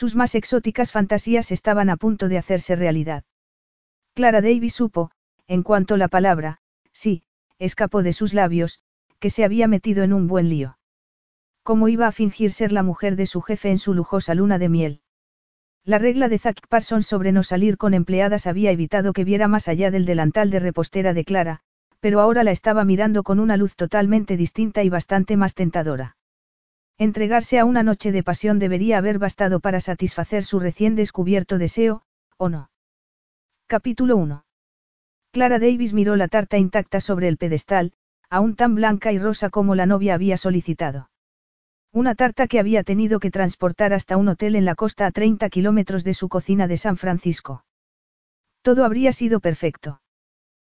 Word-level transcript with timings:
Sus 0.00 0.14
más 0.14 0.36
exóticas 0.36 0.92
fantasías 0.92 1.50
estaban 1.50 1.90
a 1.90 1.96
punto 1.96 2.28
de 2.28 2.38
hacerse 2.38 2.76
realidad. 2.76 3.24
Clara 4.14 4.40
Davis 4.40 4.74
supo, 4.74 5.10
en 5.48 5.64
cuanto 5.64 5.96
la 5.96 6.06
palabra, 6.06 6.58
sí, 6.92 7.24
escapó 7.58 8.04
de 8.04 8.12
sus 8.12 8.32
labios, 8.32 8.78
que 9.18 9.28
se 9.28 9.42
había 9.42 9.66
metido 9.66 10.04
en 10.04 10.12
un 10.12 10.28
buen 10.28 10.48
lío. 10.48 10.78
¿Cómo 11.64 11.88
iba 11.88 12.06
a 12.06 12.12
fingir 12.12 12.52
ser 12.52 12.70
la 12.70 12.84
mujer 12.84 13.16
de 13.16 13.26
su 13.26 13.40
jefe 13.42 13.70
en 13.70 13.78
su 13.78 13.92
lujosa 13.92 14.36
luna 14.36 14.60
de 14.60 14.68
miel? 14.68 15.00
La 15.84 15.98
regla 15.98 16.28
de 16.28 16.38
Zack 16.38 16.68
Parsons 16.68 17.08
sobre 17.08 17.32
no 17.32 17.42
salir 17.42 17.76
con 17.76 17.92
empleadas 17.92 18.46
había 18.46 18.70
evitado 18.70 19.12
que 19.12 19.24
viera 19.24 19.48
más 19.48 19.66
allá 19.66 19.90
del 19.90 20.06
delantal 20.06 20.50
de 20.50 20.60
repostera 20.60 21.12
de 21.12 21.24
Clara, 21.24 21.62
pero 21.98 22.20
ahora 22.20 22.44
la 22.44 22.52
estaba 22.52 22.84
mirando 22.84 23.24
con 23.24 23.40
una 23.40 23.56
luz 23.56 23.74
totalmente 23.74 24.36
distinta 24.36 24.84
y 24.84 24.90
bastante 24.90 25.36
más 25.36 25.56
tentadora. 25.56 26.17
Entregarse 27.00 27.60
a 27.60 27.64
una 27.64 27.84
noche 27.84 28.10
de 28.10 28.24
pasión 28.24 28.58
debería 28.58 28.98
haber 28.98 29.20
bastado 29.20 29.60
para 29.60 29.78
satisfacer 29.78 30.42
su 30.42 30.58
recién 30.58 30.96
descubierto 30.96 31.56
deseo, 31.56 32.02
¿o 32.36 32.48
no? 32.48 32.70
Capítulo 33.68 34.16
1. 34.16 34.44
Clara 35.30 35.60
Davis 35.60 35.92
miró 35.92 36.16
la 36.16 36.26
tarta 36.26 36.58
intacta 36.58 36.98
sobre 36.98 37.28
el 37.28 37.36
pedestal, 37.36 37.92
aún 38.28 38.56
tan 38.56 38.74
blanca 38.74 39.12
y 39.12 39.18
rosa 39.20 39.48
como 39.48 39.76
la 39.76 39.86
novia 39.86 40.14
había 40.14 40.36
solicitado. 40.36 41.08
Una 41.92 42.16
tarta 42.16 42.48
que 42.48 42.58
había 42.58 42.82
tenido 42.82 43.20
que 43.20 43.30
transportar 43.30 43.92
hasta 43.92 44.16
un 44.16 44.28
hotel 44.28 44.56
en 44.56 44.64
la 44.64 44.74
costa 44.74 45.06
a 45.06 45.12
30 45.12 45.48
kilómetros 45.50 46.02
de 46.02 46.14
su 46.14 46.28
cocina 46.28 46.66
de 46.66 46.78
San 46.78 46.96
Francisco. 46.96 47.64
Todo 48.62 48.84
habría 48.84 49.12
sido 49.12 49.38
perfecto. 49.38 50.02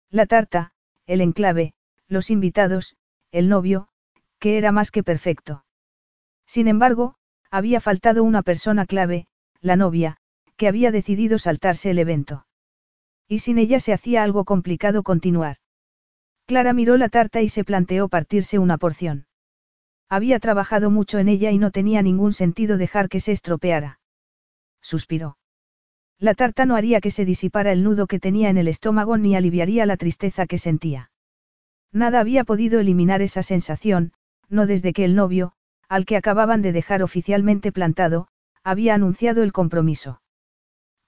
La 0.10 0.26
tarta, 0.26 0.72
el 1.06 1.22
enclave, 1.22 1.76
los 2.08 2.32
invitados, 2.32 2.96
el 3.32 3.48
novio, 3.48 3.90
que 4.40 4.58
era 4.58 4.72
más 4.72 4.90
que 4.90 5.04
perfecto. 5.04 5.65
Sin 6.46 6.68
embargo, 6.68 7.16
había 7.52 7.82
faltado 7.82 8.24
una 8.24 8.44
persona 8.44 8.86
clave, 8.86 9.28
la 9.62 9.76
novia, 9.76 10.18
que 10.58 10.68
había 10.68 10.92
decidido 10.92 11.38
saltarse 11.38 11.92
el 11.92 12.00
evento. 12.00 12.46
Y 13.28 13.40
sin 13.40 13.58
ella 13.58 13.80
se 13.80 13.94
hacía 13.94 14.24
algo 14.24 14.46
complicado 14.46 15.04
continuar. 15.04 15.58
Clara 16.46 16.74
miró 16.74 16.98
la 16.98 17.10
tarta 17.10 17.42
y 17.42 17.50
se 17.50 17.64
planteó 17.64 18.08
partirse 18.08 18.60
una 18.60 18.78
porción. 18.78 19.26
Había 20.08 20.40
trabajado 20.40 20.92
mucho 20.92 21.18
en 21.18 21.28
ella 21.28 21.50
y 21.52 21.58
no 21.58 21.72
tenía 21.72 22.04
ningún 22.04 22.34
sentido 22.34 22.78
dejar 22.78 23.10
que 23.10 23.20
se 23.20 23.32
estropeara. 23.32 24.00
Suspiró. 24.82 25.38
La 26.20 26.36
tarta 26.36 26.66
no 26.68 26.76
haría 26.76 27.02
que 27.02 27.10
se 27.10 27.26
disipara 27.26 27.72
el 27.72 27.84
nudo 27.84 28.06
que 28.06 28.20
tenía 28.20 28.50
en 28.50 28.58
el 28.58 28.68
estómago 28.68 29.18
ni 29.18 29.36
aliviaría 29.36 29.88
la 29.88 29.98
tristeza 29.98 30.46
que 30.46 30.60
sentía. 30.60 31.10
Nada 31.92 32.20
había 32.20 32.44
podido 32.44 32.80
eliminar 32.80 33.24
esa 33.24 33.42
sensación, 33.42 34.14
no 34.48 34.68
desde 34.68 34.94
que 34.94 35.04
el 35.04 35.16
novio, 35.16 35.55
al 35.90 36.06
que 36.06 36.18
acababan 36.18 36.62
de 36.62 36.72
dejar 36.72 37.04
oficialmente 37.04 37.72
plantado, 37.72 38.28
había 38.64 38.96
anunciado 38.96 39.44
el 39.44 39.52
compromiso. 39.52 40.22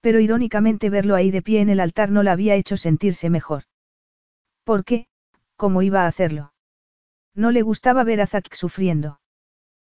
Pero 0.00 0.20
irónicamente 0.20 0.90
verlo 0.90 1.14
ahí 1.14 1.30
de 1.30 1.42
pie 1.42 1.60
en 1.60 1.70
el 1.70 1.80
altar 1.80 2.10
no 2.10 2.22
la 2.22 2.32
había 2.32 2.54
hecho 2.54 2.76
sentirse 2.76 3.30
mejor. 3.30 3.64
¿Por 4.64 4.84
qué? 4.84 5.06
¿Cómo 5.56 5.82
iba 5.82 6.04
a 6.04 6.06
hacerlo? 6.06 6.52
No 7.34 7.50
le 7.50 7.62
gustaba 7.62 8.04
ver 8.04 8.20
a 8.20 8.26
Zack 8.26 8.54
sufriendo. 8.54 9.20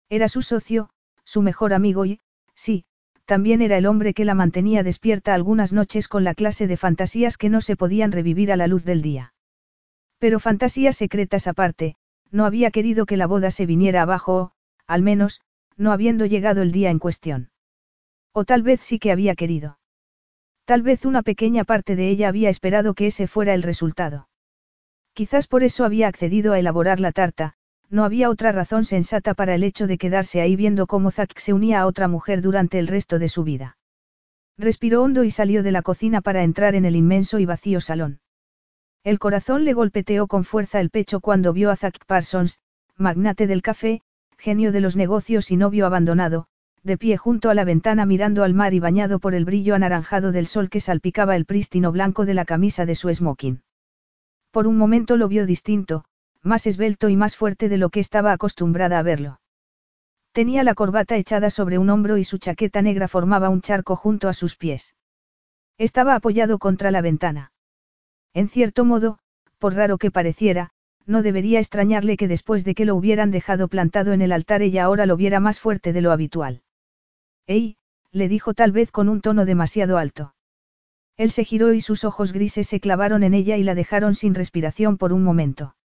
Era 0.10 0.28
su 0.28 0.42
socio, 0.42 0.90
su 1.24 1.42
mejor 1.42 1.74
amigo 1.74 2.06
y, 2.06 2.20
sí, 2.54 2.86
también 3.26 3.62
era 3.62 3.78
el 3.78 3.88
hombre 3.88 4.14
que 4.14 4.26
la 4.26 4.36
mantenía 4.36 4.84
despierta 4.84 5.34
algunas 5.34 5.74
noches 5.74 6.08
con 6.08 6.24
la 6.24 6.36
clase 6.36 6.68
de 6.68 6.78
fantasías 6.78 7.38
que 7.38 7.50
no 7.50 7.62
se 7.62 7.76
podían 7.76 8.12
revivir 8.12 8.52
a 8.52 8.56
la 8.56 8.68
luz 8.68 8.86
del 8.86 9.02
día. 9.02 9.34
Pero 10.20 10.40
fantasías 10.40 10.96
secretas 10.96 11.48
aparte, 11.48 11.96
no 12.32 12.46
había 12.46 12.70
querido 12.70 13.06
que 13.06 13.18
la 13.18 13.28
boda 13.28 13.50
se 13.50 13.66
viniera 13.66 14.04
abajo 14.04 14.36
o, 14.36 14.52
al 14.88 15.02
menos, 15.02 15.42
no 15.78 15.92
habiendo 15.92 16.26
llegado 16.26 16.62
el 16.62 16.72
día 16.72 16.90
en 16.90 17.00
cuestión. 17.00 17.50
O 18.34 18.46
tal 18.46 18.64
vez 18.64 18.82
sí 18.82 19.00
que 19.00 19.12
había 19.12 19.36
querido. 19.36 19.80
Tal 20.66 20.82
vez 20.82 21.06
una 21.06 21.22
pequeña 21.22 21.64
parte 21.64 21.96
de 21.96 22.10
ella 22.10 22.28
había 22.28 22.50
esperado 22.50 22.94
que 22.94 23.08
ese 23.08 23.28
fuera 23.28 23.54
el 23.54 23.64
resultado. 23.64 24.30
Quizás 25.14 25.48
por 25.48 25.64
eso 25.64 25.86
había 25.86 26.08
accedido 26.08 26.54
a 26.54 26.60
elaborar 26.60 27.00
la 27.00 27.12
tarta, 27.12 27.56
no 27.90 28.04
había 28.04 28.30
otra 28.30 28.52
razón 28.52 28.84
sensata 28.84 29.34
para 29.34 29.56
el 29.56 29.64
hecho 29.64 29.88
de 29.88 29.98
quedarse 29.98 30.42
ahí 30.42 30.56
viendo 30.56 30.88
cómo 30.88 31.12
Zack 31.12 31.38
se 31.40 31.54
unía 31.54 31.82
a 31.82 31.86
otra 31.86 32.08
mujer 32.08 32.42
durante 32.42 32.80
el 32.80 32.88
resto 32.88 33.20
de 33.20 33.30
su 33.30 33.44
vida. 33.44 33.78
Respiró 34.58 35.04
hondo 35.04 35.24
y 35.24 35.32
salió 35.32 35.64
de 35.64 35.72
la 35.72 35.82
cocina 35.82 36.22
para 36.22 36.44
entrar 36.44 36.76
en 36.76 36.86
el 36.86 36.96
inmenso 36.96 37.40
y 37.40 37.46
vacío 37.46 37.80
salón. 37.80 38.20
El 39.04 39.20
corazón 39.20 39.66
le 39.66 39.74
golpeteó 39.74 40.28
con 40.28 40.46
fuerza 40.46 40.80
el 40.80 40.90
pecho 40.90 41.20
cuando 41.20 41.54
vio 41.54 41.70
a 41.70 41.76
Zack 41.76 42.06
Parsons, 42.06 42.60
magnate 42.98 43.46
del 43.48 43.62
café, 43.62 44.02
genio 44.46 44.72
de 44.72 44.80
los 44.80 44.96
negocios 44.96 45.50
y 45.50 45.58
novio 45.58 45.88
abandonado, 45.88 46.46
de 46.84 47.00
pie 47.00 47.18
junto 47.18 47.50
a 47.50 47.56
la 47.56 47.64
ventana 47.64 48.06
mirando 48.06 48.44
al 48.44 48.54
mar 48.54 48.76
y 48.76 48.80
bañado 48.80 49.18
por 49.18 49.34
el 49.34 49.44
brillo 49.44 49.74
anaranjado 49.74 50.32
del 50.32 50.46
sol 50.46 50.70
que 50.70 50.80
salpicaba 50.80 51.36
el 51.36 51.46
prístino 51.46 51.92
blanco 51.92 52.28
de 52.28 52.36
la 52.36 52.46
camisa 52.46 52.86
de 52.86 52.94
su 52.94 53.12
smoking. 53.12 53.64
Por 54.52 54.68
un 54.68 54.78
momento 54.78 55.18
lo 55.18 55.28
vio 55.28 55.48
distinto, 55.48 56.06
más 56.44 56.68
esbelto 56.68 57.10
y 57.10 57.16
más 57.16 57.36
fuerte 57.36 57.70
de 57.70 57.78
lo 57.78 57.90
que 57.90 58.00
estaba 58.00 58.34
acostumbrada 58.34 59.00
a 59.00 59.02
verlo. 59.02 59.40
Tenía 60.32 60.64
la 60.64 60.76
corbata 60.76 61.18
echada 61.18 61.50
sobre 61.50 61.80
un 61.80 61.90
hombro 61.90 62.18
y 62.18 62.24
su 62.24 62.38
chaqueta 62.38 62.84
negra 62.84 63.08
formaba 63.08 63.50
un 63.50 63.62
charco 63.62 63.96
junto 63.96 64.30
a 64.30 64.34
sus 64.34 64.56
pies. 64.56 64.94
Estaba 65.80 66.14
apoyado 66.14 66.60
contra 66.60 66.92
la 66.92 67.02
ventana. 67.02 67.52
En 68.36 68.48
cierto 68.48 68.86
modo, 68.86 69.18
por 69.58 69.74
raro 69.74 69.98
que 69.98 70.12
pareciera, 70.12 70.70
no 71.06 71.22
debería 71.22 71.60
extrañarle 71.60 72.18
que 72.18 72.28
después 72.28 72.66
de 72.66 72.76
que 72.76 72.86
lo 72.86 72.96
hubieran 72.96 73.32
dejado 73.32 73.68
plantado 73.68 74.14
en 74.14 74.22
el 74.22 74.32
altar 74.32 74.62
ella 74.62 74.86
ahora 74.86 75.06
lo 75.06 75.18
viera 75.18 75.40
más 75.40 75.60
fuerte 75.60 75.94
de 75.94 76.02
lo 76.02 76.12
habitual. 76.12 76.62
¡Ey! 77.48 77.78
le 78.12 78.28
dijo 78.28 78.54
tal 78.54 78.72
vez 78.72 78.92
con 78.92 79.10
un 79.10 79.22
tono 79.22 79.46
demasiado 79.46 79.98
alto. 79.98 80.34
Él 81.18 81.32
se 81.32 81.44
giró 81.44 81.74
y 81.74 81.82
sus 81.82 82.04
ojos 82.04 82.34
grises 82.34 82.68
se 82.68 82.80
clavaron 82.80 83.24
en 83.24 83.34
ella 83.34 83.58
y 83.58 83.64
la 83.64 83.76
dejaron 83.76 84.16
sin 84.16 84.36
respiración 84.36 84.98
por 84.98 85.14
un 85.14 85.24
momento. 85.24 85.76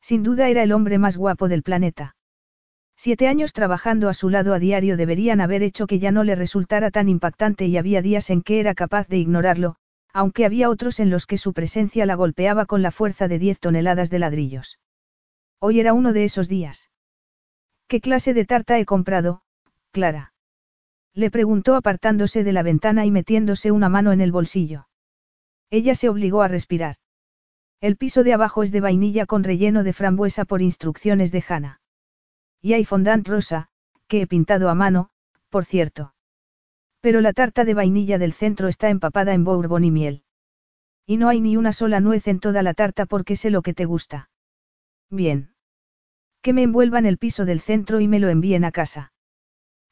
Sin 0.00 0.22
duda 0.22 0.48
era 0.48 0.62
el 0.62 0.72
hombre 0.72 0.98
más 0.98 1.16
guapo 1.16 1.48
del 1.48 1.62
planeta. 1.62 2.16
Siete 2.96 3.28
años 3.28 3.52
trabajando 3.52 4.08
a 4.08 4.14
su 4.14 4.28
lado 4.28 4.54
a 4.54 4.58
diario 4.58 4.96
deberían 4.96 5.40
haber 5.40 5.62
hecho 5.62 5.86
que 5.86 6.00
ya 6.00 6.10
no 6.10 6.24
le 6.24 6.34
resultara 6.34 6.90
tan 6.90 7.08
impactante 7.08 7.66
y 7.66 7.76
había 7.76 8.02
días 8.02 8.30
en 8.30 8.42
que 8.42 8.58
era 8.58 8.74
capaz 8.74 9.06
de 9.06 9.18
ignorarlo, 9.18 9.76
aunque 10.12 10.44
había 10.44 10.70
otros 10.70 11.00
en 11.00 11.10
los 11.10 11.26
que 11.26 11.38
su 11.38 11.52
presencia 11.52 12.06
la 12.06 12.14
golpeaba 12.14 12.66
con 12.66 12.82
la 12.82 12.90
fuerza 12.90 13.28
de 13.28 13.38
diez 13.38 13.60
toneladas 13.60 14.10
de 14.10 14.18
ladrillos. 14.18 14.78
Hoy 15.60 15.80
era 15.80 15.92
uno 15.92 16.12
de 16.12 16.24
esos 16.24 16.48
días. 16.48 16.90
¿Qué 17.88 18.00
clase 18.00 18.34
de 18.34 18.44
tarta 18.44 18.78
he 18.78 18.84
comprado, 18.84 19.42
Clara? 19.92 20.34
Le 21.14 21.30
preguntó 21.30 21.74
apartándose 21.74 22.44
de 22.44 22.52
la 22.52 22.62
ventana 22.62 23.04
y 23.06 23.10
metiéndose 23.10 23.72
una 23.72 23.88
mano 23.88 24.12
en 24.12 24.20
el 24.20 24.30
bolsillo. 24.30 24.88
Ella 25.70 25.94
se 25.94 26.08
obligó 26.08 26.42
a 26.42 26.48
respirar. 26.48 26.96
El 27.80 27.96
piso 27.96 28.24
de 28.24 28.32
abajo 28.32 28.62
es 28.62 28.72
de 28.72 28.80
vainilla 28.80 29.26
con 29.26 29.44
relleno 29.44 29.84
de 29.84 29.92
frambuesa 29.92 30.44
por 30.44 30.62
instrucciones 30.62 31.32
de 31.32 31.44
Hannah. 31.48 31.80
Y 32.60 32.72
hay 32.72 32.84
fondant 32.84 33.26
rosa, 33.26 33.68
que 34.08 34.22
he 34.22 34.26
pintado 34.26 34.68
a 34.68 34.74
mano, 34.74 35.10
por 35.48 35.64
cierto. 35.64 36.14
Pero 37.00 37.20
la 37.20 37.32
tarta 37.32 37.64
de 37.64 37.74
vainilla 37.74 38.18
del 38.18 38.32
centro 38.32 38.68
está 38.68 38.88
empapada 38.88 39.34
en 39.34 39.44
bourbon 39.44 39.84
y 39.84 39.90
miel. 39.90 40.24
Y 41.06 41.16
no 41.16 41.28
hay 41.28 41.40
ni 41.40 41.56
una 41.56 41.72
sola 41.72 42.00
nuez 42.00 42.28
en 42.28 42.40
toda 42.40 42.62
la 42.62 42.74
tarta 42.74 43.06
porque 43.06 43.36
sé 43.36 43.50
lo 43.50 43.62
que 43.62 43.74
te 43.74 43.84
gusta. 43.84 44.30
Bien. 45.10 45.54
Que 46.42 46.52
me 46.52 46.62
envuelvan 46.62 47.06
el 47.06 47.18
piso 47.18 47.44
del 47.44 47.60
centro 47.60 48.00
y 48.00 48.08
me 48.08 48.18
lo 48.18 48.28
envíen 48.28 48.64
a 48.64 48.72
casa. 48.72 49.12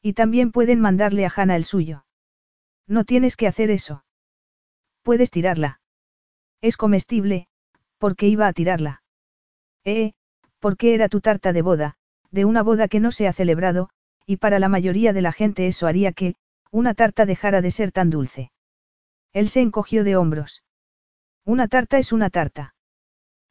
Y 0.01 0.13
también 0.13 0.51
pueden 0.51 0.79
mandarle 0.79 1.25
a 1.25 1.31
Hannah 1.35 1.55
el 1.55 1.65
suyo. 1.65 2.05
No 2.87 3.03
tienes 3.03 3.35
que 3.35 3.47
hacer 3.47 3.71
eso. 3.71 4.03
Puedes 5.01 5.31
tirarla. 5.31 5.79
Es 6.61 6.77
comestible, 6.77 7.47
porque 7.97 8.27
iba 8.27 8.47
a 8.47 8.53
tirarla. 8.53 9.03
Eh, 9.83 10.13
porque 10.59 10.93
era 10.93 11.09
tu 11.09 11.21
tarta 11.21 11.53
de 11.53 11.61
boda, 11.61 11.95
de 12.31 12.45
una 12.45 12.63
boda 12.63 12.87
que 12.87 12.99
no 12.99 13.11
se 13.11 13.27
ha 13.27 13.33
celebrado, 13.33 13.89
y 14.25 14.37
para 14.37 14.59
la 14.59 14.69
mayoría 14.69 15.13
de 15.13 15.21
la 15.21 15.31
gente 15.31 15.67
eso 15.67 15.87
haría 15.87 16.11
que, 16.11 16.35
una 16.71 16.93
tarta 16.93 17.25
dejara 17.25 17.61
de 17.61 17.71
ser 17.71 17.91
tan 17.91 18.09
dulce. 18.09 18.51
Él 19.33 19.49
se 19.49 19.61
encogió 19.61 20.03
de 20.03 20.15
hombros. 20.15 20.63
Una 21.45 21.67
tarta 21.67 21.97
es 21.97 22.11
una 22.11 22.29
tarta. 22.29 22.75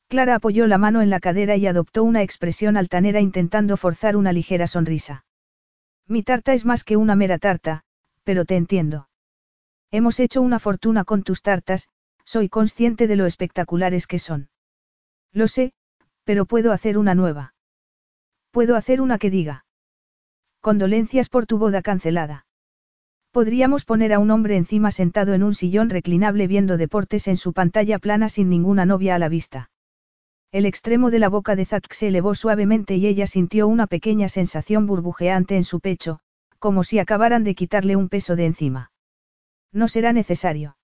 Clara 0.09 0.37
apoyó 0.37 0.67
la 0.67 0.79
mano 0.79 1.03
en 1.03 1.11
la 1.11 1.21
cadera 1.21 1.57
y 1.57 1.67
adoptó 1.67 2.05
una 2.05 2.23
expresión 2.23 2.77
altanera 2.77 3.21
intentando 3.21 3.77
forzar 3.77 4.17
una 4.17 4.33
ligera 4.33 4.67
sonrisa. 4.67 5.25
Mi 6.07 6.23
tarta 6.23 6.53
es 6.53 6.65
más 6.65 6.85
que 6.85 6.97
una 6.97 7.17
mera 7.17 7.39
tarta, 7.39 7.83
pero 8.23 8.45
te 8.45 8.57
entiendo. 8.57 9.09
Hemos 9.91 10.21
hecho 10.21 10.43
una 10.43 10.59
fortuna 10.59 11.05
con 11.05 11.23
tus 11.23 11.43
tartas, 11.43 11.89
soy 12.25 12.49
consciente 12.49 13.07
de 13.07 13.17
lo 13.17 13.27
espectaculares 13.27 14.07
que 14.07 14.19
son. 14.19 14.49
Lo 15.33 15.49
sé, 15.49 15.73
pero 16.25 16.47
puedo 16.47 16.73
hacer 16.73 16.99
una 16.99 17.15
nueva. 17.15 17.55
Puedo 18.51 18.77
hacer 18.77 19.01
una 19.01 19.19
que 19.19 19.31
diga. 19.31 19.65
Condolencias 20.61 21.29
por 21.29 21.47
tu 21.47 21.59
boda 21.59 21.83
cancelada. 21.83 22.46
Podríamos 23.37 23.85
poner 23.85 24.15
a 24.15 24.19
un 24.19 24.31
hombre 24.31 24.57
encima 24.57 24.91
sentado 24.91 25.35
en 25.35 25.43
un 25.43 25.53
sillón 25.53 25.91
reclinable 25.91 26.47
viendo 26.47 26.79
deportes 26.79 27.29
en 27.29 27.37
su 27.37 27.53
pantalla 27.53 27.99
plana 27.99 28.31
sin 28.31 28.49
ninguna 28.49 28.87
novia 28.87 29.15
a 29.15 29.19
la 29.19 29.29
vista. 29.29 29.69
El 30.53 30.65
extremo 30.65 31.11
de 31.11 31.19
la 31.19 31.29
boca 31.29 31.55
de 31.55 31.67
Zack 31.67 31.93
se 31.93 32.09
elevó 32.09 32.35
suavemente 32.35 32.97
y 32.97 33.07
ella 33.07 33.27
sintió 33.27 33.69
una 33.69 33.89
pequeña 33.89 34.31
sensación 34.31 34.87
burbujeante 34.87 35.55
en 35.55 35.65
su 35.65 35.81
pecho, 35.81 36.19
como 36.59 36.83
si 36.83 36.99
acabaran 36.99 37.45
de 37.45 37.55
quitarle 37.55 37.95
un 37.95 38.09
peso 38.09 38.37
de 38.37 38.47
encima. 38.47 38.91
No 39.71 39.87
será 39.87 40.15
necesario. 40.15 40.79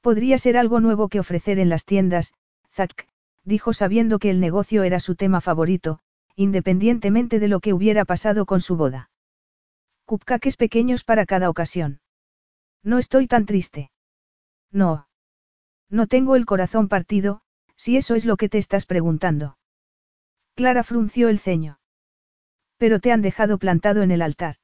Podría 0.00 0.38
ser 0.38 0.56
algo 0.56 0.78
nuevo 0.78 1.08
que 1.08 1.18
ofrecer 1.18 1.58
en 1.58 1.70
las 1.70 1.84
tiendas, 1.84 2.34
Zack, 2.72 3.08
dijo 3.42 3.72
sabiendo 3.72 4.20
que 4.20 4.30
el 4.30 4.38
negocio 4.38 4.84
era 4.84 5.00
su 5.00 5.16
tema 5.16 5.40
favorito, 5.40 5.98
independientemente 6.36 7.40
de 7.40 7.48
lo 7.48 7.58
que 7.58 7.72
hubiera 7.72 8.04
pasado 8.04 8.46
con 8.46 8.60
su 8.60 8.76
boda. 8.76 9.10
Cupcakes 10.04 10.56
pequeños 10.56 11.02
para 11.02 11.24
cada 11.24 11.48
ocasión. 11.48 12.00
No 12.82 12.98
estoy 12.98 13.26
tan 13.26 13.46
triste. 13.46 13.90
No. 14.70 15.08
No 15.88 16.06
tengo 16.06 16.36
el 16.36 16.44
corazón 16.44 16.88
partido, 16.88 17.40
si 17.76 17.96
eso 17.96 18.14
es 18.14 18.24
lo 18.24 18.36
que 18.36 18.48
te 18.48 18.58
estás 18.58 18.84
preguntando. 18.84 19.56
Clara 20.54 20.82
frunció 20.82 21.28
el 21.28 21.38
ceño. 21.38 21.78
Pero 22.76 23.00
te 23.00 23.12
han 23.12 23.22
dejado 23.22 23.58
plantado 23.58 24.02
en 24.02 24.10
el 24.10 24.20
altar. 24.20 24.56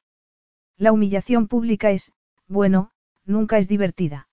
La 0.77 0.91
humillación 0.91 1.47
pública 1.47 1.91
es, 1.91 2.11
bueno, 2.47 2.91
nunca 3.25 3.57
es 3.57 3.67
divertida. 3.67 4.27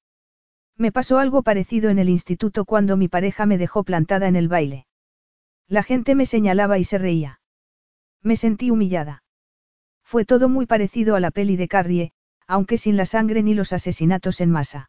Me 0.77 0.93
pasó 0.93 1.19
algo 1.19 1.43
parecido 1.43 1.91
en 1.91 1.99
el 1.99 2.09
instituto 2.09 2.65
cuando 2.65 2.97
mi 2.97 3.09
pareja 3.09 3.47
me 3.47 3.59
dejó 3.59 3.83
plantada 3.83 4.29
en 4.29 4.37
el 4.37 4.49
baile. 4.49 4.87
La 5.67 5.83
gente 5.83 6.15
me 6.15 6.27
señalaba 6.27 6.79
y 6.79 6.85
se 6.85 6.99
reía. 6.99 7.41
Me 8.23 8.37
sentí 8.37 8.71
humillada. 8.71 9.23
Fue 10.09 10.25
todo 10.25 10.49
muy 10.49 10.65
parecido 10.65 11.17
a 11.17 11.21
la 11.21 11.31
peli 11.31 11.57
de 11.57 11.69
Carrie, 11.69 12.13
aunque 12.47 12.79
sin 12.79 12.97
la 12.97 13.05
sangre 13.05 13.43
ni 13.43 13.53
los 13.53 13.75
asesinatos 13.75 14.41
en 14.41 14.51
masa. 14.51 14.89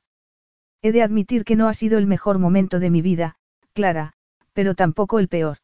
He 0.82 0.94
de 0.94 1.04
admitir 1.04 1.44
que 1.44 1.58
no 1.58 1.68
ha 1.68 1.74
sido 1.74 1.98
el 1.98 2.08
mejor 2.08 2.40
momento 2.40 2.80
de 2.80 2.90
mi 2.90 3.02
vida, 3.02 3.36
Clara, 3.74 4.14
pero 4.54 4.76
tampoco 4.76 5.20
el 5.20 5.28
peor. 5.28 5.58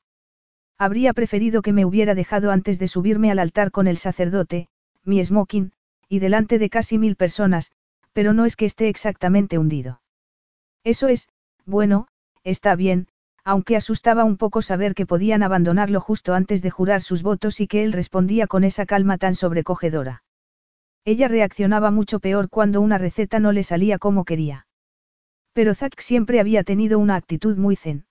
Habría 0.78 1.14
preferido 1.14 1.62
que 1.62 1.72
me 1.72 1.86
hubiera 1.86 2.16
dejado 2.16 2.52
antes 2.52 2.80
de 2.80 2.90
subirme 2.90 3.32
al 3.32 3.40
altar 3.40 3.72
con 3.72 3.88
el 3.88 3.96
sacerdote, 3.96 4.68
mi 5.06 5.24
smoking, 5.24 5.72
y 6.10 6.20
delante 6.20 6.60
de 6.60 6.70
casi 6.70 6.98
mil 6.98 7.16
personas, 7.16 7.72
pero 8.12 8.34
no 8.34 8.44
es 8.44 8.58
que 8.58 8.66
esté 8.66 8.90
exactamente 8.90 9.58
hundido. 9.58 10.02
Eso 10.84 11.08
es, 11.08 11.30
bueno, 11.66 12.10
está 12.44 12.76
bien, 12.76 13.08
aunque 13.46 13.76
asustaba 13.76 14.24
un 14.24 14.38
poco 14.38 14.64
saber 14.64 14.96
que 14.96 15.06
podían 15.06 15.44
abandonarlo 15.44 16.02
justo 16.02 16.34
antes 16.34 16.64
de 16.64 16.72
jurar 16.72 17.02
sus 17.02 17.22
votos 17.22 17.62
y 17.62 17.68
que 17.68 17.84
él 17.84 17.94
respondía 17.94 18.48
con 18.48 18.64
esa 18.64 18.88
calma 18.88 19.20
tan 19.20 19.36
sobrecogedora. 19.36 20.24
Ella 21.06 21.28
reaccionaba 21.28 21.92
mucho 21.92 22.20
peor 22.20 22.50
cuando 22.50 22.82
una 22.82 22.98
receta 22.98 23.40
no 23.40 23.52
le 23.52 23.64
salía 23.64 24.00
como 24.00 24.26
quería. 24.26 24.66
Pero 25.54 25.76
Zack 25.76 26.02
siempre 26.02 26.40
había 26.40 26.64
tenido 26.64 26.98
una 26.98 27.16
actitud 27.16 27.56
muy 27.56 27.76
zen. 27.76 28.08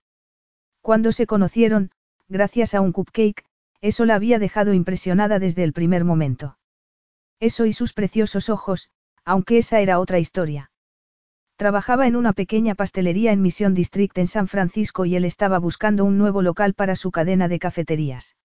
Cuando 0.81 1.10
se 1.10 1.26
conocieron, 1.26 1.90
gracias 2.28 2.72
a 2.72 2.81
un 2.81 2.92
cupcake, 2.92 3.44
eso 3.81 4.04
la 4.04 4.14
había 4.14 4.38
dejado 4.38 4.72
impresionada 4.72 5.40
desde 5.40 5.64
el 5.64 5.72
primer 5.72 6.04
momento. 6.04 6.56
Eso 7.40 7.66
y 7.66 7.72
sus 7.72 7.92
preciosos 7.92 8.48
ojos, 8.48 8.88
aunque 9.25 9.58
esa 9.58 9.81
era 9.81 9.98
otra 9.98 10.20
historia. 10.20 10.70
Trabajaba 11.56 12.06
en 12.09 12.17
una 12.17 12.33
pequeña 12.33 12.75
pastelería 12.75 13.31
en 13.31 13.41
Mission 13.41 13.75
District 13.75 14.19
en 14.19 14.27
San 14.27 14.49
Francisco 14.49 15.05
y 15.05 15.15
él 15.15 15.25
estaba 15.25 15.59
buscando 15.59 16.05
un 16.05 16.19
nuevo 16.19 16.43
local 16.43 16.75
para 16.75 16.97
su 16.97 17.12
cadena 17.12 17.47
de 17.47 17.61
cafeterías. 17.61 18.37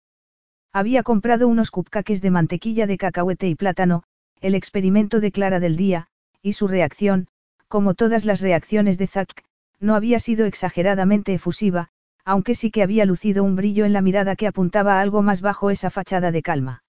Había 0.71 1.01
comprado 1.01 1.47
unos 1.47 1.71
cupcakes 1.71 2.21
de 2.21 2.29
mantequilla 2.29 2.85
de 2.85 2.97
cacahuete 2.97 3.47
y 3.49 3.55
plátano, 3.55 4.03
el 4.41 4.53
experimento 4.53 5.19
de 5.19 5.31
Clara 5.31 5.59
del 5.59 5.75
día, 5.75 6.07
y 6.43 6.53
su 6.53 6.67
reacción, 6.67 7.27
como 7.67 7.95
todas 7.95 8.25
las 8.25 8.41
reacciones 8.41 8.99
de 8.99 9.07
Zack, 9.07 9.43
no 9.79 9.95
había 9.95 10.19
sido 10.19 10.45
exageradamente 10.45 11.33
efusiva, 11.33 11.89
aunque 12.25 12.53
sí 12.53 12.69
que 12.69 12.83
había 12.83 13.05
lucido 13.05 13.43
un 13.43 13.55
brillo 13.55 13.85
en 13.85 13.93
la 13.93 14.01
mirada 14.01 14.35
que 14.35 14.45
apuntaba 14.45 14.99
a 14.99 15.01
algo 15.01 15.23
más 15.23 15.41
bajo 15.41 15.71
esa 15.71 15.89
fachada 15.89 16.31
de 16.31 16.43
calma. 16.43 16.83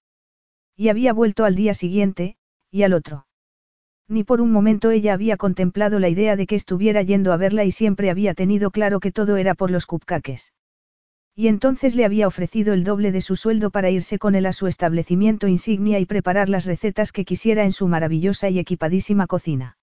Y 0.75 0.89
había 0.89 1.13
vuelto 1.13 1.45
al 1.45 1.55
día 1.55 1.73
siguiente, 1.73 2.37
y 2.69 2.83
al 2.83 2.93
otro. 2.93 3.25
Ni 4.11 4.25
por 4.25 4.41
un 4.41 4.51
momento 4.51 4.91
ella 4.91 5.13
había 5.13 5.37
contemplado 5.37 5.97
la 5.97 6.09
idea 6.09 6.35
de 6.35 6.45
que 6.45 6.57
estuviera 6.57 7.01
yendo 7.01 7.31
a 7.31 7.37
verla 7.37 7.63
y 7.63 7.71
siempre 7.71 8.09
había 8.09 8.33
tenido 8.33 8.69
claro 8.69 8.99
que 8.99 9.13
todo 9.13 9.37
era 9.37 9.55
por 9.55 9.71
los 9.71 9.85
cupcakes. 9.85 10.51
Y 11.33 11.47
entonces 11.47 11.95
le 11.95 12.03
había 12.03 12.27
ofrecido 12.27 12.73
el 12.73 12.83
doble 12.83 13.13
de 13.13 13.21
su 13.21 13.37
sueldo 13.37 13.69
para 13.69 13.89
irse 13.89 14.19
con 14.19 14.35
él 14.35 14.47
a 14.47 14.51
su 14.51 14.67
establecimiento 14.67 15.47
insignia 15.47 15.97
y 15.99 16.05
preparar 16.05 16.49
las 16.49 16.65
recetas 16.65 17.13
que 17.13 17.23
quisiera 17.23 17.63
en 17.63 17.71
su 17.71 17.87
maravillosa 17.87 18.49
y 18.49 18.59
equipadísima 18.59 19.27
cocina. 19.27 19.77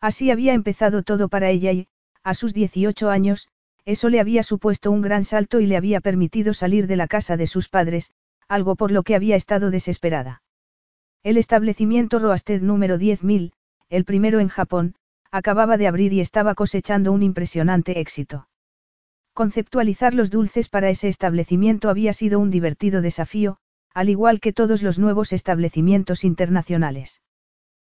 Así 0.00 0.32
había 0.32 0.52
empezado 0.52 1.04
todo 1.04 1.28
para 1.28 1.50
ella 1.50 1.70
y, 1.70 1.86
a 2.24 2.34
sus 2.34 2.54
18 2.54 3.08
años, 3.08 3.46
eso 3.84 4.08
le 4.08 4.18
había 4.18 4.42
supuesto 4.42 4.90
un 4.90 5.00
gran 5.00 5.22
salto 5.22 5.60
y 5.60 5.66
le 5.66 5.76
había 5.76 6.00
permitido 6.00 6.54
salir 6.54 6.88
de 6.88 6.96
la 6.96 7.06
casa 7.06 7.36
de 7.36 7.46
sus 7.46 7.68
padres, 7.68 8.14
algo 8.48 8.74
por 8.74 8.90
lo 8.90 9.04
que 9.04 9.14
había 9.14 9.36
estado 9.36 9.70
desesperada. 9.70 10.42
El 11.24 11.38
establecimiento 11.38 12.18
Roasted 12.18 12.60
número 12.60 12.98
10.000, 12.98 13.52
el 13.88 14.04
primero 14.04 14.40
en 14.40 14.48
Japón, 14.48 14.94
acababa 15.30 15.78
de 15.78 15.86
abrir 15.86 16.12
y 16.12 16.20
estaba 16.20 16.54
cosechando 16.54 17.12
un 17.12 17.22
impresionante 17.22 17.98
éxito. 17.98 18.46
Conceptualizar 19.32 20.12
los 20.12 20.30
dulces 20.30 20.68
para 20.68 20.90
ese 20.90 21.08
establecimiento 21.08 21.88
había 21.88 22.12
sido 22.12 22.38
un 22.40 22.50
divertido 22.50 23.00
desafío, 23.00 23.56
al 23.94 24.10
igual 24.10 24.38
que 24.38 24.52
todos 24.52 24.82
los 24.82 24.98
nuevos 24.98 25.32
establecimientos 25.32 26.24
internacionales. 26.24 27.22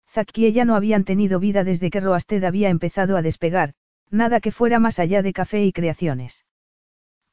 Zack 0.09 0.38
y 0.38 0.45
ella 0.45 0.63
no 0.63 0.75
habían 0.75 1.03
tenido 1.03 1.41
vida 1.41 1.65
desde 1.65 1.89
que 1.89 2.00
Roasted 2.00 2.45
había 2.45 2.69
empezado 2.69 3.18
a 3.18 3.21
despegar, 3.21 3.73
nada 4.09 4.39
que 4.39 4.53
fuera 4.53 4.80
más 4.80 5.00
allá 5.00 5.21
de 5.21 5.33
café 5.33 5.65
y 5.65 5.73
creaciones. 5.73 6.45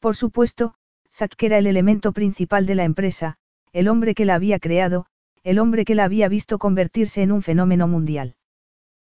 Por 0.00 0.16
supuesto, 0.16 0.74
Zack 1.12 1.40
era 1.40 1.58
el 1.58 1.68
elemento 1.68 2.10
principal 2.10 2.66
de 2.66 2.74
la 2.74 2.82
empresa, 2.82 3.36
el 3.72 3.86
hombre 3.86 4.16
que 4.16 4.24
la 4.24 4.34
había 4.34 4.58
creado, 4.58 5.06
el 5.44 5.58
hombre 5.58 5.84
que 5.84 5.94
la 5.94 6.04
había 6.04 6.28
visto 6.28 6.58
convertirse 6.58 7.22
en 7.22 7.30
un 7.30 7.42
fenómeno 7.42 7.86
mundial. 7.86 8.34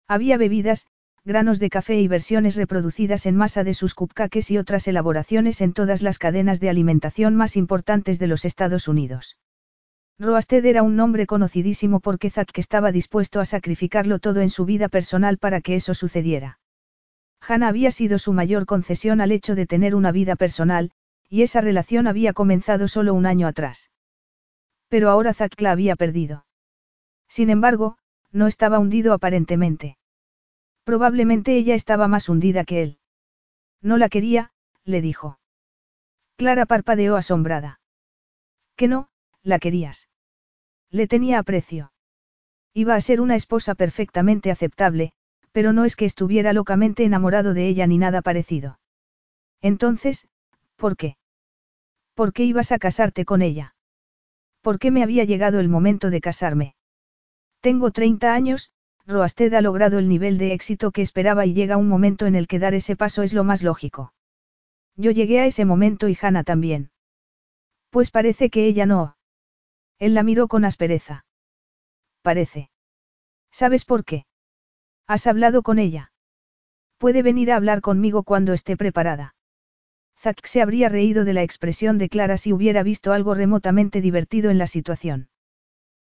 Había 0.08 0.38
bebidas, 0.38 0.86
granos 1.24 1.58
de 1.60 1.70
café 1.70 2.00
y 2.00 2.08
versiones 2.08 2.56
reproducidas 2.56 3.26
en 3.26 3.36
masa 3.36 3.62
de 3.64 3.74
sus 3.74 3.94
cupcakes 3.94 4.50
y 4.50 4.58
otras 4.58 4.88
elaboraciones 4.88 5.60
en 5.60 5.74
todas 5.74 6.02
las 6.02 6.18
cadenas 6.18 6.58
de 6.58 6.70
alimentación 6.70 7.36
más 7.36 7.56
importantes 7.56 8.18
de 8.18 8.26
los 8.26 8.44
Estados 8.44 8.88
Unidos. 8.88 9.36
Roasted 10.18 10.64
era 10.64 10.82
un 10.82 10.96
nombre 10.96 11.26
conocidísimo 11.26 12.00
porque 12.00 12.30
Zack 12.30 12.56
estaba 12.58 12.92
dispuesto 12.92 13.38
a 13.38 13.44
sacrificarlo 13.44 14.18
todo 14.18 14.40
en 14.40 14.50
su 14.50 14.64
vida 14.64 14.88
personal 14.88 15.36
para 15.36 15.60
que 15.60 15.74
eso 15.74 15.94
sucediera. 15.94 16.58
Hannah 17.46 17.68
había 17.68 17.90
sido 17.90 18.18
su 18.18 18.32
mayor 18.32 18.66
concesión 18.66 19.20
al 19.20 19.32
hecho 19.32 19.54
de 19.54 19.66
tener 19.66 19.94
una 19.94 20.12
vida 20.12 20.36
personal, 20.36 20.92
y 21.28 21.42
esa 21.42 21.60
relación 21.60 22.06
había 22.06 22.32
comenzado 22.32 22.88
solo 22.88 23.14
un 23.14 23.26
año 23.26 23.46
atrás. 23.46 23.90
Pero 24.92 25.08
ahora 25.08 25.32
Zack 25.32 25.58
la 25.62 25.70
había 25.70 25.96
perdido. 25.96 26.44
Sin 27.26 27.48
embargo, 27.48 27.96
no 28.30 28.46
estaba 28.46 28.78
hundido 28.78 29.14
aparentemente. 29.14 29.96
Probablemente 30.84 31.56
ella 31.56 31.74
estaba 31.74 32.08
más 32.08 32.28
hundida 32.28 32.64
que 32.64 32.82
él. 32.82 32.98
No 33.80 33.96
la 33.96 34.10
quería, 34.10 34.52
le 34.84 35.00
dijo. 35.00 35.38
Clara 36.36 36.66
parpadeó 36.66 37.16
asombrada. 37.16 37.80
Que 38.76 38.86
no, 38.86 39.08
la 39.42 39.58
querías. 39.58 40.10
Le 40.90 41.08
tenía 41.08 41.38
aprecio. 41.38 41.94
Iba 42.74 42.94
a 42.94 43.00
ser 43.00 43.22
una 43.22 43.36
esposa 43.36 43.74
perfectamente 43.74 44.50
aceptable, 44.50 45.14
pero 45.52 45.72
no 45.72 45.86
es 45.86 45.96
que 45.96 46.04
estuviera 46.04 46.52
locamente 46.52 47.02
enamorado 47.04 47.54
de 47.54 47.66
ella 47.66 47.86
ni 47.86 47.96
nada 47.96 48.20
parecido. 48.20 48.78
Entonces, 49.62 50.28
¿por 50.76 50.98
qué? 50.98 51.16
¿Por 52.12 52.34
qué 52.34 52.44
ibas 52.44 52.72
a 52.72 52.78
casarte 52.78 53.24
con 53.24 53.40
ella? 53.40 53.71
¿Por 54.62 54.78
qué 54.78 54.90
me 54.90 55.02
había 55.02 55.24
llegado 55.24 55.60
el 55.60 55.68
momento 55.68 56.08
de 56.08 56.20
casarme? 56.20 56.76
Tengo 57.60 57.90
30 57.90 58.32
años, 58.32 58.72
Roasted 59.06 59.52
ha 59.54 59.60
logrado 59.60 59.98
el 59.98 60.08
nivel 60.08 60.38
de 60.38 60.52
éxito 60.52 60.92
que 60.92 61.02
esperaba 61.02 61.44
y 61.46 61.52
llega 61.52 61.76
un 61.76 61.88
momento 61.88 62.26
en 62.26 62.36
el 62.36 62.46
que 62.46 62.60
dar 62.60 62.72
ese 62.72 62.96
paso 62.96 63.22
es 63.22 63.32
lo 63.32 63.42
más 63.42 63.62
lógico. 63.62 64.14
Yo 64.96 65.10
llegué 65.10 65.40
a 65.40 65.46
ese 65.46 65.64
momento 65.64 66.08
y 66.08 66.16
Hannah 66.20 66.44
también. 66.44 66.90
Pues 67.90 68.10
parece 68.10 68.50
que 68.50 68.66
ella 68.66 68.86
no. 68.86 69.16
Él 69.98 70.14
la 70.14 70.22
miró 70.22 70.46
con 70.48 70.64
aspereza. 70.64 71.26
Parece. 72.22 72.70
¿Sabes 73.50 73.84
por 73.84 74.04
qué? 74.04 74.26
¿Has 75.06 75.26
hablado 75.26 75.62
con 75.62 75.78
ella? 75.78 76.12
Puede 76.98 77.22
venir 77.22 77.50
a 77.50 77.56
hablar 77.56 77.80
conmigo 77.80 78.22
cuando 78.22 78.52
esté 78.52 78.76
preparada. 78.76 79.34
Zack 80.22 80.46
se 80.46 80.62
habría 80.62 80.88
reído 80.88 81.24
de 81.24 81.32
la 81.32 81.42
expresión 81.42 81.98
de 81.98 82.08
Clara 82.08 82.36
si 82.36 82.52
hubiera 82.52 82.84
visto 82.84 83.12
algo 83.12 83.34
remotamente 83.34 84.00
divertido 84.00 84.50
en 84.50 84.58
la 84.58 84.68
situación. 84.68 85.30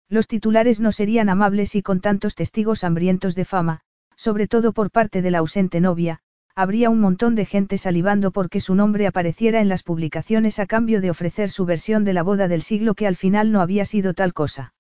Los 0.10 0.28
titulares 0.28 0.82
no 0.82 0.92
serían 0.92 1.30
amables 1.30 1.74
y 1.76 1.82
con 1.82 2.02
tantos 2.02 2.36
testigos 2.36 2.84
hambrientos 2.84 3.34
de 3.34 3.46
fama, 3.46 3.80
sobre 4.18 4.50
todo 4.50 4.74
por 4.74 4.92
parte 4.92 5.22
de 5.22 5.32
la 5.32 5.38
ausente 5.38 5.80
novia, 5.80 6.20
habría 6.54 6.90
un 6.90 7.00
montón 7.00 7.36
de 7.36 7.46
gente 7.46 7.78
salivando 7.78 8.32
porque 8.32 8.60
su 8.60 8.76
nombre 8.76 9.08
apareciera 9.08 9.62
en 9.62 9.70
las 9.70 9.84
publicaciones 9.84 10.60
a 10.60 10.66
cambio 10.66 11.00
de 11.00 11.12
ofrecer 11.12 11.50
su 11.50 11.66
versión 11.66 12.04
de 12.04 12.12
la 12.12 12.22
boda 12.22 12.50
del 12.50 12.62
siglo 12.62 12.96
que 12.96 13.08
al 13.08 13.16
final 13.16 13.54
no 13.54 13.62
había 13.62 13.86
sido 13.86 14.14
tal 14.14 14.34
cosa. 14.34 14.74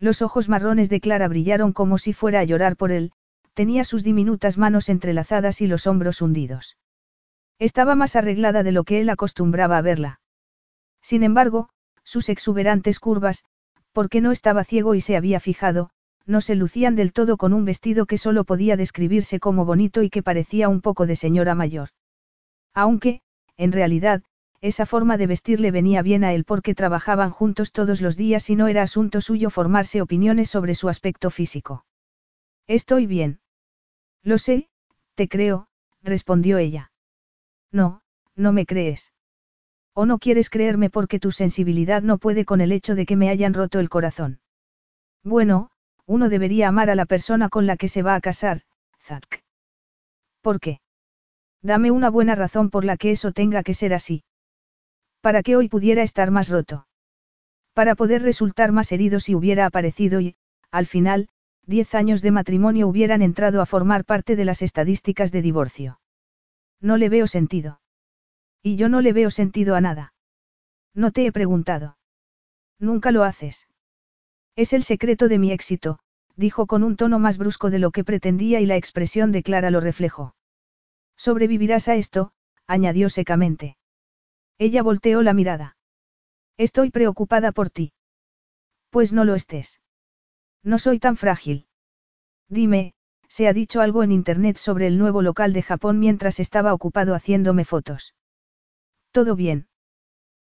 Los 0.00 0.22
ojos 0.22 0.48
marrones 0.48 0.88
de 0.88 1.00
Clara 1.00 1.28
brillaron 1.28 1.74
como 1.74 1.98
si 1.98 2.14
fuera 2.14 2.40
a 2.40 2.44
llorar 2.44 2.76
por 2.76 2.92
él, 2.92 3.12
tenía 3.52 3.84
sus 3.84 4.02
diminutas 4.02 4.56
manos 4.56 4.88
entrelazadas 4.88 5.60
y 5.60 5.66
los 5.66 5.86
hombros 5.86 6.22
hundidos. 6.22 6.78
Estaba 7.58 7.94
más 7.94 8.16
arreglada 8.16 8.62
de 8.62 8.72
lo 8.72 8.84
que 8.84 9.00
él 9.00 9.08
acostumbraba 9.10 9.78
a 9.78 9.82
verla. 9.82 10.20
Sin 11.00 11.22
embargo, 11.22 11.68
sus 12.02 12.28
exuberantes 12.28 12.98
curvas, 12.98 13.44
porque 13.92 14.20
no 14.20 14.32
estaba 14.32 14.64
ciego 14.64 14.94
y 14.94 15.00
se 15.00 15.16
había 15.16 15.40
fijado, 15.40 15.90
no 16.26 16.40
se 16.40 16.54
lucían 16.54 16.96
del 16.96 17.12
todo 17.12 17.36
con 17.36 17.52
un 17.52 17.64
vestido 17.64 18.06
que 18.06 18.18
solo 18.18 18.44
podía 18.44 18.76
describirse 18.76 19.38
como 19.38 19.64
bonito 19.64 20.02
y 20.02 20.10
que 20.10 20.22
parecía 20.22 20.68
un 20.68 20.80
poco 20.80 21.06
de 21.06 21.16
señora 21.16 21.54
mayor. 21.54 21.90
Aunque, 22.72 23.20
en 23.56 23.72
realidad, 23.72 24.22
esa 24.60 24.86
forma 24.86 25.18
de 25.18 25.26
vestir 25.26 25.60
le 25.60 25.70
venía 25.70 26.00
bien 26.00 26.24
a 26.24 26.32
él 26.32 26.44
porque 26.44 26.74
trabajaban 26.74 27.30
juntos 27.30 27.70
todos 27.70 28.00
los 28.00 28.16
días 28.16 28.48
y 28.48 28.56
no 28.56 28.66
era 28.66 28.82
asunto 28.82 29.20
suyo 29.20 29.50
formarse 29.50 30.00
opiniones 30.00 30.48
sobre 30.48 30.74
su 30.74 30.88
aspecto 30.88 31.30
físico. 31.30 31.84
Estoy 32.66 33.06
bien. 33.06 33.40
Lo 34.22 34.38
sé, 34.38 34.70
te 35.14 35.28
creo, 35.28 35.68
respondió 36.02 36.56
ella. 36.56 36.90
No, 37.74 38.02
no 38.36 38.52
me 38.52 38.66
crees. 38.66 39.12
O 39.94 40.06
no 40.06 40.18
quieres 40.18 40.48
creerme 40.48 40.90
porque 40.90 41.18
tu 41.18 41.32
sensibilidad 41.32 42.02
no 42.02 42.18
puede 42.18 42.44
con 42.44 42.60
el 42.60 42.70
hecho 42.70 42.94
de 42.94 43.04
que 43.04 43.16
me 43.16 43.30
hayan 43.30 43.52
roto 43.52 43.80
el 43.80 43.88
corazón. 43.88 44.38
Bueno, 45.24 45.70
uno 46.06 46.28
debería 46.28 46.68
amar 46.68 46.88
a 46.88 46.94
la 46.94 47.04
persona 47.04 47.48
con 47.48 47.66
la 47.66 47.76
que 47.76 47.88
se 47.88 48.02
va 48.02 48.14
a 48.14 48.20
casar, 48.20 48.62
Zack. 49.02 49.42
¿Por 50.40 50.60
qué? 50.60 50.80
Dame 51.62 51.90
una 51.90 52.10
buena 52.10 52.36
razón 52.36 52.70
por 52.70 52.84
la 52.84 52.96
que 52.96 53.10
eso 53.10 53.32
tenga 53.32 53.64
que 53.64 53.74
ser 53.74 53.92
así. 53.92 54.22
Para 55.20 55.42
que 55.42 55.56
hoy 55.56 55.68
pudiera 55.68 56.02
estar 56.02 56.30
más 56.30 56.50
roto. 56.50 56.86
Para 57.72 57.96
poder 57.96 58.22
resultar 58.22 58.70
más 58.70 58.92
herido 58.92 59.18
si 59.18 59.34
hubiera 59.34 59.66
aparecido 59.66 60.20
y, 60.20 60.36
al 60.70 60.86
final, 60.86 61.28
diez 61.66 61.96
años 61.96 62.22
de 62.22 62.30
matrimonio 62.30 62.86
hubieran 62.86 63.20
entrado 63.20 63.60
a 63.60 63.66
formar 63.66 64.04
parte 64.04 64.36
de 64.36 64.44
las 64.44 64.62
estadísticas 64.62 65.32
de 65.32 65.42
divorcio. 65.42 65.98
No 66.80 66.96
le 66.96 67.08
veo 67.08 67.26
sentido. 67.26 67.80
Y 68.62 68.76
yo 68.76 68.88
no 68.88 69.00
le 69.00 69.12
veo 69.12 69.30
sentido 69.30 69.74
a 69.74 69.80
nada. 69.80 70.14
No 70.94 71.10
te 71.10 71.26
he 71.26 71.32
preguntado. 71.32 71.98
Nunca 72.78 73.10
lo 73.10 73.24
haces. 73.24 73.66
Es 74.56 74.72
el 74.72 74.84
secreto 74.84 75.28
de 75.28 75.38
mi 75.38 75.50
éxito, 75.52 75.98
dijo 76.36 76.66
con 76.66 76.82
un 76.82 76.96
tono 76.96 77.18
más 77.18 77.38
brusco 77.38 77.70
de 77.70 77.78
lo 77.78 77.90
que 77.90 78.04
pretendía 78.04 78.60
y 78.60 78.66
la 78.66 78.76
expresión 78.76 79.32
de 79.32 79.42
Clara 79.42 79.70
lo 79.70 79.80
reflejó. 79.80 80.34
Sobrevivirás 81.16 81.88
a 81.88 81.96
esto, 81.96 82.32
añadió 82.66 83.10
secamente. 83.10 83.76
Ella 84.58 84.82
volteó 84.82 85.22
la 85.22 85.34
mirada. 85.34 85.76
Estoy 86.56 86.90
preocupada 86.90 87.52
por 87.52 87.70
ti. 87.70 87.92
Pues 88.90 89.12
no 89.12 89.24
lo 89.24 89.34
estés. 89.34 89.80
No 90.62 90.78
soy 90.78 90.98
tan 90.98 91.16
frágil. 91.16 91.66
Dime, 92.48 92.94
¿se 93.34 93.48
ha 93.48 93.52
dicho 93.52 93.80
algo 93.80 94.04
en 94.04 94.12
Internet 94.12 94.58
sobre 94.58 94.86
el 94.86 94.96
nuevo 94.96 95.20
local 95.20 95.52
de 95.52 95.62
Japón 95.62 95.98
mientras 95.98 96.38
estaba 96.38 96.72
ocupado 96.72 97.16
haciéndome 97.16 97.64
fotos? 97.64 98.14
Todo 99.10 99.34
bien. 99.34 99.66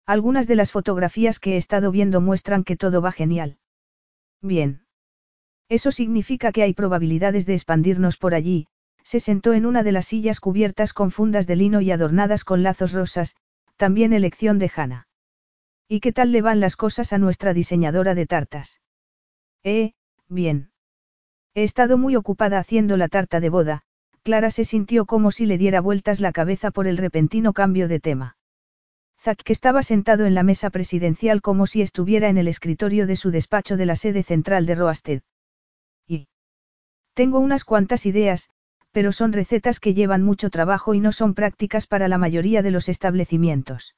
Algunas 0.07 0.49
de 0.49 0.57
las 0.57 0.73
fotografías 0.73 1.39
que 1.39 1.55
he 1.55 1.57
estado 1.57 1.93
viendo 1.93 2.21
muestran 2.21 2.65
que 2.65 2.77
todo 2.77 3.01
va 3.01 3.13
genial. 3.13 3.59
Bien. 4.43 4.87
Eso 5.69 5.93
significa 5.93 6.51
que 6.51 6.65
hay 6.65 6.75
probabilidades 6.75 7.47
de 7.47 7.55
expandirnos 7.55 8.17
por 8.17 8.35
allí, 8.35 8.67
se 9.05 9.21
sentó 9.21 9.53
en 9.53 9.67
una 9.67 9.85
de 9.85 9.93
las 9.93 10.07
sillas 10.07 10.41
cubiertas 10.41 10.93
con 10.93 11.13
fundas 11.13 11.47
de 11.47 11.55
lino 11.55 11.81
y 11.81 11.93
adornadas 11.93 12.43
con 12.43 12.65
lazos 12.65 12.93
rosas, 12.93 13.37
también 13.77 14.13
elección 14.13 14.59
de 14.59 14.69
Hannah. 14.75 15.07
¿Y 15.87 16.01
qué 16.01 16.11
tal 16.11 16.33
le 16.33 16.43
van 16.43 16.59
las 16.59 16.75
cosas 16.75 17.13
a 17.13 17.19
nuestra 17.19 17.55
diseñadora 17.55 18.17
de 18.17 18.27
tartas? 18.27 18.81
Eh, 19.63 19.93
bien. 20.29 20.70
He 21.55 21.65
estado 21.65 21.99
muy 21.99 22.17
ocupada 22.17 22.59
haciendo 22.59 22.97
la 22.97 23.09
tarta 23.09 23.41
de 23.41 23.51
boda, 23.51 23.83
Clara 24.23 24.51
se 24.51 24.65
sintió 24.65 25.07
como 25.07 25.31
si 25.31 25.47
le 25.47 25.59
diera 25.59 25.81
vueltas 25.81 26.21
la 26.21 26.33
cabeza 26.33 26.71
por 26.71 26.87
el 26.87 26.97
repentino 26.97 27.53
cambio 27.53 27.89
de 27.89 28.01
tema. 28.01 28.37
Zack 29.19 29.51
estaba 29.51 29.83
sentado 29.83 30.25
en 30.25 30.35
la 30.35 30.43
mesa 30.43 30.71
presidencial 30.71 31.43
como 31.43 31.67
si 31.67 31.83
estuviera 31.83 32.29
en 32.29 32.39
el 32.39 32.49
escritorio 32.49 33.07
de 33.07 33.17
su 33.17 33.31
despacho 33.31 33.77
de 33.77 33.87
la 33.87 33.97
sede 33.97 34.23
central 34.23 34.65
de 34.65 34.75
Roasted. 34.77 35.23
Y. 36.07 36.29
Tengo 37.15 37.39
unas 37.39 37.65
cuantas 37.65 38.07
ideas, 38.07 38.49
pero 38.93 39.13
son 39.13 39.33
recetas 39.33 39.81
que 39.81 39.93
llevan 39.93 40.23
mucho 40.23 40.51
trabajo 40.51 40.95
y 40.95 41.01
no 41.01 41.13
son 41.13 41.35
prácticas 41.35 41.87
para 41.87 42.09
la 42.09 42.17
mayoría 42.17 42.63
de 42.63 42.71
los 42.71 42.89
establecimientos. 42.89 43.95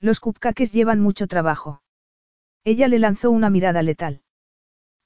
Los 0.00 0.20
cupcakes 0.20 0.72
llevan 0.72 1.00
mucho 1.00 1.26
trabajo. 1.26 1.82
Ella 2.64 2.88
le 2.88 2.98
lanzó 2.98 3.30
una 3.30 3.48
mirada 3.48 3.82
letal. 3.82 4.23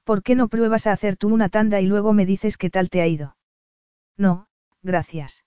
¿Por 0.09 0.23
qué 0.23 0.35
no 0.35 0.49
pruebas 0.49 0.87
a 0.87 0.93
hacer 0.93 1.19
tú 1.19 1.29
una 1.29 1.51
tanda 1.51 1.83
y 1.83 1.87
luego 1.87 2.15
me 2.15 2.25
dices 2.25 2.57
qué 2.57 2.71
tal 2.71 2.89
te 2.89 3.03
ha 3.03 3.07
ido? 3.07 3.37
No, 4.17 4.49
gracias. 4.83 5.45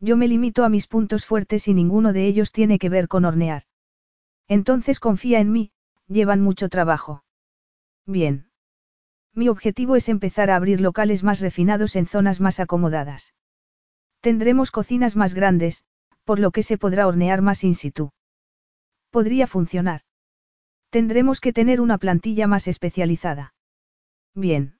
Yo 0.00 0.18
me 0.18 0.28
limito 0.28 0.64
a 0.64 0.68
mis 0.68 0.86
puntos 0.86 1.24
fuertes 1.24 1.66
y 1.66 1.72
ninguno 1.72 2.12
de 2.12 2.26
ellos 2.26 2.52
tiene 2.52 2.78
que 2.78 2.90
ver 2.90 3.08
con 3.08 3.24
hornear. 3.24 3.62
Entonces 4.48 5.00
confía 5.00 5.40
en 5.40 5.50
mí, 5.50 5.72
llevan 6.08 6.42
mucho 6.42 6.68
trabajo. 6.68 7.24
Bien. 8.04 8.50
Mi 9.32 9.48
objetivo 9.48 9.96
es 9.96 10.10
empezar 10.10 10.50
a 10.50 10.56
abrir 10.56 10.82
locales 10.82 11.24
más 11.24 11.40
refinados 11.40 11.96
en 11.96 12.04
zonas 12.06 12.38
más 12.38 12.60
acomodadas. 12.60 13.32
Tendremos 14.20 14.70
cocinas 14.72 15.16
más 15.16 15.32
grandes, 15.32 15.84
por 16.24 16.38
lo 16.38 16.50
que 16.50 16.62
se 16.62 16.76
podrá 16.76 17.06
hornear 17.06 17.40
más 17.40 17.64
in 17.64 17.74
situ. 17.74 18.10
Podría 19.08 19.46
funcionar. 19.46 20.02
Tendremos 20.90 21.40
que 21.40 21.54
tener 21.54 21.80
una 21.80 21.96
plantilla 21.96 22.46
más 22.46 22.68
especializada. 22.68 23.54
Bien. 24.34 24.78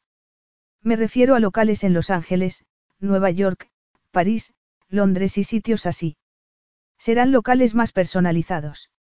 Me 0.83 0.97
refiero 0.97 1.35
a 1.35 1.41
locales 1.41 1.85
en 1.85 1.93
Los 1.93 2.11
Ángeles, 2.11 2.65
Nueva 2.99 3.31
York, 3.31 3.69
París, 4.11 4.53
Londres 4.89 5.39
y 5.39 5.45
sitios 5.45 5.87
así. 5.87 6.17
Serán 6.99 7.33
locales 7.33 7.75
más 7.75 7.93
personalizados. 7.93 8.91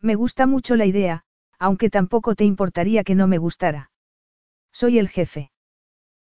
Me 0.00 0.14
gusta 0.14 0.46
mucho 0.46 0.76
la 0.76 0.86
idea, 0.86 1.24
aunque 1.58 1.90
tampoco 1.90 2.34
te 2.34 2.44
importaría 2.44 3.04
que 3.04 3.14
no 3.14 3.26
me 3.26 3.38
gustara. 3.38 3.90
Soy 4.72 4.98
el 4.98 5.08
jefe. 5.08 5.50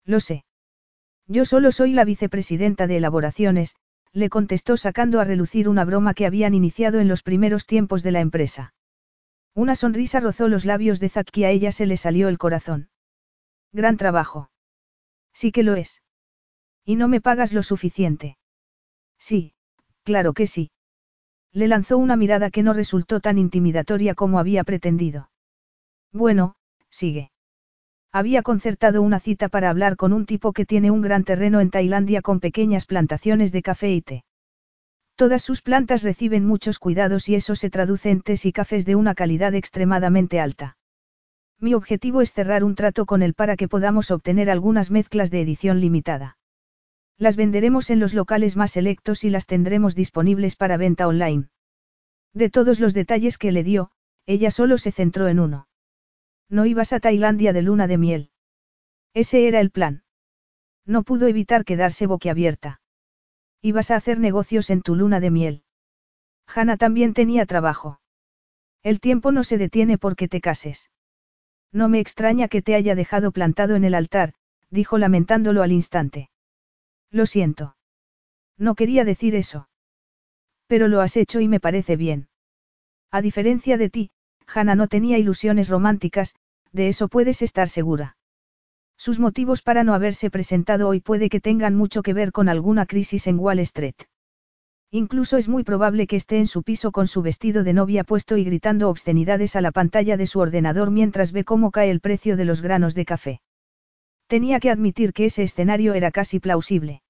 Lo 0.06 0.20
sé. 0.20 0.46
Yo 1.28 1.46
solo 1.46 1.72
soy 1.72 1.94
la 1.94 2.06
vicepresidenta 2.06 2.88
de 2.88 2.98
elaboraciones, 2.98 3.76
le 4.12 4.30
contestó 4.30 4.76
sacando 4.78 5.20
a 5.20 5.24
relucir 5.24 5.70
una 5.70 5.86
broma 5.86 6.14
que 6.14 6.26
habían 6.26 6.54
iniciado 6.54 7.00
en 7.00 7.08
los 7.08 7.24
primeros 7.24 7.66
tiempos 7.66 8.04
de 8.04 8.12
la 8.12 8.20
empresa. 8.20 8.74
Una 9.56 9.76
sonrisa 9.76 10.20
rozó 10.20 10.48
los 10.48 10.66
labios 10.66 11.00
de 11.00 11.10
Zack 11.10 11.38
y 11.38 11.44
a 11.46 11.50
ella 11.50 11.72
se 11.72 11.86
le 11.86 11.98
salió 11.98 12.28
el 12.28 12.38
corazón. 12.38 12.91
Gran 13.74 13.98
trabajo. 13.98 14.50
Sí 15.34 15.52
que 15.52 15.64
lo 15.64 15.76
es. 15.76 16.02
¿Y 16.86 16.96
no 16.96 17.08
me 17.08 17.22
pagas 17.22 17.54
lo 17.54 17.64
suficiente? 17.64 18.38
Sí, 19.18 19.54
claro 20.04 20.34
que 20.34 20.48
sí. 20.48 20.72
Le 21.54 21.68
lanzó 21.68 21.98
una 21.98 22.16
mirada 22.16 22.50
que 22.50 22.64
no 22.64 22.74
resultó 22.74 23.20
tan 23.20 23.38
intimidatoria 23.38 24.16
como 24.16 24.40
había 24.40 24.64
pretendido. 24.64 25.30
Bueno, 26.12 26.56
sigue. 26.90 27.32
Había 28.12 28.42
concertado 28.42 29.02
una 29.02 29.20
cita 29.20 29.48
para 29.48 29.70
hablar 29.70 29.96
con 29.96 30.12
un 30.12 30.26
tipo 30.26 30.52
que 30.52 30.66
tiene 30.66 30.92
un 30.92 31.02
gran 31.02 31.24
terreno 31.24 31.62
en 31.62 31.70
Tailandia 31.70 32.22
con 32.22 32.42
pequeñas 32.42 32.86
plantaciones 32.86 33.52
de 33.52 33.62
café 33.62 33.94
y 33.94 34.02
té. 34.02 34.24
Todas 35.16 35.44
sus 35.44 35.62
plantas 35.62 36.04
reciben 36.04 36.46
muchos 36.46 36.80
cuidados 36.80 37.30
y 37.30 37.36
eso 37.36 37.56
se 37.56 37.70
traduce 37.70 38.10
en 38.10 38.22
tés 38.22 38.46
y 38.46 38.52
cafés 38.52 38.86
de 38.86 38.96
una 38.96 39.16
calidad 39.16 39.54
extremadamente 39.54 40.40
alta. 40.42 40.78
Mi 41.62 41.76
objetivo 41.76 42.22
es 42.22 42.34
cerrar 42.34 42.64
un 42.64 42.74
trato 42.74 43.06
con 43.06 43.22
él 43.22 43.36
para 43.36 43.56
que 43.56 43.68
podamos 43.68 44.10
obtener 44.10 44.50
algunas 44.50 44.90
mezclas 44.90 45.30
de 45.30 45.42
edición 45.42 45.80
limitada. 45.80 46.40
Las 47.20 47.36
venderemos 47.36 47.92
en 47.92 48.00
los 48.00 48.16
locales 48.16 48.58
más 48.58 48.72
selectos 48.72 49.24
y 49.24 49.30
las 49.30 49.46
tendremos 49.46 49.94
disponibles 49.94 50.56
para 50.56 50.78
venta 50.78 51.08
online. 51.08 51.50
De 52.34 52.50
todos 52.50 52.80
los 52.80 52.96
detalles 52.96 53.38
que 53.38 53.52
le 53.52 53.64
dio, 53.64 53.92
ella 54.26 54.50
solo 54.50 54.80
se 54.80 54.92
centró 54.92 55.28
en 55.28 55.40
uno. 55.40 55.68
No 56.50 56.66
ibas 56.66 56.94
a 56.94 57.00
Tailandia 57.00 57.54
de 57.54 57.62
luna 57.62 57.86
de 57.86 58.00
miel. 58.00 58.32
Ese 59.14 59.48
era 59.48 59.60
el 59.60 59.70
plan. 59.70 60.04
No 60.84 61.04
pudo 61.04 61.28
evitar 61.28 61.64
quedarse 61.64 62.08
boquiabierta. 62.08 62.82
Ibas 63.62 63.92
a 63.92 63.98
hacer 63.98 64.20
negocios 64.20 64.72
en 64.72 64.82
tu 64.82 64.96
luna 64.96 65.20
de 65.20 65.30
miel. 65.30 65.64
Hannah 66.48 66.78
también 66.78 67.14
tenía 67.14 67.46
trabajo. 67.46 68.02
El 68.82 69.00
tiempo 69.00 69.32
no 69.32 69.44
se 69.44 69.60
detiene 69.60 70.00
porque 70.00 70.28
te 70.28 70.42
cases. 70.42 70.90
No 71.72 71.90
me 71.90 72.00
extraña 72.00 72.48
que 72.48 72.62
te 72.62 72.76
haya 72.76 72.96
dejado 72.96 73.32
plantado 73.32 73.76
en 73.76 73.84
el 73.84 73.96
altar, 73.96 74.34
dijo 74.70 74.98
lamentándolo 74.98 75.64
al 75.64 75.72
instante. 75.72 76.30
Lo 77.10 77.26
siento. 77.26 77.76
No 78.58 78.76
quería 78.76 79.06
decir 79.06 79.36
eso. 79.36 79.70
Pero 80.68 80.88
lo 80.88 81.02
has 81.02 81.18
hecho 81.18 81.40
y 81.40 81.48
me 81.48 81.60
parece 81.60 81.96
bien. 81.96 82.30
A 83.12 83.22
diferencia 83.22 83.78
de 83.78 83.90
ti, 83.90 84.12
Hannah 84.48 84.76
no 84.76 84.88
tenía 84.88 85.18
ilusiones 85.18 85.70
románticas, 85.70 86.36
de 86.72 86.88
eso 86.88 87.08
puedes 87.08 87.42
estar 87.42 87.70
segura. 87.70 88.18
Sus 88.98 89.20
motivos 89.20 89.62
para 89.62 89.84
no 89.84 89.94
haberse 89.94 90.30
presentado 90.30 90.88
hoy 90.88 91.00
puede 91.00 91.30
que 91.30 91.42
tengan 91.42 91.76
mucho 91.76 92.04
que 92.04 92.14
ver 92.14 92.32
con 92.32 92.50
alguna 92.50 92.86
crisis 92.86 93.28
en 93.28 93.40
Wall 93.40 93.60
Street. 93.60 93.96
Incluso 94.94 95.38
es 95.38 95.48
muy 95.48 95.64
probable 95.64 96.06
que 96.06 96.18
esté 96.18 96.38
en 96.38 96.48
su 96.48 96.64
piso 96.64 96.92
con 96.92 97.08
su 97.08 97.22
vestido 97.22 97.64
de 97.64 97.72
novia 97.72 98.04
puesto 98.04 98.36
y 98.36 98.44
gritando 98.44 98.90
obscenidades 98.90 99.56
a 99.56 99.62
la 99.62 99.72
pantalla 99.72 100.18
de 100.18 100.28
su 100.28 100.40
ordenador 100.40 100.92
mientras 100.92 101.32
ve 101.32 101.46
cómo 101.46 101.72
cae 101.72 101.90
el 101.90 102.02
precio 102.02 102.36
de 102.36 102.44
los 102.44 102.62
granos 102.62 102.94
de 102.94 103.06
café. 103.06 103.42
Tenía 104.28 104.60
que 104.60 104.70
admitir 104.70 105.14
que 105.14 105.26
ese 105.26 105.44
escenario 105.44 105.94
era 105.94 106.12
casi 106.12 106.42
plausible. 106.42 107.04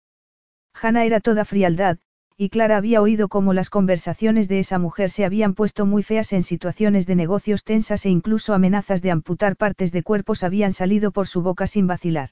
Hannah 0.80 1.06
era 1.06 1.22
toda 1.22 1.44
frialdad, 1.44 1.98
y 2.38 2.50
Clara 2.50 2.78
había 2.78 3.02
oído 3.02 3.30
cómo 3.30 3.52
las 3.52 3.72
conversaciones 3.72 4.48
de 4.48 4.60
esa 4.60 4.78
mujer 4.78 5.10
se 5.10 5.26
habían 5.26 5.56
puesto 5.56 5.88
muy 5.88 6.04
feas 6.04 6.34
en 6.34 6.44
situaciones 6.44 7.08
de 7.08 7.16
negocios 7.16 7.64
tensas 7.64 8.06
e 8.06 8.10
incluso 8.10 8.54
amenazas 8.54 9.02
de 9.02 9.10
amputar 9.10 9.56
partes 9.56 9.92
de 9.92 10.04
cuerpos 10.04 10.44
habían 10.44 10.74
salido 10.74 11.12
por 11.12 11.28
su 11.28 11.42
boca 11.42 11.66
sin 11.66 11.88
vacilar. 11.88 12.30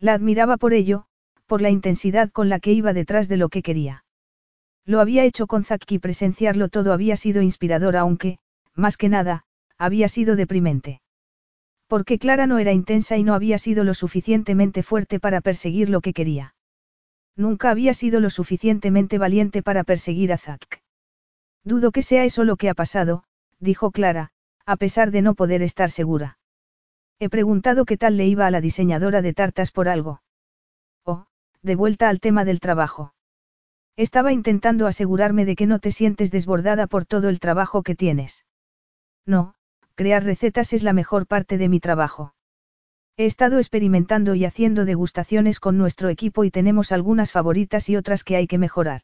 La 0.00 0.14
admiraba 0.14 0.56
por 0.56 0.74
ello, 0.74 1.06
por 1.46 1.62
la 1.62 1.70
intensidad 1.70 2.30
con 2.32 2.48
la 2.48 2.58
que 2.58 2.72
iba 2.72 2.92
detrás 2.92 3.28
de 3.28 3.36
lo 3.36 3.48
que 3.48 3.62
quería. 3.62 4.02
Lo 4.86 5.00
había 5.00 5.24
hecho 5.24 5.48
con 5.48 5.64
Zack 5.64 5.90
y 5.90 5.98
presenciarlo 5.98 6.68
todo 6.68 6.92
había 6.92 7.16
sido 7.16 7.42
inspirador 7.42 7.96
aunque, 7.96 8.38
más 8.74 8.96
que 8.96 9.08
nada, 9.08 9.44
había 9.76 10.08
sido 10.08 10.36
deprimente. 10.36 11.00
Porque 11.88 12.18
Clara 12.18 12.46
no 12.46 12.58
era 12.58 12.72
intensa 12.72 13.16
y 13.16 13.24
no 13.24 13.34
había 13.34 13.58
sido 13.58 13.82
lo 13.82 13.94
suficientemente 13.94 14.84
fuerte 14.84 15.18
para 15.18 15.40
perseguir 15.40 15.90
lo 15.90 16.00
que 16.00 16.12
quería. 16.12 16.54
Nunca 17.36 17.70
había 17.70 17.94
sido 17.94 18.20
lo 18.20 18.30
suficientemente 18.30 19.18
valiente 19.18 19.62
para 19.62 19.84
perseguir 19.84 20.32
a 20.32 20.38
Zack. 20.38 20.82
Dudo 21.64 21.90
que 21.90 22.02
sea 22.02 22.24
eso 22.24 22.44
lo 22.44 22.56
que 22.56 22.70
ha 22.70 22.74
pasado, 22.74 23.24
dijo 23.58 23.90
Clara, 23.90 24.30
a 24.64 24.76
pesar 24.76 25.10
de 25.10 25.20
no 25.20 25.34
poder 25.34 25.62
estar 25.62 25.90
segura. 25.90 26.38
He 27.18 27.28
preguntado 27.28 27.84
qué 27.84 27.96
tal 27.96 28.16
le 28.16 28.26
iba 28.26 28.46
a 28.46 28.50
la 28.50 28.60
diseñadora 28.60 29.20
de 29.20 29.34
tartas 29.34 29.72
por 29.72 29.88
algo. 29.88 30.22
Oh, 31.04 31.26
de 31.62 31.74
vuelta 31.74 32.08
al 32.08 32.20
tema 32.20 32.44
del 32.44 32.60
trabajo. 32.60 33.15
Estaba 33.96 34.32
intentando 34.32 34.86
asegurarme 34.86 35.46
de 35.46 35.56
que 35.56 35.66
no 35.66 35.78
te 35.78 35.90
sientes 35.90 36.30
desbordada 36.30 36.86
por 36.86 37.06
todo 37.06 37.30
el 37.30 37.40
trabajo 37.40 37.82
que 37.82 37.94
tienes. 37.94 38.44
No, 39.24 39.54
crear 39.94 40.22
recetas 40.22 40.74
es 40.74 40.82
la 40.82 40.92
mejor 40.92 41.26
parte 41.26 41.56
de 41.56 41.70
mi 41.70 41.80
trabajo. 41.80 42.34
He 43.16 43.24
estado 43.24 43.56
experimentando 43.56 44.34
y 44.34 44.44
haciendo 44.44 44.84
degustaciones 44.84 45.58
con 45.58 45.78
nuestro 45.78 46.10
equipo 46.10 46.44
y 46.44 46.50
tenemos 46.50 46.92
algunas 46.92 47.32
favoritas 47.32 47.88
y 47.88 47.96
otras 47.96 48.22
que 48.22 48.36
hay 48.36 48.46
que 48.46 48.58
mejorar. 48.58 49.00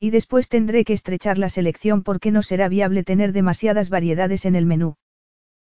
Y 0.00 0.10
después 0.10 0.48
tendré 0.48 0.84
que 0.84 0.94
estrechar 0.94 1.38
la 1.38 1.48
selección 1.48 2.02
porque 2.02 2.32
no 2.32 2.42
será 2.42 2.68
viable 2.68 3.04
tener 3.04 3.32
demasiadas 3.32 3.90
variedades 3.90 4.44
en 4.44 4.56
el 4.56 4.66
menú. 4.66 4.96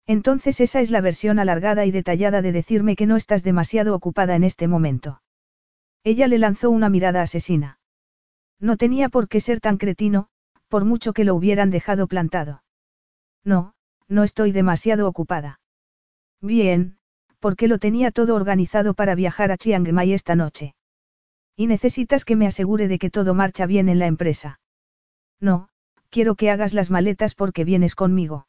Entonces 0.05 0.61
esa 0.61 0.79
es 0.79 0.91
la 0.91 1.01
versión 1.01 1.39
alargada 1.39 1.85
y 1.87 1.91
detallada 1.91 2.43
de 2.43 2.51
decirme 2.51 2.95
que 2.95 3.07
no 3.07 3.15
estás 3.15 3.43
demasiado 3.43 3.95
ocupada 3.95 4.35
en 4.35 4.43
este 4.43 4.67
momento. 4.67 5.23
Ella 6.03 6.27
le 6.27 6.37
lanzó 6.37 6.69
una 6.69 6.89
mirada 6.89 7.23
asesina. 7.23 7.79
No 8.59 8.77
tenía 8.77 9.09
por 9.09 9.27
qué 9.27 9.39
ser 9.39 9.59
tan 9.59 9.77
cretino, 9.77 10.27
por 10.67 10.85
mucho 10.85 11.13
que 11.13 11.23
lo 11.23 11.35
hubieran 11.35 11.69
dejado 11.69 12.07
plantado. 12.07 12.63
No, 13.43 13.73
no 14.07 14.23
estoy 14.23 14.51
demasiado 14.51 15.07
ocupada. 15.07 15.59
Bien, 16.41 16.97
porque 17.39 17.67
lo 17.67 17.77
tenía 17.77 18.11
todo 18.11 18.35
organizado 18.35 18.93
para 18.93 19.15
viajar 19.15 19.51
a 19.51 19.57
Chiang 19.57 19.91
Mai 19.91 20.13
esta 20.13 20.35
noche. 20.35 20.75
Y 21.55 21.67
necesitas 21.67 22.25
que 22.25 22.35
me 22.35 22.47
asegure 22.47 22.87
de 22.87 22.99
que 22.99 23.09
todo 23.09 23.33
marcha 23.33 23.65
bien 23.65 23.89
en 23.89 23.99
la 23.99 24.07
empresa. 24.07 24.59
No, 25.39 25.69
quiero 26.09 26.35
que 26.35 26.51
hagas 26.51 26.73
las 26.73 26.89
maletas 26.89 27.35
porque 27.35 27.63
vienes 27.63 27.95
conmigo. 27.95 28.47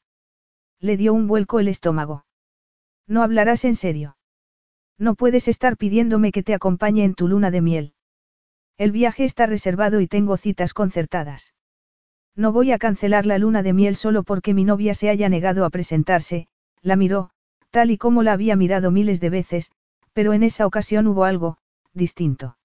Le 0.80 0.96
dio 0.96 1.12
un 1.12 1.26
vuelco 1.26 1.60
el 1.60 1.68
estómago. 1.68 2.24
No 3.06 3.22
hablarás 3.22 3.64
en 3.64 3.76
serio. 3.76 4.16
No 4.98 5.14
puedes 5.14 5.48
estar 5.48 5.76
pidiéndome 5.76 6.32
que 6.32 6.42
te 6.42 6.54
acompañe 6.54 7.04
en 7.04 7.14
tu 7.14 7.28
luna 7.28 7.50
de 7.50 7.62
miel. 7.62 7.94
El 8.78 8.92
viaje 8.92 9.24
está 9.24 9.46
reservado 9.46 10.00
y 10.00 10.06
tengo 10.06 10.36
citas 10.36 10.72
concertadas. 10.72 11.52
No 12.36 12.52
voy 12.52 12.70
a 12.70 12.78
cancelar 12.78 13.26
la 13.26 13.36
luna 13.36 13.64
de 13.64 13.72
miel 13.72 13.96
solo 13.96 14.22
porque 14.22 14.54
mi 14.54 14.62
novia 14.62 14.94
se 14.94 15.10
haya 15.10 15.28
negado 15.28 15.64
a 15.64 15.70
presentarse, 15.70 16.46
la 16.80 16.94
miró, 16.94 17.30
tal 17.70 17.90
y 17.90 17.98
como 17.98 18.22
la 18.22 18.32
había 18.32 18.54
mirado 18.54 18.92
miles 18.92 19.20
de 19.20 19.30
veces, 19.30 19.72
pero 20.12 20.32
en 20.32 20.44
esa 20.44 20.64
ocasión 20.64 21.08
hubo 21.08 21.24
algo, 21.24 21.58
distinto. 21.92 22.56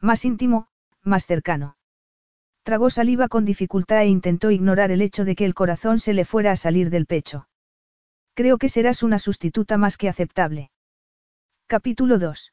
Más 0.00 0.24
íntimo, 0.24 0.66
más 1.04 1.24
cercano. 1.24 1.76
Tragó 2.64 2.90
saliva 2.90 3.28
con 3.28 3.44
dificultad 3.44 4.02
e 4.02 4.08
intentó 4.08 4.50
ignorar 4.50 4.90
el 4.90 5.02
hecho 5.02 5.24
de 5.24 5.36
que 5.36 5.44
el 5.44 5.54
corazón 5.54 6.00
se 6.00 6.14
le 6.14 6.24
fuera 6.24 6.50
a 6.50 6.56
salir 6.56 6.90
del 6.90 7.06
pecho. 7.06 7.48
Creo 8.34 8.58
que 8.58 8.68
serás 8.68 9.04
una 9.04 9.20
sustituta 9.20 9.78
más 9.78 9.96
que 9.96 10.08
aceptable. 10.08 10.72
Capítulo 11.68 12.18
2. 12.18 12.52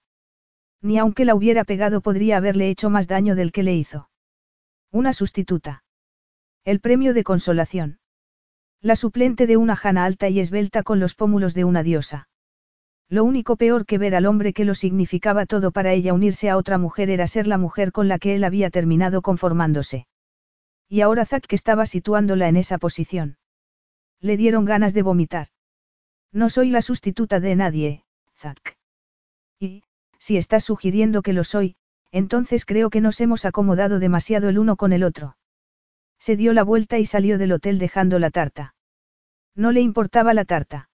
Ni 0.85 0.99
aunque 0.99 1.25
la 1.25 1.33
hubiera 1.33 1.63
pegado 1.63 1.99
podría 1.99 2.37
haberle 2.37 2.69
hecho 2.69 2.91
más 2.91 3.07
daño 3.07 3.35
del 3.35 3.51
que 3.51 3.63
le 3.63 3.73
hizo. 3.73 4.07
Una 4.91 5.13
sustituta. 5.13 5.83
El 6.63 6.79
premio 6.79 7.15
de 7.15 7.23
consolación. 7.23 7.97
La 8.81 8.95
suplente 8.95 9.47
de 9.47 9.57
una 9.57 9.75
jana 9.75 10.05
alta 10.05 10.29
y 10.29 10.39
esbelta 10.39 10.83
con 10.83 10.99
los 10.99 11.15
pómulos 11.15 11.55
de 11.55 11.63
una 11.63 11.81
diosa. 11.81 12.29
Lo 13.09 13.23
único 13.23 13.55
peor 13.55 13.87
que 13.87 13.97
ver 13.97 14.13
al 14.13 14.27
hombre 14.27 14.53
que 14.53 14.63
lo 14.63 14.75
significaba 14.75 15.47
todo 15.47 15.71
para 15.71 15.91
ella 15.91 16.13
unirse 16.13 16.51
a 16.51 16.57
otra 16.57 16.77
mujer 16.77 17.09
era 17.09 17.25
ser 17.25 17.47
la 17.47 17.57
mujer 17.57 17.91
con 17.91 18.07
la 18.07 18.19
que 18.19 18.35
él 18.35 18.43
había 18.43 18.69
terminado 18.69 19.23
conformándose. 19.23 20.05
Y 20.87 21.01
ahora 21.01 21.25
Zack 21.25 21.47
que 21.47 21.55
estaba 21.55 21.87
situándola 21.87 22.47
en 22.47 22.57
esa 22.57 22.77
posición. 22.77 23.37
Le 24.21 24.37
dieron 24.37 24.65
ganas 24.65 24.93
de 24.93 25.01
vomitar. 25.01 25.47
No 26.31 26.51
soy 26.51 26.69
la 26.69 26.83
sustituta 26.83 27.39
de 27.39 27.55
nadie, 27.55 28.03
Zack. 28.35 28.77
Y, 29.59 29.81
si 30.19 30.37
estás 30.37 30.63
sugiriendo 30.63 31.21
que 31.21 31.33
lo 31.33 31.43
soy, 31.43 31.75
entonces 32.11 32.65
creo 32.65 32.89
que 32.89 33.01
nos 33.01 33.19
hemos 33.21 33.45
acomodado 33.45 33.99
demasiado 33.99 34.49
el 34.49 34.57
uno 34.57 34.75
con 34.75 34.93
el 34.93 35.03
otro. 35.03 35.37
Se 36.19 36.35
dio 36.35 36.53
la 36.53 36.63
vuelta 36.63 36.97
y 36.97 37.05
salió 37.05 37.37
del 37.37 37.51
hotel 37.51 37.77
dejando 37.77 38.19
la 38.19 38.31
tarta. 38.31 38.75
No 39.55 39.71
le 39.71 39.81
importaba 39.81 40.33
la 40.33 40.45
tarta. 40.45 40.89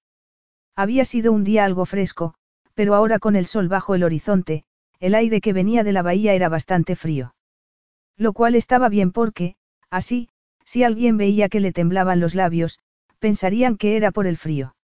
Había 0.76 1.06
sido 1.06 1.32
un 1.32 1.44
día 1.44 1.66
algo 1.66 1.86
fresco, 1.86 2.34
pero 2.74 2.96
ahora 2.96 3.20
con 3.20 3.36
el 3.36 3.46
sol 3.46 3.68
bajo 3.68 3.96
el 3.96 4.04
horizonte, 4.04 4.64
el 5.00 5.16
aire 5.16 5.42
que 5.42 5.54
venía 5.54 5.84
de 5.84 5.94
la 5.94 6.02
bahía 6.02 6.34
era 6.34 6.50
bastante 6.50 6.96
frío. 6.96 7.36
Lo 8.18 8.34
cual 8.34 8.56
estaba 8.56 8.90
bien 8.90 9.12
porque, 9.12 9.56
así, 9.90 10.30
si 10.66 10.84
alguien 10.84 11.18
veía 11.18 11.50
que 11.50 11.60
le 11.60 11.74
temblaban 11.74 12.20
los 12.20 12.36
labios, 12.36 12.80
pensarían 13.20 13.78
que 13.78 13.98
era 13.98 14.12
por 14.12 14.28
el 14.28 14.38
frío. 14.38 14.76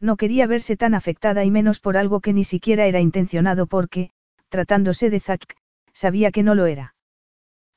No 0.00 0.16
quería 0.16 0.46
verse 0.46 0.76
tan 0.76 0.94
afectada 0.94 1.44
y 1.44 1.50
menos 1.50 1.80
por 1.80 1.96
algo 1.96 2.20
que 2.20 2.32
ni 2.32 2.44
siquiera 2.44 2.86
era 2.86 3.00
intencionado 3.00 3.66
porque, 3.66 4.10
tratándose 4.48 5.10
de 5.10 5.20
Zack, 5.20 5.56
sabía 5.92 6.30
que 6.30 6.42
no 6.42 6.54
lo 6.54 6.66
era. 6.66 6.94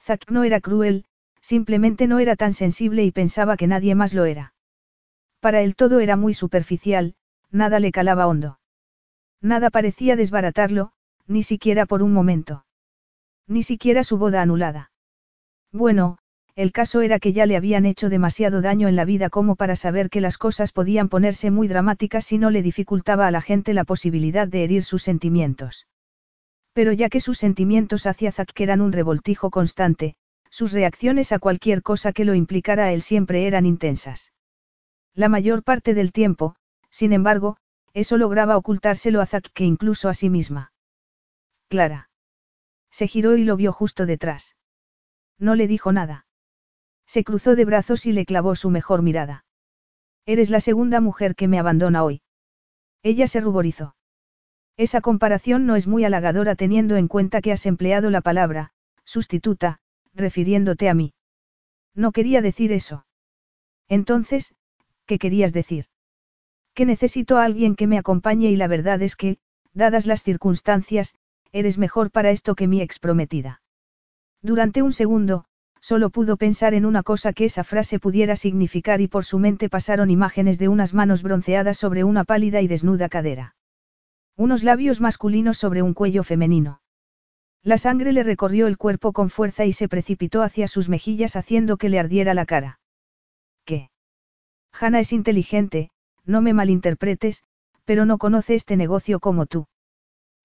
Zack 0.01 0.29
no 0.29 0.43
era 0.43 0.61
cruel, 0.61 1.05
simplemente 1.41 2.07
no 2.07 2.19
era 2.19 2.35
tan 2.35 2.53
sensible 2.53 3.03
y 3.03 3.11
pensaba 3.11 3.57
que 3.57 3.67
nadie 3.67 3.95
más 3.95 4.13
lo 4.13 4.25
era. 4.25 4.53
Para 5.39 5.61
él 5.61 5.75
todo 5.75 5.99
era 5.99 6.15
muy 6.15 6.33
superficial, 6.33 7.15
nada 7.51 7.79
le 7.79 7.91
calaba 7.91 8.27
hondo. 8.27 8.59
Nada 9.41 9.69
parecía 9.69 10.15
desbaratarlo, 10.15 10.91
ni 11.27 11.43
siquiera 11.43 11.85
por 11.85 12.03
un 12.03 12.11
momento. 12.11 12.65
Ni 13.47 13.63
siquiera 13.63 14.03
su 14.03 14.17
boda 14.17 14.41
anulada. 14.41 14.91
Bueno, 15.71 16.17
el 16.57 16.71
caso 16.71 17.01
era 17.01 17.19
que 17.19 17.33
ya 17.33 17.45
le 17.45 17.55
habían 17.55 17.85
hecho 17.85 18.09
demasiado 18.09 18.61
daño 18.61 18.87
en 18.87 18.95
la 18.95 19.05
vida 19.05 19.29
como 19.29 19.55
para 19.55 19.75
saber 19.75 20.09
que 20.09 20.21
las 20.21 20.39
cosas 20.39 20.71
podían 20.71 21.07
ponerse 21.07 21.51
muy 21.51 21.67
dramáticas 21.67 22.25
si 22.25 22.39
no 22.39 22.49
le 22.49 22.63
dificultaba 22.63 23.27
a 23.27 23.31
la 23.31 23.41
gente 23.41 23.75
la 23.75 23.83
posibilidad 23.83 24.47
de 24.47 24.63
herir 24.63 24.83
sus 24.83 25.03
sentimientos. 25.03 25.85
Pero 26.73 26.93
ya 26.93 27.09
que 27.09 27.19
sus 27.19 27.37
sentimientos 27.37 28.07
hacia 28.07 28.31
Zack 28.31 28.59
eran 28.59 28.81
un 28.81 28.91
revoltijo 28.91 29.51
constante, 29.51 30.15
sus 30.49 30.71
reacciones 30.71 31.31
a 31.31 31.37
cualquier 31.37 31.83
cosa 31.83 32.11
que 32.11 32.25
lo 32.25 32.33
implicara 32.33 32.85
a 32.85 32.91
él 32.91 33.03
siempre 33.03 33.45
eran 33.45 33.67
intensas. 33.67 34.33
La 35.13 35.29
mayor 35.29 35.61
parte 35.61 35.93
del 35.93 36.11
tiempo, 36.11 36.55
sin 36.89 37.13
embargo, 37.13 37.57
eso 37.93 38.17
lograba 38.17 38.57
ocultárselo 38.57 39.21
a 39.21 39.27
Zack 39.27 39.51
que 39.53 39.63
incluso 39.63 40.09
a 40.09 40.15
sí 40.15 40.31
misma. 40.31 40.71
Clara. 41.67 42.09
Se 42.89 43.07
giró 43.07 43.37
y 43.37 43.43
lo 43.43 43.57
vio 43.57 43.71
justo 43.73 44.07
detrás. 44.07 44.55
No 45.37 45.53
le 45.53 45.67
dijo 45.67 45.91
nada. 45.91 46.26
Se 47.07 47.23
cruzó 47.23 47.55
de 47.55 47.65
brazos 47.65 48.05
y 48.05 48.11
le 48.11 48.25
clavó 48.25 48.55
su 48.55 48.69
mejor 48.69 49.01
mirada. 49.01 49.45
Eres 50.25 50.49
la 50.49 50.59
segunda 50.59 50.99
mujer 50.99 51.35
que 51.35 51.47
me 51.47 51.57
abandona 51.57 52.03
hoy. 52.03 52.21
Ella 53.01 53.27
se 53.27 53.39
ruborizó. 53.39 53.95
Esa 54.75 55.01
comparación 55.01 55.65
no 55.65 55.75
es 55.75 55.87
muy 55.87 56.03
halagadora 56.03 56.55
teniendo 56.55 56.97
en 56.97 57.07
cuenta 57.07 57.41
que 57.41 57.51
has 57.51 57.65
empleado 57.65 58.09
la 58.09 58.21
palabra, 58.21 58.71
sustituta, 59.05 59.79
refiriéndote 60.13 60.89
a 60.89 60.93
mí. 60.93 61.13
No 61.95 62.11
quería 62.11 62.41
decir 62.41 62.71
eso. 62.71 63.05
Entonces, 63.87 64.53
¿qué 65.05 65.17
querías 65.17 65.53
decir? 65.53 65.85
Que 66.73 66.85
necesito 66.85 67.37
a 67.37 67.45
alguien 67.45 67.75
que 67.75 67.87
me 67.87 67.97
acompañe 67.97 68.51
y 68.51 68.55
la 68.55 68.67
verdad 68.67 69.01
es 69.01 69.15
que, 69.15 69.39
dadas 69.73 70.05
las 70.05 70.21
circunstancias, 70.21 71.15
eres 71.51 71.77
mejor 71.77 72.11
para 72.11 72.29
esto 72.31 72.53
que 72.53 72.67
mi 72.67 72.81
ex 72.81 72.99
prometida. 72.99 73.61
Durante 74.41 74.81
un 74.83 74.91
segundo, 74.91 75.45
Solo 75.89 76.09
pudo 76.09 76.35
pensar 76.35 76.73
en 76.73 76.85
una 76.85 77.01
cosa 77.01 77.31
que 77.31 77.45
esa 77.45 77.63
frase 77.63 77.97
pudiera 77.97 78.35
significar 78.35 78.99
y 78.99 79.07
por 79.07 79.23
su 79.23 79.39
mente 79.39 79.69
pasaron 79.69 80.09
imágenes 80.09 80.59
de 80.59 80.67
unas 80.67 80.93
manos 80.93 81.23
bronceadas 81.23 81.77
sobre 81.77 82.03
una 82.03 82.25
pálida 82.25 82.59
y 82.59 82.67
desnuda 82.67 83.07
cadera. 83.07 83.55
Unos 84.35 84.63
labios 84.63 84.99
masculinos 84.99 85.57
sobre 85.57 85.81
un 85.81 85.93
cuello 85.93 86.25
femenino. 86.25 86.81
La 87.63 87.77
sangre 87.77 88.11
le 88.11 88.23
recorrió 88.23 88.67
el 88.67 88.77
cuerpo 88.77 89.13
con 89.13 89.29
fuerza 89.29 89.63
y 89.63 89.71
se 89.71 89.87
precipitó 89.87 90.41
hacia 90.41 90.67
sus 90.67 90.89
mejillas 90.89 91.37
haciendo 91.37 91.77
que 91.77 91.87
le 91.87 91.99
ardiera 91.99 92.33
la 92.33 92.45
cara. 92.45 92.81
¿Qué? 93.63 93.89
Hannah 94.73 94.99
es 94.99 95.13
inteligente, 95.13 95.89
no 96.25 96.41
me 96.41 96.51
malinterpretes, 96.51 97.43
pero 97.85 98.05
no 98.05 98.17
conoce 98.17 98.55
este 98.55 98.75
negocio 98.75 99.21
como 99.21 99.45
tú. 99.45 99.67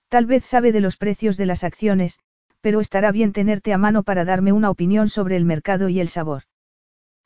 Tal 0.08 0.24
vez 0.24 0.44
sabe 0.44 0.70
de 0.70 0.80
los 0.80 0.96
precios 0.96 1.36
de 1.36 1.46
las 1.46 1.64
acciones, 1.64 2.20
pero 2.62 2.80
estará 2.80 3.12
bien 3.12 3.32
tenerte 3.32 3.74
a 3.74 3.78
mano 3.78 4.04
para 4.04 4.24
darme 4.24 4.52
una 4.52 4.70
opinión 4.70 5.08
sobre 5.08 5.36
el 5.36 5.44
mercado 5.44 5.90
y 5.90 6.00
el 6.00 6.08
sabor. 6.08 6.44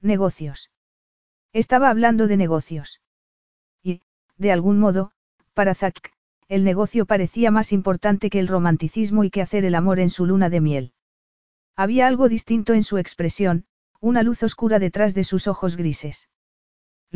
Negocios. 0.00 0.70
Estaba 1.52 1.90
hablando 1.90 2.26
de 2.26 2.36
negocios. 2.36 3.00
Y, 3.82 4.00
de 4.36 4.50
algún 4.50 4.80
modo, 4.80 5.12
para 5.54 5.74
Zack, 5.74 6.12
el 6.48 6.64
negocio 6.64 7.06
parecía 7.06 7.50
más 7.50 7.72
importante 7.72 8.30
que 8.30 8.40
el 8.40 8.48
romanticismo 8.48 9.24
y 9.24 9.30
que 9.30 9.42
hacer 9.42 9.64
el 9.64 9.74
amor 9.74 10.00
en 10.00 10.10
su 10.10 10.26
luna 10.26 10.48
de 10.48 10.60
miel. 10.60 10.92
Había 11.76 12.06
algo 12.06 12.28
distinto 12.28 12.72
en 12.72 12.82
su 12.82 12.98
expresión, 12.98 13.66
una 14.00 14.22
luz 14.22 14.42
oscura 14.42 14.78
detrás 14.78 15.14
de 15.14 15.24
sus 15.24 15.46
ojos 15.48 15.76
grises. 15.76 16.30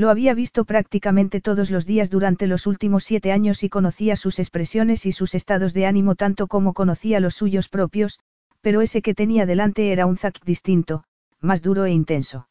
Lo 0.00 0.08
había 0.08 0.32
visto 0.32 0.64
prácticamente 0.64 1.42
todos 1.42 1.70
los 1.70 1.84
días 1.84 2.08
durante 2.08 2.46
los 2.46 2.66
últimos 2.66 3.04
siete 3.04 3.32
años 3.32 3.62
y 3.62 3.68
conocía 3.68 4.16
sus 4.16 4.38
expresiones 4.38 5.04
y 5.04 5.12
sus 5.12 5.34
estados 5.34 5.74
de 5.74 5.84
ánimo 5.84 6.14
tanto 6.14 6.46
como 6.46 6.72
conocía 6.72 7.20
los 7.20 7.34
suyos 7.34 7.68
propios, 7.68 8.18
pero 8.62 8.80
ese 8.80 9.02
que 9.02 9.12
tenía 9.12 9.44
delante 9.44 9.92
era 9.92 10.06
un 10.06 10.16
Zack 10.16 10.42
distinto, 10.42 11.04
más 11.38 11.60
duro 11.60 11.84
e 11.84 11.90
intenso. 11.90 12.48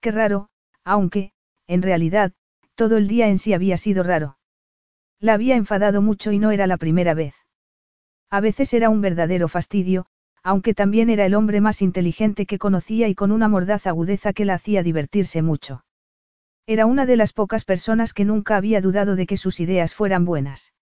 Qué 0.00 0.10
raro, 0.10 0.48
aunque, 0.82 1.30
en 1.68 1.82
realidad, 1.82 2.32
todo 2.74 2.96
el 2.96 3.06
día 3.06 3.28
en 3.28 3.38
sí 3.38 3.52
había 3.52 3.76
sido 3.76 4.02
raro. 4.02 4.36
La 5.20 5.34
había 5.34 5.54
enfadado 5.54 6.02
mucho 6.02 6.32
y 6.32 6.40
no 6.40 6.50
era 6.50 6.66
la 6.66 6.78
primera 6.78 7.14
vez. 7.14 7.36
A 8.28 8.40
veces 8.40 8.74
era 8.74 8.90
un 8.90 9.00
verdadero 9.00 9.46
fastidio, 9.46 10.06
aunque 10.42 10.74
también 10.74 11.10
era 11.10 11.26
el 11.26 11.34
hombre 11.34 11.60
más 11.60 11.80
inteligente 11.80 12.44
que 12.44 12.58
conocía 12.58 13.06
y 13.06 13.14
con 13.14 13.30
una 13.30 13.46
mordaz 13.46 13.86
agudeza 13.86 14.32
que 14.32 14.44
la 14.44 14.54
hacía 14.54 14.82
divertirse 14.82 15.42
mucho. 15.42 15.84
Era 16.66 16.86
una 16.86 17.06
de 17.06 17.16
las 17.16 17.32
pocas 17.32 17.64
personas 17.64 18.12
que 18.12 18.24
nunca 18.24 18.56
había 18.56 18.80
dudado 18.80 19.14
de 19.14 19.26
que 19.26 19.36
sus 19.36 19.60
ideas 19.60 19.94
fueran 19.94 20.24
buenas. 20.24 20.72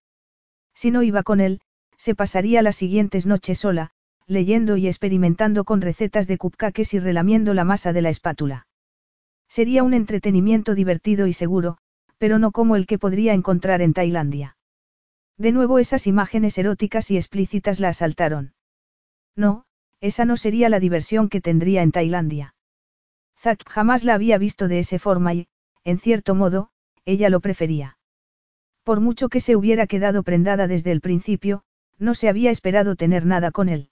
Si 0.73 0.89
no 0.89 1.03
iba 1.03 1.21
con 1.21 1.39
él, 1.39 1.61
se 1.97 2.15
pasaría 2.15 2.61
las 2.63 2.75
siguientes 2.75 3.27
noches 3.27 3.59
sola, 3.59 3.91
leyendo 4.25 4.77
y 4.77 4.87
experimentando 4.87 5.63
con 5.63 5.81
recetas 5.81 6.27
de 6.27 6.37
cupcakes 6.37 6.95
y 6.95 6.99
relamiendo 6.99 7.53
la 7.53 7.63
masa 7.63 7.93
de 7.93 8.01
la 8.01 8.09
espátula. 8.09 8.67
Sería 9.47 9.83
un 9.83 9.93
entretenimiento 9.93 10.73
divertido 10.73 11.27
y 11.27 11.33
seguro, 11.33 11.77
pero 12.17 12.39
no 12.39 12.51
como 12.51 12.75
el 12.75 12.87
que 12.87 12.97
podría 12.97 13.33
encontrar 13.33 13.81
en 13.81 13.93
Tailandia. 13.93 14.57
De 15.37 15.51
nuevo 15.51 15.77
esas 15.77 16.07
imágenes 16.07 16.57
eróticas 16.57 17.11
y 17.11 17.17
explícitas 17.17 17.79
la 17.79 17.89
asaltaron. 17.89 18.53
No, 19.35 19.65
esa 20.01 20.25
no 20.25 20.37
sería 20.37 20.69
la 20.69 20.79
diversión 20.79 21.29
que 21.29 21.41
tendría 21.41 21.83
en 21.83 21.91
Tailandia. 21.91 22.55
Zack 23.37 23.69
jamás 23.69 24.03
la 24.03 24.15
había 24.15 24.37
visto 24.37 24.67
de 24.67 24.79
esa 24.79 24.97
forma 24.97 25.33
y, 25.33 25.47
en 25.85 25.99
cierto 25.99 26.35
modo, 26.35 26.69
ella 27.05 27.29
lo 27.29 27.39
prefería. 27.39 27.97
Por 28.83 28.99
mucho 28.99 29.29
que 29.29 29.39
se 29.39 29.55
hubiera 29.55 29.87
quedado 29.87 30.23
prendada 30.23 30.67
desde 30.67 30.91
el 30.91 30.99
principio, 30.99 31.63
no 31.97 32.13
se 32.13 32.27
había 32.27 32.51
esperado 32.51 32.95
tener 32.95 33.25
nada 33.25 33.51
con 33.51 33.69
él. 33.69 33.89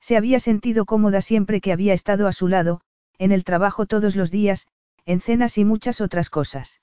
Se 0.00 0.16
había 0.16 0.40
sentido 0.40 0.84
cómoda 0.84 1.20
siempre 1.20 1.60
que 1.60 1.72
había 1.72 1.94
estado 1.94 2.26
a 2.26 2.32
su 2.32 2.48
lado, 2.48 2.80
en 3.18 3.30
el 3.30 3.44
trabajo 3.44 3.86
todos 3.86 4.16
los 4.16 4.30
días, 4.30 4.66
en 5.06 5.20
cenas 5.20 5.58
y 5.58 5.64
muchas 5.64 6.00
otras 6.00 6.30
cosas. 6.30 6.80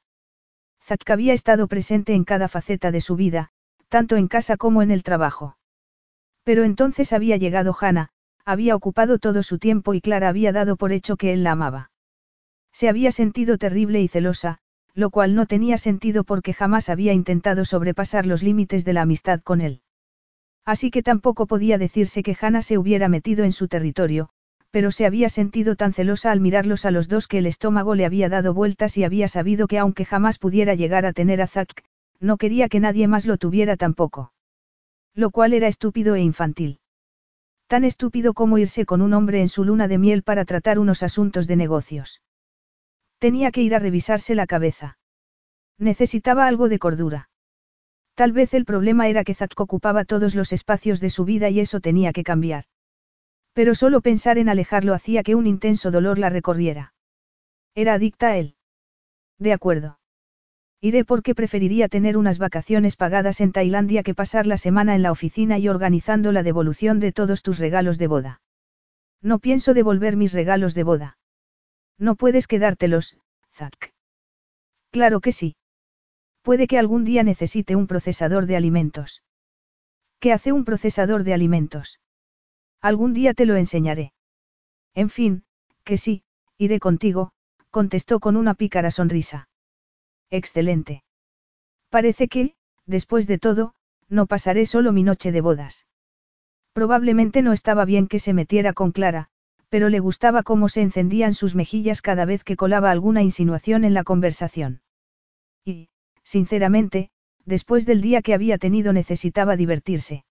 Zack 0.81 1.09
había 1.09 1.33
estado 1.33 1.67
presente 1.67 2.13
en 2.13 2.23
cada 2.23 2.47
faceta 2.47 2.91
de 2.91 3.01
su 3.01 3.15
vida, 3.15 3.51
tanto 3.89 4.15
en 4.15 4.27
casa 4.27 4.57
como 4.57 4.81
en 4.81 4.91
el 4.91 5.03
trabajo. 5.03 5.57
Pero 6.43 6.63
entonces 6.63 7.13
había 7.13 7.37
llegado 7.37 7.75
Hannah, 7.79 8.09
había 8.45 8.75
ocupado 8.75 9.19
todo 9.19 9.43
su 9.43 9.59
tiempo 9.59 9.93
y 9.93 10.01
Clara 10.01 10.29
había 10.29 10.51
dado 10.51 10.77
por 10.77 10.91
hecho 10.91 11.17
que 11.17 11.33
él 11.33 11.43
la 11.43 11.51
amaba. 11.51 11.91
Se 12.71 12.89
había 12.89 13.11
sentido 13.11 13.57
terrible 13.57 14.01
y 14.01 14.07
celosa, 14.07 14.59
lo 14.93 15.09
cual 15.09 15.35
no 15.35 15.45
tenía 15.45 15.77
sentido 15.77 16.23
porque 16.23 16.53
jamás 16.53 16.89
había 16.89 17.13
intentado 17.13 17.65
sobrepasar 17.65 18.25
los 18.25 18.43
límites 18.43 18.85
de 18.85 18.93
la 18.93 19.01
amistad 19.01 19.41
con 19.41 19.61
él. 19.61 19.81
Así 20.65 20.91
que 20.91 21.03
tampoco 21.03 21.47
podía 21.47 21.77
decirse 21.77 22.21
que 22.23 22.37
Hannah 22.39 22.61
se 22.61 22.77
hubiera 22.77 23.09
metido 23.09 23.43
en 23.43 23.51
su 23.51 23.67
territorio, 23.67 24.29
pero 24.71 24.91
se 24.91 25.05
había 25.05 25.29
sentido 25.29 25.75
tan 25.75 25.93
celosa 25.93 26.31
al 26.31 26.41
mirarlos 26.41 26.85
a 26.85 26.91
los 26.91 27.07
dos 27.07 27.27
que 27.27 27.39
el 27.39 27.47
estómago 27.47 27.95
le 27.95 28.05
había 28.05 28.29
dado 28.29 28.53
vueltas 28.53 28.97
y 28.97 29.03
había 29.03 29.27
sabido 29.27 29.67
que 29.67 29.79
aunque 29.79 30.05
jamás 30.05 30.37
pudiera 30.37 30.75
llegar 30.75 31.05
a 31.05 31.13
tener 31.13 31.41
a 31.41 31.47
Zack, 31.47 31.83
no 32.19 32.37
quería 32.37 32.69
que 32.69 32.79
nadie 32.79 33.07
más 33.07 33.25
lo 33.25 33.37
tuviera 33.37 33.77
tampoco. 33.77 34.31
Lo 35.15 35.31
cual 35.31 35.53
era 35.53 35.67
estúpido 35.67 36.15
e 36.15 36.21
infantil. 36.21 36.79
Tan 37.67 37.83
estúpido 37.83 38.33
como 38.33 38.57
irse 38.57 38.85
con 38.85 39.01
un 39.01 39.13
hombre 39.13 39.41
en 39.41 39.49
su 39.49 39.63
luna 39.63 39.87
de 39.87 39.97
miel 39.97 40.23
para 40.23 40.45
tratar 40.45 40.79
unos 40.79 41.03
asuntos 41.03 41.47
de 41.47 41.55
negocios. 41.55 42.21
Tenía 43.19 43.51
que 43.51 43.61
ir 43.61 43.75
a 43.75 43.79
revisarse 43.79 44.33
la 44.33 44.47
cabeza. 44.47 44.97
Necesitaba 45.77 46.47
algo 46.47 46.69
de 46.69 46.79
cordura. 46.79 47.29
Tal 48.15 48.31
vez 48.31 48.53
el 48.53 48.65
problema 48.65 49.07
era 49.07 49.23
que 49.23 49.35
Zack 49.35 49.59
ocupaba 49.59 50.03
todos 50.05 50.35
los 50.35 50.51
espacios 50.51 50.99
de 50.99 51.09
su 51.09 51.25
vida 51.25 51.49
y 51.49 51.59
eso 51.59 51.79
tenía 51.79 52.11
que 52.11 52.23
cambiar. 52.23 52.65
Pero 53.53 53.75
solo 53.75 54.01
pensar 54.01 54.37
en 54.37 54.49
alejarlo 54.49 54.93
hacía 54.93 55.23
que 55.23 55.35
un 55.35 55.47
intenso 55.47 55.91
dolor 55.91 56.17
la 56.17 56.29
recorriera. 56.29 56.93
Era 57.75 57.93
adicta 57.93 58.29
a 58.29 58.37
él. 58.37 58.55
De 59.37 59.53
acuerdo. 59.53 59.99
Iré 60.81 61.03
porque 61.03 61.35
preferiría 61.35 61.89
tener 61.89 62.15
unas 62.15 62.39
vacaciones 62.39 62.95
pagadas 62.95 63.41
en 63.41 63.51
Tailandia 63.51 64.01
que 64.01 64.15
pasar 64.15 64.47
la 64.47 64.57
semana 64.57 64.95
en 64.95 65.01
la 65.01 65.11
oficina 65.11 65.57
y 65.57 65.67
organizando 65.67 66.31
la 66.31 66.43
devolución 66.43 67.01
de 67.01 67.11
todos 67.11 67.43
tus 67.43 67.59
regalos 67.59 67.97
de 67.97 68.07
boda. 68.07 68.41
No 69.21 69.39
pienso 69.39 69.73
devolver 69.73 70.15
mis 70.15 70.31
regalos 70.31 70.73
de 70.73 70.83
boda. 70.83 71.18
No 71.99 72.15
puedes 72.15 72.47
quedártelos, 72.47 73.17
Zack. 73.53 73.93
Claro 74.89 75.19
que 75.19 75.31
sí. 75.31 75.55
Puede 76.41 76.65
que 76.67 76.79
algún 76.79 77.03
día 77.03 77.23
necesite 77.23 77.75
un 77.75 77.87
procesador 77.87 78.45
de 78.45 78.55
alimentos. 78.55 79.21
¿Qué 80.19 80.33
hace 80.33 80.51
un 80.51 80.65
procesador 80.65 81.23
de 81.23 81.33
alimentos? 81.33 81.99
Algún 82.81 83.13
día 83.13 83.33
te 83.33 83.45
lo 83.45 83.55
enseñaré. 83.55 84.13
En 84.95 85.09
fin, 85.09 85.43
que 85.83 85.97
sí, 85.97 86.23
iré 86.57 86.79
contigo, 86.79 87.33
contestó 87.69 88.19
con 88.19 88.37
una 88.37 88.53
pícara 88.53 88.91
sonrisa. 88.91 89.49
Excelente. 90.29 91.03
Parece 91.89 92.27
que, 92.27 92.55
después 92.85 93.27
de 93.27 93.37
todo, 93.37 93.73
no 94.07 94.25
pasaré 94.25 94.65
solo 94.65 94.91
mi 94.91 95.03
noche 95.03 95.31
de 95.31 95.41
bodas. 95.41 95.85
Probablemente 96.73 97.41
no 97.41 97.51
estaba 97.51 97.85
bien 97.85 98.07
que 98.07 98.19
se 98.19 98.33
metiera 98.33 98.73
con 98.73 98.91
Clara, 98.91 99.29
pero 99.69 99.89
le 99.89 99.99
gustaba 99.99 100.43
cómo 100.43 100.67
se 100.67 100.81
encendían 100.81 101.33
sus 101.33 101.55
mejillas 101.55 102.01
cada 102.01 102.25
vez 102.25 102.43
que 102.43 102.55
colaba 102.55 102.91
alguna 102.91 103.21
insinuación 103.21 103.83
en 103.83 103.93
la 103.93 104.03
conversación. 104.03 104.81
Y, 105.63 105.89
sinceramente, 106.23 107.11
después 107.45 107.85
del 107.85 108.01
día 108.01 108.21
que 108.21 108.33
había 108.33 108.57
tenido 108.57 108.93
necesitaba 108.93 109.55
divertirse. 109.55 110.25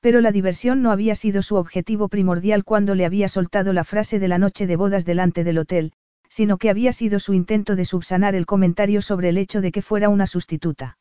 Pero 0.00 0.20
la 0.20 0.32
diversión 0.32 0.82
no 0.82 0.90
había 0.90 1.14
sido 1.14 1.42
su 1.42 1.56
objetivo 1.56 2.08
primordial 2.08 2.64
cuando 2.64 2.94
le 2.94 3.06
había 3.06 3.28
soltado 3.28 3.72
la 3.72 3.84
frase 3.84 4.18
de 4.18 4.28
la 4.28 4.38
noche 4.38 4.66
de 4.66 4.76
bodas 4.76 5.04
delante 5.04 5.44
del 5.44 5.58
hotel, 5.58 5.92
sino 6.28 6.58
que 6.58 6.70
había 6.70 6.92
sido 6.92 7.20
su 7.20 7.34
intento 7.34 7.76
de 7.76 7.84
subsanar 7.84 8.34
el 8.34 8.46
comentario 8.46 9.02
sobre 9.02 9.28
el 9.28 9.38
hecho 9.38 9.60
de 9.60 9.70
que 9.70 9.82
fuera 9.82 10.08
una 10.08 10.26
sustituta. 10.26 10.98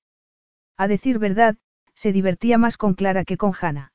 A 0.77 0.87
decir 0.87 1.19
verdad, 1.19 1.57
se 1.95 2.11
divertía 2.11 2.57
más 2.57 2.77
con 2.77 2.93
Clara 2.93 3.23
que 3.25 3.37
con 3.37 3.53
Hannah. 3.59 3.91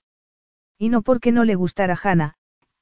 Y 0.78 0.88
no 0.88 1.02
porque 1.02 1.32
no 1.32 1.44
le 1.44 1.54
gustara 1.54 1.98
Hannah, 2.02 2.36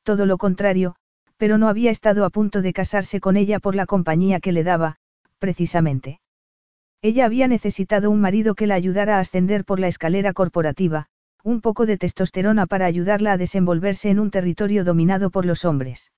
todo 0.05 0.27
lo 0.27 0.38
contrario, 0.38 0.95
pero 1.37 1.59
no 1.59 1.69
había 1.69 1.90
estado 1.90 2.25
a 2.25 2.31
punto 2.31 2.62
de 2.62 2.73
casarse 2.73 3.21
con 3.21 3.37
ella 3.37 3.59
por 3.59 3.75
la 3.75 3.87
compañía 3.87 4.38
que 4.38 4.53
le 4.53 4.62
daba, 4.62 4.97
precisamente. 5.38 6.21
Ella 7.03 7.27
había 7.27 7.49
necesitado 7.49 8.11
un 8.11 8.21
marido 8.21 8.55
que 8.55 8.67
la 8.67 8.77
ayudara 8.77 9.17
a 9.17 9.21
ascender 9.21 9.64
por 9.64 9.81
la 9.81 9.88
escalera 9.88 10.33
corporativa, 10.33 11.09
un 11.43 11.61
poco 11.61 11.85
de 11.85 11.99
testosterona 11.99 12.67
para 12.67 12.87
ayudarla 12.87 13.33
a 13.33 13.37
desenvolverse 13.37 14.09
en 14.09 14.21
un 14.21 14.31
territorio 14.31 14.85
dominado 14.85 15.29
por 15.31 15.45
los 15.45 15.67
hombres. 15.67 16.12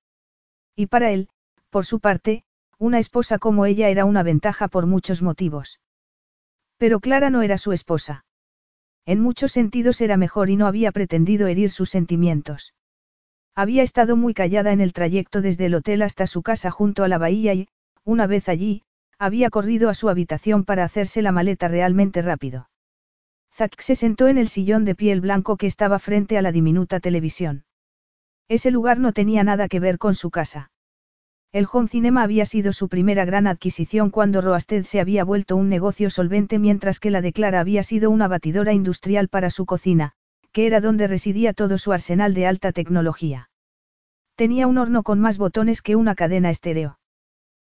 Y 0.77 0.87
para 0.87 1.11
él, 1.11 1.29
por 1.71 1.87
su 1.87 1.99
parte, 1.99 2.45
una 2.79 3.01
esposa 3.01 3.39
como 3.39 3.67
ella 3.67 3.89
era 3.89 4.05
una 4.05 4.23
ventaja 4.23 4.69
por 4.69 4.87
muchos 4.87 5.23
motivos. 5.23 5.81
Pero 6.77 7.01
Clara 7.01 7.31
no 7.31 7.43
era 7.43 7.59
su 7.59 7.73
esposa. 7.73 8.25
En 9.07 9.21
muchos 9.21 9.51
sentidos 9.51 10.01
era 10.01 10.17
mejor 10.17 10.51
y 10.51 10.57
no 10.57 10.69
había 10.69 10.93
pretendido 10.93 11.49
herir 11.49 11.71
sus 11.71 11.91
sentimientos. 11.91 12.76
Había 13.59 13.83
estado 13.83 14.17
muy 14.17 14.35
callada 14.35 14.73
en 14.73 14.83
el 14.83 14.93
trayecto 14.93 15.41
desde 15.41 15.65
el 15.65 15.75
hotel 15.75 16.03
hasta 16.03 16.27
su 16.27 16.43
casa 16.43 16.71
junto 16.71 17.05
a 17.05 17.09
la 17.09 17.17
bahía 17.17 17.55
y, 17.55 17.69
una 18.05 18.27
vez 18.27 18.51
allí, 18.51 18.83
había 19.19 19.49
corrido 19.49 19.89
a 19.89 19.95
su 19.95 20.11
habitación 20.11 20.65
para 20.65 20.85
hacerse 20.85 21.23
la 21.23 21.33
maleta 21.33 21.67
realmente 21.67 22.21
rápido. 22.21 22.69
Zack 23.55 23.81
se 23.81 23.95
sentó 23.95 24.29
en 24.29 24.37
el 24.37 24.49
sillón 24.49 24.85
de 24.85 24.95
piel 24.95 25.23
blanco 25.23 25.57
que 25.57 25.67
estaba 25.67 25.99
frente 25.99 26.37
a 26.37 26.43
la 26.43 26.53
diminuta 26.53 27.01
televisión. 27.01 27.65
Ese 28.47 28.71
lugar 28.71 28.99
no 28.99 29.15
tenía 29.15 29.43
nada 29.43 29.69
que 29.69 29.81
ver 29.81 29.97
con 29.97 30.15
su 30.15 30.31
casa. 30.31 30.71
El 31.51 31.67
home 31.73 31.89
cinema 31.89 32.25
había 32.25 32.45
sido 32.45 32.75
su 32.75 32.91
primera 32.91 33.25
gran 33.25 33.47
adquisición 33.47 34.11
cuando 34.11 34.43
Roasted 34.43 34.85
se 34.85 35.01
había 35.01 35.25
vuelto 35.25 35.57
un 35.57 35.71
negocio 35.71 36.11
solvente 36.11 36.59
mientras 36.59 37.01
que 37.01 37.11
la 37.11 37.23
de 37.23 37.33
Clara 37.33 37.61
había 37.61 37.83
sido 37.83 38.11
una 38.11 38.29
batidora 38.29 38.75
industrial 38.75 39.29
para 39.29 39.49
su 39.49 39.65
cocina, 39.65 40.13
que 40.57 40.67
era 40.67 40.81
donde 40.81 41.07
residía 41.07 41.53
todo 41.53 41.77
su 41.77 41.93
arsenal 41.93 42.33
de 42.33 42.47
alta 42.47 42.73
tecnología. 42.73 43.51
Tenía 44.37 44.67
un 44.67 44.79
horno 44.79 45.03
con 45.03 45.21
más 45.21 45.37
botones 45.37 45.83
que 45.83 45.97
una 45.97 46.15
cadena 46.15 46.49
estéreo. 46.49 46.99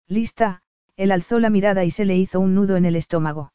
Lista, 0.10 0.64
él 0.98 1.14
alzó 1.14 1.40
la 1.40 1.50
mirada 1.50 1.86
y 1.86 1.92
se 1.92 2.04
le 2.04 2.18
hizo 2.18 2.42
un 2.42 2.56
nudo 2.56 2.76
en 2.76 2.84
el 2.84 2.98
estómago. 2.98 3.54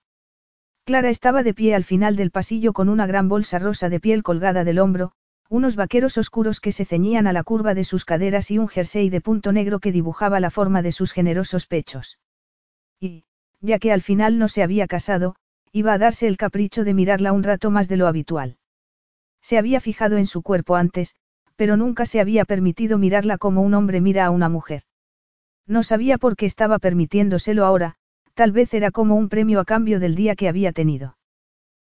Clara 0.86 1.10
estaba 1.10 1.42
de 1.42 1.52
pie 1.52 1.74
al 1.74 1.84
final 1.84 2.16
del 2.16 2.30
pasillo 2.30 2.72
con 2.72 2.88
una 2.88 3.06
gran 3.06 3.28
bolsa 3.28 3.58
rosa 3.58 3.90
de 3.90 4.00
piel 4.00 4.22
colgada 4.22 4.64
del 4.64 4.78
hombro, 4.78 5.12
unos 5.50 5.76
vaqueros 5.76 6.16
oscuros 6.16 6.58
que 6.58 6.72
se 6.72 6.86
ceñían 6.86 7.26
a 7.26 7.34
la 7.34 7.42
curva 7.42 7.74
de 7.74 7.84
sus 7.84 8.06
caderas 8.06 8.50
y 8.50 8.56
un 8.56 8.68
jersey 8.68 9.10
de 9.10 9.20
punto 9.20 9.52
negro 9.52 9.78
que 9.78 9.92
dibujaba 9.92 10.40
la 10.40 10.48
forma 10.48 10.80
de 10.80 10.92
sus 10.92 11.12
generosos 11.12 11.66
pechos. 11.66 12.18
Y, 12.98 13.24
ya 13.60 13.78
que 13.78 13.92
al 13.92 14.00
final 14.00 14.38
no 14.38 14.48
se 14.48 14.62
había 14.62 14.86
casado, 14.86 15.36
iba 15.70 15.92
a 15.92 15.98
darse 15.98 16.28
el 16.28 16.38
capricho 16.38 16.82
de 16.82 16.94
mirarla 16.94 17.34
un 17.34 17.42
rato 17.42 17.70
más 17.70 17.88
de 17.88 17.98
lo 17.98 18.06
habitual. 18.06 18.56
Se 19.40 19.59
había 19.59 19.81
fijado 19.81 20.16
en 20.16 20.27
su 20.27 20.42
cuerpo 20.42 20.77
antes, 20.77 21.14
pero 21.57 21.77
nunca 21.77 22.07
se 22.07 22.20
había 22.20 22.44
permitido 22.44 22.98
mirarla 22.98 23.38
como 23.38 23.62
un 23.62 23.74
hombre 23.74 24.01
mira 24.01 24.27
a 24.27 24.31
una 24.31 24.48
mujer. 24.48 24.83
No 25.66 25.83
sabía 25.83 26.18
por 26.18 26.37
qué 26.37 26.46
estaba 26.46 26.79
permitiéndoselo 26.79 27.64
ahora, 27.64 27.96
tal 28.35 28.53
vez 28.53 28.72
era 28.74 28.90
como 28.90 29.16
un 29.16 29.29
premio 29.29 29.59
a 29.59 29.64
cambio 29.64 29.98
del 30.01 30.14
día 30.14 30.37
que 30.37 30.48
había 30.48 30.72
tenido. 30.72 31.18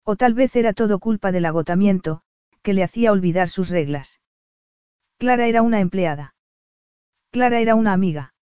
O 0.05 0.17
tal 0.17 0.35
vez 0.35 0.55
era 0.55 0.75
todo 0.75 0.99
culpa 0.99 1.33
del 1.33 1.47
agotamiento, 1.47 2.21
que 2.63 2.75
le 2.75 2.83
hacía 2.83 3.11
olvidar 3.11 3.49
sus 3.49 3.71
reglas. 3.71 4.21
Clara 5.19 5.47
era 5.47 5.63
una 5.63 5.81
empleada. 5.81 6.35
Clara 7.31 7.61
era 7.61 7.75
una 7.75 7.95
amiga. 7.95 8.35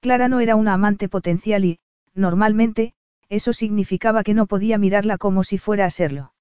Clara 0.00 0.28
no 0.28 0.38
era 0.38 0.54
una 0.54 0.74
amante 0.74 1.08
potencial 1.08 1.64
y, 1.64 1.80
normalmente, 2.14 2.94
eso 3.28 3.52
significaba 3.52 4.22
que 4.22 4.34
no 4.34 4.46
podía 4.46 4.78
mirarla 4.78 5.18
como 5.18 5.42
si 5.42 5.58
fuera 5.58 5.86
a 5.86 5.90
serlo. 5.90 6.32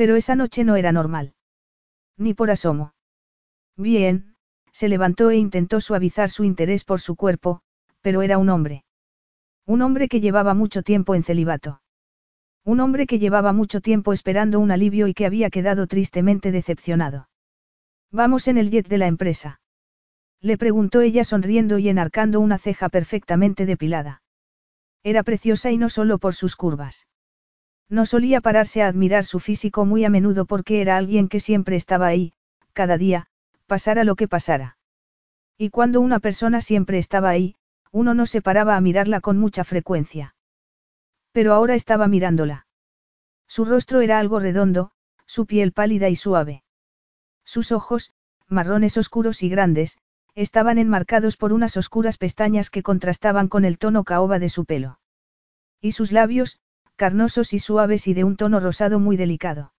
Pero 0.00 0.16
esa 0.16 0.34
noche 0.34 0.64
no 0.64 0.76
era 0.76 0.92
normal. 0.92 1.34
Ni 2.16 2.32
por 2.32 2.50
asomo. 2.50 2.94
Bien, 3.76 4.34
se 4.72 4.88
levantó 4.88 5.28
e 5.28 5.36
intentó 5.36 5.78
suavizar 5.82 6.30
su 6.30 6.44
interés 6.44 6.84
por 6.84 7.02
su 7.02 7.16
cuerpo, 7.16 7.60
pero 8.00 8.22
era 8.22 8.38
un 8.38 8.48
hombre. 8.48 8.84
Un 9.66 9.82
hombre 9.82 10.08
que 10.08 10.22
llevaba 10.22 10.54
mucho 10.54 10.82
tiempo 10.82 11.14
en 11.14 11.22
celibato. 11.22 11.82
Un 12.64 12.80
hombre 12.80 13.06
que 13.06 13.18
llevaba 13.18 13.52
mucho 13.52 13.82
tiempo 13.82 14.14
esperando 14.14 14.58
un 14.58 14.70
alivio 14.70 15.06
y 15.06 15.12
que 15.12 15.26
había 15.26 15.50
quedado 15.50 15.86
tristemente 15.86 16.50
decepcionado. 16.50 17.28
Vamos 18.10 18.48
en 18.48 18.56
el 18.56 18.70
jet 18.70 18.88
de 18.88 18.96
la 18.96 19.06
empresa. 19.06 19.60
Le 20.40 20.56
preguntó 20.56 21.02
ella 21.02 21.24
sonriendo 21.24 21.76
y 21.76 21.90
enarcando 21.90 22.40
una 22.40 22.56
ceja 22.56 22.88
perfectamente 22.88 23.66
depilada. 23.66 24.22
Era 25.02 25.22
preciosa 25.24 25.70
y 25.70 25.76
no 25.76 25.90
solo 25.90 26.16
por 26.16 26.34
sus 26.34 26.56
curvas. 26.56 27.06
No 27.90 28.06
solía 28.06 28.40
pararse 28.40 28.82
a 28.82 28.86
admirar 28.86 29.24
su 29.24 29.40
físico 29.40 29.84
muy 29.84 30.04
a 30.04 30.10
menudo 30.10 30.46
porque 30.46 30.80
era 30.80 30.96
alguien 30.96 31.28
que 31.28 31.40
siempre 31.40 31.74
estaba 31.74 32.06
ahí, 32.06 32.32
cada 32.72 32.96
día, 32.96 33.26
pasara 33.66 34.04
lo 34.04 34.14
que 34.14 34.28
pasara. 34.28 34.78
Y 35.58 35.70
cuando 35.70 36.00
una 36.00 36.20
persona 36.20 36.60
siempre 36.60 36.98
estaba 36.98 37.28
ahí, 37.28 37.56
uno 37.90 38.14
no 38.14 38.26
se 38.26 38.40
paraba 38.40 38.76
a 38.76 38.80
mirarla 38.80 39.20
con 39.20 39.38
mucha 39.38 39.64
frecuencia. 39.64 40.36
Pero 41.32 41.52
ahora 41.52 41.74
estaba 41.74 42.06
mirándola. 42.06 42.66
Su 43.48 43.64
rostro 43.64 44.00
era 44.00 44.20
algo 44.20 44.38
redondo, 44.38 44.92
su 45.26 45.46
piel 45.46 45.72
pálida 45.72 46.08
y 46.08 46.14
suave. 46.14 46.62
Sus 47.44 47.72
ojos, 47.72 48.12
marrones 48.46 48.96
oscuros 48.96 49.42
y 49.42 49.48
grandes, 49.48 49.98
estaban 50.36 50.78
enmarcados 50.78 51.36
por 51.36 51.52
unas 51.52 51.76
oscuras 51.76 52.18
pestañas 52.18 52.70
que 52.70 52.84
contrastaban 52.84 53.48
con 53.48 53.64
el 53.64 53.78
tono 53.78 54.04
caoba 54.04 54.38
de 54.38 54.48
su 54.48 54.64
pelo. 54.64 55.00
Y 55.80 55.92
sus 55.92 56.12
labios, 56.12 56.60
carnosos 57.00 57.54
y 57.54 57.58
suaves 57.58 58.06
y 58.08 58.12
de 58.12 58.24
un 58.24 58.36
tono 58.36 58.60
rosado 58.60 59.00
muy 59.00 59.16
delicado. 59.16 59.72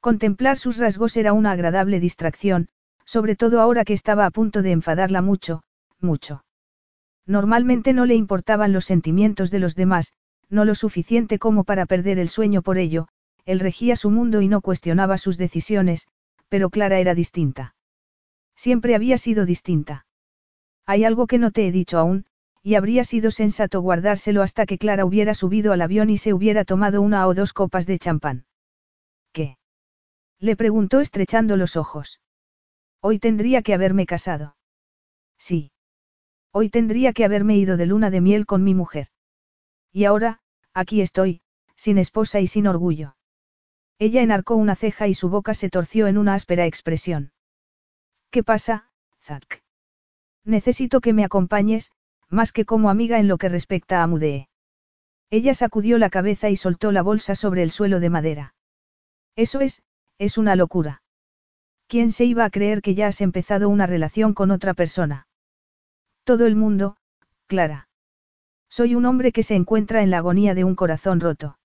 Contemplar 0.00 0.58
sus 0.58 0.76
rasgos 0.76 1.16
era 1.16 1.32
una 1.32 1.52
agradable 1.52 2.00
distracción, 2.00 2.66
sobre 3.04 3.36
todo 3.36 3.60
ahora 3.60 3.84
que 3.84 3.92
estaba 3.92 4.26
a 4.26 4.32
punto 4.32 4.60
de 4.60 4.72
enfadarla 4.72 5.22
mucho, 5.22 5.62
mucho. 6.00 6.44
Normalmente 7.26 7.92
no 7.92 8.06
le 8.06 8.16
importaban 8.16 8.72
los 8.72 8.86
sentimientos 8.86 9.52
de 9.52 9.60
los 9.60 9.76
demás, 9.76 10.14
no 10.50 10.64
lo 10.64 10.74
suficiente 10.74 11.38
como 11.38 11.62
para 11.62 11.86
perder 11.86 12.18
el 12.18 12.28
sueño 12.28 12.60
por 12.60 12.76
ello, 12.76 13.06
él 13.44 13.60
regía 13.60 13.94
su 13.94 14.10
mundo 14.10 14.40
y 14.40 14.48
no 14.48 14.62
cuestionaba 14.62 15.18
sus 15.18 15.38
decisiones, 15.38 16.08
pero 16.48 16.70
Clara 16.70 16.98
era 16.98 17.14
distinta. 17.14 17.76
Siempre 18.56 18.96
había 18.96 19.16
sido 19.16 19.46
distinta. 19.46 20.06
Hay 20.86 21.04
algo 21.04 21.28
que 21.28 21.38
no 21.38 21.52
te 21.52 21.68
he 21.68 21.70
dicho 21.70 22.00
aún, 22.00 22.26
y 22.62 22.76
habría 22.76 23.04
sido 23.04 23.30
sensato 23.30 23.80
guardárselo 23.80 24.42
hasta 24.42 24.66
que 24.66 24.78
Clara 24.78 25.04
hubiera 25.04 25.34
subido 25.34 25.72
al 25.72 25.82
avión 25.82 26.10
y 26.10 26.18
se 26.18 26.32
hubiera 26.32 26.64
tomado 26.64 27.02
una 27.02 27.26
o 27.26 27.34
dos 27.34 27.52
copas 27.52 27.86
de 27.86 27.98
champán. 27.98 28.46
¿Qué? 29.32 29.58
Le 30.38 30.56
preguntó 30.56 31.00
estrechando 31.00 31.56
los 31.56 31.76
ojos. 31.76 32.20
Hoy 33.00 33.18
tendría 33.18 33.62
que 33.62 33.74
haberme 33.74 34.06
casado. 34.06 34.56
Sí. 35.38 35.72
Hoy 36.52 36.68
tendría 36.68 37.12
que 37.12 37.24
haberme 37.24 37.56
ido 37.56 37.76
de 37.76 37.86
luna 37.86 38.10
de 38.10 38.20
miel 38.20 38.46
con 38.46 38.62
mi 38.62 38.74
mujer. 38.74 39.08
Y 39.90 40.04
ahora, 40.04 40.40
aquí 40.72 41.00
estoy, 41.00 41.42
sin 41.74 41.98
esposa 41.98 42.40
y 42.40 42.46
sin 42.46 42.68
orgullo. 42.68 43.16
Ella 43.98 44.22
enarcó 44.22 44.54
una 44.54 44.76
ceja 44.76 45.08
y 45.08 45.14
su 45.14 45.28
boca 45.28 45.54
se 45.54 45.68
torció 45.68 46.06
en 46.06 46.18
una 46.18 46.34
áspera 46.34 46.66
expresión. 46.66 47.32
¿Qué 48.30 48.42
pasa, 48.44 48.90
Zack? 49.22 49.62
Necesito 50.44 51.00
que 51.00 51.12
me 51.12 51.24
acompañes, 51.24 51.92
más 52.32 52.50
que 52.50 52.64
como 52.64 52.90
amiga 52.90 53.20
en 53.20 53.28
lo 53.28 53.36
que 53.36 53.48
respecta 53.48 54.02
a 54.02 54.06
Mudee. 54.06 54.48
Ella 55.30 55.54
sacudió 55.54 55.98
la 55.98 56.10
cabeza 56.10 56.50
y 56.50 56.56
soltó 56.56 56.90
la 56.90 57.02
bolsa 57.02 57.34
sobre 57.34 57.62
el 57.62 57.70
suelo 57.70 58.00
de 58.00 58.10
madera. 58.10 58.54
Eso 59.36 59.60
es, 59.60 59.82
es 60.18 60.38
una 60.38 60.56
locura. 60.56 61.02
¿Quién 61.86 62.10
se 62.10 62.24
iba 62.24 62.44
a 62.44 62.50
creer 62.50 62.80
que 62.80 62.94
ya 62.94 63.06
has 63.06 63.20
empezado 63.20 63.68
una 63.68 63.86
relación 63.86 64.32
con 64.32 64.50
otra 64.50 64.72
persona? 64.72 65.26
Todo 66.24 66.46
el 66.46 66.56
mundo, 66.56 66.96
Clara. 67.46 67.88
Soy 68.70 68.94
un 68.94 69.04
hombre 69.04 69.32
que 69.32 69.42
se 69.42 69.54
encuentra 69.54 70.02
en 70.02 70.10
la 70.10 70.18
agonía 70.18 70.54
de 70.54 70.64
un 70.64 70.74
corazón 70.74 71.20
roto. 71.20 71.58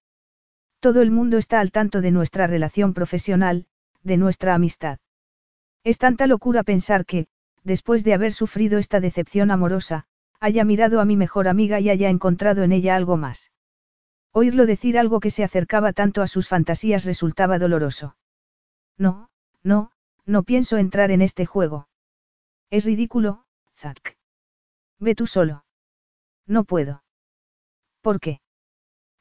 Todo 0.82 1.01
el 1.01 1.12
mundo 1.12 1.38
está 1.38 1.62
al 1.62 1.71
tanto 1.71 2.01
de 2.01 2.12
nuestra 2.12 2.45
relación 2.45 2.93
profesional, 2.93 3.67
de 4.03 4.17
nuestra 4.17 4.53
amistad. 4.53 4.99
Es 5.86 5.97
tanta 5.97 6.27
locura 6.27 6.63
pensar 6.63 7.06
que, 7.06 7.27
después 7.63 8.03
de 8.03 8.13
haber 8.13 8.34
sufrido 8.34 8.77
esta 8.80 8.99
decepción 8.99 9.51
amorosa, 9.51 10.08
haya 10.39 10.63
mirado 10.65 11.02
a 11.02 11.06
mi 11.06 11.17
mejor 11.17 11.47
amiga 11.47 11.80
y 11.80 11.89
haya 11.89 12.10
encontrado 12.10 12.63
en 12.63 12.71
ella 12.71 12.95
algo 12.95 13.17
más. 13.17 13.52
Oírlo 14.32 14.65
decir 14.65 14.97
algo 15.00 15.19
que 15.19 15.32
se 15.32 15.43
acercaba 15.43 15.93
tanto 15.93 16.21
a 16.21 16.28
sus 16.28 16.47
fantasías 16.47 17.06
resultaba 17.06 17.60
doloroso. 17.60 18.15
No, 18.97 19.30
no, 19.63 19.91
no 20.26 20.43
pienso 20.43 20.78
entrar 20.78 21.12
en 21.12 21.21
este 21.21 21.45
juego. 21.45 21.88
Es 22.69 22.86
ridículo, 22.86 23.45
Zack. 23.76 24.17
Ve 25.00 25.15
tú 25.15 25.26
solo. 25.26 25.65
No 26.45 26.63
puedo. 26.63 27.04
¿Por 28.02 28.19
qué? 28.19 28.41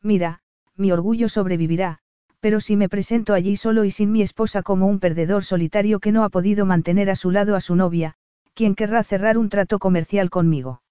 Mira, 0.03 0.41
mi 0.77 0.93
orgullo 0.93 1.29
sobrevivirá, 1.29 2.01
pero 2.41 2.61
si 2.61 2.77
me 2.77 2.89
presento 2.89 3.35
allí 3.35 3.57
solo 3.57 3.85
y 3.85 3.91
sin 3.91 4.13
mi 4.13 4.23
esposa 4.23 4.63
como 4.63 4.87
un 4.87 5.01
perdedor 5.01 5.45
solitario 5.45 6.01
que 6.01 6.13
no 6.13 6.25
ha 6.25 6.29
podido 6.29 6.67
mantener 6.67 7.11
a 7.11 7.17
su 7.17 7.31
lado 7.31 7.57
a 7.57 7.61
su 7.61 7.75
novia, 7.75 8.17
¿quién 8.55 8.75
querrá 8.75 9.03
cerrar 9.03 9.39
un 9.39 9.49
trato 9.49 9.79
comercial 9.79 10.31
conmigo? 10.31 10.83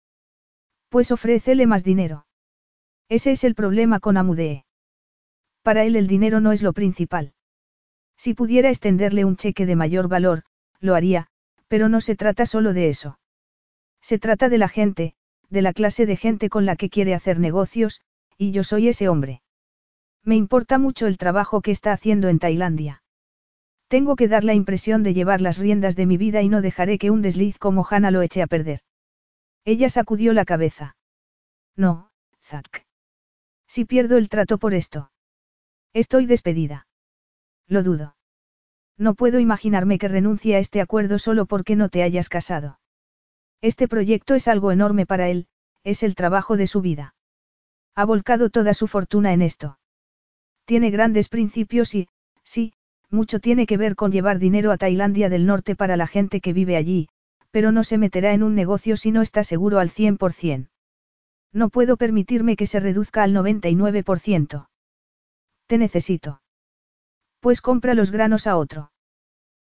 Pues 0.90 1.12
ofrécele 1.12 1.68
más 1.68 1.84
dinero. 1.84 2.26
Ese 3.10 3.32
es 3.32 3.44
el 3.44 3.56
problema 3.56 4.00
con 4.00 4.18
Amudee. 4.18 4.66
Para 5.62 5.84
él 5.84 5.96
el 5.96 6.08
dinero 6.08 6.40
no 6.40 6.52
es 6.52 6.62
lo 6.62 6.74
principal. 6.74 7.34
Si 8.18 8.34
pudiera 8.34 8.70
extenderle 8.70 9.26
un 9.26 9.36
cheque 9.36 9.66
de 9.66 9.76
mayor 9.76 10.08
valor, 10.08 10.44
lo 10.80 10.96
haría, 10.96 11.28
pero 11.68 11.90
no 11.90 12.02
se 12.02 12.16
trata 12.16 12.46
solo 12.46 12.74
de 12.74 12.90
eso. 12.90 13.20
Se 14.02 14.20
trata 14.20 14.50
de 14.50 14.58
la 14.58 14.70
gente, 14.70 15.16
de 15.50 15.62
la 15.62 15.74
clase 15.74 16.06
de 16.06 16.16
gente 16.16 16.50
con 16.50 16.66
la 16.66 16.76
que 16.76 16.90
quiere 16.90 17.14
hacer 17.14 17.40
negocios, 17.40 18.02
y 18.38 18.52
yo 18.52 18.64
soy 18.64 18.88
ese 18.88 19.10
hombre. 19.10 19.42
Me 20.24 20.36
importa 20.36 20.78
mucho 20.78 21.08
el 21.08 21.18
trabajo 21.18 21.62
que 21.62 21.72
está 21.72 21.92
haciendo 21.92 22.30
en 22.30 22.40
Tailandia. 22.40 23.04
Tengo 23.88 24.16
que 24.16 24.28
dar 24.28 24.44
la 24.44 24.54
impresión 24.54 25.04
de 25.04 25.14
llevar 25.14 25.42
las 25.42 25.58
riendas 25.58 25.96
de 25.96 26.06
mi 26.06 26.18
vida 26.18 26.42
y 26.42 26.50
no 26.50 26.62
dejaré 26.62 26.98
que 26.98 27.12
un 27.12 27.22
desliz 27.22 27.60
como 27.60 27.86
Hannah 27.90 28.12
lo 28.12 28.22
eche 28.22 28.42
a 28.42 28.48
perder. 28.48 28.82
Ella 29.66 29.90
sacudió 29.90 30.34
la 30.34 30.46
cabeza. 30.46 30.96
No, 31.76 32.12
Zack. 32.42 32.86
Si 33.68 33.84
pierdo 33.84 34.18
el 34.18 34.30
trato 34.30 34.58
por 34.58 34.74
esto. 34.74 35.12
Estoy 35.94 36.26
despedida. 36.26 36.88
Lo 37.68 37.84
dudo. 37.84 38.16
No 38.98 39.16
puedo 39.16 39.40
imaginarme 39.40 39.98
que 39.98 40.08
renuncie 40.08 40.56
a 40.56 40.60
este 40.60 40.80
acuerdo 40.80 41.20
solo 41.20 41.46
porque 41.46 41.76
no 41.76 41.90
te 41.90 42.04
hayas 42.04 42.30
casado. 42.30 42.80
Este 43.62 43.88
proyecto 43.88 44.36
es 44.36 44.48
algo 44.48 44.72
enorme 44.72 45.06
para 45.06 45.28
él, 45.28 45.48
es 45.84 46.04
el 46.04 46.16
trabajo 46.16 46.56
de 46.56 46.68
su 46.68 46.82
vida. 46.82 47.16
Ha 47.96 48.06
volcado 48.06 48.50
toda 48.50 48.74
su 48.74 48.88
fortuna 48.88 49.34
en 49.34 49.42
esto. 49.42 49.80
Tiene 50.66 50.92
grandes 50.92 51.28
principios 51.28 51.96
y, 51.96 52.08
sí, 52.44 52.74
Mucho 53.10 53.40
tiene 53.40 53.66
que 53.66 53.78
ver 53.78 53.96
con 53.96 54.12
llevar 54.12 54.40
dinero 54.40 54.72
a 54.72 54.78
Tailandia 54.78 55.30
del 55.30 55.46
Norte 55.46 55.76
para 55.76 55.96
la 55.96 56.08
gente 56.08 56.42
que 56.42 56.54
vive 56.54 56.76
allí, 56.76 57.08
pero 57.56 57.72
no 57.72 57.86
se 57.86 57.98
meterá 57.98 58.34
en 58.34 58.44
un 58.44 58.54
negocio 58.54 58.98
si 58.98 59.14
no 59.14 59.22
está 59.22 59.46
seguro 59.46 59.80
al 59.80 59.90
100%. 59.90 60.68
No 61.54 61.70
puedo 61.70 61.96
permitirme 61.96 62.58
que 62.58 62.68
se 62.68 62.82
reduzca 62.82 63.24
al 63.24 63.34
99%. 63.34 64.68
Te 65.66 65.78
necesito. 65.78 66.42
Pues 67.40 67.62
compra 67.62 67.94
los 67.94 68.12
granos 68.12 68.46
a 68.46 68.58
otro. 68.58 68.92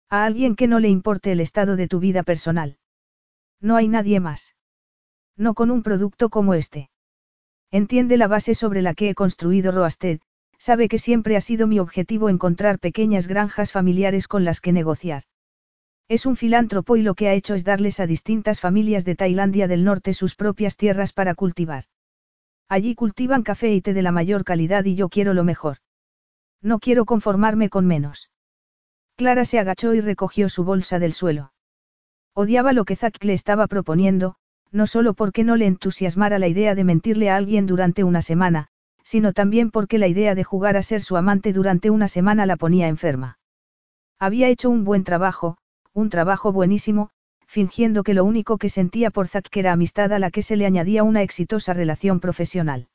A 0.09 0.23
alguien 0.23 0.55
que 0.55 0.69
no 0.69 0.79
le 0.79 0.87
importe 0.87 1.33
el 1.33 1.41
estado 1.41 1.75
de 1.75 1.89
tu 1.89 1.99
vida 1.99 2.23
personal. 2.23 2.77
No 3.59 3.75
hay 3.75 3.89
nadie 3.89 4.21
más. 4.21 4.55
No 5.35 5.53
con 5.53 5.69
un 5.69 5.83
producto 5.83 6.29
como 6.29 6.53
este. 6.53 6.89
Entiende 7.71 8.15
la 8.15 8.27
base 8.27 8.55
sobre 8.55 8.81
la 8.81 8.93
que 8.93 9.09
he 9.09 9.15
construido 9.15 9.73
Roasted, 9.73 10.21
sabe 10.57 10.87
que 10.87 10.97
siempre 10.97 11.35
ha 11.35 11.41
sido 11.41 11.67
mi 11.67 11.77
objetivo 11.77 12.29
encontrar 12.29 12.79
pequeñas 12.79 13.27
granjas 13.27 13.73
familiares 13.73 14.29
con 14.29 14.45
las 14.45 14.61
que 14.61 14.71
negociar. 14.71 15.23
Es 16.11 16.25
un 16.25 16.35
filántropo 16.35 16.97
y 16.97 17.03
lo 17.03 17.15
que 17.15 17.29
ha 17.29 17.33
hecho 17.33 17.55
es 17.55 17.63
darles 17.63 18.01
a 18.01 18.05
distintas 18.05 18.59
familias 18.59 19.05
de 19.05 19.15
Tailandia 19.15 19.69
del 19.69 19.85
Norte 19.85 20.13
sus 20.13 20.35
propias 20.35 20.75
tierras 20.75 21.13
para 21.13 21.35
cultivar. 21.35 21.85
Allí 22.67 22.95
cultivan 22.95 23.43
café 23.43 23.73
y 23.73 23.79
té 23.79 23.93
de 23.93 24.01
la 24.01 24.11
mayor 24.11 24.43
calidad 24.43 24.83
y 24.83 24.95
yo 24.95 25.07
quiero 25.07 25.33
lo 25.33 25.45
mejor. 25.45 25.77
No 26.61 26.79
quiero 26.79 27.05
conformarme 27.05 27.69
con 27.69 27.87
menos. 27.87 28.29
Clara 29.15 29.45
se 29.45 29.57
agachó 29.57 29.93
y 29.93 30.01
recogió 30.01 30.49
su 30.49 30.65
bolsa 30.65 30.99
del 30.99 31.13
suelo. 31.13 31.53
Odiaba 32.33 32.73
lo 32.73 32.83
que 32.83 32.97
Zack 32.97 33.23
le 33.23 33.31
estaba 33.31 33.67
proponiendo, 33.67 34.35
no 34.69 34.87
solo 34.87 35.13
porque 35.13 35.45
no 35.45 35.55
le 35.55 35.65
entusiasmara 35.65 36.39
la 36.39 36.49
idea 36.49 36.75
de 36.75 36.83
mentirle 36.83 37.29
a 37.29 37.37
alguien 37.37 37.67
durante 37.67 38.03
una 38.03 38.21
semana, 38.21 38.67
sino 39.01 39.31
también 39.31 39.71
porque 39.71 39.97
la 39.97 40.09
idea 40.09 40.35
de 40.35 40.43
jugar 40.43 40.75
a 40.75 40.83
ser 40.83 41.03
su 41.03 41.15
amante 41.15 41.53
durante 41.53 41.89
una 41.89 42.09
semana 42.09 42.45
la 42.45 42.57
ponía 42.57 42.89
enferma. 42.89 43.39
Había 44.19 44.49
hecho 44.49 44.69
un 44.69 44.83
buen 44.83 45.05
trabajo, 45.05 45.57
un 45.93 46.09
trabajo 46.09 46.51
buenísimo, 46.51 47.09
fingiendo 47.47 48.03
que 48.03 48.13
lo 48.13 48.23
único 48.23 48.57
que 48.57 48.69
sentía 48.69 49.11
por 49.11 49.27
Zack 49.27 49.55
era 49.57 49.73
amistad 49.73 50.13
a 50.13 50.19
la 50.19 50.31
que 50.31 50.41
se 50.41 50.55
le 50.55 50.65
añadía 50.65 51.03
una 51.03 51.21
exitosa 51.21 51.73
relación 51.73 52.19
profesional. 52.19 52.87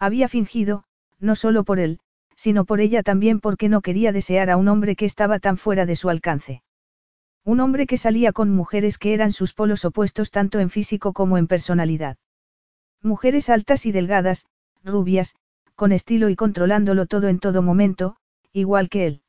Había 0.00 0.28
fingido, 0.28 0.84
no 1.20 1.36
solo 1.36 1.64
por 1.64 1.78
él, 1.78 2.00
sino 2.34 2.64
por 2.64 2.80
ella 2.80 3.02
también 3.02 3.40
porque 3.40 3.68
no 3.68 3.80
quería 3.80 4.12
desear 4.12 4.50
a 4.50 4.56
un 4.56 4.68
hombre 4.68 4.96
que 4.96 5.04
estaba 5.04 5.38
tan 5.38 5.58
fuera 5.58 5.86
de 5.86 5.96
su 5.96 6.08
alcance. 6.08 6.62
Un 7.44 7.60
hombre 7.60 7.86
que 7.86 7.96
salía 7.96 8.32
con 8.32 8.50
mujeres 8.50 8.98
que 8.98 9.14
eran 9.14 9.32
sus 9.32 9.54
polos 9.54 9.84
opuestos 9.84 10.30
tanto 10.30 10.58
en 10.58 10.70
físico 10.70 11.12
como 11.12 11.38
en 11.38 11.46
personalidad. 11.46 12.16
Mujeres 13.02 13.48
altas 13.48 13.86
y 13.86 13.92
delgadas, 13.92 14.46
rubias, 14.84 15.36
con 15.76 15.92
estilo 15.92 16.28
y 16.28 16.36
controlándolo 16.36 17.06
todo 17.06 17.28
en 17.28 17.38
todo 17.38 17.62
momento, 17.62 18.16
igual 18.52 18.88
que 18.88 19.06
él. 19.06 19.22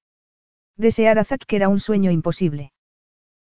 Desear 0.75 1.19
a 1.19 1.23
Zack 1.23 1.51
era 1.53 1.69
un 1.69 1.79
sueño 1.79 2.09
imposible. 2.09 2.71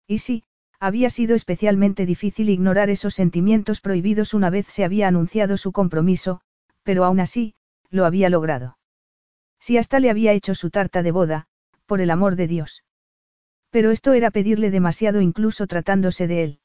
Y 0.07 0.19
sí, 0.19 0.43
había 0.79 1.09
sido 1.09 1.35
especialmente 1.35 2.05
difícil 2.05 2.49
ignorar 2.49 2.89
esos 2.89 3.13
sentimientos 3.13 3.79
prohibidos 3.79 4.33
una 4.33 4.49
vez 4.49 4.67
se 4.67 4.83
había 4.83 5.07
anunciado 5.07 5.57
su 5.57 5.71
compromiso, 5.71 6.41
pero 6.83 7.05
aún 7.05 7.19
así, 7.19 7.55
lo 7.89 8.05
había 8.05 8.29
logrado. 8.29 8.77
Si 9.59 9.77
hasta 9.77 9.99
le 9.99 10.09
había 10.09 10.33
hecho 10.33 10.55
su 10.55 10.69
tarta 10.69 11.03
de 11.03 11.11
boda, 11.11 11.47
por 11.85 12.01
el 12.01 12.11
amor 12.11 12.35
de 12.35 12.47
Dios. 12.47 12.83
Pero 13.69 13.91
esto 13.91 14.13
era 14.13 14.29
pedirle 14.29 14.71
demasiado 14.71 15.21
incluso 15.21 15.67
tratándose 15.67 16.27
de 16.27 16.43
él. 16.43 16.59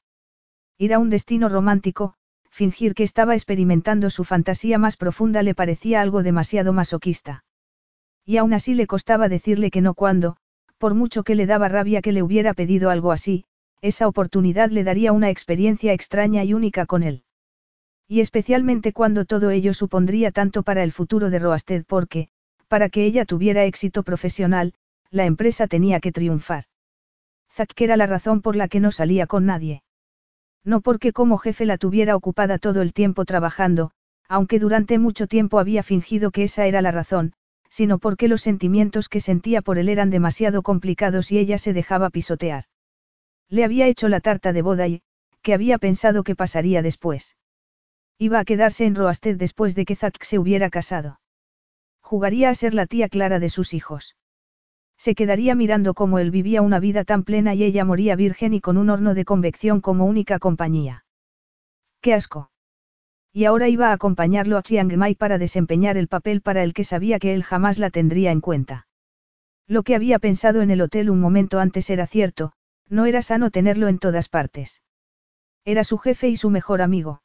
Ir 0.79 0.95
a 0.95 0.99
un 0.99 1.11
destino 1.11 1.49
romántico, 1.49 2.15
fingir 2.51 2.95
que 2.95 3.05
estaba 3.05 3.35
experimentando 3.35 4.11
su 4.11 4.25
fantasía 4.25 4.79
más 4.79 4.97
profunda 4.97 5.43
le 5.43 5.55
parecía 5.55 6.01
algo 6.01 6.23
demasiado 6.23 6.73
masoquista. 6.73 7.45
Y 8.25 8.37
aún 8.37 8.53
así 8.53 8.75
le 8.75 8.87
costaba 8.87 9.29
decirle 9.29 9.71
que 9.71 9.81
no 9.81 9.95
cuando, 9.95 10.37
por 10.79 10.95
mucho 10.95 11.23
que 11.25 11.35
le 11.35 11.47
daba 11.47 11.69
rabia 11.69 12.01
que 12.01 12.13
le 12.13 12.23
hubiera 12.23 12.55
pedido 12.55 12.91
algo 12.91 13.13
así, 13.13 13.45
esa 13.81 14.09
oportunidad 14.09 14.71
le 14.71 14.85
daría 14.85 15.13
una 15.13 15.31
experiencia 15.31 15.93
extraña 15.93 16.45
y 16.45 16.55
única 16.55 16.87
con 16.87 17.03
él. 17.03 17.25
Y 18.09 18.21
especialmente 18.21 18.93
cuando 18.93 19.25
todo 19.25 19.51
ello 19.51 19.75
supondría 19.75 20.31
tanto 20.31 20.63
para 20.63 20.83
el 20.83 20.93
futuro 20.93 21.31
de 21.31 21.39
Roasted 21.39 21.85
porque, 21.87 22.29
para 22.69 22.89
que 22.89 23.05
ella 23.05 23.25
tuviera 23.25 23.65
éxito 23.65 24.03
profesional, 24.03 24.75
la 25.11 25.25
empresa 25.25 25.67
tenía 25.67 26.01
que 26.01 26.13
triunfar. 26.13 26.65
Zack 27.53 27.81
era 27.81 27.97
la 27.97 28.07
razón 28.07 28.41
por 28.41 28.57
la 28.57 28.69
que 28.69 28.81
no 28.81 28.91
salía 28.93 29.27
con 29.27 29.47
nadie. 29.47 29.83
No 30.65 30.81
porque 30.81 31.13
como 31.13 31.39
jefe 31.39 31.67
la 31.67 31.79
tuviera 31.79 32.17
ocupada 32.17 32.59
todo 32.59 32.83
el 32.83 32.93
tiempo 32.93 33.25
trabajando, 33.25 33.91
aunque 34.29 34.59
durante 34.59 34.99
mucho 34.99 35.27
tiempo 35.27 35.59
había 35.59 35.83
fingido 35.83 36.31
que 36.31 36.45
esa 36.45 36.67
era 36.67 36.83
la 36.83 36.93
razón, 36.93 37.33
sino 37.69 37.99
porque 37.99 38.29
los 38.29 38.43
sentimientos 38.43 39.09
que 39.09 39.21
sentía 39.21 39.63
por 39.63 39.79
él 39.79 39.89
eran 39.89 40.11
demasiado 40.11 40.63
complicados 40.63 41.31
y 41.33 41.39
ella 41.39 41.59
se 41.59 41.73
dejaba 41.73 42.11
pisotear. 42.11 42.65
Le 43.49 43.65
había 43.65 43.87
hecho 43.87 44.09
la 44.09 44.21
tarta 44.21 44.53
de 44.53 44.63
boda 44.63 44.89
y, 44.89 45.03
que 45.43 45.55
había 45.55 45.79
pensado 45.79 46.23
que 46.23 46.37
pasaría 46.37 46.83
después. 46.83 47.37
Iba 48.19 48.41
a 48.41 48.45
quedarse 48.45 48.85
en 48.85 48.95
Roasted 48.95 49.37
después 49.37 49.75
de 49.75 49.85
que 49.85 49.97
Zack 49.97 50.23
se 50.23 50.39
hubiera 50.39 50.71
casado. 50.71 51.21
Jugaría 52.01 52.51
a 52.51 52.55
ser 52.55 52.75
la 52.75 52.87
tía 52.87 53.09
Clara 53.09 53.39
de 53.39 53.49
sus 53.49 53.75
hijos. 53.75 54.17
Se 54.97 55.15
quedaría 55.15 55.55
mirando 55.55 55.95
cómo 55.95 56.19
él 56.19 56.31
vivía 56.33 56.61
una 56.61 56.81
vida 56.81 57.05
tan 57.05 57.23
plena 57.23 57.55
y 57.55 57.63
ella 57.63 57.85
moría 57.85 58.17
virgen 58.17 58.55
y 58.55 58.61
con 58.61 58.77
un 58.77 58.91
horno 58.91 59.15
de 59.15 59.25
convección 59.25 59.81
como 59.81 60.07
única 60.07 60.39
compañía. 60.41 61.05
¡Qué 62.01 62.15
asco! 62.15 62.51
Y 63.39 63.45
ahora 63.45 63.69
iba 63.69 63.91
a 63.91 63.93
acompañarlo 63.93 64.59
a 64.59 64.65
Chiang 64.65 64.97
Mai 64.97 65.15
para 65.15 65.39
desempeñar 65.39 65.97
el 65.97 66.09
papel 66.09 66.41
para 66.41 66.65
el 66.65 66.75
que 66.75 66.83
sabía 66.83 67.21
que 67.21 67.35
él 67.35 67.45
jamás 67.45 67.79
la 67.79 67.89
tendría 67.89 68.33
en 68.33 68.41
cuenta. 68.41 68.89
Lo 69.69 69.85
que 69.85 69.95
había 69.95 70.19
pensado 70.19 70.61
en 70.61 70.73
el 70.73 70.81
hotel 70.81 71.09
un 71.09 71.21
momento 71.21 71.61
antes 71.61 71.89
era 71.89 72.09
cierto, 72.09 72.53
no 72.89 73.07
era 73.07 73.23
sano 73.23 73.53
tenerlo 73.53 73.87
en 73.87 74.01
todas 74.01 74.29
partes. 74.29 74.83
Era 75.65 75.85
su 75.85 75.99
jefe 75.99 76.29
y 76.29 76.35
su 76.35 76.51
mejor 76.51 76.83
amigo. 76.83 77.23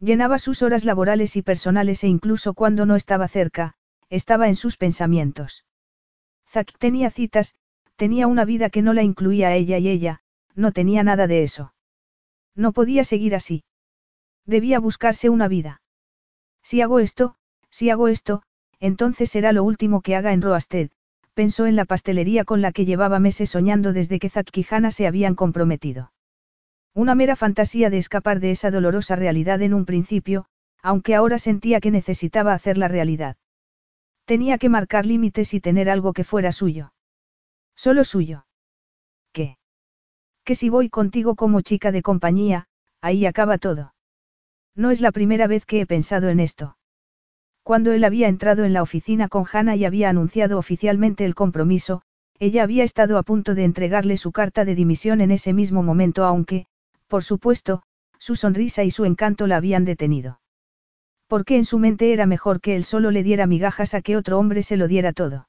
Llenaba 0.00 0.38
sus 0.38 0.60
horas 0.60 0.84
laborales 0.84 1.34
y 1.36 1.40
personales 1.40 2.04
e 2.04 2.08
incluso 2.08 2.52
cuando 2.52 2.84
no 2.84 2.94
estaba 2.94 3.26
cerca, 3.26 3.72
estaba 4.10 4.48
en 4.48 4.54
sus 4.54 4.76
pensamientos. 4.76 5.64
Zack 6.50 6.76
tenía 6.76 7.10
citas, 7.10 7.54
tenía 7.96 8.26
una 8.26 8.44
vida 8.44 8.68
que 8.68 8.82
no 8.82 8.92
la 8.92 9.02
incluía 9.02 9.48
a 9.48 9.54
ella 9.54 9.78
y 9.78 9.88
ella, 9.88 10.20
no 10.54 10.72
tenía 10.72 11.02
nada 11.02 11.26
de 11.26 11.42
eso. 11.42 11.72
No 12.54 12.74
podía 12.74 13.02
seguir 13.02 13.34
así. 13.34 13.64
Debía 14.46 14.80
buscarse 14.80 15.28
una 15.30 15.48
vida. 15.48 15.82
Si 16.62 16.80
hago 16.80 16.98
esto, 16.98 17.36
si 17.70 17.90
hago 17.90 18.08
esto, 18.08 18.42
entonces 18.80 19.30
será 19.30 19.52
lo 19.52 19.64
último 19.64 20.00
que 20.00 20.16
haga 20.16 20.32
en 20.32 20.42
Roasted, 20.42 20.90
pensó 21.34 21.66
en 21.66 21.76
la 21.76 21.84
pastelería 21.84 22.44
con 22.44 22.60
la 22.60 22.72
que 22.72 22.84
llevaba 22.84 23.18
meses 23.18 23.50
soñando 23.50 23.92
desde 23.92 24.18
que 24.18 24.28
Zack 24.28 24.56
y 24.56 24.64
se 24.90 25.06
habían 25.06 25.34
comprometido. 25.34 26.12
Una 26.94 27.14
mera 27.14 27.36
fantasía 27.36 27.88
de 27.88 27.98
escapar 27.98 28.40
de 28.40 28.50
esa 28.50 28.70
dolorosa 28.70 29.16
realidad 29.16 29.62
en 29.62 29.72
un 29.72 29.86
principio, 29.86 30.46
aunque 30.82 31.14
ahora 31.14 31.38
sentía 31.38 31.80
que 31.80 31.90
necesitaba 31.90 32.52
hacer 32.52 32.76
la 32.76 32.88
realidad. 32.88 33.36
Tenía 34.24 34.58
que 34.58 34.68
marcar 34.68 35.06
límites 35.06 35.54
y 35.54 35.60
tener 35.60 35.88
algo 35.88 36.12
que 36.12 36.24
fuera 36.24 36.52
suyo. 36.52 36.92
Solo 37.74 38.04
suyo. 38.04 38.46
¿Qué? 39.32 39.56
Que 40.44 40.54
si 40.54 40.68
voy 40.68 40.90
contigo 40.90 41.34
como 41.34 41.60
chica 41.62 41.92
de 41.92 42.02
compañía, 42.02 42.66
ahí 43.00 43.24
acaba 43.26 43.58
todo. 43.58 43.94
No 44.74 44.90
es 44.90 45.00
la 45.00 45.12
primera 45.12 45.46
vez 45.46 45.66
que 45.66 45.80
he 45.80 45.86
pensado 45.86 46.28
en 46.28 46.40
esto. 46.40 46.76
Cuando 47.62 47.92
él 47.92 48.04
había 48.04 48.28
entrado 48.28 48.64
en 48.64 48.72
la 48.72 48.82
oficina 48.82 49.28
con 49.28 49.44
Hannah 49.50 49.76
y 49.76 49.84
había 49.84 50.08
anunciado 50.08 50.58
oficialmente 50.58 51.24
el 51.24 51.34
compromiso, 51.34 52.02
ella 52.38 52.62
había 52.62 52.84
estado 52.84 53.18
a 53.18 53.22
punto 53.22 53.54
de 53.54 53.64
entregarle 53.64 54.16
su 54.16 54.32
carta 54.32 54.64
de 54.64 54.74
dimisión 54.74 55.20
en 55.20 55.30
ese 55.30 55.52
mismo 55.52 55.82
momento 55.82 56.24
aunque, 56.24 56.66
por 57.06 57.22
supuesto, 57.22 57.82
su 58.18 58.36
sonrisa 58.36 58.82
y 58.84 58.90
su 58.90 59.04
encanto 59.04 59.46
la 59.46 59.56
habían 59.56 59.84
detenido 59.84 60.40
porque 61.32 61.56
en 61.56 61.64
su 61.64 61.78
mente 61.78 62.12
era 62.12 62.26
mejor 62.26 62.60
que 62.60 62.76
él 62.76 62.84
solo 62.84 63.10
le 63.10 63.22
diera 63.22 63.46
migajas 63.46 63.94
a 63.94 64.02
que 64.02 64.18
otro 64.18 64.38
hombre 64.38 64.62
se 64.62 64.76
lo 64.76 64.86
diera 64.86 65.14
todo. 65.14 65.48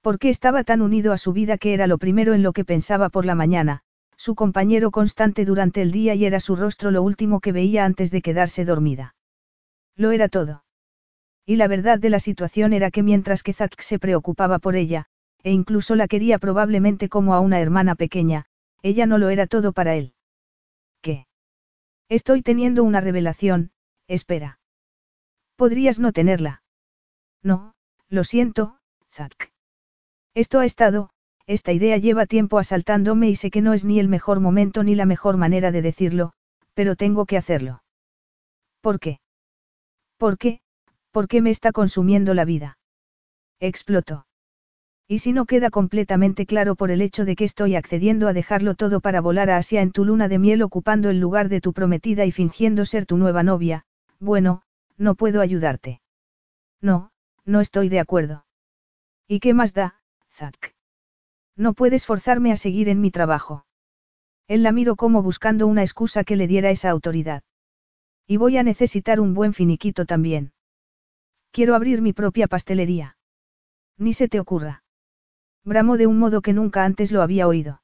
Porque 0.00 0.28
estaba 0.28 0.64
tan 0.64 0.82
unido 0.82 1.12
a 1.12 1.18
su 1.18 1.32
vida 1.32 1.56
que 1.56 1.72
era 1.72 1.86
lo 1.86 1.98
primero 1.98 2.34
en 2.34 2.42
lo 2.42 2.52
que 2.52 2.64
pensaba 2.64 3.08
por 3.08 3.24
la 3.24 3.36
mañana, 3.36 3.84
su 4.18 4.34
compañero 4.34 4.90
constante 4.90 5.44
durante 5.44 5.80
el 5.80 5.92
día 5.92 6.14
y 6.14 6.24
era 6.24 6.40
su 6.40 6.56
rostro 6.56 6.90
lo 6.90 7.02
último 7.02 7.40
que 7.40 7.52
veía 7.52 7.84
antes 7.84 8.10
de 8.10 8.20
quedarse 8.20 8.64
dormida. 8.64 9.14
Lo 9.94 10.10
era 10.10 10.28
todo. 10.28 10.64
Y 11.46 11.56
la 11.56 11.68
verdad 11.68 12.00
de 12.00 12.10
la 12.10 12.18
situación 12.18 12.72
era 12.72 12.90
que 12.90 13.04
mientras 13.04 13.42
que 13.42 13.54
Zack 13.54 13.80
se 13.80 13.98
preocupaba 14.00 14.58
por 14.58 14.74
ella, 14.74 15.06
e 15.44 15.52
incluso 15.52 15.94
la 15.94 16.08
quería 16.08 16.38
probablemente 16.38 17.08
como 17.08 17.32
a 17.32 17.40
una 17.40 17.60
hermana 17.60 17.94
pequeña, 17.94 18.46
ella 18.82 19.06
no 19.06 19.18
lo 19.18 19.28
era 19.28 19.46
todo 19.46 19.72
para 19.72 19.94
él. 19.94 20.14
¿Qué? 21.00 21.26
Estoy 22.08 22.42
teniendo 22.42 22.82
una 22.82 23.00
revelación, 23.00 23.70
espera. 24.08 24.58
Podrías 25.56 26.00
no 26.00 26.12
tenerla. 26.12 26.62
No, 27.42 27.74
lo 28.08 28.24
siento, 28.24 28.78
Zack. 29.12 29.52
Esto 30.34 30.58
ha 30.58 30.64
estado, 30.64 31.10
esta 31.48 31.72
idea 31.72 31.96
lleva 31.96 32.26
tiempo 32.26 32.58
asaltándome 32.58 33.30
y 33.30 33.34
sé 33.34 33.50
que 33.50 33.62
no 33.62 33.72
es 33.72 33.82
ni 33.82 33.98
el 33.98 34.06
mejor 34.06 34.38
momento 34.38 34.84
ni 34.84 34.94
la 34.94 35.06
mejor 35.06 35.38
manera 35.38 35.72
de 35.72 35.80
decirlo, 35.80 36.34
pero 36.74 36.94
tengo 36.94 37.24
que 37.24 37.38
hacerlo. 37.38 37.82
¿Por 38.82 39.00
qué? 39.00 39.20
¿Por 40.18 40.36
qué? 40.36 40.60
¿Por 41.10 41.26
qué 41.26 41.40
me 41.40 41.48
está 41.48 41.72
consumiendo 41.72 42.34
la 42.34 42.44
vida? 42.44 42.78
Explotó. 43.60 44.26
Y 45.08 45.20
si 45.20 45.32
no 45.32 45.46
queda 45.46 45.70
completamente 45.70 46.44
claro 46.44 46.76
por 46.76 46.90
el 46.90 47.00
hecho 47.00 47.24
de 47.24 47.34
que 47.34 47.44
estoy 47.44 47.76
accediendo 47.76 48.28
a 48.28 48.34
dejarlo 48.34 48.74
todo 48.74 49.00
para 49.00 49.22
volar 49.22 49.48
a 49.48 49.56
Asia 49.56 49.80
en 49.80 49.90
tu 49.90 50.04
luna 50.04 50.28
de 50.28 50.38
miel 50.38 50.60
ocupando 50.60 51.08
el 51.08 51.18
lugar 51.18 51.48
de 51.48 51.62
tu 51.62 51.72
prometida 51.72 52.26
y 52.26 52.30
fingiendo 52.30 52.84
ser 52.84 53.06
tu 53.06 53.16
nueva 53.16 53.42
novia, 53.42 53.86
bueno, 54.20 54.64
no 54.98 55.14
puedo 55.14 55.40
ayudarte. 55.40 56.02
No, 56.82 57.10
no 57.46 57.62
estoy 57.62 57.88
de 57.88 58.00
acuerdo. 58.00 58.44
¿Y 59.26 59.40
qué 59.40 59.54
más 59.54 59.72
da, 59.72 60.02
Zack? 60.30 60.77
No 61.58 61.74
puedes 61.74 62.06
forzarme 62.06 62.52
a 62.52 62.56
seguir 62.56 62.88
en 62.88 63.00
mi 63.00 63.10
trabajo. 63.10 63.66
Él 64.46 64.62
la 64.62 64.70
miró 64.70 64.94
como 64.94 65.22
buscando 65.22 65.66
una 65.66 65.82
excusa 65.82 66.22
que 66.22 66.36
le 66.36 66.46
diera 66.46 66.70
esa 66.70 66.88
autoridad. 66.88 67.42
Y 68.28 68.36
voy 68.36 68.56
a 68.58 68.62
necesitar 68.62 69.18
un 69.18 69.34
buen 69.34 69.52
finiquito 69.52 70.06
también. 70.06 70.52
Quiero 71.50 71.74
abrir 71.74 72.00
mi 72.00 72.12
propia 72.12 72.46
pastelería. 72.46 73.16
Ni 73.96 74.12
se 74.12 74.28
te 74.28 74.38
ocurra. 74.38 74.84
Bramó 75.64 75.96
de 75.96 76.06
un 76.06 76.20
modo 76.20 76.42
que 76.42 76.52
nunca 76.52 76.84
antes 76.84 77.10
lo 77.10 77.22
había 77.22 77.48
oído. 77.48 77.82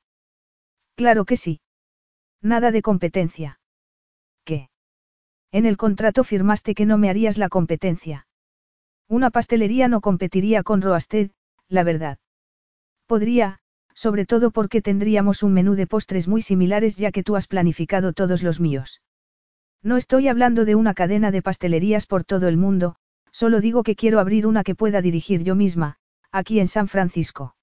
Claro 0.95 1.25
que 1.25 1.37
sí. 1.37 1.61
Nada 2.41 2.71
de 2.71 2.81
competencia. 2.81 3.59
¿Qué? 4.45 4.71
En 5.51 5.67
el 5.67 5.77
contrato 5.77 6.23
firmaste 6.23 6.77
que 6.77 6.87
no 6.87 6.97
me 6.97 7.11
harías 7.11 7.39
la 7.39 7.49
competencia. 7.49 8.29
Una 9.09 9.31
pastelería 9.31 9.89
no 9.89 10.01
competiría 10.01 10.63
con 10.63 10.81
Roasted, 10.81 11.33
la 11.69 11.83
verdad. 11.83 12.19
Podría, 13.07 13.61
sobre 13.95 14.27
todo 14.27 14.51
porque 14.51 14.83
tendríamos 14.83 15.43
un 15.43 15.53
menú 15.55 15.75
de 15.75 15.87
postres 15.87 16.29
muy 16.29 16.43
similares 16.43 16.97
ya 16.97 17.13
que 17.13 17.23
tú 17.23 17.37
has 17.37 17.47
planificado 17.47 18.13
todos 18.13 18.43
los 18.43 18.61
míos. 18.61 19.01
No 19.83 19.97
estoy 19.97 20.29
hablando 20.29 20.65
de 20.65 20.75
una 20.75 20.95
cadena 20.95 21.31
de 21.31 21.43
pastelerías 21.43 22.07
por 22.07 22.25
todo 22.25 22.49
el 22.49 22.57
mundo, 22.57 22.97
solo 23.31 23.61
digo 23.61 23.83
que 23.83 23.97
quiero 23.97 24.21
abrir 24.21 24.47
una 24.47 24.65
que 24.65 24.75
pueda 24.75 25.01
dirigir 25.01 25.43
yo 25.43 25.55
misma, 25.55 25.97
aquí 26.33 26.61
en 26.61 26.69
San 26.69 26.89
Francisco. 26.89 27.55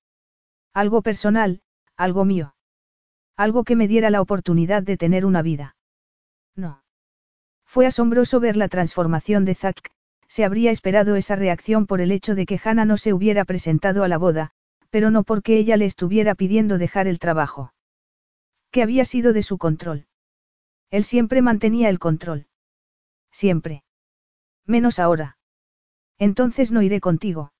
Algo 0.73 1.01
personal, 1.01 1.61
algo 1.97 2.25
mío. 2.25 2.55
Algo 3.35 3.63
que 3.63 3.75
me 3.75 3.87
diera 3.87 4.09
la 4.09 4.21
oportunidad 4.21 4.83
de 4.83 4.97
tener 4.97 5.25
una 5.25 5.41
vida. 5.41 5.75
No. 6.55 6.83
Fue 7.65 7.85
asombroso 7.85 8.39
ver 8.39 8.57
la 8.57 8.67
transformación 8.67 9.45
de 9.45 9.55
Zack, 9.55 9.91
se 10.27 10.45
habría 10.45 10.71
esperado 10.71 11.15
esa 11.15 11.35
reacción 11.35 11.87
por 11.87 12.01
el 12.01 12.11
hecho 12.11 12.35
de 12.35 12.45
que 12.45 12.59
Hannah 12.63 12.85
no 12.85 12.97
se 12.97 13.13
hubiera 13.13 13.45
presentado 13.45 14.03
a 14.03 14.07
la 14.07 14.17
boda, 14.17 14.51
pero 14.91 15.09
no 15.09 15.23
porque 15.23 15.57
ella 15.57 15.77
le 15.77 15.85
estuviera 15.85 16.35
pidiendo 16.35 16.77
dejar 16.77 17.07
el 17.07 17.17
trabajo. 17.17 17.73
¿Qué 18.69 18.83
había 18.83 19.05
sido 19.05 19.33
de 19.33 19.41
su 19.41 19.57
control? 19.57 20.05
Él 20.91 21.03
siempre 21.03 21.41
mantenía 21.41 21.89
el 21.89 21.97
control. 21.97 22.47
Siempre. 23.31 23.83
Menos 24.65 24.99
ahora. 24.99 25.37
Entonces 26.19 26.71
no 26.71 26.81
iré 26.81 26.99
contigo. 26.99 27.53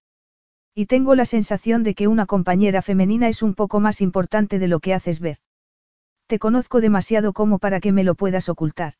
Y 0.75 0.86
tengo 0.86 1.15
la 1.15 1.25
sensación 1.25 1.84
de 1.84 1.95
que 1.95 2.07
una 2.07 2.25
compañera 2.25 2.82
femenina 2.82 3.27
es 3.27 3.41
un 3.41 3.55
poco 3.55 3.79
más 3.79 4.01
importante 4.01 4.59
de 4.59 4.67
lo 4.67 4.79
que 4.79 4.93
haces 4.93 5.19
ver. 5.19 5.38
Te 6.27 6.39
conozco 6.39 6.79
demasiado 6.79 7.34
como 7.34 7.59
para 7.59 7.79
que 7.79 7.91
me 7.91 8.03
lo 8.03 8.15
puedas 8.15 8.47
ocultar. 8.49 8.93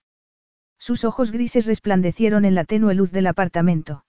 Sus 0.78 1.06
ojos 1.06 1.32
grises 1.32 1.66
resplandecieron 1.66 2.44
en 2.44 2.56
la 2.56 2.66
tenue 2.66 2.96
luz 2.96 3.12
del 3.12 3.28
apartamento. 3.28 4.04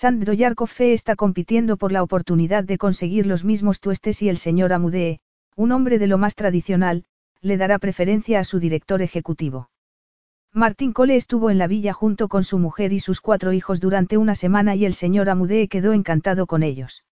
Sandro 0.00 0.32
Yarkoffe 0.32 0.92
está 0.92 1.16
compitiendo 1.16 1.76
por 1.76 1.90
la 1.90 2.04
oportunidad 2.04 2.62
de 2.62 2.78
conseguir 2.78 3.26
los 3.26 3.44
mismos 3.44 3.80
tuestes 3.80 4.22
y 4.22 4.28
el 4.28 4.36
señor 4.36 4.72
Amudee, 4.72 5.18
un 5.56 5.72
hombre 5.72 5.98
de 5.98 6.06
lo 6.06 6.18
más 6.18 6.36
tradicional, 6.36 7.04
le 7.40 7.56
dará 7.56 7.80
preferencia 7.80 8.38
a 8.38 8.44
su 8.44 8.60
director 8.60 9.02
ejecutivo. 9.02 9.70
Martín 10.52 10.92
Cole 10.92 11.16
estuvo 11.16 11.50
en 11.50 11.58
la 11.58 11.66
villa 11.66 11.92
junto 11.92 12.28
con 12.28 12.44
su 12.44 12.60
mujer 12.60 12.92
y 12.92 13.00
sus 13.00 13.20
cuatro 13.20 13.52
hijos 13.52 13.80
durante 13.80 14.16
una 14.18 14.36
semana 14.36 14.76
y 14.76 14.84
el 14.84 14.94
señor 14.94 15.28
Amudee 15.28 15.66
quedó 15.66 15.92
encantado 15.92 16.46
con 16.46 16.62
ellos. 16.62 17.04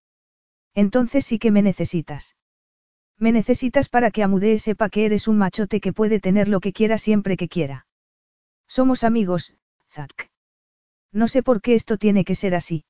Entonces 0.73 1.27
sí 1.27 1.41
que 1.41 1.51
me 1.51 1.63
necesitas. 1.63 2.37
Me 3.19 3.33
necesitas 3.33 3.89
para 3.89 4.13
que 4.13 4.23
Amudee 4.23 4.61
sepa 4.61 4.91
que 4.91 5.07
eres 5.07 5.27
un 5.27 5.39
machote 5.39 5.81
que 5.81 5.93
puede 5.93 6.21
tener 6.21 6.47
lo 6.47 6.61
que 6.61 6.73
quiera 6.73 6.99
siempre 6.99 7.37
que 7.37 7.49
quiera. 7.49 7.89
Somos 8.69 9.03
amigos, 9.03 9.57
Zack. 9.91 10.36
No 11.13 11.29
sé 11.29 11.43
por 11.43 11.61
qué 11.61 11.75
esto 11.75 11.97
tiene 11.97 12.25
que 12.25 12.35
ser 12.35 12.55
así. 12.55 12.85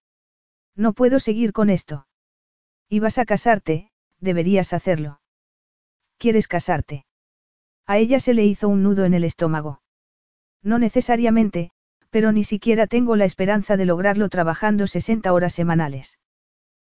No 0.75 0.93
puedo 0.93 1.21
seguir 1.21 1.53
con 1.53 1.71
esto. 1.71 2.07
Y 2.89 3.01
vas 3.01 3.19
a 3.19 3.25
casarte, 3.25 3.91
deberías 4.21 4.73
hacerlo. 4.73 5.21
¿Quieres 6.19 6.49
casarte? 6.49 7.07
A 7.87 7.99
ella 7.99 8.21
se 8.21 8.35
le 8.35 8.45
hizo 8.45 8.69
un 8.69 8.83
nudo 8.83 9.05
en 9.05 9.15
el 9.15 9.25
estómago. 9.25 9.83
No 10.63 10.79
necesariamente, 10.79 11.71
pero 12.11 12.33
ni 12.33 12.45
siquiera 12.45 12.87
tengo 12.87 13.17
la 13.17 13.25
esperanza 13.25 13.77
de 13.77 13.85
lograrlo 13.85 14.29
trabajando 14.29 14.87
60 14.87 15.33
horas 15.33 15.55
semanales. 15.55 16.19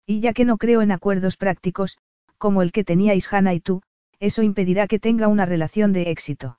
Y 0.07 0.21
ya 0.21 0.33
que 0.33 0.45
no 0.45 0.59
creo 0.59 0.83
en 0.83 0.93
acuerdos 0.93 1.37
prácticos, 1.37 1.99
como 2.39 2.63
el 2.63 2.73
que 2.73 2.85
teníais 2.85 3.33
Hannah 3.33 3.55
y 3.55 3.61
tú, 3.61 3.83
eso 4.19 4.43
impedirá 4.43 4.89
que 4.89 4.99
tenga 4.99 5.29
una 5.29 5.47
relación 5.47 5.93
de 5.93 6.11
éxito. 6.11 6.59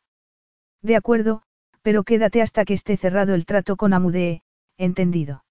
De 0.82 0.96
acuerdo, 0.96 1.44
pero 1.82 2.04
quédate 2.04 2.42
hasta 2.42 2.66
que 2.66 2.74
esté 2.74 2.98
cerrado 2.98 3.36
el 3.36 3.46
trato 3.46 3.76
con 3.76 3.94
Amudee, 3.94 4.42
entendido. 4.84 5.44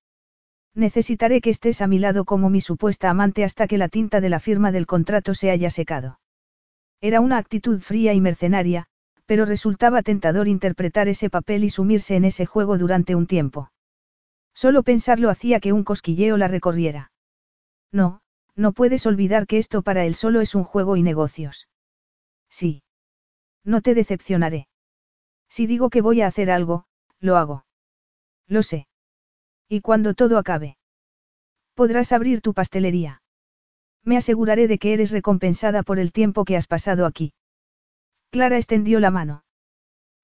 Necesitaré 0.74 1.40
que 1.40 1.50
estés 1.50 1.82
a 1.82 1.86
mi 1.86 1.98
lado 1.98 2.24
como 2.24 2.48
mi 2.48 2.60
supuesta 2.60 3.10
amante 3.10 3.44
hasta 3.44 3.66
que 3.66 3.78
la 3.78 3.88
tinta 3.88 4.20
de 4.20 4.30
la 4.30 4.40
firma 4.40 4.72
del 4.72 4.86
contrato 4.86 5.34
se 5.34 5.50
haya 5.50 5.70
secado. 5.70 6.18
Era 7.00 7.20
una 7.20 7.36
actitud 7.36 7.80
fría 7.80 8.14
y 8.14 8.20
mercenaria, 8.20 8.86
pero 9.26 9.44
resultaba 9.44 10.02
tentador 10.02 10.48
interpretar 10.48 11.08
ese 11.08 11.30
papel 11.30 11.64
y 11.64 11.70
sumirse 11.70 12.16
en 12.16 12.24
ese 12.24 12.46
juego 12.46 12.78
durante 12.78 13.14
un 13.14 13.26
tiempo. 13.26 13.70
Solo 14.54 14.82
pensarlo 14.82 15.30
hacía 15.30 15.60
que 15.60 15.72
un 15.72 15.84
cosquilleo 15.84 16.36
la 16.36 16.48
recorriera. 16.48 17.12
No, 17.90 18.20
no 18.54 18.72
puedes 18.72 19.06
olvidar 19.06 19.46
que 19.46 19.58
esto 19.58 19.82
para 19.82 20.04
él 20.04 20.14
solo 20.14 20.40
es 20.40 20.54
un 20.54 20.64
juego 20.64 20.96
y 20.96 21.02
negocios. 21.02 21.68
Sí. 22.48 22.82
No 23.64 23.80
te 23.80 23.94
decepcionaré. 23.94 24.68
Si 25.48 25.66
digo 25.66 25.90
que 25.90 26.02
voy 26.02 26.20
a 26.20 26.26
hacer 26.26 26.50
algo, 26.50 26.86
lo 27.20 27.36
hago. 27.36 27.64
Lo 28.46 28.62
sé. 28.62 28.86
Y 29.72 29.80
cuando 29.80 30.12
todo 30.12 30.36
acabe. 30.36 30.76
Podrás 31.72 32.12
abrir 32.12 32.42
tu 32.42 32.52
pastelería. 32.52 33.22
Me 34.04 34.18
aseguraré 34.18 34.68
de 34.68 34.76
que 34.76 34.92
eres 34.92 35.12
recompensada 35.12 35.82
por 35.82 35.98
el 35.98 36.12
tiempo 36.12 36.44
que 36.44 36.58
has 36.58 36.66
pasado 36.66 37.06
aquí. 37.06 37.32
Clara 38.30 38.58
extendió 38.58 39.00
la 39.00 39.10
mano. 39.10 39.44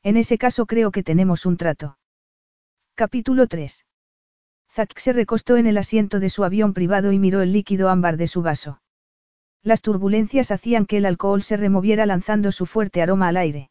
En 0.02 0.18
ese 0.18 0.36
caso 0.36 0.66
creo 0.66 0.90
que 0.90 1.02
tenemos 1.02 1.46
un 1.46 1.56
trato. 1.56 1.96
Capítulo 2.94 3.46
3. 3.46 3.86
Zack 4.70 4.98
se 4.98 5.14
recostó 5.14 5.56
en 5.56 5.66
el 5.66 5.78
asiento 5.78 6.20
de 6.20 6.28
su 6.28 6.44
avión 6.44 6.74
privado 6.74 7.10
y 7.12 7.18
miró 7.18 7.40
el 7.40 7.54
líquido 7.54 7.88
ámbar 7.88 8.18
de 8.18 8.26
su 8.26 8.42
vaso. 8.42 8.82
Las 9.62 9.80
turbulencias 9.80 10.50
hacían 10.50 10.84
que 10.84 10.98
el 10.98 11.06
alcohol 11.06 11.42
se 11.42 11.56
removiera 11.56 12.04
lanzando 12.04 12.52
su 12.52 12.66
fuerte 12.66 13.00
aroma 13.00 13.28
al 13.28 13.38
aire. 13.38 13.70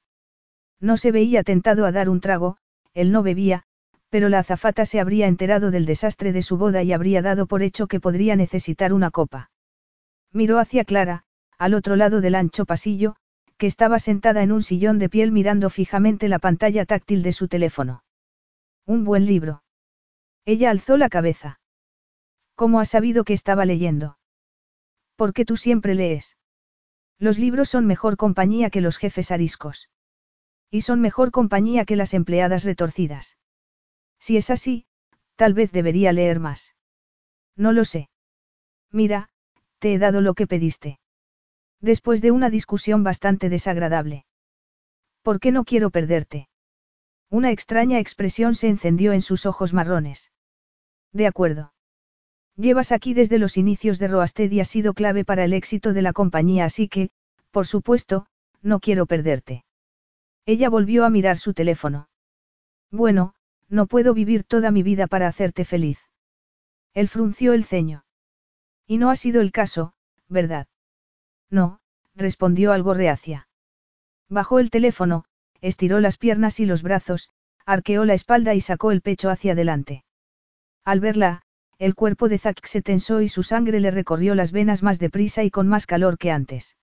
No 0.79 0.97
se 0.97 1.11
veía 1.11 1.43
tentado 1.43 1.85
a 1.85 1.91
dar 1.91 2.09
un 2.09 2.19
trago, 2.19 2.57
él 2.95 3.11
no 3.11 3.21
bebía, 3.21 3.67
pero 4.09 4.29
la 4.29 4.39
azafata 4.39 4.85
se 4.85 4.99
habría 4.99 5.27
enterado 5.27 5.71
del 5.71 5.85
desastre 5.85 6.31
de 6.31 6.41
su 6.41 6.57
boda 6.57 6.83
y 6.83 6.93
habría 6.93 7.21
dado 7.21 7.45
por 7.45 7.61
hecho 7.61 7.87
que 7.87 7.99
podría 7.99 8.35
necesitar 8.35 8.93
una 8.93 9.11
copa. 9.11 9.51
Miró 10.31 10.59
hacia 10.59 10.85
Clara, 10.85 11.23
al 11.57 11.73
otro 11.73 11.95
lado 11.95 12.21
del 12.21 12.35
ancho 12.35 12.65
pasillo, 12.65 13.15
que 13.57 13.67
estaba 13.67 13.99
sentada 13.99 14.43
en 14.43 14.51
un 14.51 14.61
sillón 14.61 14.99
de 14.99 15.09
piel 15.09 15.31
mirando 15.31 15.69
fijamente 15.69 16.27
la 16.27 16.39
pantalla 16.39 16.85
táctil 16.85 17.23
de 17.23 17.33
su 17.33 17.47
teléfono. 17.47 18.03
Un 18.85 19.03
buen 19.03 19.25
libro. 19.25 19.63
Ella 20.45 20.69
alzó 20.69 20.95
la 20.95 21.09
cabeza. 21.09 21.59
¿Cómo 22.55 22.79
has 22.79 22.89
sabido 22.89 23.23
que 23.23 23.33
estaba 23.33 23.65
leyendo? 23.65 24.17
Porque 25.15 25.43
tú 25.43 25.57
siempre 25.57 25.95
lees. 25.95 26.37
Los 27.19 27.39
libros 27.39 27.69
son 27.69 27.87
mejor 27.87 28.15
compañía 28.15 28.69
que 28.69 28.81
los 28.81 28.97
jefes 28.97 29.31
ariscos. 29.31 29.89
Y 30.69 30.81
son 30.81 31.01
mejor 31.01 31.31
compañía 31.31 31.85
que 31.85 31.95
las 31.95 32.13
empleadas 32.13 32.63
retorcidas. 32.63 33.37
Si 34.27 34.35
es 34.35 34.49
así, 34.49 34.85
tal 35.37 35.53
vez 35.53 35.71
debería 35.71 36.11
leer 36.11 36.41
más. 36.41 36.75
No 37.55 37.71
lo 37.71 37.85
sé. 37.85 38.09
Mira, 38.91 39.29
te 39.79 39.93
he 39.93 39.99
dado 39.99 40.19
lo 40.19 40.33
que 40.33 40.47
pediste. 40.47 40.99
Después 41.79 42.21
de 42.21 42.31
una 42.31 42.49
discusión 42.49 43.05
bastante 43.05 43.47
desagradable. 43.47 44.25
¿Por 45.21 45.39
qué 45.39 45.53
no 45.53 45.63
quiero 45.63 45.91
perderte? 45.91 46.49
Una 47.29 47.51
extraña 47.51 47.99
expresión 47.99 48.53
se 48.53 48.67
encendió 48.67 49.13
en 49.13 49.21
sus 49.21 49.45
ojos 49.45 49.71
marrones. 49.73 50.29
De 51.13 51.25
acuerdo. 51.25 51.71
Llevas 52.57 52.91
aquí 52.91 53.13
desde 53.13 53.39
los 53.39 53.55
inicios 53.55 53.97
de 53.97 54.09
Roasted 54.09 54.51
y 54.51 54.59
has 54.59 54.67
sido 54.67 54.93
clave 54.93 55.23
para 55.23 55.45
el 55.45 55.53
éxito 55.53 55.93
de 55.93 56.01
la 56.01 56.11
compañía, 56.11 56.65
así 56.65 56.89
que, 56.89 57.11
por 57.51 57.65
supuesto, 57.65 58.27
no 58.61 58.81
quiero 58.81 59.05
perderte. 59.05 59.63
Ella 60.45 60.67
volvió 60.69 61.05
a 61.05 61.09
mirar 61.09 61.37
su 61.37 61.53
teléfono. 61.53 62.09
Bueno, 62.91 63.33
no 63.69 63.87
puedo 63.87 64.13
vivir 64.13 64.43
toda 64.43 64.71
mi 64.71 64.83
vida 64.83 65.07
para 65.07 65.27
hacerte 65.27 65.65
feliz. 65.65 65.99
Él 66.93 67.07
frunció 67.07 67.53
el 67.53 67.63
ceño. 67.63 68.05
Y 68.85 68.97
no 68.97 69.09
ha 69.09 69.15
sido 69.15 69.41
el 69.41 69.51
caso, 69.51 69.93
¿verdad? 70.29 70.67
No, 71.49 71.79
respondió 72.15 72.71
algo 72.71 72.93
reacia. 72.93 73.47
Bajó 74.29 74.59
el 74.59 74.69
teléfono, 74.69 75.25
estiró 75.61 75.99
las 75.99 76.17
piernas 76.17 76.59
y 76.59 76.65
los 76.65 76.83
brazos, 76.83 77.29
arqueó 77.65 78.05
la 78.05 78.13
espalda 78.13 78.53
y 78.55 78.61
sacó 78.61 78.91
el 78.91 79.01
pecho 79.01 79.29
hacia 79.29 79.53
adelante. 79.53 80.05
Al 80.83 80.99
verla, 80.99 81.41
el 81.79 81.95
cuerpo 81.95 82.29
de 82.29 82.37
Zack 82.37 82.65
se 82.65 82.81
tensó 82.81 83.21
y 83.21 83.29
su 83.29 83.43
sangre 83.43 83.79
le 83.79 83.91
recorrió 83.91 84.35
las 84.35 84.51
venas 84.51 84.83
más 84.83 84.99
deprisa 84.99 85.43
y 85.43 85.51
con 85.51 85.67
más 85.67 85.85
calor 85.85 86.17
que 86.17 86.31
antes. 86.31 86.77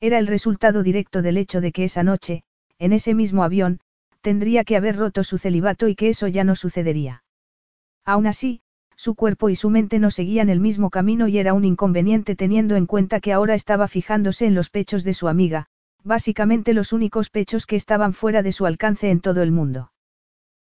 Era 0.00 0.18
el 0.18 0.26
resultado 0.26 0.82
directo 0.82 1.22
del 1.22 1.36
hecho 1.36 1.60
de 1.60 1.72
que 1.72 1.84
esa 1.84 2.02
noche, 2.02 2.42
en 2.78 2.92
ese 2.92 3.14
mismo 3.14 3.44
avión, 3.44 3.80
tendría 4.28 4.62
que 4.62 4.76
haber 4.76 4.94
roto 4.96 5.24
su 5.24 5.38
celibato 5.38 5.88
y 5.88 5.94
que 5.94 6.10
eso 6.10 6.28
ya 6.28 6.44
no 6.44 6.54
sucedería. 6.54 7.24
Aún 8.04 8.26
así, 8.26 8.60
su 8.94 9.14
cuerpo 9.14 9.48
y 9.48 9.56
su 9.56 9.70
mente 9.70 9.98
no 9.98 10.10
seguían 10.10 10.50
el 10.50 10.60
mismo 10.60 10.90
camino 10.90 11.28
y 11.28 11.38
era 11.38 11.54
un 11.54 11.64
inconveniente 11.64 12.36
teniendo 12.36 12.76
en 12.76 12.84
cuenta 12.84 13.20
que 13.20 13.32
ahora 13.32 13.54
estaba 13.54 13.88
fijándose 13.88 14.44
en 14.44 14.54
los 14.54 14.68
pechos 14.68 15.02
de 15.02 15.14
su 15.14 15.28
amiga, 15.28 15.68
básicamente 16.04 16.74
los 16.74 16.92
únicos 16.92 17.30
pechos 17.30 17.64
que 17.64 17.76
estaban 17.76 18.12
fuera 18.12 18.42
de 18.42 18.52
su 18.52 18.66
alcance 18.66 19.08
en 19.08 19.20
todo 19.20 19.40
el 19.40 19.50
mundo. 19.50 19.92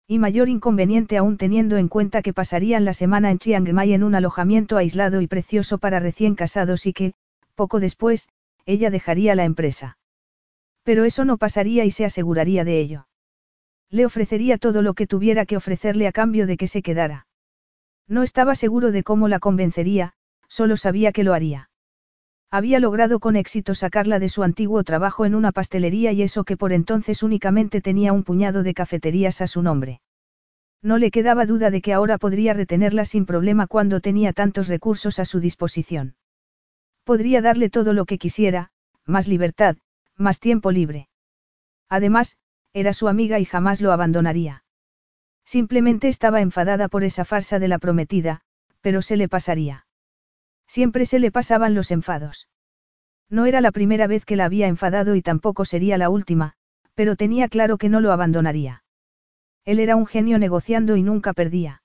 Y 0.08 0.18
mayor 0.18 0.48
inconveniente 0.48 1.16
aún 1.16 1.36
teniendo 1.36 1.76
en 1.76 1.86
cuenta 1.86 2.20
que 2.20 2.32
pasarían 2.32 2.84
la 2.84 2.94
semana 2.94 3.30
en 3.30 3.38
Chiang 3.38 3.72
Mai 3.72 3.92
en 3.92 4.02
un 4.02 4.16
alojamiento 4.16 4.76
aislado 4.76 5.20
y 5.20 5.28
precioso 5.28 5.78
para 5.78 6.00
recién 6.00 6.34
casados 6.34 6.84
y 6.86 6.92
que, 6.92 7.12
poco 7.54 7.78
después, 7.78 8.28
ella 8.66 8.90
dejaría 8.90 9.36
la 9.36 9.44
empresa. 9.44 9.98
Pero 10.82 11.04
eso 11.04 11.24
no 11.24 11.36
pasaría 11.36 11.84
y 11.84 11.92
se 11.92 12.04
aseguraría 12.04 12.64
de 12.64 12.80
ello. 12.80 13.06
Le 13.92 14.06
ofrecería 14.06 14.56
todo 14.56 14.80
lo 14.80 14.94
que 14.94 15.06
tuviera 15.06 15.44
que 15.44 15.58
ofrecerle 15.58 16.08
a 16.08 16.12
cambio 16.12 16.46
de 16.46 16.56
que 16.56 16.66
se 16.66 16.80
quedara. 16.80 17.26
No 18.08 18.22
estaba 18.22 18.54
seguro 18.54 18.90
de 18.90 19.02
cómo 19.02 19.28
la 19.28 19.38
convencería, 19.38 20.14
solo 20.48 20.78
sabía 20.78 21.12
que 21.12 21.24
lo 21.24 21.34
haría. 21.34 21.68
Había 22.50 22.80
logrado 22.80 23.20
con 23.20 23.36
éxito 23.36 23.74
sacarla 23.74 24.18
de 24.18 24.30
su 24.30 24.42
antiguo 24.42 24.82
trabajo 24.82 25.26
en 25.26 25.34
una 25.34 25.52
pastelería 25.52 26.12
y 26.12 26.22
eso 26.22 26.44
que 26.44 26.56
por 26.56 26.72
entonces 26.72 27.22
únicamente 27.22 27.82
tenía 27.82 28.14
un 28.14 28.24
puñado 28.24 28.62
de 28.62 28.72
cafeterías 28.72 29.42
a 29.42 29.46
su 29.46 29.60
nombre. 29.62 30.00
No 30.82 30.96
le 30.96 31.10
quedaba 31.10 31.44
duda 31.44 31.70
de 31.70 31.82
que 31.82 31.92
ahora 31.92 32.16
podría 32.16 32.54
retenerla 32.54 33.04
sin 33.04 33.26
problema 33.26 33.66
cuando 33.66 34.00
tenía 34.00 34.32
tantos 34.32 34.68
recursos 34.68 35.18
a 35.18 35.26
su 35.26 35.38
disposición. 35.38 36.16
Podría 37.04 37.42
darle 37.42 37.68
todo 37.68 37.92
lo 37.92 38.06
que 38.06 38.16
quisiera, 38.16 38.70
más 39.04 39.28
libertad, 39.28 39.76
más 40.16 40.40
tiempo 40.40 40.70
libre. 40.70 41.08
Además, 41.88 42.36
era 42.72 42.92
su 42.92 43.08
amiga 43.08 43.38
y 43.38 43.44
jamás 43.44 43.80
lo 43.80 43.92
abandonaría. 43.92 44.64
Simplemente 45.44 46.08
estaba 46.08 46.40
enfadada 46.40 46.88
por 46.88 47.04
esa 47.04 47.24
farsa 47.24 47.58
de 47.58 47.68
la 47.68 47.78
prometida, 47.78 48.40
pero 48.80 49.02
se 49.02 49.16
le 49.16 49.28
pasaría. 49.28 49.86
Siempre 50.66 51.04
se 51.04 51.18
le 51.18 51.30
pasaban 51.30 51.74
los 51.74 51.90
enfados. 51.90 52.48
No 53.28 53.46
era 53.46 53.60
la 53.60 53.72
primera 53.72 54.06
vez 54.06 54.24
que 54.24 54.36
la 54.36 54.44
había 54.44 54.68
enfadado 54.68 55.14
y 55.16 55.22
tampoco 55.22 55.64
sería 55.64 55.98
la 55.98 56.08
última, 56.08 56.54
pero 56.94 57.16
tenía 57.16 57.48
claro 57.48 57.78
que 57.78 57.88
no 57.88 58.00
lo 58.00 58.12
abandonaría. 58.12 58.84
Él 59.64 59.78
era 59.78 59.96
un 59.96 60.06
genio 60.06 60.38
negociando 60.38 60.96
y 60.96 61.02
nunca 61.02 61.32
perdía. 61.32 61.82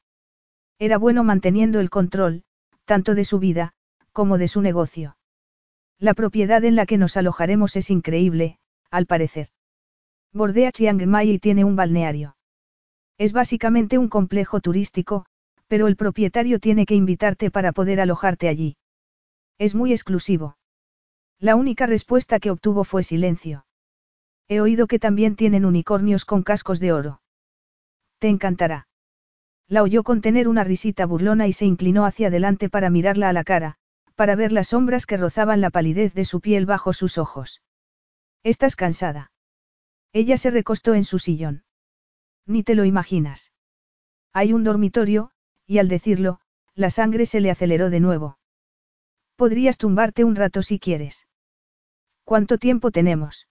Era 0.80 0.98
bueno 0.98 1.24
manteniendo 1.24 1.80
el 1.80 1.90
control, 1.90 2.44
tanto 2.86 3.16
de 3.16 3.26
su 3.26 3.40
vida, 3.40 3.74
como 4.14 4.38
de 4.38 4.48
su 4.48 4.62
negocio. 4.62 5.18
La 6.00 6.14
propiedad 6.14 6.64
en 6.64 6.76
la 6.76 6.86
que 6.86 6.98
nos 6.98 7.18
alojaremos 7.18 7.76
es 7.76 7.90
increíble, 7.90 8.60
al 8.92 9.06
parecer. 9.06 9.50
Bordea 10.38 10.72
Chiang 10.72 11.06
Mai 11.08 11.32
y 11.32 11.40
tiene 11.40 11.64
un 11.64 11.76
balneario. 11.76 12.38
Es 13.18 13.34
básicamente 13.34 13.98
un 13.98 14.08
complejo 14.08 14.60
turístico, 14.60 15.26
pero 15.68 15.88
el 15.88 15.96
propietario 15.96 16.60
tiene 16.60 16.86
que 16.86 16.96
invitarte 16.96 17.50
para 17.52 17.72
poder 17.72 18.00
alojarte 18.00 18.48
allí. 18.48 18.78
Es 19.58 19.74
muy 19.74 19.92
exclusivo. 19.92 20.58
La 21.40 21.56
única 21.56 21.88
respuesta 21.88 22.40
que 22.40 22.52
obtuvo 22.52 22.84
fue 22.84 23.04
silencio. 23.04 23.66
He 24.48 24.62
oído 24.62 24.88
que 24.88 25.00
también 25.00 25.36
tienen 25.36 25.66
unicornios 25.66 26.24
con 26.24 26.44
cascos 26.44 26.80
de 26.80 26.94
oro. 26.94 27.22
Te 28.20 28.30
encantará. 28.30 28.88
La 29.68 29.84
oyó 29.84 30.04
contener 30.04 30.48
una 30.48 30.64
risita 30.64 31.06
burlona 31.06 31.48
y 31.48 31.54
se 31.54 31.66
inclinó 31.66 32.06
hacia 32.06 32.28
adelante 32.28 32.70
para 32.70 32.90
mirarla 32.90 33.30
a 33.30 33.34
la 33.34 33.44
cara, 33.44 33.76
para 34.16 34.36
ver 34.36 34.52
las 34.52 34.70
sombras 34.70 35.06
que 35.06 35.18
rozaban 35.18 35.62
la 35.62 35.70
palidez 35.70 36.14
de 36.14 36.26
su 36.26 36.40
piel 36.40 36.66
bajo 36.66 36.94
sus 36.94 37.18
ojos. 37.18 37.62
¿Estás 38.44 38.76
cansada? 38.76 39.32
Ella 40.20 40.36
se 40.38 40.50
recostó 40.50 40.96
en 40.96 41.04
su 41.04 41.20
sillón. 41.20 41.64
Ni 42.48 42.64
te 42.64 42.74
lo 42.74 42.86
imaginas. 42.86 43.54
Hay 44.34 44.52
un 44.52 44.64
dormitorio, 44.64 45.30
y 45.68 45.78
al 45.78 45.90
decirlo, 45.90 46.40
la 46.74 46.90
sangre 46.90 47.28
se 47.28 47.40
le 47.40 47.52
aceleró 47.52 47.92
de 47.92 48.00
nuevo. 48.00 48.40
Podrías 49.36 49.78
tumbarte 49.78 50.24
un 50.24 50.36
rato 50.36 50.64
si 50.64 50.80
quieres. 50.80 51.28
¿Cuánto 52.24 52.58
tiempo 52.58 52.90
tenemos? 52.90 53.48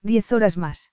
Diez 0.00 0.30
horas 0.30 0.56
más. 0.56 0.92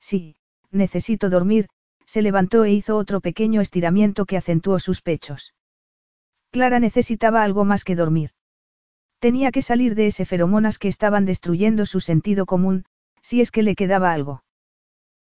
Sí, 0.00 0.36
necesito 0.70 1.28
dormir, 1.28 1.68
se 2.06 2.22
levantó 2.22 2.64
e 2.64 2.72
hizo 2.72 2.96
otro 2.96 3.20
pequeño 3.20 3.60
estiramiento 3.60 4.24
que 4.24 4.38
acentuó 4.38 4.78
sus 4.78 5.02
pechos. 5.02 5.52
Clara 6.50 6.80
necesitaba 6.80 7.42
algo 7.42 7.66
más 7.66 7.84
que 7.84 7.96
dormir. 7.96 8.30
Tenía 9.18 9.52
que 9.52 9.60
salir 9.60 9.94
de 9.94 10.06
ese 10.06 10.24
feromonas 10.24 10.78
que 10.78 10.88
estaban 10.88 11.26
destruyendo 11.26 11.84
su 11.84 12.00
sentido 12.00 12.46
común, 12.46 12.86
si 13.26 13.40
es 13.40 13.50
que 13.50 13.64
le 13.64 13.74
quedaba 13.74 14.12
algo. 14.12 14.44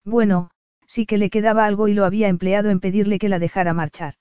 Bueno, 0.03 0.51
sí 0.85 1.07
que 1.07 1.17
le 1.17 1.31
quedaba 1.31 1.65
algo 1.65 1.87
y 1.87 1.95
lo 1.95 2.05
había 2.05 2.27
empleado 2.27 2.69
en 2.69 2.79
pedirle 2.79 3.17
que 3.17 3.29
la 3.29 3.39
dejara 3.39 3.73
marchar. 3.73 4.13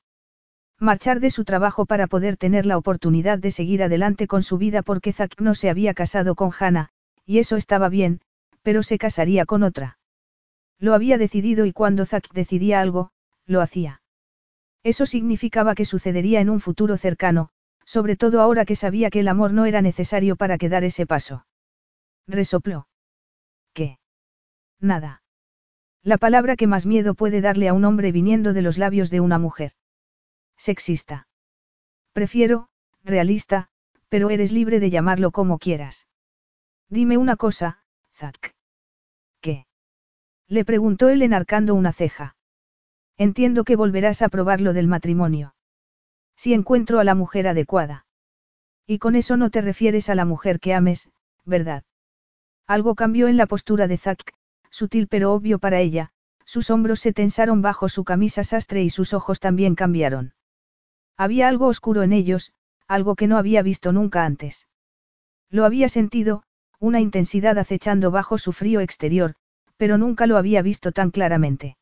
Marchar 0.81 1.21
de 1.21 1.29
su 1.29 1.45
trabajo 1.45 1.85
para 1.85 2.07
poder 2.07 2.39
tener 2.39 2.65
la 2.65 2.79
oportunidad 2.79 3.39
de 3.39 3.51
seguir 3.51 3.83
adelante 3.83 4.27
con 4.27 4.43
su 4.43 4.57
vida 4.57 4.81
porque 4.81 5.13
Zack 5.13 5.39
no 5.39 5.55
se 5.55 5.69
había 5.69 5.93
casado 5.93 6.35
con 6.35 6.51
Hannah, 6.59 6.89
y 7.27 7.41
eso 7.41 7.57
estaba 7.57 7.91
bien, 7.91 8.23
pero 8.63 8.83
se 8.83 8.97
casaría 8.97 9.45
con 9.45 9.63
otra. 9.63 9.99
Lo 10.79 10.95
había 10.95 11.19
decidido 11.19 11.67
y 11.67 11.75
cuando 11.75 12.07
Zack 12.07 12.33
decidía 12.33 12.81
algo, 12.81 13.11
lo 13.45 13.61
hacía. 13.61 14.01
Eso 14.83 15.05
significaba 15.05 15.75
que 15.75 15.85
sucedería 15.85 16.41
en 16.41 16.49
un 16.49 16.61
futuro 16.61 16.97
cercano, 16.97 17.51
sobre 17.85 18.17
todo 18.17 18.41
ahora 18.41 18.65
que 18.65 18.77
sabía 18.77 19.11
que 19.11 19.21
el 19.21 19.29
amor 19.29 19.53
no 19.53 19.67
era 19.67 19.83
necesario 19.83 20.37
para 20.37 20.57
quedar 20.57 20.85
ese 20.85 21.05
paso. 21.05 21.45
Resopló. 22.27 22.87
¿Qué? 23.75 23.99
Nada. 24.81 25.23
La 26.03 26.17
palabra 26.17 26.57
que 26.57 26.67
más 26.67 26.87
miedo 26.87 27.15
puede 27.15 27.41
darle 27.41 27.69
a 27.69 27.75
un 27.75 27.85
hombre 27.85 28.13
viniendo 28.13 28.53
de 28.53 28.63
los 28.63 28.79
labios 28.79 29.11
de 29.11 29.21
una 29.21 29.39
mujer. 29.39 29.73
Sexista. 30.57 31.29
Prefiero, 32.13 32.69
realista, 33.03 33.69
pero 34.09 34.31
eres 34.31 34.53
libre 34.53 34.81
de 34.81 34.91
llamarlo 34.91 35.33
como 35.33 35.59
quieras. 35.59 36.07
Dime 36.89 37.17
una 37.17 37.37
cosa, 37.37 37.83
Zack. 38.15 38.55
¿Qué? 39.41 39.67
Le 40.47 40.65
preguntó 40.65 41.09
él 41.09 41.23
enarcando 41.23 41.75
una 41.75 41.93
ceja. 41.93 42.37
Entiendo 43.17 43.65
que 43.65 43.77
volverás 43.77 44.23
a 44.23 44.29
probar 44.29 44.61
lo 44.61 44.73
del 44.73 44.87
matrimonio. 44.87 45.55
Si 46.37 46.53
encuentro 46.53 47.01
a 47.01 47.05
la 47.05 47.15
mujer 47.15 47.49
adecuada. 47.49 48.07
Y 48.87 48.99
con 48.99 49.17
eso 49.17 49.37
no 49.37 49.51
te 49.51 49.61
refieres 49.61 50.11
a 50.11 50.15
la 50.15 50.25
mujer 50.25 50.61
que 50.61 50.75
ames, 50.75 51.11
¿verdad? 51.45 51.85
Algo 52.67 52.95
cambió 52.95 53.29
en 53.29 53.37
la 53.37 53.47
postura 53.47 53.87
de 53.89 53.99
Zack, 53.99 54.35
sutil 54.71 55.07
pero 55.09 55.33
obvio 55.33 55.59
para 55.59 55.81
ella, 55.81 56.11
sus 56.45 56.71
hombros 56.71 57.01
se 57.01 57.13
tensaron 57.13 57.63
bajo 57.63 57.89
su 57.89 58.05
camisa 58.05 58.45
sastre 58.45 58.83
y 58.83 58.91
sus 58.91 59.13
ojos 59.13 59.41
también 59.41 59.75
cambiaron. 59.75 60.35
Había 61.17 61.49
algo 61.49 61.67
oscuro 61.67 62.03
en 62.03 62.13
ellos, 62.13 62.53
algo 62.89 63.15
que 63.15 63.27
no 63.27 63.39
había 63.39 63.63
visto 63.63 63.93
nunca 63.93 64.25
antes. 64.25 64.67
Lo 65.51 65.65
había 65.65 65.89
sentido, 65.89 66.43
una 66.81 67.01
intensidad 67.01 67.59
acechando 67.59 68.11
bajo 68.11 68.39
su 68.39 68.53
frío 68.53 68.81
exterior, 68.81 69.35
pero 69.77 69.99
nunca 69.99 70.27
lo 70.27 70.37
había 70.37 70.63
visto 70.63 70.93
tan 70.93 71.11
claramente. 71.11 71.77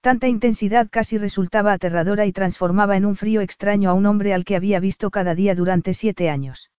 Tanta 0.00 0.26
intensidad 0.26 0.88
casi 0.90 1.16
resultaba 1.16 1.72
aterradora 1.72 2.26
y 2.26 2.32
transformaba 2.32 2.96
en 2.96 3.04
un 3.04 3.14
frío 3.14 3.40
extraño 3.40 3.90
a 3.90 3.94
un 3.94 4.06
hombre 4.06 4.34
al 4.34 4.44
que 4.44 4.56
había 4.56 4.80
visto 4.80 5.10
cada 5.10 5.34
día 5.34 5.54
durante 5.54 5.94
siete 5.94 6.28
años. 6.28 6.70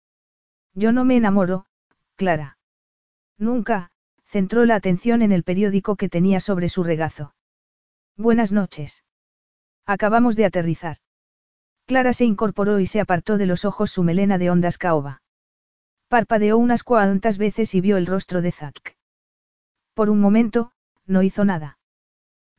Yo 0.74 0.91
no 0.91 1.05
me 1.05 1.15
enamoro, 1.15 1.65
Clara. 2.15 2.57
Nunca, 3.38 3.91
centró 4.25 4.65
la 4.65 4.75
atención 4.75 5.21
en 5.21 5.31
el 5.31 5.43
periódico 5.43 5.95
que 5.95 6.09
tenía 6.09 6.39
sobre 6.39 6.69
su 6.69 6.84
regazo. 6.84 7.34
Buenas 8.17 8.51
noches. 8.51 9.03
Acabamos 9.86 10.36
de 10.36 10.45
aterrizar. 10.45 10.97
Clara 11.86 12.13
se 12.13 12.25
incorporó 12.25 12.79
y 12.79 12.86
se 12.86 12.99
apartó 12.99 13.38
de 13.38 13.45
los 13.45 13.65
ojos 13.65 13.91
su 13.91 14.03
melena 14.03 14.38
de 14.38 14.49
ondas 14.49 14.77
caoba. 14.77 15.21
Parpadeó 16.07 16.57
unas 16.57 16.84
cuantas 16.84 17.38
veces 17.38 17.75
y 17.75 17.81
vio 17.81 17.97
el 17.97 18.05
rostro 18.05 18.41
de 18.41 18.51
Zack. 18.51 18.97
Por 19.93 20.09
un 20.09 20.19
momento, 20.19 20.71
no 21.05 21.23
hizo 21.23 21.43
nada. 21.43 21.77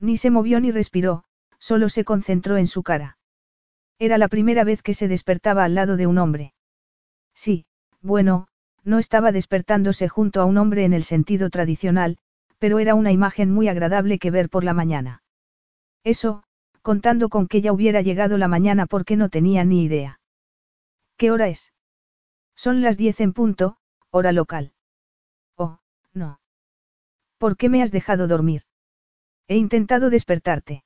Ni 0.00 0.16
se 0.16 0.30
movió 0.30 0.60
ni 0.60 0.70
respiró, 0.70 1.24
solo 1.58 1.88
se 1.88 2.04
concentró 2.04 2.56
en 2.56 2.66
su 2.66 2.82
cara. 2.82 3.16
Era 3.98 4.18
la 4.18 4.28
primera 4.28 4.64
vez 4.64 4.82
que 4.82 4.92
se 4.92 5.08
despertaba 5.08 5.64
al 5.64 5.74
lado 5.74 5.96
de 5.96 6.06
un 6.06 6.18
hombre. 6.18 6.52
Sí, 7.32 7.66
bueno, 8.00 8.48
no 8.84 8.98
estaba 8.98 9.32
despertándose 9.32 10.08
junto 10.08 10.40
a 10.40 10.44
un 10.44 10.58
hombre 10.58 10.84
en 10.84 10.92
el 10.92 11.04
sentido 11.04 11.50
tradicional, 11.50 12.18
pero 12.58 12.78
era 12.78 12.94
una 12.94 13.12
imagen 13.12 13.50
muy 13.50 13.68
agradable 13.68 14.18
que 14.18 14.30
ver 14.30 14.48
por 14.48 14.64
la 14.64 14.74
mañana. 14.74 15.22
Eso, 16.04 16.44
contando 16.82 17.28
con 17.28 17.48
que 17.48 17.60
ya 17.60 17.72
hubiera 17.72 18.02
llegado 18.02 18.38
la 18.38 18.48
mañana 18.48 18.86
porque 18.86 19.16
no 19.16 19.28
tenía 19.30 19.64
ni 19.64 19.84
idea. 19.84 20.20
¿Qué 21.16 21.30
hora 21.30 21.48
es? 21.48 21.72
Son 22.54 22.82
las 22.82 22.96
diez 22.96 23.20
en 23.20 23.32
punto, 23.32 23.78
hora 24.10 24.32
local. 24.32 24.72
Oh, 25.56 25.78
no. 26.12 26.40
¿Por 27.38 27.56
qué 27.56 27.68
me 27.68 27.82
has 27.82 27.90
dejado 27.90 28.28
dormir? 28.28 28.62
He 29.48 29.56
intentado 29.56 30.10
despertarte. 30.10 30.84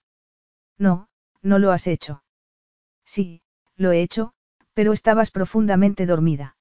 No, 0.79 1.09
no 1.43 1.59
lo 1.59 1.73
has 1.73 1.87
hecho. 1.87 2.23
Sí, 3.05 3.43
lo 3.77 3.93
he 3.93 4.03
hecho, 4.03 4.33
pero 4.75 4.93
estabas 4.93 5.31
profundamente 5.31 6.07
dormida. 6.07 6.58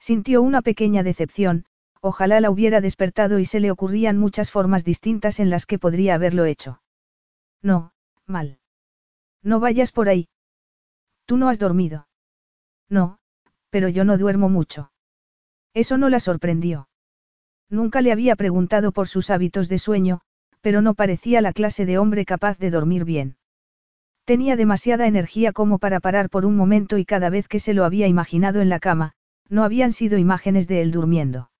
Sintió 0.00 0.40
una 0.40 0.62
pequeña 0.62 1.02
decepción, 1.02 1.66
ojalá 2.00 2.40
la 2.40 2.50
hubiera 2.50 2.80
despertado 2.80 3.38
y 3.38 3.44
se 3.44 3.60
le 3.60 3.70
ocurrían 3.70 4.16
muchas 4.16 4.50
formas 4.50 4.82
distintas 4.82 5.38
en 5.38 5.50
las 5.50 5.66
que 5.66 5.78
podría 5.78 6.14
haberlo 6.14 6.46
hecho. 6.46 6.82
No, 7.62 7.92
mal. 8.26 8.58
No 9.42 9.60
vayas 9.60 9.92
por 9.92 10.08
ahí. 10.08 10.28
Tú 11.26 11.36
no 11.36 11.50
has 11.50 11.58
dormido. 11.58 12.08
No, 12.88 13.18
pero 13.68 13.88
yo 13.88 14.04
no 14.04 14.16
duermo 14.16 14.48
mucho. 14.48 14.90
Eso 15.74 15.98
no 15.98 16.08
la 16.08 16.18
sorprendió. 16.18 16.88
Nunca 17.68 18.00
le 18.00 18.10
había 18.10 18.34
preguntado 18.36 18.92
por 18.92 19.06
sus 19.06 19.30
hábitos 19.30 19.68
de 19.68 19.78
sueño, 19.78 20.22
pero 20.62 20.80
no 20.80 20.94
parecía 20.94 21.40
la 21.40 21.52
clase 21.52 21.86
de 21.86 21.98
hombre 21.98 22.24
capaz 22.24 22.58
de 22.58 22.70
dormir 22.70 23.04
bien. 23.04 23.36
Tenía 24.24 24.56
demasiada 24.56 25.06
energía 25.06 25.52
como 25.52 25.78
para 25.78 26.00
parar 26.00 26.30
por 26.30 26.46
un 26.46 26.56
momento 26.56 26.98
y 26.98 27.04
cada 27.04 27.30
vez 27.30 27.48
que 27.48 27.60
se 27.60 27.74
lo 27.74 27.84
había 27.84 28.08
imaginado 28.08 28.60
en 28.60 28.68
la 28.68 28.80
cama, 28.80 29.14
no 29.50 29.64
habían 29.64 29.92
sido 29.92 30.16
imágenes 30.16 30.68
de 30.68 30.80
él 30.80 30.92
durmiendo. 30.92 31.50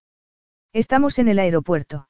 Estamos 0.72 1.18
en 1.18 1.28
el 1.28 1.38
aeropuerto. 1.38 2.08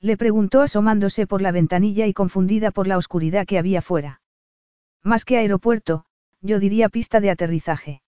Le 0.00 0.16
preguntó 0.16 0.60
asomándose 0.60 1.26
por 1.26 1.42
la 1.42 1.52
ventanilla 1.52 2.06
y 2.06 2.12
confundida 2.12 2.70
por 2.70 2.86
la 2.86 2.98
oscuridad 2.98 3.46
que 3.46 3.58
había 3.58 3.82
fuera. 3.82 4.20
Más 5.02 5.24
que 5.24 5.38
aeropuerto, 5.38 6.04
yo 6.42 6.60
diría 6.60 6.88
pista 6.88 7.20
de 7.20 7.30
aterrizaje. 7.30 8.02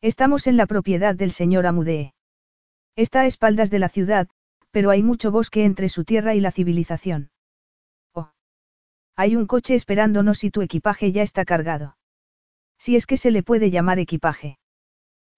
Estamos 0.00 0.46
en 0.46 0.56
la 0.56 0.66
propiedad 0.66 1.14
del 1.14 1.30
señor 1.30 1.66
Amudee. 1.66 2.14
Está 2.96 3.20
a 3.20 3.26
espaldas 3.26 3.70
de 3.70 3.78
la 3.78 3.88
ciudad, 3.88 4.28
pero 4.70 4.90
hay 4.90 5.02
mucho 5.02 5.30
bosque 5.30 5.64
entre 5.64 5.88
su 5.88 6.04
tierra 6.04 6.34
y 6.34 6.40
la 6.40 6.50
civilización. 6.50 7.30
Oh. 8.12 8.30
Hay 9.16 9.36
un 9.36 9.46
coche 9.46 9.74
esperándonos 9.74 10.44
y 10.44 10.50
tu 10.50 10.62
equipaje 10.62 11.12
ya 11.12 11.22
está 11.22 11.44
cargado. 11.44 11.96
Si 12.78 12.96
es 12.96 13.06
que 13.06 13.16
se 13.16 13.30
le 13.30 13.42
puede 13.42 13.70
llamar 13.70 13.98
equipaje. 13.98 14.58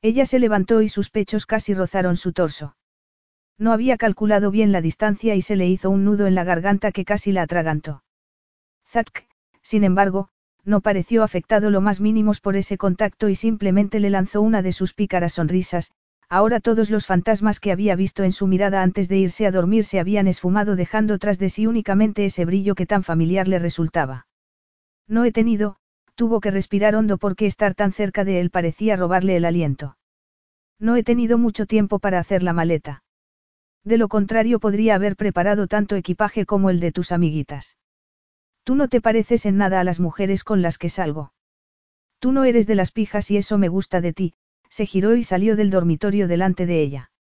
Ella 0.02 0.24
se 0.24 0.38
levantó 0.38 0.80
y 0.80 0.88
sus 0.88 1.10
pechos 1.10 1.46
casi 1.46 1.74
rozaron 1.74 2.16
su 2.16 2.32
torso. 2.32 2.76
No 3.58 3.72
había 3.72 3.98
calculado 3.98 4.50
bien 4.50 4.72
la 4.72 4.80
distancia 4.80 5.34
y 5.34 5.42
se 5.42 5.56
le 5.56 5.66
hizo 5.66 5.90
un 5.90 6.04
nudo 6.04 6.26
en 6.26 6.34
la 6.34 6.44
garganta 6.44 6.92
que 6.92 7.04
casi 7.04 7.32
la 7.32 7.42
atragantó. 7.42 8.02
Zack, 8.88 9.28
sin 9.60 9.84
embargo, 9.84 10.30
no 10.64 10.80
pareció 10.80 11.22
afectado 11.22 11.68
lo 11.68 11.82
más 11.82 12.00
mínimos 12.00 12.40
por 12.40 12.56
ese 12.56 12.78
contacto 12.78 13.28
y 13.28 13.34
simplemente 13.34 14.00
le 14.00 14.08
lanzó 14.08 14.40
una 14.40 14.62
de 14.62 14.72
sus 14.72 14.94
pícaras 14.94 15.34
sonrisas, 15.34 15.92
ahora 16.30 16.60
todos 16.60 16.88
los 16.88 17.06
fantasmas 17.06 17.60
que 17.60 17.72
había 17.72 17.96
visto 17.96 18.24
en 18.24 18.32
su 18.32 18.46
mirada 18.46 18.82
antes 18.82 19.08
de 19.08 19.18
irse 19.18 19.46
a 19.46 19.50
dormir 19.50 19.84
se 19.84 20.00
habían 20.00 20.28
esfumado 20.28 20.76
dejando 20.76 21.18
tras 21.18 21.38
de 21.38 21.50
sí 21.50 21.66
únicamente 21.66 22.24
ese 22.24 22.46
brillo 22.46 22.74
que 22.74 22.86
tan 22.86 23.02
familiar 23.02 23.48
le 23.48 23.58
resultaba. 23.58 24.26
No 25.06 25.24
he 25.24 25.32
tenido, 25.32 25.79
tuvo 26.20 26.42
que 26.42 26.50
respirar 26.50 26.96
hondo 26.96 27.16
porque 27.16 27.46
estar 27.46 27.74
tan 27.74 27.92
cerca 27.94 28.24
de 28.24 28.40
él 28.40 28.50
parecía 28.50 28.94
robarle 28.94 29.36
el 29.36 29.46
aliento. 29.46 29.96
No 30.78 30.96
he 30.96 31.02
tenido 31.02 31.38
mucho 31.38 31.64
tiempo 31.64 31.98
para 31.98 32.18
hacer 32.18 32.42
la 32.42 32.52
maleta. 32.52 33.04
De 33.84 33.96
lo 33.96 34.08
contrario 34.08 34.60
podría 34.60 34.96
haber 34.96 35.16
preparado 35.16 35.66
tanto 35.66 35.96
equipaje 35.96 36.44
como 36.44 36.68
el 36.68 36.78
de 36.78 36.92
tus 36.92 37.10
amiguitas. 37.10 37.78
Tú 38.64 38.74
no 38.74 38.88
te 38.88 39.00
pareces 39.00 39.46
en 39.46 39.56
nada 39.56 39.80
a 39.80 39.84
las 39.84 39.98
mujeres 39.98 40.44
con 40.44 40.60
las 40.60 40.76
que 40.76 40.90
salgo. 40.90 41.32
Tú 42.18 42.32
no 42.32 42.44
eres 42.44 42.66
de 42.66 42.74
las 42.74 42.92
pijas 42.92 43.30
y 43.30 43.38
eso 43.38 43.56
me 43.56 43.68
gusta 43.68 44.02
de 44.02 44.12
ti, 44.12 44.34
se 44.68 44.84
giró 44.84 45.16
y 45.16 45.24
salió 45.24 45.56
del 45.56 45.70
dormitorio 45.70 46.28
delante 46.28 46.66
de 46.66 46.82
ella. 46.82 47.12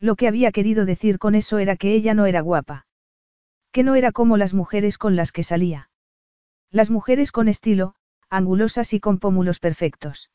Lo 0.00 0.16
que 0.16 0.28
había 0.28 0.52
querido 0.52 0.84
decir 0.84 1.18
con 1.18 1.34
eso 1.34 1.56
era 1.56 1.76
que 1.76 1.94
ella 1.94 2.12
no 2.12 2.26
era 2.26 2.42
guapa. 2.42 2.86
Que 3.72 3.84
no 3.84 3.94
era 3.94 4.12
como 4.12 4.36
las 4.36 4.52
mujeres 4.52 4.98
con 4.98 5.16
las 5.16 5.32
que 5.32 5.44
salía. 5.44 5.88
Las 6.70 6.90
mujeres 6.90 7.32
con 7.32 7.48
estilo, 7.48 7.94
angulosas 8.30 8.92
y 8.92 9.00
con 9.00 9.18
pómulos 9.18 9.58
perfectos. 9.58 10.30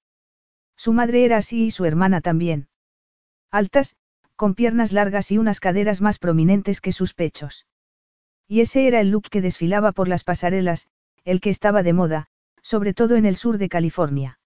Su 0.76 0.94
madre 0.94 1.26
era 1.26 1.38
así 1.38 1.66
y 1.66 1.72
su 1.72 1.86
hermana 1.86 2.22
también. 2.22 2.68
Altas, 3.52 3.96
con 4.36 4.56
piernas 4.56 4.92
largas 4.92 5.32
y 5.32 5.38
unas 5.38 5.60
caderas 5.60 6.02
más 6.02 6.20
prominentes 6.20 6.82
que 6.82 6.92
sus 6.92 7.14
pechos. 7.14 7.68
Y 8.48 8.62
ese 8.62 8.88
era 8.88 9.00
el 9.00 9.10
look 9.10 9.30
que 9.30 9.42
desfilaba 9.42 9.92
por 9.92 10.08
las 10.08 10.24
pasarelas, 10.24 10.88
el 11.24 11.40
que 11.40 11.50
estaba 11.50 11.84
de 11.84 11.94
moda, 11.94 12.28
sobre 12.62 12.94
todo 12.94 13.16
en 13.16 13.26
el 13.26 13.36
sur 13.36 13.58
de 13.58 13.70
California. 13.70 14.40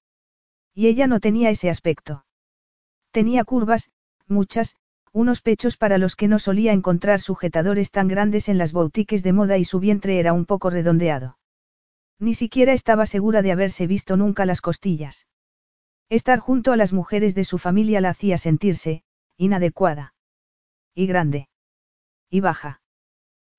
Y 0.74 0.88
ella 0.88 1.08
no 1.08 1.20
tenía 1.20 1.50
ese 1.50 1.70
aspecto. 1.70 2.26
Tenía 3.12 3.44
curvas, 3.44 3.90
muchas, 4.28 4.76
unos 5.14 5.42
pechos 5.42 5.78
para 5.78 5.98
los 5.98 6.16
que 6.16 6.28
no 6.28 6.38
solía 6.38 6.74
encontrar 6.74 7.22
sujetadores 7.22 7.90
tan 7.90 8.08
grandes 8.08 8.50
en 8.50 8.58
las 8.58 8.74
boutiques 8.74 9.24
de 9.24 9.34
moda 9.34 9.58
y 9.58 9.66
su 9.66 9.80
vientre 9.80 10.20
era 10.20 10.34
un 10.34 10.46
poco 10.46 10.70
redondeado. 10.70 11.37
Ni 12.20 12.34
siquiera 12.34 12.74
estaba 12.74 13.06
segura 13.06 13.42
de 13.42 13.52
haberse 13.52 13.86
visto 13.88 14.18
nunca 14.18 14.46
las 14.46 14.62
costillas. 14.62 15.28
Estar 16.10 16.40
junto 16.40 16.72
a 16.72 16.78
las 16.78 16.94
mujeres 16.94 17.36
de 17.36 17.44
su 17.44 17.58
familia 17.58 18.02
la 18.02 18.10
hacía 18.10 18.38
sentirse, 18.38 19.04
inadecuada. 19.38 20.14
Y 20.96 21.06
grande. 21.06 21.50
Y 22.30 22.40
baja. 22.40 22.82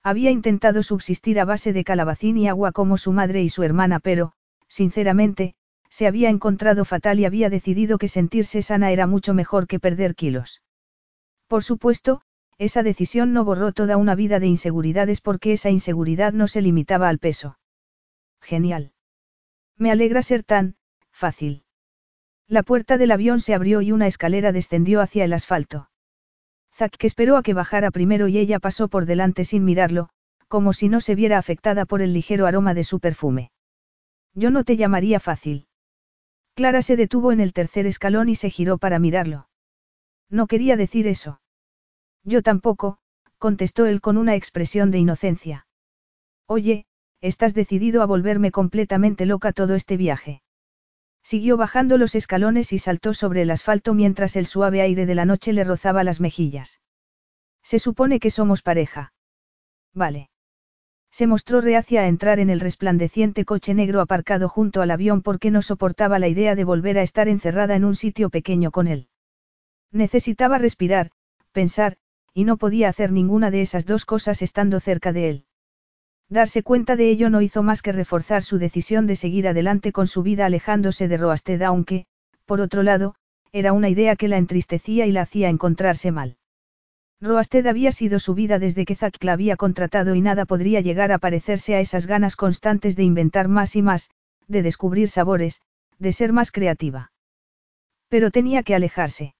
Había 0.03 0.31
intentado 0.31 0.81
subsistir 0.81 1.39
a 1.39 1.45
base 1.45 1.73
de 1.73 1.83
calabacín 1.83 2.37
y 2.37 2.47
agua 2.47 2.71
como 2.71 2.97
su 2.97 3.11
madre 3.11 3.43
y 3.43 3.49
su 3.49 3.63
hermana, 3.63 3.99
pero, 3.99 4.33
sinceramente, 4.67 5.55
se 5.89 6.07
había 6.07 6.29
encontrado 6.29 6.85
fatal 6.85 7.19
y 7.19 7.25
había 7.25 7.49
decidido 7.49 7.97
que 7.97 8.07
sentirse 8.07 8.61
sana 8.61 8.91
era 8.91 9.07
mucho 9.07 9.33
mejor 9.33 9.67
que 9.67 9.79
perder 9.79 10.15
kilos. 10.15 10.61
Por 11.47 11.63
supuesto, 11.63 12.21
esa 12.57 12.83
decisión 12.83 13.33
no 13.33 13.45
borró 13.45 13.71
toda 13.71 13.97
una 13.97 14.15
vida 14.15 14.39
de 14.39 14.47
inseguridades 14.47 15.21
porque 15.21 15.53
esa 15.53 15.69
inseguridad 15.69 16.33
no 16.33 16.47
se 16.47 16.61
limitaba 16.61 17.09
al 17.09 17.19
peso. 17.19 17.58
Genial. 18.41 18.93
Me 19.77 19.91
alegra 19.91 20.21
ser 20.21 20.43
tan, 20.43 20.75
fácil. 21.11 21.63
La 22.47 22.63
puerta 22.63 22.97
del 22.97 23.11
avión 23.11 23.39
se 23.39 23.53
abrió 23.53 23.81
y 23.81 23.91
una 23.91 24.07
escalera 24.07 24.51
descendió 24.51 25.01
hacia 25.01 25.23
el 25.23 25.33
asfalto. 25.33 25.89
Zack 26.73 27.03
esperó 27.03 27.37
a 27.37 27.43
que 27.43 27.53
bajara 27.53 27.91
primero 27.91 28.27
y 28.27 28.37
ella 28.37 28.59
pasó 28.59 28.87
por 28.87 29.05
delante 29.05 29.45
sin 29.45 29.65
mirarlo, 29.65 30.09
como 30.47 30.73
si 30.73 30.89
no 30.89 31.01
se 31.01 31.15
viera 31.15 31.37
afectada 31.37 31.85
por 31.85 32.01
el 32.01 32.13
ligero 32.13 32.47
aroma 32.47 32.73
de 32.73 32.83
su 32.83 32.99
perfume. 32.99 33.51
Yo 34.33 34.49
no 34.49 34.63
te 34.63 34.77
llamaría 34.77 35.19
fácil. 35.19 35.67
Clara 36.55 36.81
se 36.81 36.95
detuvo 36.95 37.31
en 37.31 37.39
el 37.39 37.53
tercer 37.53 37.85
escalón 37.85 38.29
y 38.29 38.35
se 38.35 38.49
giró 38.49 38.77
para 38.77 38.99
mirarlo. 38.99 39.47
No 40.29 40.47
quería 40.47 40.75
decir 40.75 41.07
eso. 41.07 41.41
Yo 42.23 42.41
tampoco, 42.41 42.97
contestó 43.37 43.85
él 43.85 44.01
con 44.01 44.17
una 44.17 44.35
expresión 44.35 44.91
de 44.91 44.99
inocencia. 44.99 45.67
Oye, 46.47 46.85
estás 47.21 47.53
decidido 47.53 48.01
a 48.01 48.05
volverme 48.05 48.51
completamente 48.51 49.25
loca 49.25 49.51
todo 49.51 49.75
este 49.75 49.97
viaje. 49.97 50.41
Siguió 51.23 51.57
bajando 51.57 51.97
los 51.97 52.15
escalones 52.15 52.71
y 52.73 52.79
saltó 52.79 53.13
sobre 53.13 53.41
el 53.41 53.51
asfalto 53.51 53.93
mientras 53.93 54.35
el 54.35 54.45
suave 54.45 54.81
aire 54.81 55.05
de 55.05 55.15
la 55.15 55.25
noche 55.25 55.53
le 55.53 55.63
rozaba 55.63 56.03
las 56.03 56.19
mejillas. 56.19 56.79
Se 57.61 57.77
supone 57.77 58.19
que 58.19 58.31
somos 58.31 58.61
pareja. 58.61 59.13
Vale. 59.93 60.29
Se 61.11 61.27
mostró 61.27 61.59
reacia 61.59 62.01
a 62.01 62.07
entrar 62.07 62.39
en 62.39 62.49
el 62.49 62.59
resplandeciente 62.59 63.43
coche 63.43 63.73
negro 63.73 63.99
aparcado 63.99 64.47
junto 64.47 64.81
al 64.81 64.91
avión 64.91 65.21
porque 65.21 65.51
no 65.51 65.61
soportaba 65.61 66.19
la 66.19 66.27
idea 66.27 66.55
de 66.55 66.63
volver 66.63 66.97
a 66.97 67.01
estar 67.01 67.27
encerrada 67.27 67.75
en 67.75 67.83
un 67.83 67.95
sitio 67.95 68.29
pequeño 68.29 68.71
con 68.71 68.87
él. 68.87 69.09
Necesitaba 69.91 70.59
respirar, 70.59 71.11
pensar, 71.51 71.97
y 72.33 72.45
no 72.45 72.57
podía 72.57 72.89
hacer 72.89 73.11
ninguna 73.11 73.51
de 73.51 73.61
esas 73.61 73.85
dos 73.85 74.05
cosas 74.05 74.41
estando 74.41 74.79
cerca 74.79 75.11
de 75.11 75.29
él. 75.29 75.45
Darse 76.29 76.61
cuenta 76.61 76.95
de 76.95 77.09
ello 77.09 77.31
no 77.31 77.41
hizo 77.41 77.63
más 77.63 77.81
que 77.81 77.91
reforzar 77.91 78.43
su 78.43 78.59
decisión 78.59 79.07
de 79.07 79.15
seguir 79.15 79.47
adelante 79.47 79.91
con 79.91 80.05
su 80.05 80.21
vida 80.21 80.45
alejándose 80.45 81.07
de 81.07 81.17
Roasted 81.17 81.61
aunque, 81.63 82.05
por 82.45 82.61
otro 82.61 82.83
lado, 82.83 83.15
era 83.51 83.73
una 83.73 83.89
idea 83.89 84.15
que 84.15 84.27
la 84.27 84.37
entristecía 84.37 85.07
y 85.07 85.11
la 85.11 85.21
hacía 85.21 85.49
encontrarse 85.49 86.11
mal. 86.11 86.37
Roasted 87.19 87.65
había 87.65 87.91
sido 87.91 88.19
su 88.19 88.35
vida 88.35 88.59
desde 88.59 88.85
que 88.85 88.95
Zack 88.95 89.23
la 89.23 89.33
había 89.33 89.57
contratado 89.57 90.13
y 90.13 90.21
nada 90.21 90.45
podría 90.45 90.81
llegar 90.81 91.11
a 91.11 91.17
parecerse 91.17 91.75
a 91.75 91.79
esas 91.79 92.05
ganas 92.05 92.35
constantes 92.35 92.95
de 92.95 93.03
inventar 93.03 93.47
más 93.47 93.75
y 93.75 93.81
más, 93.81 94.11
de 94.47 94.61
descubrir 94.61 95.09
sabores, 95.09 95.61
de 95.97 96.11
ser 96.13 96.31
más 96.31 96.51
creativa. 96.51 97.11
Pero 98.07 98.31
tenía 98.31 98.63
que 98.63 98.75
alejarse. 98.75 99.33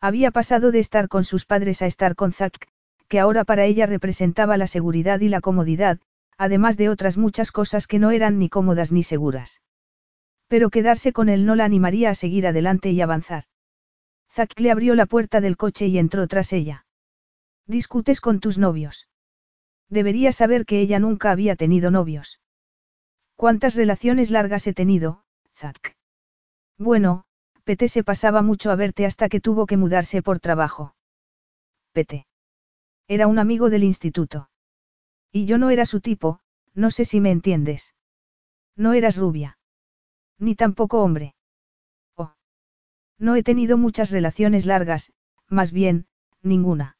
Había 0.00 0.30
pasado 0.30 0.70
de 0.70 0.78
estar 0.78 1.08
con 1.08 1.24
sus 1.24 1.44
padres 1.44 1.82
a 1.82 1.86
estar 1.86 2.14
con 2.14 2.32
Zack, 2.32 2.68
que 3.08 3.20
ahora 3.20 3.44
para 3.44 3.64
ella 3.64 3.86
representaba 3.86 4.56
la 4.56 4.66
seguridad 4.66 5.20
y 5.20 5.28
la 5.28 5.40
comodidad, 5.40 6.00
además 6.38 6.76
de 6.76 6.88
otras 6.88 7.16
muchas 7.16 7.52
cosas 7.52 7.86
que 7.86 7.98
no 7.98 8.10
eran 8.10 8.38
ni 8.38 8.48
cómodas 8.48 8.92
ni 8.92 9.02
seguras. 9.02 9.62
Pero 10.48 10.70
quedarse 10.70 11.12
con 11.12 11.28
él 11.28 11.46
no 11.46 11.54
la 11.54 11.64
animaría 11.64 12.10
a 12.10 12.14
seguir 12.14 12.46
adelante 12.46 12.90
y 12.90 13.00
avanzar. 13.00 13.44
Zack 14.32 14.58
le 14.58 14.70
abrió 14.70 14.94
la 14.94 15.06
puerta 15.06 15.40
del 15.40 15.56
coche 15.56 15.86
y 15.86 15.98
entró 15.98 16.26
tras 16.26 16.52
ella. 16.52 16.86
Discutes 17.66 18.20
con 18.20 18.40
tus 18.40 18.58
novios. 18.58 19.08
Debería 19.88 20.32
saber 20.32 20.66
que 20.66 20.80
ella 20.80 20.98
nunca 20.98 21.30
había 21.30 21.56
tenido 21.56 21.90
novios. 21.90 22.40
¿Cuántas 23.36 23.74
relaciones 23.74 24.30
largas 24.30 24.66
he 24.66 24.74
tenido, 24.74 25.24
Zack? 25.54 25.96
Bueno, 26.78 27.24
Pete 27.64 27.88
se 27.88 28.04
pasaba 28.04 28.42
mucho 28.42 28.70
a 28.70 28.76
verte 28.76 29.06
hasta 29.06 29.28
que 29.28 29.40
tuvo 29.40 29.66
que 29.66 29.76
mudarse 29.76 30.22
por 30.22 30.40
trabajo. 30.40 30.94
Pete. 31.92 32.26
Era 33.08 33.26
un 33.26 33.38
amigo 33.38 33.70
del 33.70 33.84
instituto. 33.84 34.48
Y 35.30 35.46
yo 35.46 35.58
no 35.58 35.70
era 35.70 35.84
su 35.84 36.00
tipo, 36.00 36.40
no 36.74 36.90
sé 36.90 37.04
si 37.04 37.20
me 37.20 37.30
entiendes. 37.30 37.94
No 38.76 38.92
eras 38.92 39.16
rubia. 39.16 39.58
Ni 40.38 40.54
tampoco 40.54 41.02
hombre. 41.02 41.34
Oh. 42.16 42.34
No 43.18 43.36
he 43.36 43.42
tenido 43.42 43.76
muchas 43.76 44.10
relaciones 44.10 44.66
largas, 44.66 45.12
más 45.48 45.72
bien, 45.72 46.06
ninguna. 46.42 46.96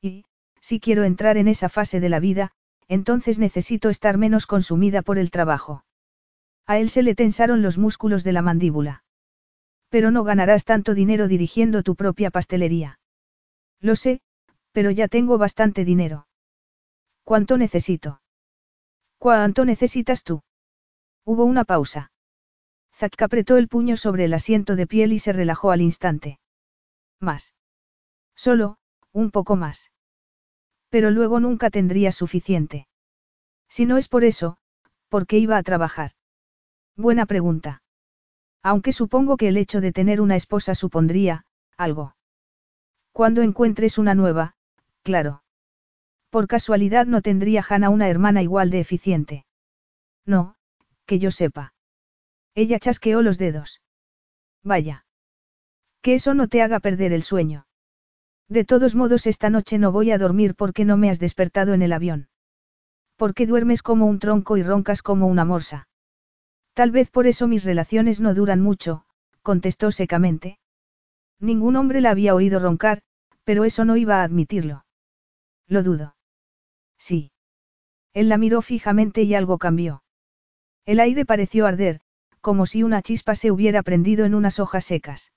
Y, 0.00 0.24
si 0.60 0.80
quiero 0.80 1.04
entrar 1.04 1.36
en 1.36 1.48
esa 1.48 1.68
fase 1.68 2.00
de 2.00 2.08
la 2.08 2.20
vida, 2.20 2.52
entonces 2.88 3.38
necesito 3.38 3.90
estar 3.90 4.18
menos 4.18 4.46
consumida 4.46 5.02
por 5.02 5.18
el 5.18 5.30
trabajo. 5.30 5.84
A 6.66 6.78
él 6.78 6.90
se 6.90 7.02
le 7.02 7.14
tensaron 7.14 7.62
los 7.62 7.78
músculos 7.78 8.24
de 8.24 8.32
la 8.32 8.42
mandíbula. 8.42 9.04
Pero 9.88 10.10
no 10.10 10.24
ganarás 10.24 10.64
tanto 10.64 10.94
dinero 10.94 11.28
dirigiendo 11.28 11.82
tu 11.82 11.94
propia 11.96 12.30
pastelería. 12.30 12.98
Lo 13.80 13.96
sé, 13.96 14.20
pero 14.78 14.92
ya 14.92 15.08
tengo 15.08 15.38
bastante 15.38 15.84
dinero. 15.84 16.28
¿Cuánto 17.24 17.58
necesito? 17.58 18.20
¿Cuánto 19.18 19.64
necesitas 19.64 20.22
tú? 20.22 20.44
Hubo 21.24 21.42
una 21.46 21.64
pausa. 21.64 22.12
Zack 22.94 23.20
apretó 23.22 23.56
el 23.56 23.66
puño 23.66 23.96
sobre 23.96 24.26
el 24.26 24.34
asiento 24.34 24.76
de 24.76 24.86
piel 24.86 25.12
y 25.12 25.18
se 25.18 25.32
relajó 25.32 25.72
al 25.72 25.80
instante. 25.80 26.38
Más. 27.18 27.56
Solo, 28.36 28.78
un 29.10 29.32
poco 29.32 29.56
más. 29.56 29.90
Pero 30.90 31.10
luego 31.10 31.40
nunca 31.40 31.70
tendría 31.70 32.12
suficiente. 32.12 32.86
Si 33.68 33.84
no 33.84 33.96
es 33.96 34.06
por 34.06 34.22
eso, 34.22 34.58
¿por 35.08 35.26
qué 35.26 35.38
iba 35.38 35.56
a 35.56 35.64
trabajar? 35.64 36.12
Buena 36.94 37.26
pregunta. 37.26 37.82
Aunque 38.62 38.92
supongo 38.92 39.38
que 39.38 39.48
el 39.48 39.56
hecho 39.56 39.80
de 39.80 39.90
tener 39.90 40.20
una 40.20 40.36
esposa 40.36 40.76
supondría, 40.76 41.46
algo. 41.76 42.14
Cuando 43.10 43.42
encuentres 43.42 43.98
una 43.98 44.14
nueva, 44.14 44.54
claro. 45.08 45.42
Por 46.28 46.46
casualidad 46.48 47.06
no 47.06 47.22
tendría 47.22 47.64
Hannah 47.66 47.88
una 47.88 48.10
hermana 48.10 48.42
igual 48.42 48.68
de 48.68 48.80
eficiente. 48.80 49.46
No, 50.26 50.54
que 51.06 51.18
yo 51.18 51.30
sepa. 51.30 51.72
Ella 52.54 52.78
chasqueó 52.78 53.22
los 53.22 53.38
dedos. 53.38 53.80
Vaya. 54.62 55.06
Que 56.02 56.12
eso 56.12 56.34
no 56.34 56.46
te 56.46 56.60
haga 56.60 56.78
perder 56.80 57.14
el 57.14 57.22
sueño. 57.22 57.66
De 58.50 58.66
todos 58.66 58.94
modos 58.94 59.26
esta 59.26 59.48
noche 59.48 59.78
no 59.78 59.92
voy 59.92 60.10
a 60.10 60.18
dormir 60.18 60.54
porque 60.54 60.84
no 60.84 60.98
me 60.98 61.08
has 61.08 61.18
despertado 61.18 61.72
en 61.72 61.80
el 61.80 61.94
avión. 61.94 62.28
Porque 63.16 63.46
duermes 63.46 63.82
como 63.82 64.04
un 64.04 64.18
tronco 64.18 64.58
y 64.58 64.62
roncas 64.62 65.00
como 65.00 65.26
una 65.26 65.46
morsa. 65.46 65.88
Tal 66.74 66.90
vez 66.90 67.08
por 67.08 67.26
eso 67.26 67.48
mis 67.48 67.64
relaciones 67.64 68.20
no 68.20 68.34
duran 68.34 68.60
mucho, 68.60 69.06
contestó 69.40 69.90
secamente. 69.90 70.58
Ningún 71.40 71.76
hombre 71.76 72.02
la 72.02 72.10
había 72.10 72.34
oído 72.34 72.58
roncar, 72.58 73.00
pero 73.44 73.64
eso 73.64 73.86
no 73.86 73.96
iba 73.96 74.20
a 74.20 74.24
admitirlo. 74.24 74.84
Lo 75.68 75.82
dudo. 75.82 76.16
Sí. 76.98 77.30
Él 78.14 78.28
la 78.28 78.38
miró 78.38 78.62
fijamente 78.62 79.22
y 79.22 79.34
algo 79.34 79.58
cambió. 79.58 80.02
El 80.86 80.98
aire 80.98 81.26
pareció 81.26 81.66
arder, 81.66 82.00
como 82.40 82.64
si 82.64 82.82
una 82.82 83.02
chispa 83.02 83.34
se 83.34 83.50
hubiera 83.50 83.82
prendido 83.82 84.24
en 84.24 84.34
unas 84.34 84.58
hojas 84.58 84.86
secas. 84.86 85.32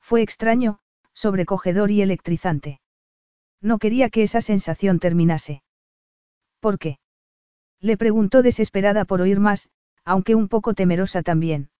Fue 0.00 0.20
extraño, 0.20 0.80
sobrecogedor 1.12 1.92
y 1.92 2.02
electrizante. 2.02 2.80
No 3.60 3.78
quería 3.78 4.10
que 4.10 4.24
esa 4.24 4.40
sensación 4.40 4.98
terminase. 4.98 5.62
¿Por 6.58 6.78
qué? 6.78 6.98
Le 7.80 7.96
preguntó 7.96 8.42
desesperada 8.42 9.04
por 9.04 9.20
oír 9.20 9.38
más, 9.38 9.68
aunque 10.04 10.34
un 10.34 10.48
poco 10.48 10.74
temerosa 10.74 11.22
también. 11.22 11.70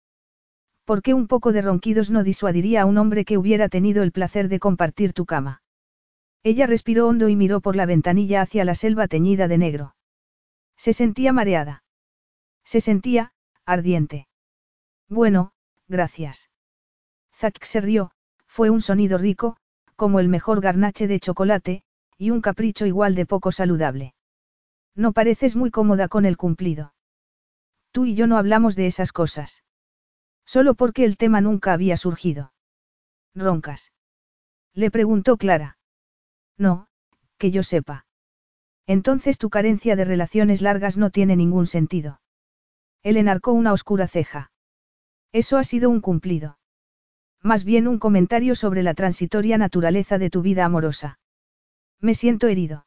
¿Por 0.84 1.02
qué 1.02 1.14
un 1.14 1.26
poco 1.26 1.52
de 1.52 1.62
ronquidos 1.62 2.10
no 2.10 2.22
disuadiría 2.22 2.82
a 2.82 2.86
un 2.86 2.98
hombre 2.98 3.24
que 3.24 3.38
hubiera 3.38 3.68
tenido 3.68 4.02
el 4.02 4.12
placer 4.12 4.48
de 4.48 4.60
compartir 4.60 5.12
tu 5.12 5.26
cama? 5.26 5.63
Ella 6.44 6.66
respiró 6.66 7.08
hondo 7.08 7.30
y 7.30 7.36
miró 7.36 7.62
por 7.62 7.74
la 7.74 7.86
ventanilla 7.86 8.42
hacia 8.42 8.66
la 8.66 8.74
selva 8.74 9.08
teñida 9.08 9.48
de 9.48 9.56
negro. 9.56 9.96
Se 10.76 10.92
sentía 10.92 11.32
mareada. 11.32 11.82
Se 12.64 12.82
sentía, 12.82 13.32
ardiente. 13.64 14.28
Bueno, 15.08 15.52
gracias. 15.88 16.50
Zack 17.32 17.64
se 17.64 17.80
rió, 17.80 18.10
fue 18.46 18.68
un 18.68 18.82
sonido 18.82 19.16
rico, 19.16 19.56
como 19.96 20.20
el 20.20 20.28
mejor 20.28 20.60
garnache 20.60 21.06
de 21.06 21.18
chocolate, 21.18 21.82
y 22.18 22.30
un 22.30 22.42
capricho 22.42 22.84
igual 22.84 23.14
de 23.14 23.24
poco 23.24 23.50
saludable. 23.50 24.14
No 24.94 25.12
pareces 25.12 25.56
muy 25.56 25.70
cómoda 25.70 26.08
con 26.08 26.26
el 26.26 26.36
cumplido. 26.36 26.94
Tú 27.90 28.04
y 28.04 28.14
yo 28.14 28.26
no 28.26 28.36
hablamos 28.36 28.76
de 28.76 28.86
esas 28.86 29.12
cosas. 29.12 29.64
Solo 30.44 30.74
porque 30.74 31.06
el 31.06 31.16
tema 31.16 31.40
nunca 31.40 31.72
había 31.72 31.96
surgido. 31.96 32.52
¿Roncas? 33.34 33.92
Le 34.74 34.90
preguntó 34.90 35.38
Clara. 35.38 35.78
No, 36.58 36.86
que 37.38 37.50
yo 37.50 37.62
sepa. 37.62 38.06
Entonces 38.86 39.38
tu 39.38 39.50
carencia 39.50 39.96
de 39.96 40.04
relaciones 40.04 40.60
largas 40.62 40.96
no 40.96 41.10
tiene 41.10 41.36
ningún 41.36 41.66
sentido. 41.66 42.20
Él 43.02 43.16
enarcó 43.16 43.52
una 43.52 43.72
oscura 43.72 44.08
ceja. 44.08 44.50
Eso 45.32 45.56
ha 45.58 45.64
sido 45.64 45.90
un 45.90 46.00
cumplido. 46.00 46.58
Más 47.42 47.64
bien 47.64 47.88
un 47.88 47.98
comentario 47.98 48.54
sobre 48.54 48.82
la 48.82 48.94
transitoria 48.94 49.58
naturaleza 49.58 50.18
de 50.18 50.30
tu 50.30 50.42
vida 50.42 50.64
amorosa. 50.64 51.18
Me 52.00 52.14
siento 52.14 52.48
herido. 52.48 52.86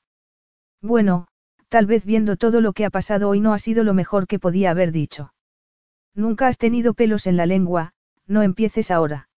Bueno, 0.82 1.28
tal 1.70 1.86
vez 1.86 2.06
viendo 2.06 2.38
todo 2.38 2.62
lo 2.62 2.74
que 2.74 2.86
ha 2.86 2.90
pasado 2.90 3.30
hoy 3.30 3.40
no 3.40 3.54
ha 3.54 3.60
sido 3.60 3.84
lo 3.84 3.94
mejor 3.94 4.28
que 4.28 4.40
podía 4.40 4.72
haber 4.72 4.92
dicho. 4.92 5.34
Nunca 6.16 6.48
has 6.48 6.58
tenido 6.58 6.94
pelos 6.94 7.28
en 7.28 7.38
la 7.38 7.46
lengua, 7.46 7.94
no 8.26 8.42
empieces 8.42 8.90
ahora. 8.90 9.30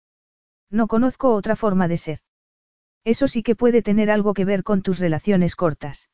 No 0.71 0.87
conozco 0.87 1.35
otra 1.35 1.57
forma 1.57 1.89
de 1.89 1.97
ser. 1.97 2.21
Eso 3.05 3.29
sí 3.29 3.43
que 3.43 3.55
puede 3.55 3.83
tener 3.83 4.11
algo 4.11 4.35
que 4.35 4.45
ver 4.45 4.63
con 4.63 4.83
tus 4.83 4.99
relaciones 4.99 5.57
cortas. 5.57 6.11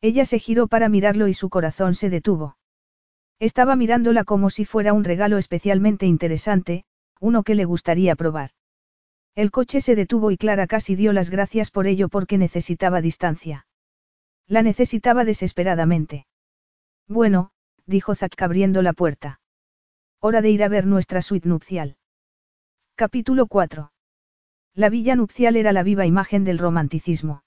Ella 0.00 0.24
se 0.24 0.38
giró 0.38 0.68
para 0.68 0.88
mirarlo 0.88 1.28
y 1.28 1.34
su 1.34 1.48
corazón 1.48 1.94
se 1.94 2.10
detuvo. 2.10 2.56
Estaba 3.40 3.76
mirándola 3.76 4.24
como 4.24 4.50
si 4.50 4.64
fuera 4.64 4.92
un 4.92 5.04
regalo 5.04 5.38
especialmente 5.38 6.06
interesante, 6.06 6.84
uno 7.20 7.42
que 7.42 7.54
le 7.54 7.64
gustaría 7.64 8.16
probar. 8.16 8.50
El 9.34 9.50
coche 9.50 9.80
se 9.80 9.94
detuvo 9.94 10.30
y 10.30 10.36
Clara 10.36 10.66
casi 10.66 10.96
dio 10.96 11.12
las 11.12 11.30
gracias 11.30 11.70
por 11.70 11.86
ello 11.86 12.08
porque 12.08 12.38
necesitaba 12.38 13.00
distancia. 13.00 13.66
La 14.48 14.62
necesitaba 14.62 15.24
desesperadamente. 15.24 16.26
Bueno, 17.06 17.52
dijo 17.86 18.14
Zack 18.14 18.40
abriendo 18.42 18.82
la 18.82 18.92
puerta. 18.92 19.40
Hora 20.20 20.42
de 20.42 20.50
ir 20.50 20.64
a 20.64 20.68
ver 20.68 20.86
nuestra 20.86 21.22
suite 21.22 21.48
nupcial. 21.48 21.96
Capítulo 22.96 23.46
4. 23.46 23.92
La 24.78 24.90
villa 24.90 25.16
nupcial 25.16 25.56
era 25.56 25.72
la 25.72 25.82
viva 25.82 26.06
imagen 26.06 26.44
del 26.44 26.56
romanticismo. 26.56 27.42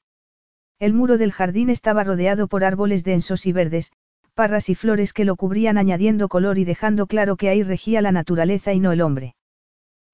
El 0.79 0.93
muro 0.93 1.17
del 1.17 1.31
jardín 1.31 1.69
estaba 1.69 2.03
rodeado 2.03 2.49
por 2.49 2.65
árboles 2.65 3.05
densos 3.05 3.45
y 3.45 3.53
verdes, 3.53 3.93
parras 4.33 4.67
y 4.67 4.75
flores 4.75 5.13
que 5.13 5.23
lo 5.23 5.37
cubrían 5.37 5.77
añadiendo 5.77 6.27
color 6.27 6.57
y 6.57 6.65
dejando 6.65 7.07
claro 7.07 7.37
que 7.37 7.47
ahí 7.47 7.63
regía 7.63 8.01
la 8.01 8.11
naturaleza 8.11 8.73
y 8.73 8.81
no 8.81 8.91
el 8.91 8.99
hombre. 8.99 9.35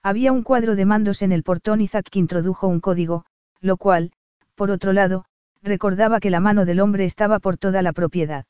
Había 0.03 0.31
un 0.31 0.43
cuadro 0.43 0.75
de 0.75 0.85
mandos 0.85 1.23
en 1.23 1.31
el 1.31 1.41
portón 1.41 1.81
y 1.81 1.87
Zack 1.87 2.15
introdujo 2.17 2.67
un 2.67 2.81
código, 2.81 3.25
lo 3.61 3.77
cual, 3.77 4.11
por 4.53 4.69
otro 4.69 4.93
lado, 4.93 5.25
recordaba 5.63 6.19
que 6.19 6.29
la 6.29 6.39
mano 6.39 6.65
del 6.65 6.79
hombre 6.79 7.05
estaba 7.05 7.39
por 7.39 7.57
toda 7.57 7.81
la 7.81 7.93
propiedad. 7.93 8.45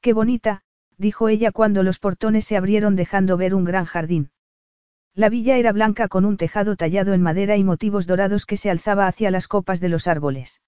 Qué 0.00 0.14
bonita, 0.14 0.62
dijo 0.96 1.28
ella 1.28 1.52
cuando 1.52 1.82
los 1.82 1.98
portones 1.98 2.46
se 2.46 2.56
abrieron 2.56 2.96
dejando 2.96 3.36
ver 3.36 3.54
un 3.54 3.64
gran 3.64 3.84
jardín. 3.84 4.30
La 5.16 5.28
villa 5.28 5.56
era 5.58 5.72
blanca 5.72 6.08
con 6.08 6.24
un 6.24 6.36
tejado 6.36 6.74
tallado 6.74 7.12
en 7.12 7.22
madera 7.22 7.56
y 7.56 7.62
motivos 7.62 8.06
dorados 8.08 8.46
que 8.46 8.56
se 8.56 8.68
alzaba 8.68 9.06
hacia 9.06 9.30
las 9.30 9.46
copas 9.46 9.80
de 9.80 9.88
los 9.88 10.08
árboles. 10.08 10.60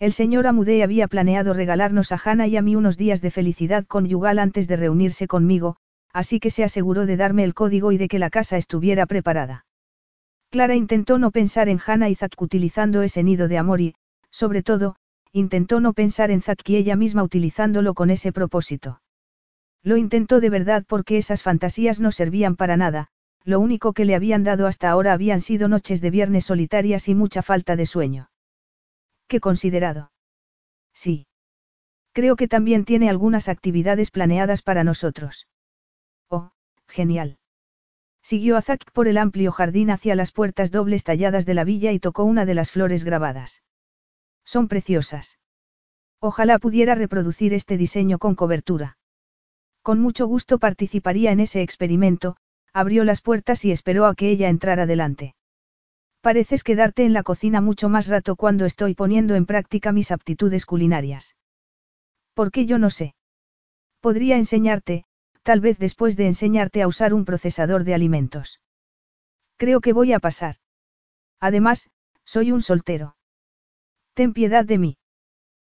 El 0.00 0.12
señor 0.12 0.48
Amudé 0.48 0.82
había 0.82 1.06
planeado 1.06 1.54
regalarnos 1.54 2.10
a 2.10 2.20
Hannah 2.22 2.48
y 2.48 2.56
a 2.56 2.62
mí 2.62 2.74
unos 2.74 2.96
días 2.96 3.20
de 3.20 3.30
felicidad 3.30 3.86
conyugal 3.86 4.40
antes 4.40 4.66
de 4.66 4.74
reunirse 4.74 5.28
conmigo, 5.28 5.76
así 6.12 6.40
que 6.40 6.50
se 6.50 6.64
aseguró 6.64 7.06
de 7.06 7.16
darme 7.16 7.44
el 7.44 7.54
código 7.54 7.92
y 7.92 7.98
de 7.98 8.08
que 8.08 8.18
la 8.18 8.30
casa 8.30 8.56
estuviera 8.56 9.06
preparada. 9.06 9.66
Clara 10.50 10.74
intentó 10.74 11.18
no 11.18 11.30
pensar 11.30 11.68
en 11.68 11.78
Hannah 11.84 12.08
y 12.08 12.16
Zack 12.16 12.40
utilizando 12.42 13.02
ese 13.02 13.22
nido 13.22 13.46
de 13.46 13.58
amor 13.58 13.80
y, 13.80 13.94
sobre 14.30 14.64
todo, 14.64 14.96
intentó 15.32 15.78
no 15.78 15.92
pensar 15.92 16.32
en 16.32 16.42
Zack 16.42 16.68
y 16.68 16.76
ella 16.76 16.96
misma 16.96 17.22
utilizándolo 17.22 17.94
con 17.94 18.10
ese 18.10 18.32
propósito. 18.32 19.00
Lo 19.84 19.96
intentó 19.96 20.40
de 20.40 20.50
verdad 20.50 20.84
porque 20.88 21.18
esas 21.18 21.44
fantasías 21.44 22.00
no 22.00 22.10
servían 22.10 22.56
para 22.56 22.76
nada, 22.76 23.10
lo 23.44 23.60
único 23.60 23.92
que 23.92 24.04
le 24.04 24.14
habían 24.14 24.44
dado 24.44 24.66
hasta 24.66 24.90
ahora 24.90 25.12
habían 25.12 25.40
sido 25.40 25.68
noches 25.68 26.00
de 26.00 26.10
viernes 26.10 26.44
solitarias 26.46 27.08
y 27.08 27.14
mucha 27.14 27.42
falta 27.42 27.76
de 27.76 27.86
sueño. 27.86 28.30
¿Qué 29.26 29.40
considerado? 29.40 30.12
Sí. 30.92 31.26
Creo 32.12 32.36
que 32.36 32.48
también 32.48 32.84
tiene 32.84 33.08
algunas 33.08 33.48
actividades 33.48 34.10
planeadas 34.10 34.62
para 34.62 34.84
nosotros. 34.84 35.46
Oh, 36.28 36.50
genial. 36.88 37.38
Siguió 38.22 38.56
a 38.56 38.62
Zack 38.62 38.90
por 38.92 39.08
el 39.08 39.16
amplio 39.16 39.52
jardín 39.52 39.90
hacia 39.90 40.14
las 40.14 40.32
puertas 40.32 40.70
dobles 40.70 41.04
talladas 41.04 41.46
de 41.46 41.54
la 41.54 41.64
villa 41.64 41.92
y 41.92 42.00
tocó 42.00 42.24
una 42.24 42.44
de 42.44 42.54
las 42.54 42.70
flores 42.70 43.04
grabadas. 43.04 43.62
Son 44.44 44.68
preciosas. 44.68 45.38
Ojalá 46.18 46.58
pudiera 46.58 46.94
reproducir 46.94 47.54
este 47.54 47.78
diseño 47.78 48.18
con 48.18 48.34
cobertura. 48.34 48.98
Con 49.82 50.00
mucho 50.00 50.26
gusto 50.26 50.58
participaría 50.58 51.30
en 51.30 51.40
ese 51.40 51.62
experimento, 51.62 52.36
abrió 52.72 53.04
las 53.04 53.20
puertas 53.20 53.64
y 53.64 53.72
esperó 53.72 54.06
a 54.06 54.14
que 54.14 54.30
ella 54.30 54.48
entrara 54.48 54.86
delante. 54.86 55.34
Pareces 56.20 56.62
quedarte 56.64 57.04
en 57.04 57.12
la 57.12 57.22
cocina 57.22 57.60
mucho 57.60 57.88
más 57.88 58.06
rato 58.06 58.36
cuando 58.36 58.66
estoy 58.66 58.94
poniendo 58.94 59.34
en 59.34 59.46
práctica 59.46 59.92
mis 59.92 60.10
aptitudes 60.10 60.66
culinarias. 60.66 61.34
¿Por 62.34 62.50
qué 62.50 62.66
yo 62.66 62.78
no 62.78 62.90
sé? 62.90 63.14
Podría 64.00 64.36
enseñarte, 64.36 65.04
tal 65.42 65.60
vez 65.60 65.78
después 65.78 66.16
de 66.16 66.26
enseñarte 66.26 66.82
a 66.82 66.86
usar 66.86 67.14
un 67.14 67.24
procesador 67.24 67.84
de 67.84 67.94
alimentos. 67.94 68.60
Creo 69.56 69.80
que 69.80 69.92
voy 69.92 70.12
a 70.12 70.20
pasar. 70.20 70.56
Además, 71.40 71.90
soy 72.24 72.52
un 72.52 72.62
soltero. 72.62 73.16
Ten 74.14 74.32
piedad 74.32 74.64
de 74.64 74.78
mí. 74.78 74.98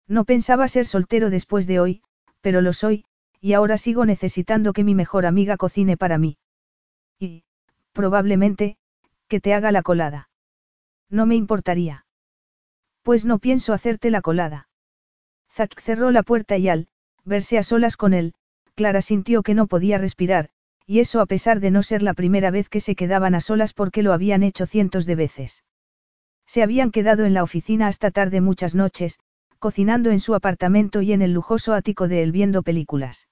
No 0.08 0.26
pensaba 0.26 0.68
ser 0.68 0.88
soltero 0.88 1.30
después 1.30 1.68
de 1.68 1.80
hoy, 1.80 2.02
pero 2.42 2.62
lo 2.62 2.74
soy, 2.74 3.06
y 3.40 3.54
ahora 3.54 3.78
sigo 3.78 4.06
necesitando 4.06 4.74
que 4.74 4.84
mi 4.84 4.96
mejor 4.96 5.26
amiga 5.26 5.58
cocine 5.58 5.98
para 5.98 6.18
mí. 6.18 6.38
Y, 7.20 7.44
probablemente, 7.92 8.78
que 9.28 9.40
te 9.40 9.54
haga 9.54 9.72
la 9.72 9.82
colada. 9.82 10.30
No 11.10 11.26
me 11.26 11.36
importaría. 11.36 12.06
Pues 13.04 13.26
no 13.26 13.40
pienso 13.40 13.74
hacerte 13.74 14.10
la 14.10 14.22
colada. 14.22 14.70
Zack 15.52 15.80
cerró 15.82 16.12
la 16.12 16.24
puerta 16.24 16.58
y 16.58 16.70
al, 16.70 16.88
verse 17.26 17.58
a 17.58 17.64
solas 17.64 17.98
con 17.98 18.14
él, 18.14 18.34
Clara 18.76 19.02
sintió 19.02 19.44
que 19.44 19.56
no 19.56 19.68
podía 19.68 19.98
respirar, 19.98 20.50
y 20.86 21.00
eso 21.00 21.20
a 21.20 21.26
pesar 21.26 21.60
de 21.60 21.72
no 21.72 21.84
ser 21.84 22.02
la 22.02 22.14
primera 22.14 22.52
vez 22.52 22.70
que 22.70 22.80
se 22.80 22.96
quedaban 22.96 23.36
a 23.36 23.42
solas 23.42 23.74
porque 23.74 24.04
lo 24.04 24.14
habían 24.14 24.44
hecho 24.44 24.66
cientos 24.66 25.06
de 25.06 25.16
veces. 25.16 25.64
Se 26.46 26.64
habían 26.64 26.92
quedado 26.92 27.26
en 27.26 27.34
la 27.34 27.44
oficina 27.44 27.88
hasta 27.88 28.12
tarde 28.12 28.42
muchas 28.42 28.74
noches, 28.76 29.20
cocinando 29.60 30.10
en 30.10 30.20
su 30.20 30.34
apartamento 30.34 31.02
y 31.02 31.12
en 31.12 31.22
el 31.22 31.34
lujoso 31.34 31.74
ático 31.74 32.08
de 32.08 32.24
él 32.24 32.32
viendo 32.32 32.64
películas. 32.64 33.28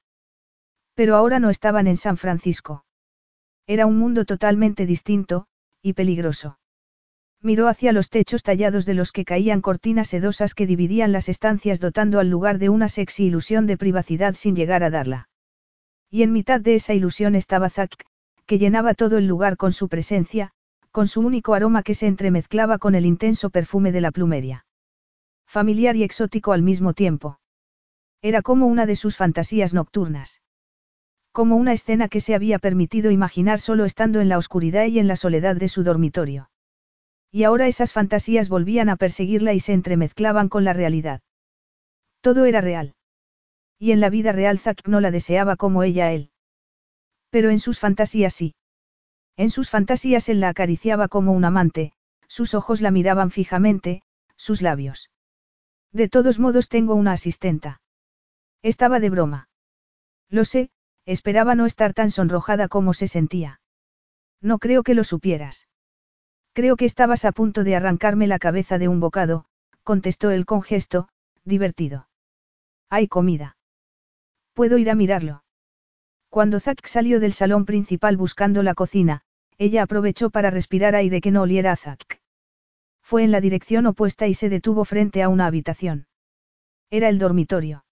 Pero 0.93 1.15
ahora 1.15 1.39
no 1.39 1.49
estaban 1.49 1.87
en 1.87 1.97
San 1.97 2.17
Francisco. 2.17 2.83
Era 3.67 3.85
un 3.85 3.97
mundo 3.97 4.23
totalmente 4.23 4.85
distinto, 4.85 5.45
y 5.81 5.93
peligroso. 5.93 6.57
Miró 7.41 7.67
hacia 7.67 7.91
los 7.91 8.09
techos 8.09 8.41
tallados 8.41 8.85
de 8.85 8.93
los 8.93 9.11
que 9.11 9.25
caían 9.25 9.61
cortinas 9.61 10.07
sedosas 10.07 10.55
que 10.55 10.65
dividían 10.65 11.11
las 11.11 11.29
estancias 11.29 11.79
dotando 11.79 12.19
al 12.19 12.29
lugar 12.29 12.57
de 12.57 12.69
una 12.69 12.89
sexy 12.89 13.25
ilusión 13.25 13.67
de 13.67 13.77
privacidad 13.77 14.35
sin 14.35 14.55
llegar 14.55 14.83
a 14.83 14.89
darla. 14.89 15.29
Y 16.09 16.23
en 16.23 16.31
mitad 16.31 16.61
de 16.61 16.75
esa 16.75 16.93
ilusión 16.93 17.35
estaba 17.35 17.69
Zack, 17.69 18.05
que 18.45 18.57
llenaba 18.57 18.93
todo 18.93 19.17
el 19.17 19.27
lugar 19.27 19.57
con 19.57 19.73
su 19.73 19.89
presencia, 19.89 20.51
con 20.91 21.07
su 21.07 21.19
único 21.19 21.53
aroma 21.53 21.83
que 21.83 21.93
se 21.93 22.07
entremezclaba 22.07 22.77
con 22.77 22.95
el 22.95 23.05
intenso 23.05 23.49
perfume 23.49 23.91
de 23.91 24.01
la 24.01 24.11
plumeria. 24.11 24.65
Familiar 25.45 25.95
y 25.95 26.03
exótico 26.03 26.53
al 26.53 26.61
mismo 26.61 26.93
tiempo. 26.93 27.39
Era 28.21 28.41
como 28.41 28.65
una 28.65 28.85
de 28.85 28.95
sus 28.95 29.17
fantasías 29.17 29.73
nocturnas. 29.73 30.41
Como 31.37 31.55
una 31.55 31.71
escena 31.71 32.07
que 32.07 32.19
se 32.19 32.33
había 32.33 32.57
permitido 32.57 33.11
imaginar 33.11 33.59
solo 33.59 33.85
estando 33.85 34.21
en 34.21 34.27
la 34.27 34.39
oscuridad 34.39 34.87
y 34.87 34.97
en 34.97 35.07
la 35.07 35.15
soledad 35.15 35.55
de 35.55 35.69
su 35.69 35.83
dormitorio. 35.83 36.49
Y 37.31 37.43
ahora 37.43 37.67
esas 37.67 37.93
fantasías 37.93 38.49
volvían 38.49 38.89
a 38.89 38.95
perseguirla 38.95 39.53
y 39.53 39.59
se 39.59 39.73
entremezclaban 39.73 40.49
con 40.49 40.63
la 40.63 40.73
realidad. 40.73 41.21
Todo 42.21 42.45
era 42.45 42.59
real. 42.59 42.95
Y 43.77 43.91
en 43.91 43.99
la 43.99 44.09
vida 44.09 44.31
real 44.31 44.57
Zack 44.57 44.87
no 44.87 44.99
la 44.99 45.11
deseaba 45.11 45.57
como 45.57 45.83
ella 45.83 46.11
él. 46.11 46.31
Pero 47.29 47.51
en 47.51 47.59
sus 47.59 47.79
fantasías 47.79 48.33
sí. 48.33 48.55
En 49.35 49.51
sus 49.51 49.69
fantasías 49.69 50.29
él 50.29 50.39
la 50.39 50.49
acariciaba 50.49 51.07
como 51.07 51.33
un 51.33 51.45
amante, 51.45 51.93
sus 52.27 52.55
ojos 52.55 52.81
la 52.81 52.89
miraban 52.89 53.29
fijamente, 53.29 54.01
sus 54.37 54.63
labios. 54.63 55.11
De 55.91 56.09
todos 56.09 56.39
modos 56.39 56.67
tengo 56.67 56.95
una 56.95 57.11
asistenta. 57.11 57.79
Estaba 58.63 58.99
de 58.99 59.11
broma. 59.11 59.49
Lo 60.29 60.43
sé, 60.43 60.71
esperaba 61.07 61.55
no 61.55 61.65
estar 61.65 61.93
tan 61.93 62.11
sonrojada 62.11 62.67
como 62.67 62.93
se 62.93 63.07
sentía. 63.07 63.61
No 64.41 64.59
creo 64.59 64.83
que 64.83 64.93
lo 64.93 65.03
supieras. 65.03 65.67
Creo 66.53 66.75
que 66.75 66.85
estabas 66.85 67.25
a 67.25 67.31
punto 67.31 67.63
de 67.63 67.75
arrancarme 67.75 68.27
la 68.27 68.39
cabeza 68.39 68.77
de 68.77 68.87
un 68.87 68.99
bocado, 68.99 69.45
contestó 69.83 70.31
él 70.31 70.45
con 70.45 70.61
gesto, 70.61 71.07
divertido. 71.45 72.09
Hay 72.89 73.07
comida. 73.07 73.57
Puedo 74.53 74.77
ir 74.77 74.89
a 74.89 74.95
mirarlo. 74.95 75.43
Cuando 76.29 76.59
Zack 76.59 76.85
salió 76.87 77.19
del 77.19 77.33
salón 77.33 77.65
principal 77.65 78.17
buscando 78.17 78.61
la 78.61 78.75
cocina, 78.75 79.21
ella 79.57 79.83
aprovechó 79.83 80.29
para 80.29 80.51
respirar 80.51 80.93
aire 80.95 81.21
que 81.21 81.31
no 81.31 81.43
oliera 81.43 81.71
a 81.71 81.77
Zack. 81.77 82.21
Fue 83.01 83.23
en 83.23 83.31
la 83.31 83.39
dirección 83.39 83.85
opuesta 83.85 84.27
y 84.27 84.33
se 84.33 84.49
detuvo 84.49 84.83
frente 84.83 85.23
a 85.23 85.29
una 85.29 85.45
habitación. 85.45 86.07
Era 86.89 87.07
el 87.07 87.17
dormitorio. 87.17 87.85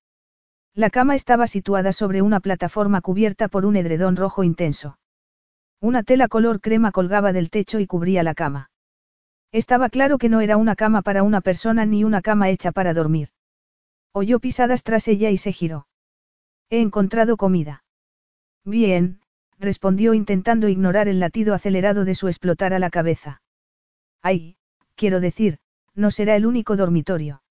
La 0.75 0.89
cama 0.89 1.15
estaba 1.15 1.47
situada 1.47 1.93
sobre 1.93 2.21
una 2.21 2.41
plataforma 2.41 2.99
cubierta 2.99 3.47
por 3.47 3.65
un 3.65 3.77
edredón 3.77 4.17
rojo 4.17 4.43
intenso. 4.43 4.99
Una 5.79 6.03
tela 6.03 6.27
color 6.27 6.59
crema 6.59 6.91
colgaba 6.91 7.31
del 7.31 7.49
techo 7.49 7.79
y 7.79 7.87
cubría 7.87 8.23
la 8.23 8.35
cama. 8.35 8.71
Estaba 9.53 9.87
claro 9.87 10.17
que 10.17 10.27
no 10.27 10.41
era 10.41 10.57
una 10.57 10.75
cama 10.75 11.01
para 11.01 11.23
una 11.23 11.39
persona 11.39 11.85
ni 11.85 12.03
una 12.03 12.21
cama 12.21 12.49
hecha 12.49 12.73
para 12.73 12.93
dormir. 12.93 13.29
Oyó 14.11 14.39
pisadas 14.41 14.83
tras 14.83 15.07
ella 15.07 15.29
y 15.29 15.37
se 15.37 15.53
giró. 15.53 15.87
He 16.69 16.81
encontrado 16.81 17.37
comida. 17.37 17.85
Bien, 18.65 19.21
respondió 19.57 20.13
intentando 20.13 20.67
ignorar 20.67 21.07
el 21.07 21.21
latido 21.21 21.53
acelerado 21.53 22.03
de 22.03 22.15
su 22.15 22.27
explotar 22.27 22.73
a 22.73 22.79
la 22.79 22.89
cabeza. 22.89 23.41
Ay, 24.21 24.57
quiero 24.95 25.21
decir, 25.21 25.59
no 25.93 26.11
será 26.11 26.35
el 26.35 26.45
único 26.45 26.75
dormitorio. 26.75 27.43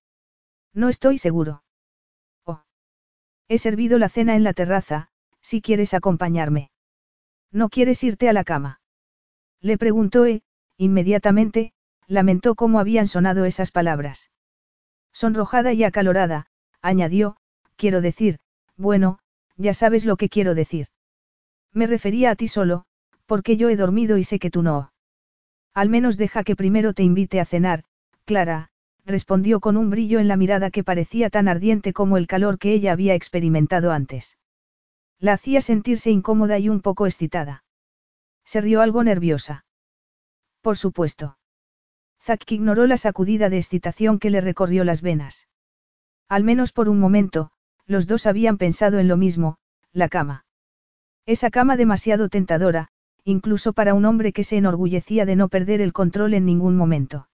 No 0.73 0.89
estoy 0.89 1.17
seguro. 1.17 1.63
He 3.47 3.57
servido 3.57 3.99
la 3.99 4.09
cena 4.09 4.35
en 4.35 4.43
la 4.43 4.53
terraza, 4.53 5.09
si 5.41 5.61
quieres 5.61 5.93
acompañarme. 5.93 6.71
¿No 7.51 7.69
quieres 7.69 8.03
irte 8.03 8.27
a 8.27 8.33
la 8.33 8.43
cama? 8.43 8.81
Le 9.61 9.77
preguntó 9.77 10.25
e, 10.25 10.41
inmediatamente, 10.77 11.73
lamentó 12.07 12.55
cómo 12.55 12.79
habían 12.79 13.07
sonado 13.07 13.45
esas 13.45 13.71
palabras. 13.71 14.31
Sonrojada 15.13 15.73
y 15.73 15.83
acalorada, 15.83 16.47
añadió, 16.81 17.37
quiero 17.75 18.01
decir, 18.01 18.39
bueno, 18.75 19.19
ya 19.57 19.73
sabes 19.73 20.05
lo 20.05 20.17
que 20.17 20.29
quiero 20.29 20.55
decir. 20.55 20.87
Me 21.71 21.87
refería 21.87 22.31
a 22.31 22.35
ti 22.35 22.47
solo, 22.47 22.85
porque 23.25 23.57
yo 23.57 23.69
he 23.69 23.75
dormido 23.75 24.17
y 24.17 24.23
sé 24.23 24.39
que 24.39 24.51
tú 24.51 24.61
no. 24.61 24.91
Al 25.73 25.89
menos 25.89 26.17
deja 26.17 26.43
que 26.43 26.55
primero 26.55 26.93
te 26.93 27.03
invite 27.03 27.39
a 27.39 27.45
cenar, 27.45 27.83
Clara, 28.25 28.71
respondió 29.05 29.59
con 29.59 29.77
un 29.77 29.89
brillo 29.89 30.19
en 30.19 30.27
la 30.27 30.37
mirada 30.37 30.71
que 30.71 30.83
parecía 30.83 31.29
tan 31.29 31.47
ardiente 31.47 31.93
como 31.93 32.17
el 32.17 32.27
calor 32.27 32.57
que 32.57 32.73
ella 32.73 32.91
había 32.91 33.13
experimentado 33.13 33.91
antes. 33.91 34.37
La 35.19 35.33
hacía 35.33 35.61
sentirse 35.61 36.11
incómoda 36.11 36.59
y 36.59 36.69
un 36.69 36.81
poco 36.81 37.05
excitada. 37.05 37.63
Se 38.43 38.61
rió 38.61 38.81
algo 38.81 39.03
nerviosa. 39.03 39.65
Por 40.61 40.77
supuesto. 40.77 41.37
Zack 42.21 42.51
ignoró 42.51 42.87
la 42.87 42.97
sacudida 42.97 43.49
de 43.49 43.57
excitación 43.57 44.17
que 44.17 44.31
le 44.31 44.41
recorrió 44.41 44.83
las 44.83 45.01
venas. 45.01 45.47
Al 46.27 46.43
menos 46.43 46.71
por 46.71 46.89
un 46.89 46.99
momento, 46.99 47.51
los 47.85 48.07
dos 48.07 48.25
habían 48.25 48.57
pensado 48.57 48.97
en 48.97 49.07
lo 49.07 49.15
mismo, 49.15 49.57
la 49.93 50.09
cama. 50.09 50.45
Esa 51.27 51.51
cama 51.51 51.77
demasiado 51.77 52.29
tentadora, 52.29 52.89
incluso 53.23 53.73
para 53.73 53.93
un 53.93 54.05
hombre 54.05 54.33
que 54.33 54.43
se 54.43 54.57
enorgullecía 54.57 55.25
de 55.25 55.35
no 55.35 55.49
perder 55.49 55.81
el 55.81 55.93
control 55.93 56.33
en 56.33 56.45
ningún 56.45 56.75
momento. 56.75 57.27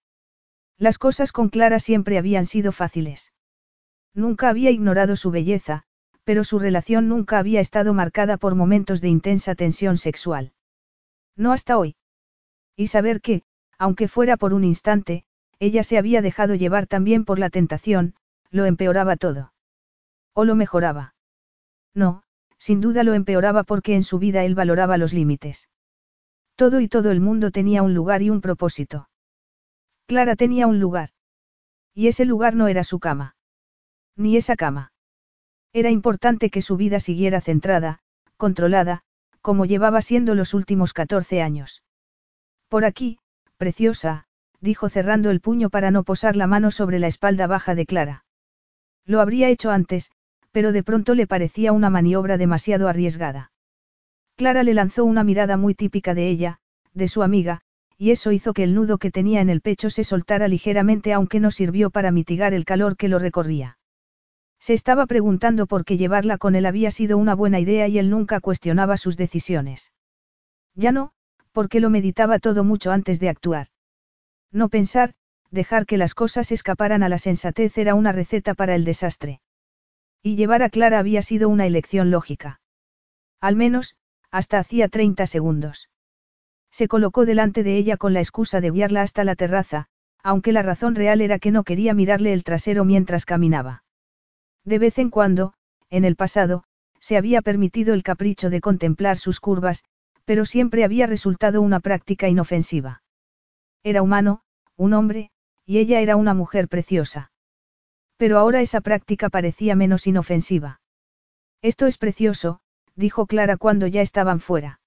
Las 0.78 0.98
cosas 0.98 1.32
con 1.32 1.48
Clara 1.48 1.78
siempre 1.78 2.18
habían 2.18 2.46
sido 2.46 2.72
fáciles. 2.72 3.32
Nunca 4.14 4.48
había 4.48 4.70
ignorado 4.70 5.16
su 5.16 5.30
belleza, 5.30 5.84
pero 6.24 6.44
su 6.44 6.58
relación 6.58 7.08
nunca 7.08 7.38
había 7.38 7.60
estado 7.60 7.94
marcada 7.94 8.36
por 8.36 8.54
momentos 8.54 9.00
de 9.00 9.08
intensa 9.08 9.54
tensión 9.54 9.96
sexual. 9.96 10.52
No 11.36 11.52
hasta 11.52 11.78
hoy. 11.78 11.96
Y 12.76 12.88
saber 12.88 13.20
que, 13.20 13.42
aunque 13.78 14.08
fuera 14.08 14.36
por 14.36 14.54
un 14.54 14.64
instante, 14.64 15.24
ella 15.58 15.82
se 15.82 15.98
había 15.98 16.22
dejado 16.22 16.54
llevar 16.54 16.86
también 16.86 17.24
por 17.24 17.38
la 17.38 17.50
tentación, 17.50 18.14
lo 18.50 18.66
empeoraba 18.66 19.16
todo. 19.16 19.52
O 20.34 20.44
lo 20.44 20.54
mejoraba. 20.54 21.14
No, 21.94 22.22
sin 22.58 22.80
duda 22.80 23.02
lo 23.02 23.14
empeoraba 23.14 23.64
porque 23.64 23.94
en 23.94 24.04
su 24.04 24.18
vida 24.18 24.44
él 24.44 24.54
valoraba 24.54 24.96
los 24.98 25.12
límites. 25.12 25.68
Todo 26.54 26.80
y 26.80 26.88
todo 26.88 27.10
el 27.10 27.20
mundo 27.20 27.50
tenía 27.50 27.82
un 27.82 27.94
lugar 27.94 28.22
y 28.22 28.30
un 28.30 28.40
propósito. 28.40 29.08
Clara 30.12 30.36
tenía 30.36 30.66
un 30.66 30.78
lugar. 30.78 31.08
Y 31.94 32.08
ese 32.08 32.26
lugar 32.26 32.54
no 32.54 32.68
era 32.68 32.84
su 32.84 32.98
cama. 32.98 33.34
Ni 34.14 34.36
esa 34.36 34.56
cama. 34.56 34.92
Era 35.72 35.88
importante 35.88 36.50
que 36.50 36.60
su 36.60 36.76
vida 36.76 37.00
siguiera 37.00 37.40
centrada, 37.40 38.00
controlada, 38.36 39.00
como 39.40 39.64
llevaba 39.64 40.02
siendo 40.02 40.34
los 40.34 40.52
últimos 40.52 40.92
14 40.92 41.40
años. 41.40 41.82
Por 42.68 42.84
aquí, 42.84 43.20
preciosa, 43.56 44.26
dijo 44.60 44.90
cerrando 44.90 45.30
el 45.30 45.40
puño 45.40 45.70
para 45.70 45.90
no 45.90 46.04
posar 46.04 46.36
la 46.36 46.46
mano 46.46 46.70
sobre 46.70 46.98
la 46.98 47.06
espalda 47.06 47.46
baja 47.46 47.74
de 47.74 47.86
Clara. 47.86 48.26
Lo 49.06 49.22
habría 49.22 49.48
hecho 49.48 49.70
antes, 49.70 50.10
pero 50.50 50.72
de 50.72 50.82
pronto 50.82 51.14
le 51.14 51.26
parecía 51.26 51.72
una 51.72 51.88
maniobra 51.88 52.36
demasiado 52.36 52.86
arriesgada. 52.86 53.50
Clara 54.36 54.62
le 54.62 54.74
lanzó 54.74 55.06
una 55.06 55.24
mirada 55.24 55.56
muy 55.56 55.74
típica 55.74 56.12
de 56.12 56.28
ella, 56.28 56.60
de 56.92 57.08
su 57.08 57.22
amiga, 57.22 57.62
y 58.02 58.10
eso 58.10 58.32
hizo 58.32 58.52
que 58.52 58.64
el 58.64 58.74
nudo 58.74 58.98
que 58.98 59.12
tenía 59.12 59.40
en 59.40 59.48
el 59.48 59.60
pecho 59.60 59.88
se 59.88 60.02
soltara 60.02 60.48
ligeramente 60.48 61.12
aunque 61.12 61.38
no 61.38 61.52
sirvió 61.52 61.88
para 61.88 62.10
mitigar 62.10 62.52
el 62.52 62.64
calor 62.64 62.96
que 62.96 63.06
lo 63.06 63.20
recorría. 63.20 63.78
Se 64.58 64.74
estaba 64.74 65.06
preguntando 65.06 65.68
por 65.68 65.84
qué 65.84 65.96
llevarla 65.96 66.36
con 66.36 66.56
él 66.56 66.66
había 66.66 66.90
sido 66.90 67.16
una 67.16 67.36
buena 67.36 67.60
idea 67.60 67.86
y 67.86 68.00
él 68.00 68.10
nunca 68.10 68.40
cuestionaba 68.40 68.96
sus 68.96 69.16
decisiones. 69.16 69.92
Ya 70.74 70.90
no, 70.90 71.12
porque 71.52 71.78
lo 71.78 71.90
meditaba 71.90 72.40
todo 72.40 72.64
mucho 72.64 72.90
antes 72.90 73.20
de 73.20 73.28
actuar. 73.28 73.68
No 74.50 74.68
pensar, 74.68 75.14
dejar 75.52 75.86
que 75.86 75.96
las 75.96 76.14
cosas 76.14 76.50
escaparan 76.50 77.04
a 77.04 77.08
la 77.08 77.18
sensatez 77.18 77.78
era 77.78 77.94
una 77.94 78.10
receta 78.10 78.54
para 78.54 78.74
el 78.74 78.84
desastre. 78.84 79.40
Y 80.24 80.34
llevar 80.34 80.64
a 80.64 80.70
Clara 80.70 80.98
había 80.98 81.22
sido 81.22 81.48
una 81.48 81.66
elección 81.66 82.10
lógica. 82.10 82.60
Al 83.40 83.54
menos, 83.54 83.94
hasta 84.32 84.58
hacía 84.58 84.88
30 84.88 85.28
segundos. 85.28 85.91
Se 86.72 86.88
colocó 86.88 87.26
delante 87.26 87.62
de 87.62 87.76
ella 87.76 87.98
con 87.98 88.14
la 88.14 88.20
excusa 88.20 88.60
de 88.62 88.70
guiarla 88.70 89.02
hasta 89.02 89.24
la 89.24 89.36
terraza, 89.36 89.86
aunque 90.22 90.52
la 90.52 90.62
razón 90.62 90.94
real 90.94 91.20
era 91.20 91.38
que 91.38 91.50
no 91.50 91.64
quería 91.64 91.92
mirarle 91.92 92.32
el 92.32 92.44
trasero 92.44 92.84
mientras 92.84 93.26
caminaba. 93.26 93.84
De 94.64 94.78
vez 94.78 94.98
en 94.98 95.10
cuando, 95.10 95.52
en 95.90 96.04
el 96.04 96.16
pasado, 96.16 96.64
se 96.98 97.16
había 97.16 97.42
permitido 97.42 97.92
el 97.94 98.02
capricho 98.02 98.48
de 98.48 98.60
contemplar 98.60 99.18
sus 99.18 99.38
curvas, 99.38 99.84
pero 100.24 100.46
siempre 100.46 100.84
había 100.84 101.06
resultado 101.06 101.60
una 101.60 101.80
práctica 101.80 102.28
inofensiva. 102.28 103.02
Era 103.82 104.02
humano, 104.02 104.42
un 104.76 104.94
hombre, 104.94 105.30
y 105.66 105.78
ella 105.78 106.00
era 106.00 106.16
una 106.16 106.32
mujer 106.32 106.68
preciosa. 106.68 107.32
Pero 108.16 108.38
ahora 108.38 108.62
esa 108.62 108.80
práctica 108.80 109.28
parecía 109.28 109.74
menos 109.74 110.06
inofensiva. 110.06 110.80
Esto 111.60 111.86
es 111.86 111.98
precioso, 111.98 112.60
dijo 112.94 113.26
Clara 113.26 113.56
cuando 113.56 113.88
ya 113.88 114.00
estaban 114.00 114.40
fuera. 114.40 114.80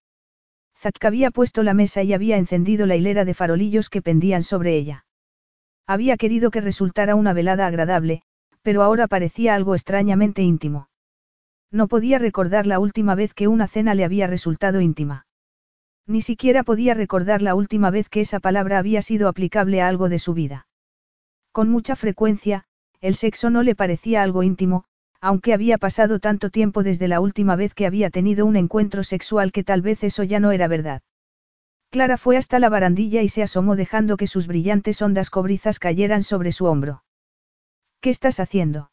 Zack 0.85 1.03
había 1.03 1.31
puesto 1.31 1.63
la 1.63 1.73
mesa 1.73 2.03
y 2.03 2.13
había 2.13 2.37
encendido 2.37 2.85
la 2.85 2.95
hilera 2.95 3.25
de 3.25 3.33
farolillos 3.33 3.89
que 3.89 4.03
pendían 4.03 4.43
sobre 4.43 4.77
ella. 4.77 5.07
Había 5.87 6.15
querido 6.15 6.51
que 6.51 6.61
resultara 6.61 7.15
una 7.15 7.33
velada 7.33 7.65
agradable, 7.65 8.21
pero 8.61 8.83
ahora 8.83 9.07
parecía 9.07 9.55
algo 9.55 9.73
extrañamente 9.73 10.43
íntimo. 10.43 10.89
No 11.71 11.87
podía 11.87 12.19
recordar 12.19 12.67
la 12.67 12.77
última 12.77 13.15
vez 13.15 13.33
que 13.33 13.47
una 13.47 13.67
cena 13.67 13.95
le 13.95 14.05
había 14.05 14.27
resultado 14.27 14.79
íntima. 14.79 15.25
Ni 16.05 16.21
siquiera 16.21 16.61
podía 16.61 16.93
recordar 16.93 17.41
la 17.41 17.55
última 17.55 17.89
vez 17.89 18.07
que 18.07 18.21
esa 18.21 18.39
palabra 18.39 18.77
había 18.77 19.01
sido 19.01 19.27
aplicable 19.27 19.81
a 19.81 19.87
algo 19.87 20.07
de 20.07 20.19
su 20.19 20.35
vida. 20.35 20.67
Con 21.51 21.67
mucha 21.67 21.95
frecuencia, 21.95 22.65
el 23.01 23.15
sexo 23.15 23.49
no 23.49 23.63
le 23.63 23.73
parecía 23.73 24.21
algo 24.21 24.43
íntimo, 24.43 24.85
aunque 25.21 25.53
había 25.53 25.77
pasado 25.77 26.19
tanto 26.19 26.49
tiempo 26.49 26.83
desde 26.83 27.07
la 27.07 27.19
última 27.19 27.55
vez 27.55 27.73
que 27.73 27.85
había 27.85 28.09
tenido 28.09 28.45
un 28.45 28.55
encuentro 28.55 29.03
sexual 29.03 29.51
que 29.51 29.63
tal 29.63 29.81
vez 29.81 30.03
eso 30.03 30.23
ya 30.23 30.39
no 30.39 30.51
era 30.51 30.67
verdad. 30.67 31.01
Clara 31.89 32.17
fue 32.17 32.37
hasta 32.37 32.59
la 32.59 32.69
barandilla 32.69 33.21
y 33.21 33.29
se 33.29 33.43
asomó 33.43 33.75
dejando 33.75 34.17
que 34.17 34.27
sus 34.27 34.47
brillantes 34.47 35.01
ondas 35.01 35.29
cobrizas 35.29 35.79
cayeran 35.79 36.23
sobre 36.23 36.51
su 36.51 36.65
hombro. 36.65 37.03
¿Qué 38.01 38.09
estás 38.09 38.39
haciendo? 38.39 38.91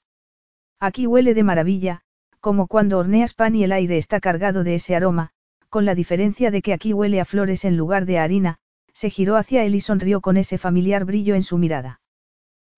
Aquí 0.78 1.06
huele 1.06 1.34
de 1.34 1.42
maravilla, 1.42 2.02
como 2.40 2.66
cuando 2.66 2.98
horneas 2.98 3.34
pan 3.34 3.54
y 3.54 3.64
el 3.64 3.72
aire 3.72 3.98
está 3.98 4.20
cargado 4.20 4.64
de 4.64 4.76
ese 4.76 4.96
aroma, 4.96 5.30
con 5.68 5.84
la 5.84 5.94
diferencia 5.94 6.50
de 6.50 6.62
que 6.62 6.72
aquí 6.72 6.92
huele 6.92 7.20
a 7.20 7.24
flores 7.24 7.64
en 7.64 7.76
lugar 7.76 8.04
de 8.04 8.18
harina, 8.18 8.58
se 8.92 9.10
giró 9.10 9.36
hacia 9.36 9.64
él 9.64 9.74
y 9.74 9.80
sonrió 9.80 10.20
con 10.20 10.36
ese 10.36 10.58
familiar 10.58 11.04
brillo 11.04 11.34
en 11.34 11.42
su 11.42 11.56
mirada. 11.56 12.00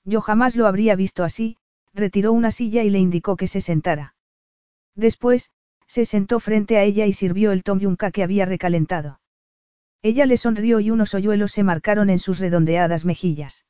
Yo 0.05 0.21
jamás 0.21 0.55
lo 0.55 0.67
habría 0.67 0.97
visto 0.97 1.25
así, 1.25 1.57
retiró 1.95 2.33
una 2.33 2.51
silla 2.51 2.83
y 2.83 2.91
le 2.91 2.99
indicó 2.99 3.37
que 3.37 3.47
se 3.47 3.61
sentara. 3.61 4.15
Después, 4.95 5.51
se 5.87 6.05
sentó 6.05 6.41
frente 6.41 6.77
a 6.77 6.83
ella 6.83 7.07
y 7.07 7.13
sirvió 7.13 7.53
el 7.53 7.63
tom 7.63 7.79
yunca 7.79 8.11
que 8.11 8.23
había 8.23 8.47
recalentado. 8.47 9.21
Ella 10.03 10.27
le 10.27 10.37
sonrió 10.37 10.81
y 10.81 10.91
unos 10.91 11.15
hoyuelos 11.15 11.53
se 11.53 11.63
marcaron 11.63 12.11
en 12.11 12.19
sus 12.19 12.39
redondeadas 12.39 13.05
mejillas. 13.05 13.65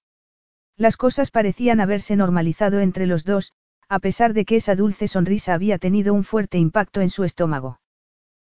Las 0.77 0.97
cosas 0.97 1.31
parecían 1.31 1.81
haberse 1.81 2.17
normalizado 2.17 2.81
entre 2.81 3.07
los 3.07 3.25
dos, 3.25 3.53
a 3.89 4.01
pesar 4.01 4.33
de 4.33 4.45
que 4.45 4.57
esa 4.57 4.75
dulce 4.75 5.07
sonrisa 5.07 5.55
había 5.55 5.79
tenido 5.79 6.15
un 6.15 6.25
fuerte 6.25 6.59
impacto 6.59 7.01
en 7.01 7.11
su 7.11 7.25
estómago. 7.25 7.81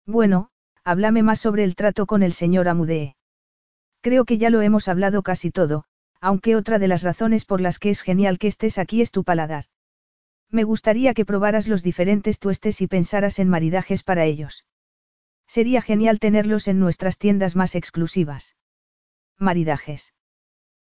Bueno, 0.06 0.50
háblame 0.82 1.22
más 1.22 1.38
sobre 1.40 1.64
el 1.64 1.76
trato 1.76 2.06
con 2.06 2.22
el 2.22 2.32
señor 2.32 2.66
Amudee. 2.68 3.14
Creo 4.00 4.24
que 4.24 4.38
ya 4.38 4.50
lo 4.50 4.62
hemos 4.62 4.88
hablado 4.88 5.22
casi 5.22 5.50
todo, 5.50 5.84
aunque 6.20 6.56
otra 6.56 6.78
de 6.78 6.88
las 6.88 7.02
razones 7.02 7.44
por 7.44 7.60
las 7.60 7.78
que 7.78 7.90
es 7.90 8.02
genial 8.02 8.38
que 8.38 8.48
estés 8.48 8.78
aquí 8.78 9.02
es 9.02 9.10
tu 9.10 9.24
paladar. 9.24 9.66
Me 10.50 10.64
gustaría 10.64 11.14
que 11.14 11.24
probaras 11.24 11.68
los 11.68 11.82
diferentes 11.82 12.38
tuestes 12.38 12.80
y 12.80 12.86
pensaras 12.86 13.38
en 13.38 13.48
maridajes 13.48 14.02
para 14.02 14.24
ellos. 14.24 14.64
Sería 15.46 15.82
genial 15.82 16.18
tenerlos 16.18 16.68
en 16.68 16.78
nuestras 16.78 17.18
tiendas 17.18 17.56
más 17.56 17.74
exclusivas. 17.74 18.56
Maridajes. 19.38 20.14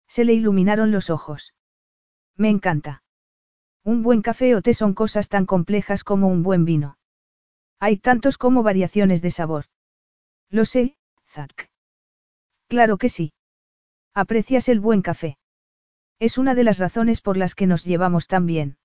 Se 0.09 0.25
le 0.25 0.33
iluminaron 0.35 0.91
los 0.91 1.09
ojos. 1.11 1.55
Me 2.37 2.49
encanta. 2.49 3.03
Un 3.85 4.03
buen 4.03 4.23
café 4.23 4.55
o 4.57 4.63
té 4.63 4.75
son 4.75 4.93
cosas 4.95 5.29
tan 5.29 5.47
complejas 5.47 6.05
como 6.05 6.29
un 6.29 6.43
buen 6.43 6.65
vino. 6.65 6.99
Hay 7.79 7.97
tantos 7.97 8.37
como 8.37 8.63
variaciones 8.63 9.23
de 9.23 9.31
sabor. 9.31 9.65
Lo 10.51 10.65
sé, 10.65 10.97
Zack. 11.27 11.71
Claro 12.69 12.99
que 12.99 13.09
sí. 13.09 13.33
Aprecias 14.21 14.69
el 14.69 14.81
buen 14.81 15.01
café. 15.01 15.39
Es 16.19 16.37
una 16.37 16.55
de 16.55 16.63
las 16.63 16.77
razones 16.77 17.23
por 17.23 17.39
las 17.39 17.55
que 17.55 17.67
nos 17.67 17.87
llevamos 17.87 18.27
tan 18.27 18.45
bien. 18.45 18.77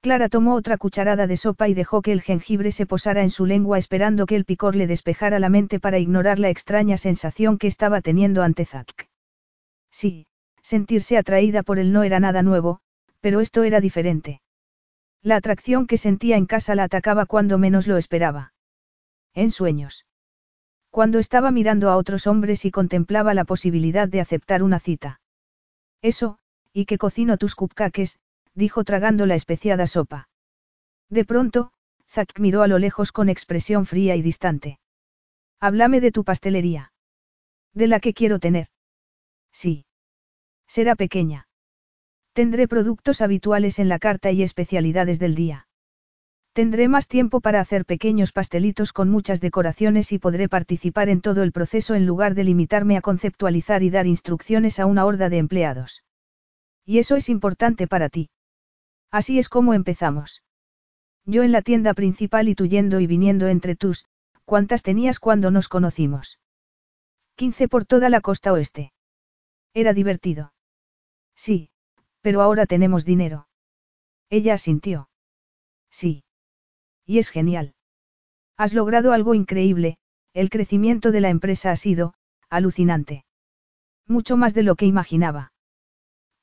Clara 0.00 0.30
tomó 0.30 0.54
otra 0.54 0.78
cucharada 0.78 1.26
de 1.26 1.36
sopa 1.36 1.68
y 1.68 1.74
dejó 1.74 2.00
que 2.00 2.10
el 2.10 2.22
jengibre 2.22 2.72
se 2.72 2.86
posara 2.86 3.22
en 3.22 3.28
su 3.28 3.44
lengua 3.44 3.76
esperando 3.76 4.24
que 4.24 4.34
el 4.34 4.46
picor 4.46 4.74
le 4.74 4.86
despejara 4.86 5.40
la 5.40 5.50
mente 5.50 5.78
para 5.78 5.98
ignorar 5.98 6.38
la 6.38 6.48
extraña 6.48 6.96
sensación 6.96 7.58
que 7.58 7.66
estaba 7.66 8.00
teniendo 8.00 8.42
ante 8.42 8.64
Zack. 8.64 9.10
Sí, 9.90 10.26
sentirse 10.62 11.18
atraída 11.18 11.62
por 11.62 11.78
él 11.78 11.92
no 11.92 12.02
era 12.02 12.18
nada 12.18 12.40
nuevo, 12.42 12.80
pero 13.20 13.40
esto 13.40 13.62
era 13.62 13.82
diferente. 13.82 14.40
La 15.20 15.36
atracción 15.36 15.86
que 15.86 15.98
sentía 15.98 16.38
en 16.38 16.46
casa 16.46 16.74
la 16.74 16.84
atacaba 16.84 17.26
cuando 17.26 17.58
menos 17.58 17.86
lo 17.86 17.98
esperaba. 17.98 18.54
En 19.34 19.50
sueños. 19.50 20.05
Cuando 20.96 21.18
estaba 21.18 21.50
mirando 21.50 21.90
a 21.90 21.96
otros 21.98 22.26
hombres 22.26 22.64
y 22.64 22.70
contemplaba 22.70 23.34
la 23.34 23.44
posibilidad 23.44 24.08
de 24.08 24.22
aceptar 24.22 24.62
una 24.62 24.80
cita. 24.80 25.20
Eso, 26.00 26.38
y 26.72 26.86
que 26.86 26.96
cocino 26.96 27.36
tus 27.36 27.54
cupcakes, 27.54 28.18
dijo 28.54 28.82
tragando 28.82 29.26
la 29.26 29.34
especiada 29.34 29.86
sopa. 29.86 30.30
De 31.10 31.26
pronto, 31.26 31.70
Zack 32.08 32.40
miró 32.40 32.62
a 32.62 32.66
lo 32.66 32.78
lejos 32.78 33.12
con 33.12 33.28
expresión 33.28 33.84
fría 33.84 34.16
y 34.16 34.22
distante. 34.22 34.78
Háblame 35.60 36.00
de 36.00 36.12
tu 36.12 36.24
pastelería. 36.24 36.94
De 37.74 37.88
la 37.88 38.00
que 38.00 38.14
quiero 38.14 38.38
tener. 38.38 38.68
Sí. 39.52 39.84
Será 40.66 40.96
pequeña. 40.96 41.46
Tendré 42.32 42.68
productos 42.68 43.20
habituales 43.20 43.78
en 43.80 43.90
la 43.90 43.98
carta 43.98 44.30
y 44.30 44.42
especialidades 44.42 45.18
del 45.18 45.34
día. 45.34 45.65
Tendré 46.56 46.88
más 46.88 47.06
tiempo 47.06 47.42
para 47.42 47.60
hacer 47.60 47.84
pequeños 47.84 48.32
pastelitos 48.32 48.94
con 48.94 49.10
muchas 49.10 49.42
decoraciones 49.42 50.10
y 50.12 50.18
podré 50.18 50.48
participar 50.48 51.10
en 51.10 51.20
todo 51.20 51.42
el 51.42 51.52
proceso 51.52 51.94
en 51.94 52.06
lugar 52.06 52.34
de 52.34 52.44
limitarme 52.44 52.96
a 52.96 53.02
conceptualizar 53.02 53.82
y 53.82 53.90
dar 53.90 54.06
instrucciones 54.06 54.80
a 54.80 54.86
una 54.86 55.04
horda 55.04 55.28
de 55.28 55.36
empleados. 55.36 56.02
Y 56.86 56.98
eso 56.98 57.14
es 57.14 57.28
importante 57.28 57.86
para 57.86 58.08
ti. 58.08 58.30
Así 59.10 59.38
es 59.38 59.50
como 59.50 59.74
empezamos. 59.74 60.42
Yo 61.26 61.42
en 61.42 61.52
la 61.52 61.60
tienda 61.60 61.92
principal 61.92 62.48
y 62.48 62.54
tú 62.54 62.64
yendo 62.64 63.00
y 63.00 63.06
viniendo 63.06 63.48
entre 63.48 63.76
tus, 63.76 64.06
¿cuántas 64.46 64.82
tenías 64.82 65.20
cuando 65.20 65.50
nos 65.50 65.68
conocimos? 65.68 66.40
15 67.34 67.68
por 67.68 67.84
toda 67.84 68.08
la 68.08 68.22
costa 68.22 68.54
oeste. 68.54 68.94
Era 69.74 69.92
divertido. 69.92 70.54
Sí, 71.34 71.68
pero 72.22 72.40
ahora 72.40 72.64
tenemos 72.64 73.04
dinero. 73.04 73.46
Ella 74.30 74.54
asintió. 74.54 75.10
Sí. 75.90 76.22
Y 77.06 77.18
es 77.18 77.30
genial. 77.30 77.74
Has 78.56 78.74
logrado 78.74 79.12
algo 79.12 79.34
increíble, 79.34 79.98
el 80.34 80.50
crecimiento 80.50 81.12
de 81.12 81.20
la 81.20 81.30
empresa 81.30 81.70
ha 81.70 81.76
sido, 81.76 82.14
alucinante. 82.50 83.24
Mucho 84.06 84.36
más 84.36 84.54
de 84.54 84.62
lo 84.62 84.74
que 84.74 84.86
imaginaba. 84.86 85.52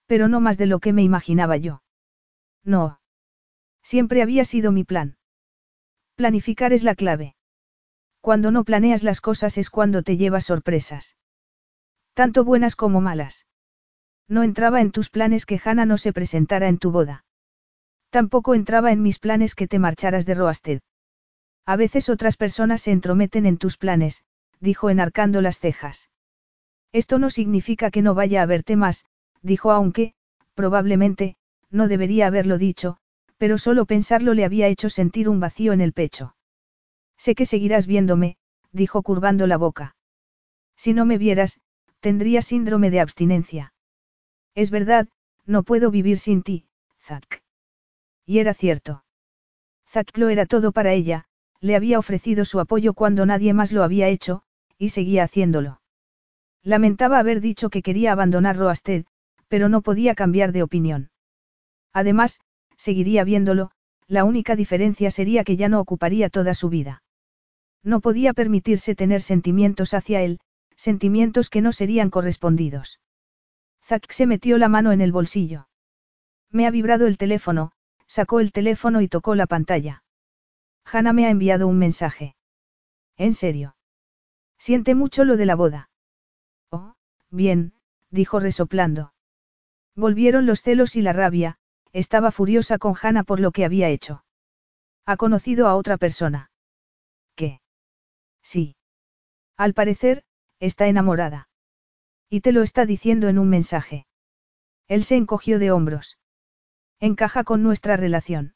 Pero 0.08 0.28
no 0.28 0.40
más 0.40 0.58
de 0.58 0.66
lo 0.66 0.80
que 0.80 0.94
me 0.94 1.04
imaginaba 1.04 1.58
yo. 1.58 1.84
No. 2.64 3.00
Siempre 3.84 4.22
había 4.22 4.46
sido 4.46 4.72
mi 4.72 4.84
plan. 4.84 5.18
Planificar 6.16 6.74
es 6.74 6.84
la 6.84 6.96
clave. 6.96 7.36
Cuando 8.22 8.52
no 8.52 8.64
planeas 8.64 9.04
las 9.04 9.20
cosas 9.22 9.58
es 9.58 9.70
cuando 9.70 10.02
te 10.02 10.18
llevas 10.18 10.46
sorpresas. 10.46 11.18
Tanto 12.14 12.46
buenas 12.46 12.76
como 12.76 13.02
malas. 13.02 13.48
No 14.28 14.44
entraba 14.44 14.80
en 14.82 14.92
tus 14.92 15.10
planes 15.10 15.46
que 15.46 15.60
Hannah 15.64 15.86
no 15.86 15.98
se 15.98 16.14
presentara 16.14 16.70
en 16.70 16.78
tu 16.78 16.92
boda. 16.92 17.26
Tampoco 18.14 18.54
entraba 18.54 18.92
en 18.92 19.02
mis 19.02 19.18
planes 19.18 19.56
que 19.56 19.68
te 19.68 19.80
marcharas 19.80 20.28
de 20.28 20.36
Roasted. 20.36 20.82
A 21.66 21.76
veces 21.76 22.10
otras 22.10 22.38
personas 22.38 22.84
se 22.84 22.92
entrometen 22.92 23.48
en 23.48 23.58
tus 23.58 23.76
planes, 23.76 24.24
dijo 24.60 24.92
enarcando 24.92 25.42
las 25.42 25.58
cejas. 25.58 26.12
Esto 26.92 27.18
no 27.18 27.32
significa 27.32 27.90
que 27.90 28.04
no 28.04 28.14
vaya 28.14 28.44
a 28.44 28.46
verte 28.46 28.76
más, 28.76 29.06
dijo 29.42 29.72
aunque, 29.72 30.14
probablemente, 30.54 31.38
no 31.72 31.88
debería 31.88 32.28
haberlo 32.28 32.60
dicho, 32.60 32.98
pero 33.40 33.58
solo 33.58 33.88
pensarlo 33.88 34.36
le 34.36 34.46
había 34.46 34.68
hecho 34.68 34.92
sentir 34.92 35.28
un 35.28 35.40
vacío 35.40 35.74
en 35.74 35.82
el 35.82 35.92
pecho. 35.92 36.36
Sé 37.18 37.34
que 37.34 37.48
seguirás 37.48 37.88
viéndome, 37.88 38.38
dijo 38.72 39.02
curvando 39.02 39.48
la 39.48 39.58
boca. 39.58 39.96
Si 40.76 40.94
no 40.94 41.06
me 41.06 41.18
vieras, 41.18 41.60
tendría 42.00 42.44
síndrome 42.44 42.92
de 42.92 43.00
abstinencia. 43.00 43.74
Es 44.54 44.70
verdad, 44.70 45.08
no 45.48 45.64
puedo 45.64 45.90
vivir 45.90 46.20
sin 46.20 46.44
ti, 46.44 46.68
Zack. 47.02 47.43
Y 48.26 48.40
era 48.40 48.54
cierto. 48.54 49.04
Zack 49.90 50.18
lo 50.18 50.30
era 50.30 50.46
todo 50.46 50.72
para 50.72 50.94
ella, 50.94 51.26
le 51.60 51.76
había 51.76 52.00
ofrecido 52.00 52.46
su 52.46 52.60
apoyo 52.60 52.94
cuando 52.94 53.26
nadie 53.26 53.54
más 53.54 53.72
lo 53.72 53.84
había 53.84 54.08
hecho, 54.08 54.44
y 54.78 54.90
seguía 54.90 55.24
haciéndolo. 55.24 55.82
Lamentaba 56.64 57.20
haber 57.20 57.42
dicho 57.42 57.70
que 57.70 57.82
quería 57.82 58.12
abandonar 58.12 58.58
Roasted, 58.58 59.06
pero 59.48 59.70
no 59.70 59.82
podía 59.82 60.16
cambiar 60.16 60.52
de 60.52 60.64
opinión. 60.64 61.12
Además, 61.94 62.40
seguiría 62.76 63.24
viéndolo, 63.24 63.72
la 64.08 64.24
única 64.24 64.56
diferencia 64.56 65.12
sería 65.12 65.44
que 65.44 65.56
ya 65.56 65.70
no 65.70 65.80
ocuparía 65.80 66.30
toda 66.30 66.54
su 66.54 66.70
vida. 66.70 67.04
No 67.84 68.00
podía 68.00 68.34
permitirse 68.34 68.96
tener 68.96 69.22
sentimientos 69.22 69.94
hacia 69.94 70.22
él, 70.22 70.40
sentimientos 70.76 71.50
que 71.50 71.62
no 71.62 71.72
serían 71.72 72.10
correspondidos. 72.10 73.00
Zack 73.84 74.12
se 74.12 74.26
metió 74.26 74.58
la 74.58 74.70
mano 74.70 74.92
en 74.92 75.02
el 75.02 75.12
bolsillo. 75.12 75.68
Me 76.50 76.66
ha 76.66 76.72
vibrado 76.72 77.08
el 77.08 77.18
teléfono, 77.18 77.74
sacó 78.14 78.40
el 78.40 78.52
teléfono 78.52 79.02
y 79.02 79.08
tocó 79.08 79.34
la 79.34 79.48
pantalla. 79.48 80.04
Hannah 80.86 81.14
me 81.14 81.26
ha 81.26 81.32
enviado 81.32 81.68
un 81.68 81.80
mensaje. 81.80 82.36
¿En 83.18 83.34
serio? 83.34 83.76
Siente 84.60 84.94
mucho 84.94 85.24
lo 85.24 85.36
de 85.36 85.48
la 85.48 85.56
boda. 85.56 85.90
Oh, 86.70 86.94
bien, 87.32 87.74
dijo 88.12 88.40
resoplando. 88.40 89.16
Volvieron 89.96 90.46
los 90.46 90.62
celos 90.62 90.96
y 90.96 91.02
la 91.02 91.12
rabia, 91.12 91.58
estaba 91.92 92.30
furiosa 92.30 92.78
con 92.78 92.94
Hannah 93.02 93.24
por 93.24 93.40
lo 93.40 93.52
que 93.52 93.66
había 93.66 93.90
hecho. 93.90 94.24
Ha 95.08 95.18
conocido 95.18 95.68
a 95.68 95.76
otra 95.76 95.98
persona. 95.98 96.52
¿Qué? 97.36 97.62
Sí. 98.44 98.76
Al 99.58 99.74
parecer, 99.74 100.24
está 100.60 100.86
enamorada. 100.86 101.50
Y 102.30 102.42
te 102.42 102.52
lo 102.52 102.62
está 102.62 102.86
diciendo 102.86 103.28
en 103.28 103.40
un 103.40 103.50
mensaje. 103.50 104.06
Él 104.88 105.04
se 105.04 105.16
encogió 105.16 105.58
de 105.58 105.72
hombros. 105.72 106.20
Encaja 107.04 107.44
con 107.44 107.64
nuestra 107.64 107.98
relación. 107.98 108.56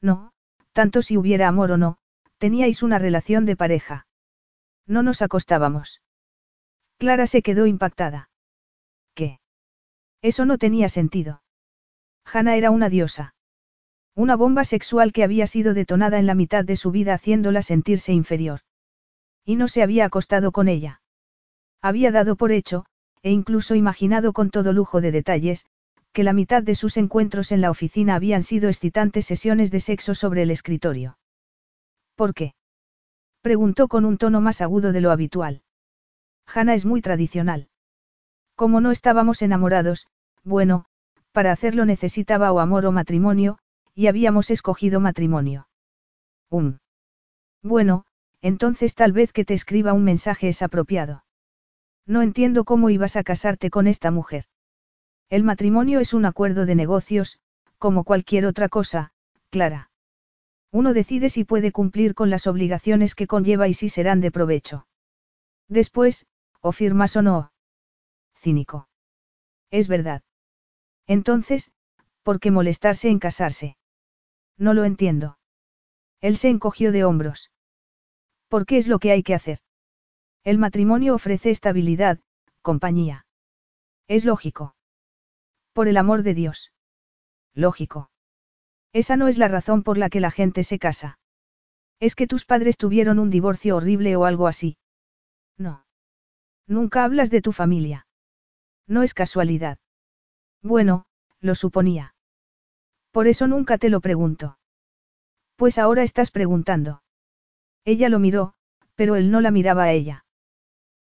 No, 0.00 0.32
tanto 0.72 1.02
si 1.02 1.18
hubiera 1.18 1.48
amor 1.48 1.72
o 1.72 1.76
no, 1.76 1.98
teníais 2.38 2.82
una 2.82 2.98
relación 2.98 3.44
de 3.44 3.56
pareja. 3.56 4.06
No 4.86 5.02
nos 5.02 5.20
acostábamos. 5.20 6.00
Clara 6.96 7.26
se 7.26 7.42
quedó 7.42 7.66
impactada. 7.66 8.30
¿Qué? 9.12 9.40
Eso 10.22 10.46
no 10.46 10.56
tenía 10.56 10.88
sentido. 10.88 11.42
Hannah 12.24 12.56
era 12.56 12.70
una 12.70 12.88
diosa. 12.88 13.34
Una 14.14 14.34
bomba 14.34 14.64
sexual 14.64 15.12
que 15.12 15.22
había 15.22 15.46
sido 15.46 15.74
detonada 15.74 16.18
en 16.18 16.24
la 16.26 16.34
mitad 16.34 16.64
de 16.64 16.76
su 16.76 16.90
vida 16.90 17.12
haciéndola 17.12 17.60
sentirse 17.60 18.14
inferior. 18.14 18.60
Y 19.44 19.56
no 19.56 19.68
se 19.68 19.82
había 19.82 20.06
acostado 20.06 20.52
con 20.52 20.68
ella. 20.68 21.02
Había 21.82 22.12
dado 22.12 22.34
por 22.34 22.50
hecho, 22.50 22.86
e 23.20 23.30
incluso 23.30 23.74
imaginado 23.74 24.32
con 24.32 24.48
todo 24.48 24.72
lujo 24.72 25.02
de 25.02 25.12
detalles, 25.12 25.66
que 26.12 26.24
la 26.24 26.32
mitad 26.32 26.62
de 26.62 26.74
sus 26.74 26.96
encuentros 26.96 27.52
en 27.52 27.60
la 27.60 27.70
oficina 27.70 28.14
habían 28.14 28.42
sido 28.42 28.68
excitantes 28.68 29.26
sesiones 29.26 29.70
de 29.70 29.80
sexo 29.80 30.14
sobre 30.14 30.42
el 30.42 30.50
escritorio. 30.50 31.18
¿Por 32.16 32.34
qué? 32.34 32.54
Preguntó 33.42 33.88
con 33.88 34.04
un 34.04 34.18
tono 34.18 34.40
más 34.40 34.60
agudo 34.60 34.92
de 34.92 35.00
lo 35.00 35.10
habitual. 35.10 35.62
Hannah 36.52 36.74
es 36.74 36.84
muy 36.84 37.02
tradicional. 37.02 37.68
Como 38.56 38.80
no 38.80 38.90
estábamos 38.90 39.42
enamorados, 39.42 40.08
bueno, 40.42 40.86
para 41.32 41.52
hacerlo 41.52 41.84
necesitaba 41.84 42.50
o 42.52 42.58
amor 42.58 42.86
o 42.86 42.92
matrimonio, 42.92 43.58
y 43.94 44.08
habíamos 44.08 44.50
escogido 44.50 44.98
matrimonio. 44.98 45.68
Um. 46.50 46.78
Bueno, 47.62 48.04
entonces 48.40 48.94
tal 48.94 49.12
vez 49.12 49.32
que 49.32 49.44
te 49.44 49.54
escriba 49.54 49.92
un 49.92 50.04
mensaje 50.04 50.48
es 50.48 50.62
apropiado. 50.62 51.24
No 52.06 52.22
entiendo 52.22 52.64
cómo 52.64 52.90
ibas 52.90 53.16
a 53.16 53.22
casarte 53.22 53.70
con 53.70 53.86
esta 53.86 54.10
mujer. 54.10 54.46
El 55.30 55.44
matrimonio 55.44 56.00
es 56.00 56.14
un 56.14 56.24
acuerdo 56.24 56.64
de 56.64 56.74
negocios, 56.74 57.38
como 57.78 58.04
cualquier 58.04 58.46
otra 58.46 58.68
cosa, 58.68 59.12
Clara. 59.50 59.90
Uno 60.70 60.94
decide 60.94 61.28
si 61.28 61.44
puede 61.44 61.70
cumplir 61.72 62.14
con 62.14 62.30
las 62.30 62.46
obligaciones 62.46 63.14
que 63.14 63.26
conlleva 63.26 63.68
y 63.68 63.74
si 63.74 63.88
serán 63.88 64.20
de 64.20 64.30
provecho. 64.30 64.86
Después, 65.68 66.26
o 66.60 66.72
firmas 66.72 67.16
o 67.16 67.22
no. 67.22 67.52
Cínico. 68.36 68.88
Es 69.70 69.88
verdad. 69.88 70.22
Entonces, 71.06 71.70
¿por 72.22 72.40
qué 72.40 72.50
molestarse 72.50 73.08
en 73.08 73.18
casarse? 73.18 73.76
No 74.56 74.74
lo 74.74 74.84
entiendo. 74.84 75.38
Él 76.20 76.36
se 76.36 76.48
encogió 76.48 76.90
de 76.90 77.04
hombros. 77.04 77.50
¿Por 78.48 78.66
qué 78.66 78.78
es 78.78 78.88
lo 78.88 78.98
que 78.98 79.12
hay 79.12 79.22
que 79.22 79.34
hacer? 79.34 79.60
El 80.42 80.58
matrimonio 80.58 81.14
ofrece 81.14 81.50
estabilidad, 81.50 82.18
compañía. 82.62 83.26
Es 84.06 84.24
lógico. 84.24 84.74
Por 85.78 85.86
el 85.86 85.96
amor 85.96 86.24
de 86.24 86.34
Dios. 86.34 86.72
Lógico. 87.54 88.10
Esa 88.92 89.16
no 89.16 89.28
es 89.28 89.38
la 89.38 89.46
razón 89.46 89.84
por 89.84 89.96
la 89.96 90.10
que 90.10 90.18
la 90.18 90.32
gente 90.32 90.64
se 90.64 90.80
casa. 90.80 91.20
Es 92.00 92.16
que 92.16 92.26
tus 92.26 92.44
padres 92.44 92.76
tuvieron 92.76 93.20
un 93.20 93.30
divorcio 93.30 93.76
horrible 93.76 94.16
o 94.16 94.24
algo 94.24 94.48
así. 94.48 94.76
No. 95.56 95.86
Nunca 96.66 97.04
hablas 97.04 97.30
de 97.30 97.42
tu 97.42 97.52
familia. 97.52 98.08
No 98.88 99.04
es 99.04 99.14
casualidad. 99.14 99.78
Bueno, 100.64 101.06
lo 101.38 101.54
suponía. 101.54 102.12
Por 103.12 103.28
eso 103.28 103.46
nunca 103.46 103.78
te 103.78 103.88
lo 103.88 104.00
pregunto. 104.00 104.58
Pues 105.54 105.78
ahora 105.78 106.02
estás 106.02 106.32
preguntando. 106.32 107.04
Ella 107.84 108.08
lo 108.08 108.18
miró, 108.18 108.54
pero 108.96 109.14
él 109.14 109.30
no 109.30 109.40
la 109.40 109.52
miraba 109.52 109.84
a 109.84 109.92
ella. 109.92 110.24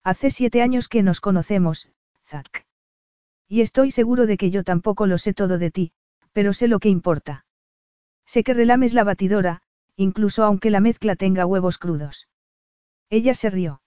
Hace 0.04 0.28
siete 0.28 0.60
años 0.60 0.88
que 0.88 1.02
nos 1.02 1.22
conocemos, 1.22 1.88
Zack. 2.26 2.66
Y 3.49 3.61
estoy 3.61 3.90
seguro 3.90 4.26
de 4.26 4.36
que 4.36 4.51
yo 4.51 4.64
tampoco 4.64 5.07
lo 5.07 5.18
sé 5.18 5.32
todo 5.32 5.59
de 5.59 5.70
ti, 5.70 5.92
pero 6.32 6.53
sé 6.53 6.68
lo 6.68 6.78
que 6.78 6.88
importa. 6.88 7.44
Sé 8.26 8.42
que 8.42 8.55
relames 8.55 8.92
la 8.92 9.05
batidora, 9.05 9.62
incluso 9.97 10.44
aunque 10.44 10.70
la 10.70 10.80
mezcla 10.80 11.16
tenga 11.16 11.47
huevos 11.47 11.78
crudos. 11.78 12.28
Ella 13.09 13.34
se 13.34 13.51
rió. 13.51 13.82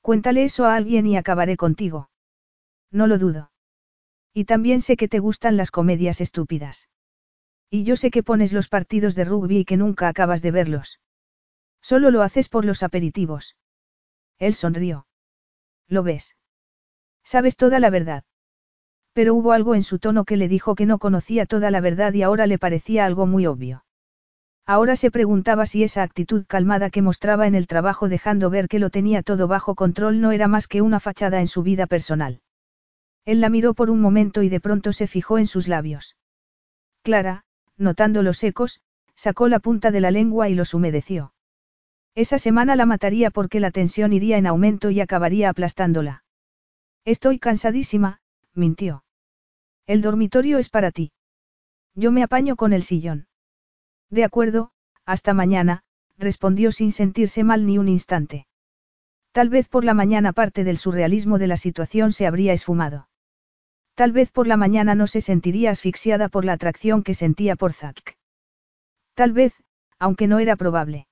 Cuéntale 0.00 0.44
eso 0.44 0.64
a 0.64 0.74
alguien 0.74 1.06
y 1.06 1.16
acabaré 1.16 1.56
contigo. 1.56 2.10
No 2.90 3.06
lo 3.06 3.18
dudo. 3.18 3.52
Y 4.32 4.44
también 4.44 4.80
sé 4.80 4.96
que 4.96 5.08
te 5.08 5.18
gustan 5.18 5.56
las 5.56 5.70
comedias 5.70 6.20
estúpidas. 6.20 6.88
Y 7.68 7.84
yo 7.84 7.96
sé 7.96 8.10
que 8.10 8.22
pones 8.22 8.52
los 8.52 8.68
partidos 8.68 9.14
de 9.14 9.24
rugby 9.24 9.58
y 9.58 9.64
que 9.64 9.76
nunca 9.76 10.08
acabas 10.08 10.42
de 10.42 10.50
verlos. 10.50 11.00
Solo 11.82 12.10
lo 12.10 12.22
haces 12.22 12.48
por 12.48 12.64
los 12.64 12.82
aperitivos. 12.82 13.56
Él 14.38 14.54
sonrió. 14.54 15.06
¿Lo 15.86 16.02
ves? 16.02 16.36
Sabes 17.22 17.56
toda 17.56 17.78
la 17.78 17.90
verdad. 17.90 18.24
Pero 19.12 19.34
hubo 19.34 19.52
algo 19.52 19.74
en 19.74 19.82
su 19.82 19.98
tono 19.98 20.24
que 20.24 20.36
le 20.36 20.48
dijo 20.48 20.74
que 20.74 20.86
no 20.86 20.98
conocía 20.98 21.46
toda 21.46 21.70
la 21.70 21.80
verdad 21.80 22.12
y 22.12 22.22
ahora 22.22 22.46
le 22.46 22.58
parecía 22.58 23.04
algo 23.04 23.26
muy 23.26 23.46
obvio. 23.46 23.84
Ahora 24.66 24.94
se 24.94 25.10
preguntaba 25.10 25.66
si 25.66 25.82
esa 25.82 26.02
actitud 26.02 26.44
calmada 26.46 26.90
que 26.90 27.02
mostraba 27.02 27.48
en 27.48 27.56
el 27.56 27.66
trabajo 27.66 28.08
dejando 28.08 28.50
ver 28.50 28.68
que 28.68 28.78
lo 28.78 28.90
tenía 28.90 29.22
todo 29.22 29.48
bajo 29.48 29.74
control 29.74 30.20
no 30.20 30.30
era 30.30 30.46
más 30.46 30.68
que 30.68 30.80
una 30.80 31.00
fachada 31.00 31.40
en 31.40 31.48
su 31.48 31.62
vida 31.62 31.86
personal. 31.86 32.40
Él 33.24 33.40
la 33.40 33.48
miró 33.48 33.74
por 33.74 33.90
un 33.90 34.00
momento 34.00 34.42
y 34.42 34.48
de 34.48 34.60
pronto 34.60 34.92
se 34.92 35.06
fijó 35.06 35.38
en 35.38 35.48
sus 35.48 35.66
labios. 35.66 36.16
Clara, 37.02 37.42
notando 37.76 38.22
los 38.22 38.42
ecos, 38.44 38.80
sacó 39.16 39.48
la 39.48 39.58
punta 39.58 39.90
de 39.90 40.00
la 40.00 40.10
lengua 40.10 40.48
y 40.48 40.54
los 40.54 40.72
humedeció. 40.72 41.34
Esa 42.14 42.38
semana 42.38 42.76
la 42.76 42.86
mataría 42.86 43.30
porque 43.30 43.60
la 43.60 43.70
tensión 43.70 44.12
iría 44.12 44.38
en 44.38 44.46
aumento 44.46 44.90
y 44.90 45.00
acabaría 45.00 45.48
aplastándola. 45.48 46.22
Estoy 47.04 47.38
cansadísima, 47.38 48.19
mintió. 48.54 49.04
El 49.86 50.02
dormitorio 50.02 50.58
es 50.58 50.68
para 50.68 50.90
ti. 50.90 51.12
Yo 51.94 52.12
me 52.12 52.22
apaño 52.22 52.56
con 52.56 52.72
el 52.72 52.82
sillón. 52.82 53.26
De 54.10 54.24
acuerdo, 54.24 54.72
hasta 55.04 55.34
mañana, 55.34 55.82
respondió 56.18 56.72
sin 56.72 56.92
sentirse 56.92 57.44
mal 57.44 57.66
ni 57.66 57.78
un 57.78 57.88
instante. 57.88 58.46
Tal 59.32 59.48
vez 59.48 59.68
por 59.68 59.84
la 59.84 59.94
mañana 59.94 60.32
parte 60.32 60.64
del 60.64 60.76
surrealismo 60.76 61.38
de 61.38 61.46
la 61.46 61.56
situación 61.56 62.12
se 62.12 62.26
habría 62.26 62.52
esfumado. 62.52 63.08
Tal 63.94 64.12
vez 64.12 64.32
por 64.32 64.46
la 64.46 64.56
mañana 64.56 64.94
no 64.94 65.06
se 65.06 65.20
sentiría 65.20 65.70
asfixiada 65.70 66.28
por 66.28 66.44
la 66.44 66.54
atracción 66.54 67.02
que 67.02 67.14
sentía 67.14 67.56
por 67.56 67.72
Zack. 67.72 68.16
Tal 69.14 69.32
vez, 69.32 69.54
aunque 69.98 70.26
no 70.26 70.38
era 70.38 70.56
probable. 70.56 71.06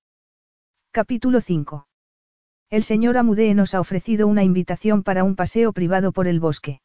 Capítulo 0.90 1.40
5. 1.40 1.86
El 2.70 2.82
señor 2.82 3.16
Amudee 3.16 3.54
nos 3.54 3.74
ha 3.74 3.80
ofrecido 3.80 4.26
una 4.26 4.42
invitación 4.42 5.02
para 5.02 5.24
un 5.24 5.36
paseo 5.36 5.72
privado 5.72 6.12
por 6.12 6.26
el 6.26 6.40
bosque. 6.40 6.80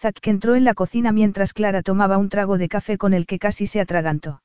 Zack 0.00 0.26
entró 0.28 0.54
en 0.54 0.64
la 0.64 0.72
cocina 0.72 1.12
mientras 1.12 1.52
Clara 1.52 1.82
tomaba 1.82 2.16
un 2.16 2.30
trago 2.30 2.56
de 2.56 2.70
café 2.70 2.96
con 2.96 3.12
el 3.12 3.26
que 3.26 3.38
casi 3.38 3.66
se 3.66 3.82
atragantó. 3.82 4.42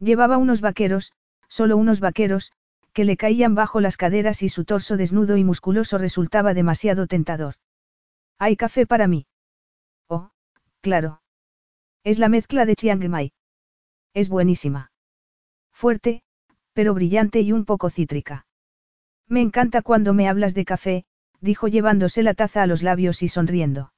Llevaba 0.00 0.36
unos 0.36 0.60
vaqueros, 0.60 1.12
solo 1.46 1.76
unos 1.76 2.00
vaqueros, 2.00 2.52
que 2.92 3.04
le 3.04 3.16
caían 3.16 3.54
bajo 3.54 3.80
las 3.80 3.96
caderas 3.96 4.42
y 4.42 4.48
su 4.48 4.64
torso 4.64 4.96
desnudo 4.96 5.36
y 5.36 5.44
musculoso 5.44 5.96
resultaba 5.96 6.54
demasiado 6.54 7.06
tentador. 7.06 7.54
¿Hay 8.36 8.56
café 8.56 8.84
para 8.84 9.06
mí? 9.06 9.26
Oh, 10.08 10.30
claro. 10.80 11.22
Es 12.02 12.18
la 12.18 12.28
mezcla 12.28 12.66
de 12.66 12.74
Chiang 12.74 13.08
Mai. 13.08 13.32
Es 14.12 14.28
buenísima. 14.28 14.90
Fuerte, 15.72 16.24
pero 16.72 16.94
brillante 16.94 17.40
y 17.42 17.52
un 17.52 17.64
poco 17.64 17.90
cítrica. 17.90 18.44
Me 19.28 19.40
encanta 19.40 19.82
cuando 19.82 20.14
me 20.14 20.28
hablas 20.28 20.52
de 20.52 20.64
café, 20.64 21.04
dijo 21.40 21.68
llevándose 21.68 22.24
la 22.24 22.34
taza 22.34 22.64
a 22.64 22.66
los 22.66 22.82
labios 22.82 23.22
y 23.22 23.28
sonriendo. 23.28 23.93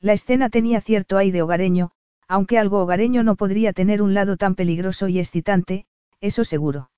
La 0.00 0.14
escena 0.14 0.48
tenía 0.48 0.80
cierto 0.80 1.18
aire 1.18 1.42
hogareño, 1.42 1.90
aunque 2.26 2.58
algo 2.58 2.80
hogareño 2.80 3.22
no 3.22 3.36
podría 3.36 3.72
tener 3.72 4.00
un 4.00 4.14
lado 4.14 4.36
tan 4.36 4.54
peligroso 4.54 5.08
y 5.08 5.18
excitante, 5.18 5.86
eso 6.20 6.44
seguro. 6.44 6.90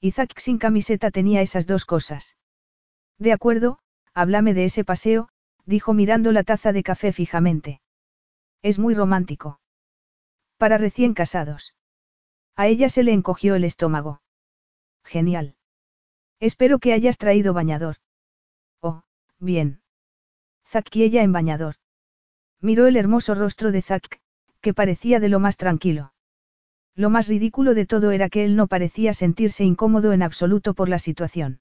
Isaac 0.00 0.38
sin 0.38 0.58
camiseta 0.58 1.10
tenía 1.10 1.40
esas 1.40 1.66
dos 1.66 1.84
cosas. 1.84 2.36
De 3.18 3.32
acuerdo, 3.32 3.78
háblame 4.14 4.52
de 4.52 4.66
ese 4.66 4.84
paseo, 4.84 5.28
dijo 5.64 5.94
mirando 5.94 6.32
la 6.32 6.44
taza 6.44 6.72
de 6.72 6.82
café 6.82 7.12
fijamente. 7.12 7.80
Es 8.62 8.78
muy 8.78 8.94
romántico. 8.94 9.60
Para 10.56 10.76
recién 10.76 11.14
casados. 11.14 11.74
A 12.56 12.66
ella 12.66 12.88
se 12.88 13.04
le 13.04 13.12
encogió 13.12 13.54
el 13.54 13.64
estómago. 13.64 14.20
Genial. 15.04 15.56
Espero 16.40 16.78
que 16.78 16.92
hayas 16.92 17.16
traído 17.16 17.54
bañador. 17.54 17.96
Oh, 18.80 19.02
bien. 19.38 19.80
Zack 20.66 20.94
y 20.96 21.04
ella 21.04 21.22
en 21.22 21.32
bañador. 21.32 21.76
Miró 22.60 22.86
el 22.86 22.96
hermoso 22.96 23.34
rostro 23.34 23.72
de 23.72 23.82
Zack, 23.82 24.20
que 24.60 24.74
parecía 24.74 25.20
de 25.20 25.28
lo 25.28 25.38
más 25.38 25.56
tranquilo. 25.56 26.12
Lo 26.94 27.10
más 27.10 27.28
ridículo 27.28 27.74
de 27.74 27.86
todo 27.86 28.10
era 28.10 28.28
que 28.28 28.44
él 28.44 28.56
no 28.56 28.66
parecía 28.66 29.14
sentirse 29.14 29.64
incómodo 29.64 30.12
en 30.12 30.22
absoluto 30.22 30.74
por 30.74 30.88
la 30.88 30.98
situación. 30.98 31.60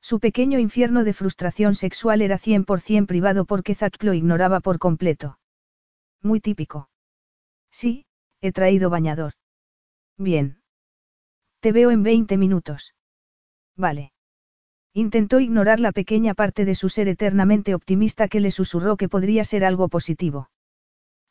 Su 0.00 0.18
pequeño 0.18 0.58
infierno 0.58 1.04
de 1.04 1.12
frustración 1.12 1.74
sexual 1.74 2.22
era 2.22 2.38
100% 2.38 3.06
privado 3.06 3.44
porque 3.44 3.74
Zack 3.74 4.02
lo 4.02 4.14
ignoraba 4.14 4.60
por 4.60 4.78
completo. 4.78 5.38
Muy 6.22 6.40
típico. 6.40 6.88
Sí, 7.70 8.06
he 8.40 8.52
traído 8.52 8.88
bañador. 8.88 9.32
Bien. 10.16 10.62
Te 11.60 11.72
veo 11.72 11.90
en 11.90 12.02
20 12.02 12.38
minutos. 12.38 12.94
Vale. 13.76 14.12
Intentó 14.96 15.40
ignorar 15.40 15.78
la 15.78 15.92
pequeña 15.92 16.32
parte 16.32 16.64
de 16.64 16.74
su 16.74 16.88
ser 16.88 17.06
eternamente 17.06 17.74
optimista 17.74 18.28
que 18.28 18.40
le 18.40 18.50
susurró 18.50 18.96
que 18.96 19.10
podría 19.10 19.44
ser 19.44 19.62
algo 19.62 19.90
positivo. 19.90 20.48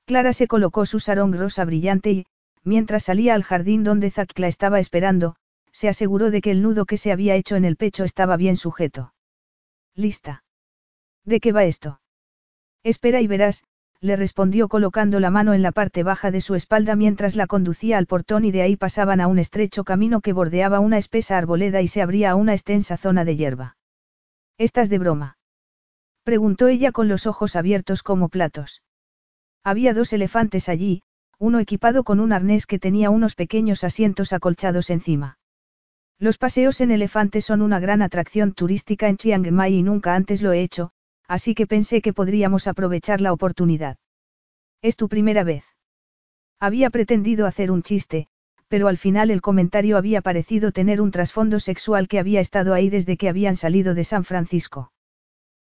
Clara 0.05 0.33
se 0.33 0.45
colocó 0.45 0.85
su 0.85 0.99
sarong 0.99 1.33
rosa 1.33 1.65
brillante 1.65 2.11
y, 2.11 2.25
mientras 2.63 3.05
salía 3.05 3.33
al 3.33 3.41
jardín 3.41 3.83
donde 3.83 4.11
Zack 4.11 4.37
la 4.37 4.49
estaba 4.49 4.79
esperando, 4.79 5.35
se 5.71 5.89
aseguró 5.89 6.29
de 6.29 6.41
que 6.41 6.51
el 6.51 6.61
nudo 6.61 6.85
que 6.85 6.97
se 6.97 7.11
había 7.11 7.33
hecho 7.33 7.55
en 7.55 7.65
el 7.65 7.75
pecho 7.75 8.03
estaba 8.03 8.37
bien 8.37 8.55
sujeto. 8.55 9.15
¿Lista? 9.95 10.43
¿De 11.23 11.39
qué 11.39 11.51
va 11.51 11.63
esto? 11.63 11.99
Espera 12.83 13.19
y 13.19 13.25
verás, 13.25 13.63
le 14.05 14.15
respondió 14.15 14.67
colocando 14.67 15.19
la 15.19 15.31
mano 15.31 15.53
en 15.53 15.63
la 15.63 15.71
parte 15.71 16.03
baja 16.03 16.29
de 16.29 16.39
su 16.39 16.53
espalda 16.53 16.95
mientras 16.95 17.35
la 17.35 17.47
conducía 17.47 17.97
al 17.97 18.05
portón 18.05 18.45
y 18.45 18.51
de 18.51 18.61
ahí 18.61 18.75
pasaban 18.77 19.19
a 19.19 19.27
un 19.27 19.39
estrecho 19.39 19.83
camino 19.83 20.21
que 20.21 20.31
bordeaba 20.31 20.79
una 20.79 20.99
espesa 20.99 21.39
arboleda 21.39 21.81
y 21.81 21.87
se 21.87 22.03
abría 22.03 22.31
a 22.31 22.35
una 22.35 22.53
extensa 22.53 22.97
zona 22.97 23.25
de 23.25 23.35
hierba. 23.35 23.77
¿Estás 24.59 24.89
de 24.89 24.99
broma? 24.99 25.37
preguntó 26.23 26.67
ella 26.67 26.91
con 26.91 27.07
los 27.07 27.25
ojos 27.25 27.55
abiertos 27.55 28.03
como 28.03 28.29
platos. 28.29 28.83
Había 29.63 29.95
dos 29.95 30.13
elefantes 30.13 30.69
allí, 30.69 31.01
uno 31.39 31.59
equipado 31.59 32.03
con 32.03 32.19
un 32.19 32.31
arnés 32.31 32.67
que 32.67 32.77
tenía 32.77 33.09
unos 33.09 33.33
pequeños 33.33 33.83
asientos 33.83 34.33
acolchados 34.33 34.91
encima. 34.91 35.39
Los 36.19 36.37
paseos 36.37 36.79
en 36.79 36.91
elefante 36.91 37.41
son 37.41 37.63
una 37.63 37.79
gran 37.79 38.03
atracción 38.03 38.53
turística 38.53 39.09
en 39.09 39.17
Chiang 39.17 39.51
Mai 39.51 39.73
y 39.73 39.83
nunca 39.83 40.13
antes 40.13 40.43
lo 40.43 40.53
he 40.53 40.61
hecho, 40.61 40.91
así 41.27 41.55
que 41.55 41.67
pensé 41.67 42.01
que 42.01 42.13
podríamos 42.13 42.67
aprovechar 42.67 43.21
la 43.21 43.33
oportunidad. 43.33 43.97
¿Es 44.81 44.95
tu 44.95 45.09
primera 45.09 45.43
vez? 45.43 45.63
Había 46.59 46.89
pretendido 46.89 47.47
hacer 47.47 47.71
un 47.71 47.83
chiste, 47.83 48.27
pero 48.67 48.87
al 48.87 48.97
final 48.97 49.31
el 49.31 49.41
comentario 49.41 49.97
había 49.97 50.21
parecido 50.21 50.71
tener 50.71 51.01
un 51.01 51.11
trasfondo 51.11 51.59
sexual 51.59 52.07
que 52.07 52.19
había 52.19 52.39
estado 52.39 52.73
ahí 52.73 52.89
desde 52.89 53.17
que 53.17 53.29
habían 53.29 53.55
salido 53.55 53.93
de 53.93 54.03
San 54.03 54.23
Francisco. 54.23 54.91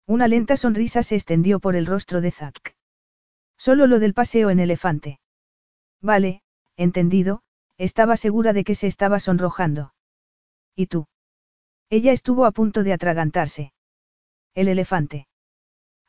Una 0.06 0.26
lenta 0.26 0.56
sonrisa 0.56 1.02
se 1.02 1.14
extendió 1.14 1.60
por 1.60 1.76
el 1.76 1.86
rostro 1.86 2.20
de 2.20 2.30
Zack. 2.30 2.74
Solo 3.56 3.86
lo 3.86 3.98
del 3.98 4.14
paseo 4.14 4.50
en 4.50 4.60
elefante. 4.60 5.20
Vale, 6.00 6.42
entendido, 6.76 7.42
estaba 7.76 8.16
segura 8.16 8.52
de 8.52 8.64
que 8.64 8.74
se 8.74 8.86
estaba 8.86 9.20
sonrojando. 9.20 9.92
¿Y 10.74 10.86
tú? 10.86 11.06
Ella 11.90 12.12
estuvo 12.12 12.44
a 12.44 12.52
punto 12.52 12.82
de 12.82 12.92
atragantarse. 12.92 13.72
El 14.54 14.68
elefante. 14.68 15.27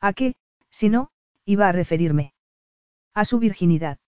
¿A 0.00 0.12
qué, 0.12 0.34
si 0.70 0.88
no, 0.88 1.10
iba 1.44 1.68
a 1.68 1.72
referirme? 1.72 2.32
A 3.14 3.24
su 3.24 3.38
virginidad. 3.38 3.98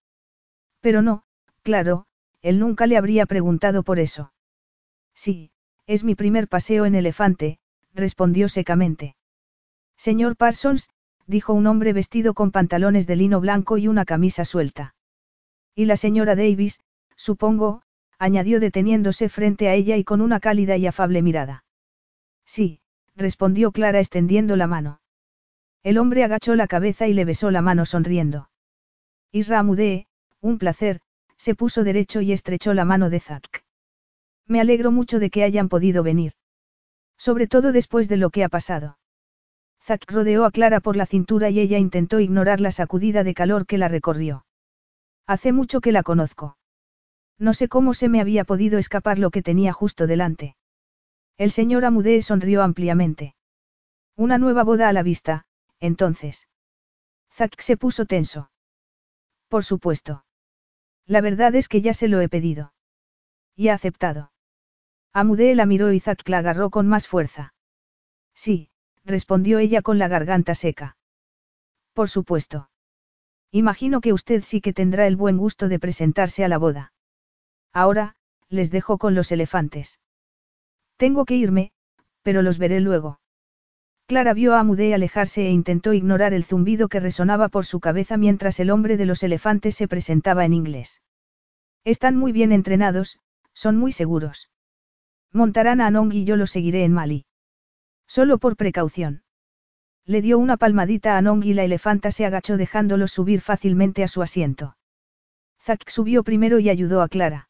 Pero 0.81 1.01
no, 1.01 1.23
claro, 1.61 2.05
él 2.41 2.59
nunca 2.59 2.87
le 2.87 2.97
habría 2.97 3.25
preguntado 3.25 3.83
por 3.83 3.99
eso. 3.99 4.33
Sí, 5.13 5.51
es 5.85 6.03
mi 6.03 6.15
primer 6.15 6.47
paseo 6.47 6.85
en 6.85 6.95
elefante, 6.95 7.59
respondió 7.93 8.49
secamente. 8.49 9.15
Señor 9.95 10.35
Parsons, 10.35 10.89
dijo 11.27 11.53
un 11.53 11.67
hombre 11.67 11.93
vestido 11.93 12.33
con 12.33 12.51
pantalones 12.51 13.07
de 13.07 13.15
lino 13.15 13.39
blanco 13.39 13.77
y 13.77 13.87
una 13.87 14.05
camisa 14.05 14.45
suelta. 14.45 14.95
Y 15.75 15.85
la 15.85 15.95
señora 15.95 16.35
Davis, 16.35 16.79
supongo, 17.15 17.83
añadió 18.17 18.59
deteniéndose 18.59 19.29
frente 19.29 19.67
a 19.69 19.73
ella 19.75 19.97
y 19.97 20.03
con 20.03 20.21
una 20.21 20.39
cálida 20.39 20.75
y 20.77 20.87
afable 20.87 21.21
mirada. 21.21 21.65
Sí, 22.45 22.81
respondió 23.15 23.71
Clara 23.71 23.99
extendiendo 23.99 24.55
la 24.55 24.67
mano. 24.67 24.99
El 25.83 25.97
hombre 25.97 26.23
agachó 26.23 26.55
la 26.55 26.67
cabeza 26.67 27.07
y 27.07 27.13
le 27.13 27.25
besó 27.25 27.51
la 27.51 27.61
mano 27.61 27.85
sonriendo. 27.85 28.49
Isra 29.31 29.59
Amudee, 29.59 30.07
un 30.39 30.57
placer, 30.57 31.01
se 31.37 31.55
puso 31.55 31.83
derecho 31.83 32.21
y 32.21 32.31
estrechó 32.31 32.73
la 32.73 32.85
mano 32.85 33.09
de 33.09 33.19
Zack. 33.19 33.65
Me 34.47 34.61
alegro 34.61 34.91
mucho 34.91 35.19
de 35.19 35.29
que 35.29 35.43
hayan 35.43 35.67
podido 35.67 36.03
venir. 36.03 36.33
Sobre 37.17 37.47
todo 37.47 37.71
después 37.71 38.07
de 38.07 38.17
lo 38.17 38.29
que 38.29 38.43
ha 38.43 38.49
pasado. 38.49 38.97
Zack 39.81 40.09
rodeó 40.09 40.45
a 40.45 40.51
Clara 40.51 40.79
por 40.79 40.95
la 40.95 41.05
cintura 41.05 41.49
y 41.49 41.59
ella 41.59 41.77
intentó 41.77 42.21
ignorar 42.21 42.61
la 42.61 42.71
sacudida 42.71 43.25
de 43.25 43.33
calor 43.33 43.65
que 43.65 43.77
la 43.77 43.89
recorrió. 43.89 44.45
Hace 45.27 45.51
mucho 45.51 45.81
que 45.81 45.91
la 45.91 46.03
conozco. 46.03 46.57
No 47.37 47.53
sé 47.53 47.67
cómo 47.67 47.93
se 47.93 48.07
me 48.07 48.21
había 48.21 48.45
podido 48.45 48.77
escapar 48.77 49.19
lo 49.19 49.31
que 49.31 49.41
tenía 49.41 49.73
justo 49.73 50.07
delante. 50.07 50.55
El 51.37 51.51
señor 51.51 51.83
Amudee 51.83 52.21
sonrió 52.21 52.61
ampliamente. 52.61 53.35
Una 54.15 54.37
nueva 54.37 54.63
boda 54.63 54.87
a 54.87 54.93
la 54.93 55.03
vista, 55.03 55.45
entonces. 55.83 56.47
Zack 57.33 57.59
se 57.59 57.75
puso 57.75 58.05
tenso. 58.05 58.49
Por 59.49 59.65
supuesto. 59.65 60.25
La 61.05 61.19
verdad 61.19 61.53
es 61.55 61.67
que 61.67 61.81
ya 61.81 61.93
se 61.93 62.07
lo 62.07 62.21
he 62.21 62.29
pedido. 62.29 62.73
Y 63.55 63.67
ha 63.67 63.73
aceptado. 63.73 64.31
Amudé 65.11 65.53
la 65.55 65.65
miró 65.65 65.91
y 65.91 65.99
Zack 65.99 66.27
la 66.29 66.37
agarró 66.37 66.69
con 66.69 66.87
más 66.87 67.07
fuerza. 67.07 67.53
Sí, 68.33 68.69
respondió 69.03 69.59
ella 69.59 69.81
con 69.81 69.99
la 69.99 70.07
garganta 70.07 70.55
seca. 70.55 70.95
Por 71.91 72.09
supuesto. 72.09 72.69
Imagino 73.51 73.99
que 73.99 74.13
usted 74.13 74.41
sí 74.41 74.61
que 74.61 74.73
tendrá 74.73 75.05
el 75.05 75.17
buen 75.17 75.37
gusto 75.37 75.67
de 75.67 75.79
presentarse 75.79 76.45
a 76.45 76.47
la 76.47 76.57
boda. 76.57 76.93
Ahora, 77.73 78.15
les 78.47 78.71
dejo 78.71 78.97
con 78.97 79.15
los 79.15 79.33
elefantes. 79.33 79.99
Tengo 80.95 81.25
que 81.25 81.35
irme, 81.35 81.73
pero 82.21 82.41
los 82.41 82.57
veré 82.57 82.79
luego. 82.79 83.19
Clara 84.05 84.33
vio 84.33 84.53
a 84.53 84.59
Amudé 84.59 84.93
alejarse 84.93 85.47
e 85.47 85.51
intentó 85.51 85.93
ignorar 85.93 86.33
el 86.33 86.43
zumbido 86.43 86.89
que 86.89 86.99
resonaba 86.99 87.47
por 87.49 87.65
su 87.65 87.79
cabeza 87.79 88.17
mientras 88.17 88.59
el 88.59 88.69
hombre 88.69 88.97
de 88.97 89.05
los 89.05 89.23
elefantes 89.23 89.75
se 89.75 89.87
presentaba 89.87 90.45
en 90.45 90.53
inglés. 90.53 91.01
Están 91.85 92.15
muy 92.17 92.31
bien 92.31 92.51
entrenados, 92.51 93.19
son 93.53 93.77
muy 93.77 93.91
seguros. 93.91 94.49
Montarán 95.31 95.81
a 95.81 95.87
Anong 95.87 96.13
y 96.13 96.25
yo 96.25 96.35
lo 96.35 96.47
seguiré 96.47 96.83
en 96.83 96.93
Mali. 96.93 97.25
Solo 98.05 98.37
por 98.37 98.57
precaución. 98.57 99.23
Le 100.05 100.21
dio 100.21 100.37
una 100.37 100.57
palmadita 100.57 101.15
a 101.15 101.17
Anong 101.17 101.43
y 101.45 101.53
la 101.53 101.63
elefanta 101.63 102.11
se 102.11 102.25
agachó 102.25 102.57
dejándolos 102.57 103.11
subir 103.11 103.39
fácilmente 103.39 104.03
a 104.03 104.09
su 104.09 104.21
asiento. 104.21 104.75
Zack 105.61 105.89
subió 105.89 106.23
primero 106.23 106.59
y 106.59 106.69
ayudó 106.69 107.01
a 107.01 107.07
Clara. 107.07 107.47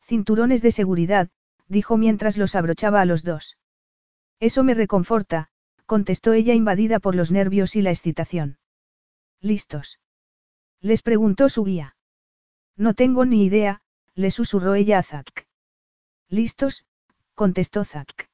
Cinturones 0.00 0.62
de 0.62 0.70
seguridad, 0.70 1.30
dijo 1.66 1.96
mientras 1.96 2.36
los 2.36 2.54
abrochaba 2.54 3.00
a 3.00 3.04
los 3.04 3.24
dos. 3.24 3.58
Eso 4.38 4.62
me 4.62 4.74
reconforta, 4.74 5.48
contestó 5.94 6.32
ella 6.32 6.54
invadida 6.54 6.98
por 6.98 7.14
los 7.14 7.30
nervios 7.30 7.76
y 7.76 7.80
la 7.80 7.90
excitación. 7.90 8.58
¿Listos? 9.40 10.00
Les 10.80 11.02
preguntó 11.02 11.48
su 11.48 11.62
guía. 11.62 11.94
No 12.76 12.94
tengo 12.94 13.24
ni 13.24 13.44
idea, 13.44 13.80
le 14.16 14.32
susurró 14.32 14.74
ella 14.74 14.98
a 14.98 15.04
Zack. 15.04 15.46
¿Listos? 16.28 16.84
contestó 17.36 17.84
Zack. 17.84 18.28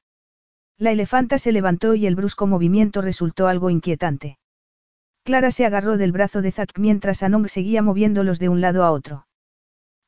La 0.79 0.91
elefanta 0.91 1.37
se 1.37 1.51
levantó 1.51 1.93
y 1.93 2.07
el 2.07 2.15
brusco 2.15 2.47
movimiento 2.47 3.03
resultó 3.03 3.45
algo 3.45 3.69
inquietante. 3.69 4.39
Clara 5.23 5.51
se 5.51 5.63
agarró 5.63 5.97
del 5.97 6.11
brazo 6.11 6.41
de 6.41 6.51
Zack 6.51 6.79
mientras 6.79 7.21
Anong 7.21 7.47
seguía 7.47 7.83
moviéndolos 7.83 8.39
de 8.39 8.49
un 8.49 8.59
lado 8.59 8.83
a 8.83 8.91
otro. 8.91 9.27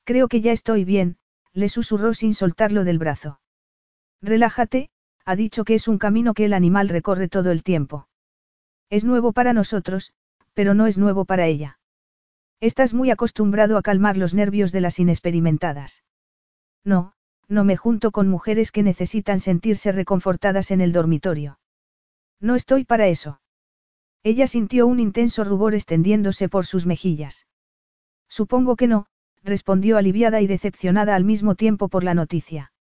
Creo 0.05 0.27
que 0.27 0.41
ya 0.41 0.53
estoy 0.53 0.85
bien, 0.85 1.17
le 1.51 1.69
susurró 1.69 2.15
sin 2.15 2.34
soltarlo 2.34 2.84
del 2.84 2.97
brazo. 2.97 3.39
Relájate, 4.23 4.89
ha 5.26 5.36
dicho 5.36 5.64
que 5.64 5.76
es 5.76 5.88
un 5.88 5.98
camino 5.98 6.34
que 6.34 6.45
el 6.45 6.54
animal 6.54 6.90
recorre 6.90 7.28
todo 7.28 7.52
el 7.52 7.64
tiempo. 7.64 8.08
Es 8.90 9.06
nuevo 9.06 9.32
para 9.32 9.54
nosotros, 9.54 10.14
pero 10.54 10.74
no 10.74 10.88
es 10.88 10.98
nuevo 10.98 11.26
para 11.26 11.48
ella. 11.48 11.80
Estás 12.60 12.94
muy 12.94 13.12
acostumbrado 13.12 13.78
a 13.78 13.82
calmar 13.82 14.18
los 14.18 14.34
nervios 14.34 14.72
de 14.72 14.82
las 14.82 15.00
inexperimentadas. 15.00 16.04
No, 16.84 17.14
no 17.48 17.64
me 17.64 17.78
junto 17.78 18.12
con 18.12 18.28
mujeres 18.28 18.72
que 18.72 18.84
necesitan 18.84 19.40
sentirse 19.40 19.91
reconfortadas 19.91 20.72
en 20.72 20.82
el 20.82 20.91
dormitorio. 20.91 21.60
No 22.40 22.56
estoy 22.56 22.84
para 22.84 23.08
eso. 23.08 23.41
Ella 24.24 24.48
sintió 24.48 24.88
un 24.88 25.00
intenso 25.00 25.44
rubor 25.44 25.74
extendiéndose 25.74 26.50
por 26.50 26.66
sus 26.66 26.86
mejillas. 26.86 27.48
Supongo 28.28 28.76
que 28.76 28.88
no, 28.88 29.08
respondió 29.44 29.98
aliviada 29.98 30.41
y 30.41 30.48
decepcionada 30.48 31.16
al 31.16 31.24
mismo 31.24 31.56
tiempo 31.56 31.90
por 31.90 32.04
la 32.04 32.14
noticia. 32.14 32.73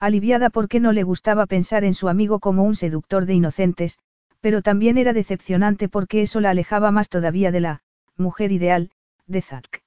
Aliviada 0.00 0.48
porque 0.48 0.80
no 0.80 0.92
le 0.92 1.02
gustaba 1.02 1.44
pensar 1.44 1.84
en 1.84 1.92
su 1.92 2.08
amigo 2.08 2.40
como 2.40 2.64
un 2.64 2.74
seductor 2.74 3.26
de 3.26 3.34
inocentes, 3.34 3.98
pero 4.40 4.62
también 4.62 4.96
era 4.96 5.12
decepcionante 5.12 5.90
porque 5.90 6.22
eso 6.22 6.40
la 6.40 6.50
alejaba 6.50 6.90
más 6.90 7.10
todavía 7.10 7.52
de 7.52 7.60
la 7.60 7.82
mujer 8.16 8.50
ideal, 8.50 8.90
de 9.26 9.42
Zack. 9.42 9.82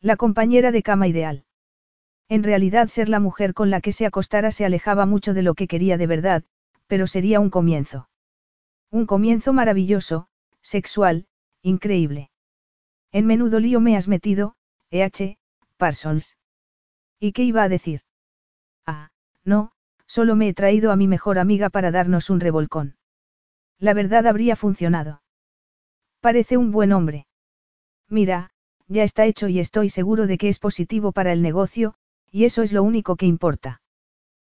La 0.00 0.16
compañera 0.16 0.72
de 0.72 0.82
cama 0.82 1.06
ideal. 1.06 1.44
En 2.28 2.42
realidad 2.42 2.88
ser 2.88 3.10
la 3.10 3.20
mujer 3.20 3.52
con 3.52 3.70
la 3.70 3.82
que 3.82 3.92
se 3.92 4.06
acostara 4.06 4.50
se 4.50 4.64
alejaba 4.64 5.04
mucho 5.04 5.34
de 5.34 5.42
lo 5.42 5.54
que 5.54 5.68
quería 5.68 5.98
de 5.98 6.06
verdad, 6.06 6.42
pero 6.86 7.06
sería 7.06 7.38
un 7.38 7.50
comienzo. 7.50 8.08
Un 8.90 9.04
comienzo 9.04 9.52
maravilloso, 9.52 10.28
sexual, 10.62 11.26
increíble. 11.62 12.30
En 13.12 13.26
menudo 13.26 13.60
lío 13.60 13.80
me 13.80 13.96
has 13.96 14.08
metido, 14.08 14.56
E.H., 14.90 15.38
Parsons. 15.76 16.38
¿Y 17.20 17.32
qué 17.32 17.42
iba 17.42 17.62
a 17.62 17.68
decir? 17.68 18.00
Ah, 18.86 19.10
no, 19.46 19.70
solo 20.06 20.36
me 20.36 20.48
he 20.48 20.54
traído 20.54 20.92
a 20.92 20.96
mi 20.96 21.08
mejor 21.08 21.38
amiga 21.38 21.70
para 21.70 21.90
darnos 21.90 22.28
un 22.28 22.40
revolcón. 22.40 22.96
La 23.78 23.94
verdad 23.94 24.26
habría 24.26 24.56
funcionado. 24.56 25.22
Parece 26.20 26.56
un 26.56 26.72
buen 26.72 26.92
hombre. 26.92 27.26
Mira, 28.08 28.50
ya 28.88 29.02
está 29.02 29.24
hecho 29.24 29.48
y 29.48 29.60
estoy 29.60 29.88
seguro 29.88 30.26
de 30.26 30.38
que 30.38 30.48
es 30.48 30.58
positivo 30.58 31.12
para 31.12 31.32
el 31.32 31.42
negocio, 31.42 31.94
y 32.30 32.44
eso 32.44 32.62
es 32.62 32.72
lo 32.72 32.82
único 32.82 33.16
que 33.16 33.26
importa. 33.26 33.80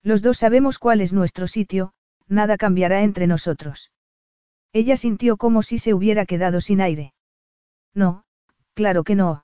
Los 0.03 0.21
dos 0.21 0.37
sabemos 0.37 0.79
cuál 0.79 1.01
es 1.01 1.13
nuestro 1.13 1.47
sitio, 1.47 1.93
nada 2.27 2.57
cambiará 2.57 3.03
entre 3.03 3.27
nosotros. 3.27 3.91
Ella 4.73 4.97
sintió 4.97 5.37
como 5.37 5.63
si 5.63 5.79
se 5.79 5.93
hubiera 5.93 6.25
quedado 6.25 6.61
sin 6.61 6.81
aire. 6.81 7.13
No, 7.93 8.23
claro 8.73 9.03
que 9.03 9.15
no. 9.15 9.43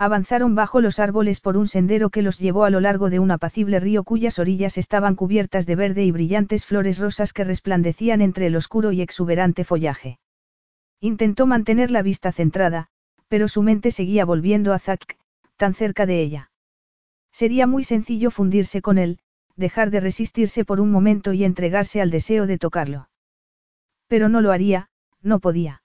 Avanzaron 0.00 0.54
bajo 0.54 0.80
los 0.80 1.00
árboles 1.00 1.40
por 1.40 1.56
un 1.56 1.66
sendero 1.66 2.10
que 2.10 2.22
los 2.22 2.38
llevó 2.38 2.64
a 2.64 2.70
lo 2.70 2.78
largo 2.78 3.10
de 3.10 3.18
un 3.18 3.32
apacible 3.32 3.80
río 3.80 4.04
cuyas 4.04 4.38
orillas 4.38 4.78
estaban 4.78 5.16
cubiertas 5.16 5.66
de 5.66 5.74
verde 5.74 6.04
y 6.04 6.12
brillantes 6.12 6.64
flores 6.66 7.00
rosas 7.00 7.32
que 7.32 7.42
resplandecían 7.42 8.22
entre 8.22 8.46
el 8.46 8.54
oscuro 8.54 8.92
y 8.92 9.02
exuberante 9.02 9.64
follaje. 9.64 10.20
Intentó 11.00 11.46
mantener 11.46 11.90
la 11.90 12.02
vista 12.02 12.30
centrada, 12.30 12.86
pero 13.26 13.48
su 13.48 13.62
mente 13.62 13.90
seguía 13.90 14.24
volviendo 14.24 14.72
a 14.72 14.78
Zack, 14.78 15.18
tan 15.56 15.74
cerca 15.74 16.06
de 16.06 16.22
ella. 16.22 16.50
Sería 17.32 17.66
muy 17.66 17.82
sencillo 17.82 18.30
fundirse 18.30 18.80
con 18.80 18.98
él, 18.98 19.18
dejar 19.56 19.90
de 19.90 19.98
resistirse 19.98 20.64
por 20.64 20.80
un 20.80 20.92
momento 20.92 21.32
y 21.32 21.42
entregarse 21.42 22.00
al 22.00 22.10
deseo 22.10 22.46
de 22.46 22.58
tocarlo. 22.58 23.08
Pero 24.06 24.28
no 24.28 24.40
lo 24.40 24.52
haría, 24.52 24.90
no 25.22 25.40
podía. 25.40 25.82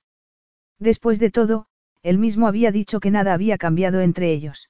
Después 0.78 1.20
de 1.20 1.32
todo, 1.32 1.66
él 2.04 2.18
mismo 2.18 2.48
había 2.48 2.72
dicho 2.72 3.00
que 3.00 3.12
nada 3.12 3.34
había 3.34 3.58
cambiado 3.58 4.02
entre 4.02 4.32
ellos. 4.32 4.70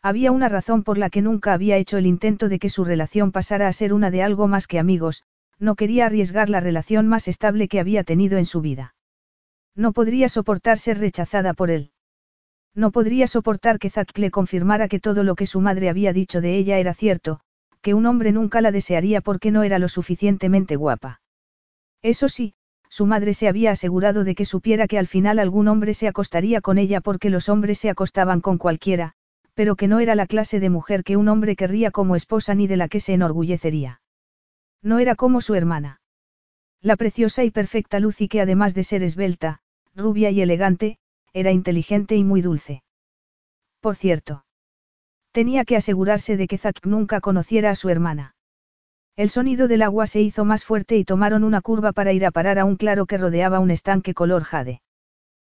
Había 0.00 0.32
una 0.32 0.48
razón 0.48 0.84
por 0.84 0.98
la 0.98 1.10
que 1.10 1.22
nunca 1.22 1.52
había 1.52 1.76
hecho 1.76 1.98
el 1.98 2.06
intento 2.06 2.48
de 2.48 2.58
que 2.58 2.68
su 2.68 2.84
relación 2.84 3.32
pasara 3.32 3.68
a 3.68 3.72
ser 3.72 3.92
una 3.92 4.10
de 4.10 4.22
algo 4.22 4.48
más 4.48 4.66
que 4.66 4.78
amigos, 4.78 5.24
no 5.58 5.74
quería 5.74 6.06
arriesgar 6.06 6.50
la 6.50 6.60
relación 6.60 7.08
más 7.08 7.26
estable 7.28 7.68
que 7.68 7.80
había 7.80 8.04
tenido 8.04 8.38
en 8.38 8.46
su 8.46 8.60
vida. 8.60 8.94
No 9.74 9.92
podría 9.92 10.28
soportar 10.28 10.78
ser 10.78 10.98
rechazada 10.98 11.54
por 11.54 11.70
él. 11.70 11.90
No 12.74 12.90
podría 12.90 13.26
soportar 13.26 13.78
que 13.78 13.90
Zack 13.90 14.16
le 14.18 14.30
confirmara 14.30 14.88
que 14.88 15.00
todo 15.00 15.22
lo 15.24 15.36
que 15.36 15.46
su 15.46 15.60
madre 15.60 15.88
había 15.88 16.12
dicho 16.12 16.40
de 16.40 16.56
ella 16.56 16.78
era 16.78 16.94
cierto, 16.94 17.40
que 17.80 17.94
un 17.94 18.06
hombre 18.06 18.32
nunca 18.32 18.60
la 18.60 18.72
desearía 18.72 19.20
porque 19.20 19.50
no 19.50 19.62
era 19.62 19.78
lo 19.78 19.88
suficientemente 19.88 20.76
guapa. 20.76 21.20
Eso 22.02 22.28
sí, 22.28 22.54
su 22.94 23.06
madre 23.06 23.34
se 23.34 23.48
había 23.48 23.72
asegurado 23.72 24.22
de 24.22 24.36
que 24.36 24.44
supiera 24.44 24.86
que 24.86 25.00
al 25.00 25.08
final 25.08 25.40
algún 25.40 25.66
hombre 25.66 25.94
se 25.94 26.06
acostaría 26.06 26.60
con 26.60 26.78
ella 26.78 27.00
porque 27.00 27.28
los 27.28 27.48
hombres 27.48 27.80
se 27.80 27.90
acostaban 27.90 28.40
con 28.40 28.56
cualquiera, 28.56 29.14
pero 29.54 29.74
que 29.74 29.88
no 29.88 29.98
era 29.98 30.14
la 30.14 30.28
clase 30.28 30.60
de 30.60 30.70
mujer 30.70 31.02
que 31.02 31.16
un 31.16 31.26
hombre 31.26 31.56
querría 31.56 31.90
como 31.90 32.14
esposa 32.14 32.54
ni 32.54 32.68
de 32.68 32.76
la 32.76 32.86
que 32.86 33.00
se 33.00 33.12
enorgullecería. 33.12 34.00
No 34.80 35.00
era 35.00 35.16
como 35.16 35.40
su 35.40 35.56
hermana. 35.56 36.02
La 36.80 36.94
preciosa 36.94 37.42
y 37.42 37.50
perfecta 37.50 37.98
Lucy 37.98 38.28
que 38.28 38.40
además 38.40 38.74
de 38.74 38.84
ser 38.84 39.02
esbelta, 39.02 39.58
rubia 39.96 40.30
y 40.30 40.40
elegante, 40.40 40.98
era 41.32 41.50
inteligente 41.50 42.14
y 42.14 42.22
muy 42.22 42.42
dulce. 42.42 42.84
Por 43.80 43.96
cierto. 43.96 44.44
Tenía 45.32 45.64
que 45.64 45.74
asegurarse 45.74 46.36
de 46.36 46.46
que 46.46 46.58
Zack 46.58 46.86
nunca 46.86 47.20
conociera 47.20 47.70
a 47.70 47.74
su 47.74 47.88
hermana. 47.88 48.33
El 49.16 49.30
sonido 49.30 49.68
del 49.68 49.82
agua 49.82 50.08
se 50.08 50.20
hizo 50.20 50.44
más 50.44 50.64
fuerte 50.64 50.96
y 50.96 51.04
tomaron 51.04 51.44
una 51.44 51.60
curva 51.60 51.92
para 51.92 52.12
ir 52.12 52.26
a 52.26 52.32
parar 52.32 52.58
a 52.58 52.64
un 52.64 52.74
claro 52.74 53.06
que 53.06 53.16
rodeaba 53.16 53.60
un 53.60 53.70
estanque 53.70 54.12
color 54.12 54.42
jade. 54.42 54.82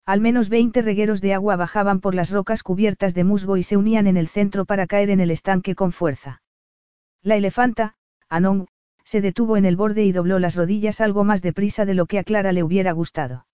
Al 0.06 0.22
menos 0.22 0.48
20 0.48 0.82
regueros 0.84 1.22
de 1.22 1.34
agua 1.34 1.56
bajaban 1.56 2.00
por 2.00 2.14
las 2.14 2.30
rocas 2.30 2.62
cubiertas 2.62 3.16
de 3.16 3.24
musgo 3.24 3.58
y 3.58 3.64
se 3.64 3.76
unían 3.76 4.06
en 4.06 4.16
el 4.16 4.28
centro 4.28 4.66
para 4.66 4.86
caer 4.86 5.10
en 5.10 5.20
el 5.20 5.32
estanque 5.32 5.74
con 5.74 5.92
fuerza. 5.92 6.44
La 7.24 7.36
elefanta, 7.36 7.96
Anong, 8.30 8.68
se 9.04 9.22
detuvo 9.22 9.58
en 9.58 9.66
el 9.66 9.76
borde 9.76 10.04
y 10.04 10.12
dobló 10.12 10.38
las 10.38 10.56
rodillas 10.56 11.02
algo 11.02 11.24
más 11.24 11.42
deprisa 11.42 11.86
de 11.86 11.96
lo 11.96 12.06
que 12.06 12.20
a 12.20 12.24
Clara 12.24 12.52
le 12.52 12.62
hubiera 12.62 12.92
gustado. 12.92 13.48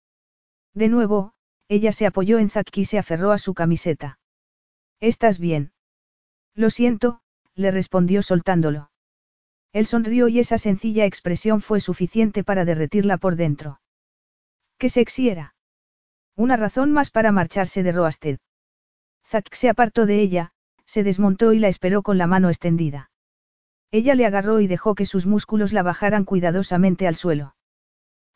De 0.73 0.89
nuevo, 0.89 1.34
ella 1.69 1.91
se 1.91 2.05
apoyó 2.05 2.39
en 2.39 2.49
Zack 2.49 2.77
y 2.77 2.85
se 2.85 2.99
aferró 2.99 3.31
a 3.31 3.38
su 3.38 3.53
camiseta. 3.53 4.19
¿Estás 4.99 5.39
bien? 5.39 5.71
Lo 6.55 6.69
siento, 6.69 7.21
le 7.55 7.71
respondió 7.71 8.21
soltándolo. 8.21 8.89
Él 9.74 9.88
sonrió 9.88 10.28
y 10.28 10.40
esa 10.40 10.60
sencilla 10.60 11.06
expresión 11.06 11.60
fue 11.60 11.80
suficiente 11.80 12.44
para 12.44 12.64
derretirla 12.64 13.18
por 13.18 13.36
dentro. 13.36 13.82
¿Qué 14.78 14.88
sexy 14.88 15.30
era? 15.30 15.56
Una 16.36 16.58
razón 16.58 16.91
más 16.91 17.10
para 17.10 17.32
marcharse 17.32 17.82
de 17.82 17.91
Roasted. 17.91 18.38
Zack 19.26 19.54
se 19.56 19.70
apartó 19.70 20.06
de 20.06 20.22
ella, 20.22 20.52
se 20.86 21.04
desmontó 21.04 21.54
y 21.54 21.60
la 21.60 21.70
esperó 21.70 22.04
con 22.04 22.20
la 22.20 22.28
mano 22.28 22.50
extendida. 22.50 23.10
Ella 23.91 24.14
le 24.16 24.26
agarró 24.26 24.60
y 24.60 24.68
dejó 24.68 24.95
que 24.95 25.06
sus 25.06 25.26
músculos 25.26 25.74
la 25.74 25.84
bajaran 25.84 26.24
cuidadosamente 26.24 27.08
al 27.08 27.16
suelo. 27.16 27.56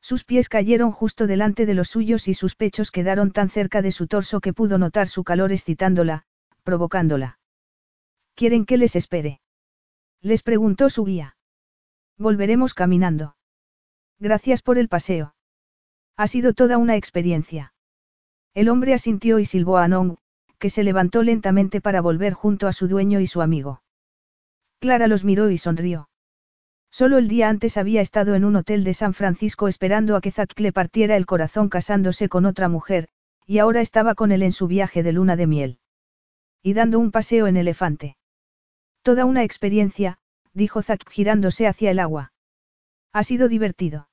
Sus 0.01 0.23
pies 0.23 0.49
cayeron 0.49 0.91
justo 0.91 1.27
delante 1.27 1.65
de 1.65 1.73
los 1.73 1.89
suyos 1.89 2.27
y 2.27 2.33
sus 2.33 2.55
pechos 2.55 2.91
quedaron 2.91 3.31
tan 3.31 3.49
cerca 3.49 3.81
de 3.81 3.91
su 3.91 4.07
torso 4.07 4.39
que 4.39 4.53
pudo 4.53 4.77
notar 4.77 5.07
su 5.07 5.23
calor 5.23 5.51
excitándola, 5.51 6.23
provocándola. 6.63 7.39
¿Quieren 8.35 8.65
que 8.65 8.77
les 8.77 8.95
espere? 8.95 9.41
Les 10.21 10.43
preguntó 10.43 10.89
su 10.89 11.05
guía. 11.05 11.37
Volveremos 12.17 12.73
caminando. 12.73 13.35
Gracias 14.19 14.61
por 14.61 14.77
el 14.77 14.87
paseo. 14.87 15.35
Ha 16.15 16.27
sido 16.27 16.53
toda 16.53 16.77
una 16.77 16.95
experiencia. 16.95 17.73
El 18.55 18.69
hombre 18.69 18.93
asintió 18.93 19.37
y 19.37 19.45
silbó 19.45 19.77
a 19.77 19.87
Nong, 19.87 20.17
que 20.57 20.71
se 20.71 20.83
levantó 20.83 21.21
lentamente 21.21 21.81
para 21.81 22.01
volver 22.01 22.33
junto 22.33 22.67
a 22.67 22.73
su 22.73 22.87
dueño 22.87 23.19
y 23.19 23.27
su 23.27 23.41
amigo. 23.41 23.83
Clara 24.79 25.07
los 25.07 25.23
miró 25.23 25.51
y 25.51 25.59
sonrió. 25.59 26.09
Solo 26.89 27.19
el 27.19 27.27
día 27.27 27.49
antes 27.49 27.77
había 27.77 28.01
estado 28.01 28.33
en 28.33 28.43
un 28.43 28.55
hotel 28.55 28.83
de 28.83 28.95
San 28.95 29.13
Francisco 29.13 29.67
esperando 29.67 30.15
a 30.15 30.21
que 30.21 30.31
Zack 30.31 30.59
le 30.59 30.71
partiera 30.71 31.15
el 31.15 31.27
corazón 31.27 31.69
casándose 31.69 32.29
con 32.29 32.45
otra 32.45 32.69
mujer, 32.69 33.09
y 33.45 33.59
ahora 33.59 33.81
estaba 33.81 34.15
con 34.15 34.31
él 34.31 34.41
en 34.41 34.51
su 34.51 34.67
viaje 34.67 35.03
de 35.03 35.11
luna 35.11 35.35
de 35.35 35.47
miel. 35.47 35.79
Y 36.63 36.73
dando 36.73 36.97
un 36.97 37.11
paseo 37.11 37.45
en 37.45 37.57
elefante. 37.57 38.16
Toda 39.07 39.23
una 39.23 39.45
experiencia, 39.45 40.17
dijo 40.53 40.81
Zack 40.81 41.09
girándose 41.09 41.65
hacia 41.65 41.91
el 41.91 41.99
agua. 41.99 42.33
Ha 43.13 43.23
sido 43.23 43.47
divertido. 43.47 44.09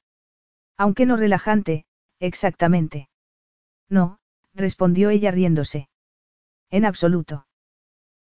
Aunque 0.76 1.04
no 1.04 1.16
relajante, 1.16 1.84
exactamente. 2.20 3.08
No, 3.88 4.20
respondió 4.54 5.10
ella 5.10 5.32
riéndose. 5.32 5.88
En 6.70 6.84
absoluto. 6.84 7.48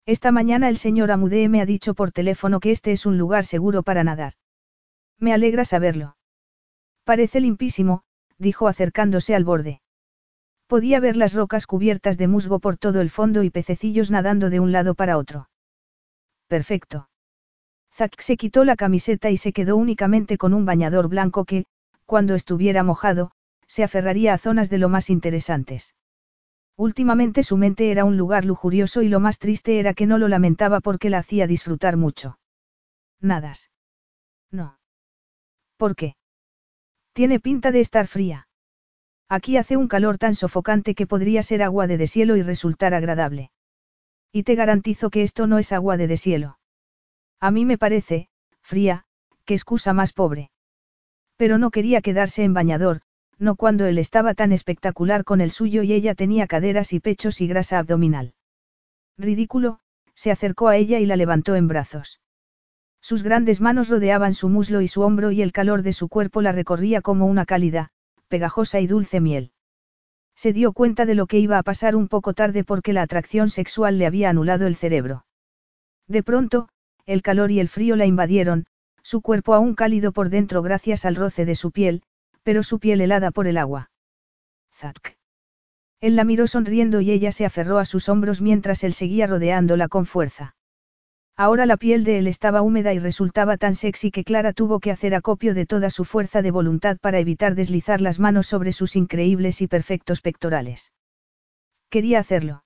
Esta 0.06 0.32
mañana 0.32 0.70
el 0.70 0.78
señor 0.78 1.12
Amudee 1.12 1.50
me 1.50 1.60
ha 1.60 1.66
dicho 1.66 1.94
por 1.94 2.14
teléfono 2.14 2.62
que 2.62 2.72
este 2.72 2.94
es 2.94 3.06
un 3.06 3.18
lugar 3.18 3.44
seguro 3.44 3.84
para 3.84 4.06
nadar. 4.06 4.36
Me 5.20 5.34
alegra 5.34 5.66
saberlo. 5.66 6.16
Parece 7.04 7.42
limpísimo, 7.42 8.04
dijo 8.38 8.70
acercándose 8.70 9.36
al 9.36 9.44
borde. 9.44 9.82
Podía 10.68 11.02
ver 11.02 11.18
las 11.18 11.34
rocas 11.34 11.68
cubiertas 11.68 12.18
de 12.18 12.30
musgo 12.30 12.60
por 12.60 12.78
todo 12.78 13.02
el 13.02 13.10
fondo 13.10 13.44
y 13.44 13.50
pececillos 13.50 14.10
nadando 14.10 14.50
de 14.50 14.62
un 14.62 14.72
lado 14.72 14.96
para 14.96 15.18
otro. 15.18 15.50
Perfecto. 16.52 17.08
Zack 17.94 18.20
se 18.20 18.36
quitó 18.36 18.66
la 18.66 18.76
camiseta 18.76 19.30
y 19.30 19.38
se 19.38 19.54
quedó 19.54 19.78
únicamente 19.78 20.38
con 20.38 20.54
un 20.54 20.66
bañador 20.66 21.08
blanco 21.08 21.46
que, 21.46 21.64
cuando 22.06 22.36
estuviera 22.36 22.84
mojado, 22.84 23.32
se 23.68 23.86
aferraría 23.86 24.34
a 24.34 24.38
zonas 24.38 24.70
de 24.70 24.78
lo 24.78 24.90
más 24.90 25.10
interesantes. 25.10 25.96
Últimamente 26.76 27.44
su 27.44 27.56
mente 27.56 27.90
era 27.90 28.04
un 28.04 28.18
lugar 28.18 28.44
lujurioso 28.44 29.02
y 29.02 29.08
lo 29.08 29.22
más 29.22 29.40
triste 29.40 29.80
era 29.80 29.94
que 29.94 30.06
no 30.08 30.18
lo 30.18 30.28
lamentaba 30.28 30.82
porque 30.82 31.10
la 31.10 31.20
hacía 31.20 31.48
disfrutar 31.48 31.96
mucho. 31.96 32.38
Nadas. 33.22 33.72
No. 34.52 34.78
¿Por 35.78 35.96
qué? 35.96 36.18
Tiene 37.14 37.40
pinta 37.40 37.72
de 37.72 37.80
estar 37.80 38.08
fría. 38.08 38.50
Aquí 39.30 39.56
hace 39.56 39.78
un 39.78 39.88
calor 39.88 40.18
tan 40.18 40.36
sofocante 40.36 40.96
que 40.96 41.08
podría 41.08 41.44
ser 41.44 41.64
agua 41.64 41.88
de 41.88 41.98
deshielo 41.98 42.36
y 42.36 42.42
resultar 42.42 42.94
agradable. 42.94 43.52
Y 44.32 44.44
te 44.44 44.56
garantizo 44.56 45.10
que 45.10 45.24
esto 45.24 45.48
no 45.48 45.58
es 45.58 45.72
agua 45.72 45.98
de 45.98 46.08
deshielo. 46.08 46.58
A 47.40 47.52
mí 47.52 47.66
me 47.66 47.78
parece, 47.78 48.30
fría, 48.62 49.04
que 49.46 49.54
excusa 49.54 49.94
más 49.94 50.14
pobre. 50.14 50.52
Pero 51.36 51.58
no 51.58 51.72
quería 51.72 52.02
quedarse 52.02 52.44
en 52.44 52.54
bañador, 52.54 53.02
no 53.40 53.56
cuando 53.56 53.86
él 53.88 53.98
estaba 53.98 54.34
tan 54.36 54.52
espectacular 54.52 55.24
con 55.24 55.42
el 55.42 55.52
suyo 55.52 55.84
y 55.84 55.94
ella 55.94 56.16
tenía 56.16 56.48
caderas 56.48 56.94
y 56.94 57.00
pechos 57.00 57.42
y 57.42 57.48
grasa 57.48 57.80
abdominal. 57.80 58.34
Ridículo, 59.18 59.80
se 60.14 60.32
acercó 60.32 60.68
a 60.68 60.78
ella 60.78 61.00
y 61.00 61.06
la 61.06 61.16
levantó 61.16 61.56
en 61.56 61.68
brazos. 61.68 62.22
Sus 63.02 63.24
grandes 63.24 63.60
manos 63.60 63.90
rodeaban 63.90 64.36
su 64.36 64.48
muslo 64.48 64.82
y 64.82 64.88
su 64.88 65.02
hombro 65.02 65.32
y 65.32 65.42
el 65.42 65.52
calor 65.52 65.82
de 65.82 65.94
su 65.94 66.08
cuerpo 66.08 66.42
la 66.42 66.52
recorría 66.52 67.02
como 67.02 67.26
una 67.26 67.46
cálida, 67.46 67.90
pegajosa 68.28 68.80
y 68.80 68.88
dulce 68.88 69.20
miel. 69.20 69.51
Se 70.42 70.54
dio 70.54 70.74
cuenta 70.74 71.06
de 71.06 71.14
lo 71.14 71.28
que 71.28 71.38
iba 71.38 71.60
a 71.60 71.62
pasar 71.62 71.96
un 71.96 72.08
poco 72.08 72.34
tarde 72.34 72.64
porque 72.64 72.94
la 72.94 73.04
atracción 73.04 73.52
sexual 73.52 74.00
le 74.00 74.08
había 74.08 74.32
anulado 74.32 74.66
el 74.66 74.76
cerebro. 74.76 75.24
De 76.08 76.24
pronto, 76.24 76.68
el 77.06 77.22
calor 77.22 77.52
y 77.52 77.60
el 77.60 77.70
frío 77.70 77.96
la 77.96 78.08
invadieron, 78.08 78.66
su 79.04 79.22
cuerpo 79.22 79.54
aún 79.54 79.76
cálido 79.76 80.12
por 80.12 80.30
dentro 80.30 80.64
gracias 80.64 81.06
al 81.06 81.16
roce 81.16 81.46
de 81.46 81.54
su 81.54 81.70
piel, 81.70 82.02
pero 82.42 82.64
su 82.64 82.80
piel 82.80 83.02
helada 83.02 83.30
por 83.30 83.46
el 83.46 83.56
agua. 83.56 83.92
Zack. 84.74 85.16
Él 86.00 86.16
la 86.16 86.24
miró 86.24 86.48
sonriendo 86.48 87.02
y 87.02 87.12
ella 87.12 87.32
se 87.32 87.46
aferró 87.46 87.78
a 87.78 87.86
sus 87.86 88.10
hombros 88.10 88.42
mientras 88.42 88.84
él 88.84 88.94
seguía 88.94 89.28
rodeándola 89.28 89.90
con 89.90 90.08
fuerza. 90.08 90.56
Ahora 91.38 91.66
la 91.66 91.78
piel 91.78 92.04
de 92.04 92.20
él 92.20 92.28
estaba 92.28 92.62
húmeda 92.62 92.94
y 92.94 93.00
resultaba 93.00 93.58
tan 93.58 93.76
sexy 93.76 94.12
que 94.12 94.24
Clara 94.24 94.54
tuvo 94.54 94.80
que 94.80 94.92
hacer 94.92 95.16
acopio 95.16 95.54
de 95.54 95.66
toda 95.66 95.90
su 95.90 96.06
fuerza 96.06 96.42
de 96.42 96.52
voluntad 96.52 96.98
para 97.00 97.20
evitar 97.20 97.56
deslizar 97.56 98.02
las 98.02 98.20
manos 98.20 98.48
sobre 98.48 98.74
sus 98.74 98.96
increíbles 98.96 99.62
y 99.62 99.68
perfectos 99.68 100.22
pectorales. 100.22 100.92
Quería 101.90 102.20
hacerlo. 102.20 102.64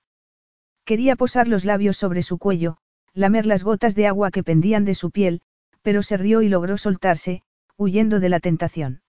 Quería 0.84 1.16
posar 1.16 1.48
los 1.48 1.64
labios 1.64 1.96
sobre 1.96 2.22
su 2.22 2.38
cuello, 2.38 2.78
lamer 3.12 3.46
las 3.46 3.64
gotas 3.64 3.94
de 3.94 4.06
agua 4.06 4.30
que 4.30 4.44
pendían 4.44 4.84
de 4.84 4.94
su 4.94 5.10
piel, 5.10 5.40
pero 5.82 6.02
se 6.02 6.16
rió 6.16 6.42
y 6.42 6.48
logró 6.48 6.76
soltarse, 6.78 7.42
huyendo 7.76 8.20
de 8.20 8.28
la 8.28 8.40
tentación. 8.40 9.02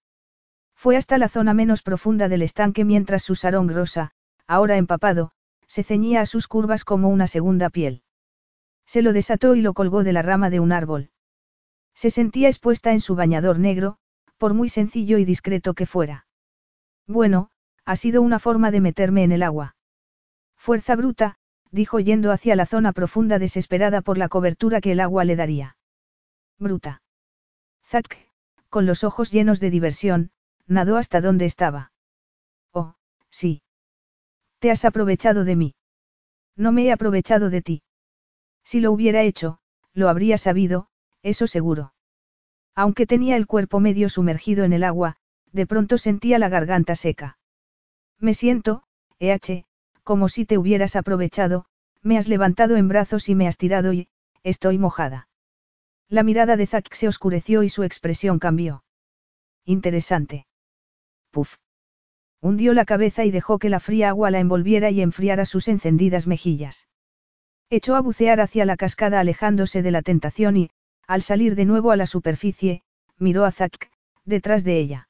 Fue 0.76 0.96
hasta 0.96 1.18
la 1.18 1.28
zona 1.28 1.54
menos 1.54 1.82
profunda 1.82 2.30
del 2.30 2.44
estanque 2.44 2.86
mientras 2.86 3.24
su 3.24 3.36
sarón 3.36 3.70
rosa, 3.70 4.12
ahora 4.48 4.78
empapado, 4.78 5.32
se 5.68 5.84
ceñía 5.84 6.22
a 6.22 6.26
sus 6.26 6.48
curvas 6.48 6.86
como 6.86 7.10
una 7.10 7.28
segunda 7.28 7.70
piel. 7.70 8.04
Se 8.88 9.02
lo 9.02 9.14
desató 9.14 9.54
y 9.54 9.62
lo 9.62 9.74
colgó 9.74 10.04
de 10.04 10.14
la 10.14 10.24
rama 10.24 10.50
de 10.50 10.60
un 10.60 10.72
árbol. 10.72 11.12
Se 11.94 12.10
sentía 12.10 12.48
expuesta 12.48 12.94
en 12.94 13.02
su 13.02 13.16
bañador 13.16 13.60
negro, 13.60 13.98
por 14.38 14.54
muy 14.54 14.70
sencillo 14.70 15.18
y 15.18 15.26
discreto 15.26 15.74
que 15.74 15.86
fuera. 15.86 16.26
Bueno, 17.06 17.50
ha 17.86 17.96
sido 17.96 18.22
una 18.22 18.40
forma 18.40 18.72
de 18.72 18.82
meterme 18.82 19.24
en 19.24 19.32
el 19.32 19.44
agua. 19.44 19.76
Fuerza 20.56 20.96
bruta, 20.96 21.38
dijo 21.72 22.00
yendo 22.00 22.32
hacia 22.32 22.56
la 22.56 22.66
zona 22.66 22.94
profunda 22.94 23.40
desesperada 23.40 24.02
por 24.02 24.18
la 24.18 24.30
cobertura 24.30 24.80
que 24.80 24.94
el 24.94 25.00
agua 25.00 25.26
le 25.26 25.36
daría. 25.36 25.78
Bruta. 26.58 27.02
Zack, 27.86 28.18
con 28.70 28.86
los 28.86 29.04
ojos 29.04 29.32
llenos 29.32 29.60
de 29.60 29.70
diversión, 29.70 30.32
nadó 30.66 30.98
hasta 30.98 31.22
donde 31.22 31.46
estaba. 31.46 31.92
Oh, 32.72 32.96
sí. 33.30 33.64
Te 34.60 34.72
has 34.72 34.86
aprovechado 34.86 35.44
de 35.44 35.56
mí. 35.56 35.76
No 36.56 36.72
me 36.72 36.86
he 36.86 36.92
aprovechado 36.92 37.50
de 37.50 37.62
ti. 37.62 37.84
Si 38.68 38.82
lo 38.82 38.92
hubiera 38.92 39.22
hecho, 39.24 39.60
lo 39.94 40.10
habría 40.10 40.38
sabido, 40.38 40.90
eso 41.24 41.48
seguro. 41.48 41.94
Aunque 42.76 43.06
tenía 43.06 43.38
el 43.38 43.48
cuerpo 43.48 43.80
medio 43.80 44.10
sumergido 44.10 44.66
en 44.66 44.74
el 44.74 44.84
agua, 44.84 45.16
de 45.54 45.66
pronto 45.66 45.98
sentía 45.98 46.38
la 46.38 46.50
garganta 46.50 46.98
seca. 46.98 47.38
Me 48.20 48.34
siento, 48.34 48.84
EH, 49.20 49.64
como 50.04 50.28
si 50.28 50.46
te 50.46 50.58
hubieras 50.58 50.98
aprovechado, 50.98 51.64
me 52.02 52.18
has 52.18 52.28
levantado 52.28 52.76
en 52.76 52.90
brazos 52.90 53.30
y 53.30 53.36
me 53.36 53.48
has 53.48 53.56
tirado 53.56 53.94
y, 53.94 54.10
estoy 54.44 54.78
mojada. 54.78 55.30
La 56.10 56.24
mirada 56.24 56.58
de 56.58 56.68
Zack 56.68 56.94
se 56.94 57.08
oscureció 57.08 57.64
y 57.64 57.70
su 57.70 57.84
expresión 57.84 58.38
cambió. 58.38 58.84
Interesante. 59.64 60.46
Puf. 61.32 61.56
Hundió 62.42 62.74
la 62.74 62.84
cabeza 62.84 63.24
y 63.24 63.32
dejó 63.32 63.60
que 63.60 63.70
la 63.70 63.80
fría 63.80 64.10
agua 64.10 64.30
la 64.30 64.42
envolviera 64.42 64.90
y 64.90 65.00
enfriara 65.00 65.46
sus 65.46 65.70
encendidas 65.70 66.28
mejillas. 66.28 66.90
Echó 67.70 67.96
a 67.96 68.02
bucear 68.02 68.40
hacia 68.40 68.66
la 68.66 68.78
cascada 68.78 69.20
alejándose 69.20 69.82
de 69.82 69.92
la 69.92 70.02
tentación 70.02 70.56
y, 70.56 70.70
al 71.06 71.22
salir 71.22 71.56
de 71.56 71.66
nuevo 71.66 71.92
a 71.92 71.98
la 71.98 72.06
superficie, 72.06 72.82
miró 73.18 73.44
a 73.44 73.52
Zack, 73.52 73.92
detrás 74.24 74.64
de 74.64 74.78
ella. 74.78 75.10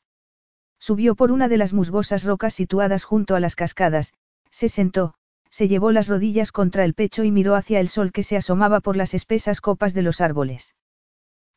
Subió 0.79 1.15
por 1.15 1.31
una 1.31 1.47
de 1.49 1.57
las 1.57 1.73
musgosas 1.73 2.23
rocas 2.23 2.53
situadas 2.53 3.03
junto 3.03 3.35
a 3.35 3.39
las 3.39 3.55
cascadas, 3.55 4.13
se 4.49 4.69
sentó, 4.69 5.13
se 5.49 5.67
llevó 5.67 5.91
las 5.91 6.07
rodillas 6.07 6.51
contra 6.51 6.83
el 6.83 6.93
pecho 6.93 7.23
y 7.23 7.31
miró 7.31 7.55
hacia 7.55 7.79
el 7.79 7.89
sol 7.89 8.11
que 8.11 8.23
se 8.23 8.37
asomaba 8.37 8.79
por 8.79 8.95
las 8.95 9.13
espesas 9.13 9.61
copas 9.61 9.93
de 9.93 10.03
los 10.03 10.21
árboles. 10.21 10.75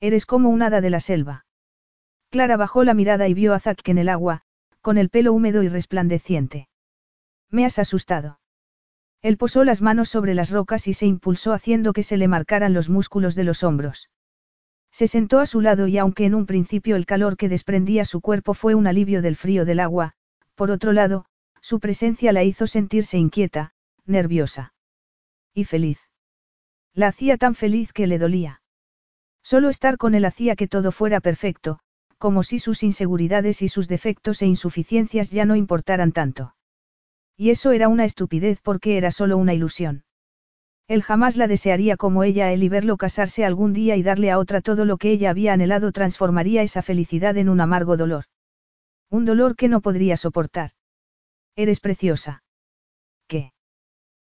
Eres 0.00 0.26
como 0.26 0.48
un 0.48 0.62
hada 0.62 0.80
de 0.80 0.90
la 0.90 1.00
selva. 1.00 1.44
Clara 2.30 2.56
bajó 2.56 2.84
la 2.84 2.94
mirada 2.94 3.28
y 3.28 3.34
vio 3.34 3.54
a 3.54 3.60
Zack 3.60 3.88
en 3.88 3.98
el 3.98 4.08
agua, 4.08 4.42
con 4.80 4.98
el 4.98 5.10
pelo 5.10 5.32
húmedo 5.32 5.62
y 5.62 5.68
resplandeciente. 5.68 6.68
Me 7.50 7.64
has 7.64 7.78
asustado. 7.78 8.39
Él 9.22 9.36
posó 9.36 9.64
las 9.64 9.82
manos 9.82 10.08
sobre 10.08 10.34
las 10.34 10.50
rocas 10.50 10.88
y 10.88 10.94
se 10.94 11.06
impulsó 11.06 11.52
haciendo 11.52 11.92
que 11.92 12.02
se 12.02 12.16
le 12.16 12.28
marcaran 12.28 12.72
los 12.72 12.88
músculos 12.88 13.34
de 13.34 13.44
los 13.44 13.62
hombros. 13.62 14.08
Se 14.92 15.06
sentó 15.06 15.38
a 15.38 15.46
su 15.46 15.60
lado 15.60 15.86
y 15.86 15.98
aunque 15.98 16.24
en 16.24 16.34
un 16.34 16.46
principio 16.46 16.96
el 16.96 17.06
calor 17.06 17.36
que 17.36 17.48
desprendía 17.48 18.04
su 18.04 18.20
cuerpo 18.20 18.54
fue 18.54 18.74
un 18.74 18.86
alivio 18.86 19.22
del 19.22 19.36
frío 19.36 19.64
del 19.64 19.80
agua, 19.80 20.14
por 20.54 20.70
otro 20.70 20.92
lado, 20.92 21.26
su 21.60 21.80
presencia 21.80 22.32
la 22.32 22.44
hizo 22.44 22.66
sentirse 22.66 23.18
inquieta, 23.18 23.74
nerviosa. 24.06 24.72
Y 25.54 25.64
feliz. 25.64 25.98
La 26.94 27.08
hacía 27.08 27.36
tan 27.36 27.54
feliz 27.54 27.92
que 27.92 28.06
le 28.06 28.18
dolía. 28.18 28.62
Solo 29.42 29.68
estar 29.68 29.96
con 29.96 30.14
él 30.14 30.24
hacía 30.24 30.56
que 30.56 30.66
todo 30.66 30.92
fuera 30.92 31.20
perfecto, 31.20 31.78
como 32.18 32.42
si 32.42 32.58
sus 32.58 32.82
inseguridades 32.82 33.62
y 33.62 33.68
sus 33.68 33.88
defectos 33.88 34.42
e 34.42 34.46
insuficiencias 34.46 35.30
ya 35.30 35.44
no 35.44 35.56
importaran 35.56 36.12
tanto. 36.12 36.54
Y 37.40 37.48
eso 37.48 37.72
era 37.72 37.88
una 37.88 38.04
estupidez 38.04 38.60
porque 38.60 38.98
era 38.98 39.10
solo 39.10 39.38
una 39.38 39.54
ilusión. 39.54 40.04
Él 40.88 41.02
jamás 41.02 41.38
la 41.38 41.48
desearía 41.48 41.96
como 41.96 42.22
ella 42.22 42.52
él 42.52 42.62
y 42.62 42.68
verlo 42.68 42.98
casarse 42.98 43.46
algún 43.46 43.72
día 43.72 43.96
y 43.96 44.02
darle 44.02 44.30
a 44.30 44.38
otra 44.38 44.60
todo 44.60 44.84
lo 44.84 44.98
que 44.98 45.10
ella 45.10 45.30
había 45.30 45.54
anhelado 45.54 45.90
transformaría 45.90 46.60
esa 46.60 46.82
felicidad 46.82 47.38
en 47.38 47.48
un 47.48 47.62
amargo 47.62 47.96
dolor. 47.96 48.24
Un 49.08 49.24
dolor 49.24 49.56
que 49.56 49.68
no 49.68 49.80
podría 49.80 50.18
soportar. 50.18 50.72
Eres 51.56 51.80
preciosa. 51.80 52.42
¿Qué? 53.26 53.54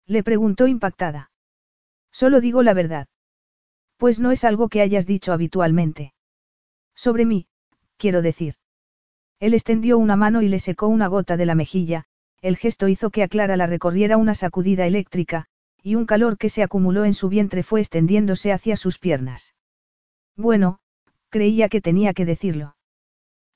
Le 0.06 0.22
preguntó 0.22 0.66
impactada. 0.66 1.30
Solo 2.12 2.40
digo 2.40 2.62
la 2.62 2.72
verdad. 2.72 3.08
Pues 3.98 4.20
no 4.20 4.30
es 4.30 4.42
algo 4.42 4.70
que 4.70 4.80
hayas 4.80 5.06
dicho 5.06 5.34
habitualmente. 5.34 6.14
Sobre 6.94 7.26
mí, 7.26 7.46
quiero 7.98 8.22
decir. 8.22 8.54
Él 9.38 9.52
extendió 9.52 9.98
una 9.98 10.16
mano 10.16 10.40
y 10.40 10.48
le 10.48 10.60
secó 10.60 10.86
una 10.86 11.08
gota 11.08 11.36
de 11.36 11.44
la 11.44 11.54
mejilla, 11.54 12.06
el 12.42 12.56
gesto 12.56 12.88
hizo 12.88 13.10
que 13.10 13.22
a 13.22 13.28
Clara 13.28 13.56
la 13.56 13.66
recorriera 13.66 14.16
una 14.16 14.34
sacudida 14.34 14.86
eléctrica, 14.86 15.46
y 15.82 15.94
un 15.94 16.06
calor 16.06 16.36
que 16.36 16.48
se 16.48 16.62
acumuló 16.62 17.04
en 17.04 17.14
su 17.14 17.28
vientre 17.28 17.62
fue 17.62 17.80
extendiéndose 17.80 18.52
hacia 18.52 18.76
sus 18.76 18.98
piernas. 18.98 19.54
Bueno, 20.36 20.80
creía 21.30 21.68
que 21.68 21.80
tenía 21.80 22.12
que 22.14 22.26
decirlo. 22.26 22.76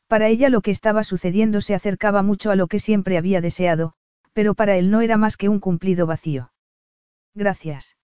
Para 0.07 0.29
ella 0.29 0.49
lo 0.49 0.61
que 0.61 0.71
estaba 0.71 1.03
sucediendo 1.03 1.61
se 1.61 1.75
acercaba 1.75 2.23
mucho 2.23 2.51
a 2.53 2.57
lo 2.57 2.69
que 2.69 2.79
siempre 2.79 3.19
había 3.19 3.41
deseado, 3.41 3.95
pero 4.33 4.55
para 4.55 4.77
él 4.77 4.91
no 4.91 5.01
era 5.01 5.17
más 5.17 5.37
que 5.37 5.49
un 5.49 5.59
cumplido 5.59 6.07
vacío. 6.07 6.53
Gracias. 7.35 7.97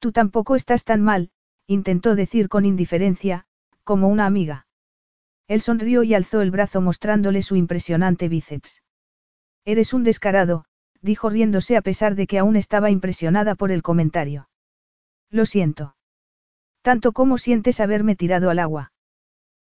Tú 0.00 0.10
tampoco 0.10 0.56
estás 0.56 0.84
tan 0.84 1.00
mal, 1.00 1.30
intentó 1.68 2.16
decir 2.16 2.48
con 2.48 2.64
indiferencia, 2.64 3.46
como 3.84 4.08
una 4.08 4.26
amiga. 4.26 4.66
Él 5.46 5.60
sonrió 5.60 6.02
y 6.02 6.14
alzó 6.14 6.40
el 6.40 6.50
brazo 6.50 6.80
mostrándole 6.80 7.42
su 7.42 7.54
impresionante 7.54 8.28
bíceps. 8.28 8.82
Eres 9.64 9.92
un 9.92 10.02
descarado, 10.02 10.64
dijo 11.00 11.30
riéndose 11.30 11.76
a 11.76 11.82
pesar 11.82 12.14
de 12.14 12.26
que 12.26 12.38
aún 12.38 12.56
estaba 12.56 12.90
impresionada 12.90 13.54
por 13.54 13.70
el 13.70 13.82
comentario. 13.82 14.48
Lo 15.30 15.46
siento. 15.46 15.96
Tanto 16.82 17.12
como 17.12 17.38
sientes 17.38 17.80
haberme 17.80 18.16
tirado 18.16 18.50
al 18.50 18.58
agua. 18.58 18.92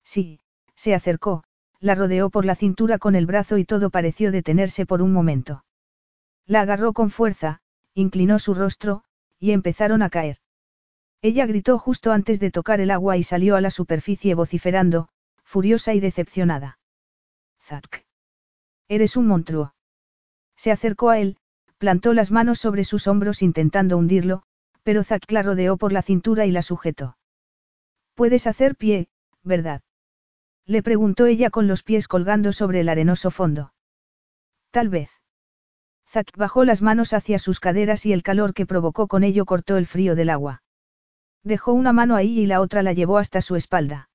Sí, 0.04 0.40
se 0.76 0.96
acercó, 0.96 1.44
la 1.80 1.96
rodeó 1.96 2.30
por 2.30 2.46
la 2.46 2.56
cintura 2.56 2.98
con 2.98 3.16
el 3.16 3.26
brazo 3.26 3.58
y 3.58 3.66
todo 3.66 3.90
pareció 3.90 4.32
detenerse 4.32 4.86
por 4.86 5.02
un 5.02 5.14
momento. 5.14 5.64
La 6.46 6.62
agarró 6.62 6.94
con 6.94 7.12
fuerza, 7.12 7.62
inclinó 7.94 8.40
su 8.40 8.54
rostro, 8.54 9.04
y 9.40 9.52
empezaron 9.52 10.02
a 10.02 10.10
caer. 10.10 10.38
Ella 11.22 11.46
gritó 11.46 11.78
justo 11.78 12.12
antes 12.12 12.40
de 12.40 12.52
tocar 12.52 12.82
el 12.82 12.92
agua 12.92 13.16
y 13.18 13.24
salió 13.24 13.56
a 13.56 13.62
la 13.62 13.72
superficie 13.72 14.34
vociferando, 14.34 15.08
furiosa 15.44 15.94
y 15.94 16.00
decepcionada. 16.00 16.80
Zack. 17.62 18.06
Eres 18.90 19.16
un 19.16 19.28
monstruo. 19.28 19.74
Se 20.56 20.72
acercó 20.72 21.10
a 21.10 21.20
él, 21.20 21.38
plantó 21.78 22.14
las 22.14 22.32
manos 22.32 22.60
sobre 22.60 22.84
sus 22.84 23.08
hombros 23.08 23.42
intentando 23.42 23.98
hundirlo, 23.98 24.44
pero 24.84 25.04
Zack 25.04 25.32
la 25.32 25.44
rodeó 25.44 25.78
por 25.78 25.92
la 25.92 26.02
cintura 26.02 26.46
y 26.46 26.52
la 26.52 26.62
sujetó. 26.62 27.18
Puedes 28.16 28.48
hacer 28.48 28.76
pie, 28.76 29.08
¿verdad? 29.44 29.82
Le 30.66 30.84
preguntó 30.84 31.26
ella 31.26 31.50
con 31.50 31.68
los 31.68 31.84
pies 31.84 32.08
colgando 32.08 32.54
sobre 32.54 32.82
el 32.82 32.90
arenoso 32.90 33.32
fondo. 33.32 33.74
Tal 34.72 34.90
vez. 34.90 35.10
Zack 36.08 36.38
bajó 36.38 36.64
las 36.64 36.82
manos 36.82 37.14
hacia 37.14 37.40
sus 37.40 37.60
caderas 37.60 38.06
y 38.06 38.14
el 38.14 38.24
calor 38.24 38.54
que 38.54 38.66
provocó 38.66 39.08
con 39.08 39.24
ello 39.24 39.46
cortó 39.46 39.78
el 39.78 39.88
frío 39.88 40.16
del 40.16 40.30
agua. 40.30 40.64
Dejó 41.44 41.74
una 41.74 41.92
mano 41.92 42.16
ahí 42.16 42.40
y 42.40 42.46
la 42.46 42.62
otra 42.62 42.84
la 42.84 42.94
llevó 42.94 43.18
hasta 43.18 43.42
su 43.42 43.56
espalda. 43.56 44.10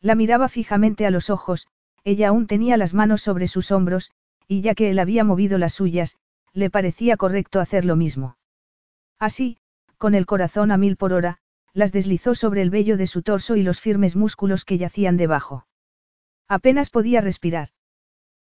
La 0.00 0.14
miraba 0.14 0.48
fijamente 0.48 1.06
a 1.06 1.10
los 1.10 1.30
ojos, 1.30 1.66
ella 2.04 2.28
aún 2.28 2.46
tenía 2.46 2.76
las 2.76 2.94
manos 2.94 3.22
sobre 3.22 3.48
sus 3.48 3.72
hombros, 3.72 4.12
y 4.46 4.60
ya 4.60 4.74
que 4.74 4.90
él 4.90 4.98
había 4.98 5.24
movido 5.24 5.58
las 5.58 5.74
suyas, 5.74 6.16
le 6.52 6.70
parecía 6.70 7.16
correcto 7.16 7.60
hacer 7.60 7.84
lo 7.84 7.96
mismo. 7.96 8.36
Así, 9.18 9.58
con 9.98 10.14
el 10.14 10.26
corazón 10.26 10.70
a 10.70 10.76
mil 10.76 10.96
por 10.96 11.12
hora, 11.12 11.38
las 11.72 11.92
deslizó 11.92 12.34
sobre 12.34 12.62
el 12.62 12.70
vello 12.70 12.96
de 12.96 13.06
su 13.06 13.22
torso 13.22 13.56
y 13.56 13.62
los 13.62 13.80
firmes 13.80 14.16
músculos 14.16 14.64
que 14.64 14.78
yacían 14.78 15.16
debajo. 15.16 15.66
Apenas 16.46 16.90
podía 16.90 17.20
respirar. 17.20 17.70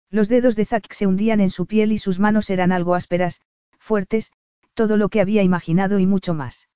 Los 0.09 0.27
dedos 0.27 0.55
de 0.55 0.65
Zack 0.65 0.91
se 0.91 1.07
hundían 1.07 1.39
en 1.39 1.49
su 1.49 1.65
piel 1.65 1.93
y 1.93 1.97
sus 1.97 2.19
manos 2.19 2.49
eran 2.49 2.73
algo 2.73 2.95
ásperas, 2.95 3.41
fuertes, 3.79 4.31
todo 4.73 4.97
lo 4.97 5.07
que 5.09 5.21
había 5.21 5.43
imaginado 5.43 5.99
y 5.99 6.05
mucho 6.05 6.33
más. 6.33 6.67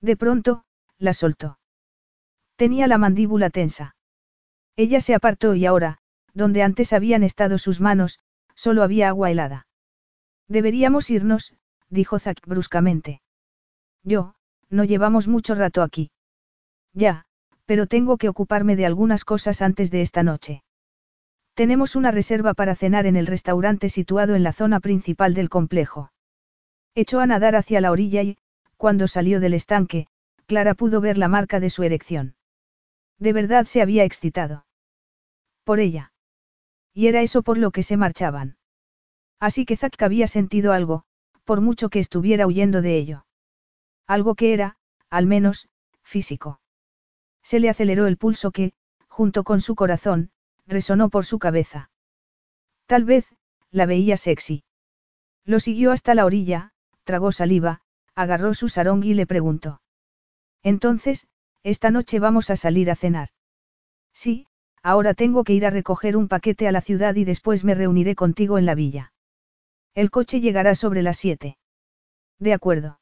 De 0.00 0.16
pronto, 0.16 0.64
la 0.98 1.14
soltó. 1.14 1.58
Tenía 2.56 2.86
la 2.86 2.98
mandíbula 2.98 3.50
tensa. 3.50 3.96
Ella 4.76 5.00
se 5.00 5.14
apartó 5.14 5.54
y 5.54 5.66
ahora, 5.66 5.98
donde 6.34 6.62
antes 6.62 6.92
habían 6.92 7.24
estado 7.24 7.58
sus 7.58 7.80
manos, 7.80 8.20
solo 8.62 8.84
había 8.84 9.08
agua 9.08 9.32
helada. 9.32 9.66
Deberíamos 10.46 11.10
irnos, 11.10 11.52
dijo 11.88 12.20
Zack 12.20 12.46
bruscamente. 12.46 13.20
Yo, 14.04 14.34
no 14.70 14.84
llevamos 14.84 15.26
mucho 15.26 15.56
rato 15.56 15.82
aquí. 15.82 16.12
Ya, 16.94 17.24
pero 17.66 17.88
tengo 17.88 18.18
que 18.18 18.28
ocuparme 18.28 18.76
de 18.76 18.86
algunas 18.86 19.24
cosas 19.24 19.62
antes 19.62 19.90
de 19.90 20.02
esta 20.02 20.22
noche. 20.22 20.62
Tenemos 21.54 21.96
una 21.96 22.12
reserva 22.12 22.54
para 22.54 22.76
cenar 22.76 23.06
en 23.06 23.16
el 23.16 23.26
restaurante 23.26 23.88
situado 23.88 24.36
en 24.36 24.44
la 24.44 24.52
zona 24.52 24.78
principal 24.78 25.34
del 25.34 25.48
complejo. 25.48 26.12
Echó 26.94 27.18
a 27.18 27.26
nadar 27.26 27.56
hacia 27.56 27.80
la 27.80 27.90
orilla 27.90 28.22
y, 28.22 28.38
cuando 28.76 29.08
salió 29.08 29.40
del 29.40 29.54
estanque, 29.54 30.06
Clara 30.46 30.74
pudo 30.74 31.00
ver 31.00 31.18
la 31.18 31.26
marca 31.26 31.58
de 31.58 31.68
su 31.68 31.82
erección. 31.82 32.36
De 33.18 33.32
verdad 33.32 33.66
se 33.66 33.82
había 33.82 34.04
excitado. 34.04 34.66
Por 35.64 35.80
ella. 35.80 36.11
Y 36.94 37.06
era 37.06 37.22
eso 37.22 37.42
por 37.42 37.58
lo 37.58 37.70
que 37.70 37.82
se 37.82 37.96
marchaban. 37.96 38.56
Así 39.40 39.64
que 39.64 39.76
Zack 39.76 40.00
había 40.02 40.28
sentido 40.28 40.72
algo, 40.72 41.04
por 41.44 41.60
mucho 41.60 41.88
que 41.88 41.98
estuviera 41.98 42.46
huyendo 42.46 42.82
de 42.82 42.96
ello. 42.96 43.26
Algo 44.06 44.34
que 44.34 44.52
era, 44.52 44.76
al 45.10 45.26
menos, 45.26 45.68
físico. 46.02 46.60
Se 47.42 47.58
le 47.60 47.68
aceleró 47.68 48.06
el 48.06 48.18
pulso 48.18 48.50
que, 48.50 48.72
junto 49.08 49.44
con 49.44 49.60
su 49.60 49.74
corazón, 49.74 50.30
resonó 50.66 51.10
por 51.10 51.24
su 51.24 51.38
cabeza. 51.38 51.90
Tal 52.86 53.04
vez, 53.04 53.26
la 53.70 53.86
veía 53.86 54.16
sexy. 54.16 54.64
Lo 55.44 55.60
siguió 55.60 55.92
hasta 55.92 56.14
la 56.14 56.24
orilla, 56.24 56.72
tragó 57.04 57.32
saliva, 57.32 57.82
agarró 58.14 58.54
su 58.54 58.68
sarong 58.68 59.04
y 59.04 59.14
le 59.14 59.26
preguntó. 59.26 59.80
Entonces, 60.62 61.26
esta 61.62 61.90
noche 61.90 62.20
vamos 62.20 62.50
a 62.50 62.56
salir 62.56 62.90
a 62.90 62.96
cenar. 62.96 63.30
Sí, 64.12 64.46
ahora 64.82 65.14
tengo 65.14 65.44
que 65.44 65.54
ir 65.54 65.64
a 65.66 65.70
recoger 65.70 66.16
un 66.16 66.28
paquete 66.28 66.68
a 66.68 66.72
la 66.72 66.80
ciudad 66.80 67.14
y 67.14 67.24
después 67.24 67.64
me 67.64 67.74
reuniré 67.74 68.14
contigo 68.14 68.58
en 68.58 68.66
la 68.66 68.74
villa. 68.74 69.12
El 69.94 70.10
coche 70.10 70.40
llegará 70.40 70.74
sobre 70.74 71.02
las 71.02 71.18
siete. 71.18 71.56
De 72.38 72.52
acuerdo. 72.52 72.98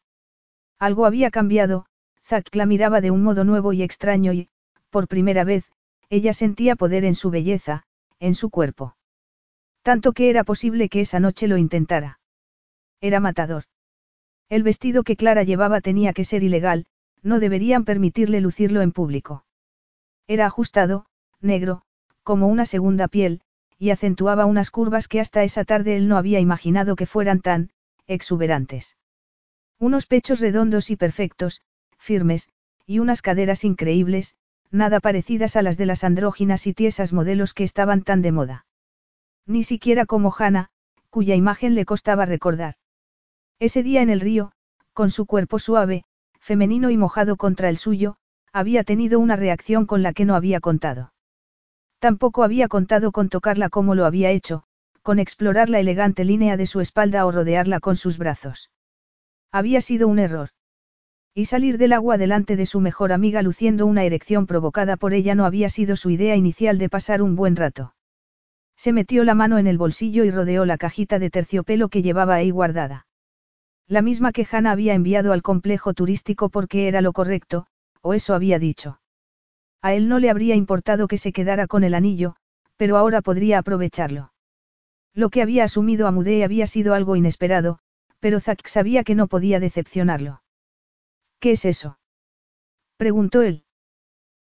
Algo 0.78 1.06
había 1.06 1.30
cambiado, 1.30 1.86
Zack 2.22 2.54
la 2.54 2.66
miraba 2.66 3.00
de 3.00 3.10
un 3.10 3.22
modo 3.22 3.44
nuevo 3.44 3.72
y 3.72 3.82
extraño 3.82 4.32
y, 4.32 4.48
por 4.90 5.08
primera 5.08 5.44
vez, 5.44 5.70
ella 6.08 6.32
sentía 6.32 6.76
poder 6.76 7.04
en 7.04 7.14
su 7.14 7.30
belleza, 7.30 7.84
en 8.18 8.34
su 8.34 8.50
cuerpo. 8.50 8.96
Tanto 9.82 10.12
que 10.12 10.28
era 10.28 10.44
posible 10.44 10.88
que 10.88 11.00
esa 11.00 11.20
noche 11.20 11.48
lo 11.48 11.56
intentara. 11.56 12.20
Era 13.00 13.20
matador. 13.20 13.64
El 14.48 14.62
vestido 14.62 15.04
que 15.04 15.16
Clara 15.16 15.42
llevaba 15.42 15.80
tenía 15.80 16.12
que 16.12 16.24
ser 16.24 16.42
ilegal, 16.42 16.86
no 17.22 17.38
deberían 17.40 17.84
permitirle 17.84 18.40
lucirlo 18.40 18.82
en 18.82 18.92
público. 18.92 19.44
Era 20.26 20.46
ajustado, 20.46 21.06
negro, 21.42 21.82
como 22.22 22.48
una 22.48 22.66
segunda 22.66 23.08
piel, 23.08 23.40
y 23.78 23.90
acentuaba 23.90 24.46
unas 24.46 24.70
curvas 24.70 25.08
que 25.08 25.20
hasta 25.20 25.42
esa 25.42 25.64
tarde 25.64 25.96
él 25.96 26.08
no 26.08 26.16
había 26.16 26.40
imaginado 26.40 26.96
que 26.96 27.06
fueran 27.06 27.40
tan, 27.40 27.70
exuberantes. 28.06 28.96
Unos 29.78 30.06
pechos 30.06 30.40
redondos 30.40 30.90
y 30.90 30.96
perfectos, 30.96 31.62
firmes, 31.98 32.48
y 32.86 32.98
unas 32.98 33.22
caderas 33.22 33.64
increíbles, 33.64 34.34
nada 34.70 35.00
parecidas 35.00 35.56
a 35.56 35.62
las 35.62 35.78
de 35.78 35.86
las 35.86 36.04
andróginas 36.04 36.66
y 36.66 36.74
tiesas 36.74 37.12
modelos 37.12 37.54
que 37.54 37.64
estaban 37.64 38.02
tan 38.02 38.20
de 38.22 38.32
moda. 38.32 38.66
Ni 39.46 39.64
siquiera 39.64 40.06
como 40.06 40.34
Hannah, 40.36 40.68
cuya 41.08 41.34
imagen 41.34 41.74
le 41.74 41.84
costaba 41.84 42.24
recordar. 42.24 42.74
Ese 43.58 43.82
día 43.82 44.02
en 44.02 44.10
el 44.10 44.20
río, 44.20 44.52
con 44.92 45.10
su 45.10 45.26
cuerpo 45.26 45.58
suave, 45.58 46.04
femenino 46.38 46.90
y 46.90 46.96
mojado 46.96 47.36
contra 47.36 47.68
el 47.68 47.76
suyo, 47.76 48.16
había 48.52 48.84
tenido 48.84 49.18
una 49.18 49.36
reacción 49.36 49.86
con 49.86 50.02
la 50.02 50.12
que 50.12 50.24
no 50.24 50.34
había 50.34 50.60
contado. 50.60 51.12
Tampoco 52.00 52.44
había 52.44 52.66
contado 52.66 53.12
con 53.12 53.28
tocarla 53.28 53.68
como 53.68 53.94
lo 53.94 54.06
había 54.06 54.30
hecho, 54.30 54.64
con 55.02 55.18
explorar 55.18 55.68
la 55.68 55.80
elegante 55.80 56.24
línea 56.24 56.56
de 56.56 56.66
su 56.66 56.80
espalda 56.80 57.26
o 57.26 57.30
rodearla 57.30 57.78
con 57.78 57.94
sus 57.94 58.16
brazos. 58.16 58.70
Había 59.52 59.82
sido 59.82 60.08
un 60.08 60.18
error. 60.18 60.48
Y 61.34 61.44
salir 61.44 61.76
del 61.76 61.92
agua 61.92 62.16
delante 62.16 62.56
de 62.56 62.64
su 62.64 62.80
mejor 62.80 63.12
amiga 63.12 63.42
luciendo 63.42 63.84
una 63.84 64.04
erección 64.04 64.46
provocada 64.46 64.96
por 64.96 65.12
ella 65.12 65.34
no 65.34 65.44
había 65.44 65.68
sido 65.68 65.94
su 65.94 66.08
idea 66.08 66.36
inicial 66.36 66.78
de 66.78 66.88
pasar 66.88 67.20
un 67.20 67.36
buen 67.36 67.54
rato. 67.54 67.94
Se 68.76 68.92
metió 68.94 69.22
la 69.22 69.34
mano 69.34 69.58
en 69.58 69.66
el 69.66 69.76
bolsillo 69.76 70.24
y 70.24 70.30
rodeó 70.30 70.64
la 70.64 70.78
cajita 70.78 71.18
de 71.18 71.28
terciopelo 71.28 71.90
que 71.90 72.00
llevaba 72.00 72.36
ahí 72.36 72.50
guardada. 72.50 73.06
La 73.86 74.00
misma 74.00 74.32
que 74.32 74.46
Hannah 74.50 74.72
había 74.72 74.94
enviado 74.94 75.32
al 75.34 75.42
complejo 75.42 75.92
turístico 75.92 76.48
porque 76.48 76.88
era 76.88 77.02
lo 77.02 77.12
correcto, 77.12 77.66
o 78.00 78.14
eso 78.14 78.34
había 78.34 78.58
dicho. 78.58 78.99
A 79.82 79.94
él 79.94 80.08
no 80.08 80.18
le 80.18 80.30
habría 80.30 80.54
importado 80.54 81.08
que 81.08 81.18
se 81.18 81.32
quedara 81.32 81.66
con 81.66 81.84
el 81.84 81.94
anillo, 81.94 82.36
pero 82.76 82.96
ahora 82.96 83.22
podría 83.22 83.58
aprovecharlo. 83.58 84.32
Lo 85.14 85.30
que 85.30 85.42
había 85.42 85.64
asumido 85.64 86.06
a 86.06 86.12
Mudé 86.12 86.44
había 86.44 86.66
sido 86.66 86.94
algo 86.94 87.16
inesperado, 87.16 87.78
pero 88.20 88.40
Zack 88.40 88.66
sabía 88.68 89.04
que 89.04 89.14
no 89.14 89.26
podía 89.26 89.58
decepcionarlo. 89.58 90.42
¿Qué 91.40 91.52
es 91.52 91.64
eso? 91.64 91.98
preguntó 92.96 93.42
él. 93.42 93.64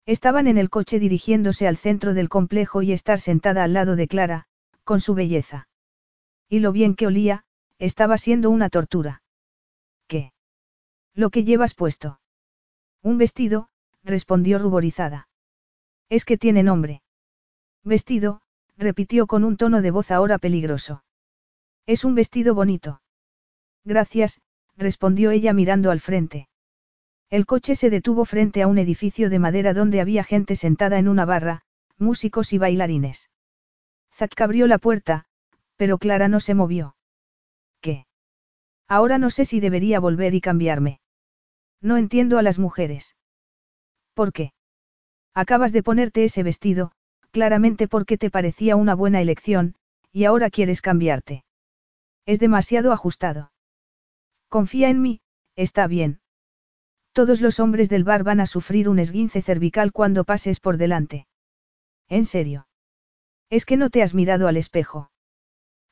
Estaban 0.05 0.48
en 0.48 0.59
el 0.59 0.70
coche 0.70 0.98
dirigiéndose 0.98 1.69
al 1.69 1.77
centro 1.77 2.15
del 2.15 2.28
complejo 2.28 2.82
y 2.82 2.93
estar 2.93 3.20
sentada 3.20 3.62
al 3.62 3.73
lado 3.73 3.94
de 3.94 4.09
Clara, 4.09 4.47
con 4.82 5.01
su 5.01 5.15
belleza. 5.15 5.69
Y 6.48 6.60
lo 6.60 6.73
bien 6.73 6.94
que 6.97 7.06
olía, 7.06 7.44
estaba 7.78 8.19
siendo 8.19 8.51
una 8.51 8.70
tortura. 8.70 9.23
¿Qué? 10.06 10.32
Lo 11.15 11.31
que 11.31 11.44
llevas 11.44 11.74
puesto. 11.74 12.20
Un 13.02 13.19
vestido, 13.19 13.69
respondió 14.02 14.59
ruborizada. 14.59 15.27
Es 16.09 16.24
que 16.24 16.39
tiene 16.39 16.62
nombre. 16.62 17.02
Vestido, 17.85 18.40
repitió 18.76 19.26
con 19.26 19.44
un 19.44 19.56
tono 19.56 19.82
de 19.82 19.90
voz 19.90 20.10
ahora 20.10 20.39
peligroso. 20.39 21.05
Es 21.86 22.05
un 22.05 22.14
vestido 22.14 22.55
bonito. 22.55 23.02
Gracias, 23.85 24.40
respondió 24.76 25.30
ella 25.30 25.52
mirando 25.52 25.90
al 25.90 26.01
frente. 26.01 26.48
El 27.30 27.44
coche 27.44 27.74
se 27.74 27.90
detuvo 27.90 28.24
frente 28.24 28.62
a 28.62 28.66
un 28.66 28.78
edificio 28.78 29.28
de 29.28 29.39
madera 29.39 29.74
donde 29.74 30.01
había 30.01 30.24
gente 30.24 30.56
sentada 30.56 30.98
en 30.98 31.09
una 31.09 31.26
barra, 31.26 31.62
músicos 31.98 32.52
y 32.52 32.59
bailarines. 32.59 33.30
Zack 34.14 34.40
abrió 34.40 34.66
la 34.66 34.78
puerta, 34.78 35.26
pero 35.76 35.98
Clara 35.98 36.28
no 36.28 36.40
se 36.40 36.55
movió. 36.55 36.97
¿Qué? 37.80 38.06
Ahora 38.86 39.18
no 39.18 39.30
sé 39.30 39.44
si 39.44 39.60
debería 39.60 40.01
volver 40.01 40.35
y 40.35 40.40
cambiarme. 40.40 41.01
No 41.80 41.97
entiendo 41.97 42.39
a 42.39 42.43
las 42.43 42.59
mujeres. 42.59 43.16
¿Por 44.14 44.32
qué? 44.32 44.52
Acabas 45.44 45.70
de 45.70 45.85
ponerte 45.85 46.24
ese 46.24 46.43
vestido, 46.43 46.90
claramente 47.31 47.86
porque 47.86 48.19
te 48.19 48.28
parecía 48.28 48.74
una 48.74 48.97
buena 48.97 49.20
elección, 49.20 49.77
y 50.10 50.24
ahora 50.24 50.51
quieres 50.51 50.82
cambiarte. 50.82 51.44
Es 52.27 52.40
demasiado 52.40 52.90
ajustado. 52.90 53.52
Confía 54.48 54.89
en 54.89 55.01
mí, 55.01 55.20
está 55.55 55.86
bien. 55.86 56.19
Todos 57.12 57.40
los 57.40 57.60
hombres 57.60 57.89
del 57.89 58.02
bar 58.02 58.24
van 58.24 58.40
a 58.40 58.47
sufrir 58.47 58.89
un 58.89 58.98
esguince 58.98 59.40
cervical 59.40 59.93
cuando 59.93 60.24
pases 60.24 60.59
por 60.59 60.77
delante. 60.77 61.28
¿En 62.09 62.24
serio? 62.24 62.66
¿Es 63.48 63.65
que 63.65 63.77
no 63.77 63.90
te 63.90 64.02
has 64.02 64.15
mirado 64.15 64.48
al 64.48 64.56
espejo? 64.56 65.12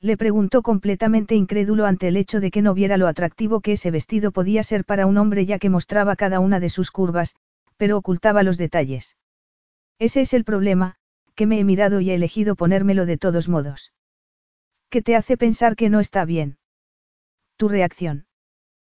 Le 0.01 0.17
preguntó 0.17 0.63
completamente 0.63 1.37
incrédulo 1.37 1.87
ante 1.87 2.09
el 2.09 2.17
hecho 2.17 2.41
de 2.41 2.51
que 2.51 2.63
no 2.63 2.75
viera 2.75 2.97
lo 2.97 3.07
atractivo 3.07 3.61
que 3.61 3.75
ese 3.75 3.93
vestido 3.93 4.33
podía 4.33 4.65
ser 4.65 4.85
para 4.85 5.07
un 5.07 5.19
hombre 5.19 5.47
ya 5.47 5.61
que 5.61 5.71
mostraba 5.71 6.17
cada 6.17 6.41
una 6.41 6.59
de 6.59 6.69
sus 6.69 6.91
curvas, 6.91 7.37
pero 7.77 7.97
ocultaba 7.97 8.43
los 8.43 8.59
detalles. 8.59 9.17
Ese 9.99 10.21
es 10.21 10.35
el 10.35 10.45
problema, 10.45 10.97
que 11.35 11.47
me 11.47 11.59
he 11.59 11.65
mirado 11.65 12.01
y 12.01 12.11
he 12.11 12.15
elegido 12.15 12.55
ponérmelo 12.55 13.07
de 13.07 13.19
todos 13.19 13.49
modos. 13.49 13.93
¿Qué 14.91 15.03
te 15.03 15.17
hace 15.17 15.37
pensar 15.37 15.77
que 15.77 15.91
no 15.91 16.01
está 16.01 16.25
bien? 16.25 16.59
Tu 17.57 17.69
reacción. 17.69 18.27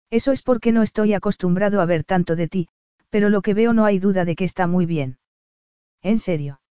Eso 0.10 0.32
es 0.32 0.42
porque 0.42 0.72
no 0.72 0.84
estoy 0.84 1.14
acostumbrado 1.14 1.82
a 1.82 1.86
ver 1.86 2.04
tanto 2.04 2.36
de 2.36 2.48
ti, 2.48 2.70
pero 3.10 3.30
lo 3.30 3.42
que 3.42 3.54
veo 3.54 3.74
no 3.74 3.86
hay 3.86 4.00
duda 4.00 4.26
de 4.26 4.36
que 4.36 4.46
está 4.46 4.68
muy 4.68 4.86
bien. 4.86 5.20
¿En 6.02 6.20
serio? 6.20 6.62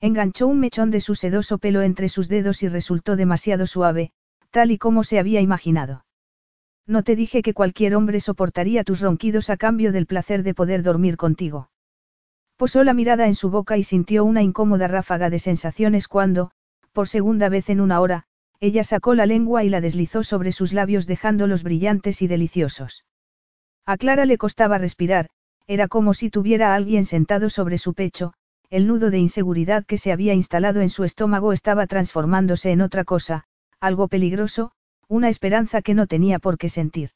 Enganchó 0.00 0.46
un 0.46 0.60
mechón 0.60 0.90
de 0.90 1.00
su 1.00 1.14
sedoso 1.14 1.58
pelo 1.58 1.82
entre 1.82 2.08
sus 2.08 2.28
dedos 2.28 2.62
y 2.62 2.68
resultó 2.68 3.16
demasiado 3.16 3.66
suave, 3.66 4.12
tal 4.50 4.70
y 4.70 4.78
como 4.78 5.04
se 5.04 5.18
había 5.18 5.40
imaginado. 5.40 6.04
No 6.86 7.02
te 7.02 7.16
dije 7.16 7.42
que 7.42 7.54
cualquier 7.54 7.94
hombre 7.94 8.20
soportaría 8.20 8.84
tus 8.84 9.00
ronquidos 9.00 9.48
a 9.48 9.56
cambio 9.56 9.92
del 9.92 10.06
placer 10.06 10.42
de 10.42 10.54
poder 10.54 10.82
dormir 10.82 11.16
contigo. 11.16 11.70
Posó 12.56 12.84
la 12.84 12.94
mirada 12.94 13.26
en 13.26 13.34
su 13.34 13.50
boca 13.50 13.76
y 13.76 13.84
sintió 13.84 14.24
una 14.24 14.42
incómoda 14.42 14.86
ráfaga 14.86 15.28
de 15.28 15.38
sensaciones 15.38 16.08
cuando, 16.08 16.50
por 16.92 17.08
segunda 17.08 17.48
vez 17.48 17.68
en 17.68 17.80
una 17.80 18.00
hora, 18.00 18.24
ella 18.60 18.84
sacó 18.84 19.14
la 19.14 19.26
lengua 19.26 19.64
y 19.64 19.68
la 19.68 19.80
deslizó 19.80 20.22
sobre 20.22 20.52
sus 20.52 20.72
labios 20.72 21.06
dejándolos 21.06 21.62
brillantes 21.62 22.22
y 22.22 22.28
deliciosos. 22.28 23.04
A 23.84 23.96
Clara 23.96 24.24
le 24.24 24.38
costaba 24.38 24.78
respirar, 24.78 25.28
era 25.66 25.88
como 25.88 26.14
si 26.14 26.30
tuviera 26.30 26.72
a 26.72 26.74
alguien 26.76 27.04
sentado 27.04 27.50
sobre 27.50 27.78
su 27.78 27.94
pecho, 27.94 28.34
el 28.70 28.86
nudo 28.86 29.10
de 29.10 29.18
inseguridad 29.18 29.84
que 29.84 29.98
se 29.98 30.12
había 30.12 30.34
instalado 30.34 30.80
en 30.80 30.90
su 30.90 31.04
estómago 31.04 31.52
estaba 31.52 31.86
transformándose 31.86 32.70
en 32.70 32.80
otra 32.80 33.04
cosa, 33.04 33.44
algo 33.80 34.08
peligroso, 34.08 34.72
una 35.08 35.28
esperanza 35.28 35.82
que 35.82 35.94
no 35.94 36.06
tenía 36.06 36.38
por 36.38 36.56
qué 36.56 36.68
sentir. 36.68 37.10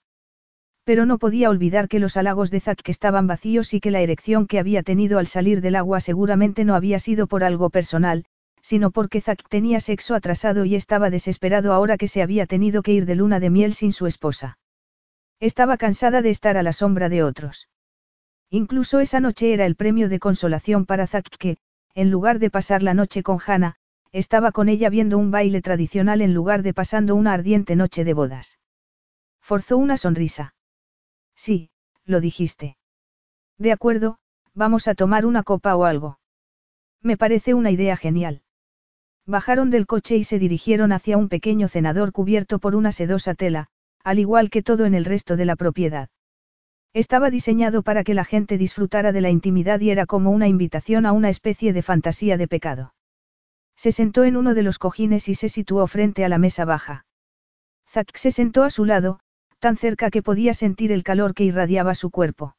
Pero 0.88 1.04
no 1.04 1.18
podía 1.18 1.50
olvidar 1.50 1.86
que 1.86 1.98
los 1.98 2.16
halagos 2.16 2.50
de 2.50 2.60
Zack 2.60 2.88
estaban 2.88 3.26
vacíos 3.26 3.74
y 3.74 3.78
que 3.78 3.90
la 3.90 4.00
erección 4.00 4.46
que 4.46 4.58
había 4.58 4.82
tenido 4.82 5.18
al 5.18 5.26
salir 5.26 5.60
del 5.60 5.76
agua 5.76 6.00
seguramente 6.00 6.64
no 6.64 6.74
había 6.74 6.98
sido 6.98 7.26
por 7.26 7.44
algo 7.44 7.68
personal, 7.68 8.24
sino 8.62 8.90
porque 8.90 9.20
Zack 9.20 9.46
tenía 9.50 9.80
sexo 9.80 10.14
atrasado 10.14 10.64
y 10.64 10.76
estaba 10.76 11.10
desesperado 11.10 11.74
ahora 11.74 11.98
que 11.98 12.08
se 12.08 12.22
había 12.22 12.46
tenido 12.46 12.80
que 12.82 12.94
ir 12.94 13.04
de 13.04 13.16
luna 13.16 13.38
de 13.38 13.50
miel 13.50 13.74
sin 13.74 13.92
su 13.92 14.06
esposa. 14.06 14.56
Estaba 15.40 15.76
cansada 15.76 16.22
de 16.22 16.30
estar 16.30 16.56
a 16.56 16.62
la 16.62 16.72
sombra 16.72 17.10
de 17.10 17.22
otros. 17.22 17.68
Incluso 18.48 19.00
esa 19.00 19.20
noche 19.20 19.52
era 19.52 19.66
el 19.66 19.76
premio 19.76 20.08
de 20.08 20.18
consolación 20.18 20.86
para 20.86 21.06
Zack 21.06 21.28
que, 21.36 21.58
en 21.94 22.10
lugar 22.10 22.38
de 22.38 22.48
pasar 22.48 22.82
la 22.82 22.94
noche 22.94 23.22
con 23.22 23.40
Hannah, 23.46 23.74
estaba 24.10 24.52
con 24.52 24.70
ella 24.70 24.88
viendo 24.88 25.18
un 25.18 25.30
baile 25.30 25.60
tradicional 25.60 26.22
en 26.22 26.32
lugar 26.32 26.62
de 26.62 26.72
pasando 26.72 27.14
una 27.14 27.34
ardiente 27.34 27.76
noche 27.76 28.04
de 28.04 28.14
bodas. 28.14 28.58
Forzó 29.42 29.76
una 29.76 29.98
sonrisa. 29.98 30.54
Sí, 31.38 31.70
lo 32.04 32.20
dijiste. 32.20 32.76
De 33.58 33.70
acuerdo, 33.70 34.18
vamos 34.54 34.88
a 34.88 34.96
tomar 34.96 35.24
una 35.24 35.44
copa 35.44 35.76
o 35.76 35.84
algo. 35.84 36.18
Me 37.00 37.16
parece 37.16 37.54
una 37.54 37.70
idea 37.70 37.96
genial. 37.96 38.42
Bajaron 39.24 39.70
del 39.70 39.86
coche 39.86 40.16
y 40.16 40.24
se 40.24 40.40
dirigieron 40.40 40.90
hacia 40.90 41.16
un 41.16 41.28
pequeño 41.28 41.68
cenador 41.68 42.10
cubierto 42.10 42.58
por 42.58 42.74
una 42.74 42.90
sedosa 42.90 43.34
tela, 43.34 43.68
al 44.02 44.18
igual 44.18 44.50
que 44.50 44.64
todo 44.64 44.84
en 44.84 44.94
el 44.94 45.04
resto 45.04 45.36
de 45.36 45.44
la 45.44 45.54
propiedad. 45.54 46.08
Estaba 46.92 47.30
diseñado 47.30 47.84
para 47.84 48.02
que 48.02 48.14
la 48.14 48.24
gente 48.24 48.58
disfrutara 48.58 49.12
de 49.12 49.20
la 49.20 49.30
intimidad 49.30 49.78
y 49.78 49.90
era 49.90 50.06
como 50.06 50.32
una 50.32 50.48
invitación 50.48 51.06
a 51.06 51.12
una 51.12 51.28
especie 51.28 51.72
de 51.72 51.82
fantasía 51.82 52.36
de 52.36 52.48
pecado. 52.48 52.94
Se 53.76 53.92
sentó 53.92 54.24
en 54.24 54.36
uno 54.36 54.54
de 54.54 54.64
los 54.64 54.80
cojines 54.80 55.28
y 55.28 55.36
se 55.36 55.48
situó 55.48 55.86
frente 55.86 56.24
a 56.24 56.28
la 56.28 56.38
mesa 56.38 56.64
baja. 56.64 57.06
Zack 57.86 58.16
se 58.16 58.32
sentó 58.32 58.64
a 58.64 58.70
su 58.70 58.84
lado, 58.84 59.20
tan 59.58 59.76
cerca 59.76 60.10
que 60.10 60.22
podía 60.22 60.54
sentir 60.54 60.92
el 60.92 61.02
calor 61.02 61.34
que 61.34 61.44
irradiaba 61.44 61.94
su 61.94 62.10
cuerpo. 62.10 62.56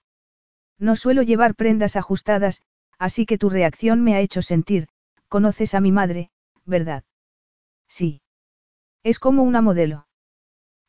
No 0.78 0.96
suelo 0.96 1.22
llevar 1.22 1.56
prendas 1.56 1.96
ajustadas, 1.96 2.62
así 2.98 3.26
que 3.26 3.38
tu 3.38 3.50
reacción 3.50 4.02
me 4.02 4.16
ha 4.16 4.20
hecho 4.20 4.42
sentir, 4.42 4.88
conoces 5.28 5.74
a 5.74 5.82
mi 5.82 5.92
madre, 5.92 6.32
¿verdad? 6.66 7.04
Sí. 7.88 8.22
Es 9.04 9.20
como 9.20 9.44
una 9.44 9.62
modelo. 9.62 10.08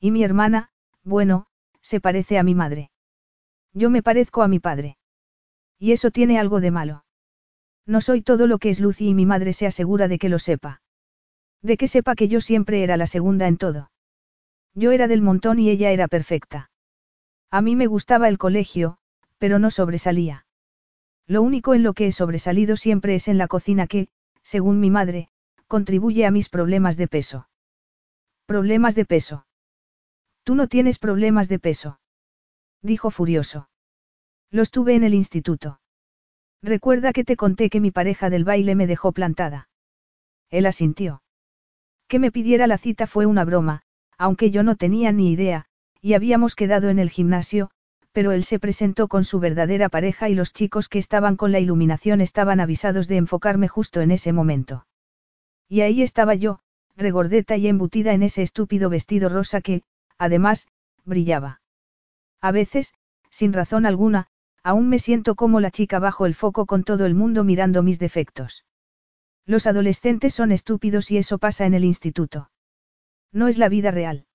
Y 0.01 0.11
mi 0.11 0.25
hermana, 0.25 0.71
bueno, 1.05 1.47
se 1.81 2.01
parece 2.01 2.39
a 2.39 2.43
mi 2.43 2.55
madre. 2.55 2.91
Yo 3.73 3.91
me 3.91 4.03
parezco 4.03 4.43
a 4.43 4.49
mi 4.49 4.59
padre. 4.59 4.97
Y 5.79 5.93
eso 5.93 6.11
tiene 6.11 6.39
algo 6.39 6.61
de 6.61 6.71
malo. 6.71 7.05
No 7.87 8.01
soy 8.01 8.23
todo 8.23 8.47
lo 8.47 8.59
que 8.59 8.71
es 8.71 8.81
Lucy 8.81 9.09
y 9.09 9.15
mi 9.15 9.27
madre 9.27 9.53
se 9.53 9.67
asegura 9.67 10.09
de 10.09 10.19
que 10.19 10.29
lo 10.29 10.39
sepa. 10.39 10.83
De 11.63 11.77
que 11.77 11.89
sepa 11.89 12.15
que 12.15 12.29
yo 12.29 12.41
siempre 12.41 12.83
era 12.83 12.97
la 12.97 13.07
segunda 13.07 13.47
en 13.49 13.57
todo. 13.57 13.91
Yo 14.75 14.93
era 14.93 15.09
del 15.09 15.23
montón 15.23 15.59
y 15.59 15.71
ella 15.71 15.91
era 15.91 16.09
perfecta. 16.09 16.71
A 17.51 17.63
mí 17.63 17.77
me 17.77 17.87
gustaba 17.87 18.29
el 18.29 18.39
colegio, 18.39 18.99
pero 19.39 19.59
no 19.59 19.71
sobresalía. 19.71 20.47
Lo 21.27 21.43
único 21.43 21.75
en 21.75 21.83
lo 21.83 21.95
que 21.95 22.07
he 22.07 22.13
sobresalido 22.13 22.77
siempre 22.77 23.15
es 23.15 23.29
en 23.29 23.39
la 23.39 23.49
cocina 23.49 23.87
que, 23.87 24.09
según 24.43 24.81
mi 24.81 24.91
madre, 24.91 25.29
contribuye 25.67 26.27
a 26.27 26.31
mis 26.31 26.49
problemas 26.49 26.97
de 26.97 27.09
peso. 27.09 27.49
¿Problemas 28.47 28.95
de 28.95 29.05
peso? 29.05 29.47
Tú 30.43 30.55
no 30.55 30.67
tienes 30.67 30.99
problemas 30.99 31.49
de 31.49 31.59
peso. 31.59 32.01
Dijo 32.83 33.11
furioso. 33.11 33.69
Los 34.51 34.71
tuve 34.71 34.95
en 34.95 35.05
el 35.05 35.15
instituto. 35.15 35.81
Recuerda 36.63 37.13
que 37.13 37.25
te 37.25 37.37
conté 37.37 37.71
que 37.71 37.81
mi 37.81 37.91
pareja 37.91 38.31
del 38.31 38.45
baile 38.45 38.75
me 38.75 38.87
dejó 38.87 39.13
plantada. 39.13 39.69
Él 40.51 40.67
asintió. 40.67 41.23
Que 42.09 42.19
me 42.19 42.33
pidiera 42.33 42.67
la 42.67 42.79
cita 42.79 43.07
fue 43.07 43.27
una 43.27 43.45
broma, 43.45 43.83
aunque 44.21 44.51
yo 44.51 44.63
no 44.63 44.77
tenía 44.77 45.13
ni 45.13 45.33
idea, 45.33 45.65
y 46.03 46.13
habíamos 46.13 46.55
quedado 46.55 46.91
en 46.91 46.99
el 46.99 47.09
gimnasio, 47.09 47.71
pero 48.13 48.33
él 48.33 48.45
se 48.45 48.59
presentó 48.59 49.09
con 49.09 49.25
su 49.25 49.41
verdadera 49.41 49.89
pareja 49.89 50.29
y 50.29 50.35
los 50.35 50.53
chicos 50.53 50.91
que 50.91 50.99
estaban 50.99 51.37
con 51.37 51.53
la 51.53 51.59
iluminación 51.59 52.21
estaban 52.21 52.61
avisados 52.61 53.09
de 53.09 53.17
enfocarme 53.17 53.67
justo 53.67 54.03
en 54.03 54.11
ese 54.11 54.35
momento. 54.35 54.87
Y 55.71 55.81
ahí 55.81 56.03
estaba 56.03 56.35
yo, 56.35 56.61
regordeta 56.99 57.57
y 57.57 57.67
embutida 57.67 58.13
en 58.13 58.23
ese 58.23 58.43
estúpido 58.43 58.91
vestido 58.91 59.31
rosa 59.31 59.63
que, 59.63 59.85
además, 60.19 60.69
brillaba. 61.07 61.63
A 62.43 62.53
veces, 62.53 62.93
sin 63.31 63.55
razón 63.55 63.87
alguna, 63.87 64.27
aún 64.63 64.91
me 64.91 64.99
siento 64.99 65.35
como 65.35 65.61
la 65.61 65.71
chica 65.71 65.99
bajo 65.99 66.27
el 66.27 66.35
foco 66.35 66.67
con 66.67 66.85
todo 66.85 67.07
el 67.07 67.15
mundo 67.15 67.43
mirando 67.43 67.83
mis 67.83 67.99
defectos. 67.99 68.67
Los 69.47 69.67
adolescentes 69.67 70.35
son 70.35 70.53
estúpidos 70.53 71.11
y 71.11 71.17
eso 71.17 71.39
pasa 71.39 71.65
en 71.65 71.73
el 71.73 71.85
instituto. 71.85 72.50
No 73.33 73.49
es 73.49 73.59
la 73.59 73.69
vida 73.69 73.91
real. 73.91 74.27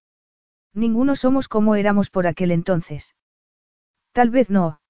Ninguno 0.73 1.15
somos 1.15 1.47
como 1.47 1.75
éramos 1.75 2.09
por 2.09 2.27
aquel 2.27 2.51
entonces. 2.51 3.15
Tal 4.11 4.29
vez 4.29 4.49
no. 4.49 4.81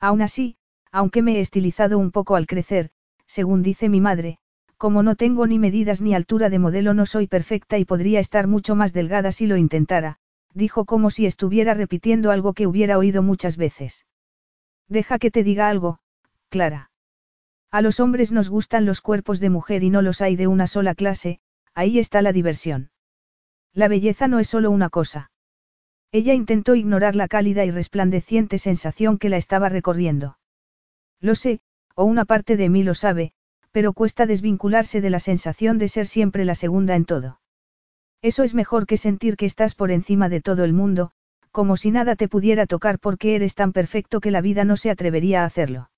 Aún 0.00 0.22
así, 0.22 0.56
aunque 0.90 1.22
me 1.22 1.36
he 1.36 1.40
estilizado 1.40 1.98
un 1.98 2.10
poco 2.10 2.36
al 2.36 2.46
crecer, 2.46 2.90
según 3.26 3.62
dice 3.62 3.88
mi 3.88 4.00
madre, 4.00 4.38
como 4.76 5.02
no 5.02 5.16
tengo 5.16 5.46
ni 5.46 5.58
medidas 5.58 6.00
ni 6.02 6.14
altura 6.14 6.50
de 6.50 6.58
modelo 6.58 6.92
no 6.92 7.06
soy 7.06 7.26
perfecta 7.26 7.78
y 7.78 7.84
podría 7.84 8.20
estar 8.20 8.46
mucho 8.46 8.74
más 8.74 8.92
delgada 8.92 9.32
si 9.32 9.46
lo 9.46 9.56
intentara, 9.56 10.18
dijo 10.54 10.84
como 10.84 11.10
si 11.10 11.24
estuviera 11.24 11.72
repitiendo 11.72 12.30
algo 12.30 12.52
que 12.52 12.66
hubiera 12.66 12.98
oído 12.98 13.22
muchas 13.22 13.56
veces. 13.56 14.06
Deja 14.88 15.18
que 15.18 15.30
te 15.30 15.44
diga 15.44 15.68
algo, 15.68 16.00
Clara. 16.50 16.90
A 17.70 17.80
los 17.80 18.00
hombres 18.00 18.32
nos 18.32 18.50
gustan 18.50 18.84
los 18.84 19.00
cuerpos 19.00 19.40
de 19.40 19.48
mujer 19.48 19.82
y 19.82 19.90
no 19.90 20.02
los 20.02 20.20
hay 20.20 20.36
de 20.36 20.46
una 20.46 20.66
sola 20.66 20.94
clase, 20.94 21.40
ahí 21.74 21.98
está 21.98 22.20
la 22.20 22.32
diversión. 22.32 22.91
La 23.74 23.88
belleza 23.88 24.28
no 24.28 24.38
es 24.38 24.48
solo 24.48 24.70
una 24.70 24.90
cosa. 24.90 25.30
Ella 26.12 26.34
intentó 26.34 26.74
ignorar 26.74 27.16
la 27.16 27.26
cálida 27.26 27.64
y 27.64 27.70
resplandeciente 27.70 28.58
sensación 28.58 29.18
que 29.18 29.30
la 29.30 29.38
estaba 29.38 29.70
recorriendo. 29.70 30.36
Lo 31.20 31.34
sé, 31.34 31.60
o 31.94 32.04
una 32.04 32.26
parte 32.26 32.56
de 32.56 32.68
mí 32.68 32.82
lo 32.82 32.94
sabe, 32.94 33.32
pero 33.70 33.94
cuesta 33.94 34.26
desvincularse 34.26 35.00
de 35.00 35.08
la 35.08 35.20
sensación 35.20 35.78
de 35.78 35.88
ser 35.88 36.06
siempre 36.06 36.44
la 36.44 36.54
segunda 36.54 36.96
en 36.96 37.06
todo. 37.06 37.40
Eso 38.20 38.42
es 38.42 38.54
mejor 38.54 38.86
que 38.86 38.98
sentir 38.98 39.36
que 39.36 39.46
estás 39.46 39.74
por 39.74 39.90
encima 39.90 40.28
de 40.28 40.42
todo 40.42 40.64
el 40.64 40.74
mundo, 40.74 41.10
como 41.50 41.76
si 41.76 41.90
nada 41.90 42.14
te 42.14 42.28
pudiera 42.28 42.66
tocar 42.66 42.98
porque 42.98 43.34
eres 43.34 43.54
tan 43.54 43.72
perfecto 43.72 44.20
que 44.20 44.30
la 44.30 44.42
vida 44.42 44.64
no 44.64 44.76
se 44.76 44.90
atrevería 44.90 45.42
a 45.42 45.46
hacerlo. 45.46 45.90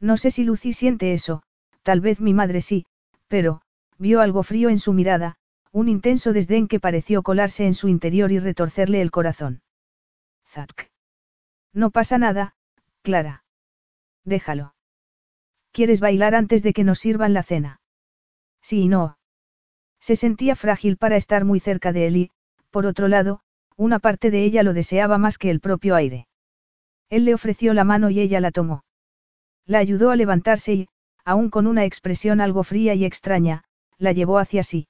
No 0.00 0.16
sé 0.16 0.30
si 0.30 0.44
Lucy 0.44 0.72
siente 0.74 1.12
eso, 1.12 1.42
tal 1.82 2.00
vez 2.00 2.20
mi 2.20 2.34
madre 2.34 2.60
sí, 2.60 2.84
pero, 3.28 3.62
vio 3.98 4.20
algo 4.20 4.42
frío 4.42 4.68
en 4.68 4.78
su 4.78 4.92
mirada, 4.92 5.36
un 5.72 5.88
intenso 5.88 6.32
desdén 6.32 6.68
que 6.68 6.80
pareció 6.80 7.22
colarse 7.22 7.66
en 7.66 7.74
su 7.74 7.88
interior 7.88 8.32
y 8.32 8.38
retorcerle 8.38 9.00
el 9.02 9.10
corazón. 9.10 9.62
Zack. 10.46 10.90
No 11.72 11.90
pasa 11.90 12.18
nada, 12.18 12.54
Clara. 13.02 13.44
Déjalo. 14.24 14.74
¿Quieres 15.72 16.00
bailar 16.00 16.34
antes 16.34 16.62
de 16.62 16.72
que 16.72 16.84
nos 16.84 16.98
sirvan 16.98 17.32
la 17.32 17.44
cena? 17.44 17.80
Sí 18.60 18.82
y 18.82 18.88
no. 18.88 19.18
Se 20.00 20.16
sentía 20.16 20.56
frágil 20.56 20.96
para 20.96 21.16
estar 21.16 21.44
muy 21.44 21.60
cerca 21.60 21.92
de 21.92 22.06
él 22.06 22.16
y, 22.16 22.30
por 22.70 22.86
otro 22.86 23.06
lado, 23.06 23.40
una 23.76 23.98
parte 23.98 24.30
de 24.30 24.44
ella 24.44 24.62
lo 24.62 24.72
deseaba 24.72 25.18
más 25.18 25.38
que 25.38 25.50
el 25.50 25.60
propio 25.60 25.94
aire. 25.94 26.26
Él 27.08 27.24
le 27.24 27.34
ofreció 27.34 27.74
la 27.74 27.84
mano 27.84 28.10
y 28.10 28.20
ella 28.20 28.40
la 28.40 28.50
tomó. 28.50 28.84
La 29.66 29.78
ayudó 29.78 30.10
a 30.10 30.16
levantarse 30.16 30.74
y, 30.74 30.88
aún 31.24 31.50
con 31.50 31.66
una 31.66 31.84
expresión 31.84 32.40
algo 32.40 32.64
fría 32.64 32.94
y 32.94 33.04
extraña, 33.04 33.64
la 33.98 34.12
llevó 34.12 34.38
hacia 34.38 34.62
sí. 34.62 34.88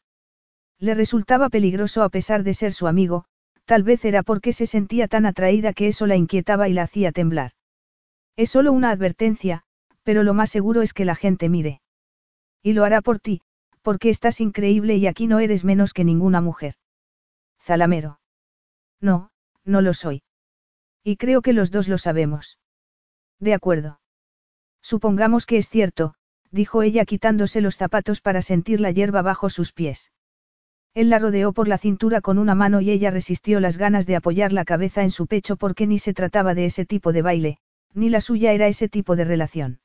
Le 0.81 0.95
resultaba 0.95 1.51
peligroso 1.51 2.03
a 2.03 2.09
pesar 2.09 2.43
de 2.43 2.55
ser 2.55 2.73
su 2.73 2.87
amigo, 2.87 3.27
tal 3.67 3.83
vez 3.83 4.05
era 4.05 4.23
porque 4.23 4.55
se 4.55 4.67
sentía 4.67 5.09
tan 5.09 5.27
atraída 5.27 5.75
que 5.75 5.89
eso 5.89 6.07
la 6.07 6.17
inquietaba 6.17 6.69
y 6.69 6.73
la 6.73 6.85
hacía 6.85 7.13
temblar. 7.13 7.53
Es 8.35 8.51
solo 8.51 8.73
una 8.73 8.91
advertencia, 8.91 9.63
pero 10.03 10.23
lo 10.23 10.33
más 10.33 10.51
seguro 10.51 10.81
es 10.81 10.95
que 10.95 11.05
la 11.05 11.15
gente 11.15 11.51
mire. 11.51 11.83
Y 12.63 12.73
lo 12.73 12.85
hará 12.85 13.03
por 13.03 13.19
ti, 13.19 13.43
porque 13.83 14.09
estás 14.09 14.41
increíble 14.41 14.97
y 14.97 15.07
aquí 15.07 15.27
no 15.27 15.39
eres 15.39 15.65
menos 15.65 15.93
que 15.93 16.05
ninguna 16.05 16.41
mujer. 16.41 16.75
Zalamero. 17.61 18.19
No, 19.01 19.31
no 19.65 19.83
lo 19.83 19.93
soy. 19.93 20.23
Y 21.05 21.17
creo 21.17 21.43
que 21.43 21.53
los 21.53 21.71
dos 21.71 21.89
lo 21.89 21.99
sabemos. 21.99 22.59
De 23.39 23.53
acuerdo. 23.53 24.01
Supongamos 24.83 25.45
que 25.45 25.59
es 25.59 25.69
cierto, 25.69 26.15
dijo 26.51 26.83
ella 26.83 27.05
quitándose 27.05 27.61
los 27.61 27.77
zapatos 27.77 28.23
para 28.23 28.41
sentir 28.41 28.81
la 28.81 28.91
hierba 28.91 29.21
bajo 29.21 29.51
sus 29.51 29.73
pies. 29.73 30.11
Él 30.95 31.09
la 31.09 31.19
rodeó 31.19 31.53
por 31.53 31.69
la 31.69 31.79
cintura 31.79 32.21
con 32.21 32.39
una 32.39 32.55
mano 32.55 32.81
y 32.81 32.91
ella 32.91 33.11
resistió 33.11 33.61
las 33.61 33.77
ganas 33.79 34.07
de 34.07 34.17
apoyar 34.17 34.53
la 34.53 34.65
cabeza 34.65 35.03
en 35.03 35.11
su 35.11 35.27
pecho 35.27 35.57
porque 35.57 35.87
ni 35.87 35.99
se 35.99 36.15
trataba 36.15 36.55
de 36.55 36.65
ese 36.65 36.85
tipo 36.85 37.13
de 37.13 37.23
baile, 37.23 37.59
ni 37.95 38.09
la 38.09 38.21
suya 38.21 38.53
era 38.53 38.67
ese 38.67 38.89
tipo 38.89 39.15
de 39.15 39.25
relación. 39.25 39.81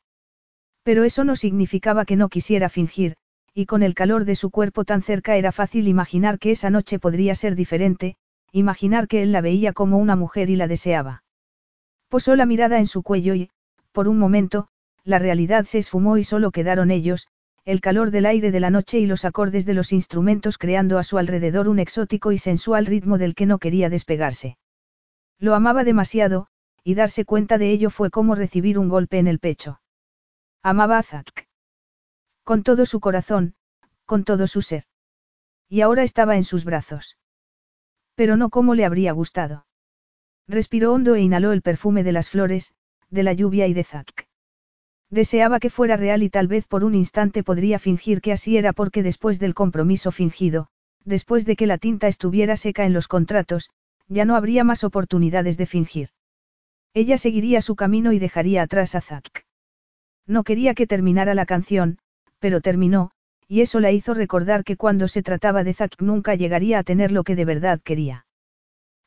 Pero 0.84 1.04
eso 1.04 1.24
no 1.24 1.36
significaba 1.36 2.06
que 2.06 2.16
no 2.16 2.30
quisiera 2.30 2.70
fingir, 2.70 3.16
y 3.54 3.68
con 3.68 3.84
el 3.84 3.94
calor 3.94 4.26
de 4.26 4.36
su 4.36 4.50
cuerpo 4.50 4.84
tan 4.84 5.02
cerca 5.02 5.38
era 5.38 5.52
fácil 5.52 5.88
imaginar 5.88 6.40
que 6.40 6.52
esa 6.52 6.70
noche 6.70 7.00
podría 7.00 7.36
ser 7.36 7.56
diferente, 7.56 8.18
imaginar 8.52 9.08
que 9.08 9.22
él 9.22 9.32
la 9.32 9.42
veía 9.42 9.74
como 9.74 9.98
una 9.98 10.16
mujer 10.16 10.50
y 10.50 10.56
la 10.56 10.68
deseaba. 10.68 11.24
Posó 12.10 12.36
la 12.36 12.46
mirada 12.46 12.80
en 12.80 12.88
su 12.88 13.04
cuello 13.04 13.36
y, 13.36 13.50
por 13.92 14.08
un 14.08 14.18
momento, 14.18 14.68
la 15.04 15.20
realidad 15.20 15.66
se 15.66 15.80
esfumó 15.80 16.18
y 16.18 16.24
solo 16.24 16.52
quedaron 16.52 16.92
ellos, 16.92 17.28
el 17.66 17.82
calor 17.82 18.12
del 18.12 18.28
aire 18.28 18.52
de 18.52 18.60
la 18.60 18.70
noche 18.70 19.00
y 19.00 19.08
los 19.08 19.26
acordes 19.26 19.66
de 19.66 19.74
los 19.74 19.92
instrumentos 19.92 20.60
creando 20.60 21.00
a 21.00 21.04
su 21.04 21.18
alrededor 21.18 21.68
un 21.68 21.80
exótico 21.80 22.32
y 22.32 22.38
sensual 22.38 22.86
ritmo 22.86 23.18
del 23.18 23.34
que 23.34 23.48
no 23.48 23.58
quería 23.58 23.90
despegarse. 23.90 24.60
Lo 25.40 25.56
amaba 25.56 25.84
demasiado, 25.84 26.48
y 26.84 26.94
darse 26.94 27.26
cuenta 27.26 27.58
de 27.58 27.72
ello 27.72 27.90
fue 27.90 28.12
como 28.12 28.36
recibir 28.36 28.78
un 28.78 28.88
golpe 28.88 29.18
en 29.18 29.28
el 29.28 29.40
pecho. 29.40 29.82
Amaba 30.62 31.00
a 31.00 31.04
Zack. 31.04 31.48
Con 32.44 32.62
todo 32.62 32.86
su 32.86 33.00
corazón, 33.00 33.56
con 34.06 34.24
todo 34.24 34.46
su 34.46 34.62
ser. 34.62 34.84
Y 35.68 35.82
ahora 35.82 36.04
estaba 36.04 36.36
en 36.36 36.44
sus 36.44 36.66
brazos. 36.66 37.18
Pero 38.14 38.38
no 38.38 38.52
como 38.52 38.76
le 38.76 38.86
habría 38.86 39.12
gustado. 39.12 39.66
Respiró 40.48 40.94
hondo 40.94 41.16
e 41.16 41.22
inhaló 41.22 41.52
el 41.52 41.64
perfume 41.64 42.04
de 42.04 42.12
las 42.12 42.30
flores, 42.30 42.76
de 43.10 43.24
la 43.24 43.34
lluvia 43.34 43.66
y 43.66 43.74
de 43.74 43.84
Zack. 43.84 44.25
Deseaba 45.10 45.60
que 45.60 45.70
fuera 45.70 45.98
real 45.98 46.24
y 46.24 46.30
tal 46.30 46.48
vez 46.48 46.66
por 46.66 46.84
un 46.84 46.96
instante 46.96 47.44
podría 47.44 47.80
fingir 47.80 48.22
que 48.22 48.32
así 48.32 48.58
era 48.58 48.74
porque 48.74 49.04
después 49.04 49.40
del 49.40 49.54
compromiso 49.54 50.12
fingido, 50.12 50.68
después 51.04 51.46
de 51.46 51.56
que 51.56 51.68
la 51.68 51.78
tinta 51.78 52.08
estuviera 52.08 52.58
seca 52.58 52.86
en 52.86 52.94
los 52.94 53.08
contratos, 53.08 53.70
ya 54.08 54.26
no 54.26 54.36
habría 54.36 54.64
más 54.64 54.84
oportunidades 54.84 55.58
de 55.58 55.66
fingir. 55.66 56.10
Ella 56.94 57.18
seguiría 57.18 57.62
su 57.62 57.76
camino 57.76 58.14
y 58.14 58.20
dejaría 58.20 58.64
atrás 58.64 58.96
a 58.96 59.02
Zack. 59.02 59.46
No 60.26 60.44
quería 60.44 60.74
que 60.74 60.88
terminara 60.88 61.36
la 61.36 61.46
canción, 61.46 62.00
pero 62.40 62.62
terminó, 62.62 63.12
y 63.48 63.62
eso 63.62 63.80
la 63.80 63.92
hizo 63.92 64.14
recordar 64.14 64.64
que 64.64 64.78
cuando 64.78 65.08
se 65.08 65.22
trataba 65.22 65.64
de 65.64 65.74
Zack 65.74 66.02
nunca 66.02 66.36
llegaría 66.36 66.80
a 66.80 66.84
tener 66.84 67.12
lo 67.12 67.24
que 67.24 67.36
de 67.36 67.46
verdad 67.46 67.80
quería. 67.84 68.26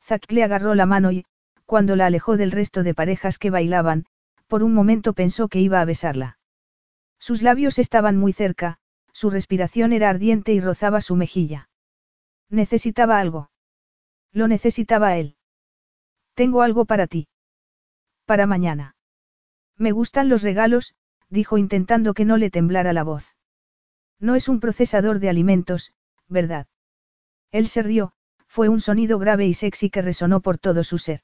Zack 0.04 0.30
le 0.30 0.44
agarró 0.44 0.74
la 0.74 0.86
mano 0.86 1.10
y, 1.10 1.24
cuando 1.66 1.96
la 1.96 2.06
alejó 2.06 2.36
del 2.36 2.52
resto 2.52 2.82
de 2.82 2.94
parejas 2.94 3.38
que 3.38 3.50
bailaban, 3.50 4.06
por 4.48 4.62
un 4.64 4.74
momento 4.74 5.12
pensó 5.12 5.48
que 5.48 5.60
iba 5.60 5.80
a 5.80 5.84
besarla. 5.84 6.38
Sus 7.20 7.42
labios 7.42 7.78
estaban 7.78 8.16
muy 8.16 8.32
cerca, 8.32 8.78
su 9.12 9.30
respiración 9.30 9.92
era 9.92 10.10
ardiente 10.10 10.52
y 10.52 10.60
rozaba 10.60 11.00
su 11.00 11.16
mejilla. 11.16 11.68
Necesitaba 12.48 13.20
algo. 13.20 13.50
Lo 14.32 14.48
necesitaba 14.48 15.16
él. 15.16 15.36
Tengo 16.34 16.62
algo 16.62 16.84
para 16.84 17.06
ti. 17.06 17.28
Para 18.24 18.46
mañana. 18.46 18.96
Me 19.76 19.92
gustan 19.92 20.28
los 20.28 20.42
regalos, 20.42 20.94
dijo 21.28 21.58
intentando 21.58 22.14
que 22.14 22.24
no 22.24 22.36
le 22.36 22.50
temblara 22.50 22.92
la 22.92 23.04
voz. 23.04 23.34
No 24.18 24.34
es 24.34 24.48
un 24.48 24.60
procesador 24.60 25.18
de 25.18 25.28
alimentos, 25.28 25.92
¿verdad? 26.26 26.66
Él 27.50 27.68
se 27.68 27.82
rió, 27.82 28.12
fue 28.46 28.68
un 28.68 28.80
sonido 28.80 29.18
grave 29.18 29.46
y 29.46 29.54
sexy 29.54 29.90
que 29.90 30.02
resonó 30.02 30.40
por 30.40 30.58
todo 30.58 30.84
su 30.84 30.98
ser. 30.98 31.20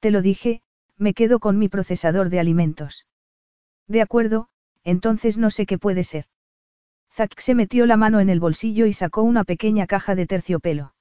Te 0.00 0.10
lo 0.10 0.22
dije, 0.22 0.62
me 0.98 1.14
quedo 1.14 1.38
con 1.38 1.58
mi 1.58 1.68
procesador 1.68 2.28
de 2.28 2.40
alimentos. 2.40 3.06
De 3.86 4.02
acuerdo, 4.02 4.48
entonces 4.84 5.38
no 5.38 5.50
sé 5.50 5.64
qué 5.64 5.78
puede 5.78 6.04
ser. 6.04 6.26
Zack 7.12 7.40
se 7.40 7.54
metió 7.54 7.86
la 7.86 7.96
mano 7.96 8.20
en 8.20 8.28
el 8.28 8.40
bolsillo 8.40 8.86
y 8.86 8.92
sacó 8.92 9.22
una 9.22 9.44
pequeña 9.44 9.86
caja 9.86 10.14
de 10.14 10.26
terciopelo. 10.26 10.94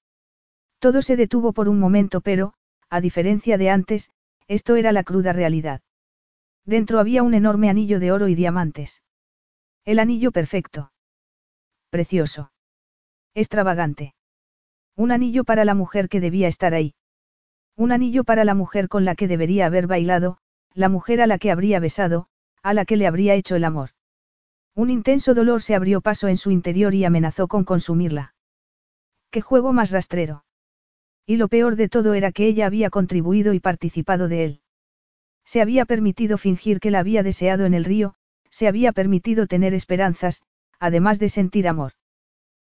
Todo 0.80 1.02
se 1.02 1.16
detuvo 1.16 1.54
por 1.54 1.70
un 1.70 1.80
momento, 1.80 2.22
pero, 2.22 2.54
a 2.90 3.02
diferencia 3.02 3.58
de 3.58 3.70
antes, 3.70 4.12
esto 4.48 4.76
era 4.76 4.92
la 4.92 5.04
cruda 5.04 5.34
realidad. 5.34 5.82
Dentro 6.66 7.00
había 7.00 7.24
un 7.24 7.34
enorme 7.34 7.70
anillo 7.70 8.00
de 8.00 8.12
oro 8.12 8.28
y 8.28 8.36
diamantes. 8.36 9.02
El 9.86 10.00
anillo 10.00 10.32
perfecto. 10.32 10.92
Precioso. 11.90 12.52
Extravagante. 13.34 14.16
Un 14.96 15.12
anillo 15.12 15.44
para 15.44 15.66
la 15.66 15.76
mujer 15.76 16.10
que 16.10 16.20
debía 16.20 16.48
estar 16.48 16.74
ahí. 16.74 16.94
Un 17.78 17.92
anillo 17.92 18.24
para 18.24 18.44
la 18.44 18.56
mujer 18.56 18.90
con 18.90 19.06
la 19.06 19.14
que 19.14 19.28
debería 19.28 19.68
haber 19.68 19.86
bailado, 19.86 20.40
la 20.74 20.90
mujer 20.90 21.22
a 21.22 21.28
la 21.28 21.38
que 21.38 21.52
habría 21.52 21.80
besado, 21.80 22.26
a 22.64 22.74
la 22.74 22.86
que 22.86 22.98
le 22.98 23.06
habría 23.06 23.36
hecho 23.36 23.56
el 23.56 23.64
amor. 23.64 23.92
Un 24.76 24.90
intenso 24.90 25.36
dolor 25.36 25.62
se 25.62 25.76
abrió 25.76 26.02
paso 26.02 26.28
en 26.28 26.38
su 26.38 26.50
interior 26.50 26.96
y 26.96 27.06
amenazó 27.06 27.48
con 27.48 27.64
consumirla. 27.64 28.34
¡Qué 29.30 29.42
juego 29.42 29.74
más 29.74 29.92
rastrero! 29.92 30.44
Y 31.28 31.36
lo 31.38 31.50
peor 31.50 31.76
de 31.76 31.88
todo 31.88 32.16
era 32.16 32.32
que 32.32 32.48
ella 32.48 32.66
había 32.66 32.90
contribuido 32.90 33.54
y 33.54 33.60
participado 33.60 34.28
de 34.28 34.44
él. 34.44 34.62
Se 35.46 35.62
había 35.62 35.86
permitido 35.86 36.40
fingir 36.40 36.80
que 36.80 36.90
la 36.90 37.00
había 37.00 37.22
deseado 37.22 37.66
en 37.66 37.76
el 37.76 37.86
río, 37.86 38.16
se 38.50 38.68
había 38.68 38.92
permitido 38.92 39.46
tener 39.46 39.76
esperanzas, 39.76 40.42
además 40.80 41.20
de 41.20 41.30
sentir 41.30 41.68
amor. 41.68 41.92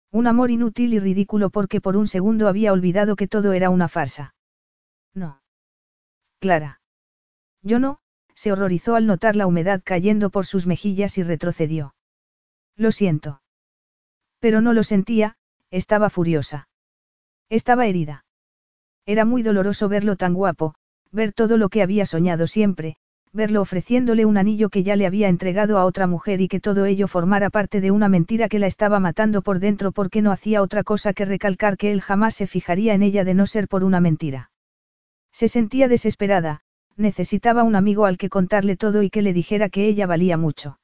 Un 0.10 0.28
amor 0.28 0.52
inútil 0.52 0.94
y 0.94 1.00
ridículo 1.00 1.50
porque 1.50 1.82
por 1.82 1.98
un 1.98 2.08
segundo 2.08 2.48
había 2.48 2.72
olvidado 2.72 3.18
que 3.18 3.28
todo 3.28 3.52
era 3.52 3.70
una 3.70 3.90
farsa. 3.90 4.36
No. 5.14 5.42
Clara. 6.40 6.82
Yo 7.62 7.80
no, 7.80 8.00
se 8.34 8.52
horrorizó 8.52 8.96
al 8.96 9.06
notar 9.06 9.36
la 9.36 9.48
humedad 9.48 9.82
cayendo 9.84 10.30
por 10.30 10.46
sus 10.46 10.66
mejillas 10.66 11.18
y 11.18 11.24
retrocedió. 11.24 11.94
Lo 12.76 12.92
siento. 12.92 13.42
Pero 14.40 14.62
no 14.62 14.74
lo 14.74 14.84
sentía, 14.84 15.36
estaba 15.70 16.10
furiosa. 16.10 16.68
Estaba 17.50 17.86
herida. 17.86 18.26
Era 19.06 19.26
muy 19.26 19.44
doloroso 19.44 19.90
verlo 19.90 20.16
tan 20.16 20.34
guapo, 20.34 20.74
ver 21.12 21.34
todo 21.34 21.58
lo 21.58 21.70
que 21.70 21.82
había 21.82 22.06
soñado 22.06 22.48
siempre, 22.48 22.98
verlo 23.34 23.62
ofreciéndole 23.62 24.26
un 24.26 24.38
anillo 24.38 24.70
que 24.70 24.84
ya 24.84 24.96
le 24.96 25.06
había 25.06 25.30
entregado 25.30 25.78
a 25.78 25.86
otra 25.86 26.08
mujer 26.08 26.42
y 26.42 26.48
que 26.48 26.60
todo 26.60 26.86
ello 26.86 27.08
formara 27.08 27.50
parte 27.50 27.82
de 27.82 27.92
una 27.92 28.10
mentira 28.10 28.50
que 28.50 28.60
la 28.60 28.68
estaba 28.68 29.00
matando 29.00 29.42
por 29.42 29.60
dentro 29.60 29.92
porque 29.92 30.22
no 30.22 30.32
hacía 30.32 30.62
otra 30.62 30.84
cosa 30.84 31.14
que 31.14 31.26
recalcar 31.26 31.78
que 31.78 31.92
él 31.92 32.02
jamás 32.02 32.36
se 32.36 32.48
fijaría 32.48 32.94
en 32.94 33.04
ella 33.04 33.24
de 33.24 33.34
no 33.34 33.46
ser 33.46 33.68
por 33.68 33.84
una 33.84 34.00
mentira. 34.00 34.51
Se 35.32 35.48
sentía 35.48 35.88
desesperada, 35.88 36.62
necesitaba 36.98 37.64
un 37.64 37.76
amigo 37.76 38.06
al 38.06 38.18
que 38.18 38.30
contarle 38.30 38.78
todo 38.78 39.02
y 39.04 39.10
que 39.10 39.22
le 39.22 39.34
dijera 39.34 39.70
que 39.70 39.88
ella 39.88 40.08
valía 40.08 40.38
mucho. 40.38 40.80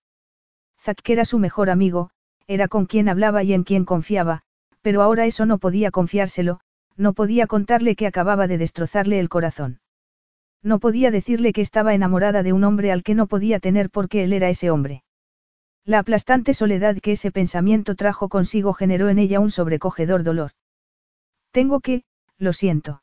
Zack 0.80 1.08
era 1.10 1.26
su 1.26 1.40
mejor 1.40 1.70
amigo, 1.70 2.12
era 2.48 2.68
con 2.68 2.86
quien 2.86 3.10
hablaba 3.10 3.44
y 3.44 3.54
en 3.54 3.64
quien 3.64 3.86
confiaba, 3.86 4.44
pero 4.82 5.02
ahora 5.02 5.26
eso 5.26 5.46
no 5.46 5.58
podía 5.58 5.92
confiárselo, 5.92 6.62
no 6.96 7.14
podía 7.14 7.46
contarle 7.46 7.96
que 7.96 8.08
acababa 8.08 8.48
de 8.48 8.58
destrozarle 8.58 9.20
el 9.20 9.30
corazón. 9.30 9.80
No 10.64 10.80
podía 10.80 11.12
decirle 11.12 11.54
que 11.54 11.62
estaba 11.62 11.94
enamorada 11.94 12.42
de 12.42 12.54
un 12.54 12.64
hombre 12.64 12.92
al 12.92 13.04
que 13.04 13.16
no 13.16 13.28
podía 13.28 13.60
tener 13.60 13.90
porque 13.90 14.24
él 14.24 14.34
era 14.34 14.50
ese 14.50 14.72
hombre. 14.72 15.04
La 15.86 16.00
aplastante 16.00 16.54
soledad 16.54 16.98
que 16.98 17.14
ese 17.14 17.32
pensamiento 17.32 17.96
trajo 17.96 18.28
consigo 18.28 18.74
generó 18.74 19.10
en 19.10 19.20
ella 19.20 19.40
un 19.40 19.52
sobrecogedor 19.52 20.24
dolor. 20.24 20.52
Tengo 21.52 21.80
que, 21.80 22.04
lo 22.38 22.54
siento. 22.54 23.02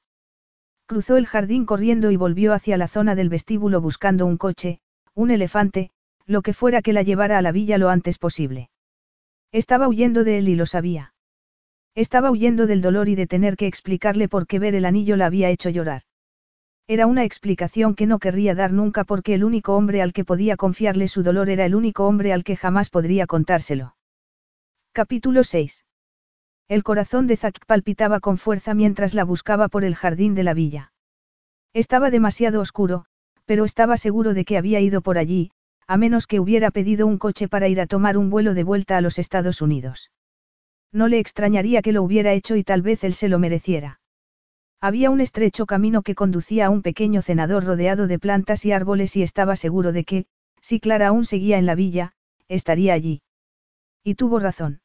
Cruzó 0.86 1.16
el 1.16 1.27
jardín 1.27 1.65
corriendo 1.65 2.11
y 2.11 2.16
volvió 2.16 2.52
hacia 2.52 2.77
la 2.77 2.89
zona 2.89 3.15
del 3.15 3.31
vestíbulo 3.31 3.81
buscando 3.81 4.27
un 4.27 4.36
coche, 4.36 4.81
un 5.15 5.31
elefante, 5.31 5.90
lo 6.27 6.43
que 6.43 6.52
fuera 6.52 6.82
que 6.82 6.93
la 6.93 7.02
llevara 7.02 7.39
a 7.39 7.43
la 7.43 7.52
villa 7.52 7.78
lo 7.78 7.89
antes 7.89 8.19
posible. 8.19 8.69
Estaba 9.51 9.89
huyendo 9.89 10.24
de 10.24 10.39
él 10.39 10.48
y 10.48 10.56
lo 10.56 10.66
sabía. 10.66 11.15
Estaba 11.94 12.31
huyendo 12.31 12.66
del 12.66 12.82
dolor 12.82 13.09
y 13.09 13.15
de 13.15 13.27
tener 13.27 13.56
que 13.56 13.66
explicarle 13.66 14.28
por 14.28 14.47
qué 14.47 14.59
ver 14.59 14.74
el 14.74 14.85
anillo 14.85 15.16
la 15.16 15.27
había 15.27 15.48
hecho 15.48 15.70
llorar. 15.70 16.02
Era 16.86 17.06
una 17.06 17.24
explicación 17.24 17.94
que 17.94 18.06
no 18.06 18.19
querría 18.19 18.55
dar 18.55 18.73
nunca 18.73 19.05
porque 19.05 19.35
el 19.35 19.44
único 19.44 19.77
hombre 19.77 20.02
al 20.02 20.12
que 20.12 20.24
podía 20.24 20.56
confiarle 20.56 21.09
su 21.09 21.23
dolor 21.23 21.48
era 21.48 21.65
el 21.65 21.74
único 21.74 22.06
hombre 22.06 22.32
al 22.32 22.44
que 22.44 22.56
jamás 22.56 22.90
podría 22.90 23.27
contárselo. 23.27 23.97
Capítulo 24.93 25.44
6. 25.44 25.84
El 26.68 26.82
corazón 26.82 27.26
de 27.26 27.36
Zack 27.36 27.66
palpitaba 27.66 28.20
con 28.20 28.38
fuerza 28.38 28.72
mientras 28.72 29.12
la 29.12 29.24
buscaba 29.24 29.68
por 29.68 29.84
el 29.84 29.94
jardín 29.94 30.34
de 30.34 30.44
la 30.44 30.54
villa. 30.54 30.92
Estaba 31.74 32.10
demasiado 32.10 32.60
oscuro, 32.60 33.04
pero 33.44 33.64
estaba 33.64 33.98
seguro 33.98 34.32
de 34.32 34.44
que 34.44 34.56
había 34.56 34.80
ido 34.80 35.02
por 35.02 35.18
allí, 35.18 35.50
a 35.86 35.98
menos 35.98 36.26
que 36.26 36.40
hubiera 36.40 36.70
pedido 36.70 37.06
un 37.06 37.18
coche 37.18 37.48
para 37.48 37.68
ir 37.68 37.80
a 37.80 37.86
tomar 37.86 38.16
un 38.16 38.30
vuelo 38.30 38.54
de 38.54 38.64
vuelta 38.64 38.96
a 38.96 39.02
los 39.02 39.18
Estados 39.18 39.60
Unidos. 39.60 40.10
No 40.90 41.08
le 41.08 41.18
extrañaría 41.18 41.82
que 41.82 41.92
lo 41.92 42.02
hubiera 42.02 42.32
hecho 42.32 42.56
y 42.56 42.64
tal 42.64 42.80
vez 42.80 43.04
él 43.04 43.12
se 43.12 43.28
lo 43.28 43.38
mereciera. 43.38 44.00
Había 44.80 45.10
un 45.10 45.20
estrecho 45.20 45.66
camino 45.66 46.02
que 46.02 46.14
conducía 46.14 46.66
a 46.66 46.70
un 46.70 46.82
pequeño 46.82 47.20
cenador 47.20 47.64
rodeado 47.64 48.06
de 48.06 48.18
plantas 48.18 48.64
y 48.64 48.72
árboles 48.72 49.16
y 49.16 49.22
estaba 49.22 49.56
seguro 49.56 49.92
de 49.92 50.04
que, 50.04 50.26
si 50.62 50.80
Clara 50.80 51.08
aún 51.08 51.26
seguía 51.26 51.58
en 51.58 51.66
la 51.66 51.74
villa, 51.74 52.12
estaría 52.48 52.94
allí. 52.94 53.22
Y 54.02 54.14
tuvo 54.14 54.38
razón. 54.38 54.80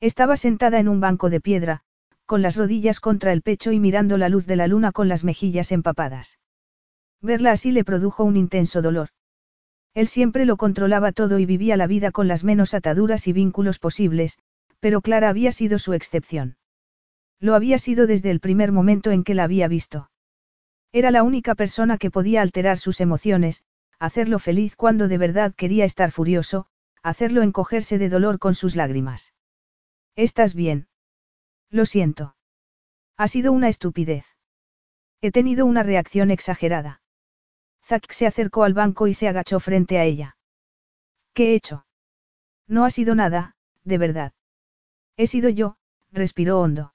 Estaba 0.00 0.38
sentada 0.38 0.80
en 0.80 0.88
un 0.88 1.00
banco 1.00 1.28
de 1.28 1.40
piedra, 1.40 1.82
con 2.24 2.40
las 2.40 2.56
rodillas 2.56 3.00
contra 3.00 3.32
el 3.32 3.42
pecho 3.42 3.70
y 3.70 3.78
mirando 3.78 4.16
la 4.16 4.30
luz 4.30 4.46
de 4.46 4.56
la 4.56 4.66
luna 4.66 4.92
con 4.92 5.08
las 5.08 5.24
mejillas 5.24 5.72
empapadas. 5.72 6.38
Verla 7.20 7.52
así 7.52 7.70
le 7.70 7.84
produjo 7.84 8.24
un 8.24 8.36
intenso 8.36 8.80
dolor. 8.80 9.10
Él 9.92 10.08
siempre 10.08 10.46
lo 10.46 10.56
controlaba 10.56 11.12
todo 11.12 11.38
y 11.38 11.44
vivía 11.44 11.76
la 11.76 11.86
vida 11.86 12.12
con 12.12 12.28
las 12.28 12.44
menos 12.44 12.72
ataduras 12.72 13.28
y 13.28 13.34
vínculos 13.34 13.78
posibles, 13.78 14.38
pero 14.78 15.02
Clara 15.02 15.28
había 15.28 15.52
sido 15.52 15.78
su 15.78 15.92
excepción. 15.92 16.56
Lo 17.38 17.54
había 17.54 17.76
sido 17.76 18.06
desde 18.06 18.30
el 18.30 18.40
primer 18.40 18.72
momento 18.72 19.10
en 19.10 19.22
que 19.22 19.34
la 19.34 19.44
había 19.44 19.68
visto. 19.68 20.10
Era 20.92 21.10
la 21.10 21.22
única 21.22 21.54
persona 21.54 21.98
que 21.98 22.10
podía 22.10 22.40
alterar 22.40 22.78
sus 22.78 23.02
emociones, 23.02 23.64
hacerlo 23.98 24.38
feliz 24.38 24.76
cuando 24.76 25.08
de 25.08 25.18
verdad 25.18 25.52
quería 25.54 25.84
estar 25.84 26.10
furioso, 26.10 26.66
hacerlo 27.02 27.42
encogerse 27.42 27.98
de 27.98 28.08
dolor 28.08 28.38
con 28.38 28.54
sus 28.54 28.76
lágrimas. 28.76 29.34
¿Estás 30.20 30.54
bien? 30.54 30.86
Lo 31.70 31.86
siento. 31.86 32.36
Ha 33.16 33.26
sido 33.26 33.52
una 33.52 33.70
estupidez. 33.70 34.26
He 35.22 35.30
tenido 35.32 35.64
una 35.64 35.82
reacción 35.82 36.30
exagerada. 36.30 37.00
Zack 37.86 38.12
se 38.12 38.26
acercó 38.26 38.64
al 38.64 38.74
banco 38.74 39.06
y 39.06 39.14
se 39.14 39.28
agachó 39.28 39.60
frente 39.60 39.96
a 39.96 40.04
ella. 40.04 40.36
¿Qué 41.32 41.52
he 41.52 41.54
hecho? 41.54 41.86
No 42.66 42.84
ha 42.84 42.90
sido 42.90 43.14
nada, 43.14 43.56
de 43.84 43.96
verdad. 43.96 44.34
He 45.16 45.26
sido 45.26 45.48
yo, 45.48 45.78
respiró 46.12 46.60
hondo. 46.60 46.92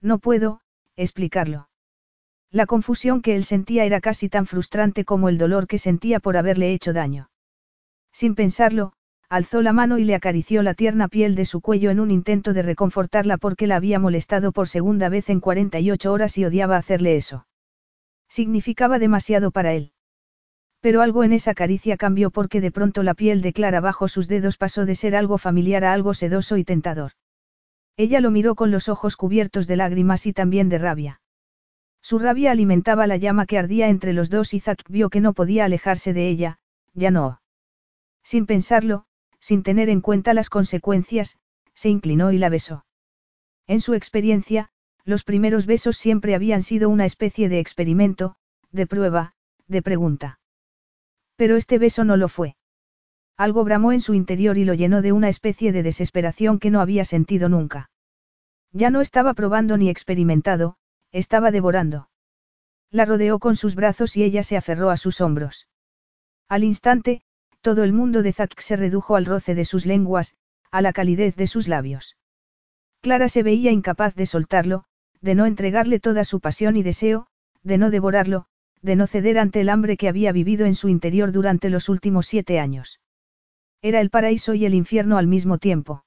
No 0.00 0.20
puedo, 0.20 0.60
explicarlo. 0.94 1.68
La 2.52 2.66
confusión 2.66 3.22
que 3.22 3.34
él 3.34 3.44
sentía 3.44 3.84
era 3.84 4.00
casi 4.00 4.28
tan 4.28 4.46
frustrante 4.46 5.04
como 5.04 5.28
el 5.28 5.36
dolor 5.36 5.66
que 5.66 5.78
sentía 5.78 6.20
por 6.20 6.36
haberle 6.36 6.72
hecho 6.72 6.92
daño. 6.92 7.28
Sin 8.12 8.36
pensarlo, 8.36 8.92
alzó 9.28 9.62
la 9.62 9.72
mano 9.72 9.98
y 9.98 10.04
le 10.04 10.14
acarició 10.14 10.62
la 10.62 10.74
tierna 10.74 11.08
piel 11.08 11.34
de 11.34 11.44
su 11.44 11.60
cuello 11.60 11.90
en 11.90 12.00
un 12.00 12.10
intento 12.10 12.52
de 12.52 12.62
reconfortarla 12.62 13.38
porque 13.38 13.66
la 13.66 13.76
había 13.76 13.98
molestado 13.98 14.52
por 14.52 14.68
segunda 14.68 15.08
vez 15.08 15.28
en 15.30 15.40
48 15.40 16.12
horas 16.12 16.38
y 16.38 16.44
odiaba 16.44 16.76
hacerle 16.76 17.16
eso. 17.16 17.46
Significaba 18.28 18.98
demasiado 18.98 19.50
para 19.50 19.72
él. 19.72 19.92
Pero 20.80 21.02
algo 21.02 21.24
en 21.24 21.32
esa 21.32 21.54
caricia 21.54 21.96
cambió 21.96 22.30
porque 22.30 22.60
de 22.60 22.70
pronto 22.70 23.02
la 23.02 23.14
piel 23.14 23.40
de 23.40 23.52
Clara 23.52 23.80
bajo 23.80 24.08
sus 24.08 24.28
dedos 24.28 24.56
pasó 24.56 24.86
de 24.86 24.94
ser 24.94 25.16
algo 25.16 25.38
familiar 25.38 25.84
a 25.84 25.92
algo 25.92 26.14
sedoso 26.14 26.56
y 26.56 26.64
tentador. 26.64 27.12
Ella 27.96 28.20
lo 28.20 28.30
miró 28.30 28.54
con 28.54 28.70
los 28.70 28.88
ojos 28.88 29.16
cubiertos 29.16 29.66
de 29.66 29.76
lágrimas 29.76 30.26
y 30.26 30.32
también 30.32 30.68
de 30.68 30.78
rabia. 30.78 31.20
Su 32.02 32.18
rabia 32.18 32.52
alimentaba 32.52 33.06
la 33.06 33.16
llama 33.16 33.46
que 33.46 33.58
ardía 33.58 33.88
entre 33.88 34.12
los 34.12 34.30
dos 34.30 34.54
y 34.54 34.60
Zack 34.60 34.84
vio 34.88 35.10
que 35.10 35.20
no 35.20 35.32
podía 35.32 35.64
alejarse 35.64 36.12
de 36.12 36.28
ella, 36.28 36.58
ya 36.94 37.10
no. 37.10 37.40
Sin 38.22 38.46
pensarlo, 38.46 39.06
sin 39.40 39.62
tener 39.62 39.88
en 39.88 40.00
cuenta 40.00 40.34
las 40.34 40.50
consecuencias, 40.50 41.38
se 41.74 41.88
inclinó 41.88 42.32
y 42.32 42.38
la 42.38 42.48
besó. 42.48 42.86
En 43.66 43.80
su 43.80 43.94
experiencia, 43.94 44.70
los 45.04 45.24
primeros 45.24 45.66
besos 45.66 45.96
siempre 45.96 46.34
habían 46.34 46.62
sido 46.62 46.88
una 46.88 47.04
especie 47.04 47.48
de 47.48 47.60
experimento, 47.60 48.36
de 48.72 48.86
prueba, 48.86 49.34
de 49.68 49.82
pregunta. 49.82 50.40
Pero 51.36 51.56
este 51.56 51.78
beso 51.78 52.04
no 52.04 52.16
lo 52.16 52.28
fue. 52.28 52.56
Algo 53.36 53.64
bramó 53.64 53.92
en 53.92 54.00
su 54.00 54.14
interior 54.14 54.56
y 54.56 54.64
lo 54.64 54.74
llenó 54.74 55.02
de 55.02 55.12
una 55.12 55.28
especie 55.28 55.72
de 55.72 55.82
desesperación 55.82 56.58
que 56.58 56.70
no 56.70 56.80
había 56.80 57.04
sentido 57.04 57.48
nunca. 57.48 57.90
Ya 58.72 58.90
no 58.90 59.00
estaba 59.00 59.34
probando 59.34 59.76
ni 59.76 59.90
experimentado, 59.90 60.76
estaba 61.12 61.50
devorando. 61.50 62.08
La 62.90 63.04
rodeó 63.04 63.38
con 63.38 63.56
sus 63.56 63.74
brazos 63.74 64.16
y 64.16 64.22
ella 64.22 64.42
se 64.42 64.56
aferró 64.56 64.90
a 64.90 64.96
sus 64.96 65.20
hombros. 65.20 65.68
Al 66.48 66.64
instante, 66.64 67.22
todo 67.66 67.82
el 67.82 67.92
mundo 67.92 68.22
de 68.22 68.32
Zack 68.32 68.60
se 68.60 68.76
redujo 68.76 69.16
al 69.16 69.26
roce 69.26 69.56
de 69.56 69.64
sus 69.64 69.86
lenguas, 69.86 70.36
a 70.70 70.82
la 70.82 70.92
calidez 70.92 71.34
de 71.34 71.48
sus 71.48 71.66
labios. 71.66 72.16
Clara 73.00 73.28
se 73.28 73.42
veía 73.42 73.72
incapaz 73.72 74.14
de 74.14 74.26
soltarlo, 74.26 74.84
de 75.20 75.34
no 75.34 75.46
entregarle 75.46 75.98
toda 75.98 76.22
su 76.22 76.38
pasión 76.38 76.76
y 76.76 76.84
deseo, 76.84 77.26
de 77.64 77.76
no 77.76 77.90
devorarlo, 77.90 78.46
de 78.82 78.94
no 78.94 79.08
ceder 79.08 79.36
ante 79.36 79.62
el 79.62 79.68
hambre 79.68 79.96
que 79.96 80.08
había 80.08 80.30
vivido 80.30 80.64
en 80.64 80.76
su 80.76 80.88
interior 80.88 81.32
durante 81.32 81.68
los 81.68 81.88
últimos 81.88 82.26
siete 82.28 82.60
años. 82.60 83.00
Era 83.82 84.00
el 84.00 84.10
paraíso 84.10 84.54
y 84.54 84.64
el 84.64 84.74
infierno 84.74 85.18
al 85.18 85.26
mismo 85.26 85.58
tiempo. 85.58 86.04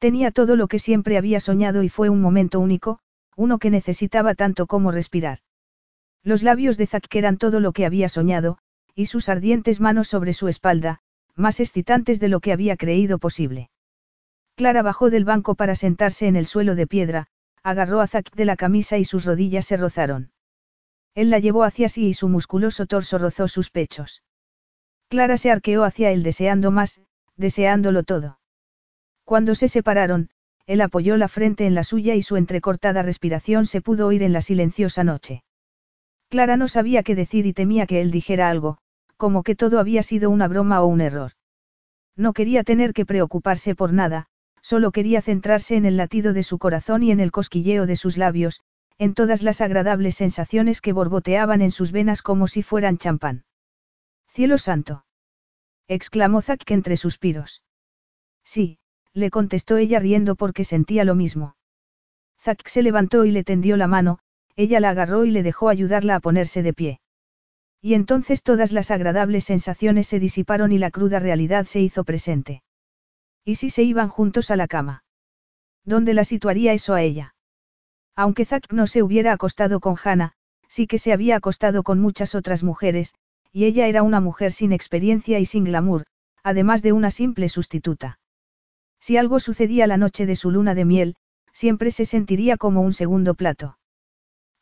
Tenía 0.00 0.32
todo 0.32 0.56
lo 0.56 0.66
que 0.66 0.80
siempre 0.80 1.16
había 1.16 1.38
soñado 1.38 1.84
y 1.84 1.88
fue 1.88 2.08
un 2.08 2.20
momento 2.20 2.58
único, 2.58 2.98
uno 3.36 3.60
que 3.60 3.70
necesitaba 3.70 4.34
tanto 4.34 4.66
como 4.66 4.90
respirar. 4.90 5.38
Los 6.24 6.42
labios 6.42 6.76
de 6.76 6.88
Zack 6.88 7.14
eran 7.14 7.38
todo 7.38 7.60
lo 7.60 7.70
que 7.70 7.86
había 7.86 8.08
soñado, 8.08 8.58
y 8.94 9.06
sus 9.06 9.28
ardientes 9.28 9.80
manos 9.80 10.08
sobre 10.08 10.32
su 10.32 10.48
espalda, 10.48 11.00
más 11.34 11.60
excitantes 11.60 12.20
de 12.20 12.28
lo 12.28 12.40
que 12.40 12.52
había 12.52 12.76
creído 12.76 13.18
posible. 13.18 13.70
Clara 14.56 14.82
bajó 14.82 15.10
del 15.10 15.24
banco 15.24 15.56
para 15.56 15.74
sentarse 15.74 16.28
en 16.28 16.36
el 16.36 16.46
suelo 16.46 16.74
de 16.74 16.86
piedra, 16.86 17.26
agarró 17.62 18.00
a 18.00 18.06
Zack 18.06 18.32
de 18.34 18.44
la 18.44 18.56
camisa 18.56 18.98
y 18.98 19.04
sus 19.04 19.24
rodillas 19.24 19.66
se 19.66 19.76
rozaron. 19.76 20.30
Él 21.14 21.30
la 21.30 21.38
llevó 21.38 21.64
hacia 21.64 21.88
sí 21.88 22.08
y 22.08 22.14
su 22.14 22.28
musculoso 22.28 22.86
torso 22.86 23.18
rozó 23.18 23.48
sus 23.48 23.70
pechos. 23.70 24.22
Clara 25.08 25.36
se 25.36 25.50
arqueó 25.50 25.84
hacia 25.84 26.10
él 26.10 26.22
deseando 26.22 26.70
más, 26.70 27.00
deseándolo 27.36 28.02
todo. 28.02 28.38
Cuando 29.24 29.54
se 29.54 29.68
separaron, 29.68 30.30
él 30.66 30.80
apoyó 30.80 31.16
la 31.16 31.28
frente 31.28 31.66
en 31.66 31.74
la 31.74 31.84
suya 31.84 32.14
y 32.14 32.22
su 32.22 32.36
entrecortada 32.36 33.02
respiración 33.02 33.66
se 33.66 33.80
pudo 33.80 34.06
oír 34.06 34.22
en 34.22 34.32
la 34.32 34.40
silenciosa 34.40 35.04
noche. 35.04 35.42
Clara 36.28 36.56
no 36.56 36.68
sabía 36.68 37.02
qué 37.02 37.14
decir 37.14 37.46
y 37.46 37.52
temía 37.52 37.86
que 37.86 38.00
él 38.00 38.10
dijera 38.10 38.50
algo, 38.50 38.78
como 39.16 39.42
que 39.42 39.54
todo 39.54 39.78
había 39.78 40.02
sido 40.02 40.30
una 40.30 40.48
broma 40.48 40.82
o 40.82 40.86
un 40.86 41.00
error. 41.00 41.32
No 42.16 42.32
quería 42.32 42.64
tener 42.64 42.92
que 42.92 43.06
preocuparse 43.06 43.74
por 43.74 43.92
nada, 43.92 44.26
solo 44.60 44.92
quería 44.92 45.20
centrarse 45.20 45.76
en 45.76 45.84
el 45.84 45.96
latido 45.96 46.32
de 46.32 46.42
su 46.42 46.58
corazón 46.58 47.02
y 47.02 47.10
en 47.10 47.20
el 47.20 47.32
cosquilleo 47.32 47.86
de 47.86 47.96
sus 47.96 48.16
labios, 48.16 48.60
en 48.98 49.14
todas 49.14 49.42
las 49.42 49.60
agradables 49.60 50.16
sensaciones 50.16 50.80
que 50.80 50.92
borboteaban 50.92 51.62
en 51.62 51.70
sus 51.70 51.92
venas 51.92 52.22
como 52.22 52.46
si 52.46 52.62
fueran 52.62 52.98
champán. 52.98 53.44
Cielo 54.28 54.58
santo. 54.58 55.04
exclamó 55.88 56.40
Zack 56.40 56.70
entre 56.70 56.96
suspiros. 56.96 57.62
Sí, 58.44 58.78
le 59.12 59.30
contestó 59.30 59.76
ella 59.76 59.98
riendo 59.98 60.34
porque 60.36 60.64
sentía 60.64 61.04
lo 61.04 61.14
mismo. 61.14 61.56
Zack 62.40 62.68
se 62.68 62.82
levantó 62.82 63.24
y 63.24 63.32
le 63.32 63.44
tendió 63.44 63.76
la 63.76 63.86
mano, 63.86 64.18
ella 64.56 64.80
la 64.80 64.90
agarró 64.90 65.24
y 65.24 65.30
le 65.30 65.42
dejó 65.42 65.68
ayudarla 65.68 66.16
a 66.16 66.20
ponerse 66.20 66.62
de 66.62 66.72
pie. 66.72 67.00
Y 67.84 67.92
entonces 67.92 68.42
todas 68.42 68.72
las 68.72 68.90
agradables 68.90 69.44
sensaciones 69.44 70.06
se 70.08 70.18
disiparon 70.18 70.72
y 70.72 70.78
la 70.78 70.90
cruda 70.90 71.18
realidad 71.18 71.66
se 71.66 71.80
hizo 71.80 72.02
presente. 72.04 72.62
¿Y 73.44 73.56
si 73.56 73.68
se 73.68 73.82
iban 73.82 74.08
juntos 74.08 74.50
a 74.50 74.56
la 74.56 74.66
cama? 74.66 75.04
¿Dónde 75.84 76.14
la 76.14 76.24
situaría 76.24 76.72
eso 76.72 76.94
a 76.94 77.02
ella? 77.02 77.34
Aunque 78.16 78.46
Zack 78.46 78.72
no 78.72 78.86
se 78.86 79.02
hubiera 79.02 79.34
acostado 79.34 79.80
con 79.80 79.96
Hannah, 80.02 80.32
sí 80.66 80.86
que 80.86 80.96
se 80.96 81.12
había 81.12 81.36
acostado 81.36 81.82
con 81.82 82.00
muchas 82.00 82.34
otras 82.34 82.62
mujeres, 82.62 83.12
y 83.52 83.66
ella 83.66 83.86
era 83.86 84.02
una 84.02 84.18
mujer 84.18 84.52
sin 84.52 84.72
experiencia 84.72 85.38
y 85.38 85.44
sin 85.44 85.64
glamour, 85.64 86.06
además 86.42 86.80
de 86.80 86.92
una 86.92 87.10
simple 87.10 87.50
sustituta. 87.50 88.18
Si 88.98 89.18
algo 89.18 89.40
sucedía 89.40 89.86
la 89.86 89.98
noche 89.98 90.24
de 90.24 90.36
su 90.36 90.50
luna 90.50 90.74
de 90.74 90.86
miel, 90.86 91.16
siempre 91.52 91.90
se 91.90 92.06
sentiría 92.06 92.56
como 92.56 92.80
un 92.80 92.94
segundo 92.94 93.34
plato. 93.34 93.76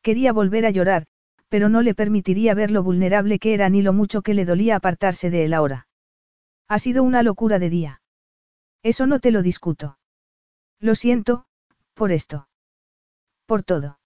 Quería 0.03 0.33
volver 0.33 0.67
a 0.67 0.71
llorar, 0.71 1.07
pero 1.53 1.69
no 1.69 1.83
le 1.83 1.95
permitiría 1.95 2.55
ver 2.55 2.71
lo 2.71 2.83
vulnerable 2.83 3.39
que 3.39 3.53
era 3.53 3.69
ni 3.69 3.83
lo 3.83 3.93
mucho 3.93 4.23
que 4.23 4.33
le 4.33 4.47
dolía 4.47 4.77
apartarse 4.77 5.29
de 5.29 5.45
él 5.45 5.53
ahora. 5.53 5.87
Ha 6.67 6.79
sido 6.79 7.03
una 7.03 7.23
locura 7.23 7.59
de 7.59 7.69
día. 7.69 8.01
Eso 8.83 9.07
no 9.07 9.21
te 9.21 9.31
lo 9.31 9.43
discuto. 9.43 9.99
Lo 10.81 10.95
siento, 10.95 11.45
por 11.93 12.11
esto. 12.11 12.49
Por 13.45 13.65
todo. 13.65 13.99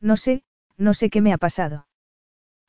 No 0.00 0.16
sé, 0.16 0.44
no 0.78 0.94
sé 0.94 1.10
qué 1.10 1.20
me 1.20 1.34
ha 1.34 1.36
pasado. 1.36 1.88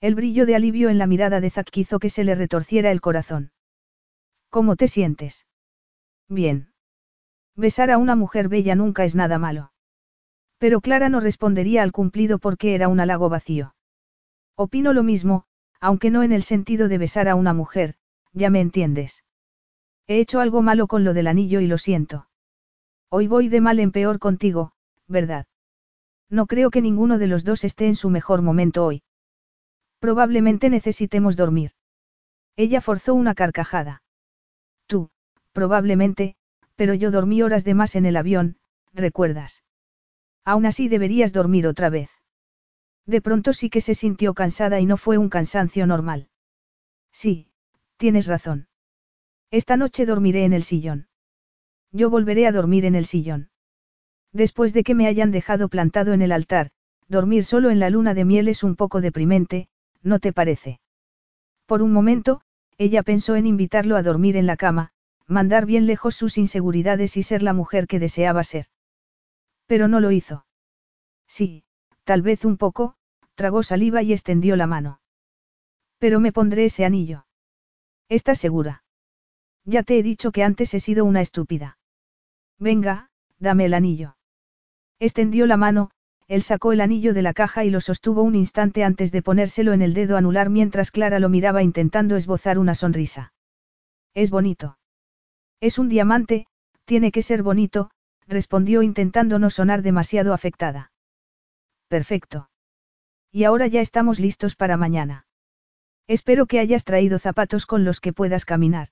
El 0.01 0.15
brillo 0.15 0.45
de 0.45 0.55
alivio 0.55 0.89
en 0.89 0.97
la 0.97 1.07
mirada 1.07 1.39
de 1.39 1.49
Zack 1.49 1.77
hizo 1.77 1.97
que 1.97 2.09
se 2.09 2.25
le 2.25 2.35
retorciera 2.35 2.91
el 2.91 2.99
corazón. 2.99 3.53
¿Cómo 4.49 4.75
te 4.75 4.89
sientes? 4.89 5.47
Bien. 6.27 6.73
Besar 7.55 7.89
a 7.89 7.97
una 7.97 8.17
mujer 8.17 8.49
bella 8.49 8.75
nunca 8.75 9.05
es 9.05 9.15
nada 9.15 9.39
malo. 9.39 9.71
Pero 10.57 10.81
Clara 10.81 11.07
no 11.07 11.21
respondería 11.21 11.83
al 11.83 11.93
cumplido 11.93 12.37
porque 12.37 12.75
era 12.75 12.89
un 12.89 12.99
halago 12.99 13.29
vacío. 13.29 13.72
Opino 14.55 14.93
lo 14.93 15.03
mismo, 15.03 15.45
aunque 15.79 16.11
no 16.11 16.23
en 16.23 16.31
el 16.31 16.43
sentido 16.43 16.87
de 16.87 16.97
besar 16.97 17.27
a 17.27 17.35
una 17.35 17.53
mujer, 17.53 17.95
ya 18.33 18.49
me 18.49 18.61
entiendes. 18.61 19.23
He 20.07 20.19
hecho 20.19 20.39
algo 20.39 20.61
malo 20.61 20.87
con 20.87 21.03
lo 21.03 21.13
del 21.13 21.27
anillo 21.27 21.59
y 21.59 21.67
lo 21.67 21.77
siento. 21.77 22.27
Hoy 23.09 23.27
voy 23.27 23.47
de 23.47 23.61
mal 23.61 23.79
en 23.79 23.91
peor 23.91 24.19
contigo, 24.19 24.73
¿verdad? 25.07 25.45
No 26.29 26.45
creo 26.45 26.71
que 26.71 26.81
ninguno 26.81 27.17
de 27.17 27.27
los 27.27 27.43
dos 27.43 27.63
esté 27.63 27.87
en 27.87 27.95
su 27.95 28.09
mejor 28.09 28.41
momento 28.41 28.85
hoy. 28.85 29.03
Probablemente 29.99 30.69
necesitemos 30.69 31.35
dormir. 31.35 31.71
Ella 32.55 32.81
forzó 32.81 33.13
una 33.13 33.35
carcajada. 33.35 34.03
Tú, 34.85 35.09
probablemente, 35.51 36.35
pero 36.75 36.93
yo 36.93 37.11
dormí 37.11 37.41
horas 37.41 37.63
de 37.63 37.73
más 37.73 37.95
en 37.95 38.05
el 38.05 38.17
avión, 38.17 38.57
¿recuerdas? 38.93 39.63
Aún 40.43 40.65
así 40.65 40.87
deberías 40.87 41.33
dormir 41.33 41.67
otra 41.67 41.89
vez. 41.89 42.09
De 43.05 43.21
pronto 43.21 43.53
sí 43.53 43.69
que 43.69 43.81
se 43.81 43.93
sintió 43.93 44.33
cansada 44.33 44.79
y 44.79 44.85
no 44.85 44.97
fue 44.97 45.17
un 45.17 45.29
cansancio 45.29 45.85
normal. 45.85 46.29
Sí, 47.11 47.49
tienes 47.97 48.27
razón. 48.27 48.67
Esta 49.51 49.77
noche 49.77 50.05
dormiré 50.05 50.45
en 50.45 50.53
el 50.53 50.63
sillón. 50.63 51.07
Yo 51.91 52.09
volveré 52.09 52.47
a 52.47 52.51
dormir 52.51 52.85
en 52.85 52.95
el 52.95 53.05
sillón. 53.05 53.49
Después 54.31 54.73
de 54.73 54.83
que 54.83 54.95
me 54.95 55.05
hayan 55.05 55.31
dejado 55.31 55.67
plantado 55.67 56.13
en 56.13 56.21
el 56.21 56.31
altar, 56.31 56.71
dormir 57.07 57.45
solo 57.45 57.69
en 57.69 57.79
la 57.79 57.89
luna 57.89 58.13
de 58.13 58.25
miel 58.25 58.47
es 58.47 58.63
un 58.63 58.75
poco 58.75 58.99
deprimente, 58.99 59.67
¿no 60.01 60.19
te 60.19 60.33
parece? 60.33 60.79
Por 61.67 61.81
un 61.81 61.91
momento, 61.91 62.41
ella 62.77 63.03
pensó 63.03 63.35
en 63.35 63.45
invitarlo 63.45 63.95
a 63.95 64.01
dormir 64.01 64.37
en 64.37 64.47
la 64.47 64.57
cama, 64.57 64.91
mandar 65.27 65.65
bien 65.65 65.85
lejos 65.85 66.15
sus 66.15 66.37
inseguridades 66.37 67.15
y 67.17 67.23
ser 67.23 67.43
la 67.43 67.53
mujer 67.53 67.85
que 67.85 67.99
deseaba 67.99 68.43
ser. 68.43 68.65
Pero 69.67 69.87
no 69.87 69.99
lo 69.99 70.11
hizo. 70.11 70.45
Sí, 71.27 71.63
Tal 72.03 72.21
vez 72.21 72.45
un 72.45 72.57
poco, 72.57 72.95
tragó 73.35 73.63
saliva 73.63 74.01
y 74.01 74.13
extendió 74.13 74.55
la 74.55 74.67
mano. 74.67 74.99
Pero 75.99 76.19
me 76.19 76.31
pondré 76.31 76.65
ese 76.65 76.85
anillo. 76.85 77.25
¿Estás 78.09 78.39
segura? 78.39 78.83
Ya 79.65 79.83
te 79.83 79.97
he 79.97 80.03
dicho 80.03 80.31
que 80.31 80.43
antes 80.43 80.73
he 80.73 80.79
sido 80.79 81.05
una 81.05 81.21
estúpida. 81.21 81.77
Venga, 82.59 83.09
dame 83.39 83.65
el 83.65 83.73
anillo. 83.73 84.17
Extendió 84.99 85.47
la 85.47 85.57
mano, 85.57 85.91
él 86.27 86.41
sacó 86.41 86.71
el 86.71 86.81
anillo 86.81 87.13
de 87.13 87.21
la 87.21 87.33
caja 87.33 87.65
y 87.65 87.69
lo 87.69 87.81
sostuvo 87.81 88.21
un 88.23 88.35
instante 88.35 88.83
antes 88.83 89.11
de 89.11 89.21
ponérselo 89.21 89.73
en 89.73 89.81
el 89.81 89.93
dedo 89.93 90.17
anular 90.17 90.49
mientras 90.49 90.91
Clara 90.91 91.19
lo 91.19 91.29
miraba 91.29 91.63
intentando 91.63 92.15
esbozar 92.15 92.57
una 92.59 92.75
sonrisa. 92.75 93.33
Es 94.13 94.29
bonito. 94.29 94.77
Es 95.59 95.79
un 95.79 95.89
diamante, 95.89 96.47
tiene 96.85 97.11
que 97.11 97.21
ser 97.21 97.43
bonito, 97.43 97.89
respondió 98.27 98.83
intentando 98.83 99.39
no 99.39 99.49
sonar 99.49 99.81
demasiado 99.81 100.33
afectada. 100.33 100.92
Perfecto. 101.93 102.49
Y 103.31 103.43
ahora 103.43 103.67
ya 103.67 103.79
estamos 103.79 104.19
listos 104.19 104.55
para 104.55 104.77
mañana. 104.77 105.27
Espero 106.07 106.47
que 106.47 106.59
hayas 106.59 106.85
traído 106.85 107.19
zapatos 107.19 107.67
con 107.67 107.85
los 107.85 107.99
que 107.99 108.13
puedas 108.13 108.45
caminar. 108.45 108.87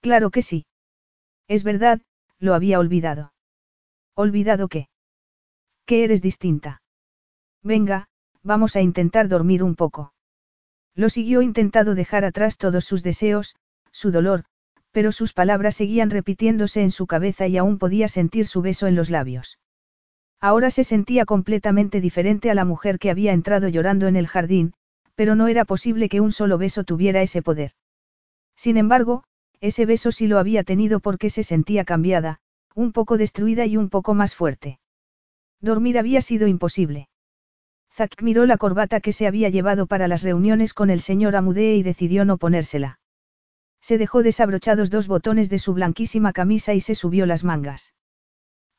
Claro 0.00 0.30
que 0.30 0.42
sí. 0.42 0.66
Es 1.48 1.64
verdad, 1.64 2.00
lo 2.38 2.54
había 2.54 2.78
olvidado. 2.78 3.32
¿Olvidado 4.14 4.68
qué? 4.68 4.88
Que 5.84 6.04
eres 6.04 6.22
distinta. 6.22 6.80
Venga, 7.64 8.06
vamos 8.44 8.76
a 8.76 8.82
intentar 8.82 9.26
dormir 9.26 9.64
un 9.64 9.74
poco. 9.74 10.14
Lo 10.94 11.08
siguió 11.08 11.42
intentando 11.42 11.96
dejar 11.96 12.24
atrás 12.24 12.56
todos 12.56 12.84
sus 12.84 13.02
deseos, 13.02 13.56
su 13.90 14.12
dolor, 14.12 14.44
pero 14.92 15.10
sus 15.10 15.32
palabras 15.32 15.74
seguían 15.74 16.10
repitiéndose 16.10 16.82
en 16.82 16.92
su 16.92 17.08
cabeza 17.08 17.48
y 17.48 17.56
aún 17.56 17.78
podía 17.78 18.06
sentir 18.06 18.46
su 18.46 18.62
beso 18.62 18.86
en 18.86 18.94
los 18.94 19.10
labios. 19.10 19.58
Ahora 20.40 20.70
se 20.70 20.84
sentía 20.84 21.24
completamente 21.24 22.00
diferente 22.00 22.50
a 22.50 22.54
la 22.54 22.64
mujer 22.64 22.98
que 22.98 23.10
había 23.10 23.32
entrado 23.32 23.68
llorando 23.68 24.06
en 24.06 24.16
el 24.16 24.26
jardín, 24.26 24.74
pero 25.14 25.34
no 25.34 25.48
era 25.48 25.64
posible 25.64 26.08
que 26.08 26.20
un 26.20 26.32
solo 26.32 26.58
beso 26.58 26.84
tuviera 26.84 27.22
ese 27.22 27.42
poder. 27.42 27.72
Sin 28.54 28.76
embargo, 28.76 29.24
ese 29.60 29.86
beso 29.86 30.12
sí 30.12 30.26
lo 30.26 30.38
había 30.38 30.62
tenido 30.62 31.00
porque 31.00 31.30
se 31.30 31.42
sentía 31.42 31.84
cambiada, 31.84 32.40
un 32.74 32.92
poco 32.92 33.16
destruida 33.16 33.64
y 33.64 33.76
un 33.76 33.88
poco 33.88 34.14
más 34.14 34.34
fuerte. 34.34 34.78
Dormir 35.60 35.98
había 35.98 36.20
sido 36.20 36.46
imposible. 36.46 37.08
Zack 37.94 38.20
miró 38.22 38.44
la 38.44 38.58
corbata 38.58 39.00
que 39.00 39.12
se 39.12 39.26
había 39.26 39.48
llevado 39.48 39.86
para 39.86 40.06
las 40.06 40.22
reuniones 40.22 40.74
con 40.74 40.90
el 40.90 41.00
señor 41.00 41.34
Amudee 41.34 41.76
y 41.76 41.82
decidió 41.82 42.26
no 42.26 42.36
ponérsela. 42.36 43.00
Se 43.80 43.96
dejó 43.96 44.22
desabrochados 44.22 44.90
dos 44.90 45.08
botones 45.08 45.48
de 45.48 45.58
su 45.58 45.72
blanquísima 45.72 46.34
camisa 46.34 46.74
y 46.74 46.80
se 46.80 46.94
subió 46.94 47.24
las 47.24 47.44
mangas. 47.44 47.94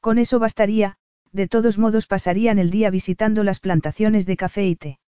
Con 0.01 0.19
eso 0.19 0.38
bastaría, 0.38 0.97
de 1.32 1.48
todos 1.48 1.78
modos 1.78 2.08
pasarían 2.08 2.60
el 2.60 2.70
día 2.70 2.90
visitando 2.90 3.44
las 3.44 3.60
plantaciones 3.60 4.26
de 4.26 4.38
café 4.38 4.68
y 4.68 4.76
té. 4.76 4.99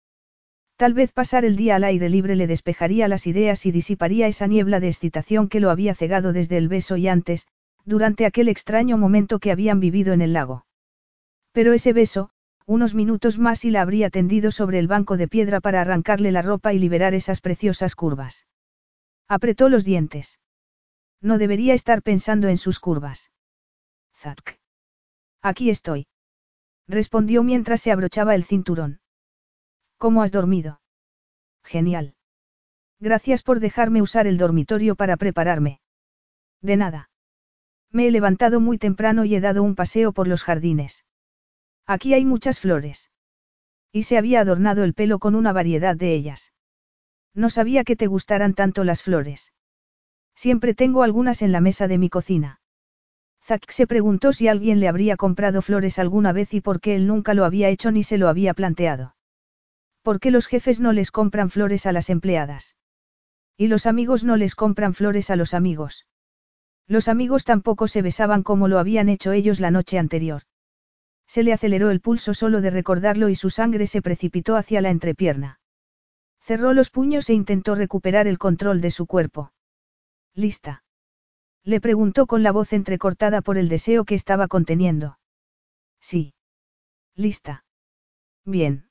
Tal 0.76 0.94
vez 0.94 1.12
pasar 1.12 1.44
el 1.44 1.56
día 1.56 1.76
al 1.76 1.84
aire 1.84 2.08
libre 2.10 2.36
le 2.36 2.48
despejaría 2.48 3.08
las 3.08 3.28
ideas 3.28 3.66
y 3.66 3.72
disiparía 3.72 4.28
esa 4.28 4.48
niebla 4.48 4.80
de 4.80 4.88
excitación 4.88 5.50
que 5.50 5.60
lo 5.60 5.72
había 5.72 5.94
cegado 5.94 6.32
desde 6.32 6.58
el 6.58 6.70
beso 6.70 6.96
y 6.96 7.08
antes, 7.08 7.48
durante 7.86 8.26
aquel 8.26 8.48
extraño 8.48 8.98
momento 8.98 9.40
que 9.40 9.52
habían 9.52 9.80
vivido 9.80 10.14
en 10.14 10.22
el 10.22 10.34
lago. 10.34 10.66
Pero 11.52 11.74
ese 11.74 11.92
beso, 11.92 12.30
unos 12.66 12.94
minutos 12.94 13.40
más 13.40 13.66
y 13.66 13.72
la 13.72 13.82
habría 13.82 14.10
tendido 14.10 14.52
sobre 14.52 14.80
el 14.80 14.88
banco 14.88 15.18
de 15.18 15.28
piedra 15.28 15.60
para 15.60 15.82
arrancarle 15.82 16.32
la 16.32 16.44
ropa 16.44 16.72
y 16.72 16.80
liberar 16.80 17.14
esas 17.14 17.42
preciosas 17.42 17.96
curvas. 17.96 18.46
Apretó 19.28 19.70
los 19.70 19.84
dientes. 19.84 20.40
No 21.20 21.38
debería 21.38 21.74
estar 21.74 22.04
pensando 22.04 22.48
en 22.48 22.58
sus 22.58 22.80
curvas. 22.80 23.32
Zack. 24.16 24.60
Aquí 25.42 25.70
estoy. 25.70 26.09
Respondió 26.90 27.44
mientras 27.44 27.82
se 27.82 27.92
abrochaba 27.92 28.34
el 28.34 28.44
cinturón. 28.44 29.00
¿Cómo 29.98 30.24
has 30.24 30.32
dormido? 30.32 30.82
Genial. 31.64 32.16
Gracias 33.00 33.44
por 33.44 33.60
dejarme 33.60 34.02
usar 34.02 34.26
el 34.26 34.40
dormitorio 34.40 34.96
para 34.96 35.16
prepararme. 35.16 35.82
De 36.62 36.78
nada. 36.78 37.12
Me 37.92 38.08
he 38.08 38.12
levantado 38.12 38.60
muy 38.60 38.80
temprano 38.80 39.24
y 39.24 39.36
he 39.36 39.40
dado 39.40 39.62
un 39.62 39.76
paseo 39.76 40.14
por 40.14 40.28
los 40.28 40.44
jardines. 40.44 41.06
Aquí 41.86 42.16
hay 42.16 42.26
muchas 42.26 42.60
flores. 42.60 43.12
Y 43.92 44.04
se 44.04 44.18
había 44.18 44.42
adornado 44.42 44.84
el 44.84 44.96
pelo 44.96 45.20
con 45.20 45.36
una 45.36 45.54
variedad 45.54 45.96
de 45.96 46.16
ellas. 46.16 46.54
No 47.36 47.52
sabía 47.52 47.84
que 47.84 47.96
te 47.96 48.08
gustaran 48.08 48.56
tanto 48.56 48.84
las 48.84 49.04
flores. 49.04 49.54
Siempre 50.34 50.74
tengo 50.74 51.04
algunas 51.04 51.44
en 51.44 51.52
la 51.52 51.62
mesa 51.62 51.88
de 51.88 52.00
mi 52.00 52.10
cocina. 52.10 52.59
Zack 53.50 53.72
se 53.72 53.88
preguntó 53.88 54.32
si 54.32 54.48
alguien 54.48 54.80
le 54.80 54.88
habría 54.88 55.18
comprado 55.18 55.64
flores 55.64 55.98
alguna 55.98 56.34
vez 56.34 56.54
y 56.54 56.62
por 56.62 56.80
qué 56.80 56.96
él 56.96 57.08
nunca 57.08 57.34
lo 57.34 57.46
había 57.46 57.70
hecho 57.70 57.90
ni 57.90 58.04
se 58.04 58.20
lo 58.20 58.28
había 58.28 58.54
planteado. 58.54 59.16
¿Por 60.04 60.20
qué 60.20 60.30
los 60.30 60.46
jefes 60.46 60.80
no 60.80 60.94
les 60.94 61.10
compran 61.10 61.50
flores 61.50 61.88
a 61.88 61.92
las 61.92 62.12
empleadas? 62.12 62.76
Y 63.58 63.66
los 63.66 63.88
amigos 63.88 64.24
no 64.24 64.38
les 64.38 64.54
compran 64.54 64.94
flores 64.94 65.32
a 65.32 65.36
los 65.36 65.56
amigos. 65.56 66.06
Los 66.86 67.08
amigos 67.08 67.44
tampoco 67.44 67.88
se 67.88 68.04
besaban 68.04 68.44
como 68.44 68.68
lo 68.68 68.78
habían 68.78 69.10
hecho 69.10 69.32
ellos 69.32 69.60
la 69.60 69.72
noche 69.72 69.98
anterior. 69.98 70.44
Se 71.26 71.42
le 71.42 71.52
aceleró 71.52 71.90
el 71.90 72.02
pulso 72.02 72.36
solo 72.36 72.62
de 72.62 72.70
recordarlo 72.70 73.30
y 73.30 73.36
su 73.36 73.50
sangre 73.50 73.88
se 73.88 74.04
precipitó 74.04 74.58
hacia 74.58 74.80
la 74.80 74.92
entrepierna. 74.92 75.60
Cerró 76.40 76.74
los 76.74 76.92
puños 76.92 77.28
e 77.32 77.34
intentó 77.34 77.74
recuperar 77.74 78.28
el 78.28 78.38
control 78.38 78.80
de 78.80 78.92
su 78.92 79.08
cuerpo. 79.08 79.54
¿Lista? 80.36 80.84
Le 81.64 81.82
preguntó 81.82 82.26
con 82.26 82.44
la 82.44 82.52
voz 82.52 82.74
entrecortada 82.74 83.42
por 83.42 83.58
el 83.58 83.70
deseo 83.70 84.06
que 84.06 84.16
estaba 84.16 84.48
conteniendo. 84.48 85.20
Sí. 86.02 86.34
Lista. 87.16 87.66
Bien. 88.46 88.90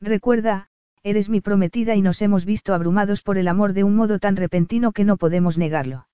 Recuerda, 0.00 0.70
eres 1.02 1.28
mi 1.28 1.40
prometida 1.40 1.94
y 1.94 2.02
nos 2.02 2.20
hemos 2.22 2.44
visto 2.44 2.74
abrumados 2.74 3.22
por 3.22 3.38
el 3.38 3.48
amor 3.48 3.72
de 3.72 3.84
un 3.84 3.96
modo 3.96 4.18
tan 4.18 4.36
repentino 4.36 4.92
que 4.92 5.04
no 5.04 5.16
podemos 5.16 5.58
negarlo. 5.58 6.08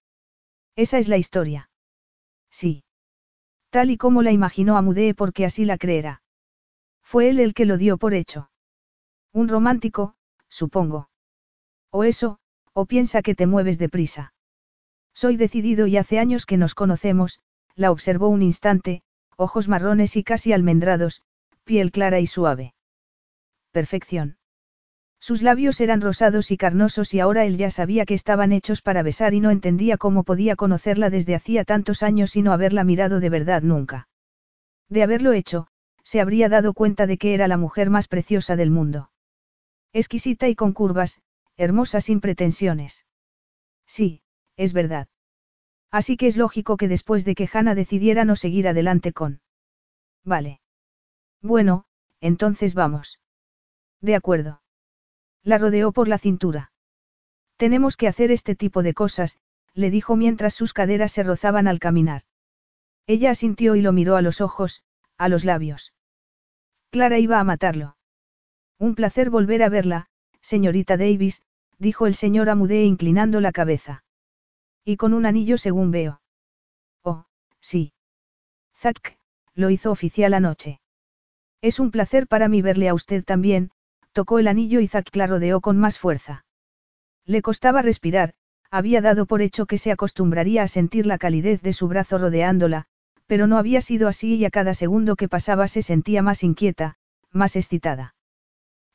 Esa 0.76 0.98
es 0.98 1.08
la 1.08 1.16
historia. 1.16 1.70
Sí. 2.50 2.84
Tal 3.70 3.90
y 3.90 3.96
como 3.96 4.22
la 4.22 4.32
imaginó 4.32 4.76
Amudee 4.76 5.14
porque 5.14 5.44
así 5.44 5.64
la 5.64 5.78
creerá. 5.78 6.22
Fue 7.02 7.28
él 7.28 7.40
el 7.40 7.54
que 7.54 7.66
lo 7.66 7.76
dio 7.76 7.98
por 7.98 8.14
hecho. 8.14 8.50
Un 9.32 9.48
romántico, 9.48 10.14
supongo. 10.48 11.08
O 11.90 12.04
eso, 12.04 12.38
o 12.72 12.86
piensa 12.86 13.22
que 13.22 13.34
te 13.34 13.46
mueves 13.46 13.78
deprisa. 13.78 14.33
Soy 15.14 15.36
decidido 15.36 15.86
y 15.86 15.96
hace 15.96 16.18
años 16.18 16.44
que 16.44 16.56
nos 16.56 16.74
conocemos, 16.74 17.38
la 17.76 17.90
observó 17.90 18.28
un 18.28 18.42
instante, 18.42 19.02
ojos 19.36 19.68
marrones 19.68 20.16
y 20.16 20.24
casi 20.24 20.52
almendrados, 20.52 21.22
piel 21.64 21.92
clara 21.92 22.20
y 22.20 22.26
suave. 22.26 22.74
Perfección. 23.72 24.36
Sus 25.20 25.40
labios 25.40 25.80
eran 25.80 26.02
rosados 26.02 26.50
y 26.50 26.58
carnosos 26.58 27.14
y 27.14 27.20
ahora 27.20 27.46
él 27.46 27.56
ya 27.56 27.70
sabía 27.70 28.04
que 28.04 28.12
estaban 28.12 28.52
hechos 28.52 28.82
para 28.82 29.02
besar 29.02 29.32
y 29.32 29.40
no 29.40 29.50
entendía 29.50 29.96
cómo 29.96 30.22
podía 30.22 30.54
conocerla 30.54 31.08
desde 31.08 31.34
hacía 31.34 31.64
tantos 31.64 32.02
años 32.02 32.36
y 32.36 32.42
no 32.42 32.52
haberla 32.52 32.84
mirado 32.84 33.20
de 33.20 33.30
verdad 33.30 33.62
nunca. 33.62 34.08
De 34.90 35.02
haberlo 35.02 35.32
hecho, 35.32 35.66
se 36.02 36.20
habría 36.20 36.50
dado 36.50 36.74
cuenta 36.74 37.06
de 37.06 37.16
que 37.16 37.32
era 37.32 37.48
la 37.48 37.56
mujer 37.56 37.88
más 37.88 38.06
preciosa 38.06 38.56
del 38.56 38.70
mundo. 38.70 39.10
Exquisita 39.94 40.48
y 40.48 40.54
con 40.54 40.72
curvas, 40.72 41.22
hermosa 41.56 42.02
sin 42.02 42.20
pretensiones. 42.20 43.06
Sí, 43.86 44.20
es 44.56 44.72
verdad. 44.72 45.08
Así 45.90 46.16
que 46.16 46.26
es 46.26 46.36
lógico 46.36 46.76
que 46.76 46.88
después 46.88 47.24
de 47.24 47.34
que 47.34 47.48
Hannah 47.52 47.74
decidiera 47.74 48.24
no 48.24 48.36
seguir 48.36 48.66
adelante 48.68 49.12
con. 49.12 49.40
Vale. 50.24 50.60
Bueno, 51.40 51.84
entonces 52.20 52.74
vamos. 52.74 53.20
De 54.00 54.14
acuerdo. 54.14 54.62
La 55.42 55.58
rodeó 55.58 55.92
por 55.92 56.08
la 56.08 56.18
cintura. 56.18 56.72
Tenemos 57.56 57.96
que 57.96 58.08
hacer 58.08 58.30
este 58.30 58.54
tipo 58.54 58.82
de 58.82 58.94
cosas, 58.94 59.38
le 59.74 59.90
dijo 59.90 60.16
mientras 60.16 60.54
sus 60.54 60.72
caderas 60.72 61.12
se 61.12 61.22
rozaban 61.22 61.68
al 61.68 61.78
caminar. 61.78 62.22
Ella 63.06 63.30
asintió 63.30 63.76
y 63.76 63.82
lo 63.82 63.92
miró 63.92 64.16
a 64.16 64.22
los 64.22 64.40
ojos, 64.40 64.82
a 65.18 65.28
los 65.28 65.44
labios. 65.44 65.92
Clara 66.90 67.18
iba 67.18 67.38
a 67.38 67.44
matarlo. 67.44 67.96
Un 68.78 68.94
placer 68.94 69.30
volver 69.30 69.62
a 69.62 69.68
verla, 69.68 70.06
señorita 70.40 70.96
Davis, 70.96 71.42
dijo 71.78 72.06
el 72.06 72.14
señor 72.14 72.48
Amudé 72.48 72.84
inclinando 72.84 73.40
la 73.40 73.52
cabeza. 73.52 74.04
Y 74.84 74.96
con 74.96 75.14
un 75.14 75.26
anillo 75.26 75.56
según 75.58 75.90
veo. 75.90 76.20
Oh, 77.02 77.24
sí. 77.60 77.92
Zack, 78.76 79.18
lo 79.54 79.70
hizo 79.70 79.90
oficial 79.90 80.34
anoche. 80.34 80.80
Es 81.62 81.80
un 81.80 81.90
placer 81.90 82.26
para 82.26 82.48
mí 82.48 82.60
verle 82.60 82.88
a 82.88 82.94
usted 82.94 83.24
también, 83.24 83.70
tocó 84.12 84.38
el 84.38 84.48
anillo 84.48 84.80
y 84.80 84.88
Zack 84.88 85.14
la 85.16 85.26
rodeó 85.26 85.60
con 85.60 85.78
más 85.78 85.98
fuerza. 85.98 86.44
Le 87.24 87.40
costaba 87.40 87.80
respirar, 87.80 88.34
había 88.70 89.00
dado 89.00 89.24
por 89.26 89.40
hecho 89.40 89.66
que 89.66 89.78
se 89.78 89.90
acostumbraría 89.90 90.62
a 90.62 90.68
sentir 90.68 91.06
la 91.06 91.16
calidez 91.16 91.62
de 91.62 91.72
su 91.72 91.88
brazo 91.88 92.18
rodeándola, 92.18 92.86
pero 93.26 93.46
no 93.46 93.56
había 93.56 93.80
sido 93.80 94.08
así 94.08 94.34
y 94.34 94.44
a 94.44 94.50
cada 94.50 94.74
segundo 94.74 95.16
que 95.16 95.28
pasaba 95.28 95.68
se 95.68 95.80
sentía 95.80 96.22
más 96.22 96.42
inquieta, 96.42 96.96
más 97.30 97.56
excitada. 97.56 98.14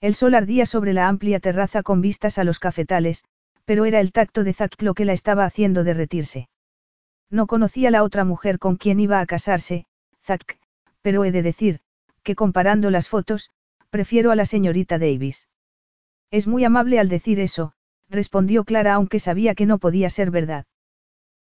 El 0.01 0.15
sol 0.15 0.35
ardía 0.35 0.65
sobre 0.65 0.93
la 0.93 1.07
amplia 1.07 1.39
terraza 1.39 1.81
con 1.81 2.01
vistas 2.01 2.37
a 2.37 2.43
los 2.43 2.59
cafetales, 2.59 3.23
pero 3.69 3.85
era 3.85 3.99
el 3.99 4.11
tacto 4.11 4.43
de 4.43 4.51
Zack 4.51 4.81
lo 4.81 4.95
que 4.95 5.05
la 5.05 5.13
estaba 5.13 5.45
haciendo 5.45 5.83
derretirse. 5.83 6.49
No 7.29 7.45
conocía 7.45 7.91
la 7.91 8.01
otra 8.01 8.25
mujer 8.25 8.57
con 8.57 8.77
quien 8.77 8.99
iba 8.99 9.19
a 9.19 9.27
casarse, 9.27 9.85
Zack, 10.23 10.57
pero 11.03 11.23
he 11.23 11.31
de 11.31 11.43
decir, 11.43 11.79
que 12.23 12.33
comparando 12.33 12.89
las 12.89 13.07
fotos, 13.07 13.51
prefiero 13.91 14.31
a 14.31 14.35
la 14.35 14.47
señorita 14.47 14.97
Davis. 14.97 15.49
Es 16.31 16.47
muy 16.47 16.65
amable 16.65 16.97
al 16.97 17.09
decir 17.09 17.39
eso, 17.39 17.73
respondió 18.09 18.63
Clara 18.63 18.95
aunque 18.95 19.19
sabía 19.19 19.53
que 19.53 19.67
no 19.67 19.77
podía 19.77 20.09
ser 20.09 20.31
verdad. 20.31 20.65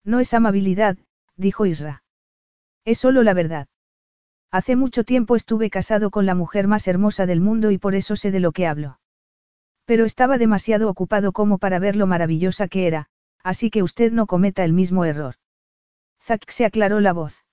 No 0.03 0.19
es 0.19 0.33
amabilidad, 0.33 0.97
dijo 1.37 1.67
Isra. 1.67 2.05
Es 2.87 2.97
solo 2.97 3.23
la 3.23 3.35
verdad. 3.35 3.69
Hace 4.51 4.77
mucho 4.77 5.05
tiempo 5.05 5.37
estuve 5.37 5.69
casado 5.69 6.09
con 6.11 6.25
la 6.25 6.35
mujer 6.35 6.69
más 6.69 6.89
hermosa 6.89 7.27
del 7.27 7.43
mundo 7.43 7.71
y 7.71 7.77
por 7.77 7.95
eso 7.95 8.17
sé 8.17 8.31
de 8.31 8.41
lo 8.41 8.53
que 8.53 8.67
hablo. 8.67 8.99
Pero 9.85 10.05
estaba 10.05 10.39
demasiado 10.39 10.89
ocupado 10.89 11.33
como 11.33 11.59
para 11.59 11.79
ver 11.79 11.97
lo 11.97 12.07
maravillosa 12.07 12.69
que 12.69 12.87
era, 12.87 13.09
así 13.43 13.71
que 13.71 13.83
usted 13.83 14.13
no 14.13 14.27
cometa 14.27 14.65
el 14.65 14.73
mismo 14.73 15.05
error. 15.05 15.37
Zack 16.23 16.51
se 16.51 16.65
aclaró 16.65 17.01
la 17.01 17.13
voz. 17.13 17.45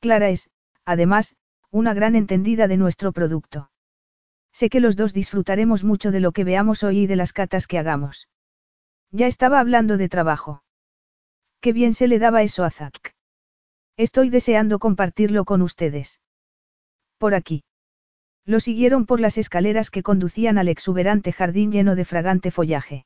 Clara 0.00 0.28
es, 0.30 0.48
además, 0.84 1.36
una 1.70 1.92
gran 1.92 2.14
entendida 2.14 2.68
de 2.68 2.76
nuestro 2.76 3.12
producto. 3.12 3.70
Sé 4.52 4.68
que 4.70 4.80
los 4.80 4.96
dos 4.96 5.12
disfrutaremos 5.12 5.84
mucho 5.84 6.10
de 6.10 6.20
lo 6.20 6.32
que 6.32 6.44
veamos 6.44 6.82
hoy 6.82 7.00
y 7.00 7.06
de 7.06 7.16
las 7.16 7.32
catas 7.32 7.66
que 7.66 7.78
hagamos. 7.78 8.28
Ya 9.10 9.26
estaba 9.26 9.60
hablando 9.60 9.96
de 9.96 10.08
trabajo. 10.08 10.62
Qué 11.60 11.72
bien 11.72 11.94
se 11.94 12.08
le 12.08 12.18
daba 12.18 12.42
eso 12.42 12.64
a 12.64 12.70
Zack. 12.70 13.14
Estoy 13.96 14.30
deseando 14.30 14.78
compartirlo 14.78 15.44
con 15.44 15.62
ustedes. 15.62 16.20
Por 17.18 17.34
aquí. 17.34 17.64
Lo 18.46 18.60
siguieron 18.60 19.06
por 19.06 19.20
las 19.20 19.38
escaleras 19.38 19.90
que 19.90 20.02
conducían 20.02 20.58
al 20.58 20.68
exuberante 20.68 21.32
jardín 21.32 21.72
lleno 21.72 21.94
de 21.94 22.04
fragante 22.04 22.50
follaje. 22.50 23.04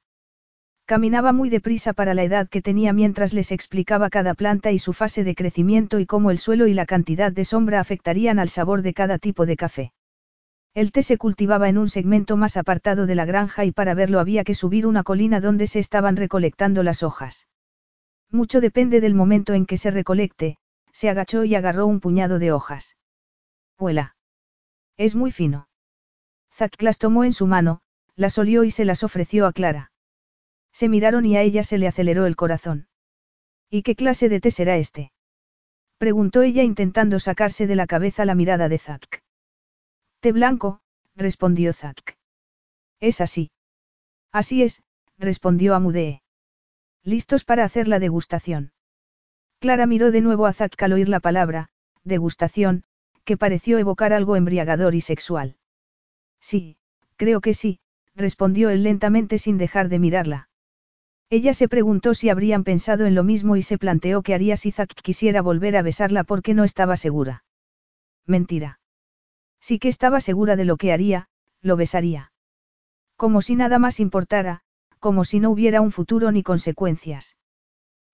Caminaba 0.87 1.33
muy 1.33 1.49
deprisa 1.49 1.95
para 1.95 2.13
la 2.13 2.25
edad 2.25 2.49
que 2.49 2.61
tenía 2.61 2.93
mientras 2.93 3.33
les 3.33 3.53
explicaba 3.53 4.11
cada 4.11 4.35
planta 4.35 4.71
y 4.71 4.79
su 4.79 4.93
fase 4.93 5.25
de 5.25 5.35
crecimiento 5.35 5.99
y 5.99 6.05
cómo 6.05 6.31
el 6.31 6.39
suelo 6.39 6.67
y 6.67 6.75
la 6.75 6.85
cantidad 6.85 7.33
de 7.33 7.47
sombra 7.47 7.81
afectarían 7.81 8.39
al 8.39 8.51
sabor 8.51 8.83
de 8.83 8.93
cada 8.93 9.19
tipo 9.19 9.47
de 9.47 9.57
café. 9.57 9.93
El 10.75 10.93
té 10.93 11.03
se 11.03 11.17
cultivaba 11.17 11.69
en 11.69 11.79
un 11.79 11.89
segmento 11.89 12.37
más 12.37 12.57
apartado 12.57 13.07
de 13.07 13.15
la 13.15 13.25
granja 13.25 13.65
y 13.65 13.73
para 13.73 13.95
verlo 13.95 14.21
había 14.21 14.45
que 14.45 14.55
subir 14.55 14.87
una 14.87 15.05
colina 15.05 15.41
donde 15.41 15.69
se 15.69 15.79
estaban 15.79 16.17
recolectando 16.17 16.83
las 16.83 17.03
hojas. 17.03 17.47
Mucho 18.31 18.61
depende 18.61 19.01
del 19.01 19.15
momento 19.15 19.55
en 19.55 19.65
que 19.65 19.79
se 19.79 19.91
recolecte, 19.91 20.59
se 20.93 21.09
agachó 21.09 21.45
y 21.45 21.55
agarró 21.55 21.87
un 21.87 22.01
puñado 22.01 22.39
de 22.39 22.53
hojas. 22.53 22.97
Huela. 23.79 24.17
Es 24.97 25.15
muy 25.15 25.33
fino. 25.33 25.69
Zack 26.53 26.81
las 26.83 26.99
tomó 26.99 27.25
en 27.25 27.33
su 27.33 27.47
mano, 27.47 27.81
las 28.15 28.39
olió 28.39 28.65
y 28.65 28.71
se 28.71 28.85
las 28.85 29.03
ofreció 29.03 29.47
a 29.47 29.53
Clara. 29.53 29.91
Se 30.73 30.89
miraron 30.89 31.27
y 31.27 31.37
a 31.37 31.43
ella 31.43 31.65
se 31.65 31.79
le 31.79 31.89
aceleró 31.89 32.27
el 32.27 32.37
corazón. 32.37 32.89
¿Y 33.71 33.83
qué 33.83 33.97
clase 33.97 34.29
de 34.29 34.41
té 34.41 34.51
será 34.51 34.77
este? 34.77 35.13
Preguntó 35.99 36.43
ella 36.43 36.63
intentando 36.63 37.19
sacarse 37.19 37.67
de 37.67 37.77
la 37.77 37.87
cabeza 37.87 38.25
la 38.25 38.35
mirada 38.35 38.69
de 38.69 38.79
Zack. 38.79 39.23
Té 40.21 40.33
blanco, 40.33 40.81
respondió 41.17 41.73
Zack. 41.73 42.17
Es 43.01 43.21
así. 43.21 43.51
Así 44.33 44.63
es, 44.63 44.83
respondió 45.19 45.75
Amudee. 45.75 46.23
¿Listos 47.03 47.45
para 47.45 47.65
hacer 47.65 47.89
la 47.89 47.99
degustación? 47.99 48.73
Clara 49.59 49.87
miró 49.87 50.11
de 50.11 50.21
nuevo 50.21 50.47
a 50.47 50.53
Zack 50.53 50.81
al 50.83 50.93
oír 50.93 51.09
la 51.09 51.21
palabra, 51.21 51.69
degustación, 52.03 52.85
que 53.25 53.37
pareció 53.37 53.79
evocar 53.79 54.13
algo 54.13 54.37
embriagador 54.37 54.95
y 54.95 55.01
sexual. 55.01 55.57
Sí, 56.41 56.77
creo 57.17 57.41
que 57.41 57.55
sí, 57.55 57.81
respondió 58.15 58.71
él 58.71 58.83
lentamente 58.83 59.39
sin 59.39 59.59
dejar 59.59 59.89
de 59.89 59.99
mirarla. 59.99 60.49
Ella 61.31 61.55
se 61.55 61.69
preguntó 61.69 62.15
si 62.15 62.29
habrían 62.29 62.65
pensado 62.65 63.07
en 63.07 63.15
lo 63.15 63.25
mismo 63.25 63.57
y 63.57 63.63
se 63.63 63.79
planteó 63.79 64.23
qué 64.23 64.35
haría 64.35 64.57
si 64.57 64.71
Zack 64.71 64.95
quisiera 64.95 65.43
volver 65.43 65.77
a 65.77 65.83
besarla 65.83 66.23
porque 66.23 66.55
no 66.55 66.65
estaba 66.65 66.97
segura. 66.97 67.45
Mentira. 68.27 68.79
Sí 69.61 69.79
que 69.79 69.89
estaba 69.89 70.21
segura 70.21 70.57
de 70.57 70.67
lo 70.67 70.77
que 70.77 70.93
haría, 70.93 71.29
lo 71.63 71.77
besaría. 71.77 72.33
Como 73.17 73.41
si 73.41 73.57
nada 73.57 73.79
más 73.79 74.01
importara, 74.01 74.61
como 74.99 75.25
si 75.25 75.41
no 75.41 75.51
hubiera 75.51 75.81
un 75.81 75.93
futuro 75.93 76.31
ni 76.31 76.43
consecuencias. 76.43 77.37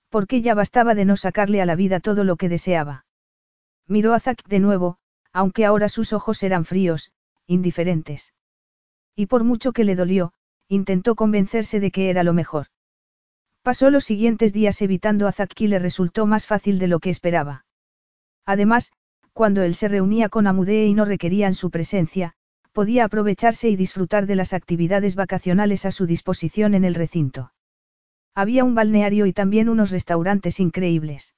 Porque 0.09 0.41
ya 0.41 0.55
bastaba 0.55 0.95
de 0.95 1.05
no 1.05 1.17
sacarle 1.17 1.61
a 1.61 1.67
la 1.67 1.75
vida 1.75 1.99
todo 1.99 2.23
lo 2.23 2.37
que 2.37 2.49
deseaba. 2.49 3.07
Miró 3.87 4.15
a 4.15 4.21
Zack 4.21 4.47
de 4.47 4.61
nuevo, 4.61 5.00
aunque 5.33 5.65
ahora 5.65 5.89
sus 5.89 6.13
ojos 6.13 6.43
eran 6.43 6.65
fríos, 6.65 7.13
indiferentes. 7.47 8.33
Y 9.17 9.27
por 9.27 9.45
mucho 9.45 9.73
que 9.73 9.85
le 9.85 9.97
dolió, 9.97 10.33
intentó 10.69 11.15
convencerse 11.15 11.81
de 11.81 11.91
que 11.91 12.11
era 12.11 12.23
lo 12.23 12.33
mejor. 12.33 12.67
Pasó 13.63 13.91
los 13.91 14.05
siguientes 14.05 14.53
días 14.53 14.81
evitando 14.81 15.27
a 15.27 15.33
Zack 15.33 15.61
y 15.61 15.67
le 15.67 15.79
resultó 15.79 16.27
más 16.27 16.47
fácil 16.47 16.79
de 16.79 16.89
lo 16.89 16.99
que 17.01 17.11
esperaba. 17.11 17.67
Además, 18.47 18.93
cuando 19.33 19.63
él 19.63 19.75
se 19.75 19.89
reunía 19.89 20.29
con 20.29 20.47
Amudee 20.47 20.87
y 20.87 20.95
no 20.95 21.05
requerían 21.05 21.55
su 21.55 21.71
presencia, 21.71 22.35
podía 22.73 23.05
aprovecharse 23.05 23.69
y 23.69 23.77
disfrutar 23.77 24.27
de 24.27 24.37
las 24.37 24.53
actividades 24.53 25.15
vacacionales 25.15 25.85
a 25.87 25.91
su 25.91 26.07
disposición 26.07 26.75
en 26.75 26.85
el 26.85 26.95
recinto. 26.95 27.53
Había 28.35 28.65
un 28.65 28.75
balneario 28.75 29.27
y 29.27 29.33
también 29.33 29.69
unos 29.69 29.91
restaurantes 29.91 30.61
increíbles. 30.61 31.35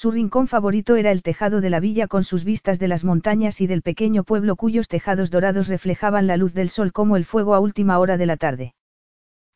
Su 0.00 0.12
rincón 0.12 0.46
favorito 0.46 0.94
era 0.94 1.10
el 1.10 1.24
tejado 1.24 1.60
de 1.60 1.70
la 1.70 1.80
villa 1.80 2.06
con 2.06 2.22
sus 2.22 2.44
vistas 2.44 2.78
de 2.78 2.86
las 2.86 3.02
montañas 3.02 3.60
y 3.60 3.66
del 3.66 3.82
pequeño 3.82 4.22
pueblo 4.22 4.54
cuyos 4.54 4.86
tejados 4.86 5.32
dorados 5.32 5.66
reflejaban 5.66 6.28
la 6.28 6.36
luz 6.36 6.54
del 6.54 6.68
sol 6.68 6.92
como 6.92 7.16
el 7.16 7.24
fuego 7.24 7.52
a 7.56 7.58
última 7.58 7.98
hora 7.98 8.16
de 8.16 8.26
la 8.26 8.36
tarde. 8.36 8.74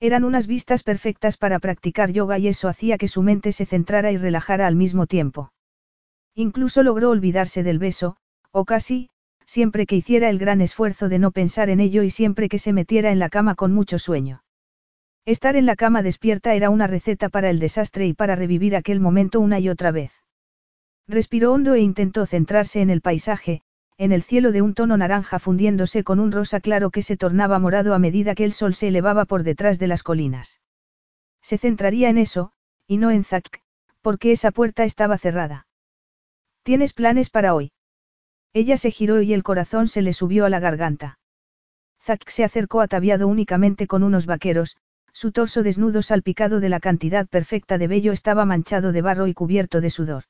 Eran 0.01 0.25
unas 0.25 0.49
vistas 0.49 0.83
perfectas 0.83 1.37
para 1.37 1.61
practicar 1.61 2.11
yoga 2.11 2.41
y 2.41 2.49
eso 2.49 2.69
hacía 2.69 2.99
que 2.99 3.07
su 3.07 3.23
mente 3.23 3.53
se 3.53 3.67
centrara 3.67 4.11
y 4.11 4.17
relajara 4.17 4.67
al 4.67 4.75
mismo 4.75 5.07
tiempo. 5.07 5.53
Incluso 6.35 6.83
logró 6.83 7.11
olvidarse 7.11 7.63
del 7.63 7.79
beso, 7.79 8.17
o 8.51 8.65
casi, 8.65 9.11
siempre 9.47 9.87
que 9.87 9.95
hiciera 9.95 10.29
el 10.29 10.41
gran 10.41 10.61
esfuerzo 10.61 11.09
de 11.09 11.21
no 11.21 11.31
pensar 11.31 11.71
en 11.71 11.79
ello 11.79 12.03
y 12.03 12.11
siempre 12.11 12.49
que 12.49 12.59
se 12.59 12.73
metiera 12.73 13.13
en 13.13 13.21
la 13.21 13.29
cama 13.29 13.55
con 13.55 13.73
mucho 13.73 14.01
sueño. 14.01 14.43
Estar 15.25 15.55
en 15.55 15.67
la 15.67 15.77
cama 15.77 16.03
despierta 16.03 16.53
era 16.55 16.69
una 16.69 16.89
receta 16.89 17.29
para 17.29 17.49
el 17.49 17.61
desastre 17.61 18.09
y 18.09 18.13
para 18.13 18.35
revivir 18.35 18.75
aquel 18.75 18.99
momento 18.99 19.39
una 19.39 19.61
y 19.61 19.69
otra 19.69 19.93
vez. 19.93 20.11
Respiró 21.09 21.53
hondo 21.53 21.75
e 21.75 21.81
intentó 21.81 22.27
centrarse 22.27 22.81
en 22.81 22.91
el 22.91 23.01
paisaje, 23.01 23.63
en 23.99 24.13
el 24.13 24.23
cielo 24.23 24.53
de 24.53 24.63
un 24.63 24.75
tono 24.75 24.97
naranja 24.97 25.39
fundiéndose 25.39 26.05
con 26.05 26.19
un 26.19 26.33
rosa 26.33 26.61
claro 26.61 26.91
que 26.91 27.03
se 27.03 27.17
tornaba 27.17 27.59
morado 27.59 27.95
a 27.95 27.99
medida 27.99 28.35
que 28.35 28.45
el 28.45 28.53
sol 28.53 28.75
se 28.75 28.89
elevaba 28.89 29.25
por 29.25 29.43
detrás 29.43 29.79
de 29.79 29.87
las 29.87 30.03
colinas. 30.03 30.61
Se 31.41 31.59
centraría 31.59 32.09
en 32.09 32.19
eso, 32.19 32.53
y 32.87 32.99
no 32.99 33.11
en 33.11 33.25
Zack, 33.25 33.63
porque 34.01 34.33
esa 34.33 34.51
puerta 34.51 34.85
estaba 34.85 35.19
cerrada. 35.19 35.67
¿Tienes 36.63 36.93
planes 36.93 37.31
para 37.31 37.55
hoy? 37.55 37.73
Ella 38.53 38.77
se 38.77 38.91
giró 38.91 39.23
y 39.23 39.33
el 39.33 39.43
corazón 39.43 39.89
se 39.89 40.03
le 40.03 40.13
subió 40.13 40.45
a 40.45 40.51
la 40.51 40.61
garganta. 40.61 41.19
Zack 42.01 42.29
se 42.29 42.45
acercó 42.45 42.81
ataviado 42.81 43.29
únicamente 43.29 43.87
con 43.87 44.03
unos 44.03 44.27
vaqueros, 44.27 44.77
su 45.13 45.33
torso 45.33 45.63
desnudo 45.63 46.03
salpicado 46.03 46.61
de 46.61 46.69
la 46.69 46.81
cantidad 46.81 47.29
perfecta 47.29 47.79
de 47.79 47.87
vello 47.87 48.13
estaba 48.13 48.45
manchado 48.45 48.93
de 48.93 49.03
barro 49.03 49.27
y 49.27 49.35
cubierto 49.35 49.81
de 49.81 49.91
sudor. 49.91 50.25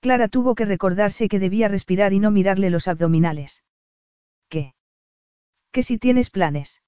Clara 0.00 0.28
tuvo 0.28 0.54
que 0.54 0.64
recordarse 0.64 1.28
que 1.28 1.38
debía 1.38 1.68
respirar 1.68 2.12
y 2.14 2.20
no 2.20 2.30
mirarle 2.30 2.70
los 2.70 2.88
abdominales. 2.88 3.64
¿Qué? 4.48 4.74
¿Qué 5.72 5.82
si 5.82 5.98
tienes 5.98 6.30
planes? 6.30 6.82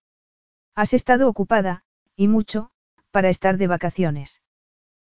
Has 0.74 0.94
estado 0.94 1.28
ocupada, 1.28 1.84
y 2.16 2.28
mucho, 2.28 2.70
para 3.10 3.28
estar 3.28 3.58
de 3.58 3.66
vacaciones. 3.66 4.40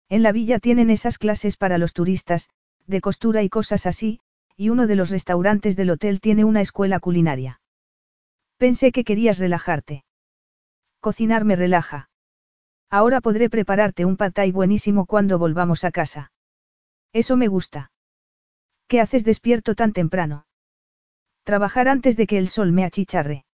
En 0.08 0.22
la 0.22 0.30
villa 0.30 0.60
tienen 0.60 0.90
esas 0.90 1.18
clases 1.18 1.56
para 1.56 1.76
los 1.76 1.92
turistas, 1.92 2.48
de 2.86 3.00
costura 3.00 3.42
y 3.42 3.48
cosas 3.48 3.84
así, 3.84 4.20
y 4.56 4.70
uno 4.70 4.86
de 4.86 4.94
los 4.94 5.10
restaurantes 5.10 5.76
del 5.76 5.90
hotel 5.90 6.20
tiene 6.20 6.44
una 6.44 6.60
escuela 6.60 7.00
culinaria. 7.00 7.60
Pensé 8.56 8.92
que 8.92 9.04
querías 9.04 9.38
relajarte. 9.38 10.04
Cocinar 11.00 11.44
me 11.44 11.56
relaja. 11.56 12.10
Ahora 12.90 13.20
podré 13.20 13.50
prepararte 13.50 14.04
un 14.04 14.16
pad 14.16 14.32
buenísimo 14.52 15.04
cuando 15.04 15.38
volvamos 15.38 15.84
a 15.84 15.90
casa. 15.90 16.32
Eso 17.12 17.36
me 17.36 17.48
gusta. 17.48 17.90
¿Qué 18.86 19.00
haces 19.00 19.24
despierto 19.24 19.74
tan 19.74 19.92
temprano? 19.92 20.46
Trabajar 21.44 21.88
antes 21.88 22.16
de 22.16 22.26
que 22.26 22.38
el 22.38 22.48
sol 22.48 22.72
me 22.72 22.84
achicharre. 22.84 23.44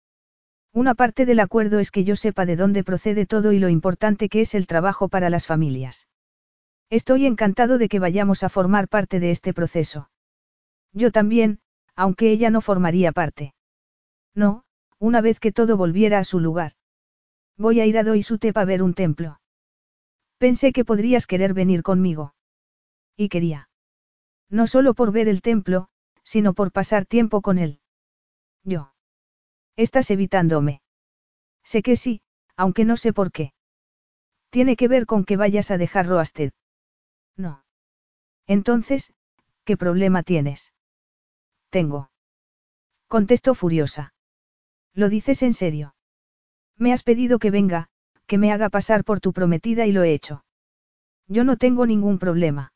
Una 0.72 0.94
parte 0.94 1.26
del 1.26 1.38
acuerdo 1.38 1.78
es 1.78 1.92
que 1.92 2.02
yo 2.02 2.16
sepa 2.16 2.46
de 2.46 2.56
dónde 2.56 2.82
procede 2.82 3.26
todo 3.26 3.52
y 3.52 3.60
lo 3.60 3.68
importante 3.68 4.28
que 4.28 4.40
es 4.40 4.54
el 4.54 4.66
trabajo 4.66 5.08
para 5.08 5.30
las 5.30 5.46
familias. 5.46 6.08
Estoy 6.90 7.26
encantado 7.26 7.78
de 7.78 7.88
que 7.88 8.00
vayamos 8.00 8.42
a 8.42 8.48
formar 8.48 8.88
parte 8.88 9.20
de 9.20 9.30
este 9.30 9.54
proceso. 9.54 10.10
Yo 10.92 11.12
también, 11.12 11.60
aunque 11.94 12.30
ella 12.30 12.50
no 12.50 12.60
formaría 12.60 13.12
parte. 13.12 13.54
No, 14.34 14.64
una 14.98 15.20
vez 15.20 15.38
que 15.38 15.52
todo 15.52 15.76
volviera 15.76 16.18
a 16.18 16.24
su 16.24 16.40
lugar. 16.40 16.72
Voy 17.56 17.80
a 17.80 17.86
ir 17.86 17.98
a 17.98 18.04
Doisute 18.04 18.52
para 18.52 18.64
ver 18.64 18.82
un 18.82 18.94
templo. 18.94 19.40
Pensé 20.38 20.72
que 20.72 20.84
podrías 20.84 21.26
querer 21.26 21.54
venir 21.54 21.82
conmigo. 21.82 22.34
Y 23.16 23.28
quería. 23.28 23.68
No 24.50 24.66
solo 24.66 24.94
por 24.94 25.12
ver 25.12 25.28
el 25.28 25.42
templo, 25.42 25.88
sino 26.22 26.54
por 26.54 26.72
pasar 26.72 27.06
tiempo 27.06 27.42
con 27.42 27.58
él. 27.58 27.80
Yo. 28.62 28.92
Estás 29.76 30.10
evitándome. 30.10 30.82
Sé 31.62 31.82
que 31.82 31.96
sí, 31.96 32.22
aunque 32.56 32.84
no 32.84 32.96
sé 32.96 33.12
por 33.12 33.32
qué. 33.32 33.52
Tiene 34.50 34.76
que 34.76 34.88
ver 34.88 35.06
con 35.06 35.24
que 35.24 35.36
vayas 35.36 35.70
a 35.70 35.78
dejar 35.78 36.06
Roasted. 36.06 36.52
No. 37.36 37.64
Entonces, 38.46 39.12
¿qué 39.64 39.76
problema 39.76 40.22
tienes? 40.22 40.72
Tengo. 41.70 42.10
Contestó 43.08 43.54
furiosa. 43.54 44.14
¿Lo 44.92 45.08
dices 45.08 45.42
en 45.42 45.54
serio? 45.54 45.94
Me 46.76 46.92
has 46.92 47.02
pedido 47.02 47.38
que 47.38 47.50
venga, 47.50 47.88
que 48.26 48.38
me 48.38 48.52
haga 48.52 48.68
pasar 48.68 49.04
por 49.04 49.20
tu 49.20 49.32
prometida 49.32 49.86
y 49.86 49.92
lo 49.92 50.02
he 50.04 50.12
hecho. 50.12 50.44
Yo 51.26 51.44
no 51.44 51.56
tengo 51.56 51.86
ningún 51.86 52.18
problema. 52.18 52.73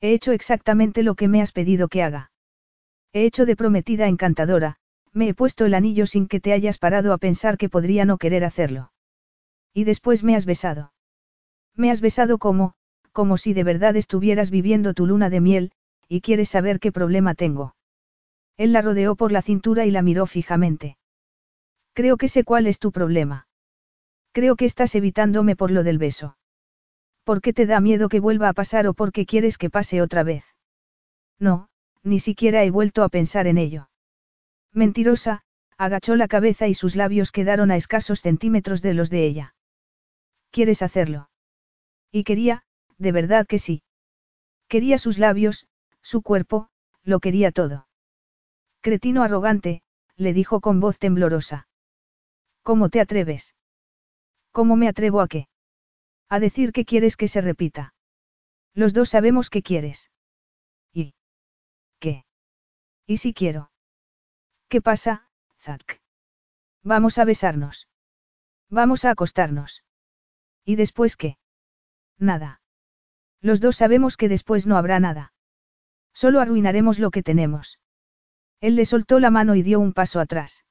He 0.00 0.12
hecho 0.12 0.32
exactamente 0.32 1.02
lo 1.02 1.14
que 1.14 1.28
me 1.28 1.42
has 1.42 1.52
pedido 1.52 1.88
que 1.88 2.02
haga. 2.02 2.30
He 3.12 3.24
hecho 3.24 3.44
de 3.44 3.56
prometida 3.56 4.06
encantadora, 4.06 4.76
me 5.12 5.28
he 5.28 5.34
puesto 5.34 5.66
el 5.66 5.74
anillo 5.74 6.06
sin 6.06 6.28
que 6.28 6.40
te 6.40 6.52
hayas 6.52 6.78
parado 6.78 7.12
a 7.12 7.18
pensar 7.18 7.58
que 7.58 7.68
podría 7.68 8.04
no 8.04 8.16
querer 8.16 8.44
hacerlo. 8.44 8.92
Y 9.74 9.84
después 9.84 10.22
me 10.22 10.36
has 10.36 10.46
besado. 10.46 10.92
Me 11.74 11.90
has 11.90 12.00
besado 12.00 12.38
como, 12.38 12.74
como 13.12 13.36
si 13.36 13.52
de 13.52 13.64
verdad 13.64 13.96
estuvieras 13.96 14.50
viviendo 14.50 14.94
tu 14.94 15.06
luna 15.06 15.30
de 15.30 15.40
miel, 15.40 15.72
y 16.08 16.20
quieres 16.20 16.48
saber 16.48 16.80
qué 16.80 16.92
problema 16.92 17.34
tengo. 17.34 17.74
Él 18.56 18.72
la 18.72 18.82
rodeó 18.82 19.16
por 19.16 19.32
la 19.32 19.42
cintura 19.42 19.86
y 19.86 19.90
la 19.90 20.02
miró 20.02 20.26
fijamente. 20.26 20.96
Creo 21.92 22.16
que 22.16 22.28
sé 22.28 22.44
cuál 22.44 22.66
es 22.66 22.78
tu 22.78 22.92
problema. 22.92 23.46
Creo 24.32 24.56
que 24.56 24.64
estás 24.64 24.94
evitándome 24.94 25.56
por 25.56 25.70
lo 25.70 25.82
del 25.82 25.98
beso. 25.98 26.36
¿Por 27.30 27.42
qué 27.42 27.52
te 27.52 27.64
da 27.64 27.78
miedo 27.78 28.08
que 28.08 28.18
vuelva 28.18 28.48
a 28.48 28.52
pasar 28.52 28.88
o 28.88 28.92
por 28.92 29.12
qué 29.12 29.24
quieres 29.24 29.56
que 29.56 29.70
pase 29.70 30.02
otra 30.02 30.24
vez? 30.24 30.42
No, 31.38 31.68
ni 32.02 32.18
siquiera 32.18 32.64
he 32.64 32.72
vuelto 32.72 33.04
a 33.04 33.08
pensar 33.08 33.46
en 33.46 33.56
ello. 33.56 33.88
Mentirosa, 34.72 35.42
agachó 35.78 36.16
la 36.16 36.26
cabeza 36.26 36.66
y 36.66 36.74
sus 36.74 36.96
labios 36.96 37.30
quedaron 37.30 37.70
a 37.70 37.76
escasos 37.76 38.20
centímetros 38.20 38.82
de 38.82 38.94
los 38.94 39.10
de 39.10 39.26
ella. 39.26 39.54
¿Quieres 40.50 40.82
hacerlo? 40.82 41.30
Y 42.10 42.24
quería, 42.24 42.64
de 42.98 43.12
verdad 43.12 43.46
que 43.46 43.60
sí. 43.60 43.84
Quería 44.66 44.98
sus 44.98 45.16
labios, 45.16 45.68
su 46.02 46.22
cuerpo, 46.22 46.68
lo 47.04 47.20
quería 47.20 47.52
todo. 47.52 47.86
Cretino 48.80 49.22
arrogante, 49.22 49.82
le 50.16 50.32
dijo 50.32 50.60
con 50.60 50.80
voz 50.80 50.98
temblorosa. 50.98 51.68
¿Cómo 52.64 52.88
te 52.88 53.00
atreves? 53.00 53.54
¿Cómo 54.50 54.74
me 54.74 54.88
atrevo 54.88 55.20
a 55.20 55.28
qué? 55.28 55.46
A 56.30 56.38
decir 56.38 56.72
que 56.72 56.84
quieres 56.84 57.16
que 57.16 57.26
se 57.26 57.40
repita. 57.40 57.92
Los 58.72 58.94
dos 58.94 59.08
sabemos 59.08 59.50
que 59.50 59.62
quieres. 59.62 60.10
¿Y? 60.92 61.14
¿Qué? 61.98 62.24
¿Y 63.04 63.16
si 63.16 63.34
quiero? 63.34 63.72
¿Qué 64.68 64.80
pasa, 64.80 65.28
Zack? 65.58 66.00
Vamos 66.84 67.18
a 67.18 67.24
besarnos. 67.24 67.88
Vamos 68.68 69.04
a 69.04 69.10
acostarnos. 69.10 69.82
¿Y 70.64 70.76
después 70.76 71.16
qué? 71.16 71.36
Nada. 72.16 72.62
Los 73.40 73.60
dos 73.60 73.74
sabemos 73.74 74.16
que 74.16 74.28
después 74.28 74.68
no 74.68 74.76
habrá 74.76 75.00
nada. 75.00 75.32
Solo 76.12 76.40
arruinaremos 76.40 77.00
lo 77.00 77.10
que 77.10 77.24
tenemos. 77.24 77.80
Él 78.60 78.76
le 78.76 78.86
soltó 78.86 79.18
la 79.18 79.30
mano 79.30 79.56
y 79.56 79.62
dio 79.62 79.80
un 79.80 79.92
paso 79.92 80.20
atrás. 80.20 80.64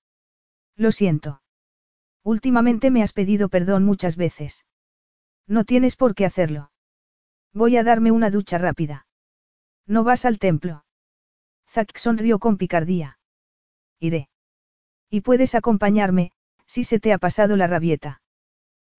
Lo 0.78 0.94
siento. 0.94 1.42
Últimamente 2.24 2.92
me 2.92 3.04
has 3.04 3.12
pedido 3.12 3.50
perdón 3.50 3.84
muchas 3.84 4.16
veces. 4.16 4.66
No 5.50 5.66
tienes 5.66 5.96
por 5.96 6.14
qué 6.14 6.26
hacerlo. 6.26 6.72
Voy 7.54 7.76
a 7.76 7.84
darme 7.84 8.12
una 8.12 8.30
ducha 8.30 8.60
rápida. 8.60 9.08
¿No 9.88 10.04
vas 10.04 10.24
al 10.26 10.38
templo? 10.38 10.86
Zack 11.68 11.98
sonrió 11.98 12.38
con 12.38 12.58
picardía. 12.58 13.18
Iré. 14.00 14.30
Y 15.10 15.22
puedes 15.22 15.56
acompañarme, 15.56 16.32
si 16.68 16.84
se 16.84 17.00
te 17.00 17.14
ha 17.14 17.18
pasado 17.18 17.58
la 17.58 17.66
rabieta. 17.66 18.22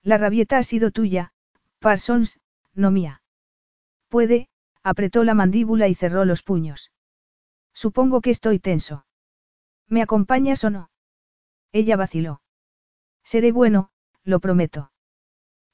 La 0.03 0.19
rabieta 0.19 0.59
ha 0.59 0.65
sido 0.65 0.91
tuya, 0.91 1.33
Parsons, 1.79 2.41
no 2.75 2.91
mía. 2.91 3.23
Puede, 4.09 4.49
apretó 4.83 5.23
la 5.23 5.35
mandíbula 5.35 5.87
y 5.87 5.95
cerró 5.95 6.25
los 6.25 6.43
puños. 6.43 6.91
Supongo 7.73 8.21
que 8.21 8.31
estoy 8.31 8.59
tenso. 8.59 9.07
¿Me 9.87 10.03
acompañas 10.03 10.65
o 10.65 10.71
no? 10.71 10.91
Ella 11.71 11.97
vaciló. 11.97 12.43
Seré 13.23 13.53
bueno, 13.53 13.93
lo 14.25 14.41
prometo. 14.41 14.91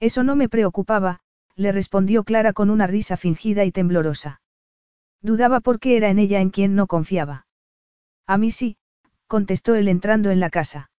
Eso 0.01 0.23
no 0.23 0.37
me 0.37 0.49
preocupaba, 0.49 1.21
le 1.55 1.73
respondió 1.73 2.25
Clara 2.25 2.53
con 2.53 2.71
una 2.71 2.87
risa 2.87 3.17
fingida 3.17 3.65
y 3.65 3.73
temblorosa. 3.73 4.41
Dudaba 5.23 5.61
porque 5.61 5.97
era 5.97 6.11
en 6.11 6.19
ella 6.19 6.41
en 6.41 6.51
quien 6.51 6.75
no 6.75 6.87
confiaba. 6.87 7.47
A 8.27 8.39
mí 8.39 8.51
sí, 8.51 8.77
contestó 9.27 9.75
él 9.75 9.89
entrando 9.89 10.31
en 10.31 10.41
la 10.41 10.51
casa. 10.51 10.91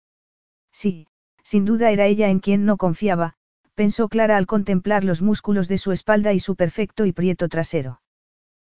Sí, 0.71 1.07
sin 1.43 1.65
duda 1.65 1.91
era 1.91 2.07
ella 2.07 2.29
en 2.29 2.39
quien 2.39 2.65
no 2.65 2.77
confiaba, 2.77 3.35
pensó 3.75 4.09
Clara 4.09 4.37
al 4.37 4.47
contemplar 4.47 5.03
los 5.03 5.21
músculos 5.21 5.67
de 5.67 5.77
su 5.77 5.91
espalda 5.91 6.33
y 6.33 6.39
su 6.39 6.55
perfecto 6.55 7.05
y 7.05 7.11
prieto 7.11 7.47
trasero. 7.47 8.01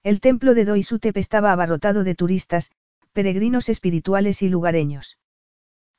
El 0.03 0.19
templo 0.19 0.53
de 0.53 0.65
Doisutep 0.65 1.15
estaba 1.17 1.51
abarrotado 1.51 2.03
de 2.03 2.15
turistas, 2.15 2.71
peregrinos 3.13 3.69
espirituales 3.69 4.41
y 4.41 4.49
lugareños. 4.49 5.17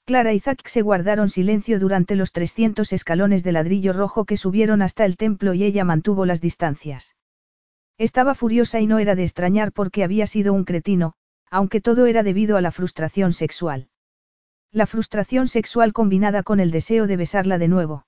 Clara 0.09 0.32
y 0.32 0.40
Zack 0.40 0.66
se 0.68 0.80
guardaron 0.80 1.28
silencio 1.28 1.78
durante 1.78 2.16
los 2.16 2.32
300 2.32 2.94
escalones 2.94 3.44
de 3.44 3.52
ladrillo 3.52 3.93
rojo 3.93 4.24
que 4.24 4.39
subieron 4.39 4.80
hasta 4.80 5.05
el 5.05 5.18
templo 5.18 5.52
y 5.52 5.64
ella 5.64 5.85
mantuvo 5.85 6.24
las 6.24 6.40
distancias. 6.40 7.14
Estaba 7.98 8.35
furiosa 8.35 8.80
y 8.80 8.86
no 8.86 9.01
era 9.01 9.14
de 9.16 9.24
extrañar 9.24 9.70
porque 9.70 10.05
había 10.05 10.26
sido 10.26 10.55
un 10.55 10.64
cretino, 10.64 11.12
aunque 11.51 11.82
todo 11.82 12.06
era 12.06 12.22
debido 12.22 12.56
a 12.56 12.62
la 12.62 12.70
frustración 12.70 13.35
sexual. 13.35 13.90
La 14.72 14.86
frustración 14.86 15.47
sexual 15.47 15.93
combinada 15.93 16.43
con 16.43 16.59
el 16.59 16.70
deseo 16.70 17.06
de 17.06 17.18
besarla 17.18 17.59
de 17.59 17.68
nuevo. 17.68 18.06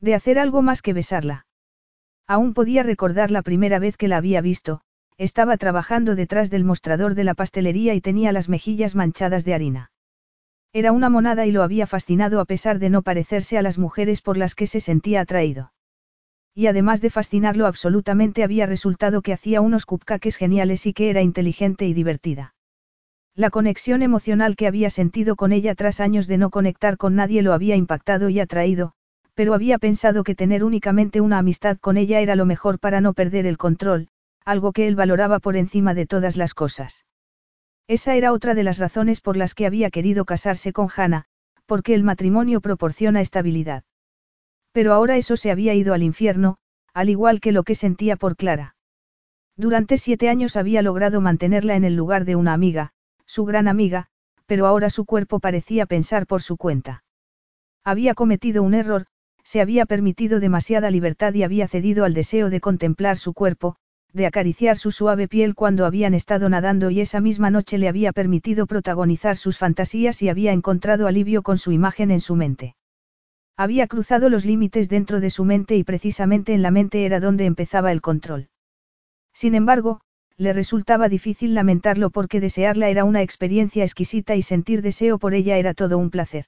De 0.00 0.14
hacer 0.14 0.38
algo 0.38 0.62
más 0.62 0.80
que 0.80 0.94
besarla. 0.94 1.44
Aún 2.26 2.54
podía 2.54 2.82
recordar 2.82 3.30
la 3.30 3.42
primera 3.42 3.78
vez 3.78 3.98
que 3.98 4.08
la 4.08 4.16
había 4.16 4.40
visto, 4.40 4.80
estaba 5.18 5.58
trabajando 5.58 6.14
detrás 6.14 6.48
del 6.48 6.64
mostrador 6.64 7.14
de 7.14 7.24
la 7.24 7.34
pastelería 7.34 7.92
y 7.92 8.00
tenía 8.00 8.32
las 8.32 8.48
mejillas 8.48 8.94
manchadas 8.94 9.44
de 9.44 9.52
harina. 9.52 9.89
Era 10.72 10.92
una 10.92 11.10
monada 11.10 11.46
y 11.46 11.52
lo 11.52 11.64
había 11.64 11.86
fascinado 11.88 12.40
a 12.40 12.44
pesar 12.44 12.78
de 12.78 12.90
no 12.90 13.02
parecerse 13.02 13.58
a 13.58 13.62
las 13.62 13.76
mujeres 13.76 14.22
por 14.22 14.36
las 14.36 14.54
que 14.54 14.68
se 14.68 14.80
sentía 14.80 15.20
atraído. 15.20 15.72
Y 16.54 16.68
además 16.68 17.00
de 17.00 17.10
fascinarlo 17.10 17.66
absolutamente 17.66 18.44
había 18.44 18.66
resultado 18.66 19.20
que 19.20 19.32
hacía 19.32 19.60
unos 19.60 19.84
cupcakes 19.84 20.36
geniales 20.36 20.86
y 20.86 20.92
que 20.92 21.10
era 21.10 21.22
inteligente 21.22 21.86
y 21.86 21.94
divertida. 21.94 22.54
La 23.34 23.50
conexión 23.50 24.02
emocional 24.02 24.54
que 24.54 24.68
había 24.68 24.90
sentido 24.90 25.34
con 25.34 25.52
ella 25.52 25.74
tras 25.74 26.00
años 26.00 26.28
de 26.28 26.38
no 26.38 26.50
conectar 26.50 26.96
con 26.96 27.16
nadie 27.16 27.42
lo 27.42 27.52
había 27.52 27.74
impactado 27.74 28.28
y 28.28 28.38
atraído, 28.38 28.92
pero 29.34 29.54
había 29.54 29.78
pensado 29.78 30.22
que 30.22 30.34
tener 30.34 30.62
únicamente 30.62 31.20
una 31.20 31.38
amistad 31.38 31.78
con 31.78 31.96
ella 31.96 32.20
era 32.20 32.36
lo 32.36 32.46
mejor 32.46 32.78
para 32.78 33.00
no 33.00 33.12
perder 33.12 33.46
el 33.46 33.58
control, 33.58 34.08
algo 34.44 34.72
que 34.72 34.86
él 34.86 34.94
valoraba 34.94 35.38
por 35.40 35.56
encima 35.56 35.94
de 35.94 36.06
todas 36.06 36.36
las 36.36 36.54
cosas. 36.54 37.04
Esa 37.88 38.14
era 38.14 38.32
otra 38.32 38.54
de 38.54 38.62
las 38.62 38.78
razones 38.78 39.20
por 39.20 39.36
las 39.36 39.54
que 39.54 39.66
había 39.66 39.90
querido 39.90 40.24
casarse 40.24 40.72
con 40.72 40.88
Hannah, 40.94 41.24
porque 41.66 41.94
el 41.94 42.02
matrimonio 42.02 42.60
proporciona 42.60 43.20
estabilidad. 43.20 43.84
Pero 44.72 44.92
ahora 44.92 45.16
eso 45.16 45.36
se 45.36 45.50
había 45.50 45.74
ido 45.74 45.94
al 45.94 46.02
infierno, 46.02 46.58
al 46.94 47.08
igual 47.08 47.40
que 47.40 47.52
lo 47.52 47.62
que 47.62 47.74
sentía 47.74 48.16
por 48.16 48.36
Clara. 48.36 48.76
Durante 49.56 49.98
siete 49.98 50.28
años 50.28 50.56
había 50.56 50.82
logrado 50.82 51.20
mantenerla 51.20 51.76
en 51.76 51.84
el 51.84 51.94
lugar 51.94 52.24
de 52.24 52.36
una 52.36 52.52
amiga, 52.52 52.92
su 53.26 53.44
gran 53.44 53.68
amiga, 53.68 54.08
pero 54.46 54.66
ahora 54.66 54.90
su 54.90 55.04
cuerpo 55.04 55.38
parecía 55.38 55.86
pensar 55.86 56.26
por 56.26 56.42
su 56.42 56.56
cuenta. 56.56 57.04
Había 57.84 58.14
cometido 58.14 58.62
un 58.62 58.74
error, 58.74 59.06
se 59.44 59.60
había 59.60 59.86
permitido 59.86 60.40
demasiada 60.40 60.90
libertad 60.90 61.34
y 61.34 61.42
había 61.42 61.68
cedido 61.68 62.04
al 62.04 62.14
deseo 62.14 62.50
de 62.50 62.60
contemplar 62.60 63.16
su 63.16 63.32
cuerpo, 63.32 63.76
de 64.12 64.26
acariciar 64.26 64.76
su 64.76 64.90
suave 64.90 65.28
piel 65.28 65.54
cuando 65.54 65.86
habían 65.86 66.14
estado 66.14 66.48
nadando 66.48 66.90
y 66.90 67.00
esa 67.00 67.20
misma 67.20 67.50
noche 67.50 67.78
le 67.78 67.88
había 67.88 68.12
permitido 68.12 68.66
protagonizar 68.66 69.36
sus 69.36 69.58
fantasías 69.58 70.22
y 70.22 70.28
había 70.28 70.52
encontrado 70.52 71.06
alivio 71.06 71.42
con 71.42 71.58
su 71.58 71.72
imagen 71.72 72.10
en 72.10 72.20
su 72.20 72.36
mente. 72.36 72.74
Había 73.56 73.86
cruzado 73.86 74.30
los 74.30 74.44
límites 74.44 74.88
dentro 74.88 75.20
de 75.20 75.30
su 75.30 75.44
mente 75.44 75.76
y 75.76 75.84
precisamente 75.84 76.54
en 76.54 76.62
la 76.62 76.70
mente 76.70 77.04
era 77.04 77.20
donde 77.20 77.44
empezaba 77.44 77.92
el 77.92 78.00
control. 78.00 78.48
Sin 79.32 79.54
embargo, 79.54 80.00
le 80.36 80.52
resultaba 80.54 81.10
difícil 81.10 81.54
lamentarlo 81.54 82.08
porque 82.08 82.40
desearla 82.40 82.88
era 82.88 83.04
una 83.04 83.20
experiencia 83.20 83.84
exquisita 83.84 84.34
y 84.34 84.42
sentir 84.42 84.80
deseo 84.80 85.18
por 85.18 85.34
ella 85.34 85.58
era 85.58 85.74
todo 85.74 85.98
un 85.98 86.10
placer. 86.10 86.46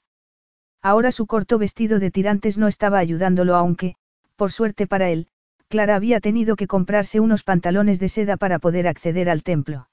Ahora 0.80 1.12
su 1.12 1.26
corto 1.26 1.58
vestido 1.58 1.98
de 1.98 2.10
tirantes 2.10 2.56
no 2.56 2.66
estaba 2.66 2.98
ayudándolo 2.98 3.54
aunque, 3.54 3.94
por 4.36 4.50
suerte 4.50 4.86
para 4.86 5.10
él, 5.10 5.28
Clara 5.72 5.96
había 5.96 6.20
tenido 6.20 6.54
que 6.54 6.66
comprarse 6.66 7.18
unos 7.18 7.44
pantalones 7.44 7.98
de 7.98 8.10
seda 8.10 8.36
para 8.36 8.58
poder 8.58 8.86
acceder 8.86 9.30
al 9.30 9.42
templo. 9.42 9.88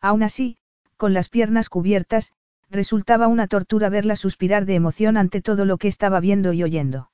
Aún 0.00 0.22
así, 0.22 0.58
con 0.96 1.12
las 1.12 1.28
piernas 1.28 1.68
cubiertas, 1.68 2.32
resultaba 2.70 3.26
una 3.26 3.48
tortura 3.48 3.88
verla 3.88 4.14
suspirar 4.14 4.64
de 4.64 4.76
emoción 4.76 5.16
ante 5.16 5.42
todo 5.42 5.64
lo 5.64 5.76
que 5.76 5.88
estaba 5.88 6.20
viendo 6.20 6.52
y 6.52 6.62
oyendo. 6.62 7.10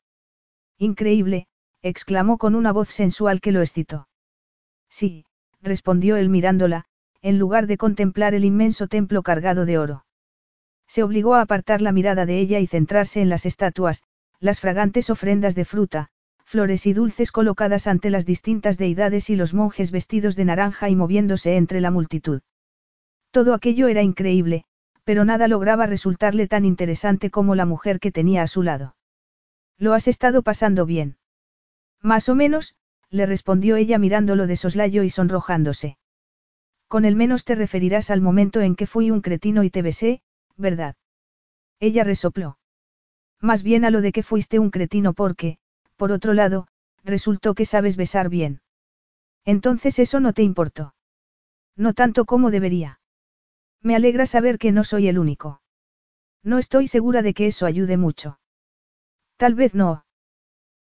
Increíble, 0.76 1.46
exclamó 1.80 2.36
con 2.36 2.54
una 2.54 2.72
voz 2.72 2.90
sensual 2.90 3.40
que 3.40 3.52
lo 3.52 3.62
excitó. 3.62 4.06
Sí, 4.90 5.24
respondió 5.62 6.18
él 6.18 6.28
mirándola, 6.28 6.84
en 7.22 7.38
lugar 7.38 7.66
de 7.66 7.78
contemplar 7.78 8.34
el 8.34 8.44
inmenso 8.44 8.88
templo 8.88 9.22
cargado 9.22 9.64
de 9.64 9.78
oro. 9.78 10.04
Se 10.86 11.02
obligó 11.02 11.36
a 11.36 11.40
apartar 11.40 11.80
la 11.80 11.92
mirada 11.92 12.26
de 12.26 12.38
ella 12.38 12.60
y 12.60 12.66
centrarse 12.66 13.22
en 13.22 13.30
las 13.30 13.46
estatuas, 13.46 14.02
las 14.40 14.60
fragantes 14.60 15.08
ofrendas 15.08 15.54
de 15.54 15.64
fruta, 15.64 16.10
flores 16.48 16.86
y 16.86 16.94
dulces 16.94 17.30
colocadas 17.30 17.86
ante 17.86 18.08
las 18.08 18.24
distintas 18.24 18.78
deidades 18.78 19.28
y 19.28 19.36
los 19.36 19.52
monjes 19.52 19.90
vestidos 19.90 20.34
de 20.34 20.46
naranja 20.46 20.88
y 20.88 20.96
moviéndose 20.96 21.58
entre 21.58 21.82
la 21.82 21.90
multitud. 21.90 22.40
Todo 23.30 23.52
aquello 23.52 23.86
era 23.86 24.02
increíble, 24.02 24.64
pero 25.04 25.26
nada 25.26 25.46
lograba 25.46 25.84
resultarle 25.84 26.48
tan 26.48 26.64
interesante 26.64 27.28
como 27.28 27.54
la 27.54 27.66
mujer 27.66 28.00
que 28.00 28.12
tenía 28.12 28.40
a 28.40 28.46
su 28.46 28.62
lado. 28.62 28.96
¿Lo 29.76 29.92
has 29.92 30.08
estado 30.08 30.40
pasando 30.40 30.86
bien? 30.86 31.18
Más 32.00 32.30
o 32.30 32.34
menos, 32.34 32.76
le 33.10 33.26
respondió 33.26 33.76
ella 33.76 33.98
mirándolo 33.98 34.46
de 34.46 34.56
soslayo 34.56 35.02
y 35.02 35.10
sonrojándose. 35.10 35.98
Con 36.86 37.04
el 37.04 37.14
menos 37.14 37.44
te 37.44 37.56
referirás 37.56 38.08
al 38.08 38.22
momento 38.22 38.62
en 38.62 38.74
que 38.74 38.86
fui 38.86 39.10
un 39.10 39.20
cretino 39.20 39.64
y 39.64 39.70
te 39.70 39.82
besé, 39.82 40.22
¿verdad? 40.56 40.96
Ella 41.78 42.04
resopló. 42.04 42.56
Más 43.38 43.62
bien 43.62 43.84
a 43.84 43.90
lo 43.90 44.00
de 44.00 44.12
que 44.12 44.22
fuiste 44.22 44.58
un 44.58 44.70
cretino 44.70 45.12
porque, 45.12 45.58
por 45.98 46.12
otro 46.12 46.32
lado, 46.32 46.68
resultó 47.04 47.54
que 47.54 47.66
sabes 47.66 47.96
besar 47.96 48.30
bien. 48.30 48.62
Entonces 49.44 49.98
eso 49.98 50.20
no 50.20 50.32
te 50.32 50.42
importó. 50.42 50.94
No 51.76 51.92
tanto 51.92 52.24
como 52.24 52.50
debería. 52.50 53.00
Me 53.82 53.94
alegra 53.94 54.24
saber 54.24 54.58
que 54.58 54.72
no 54.72 54.84
soy 54.84 55.08
el 55.08 55.18
único. 55.18 55.60
No 56.42 56.58
estoy 56.58 56.88
segura 56.88 57.20
de 57.22 57.34
que 57.34 57.46
eso 57.48 57.66
ayude 57.66 57.96
mucho. 57.96 58.38
Tal 59.36 59.54
vez 59.54 59.74
no. 59.74 60.04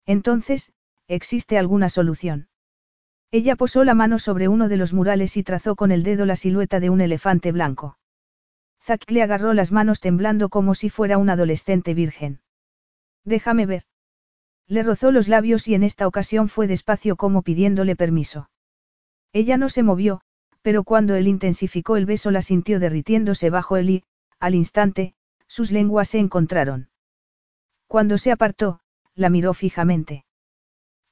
Entonces, 0.05 0.73
¿existe 1.09 1.59
alguna 1.59 1.89
solución? 1.89 2.49
Ella 3.31 3.57
posó 3.57 3.85
la 3.85 3.95
mano 3.95 4.19
sobre 4.19 4.49
uno 4.49 4.69
de 4.69 4.77
los 4.77 4.93
murales 4.93 5.37
y 5.37 5.43
trazó 5.43 5.77
con 5.77 5.91
el 5.91 6.03
dedo 6.03 6.27
la 6.27 6.37
silueta 6.37 6.79
de 6.79 6.91
un 6.91 7.01
elefante 7.01 7.53
blanco. 7.53 7.99
Zack 8.83 9.11
le 9.11 9.23
agarró 9.23 9.53
las 9.53 9.73
manos 9.73 10.01
temblando 10.01 10.49
como 10.49 10.75
si 10.75 10.91
fuera 10.91 11.19
un 11.19 11.31
adolescente 11.31 11.93
virgen. 11.95 12.41
Déjame 13.25 13.67
ver. 13.67 13.85
Le 14.69 14.83
rozó 14.83 15.13
los 15.13 15.29
labios 15.29 15.69
y 15.69 15.75
en 15.75 15.83
esta 15.83 16.07
ocasión 16.07 16.49
fue 16.49 16.67
despacio 16.67 17.17
como 17.17 17.43
pidiéndole 17.43 17.95
permiso. 17.95 18.51
Ella 19.33 19.57
no 19.57 19.69
se 19.69 19.83
movió, 19.83 20.23
pero 20.63 20.83
cuando 20.83 21.15
él 21.15 21.29
intensificó 21.29 21.97
el 21.97 22.07
beso 22.07 22.31
la 22.31 22.43
sintió 22.43 22.81
derritiéndose 22.81 23.51
bajo 23.51 23.77
él 23.77 23.91
y, 23.91 24.05
al 24.41 24.55
instante, 24.55 25.15
sus 25.47 25.71
lenguas 25.71 26.09
se 26.09 26.19
encontraron. 26.19 26.89
Cuando 27.87 28.19
se 28.19 28.33
apartó, 28.33 28.81
la 29.15 29.31
miró 29.31 29.55
fijamente. 29.55 30.25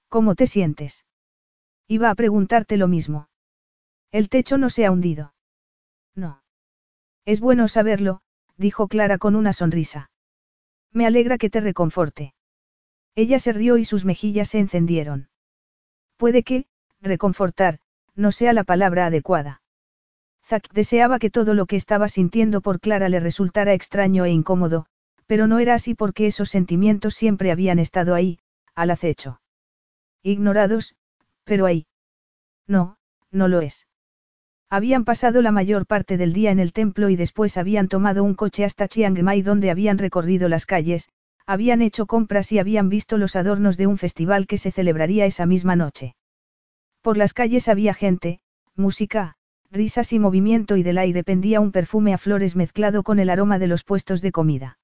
¿Cómo 0.08 0.34
te 0.34 0.46
sientes? 0.46 1.04
Iba 1.86 2.10
a 2.10 2.14
preguntarte 2.14 2.76
lo 2.76 2.88
mismo. 2.88 3.28
El 4.10 4.28
techo 4.28 4.58
no 4.58 4.70
se 4.70 4.86
ha 4.86 4.90
hundido. 4.90 5.34
No. 6.14 6.42
Es 7.24 7.40
bueno 7.40 7.68
saberlo, 7.68 8.20
dijo 8.56 8.88
Clara 8.88 9.18
con 9.18 9.36
una 9.36 9.52
sonrisa. 9.52 10.10
Me 10.92 11.06
alegra 11.06 11.38
que 11.38 11.50
te 11.50 11.60
reconforte. 11.60 12.34
Ella 13.16 13.38
se 13.38 13.52
rió 13.52 13.76
y 13.76 13.84
sus 13.84 14.04
mejillas 14.04 14.48
se 14.48 14.58
encendieron. 14.58 15.28
Puede 16.16 16.42
que, 16.42 16.66
reconfortar, 17.00 17.78
no 18.14 18.32
sea 18.32 18.52
la 18.52 18.64
palabra 18.64 19.06
adecuada. 19.06 19.62
Zack 20.44 20.70
deseaba 20.72 21.18
que 21.18 21.30
todo 21.30 21.54
lo 21.54 21.66
que 21.66 21.76
estaba 21.76 22.08
sintiendo 22.08 22.60
por 22.60 22.80
Clara 22.80 23.08
le 23.08 23.20
resultara 23.20 23.72
extraño 23.72 24.24
e 24.24 24.30
incómodo, 24.30 24.86
pero 25.26 25.46
no 25.46 25.58
era 25.58 25.74
así 25.74 25.94
porque 25.94 26.26
esos 26.26 26.50
sentimientos 26.50 27.14
siempre 27.14 27.50
habían 27.50 27.78
estado 27.78 28.14
ahí, 28.14 28.38
al 28.74 28.90
acecho. 28.90 29.40
Ignorados, 30.22 30.96
pero 31.44 31.66
ahí. 31.66 31.86
No, 32.66 32.98
no 33.30 33.48
lo 33.48 33.60
es. 33.60 33.86
Habían 34.70 35.04
pasado 35.04 35.40
la 35.40 35.52
mayor 35.52 35.86
parte 35.86 36.16
del 36.16 36.32
día 36.32 36.50
en 36.50 36.58
el 36.58 36.72
templo 36.72 37.08
y 37.08 37.16
después 37.16 37.56
habían 37.56 37.88
tomado 37.88 38.24
un 38.24 38.34
coche 38.34 38.64
hasta 38.64 38.88
Chiang 38.88 39.22
Mai 39.22 39.42
donde 39.42 39.70
habían 39.70 39.98
recorrido 39.98 40.48
las 40.48 40.66
calles, 40.66 41.08
habían 41.46 41.82
hecho 41.82 42.06
compras 42.06 42.52
y 42.52 42.58
habían 42.58 42.88
visto 42.88 43.18
los 43.18 43.36
adornos 43.36 43.76
de 43.76 43.86
un 43.86 43.98
festival 43.98 44.46
que 44.46 44.58
se 44.58 44.70
celebraría 44.70 45.26
esa 45.26 45.46
misma 45.46 45.76
noche. 45.76 46.14
Por 47.02 47.16
las 47.16 47.34
calles 47.34 47.68
había 47.68 47.92
gente, 47.92 48.40
música, 48.74 49.36
risas 49.70 50.12
y 50.12 50.18
movimiento 50.18 50.76
y 50.76 50.82
del 50.82 50.98
aire 50.98 51.22
pendía 51.22 51.60
un 51.60 51.72
perfume 51.72 52.14
a 52.14 52.18
flores 52.18 52.56
mezclado 52.56 53.02
con 53.02 53.18
el 53.18 53.28
aroma 53.28 53.58
de 53.58 53.66
los 53.66 53.84
puestos 53.84 54.22
de 54.22 54.32
comida. 54.32 54.78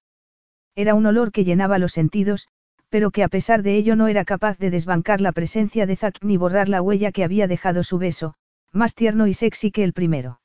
Era 0.74 0.94
un 0.94 1.06
olor 1.06 1.32
que 1.32 1.44
llenaba 1.44 1.78
los 1.78 1.92
sentidos, 1.92 2.48
pero 2.90 3.10
que 3.10 3.22
a 3.22 3.28
pesar 3.28 3.62
de 3.62 3.76
ello 3.76 3.96
no 3.96 4.08
era 4.08 4.24
capaz 4.24 4.58
de 4.58 4.70
desbancar 4.70 5.20
la 5.20 5.32
presencia 5.32 5.86
de 5.86 5.96
Zack 5.96 6.18
ni 6.22 6.36
borrar 6.36 6.68
la 6.68 6.82
huella 6.82 7.12
que 7.12 7.24
había 7.24 7.46
dejado 7.46 7.82
su 7.82 7.98
beso, 7.98 8.34
más 8.72 8.94
tierno 8.94 9.26
y 9.26 9.34
sexy 9.34 9.70
que 9.70 9.84
el 9.84 9.92
primero. 9.92 10.40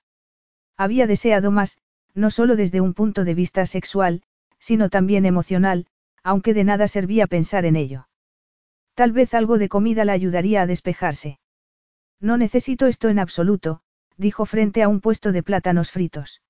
Había 0.78 1.08
deseado 1.08 1.52
más, 1.52 1.80
no 2.14 2.30
solo 2.30 2.56
desde 2.56 2.82
un 2.82 2.94
punto 2.94 3.24
de 3.24 3.34
vista 3.34 3.66
sexual, 3.66 4.22
sino 4.60 4.90
también 4.90 5.26
emocional, 5.26 5.88
aunque 6.26 6.56
de 6.56 6.64
nada 6.64 6.88
servía 6.88 7.28
pensar 7.28 7.66
en 7.66 7.76
ello. 7.76 8.08
Tal 8.96 9.12
vez 9.12 9.36
algo 9.36 9.60
de 9.60 9.70
comida 9.70 10.06
la 10.06 10.14
ayudaría 10.14 10.64
a 10.64 10.66
despejarse. 10.66 11.40
No 12.20 12.38
necesito 12.38 12.88
esto 12.88 13.10
en 13.10 13.20
absoluto, 13.20 13.82
dijo 14.18 14.48
frente 14.48 14.82
a 14.82 14.88
un 14.88 15.02
puesto 15.02 15.32
de 15.32 15.44
plátanos 15.44 15.92
fritos. 15.92 16.42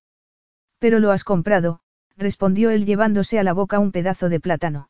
Pero 0.78 0.98
lo 0.98 1.10
has 1.10 1.24
comprado, 1.24 1.80
respondió 2.16 2.70
él 2.70 2.86
llevándose 2.86 3.38
a 3.38 3.42
la 3.42 3.52
boca 3.52 3.78
un 3.78 3.92
pedazo 3.92 4.30
de 4.30 4.40
plátano. 4.40 4.88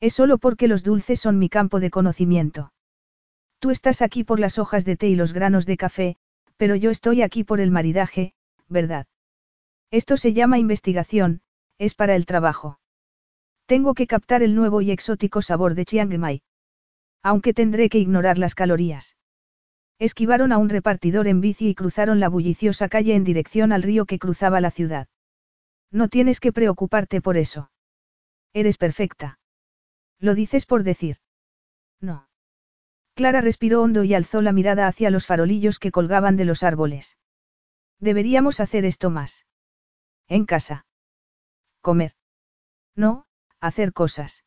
Es 0.00 0.12
solo 0.12 0.36
porque 0.36 0.68
los 0.68 0.82
dulces 0.82 1.18
son 1.18 1.38
mi 1.38 1.48
campo 1.48 1.80
de 1.80 1.90
conocimiento. 1.90 2.74
Tú 3.58 3.70
estás 3.70 4.02
aquí 4.02 4.22
por 4.22 4.38
las 4.38 4.58
hojas 4.58 4.84
de 4.84 4.98
té 4.98 5.08
y 5.08 5.16
los 5.16 5.32
granos 5.32 5.64
de 5.64 5.78
café, 5.78 6.16
pero 6.58 6.74
yo 6.74 6.90
estoy 6.90 7.22
aquí 7.22 7.42
por 7.42 7.58
el 7.58 7.70
maridaje, 7.70 8.34
¿verdad? 8.68 9.06
Esto 9.90 10.18
se 10.18 10.34
llama 10.34 10.58
investigación, 10.58 11.40
es 11.78 11.94
para 11.94 12.16
el 12.16 12.26
trabajo. 12.26 12.80
Tengo 13.66 13.94
que 13.94 14.06
captar 14.06 14.42
el 14.42 14.54
nuevo 14.54 14.82
y 14.82 14.90
exótico 14.90 15.40
sabor 15.40 15.74
de 15.74 15.84
Chiang 15.84 16.18
Mai. 16.18 16.42
Aunque 17.22 17.54
tendré 17.54 17.88
que 17.88 17.98
ignorar 17.98 18.38
las 18.38 18.54
calorías. 18.54 19.16
Esquivaron 19.98 20.52
a 20.52 20.58
un 20.58 20.68
repartidor 20.68 21.28
en 21.28 21.40
bici 21.40 21.68
y 21.68 21.74
cruzaron 21.74 22.20
la 22.20 22.28
bulliciosa 22.28 22.88
calle 22.88 23.14
en 23.14 23.24
dirección 23.24 23.72
al 23.72 23.82
río 23.82 24.04
que 24.04 24.18
cruzaba 24.18 24.60
la 24.60 24.70
ciudad. 24.70 25.08
No 25.90 26.08
tienes 26.08 26.40
que 26.40 26.52
preocuparte 26.52 27.20
por 27.22 27.36
eso. 27.36 27.70
Eres 28.52 28.76
perfecta. 28.76 29.38
Lo 30.18 30.34
dices 30.34 30.66
por 30.66 30.82
decir. 30.82 31.16
No. 32.00 32.28
Clara 33.14 33.40
respiró 33.40 33.82
hondo 33.82 34.04
y 34.04 34.12
alzó 34.12 34.42
la 34.42 34.52
mirada 34.52 34.88
hacia 34.88 35.10
los 35.10 35.24
farolillos 35.24 35.78
que 35.78 35.92
colgaban 35.92 36.36
de 36.36 36.44
los 36.44 36.62
árboles. 36.62 37.16
Deberíamos 38.00 38.60
hacer 38.60 38.84
esto 38.84 39.08
más. 39.08 39.46
En 40.26 40.44
casa. 40.44 40.84
Comer. 41.80 42.12
No, 42.96 43.26
hacer 43.66 43.92
cosas. 43.92 44.44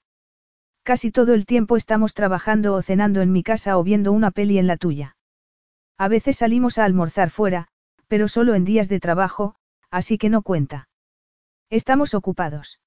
Casi 0.83 1.11
todo 1.11 1.33
el 1.33 1.45
tiempo 1.45 1.75
estamos 1.75 2.13
trabajando 2.13 2.73
o 2.73 2.81
cenando 2.81 3.21
en 3.21 3.31
mi 3.31 3.43
casa 3.43 3.77
o 3.77 3.83
viendo 3.83 4.11
una 4.11 4.31
peli 4.31 4.57
en 4.57 4.67
la 4.67 4.77
tuya. 4.77 5.17
A 5.97 6.07
veces 6.07 6.37
salimos 6.37 6.77
a 6.77 6.85
almorzar 6.85 7.29
fuera, 7.29 7.67
pero 8.07 8.27
solo 8.27 8.55
en 8.55 8.63
días 8.63 8.87
de 8.87 8.99
trabajo, 8.99 9.55
así 9.89 10.17
que 10.17 10.29
no 10.29 10.43
cuenta. 10.43 10.87
Estamos 11.69 12.13
ocupados. 12.13 12.79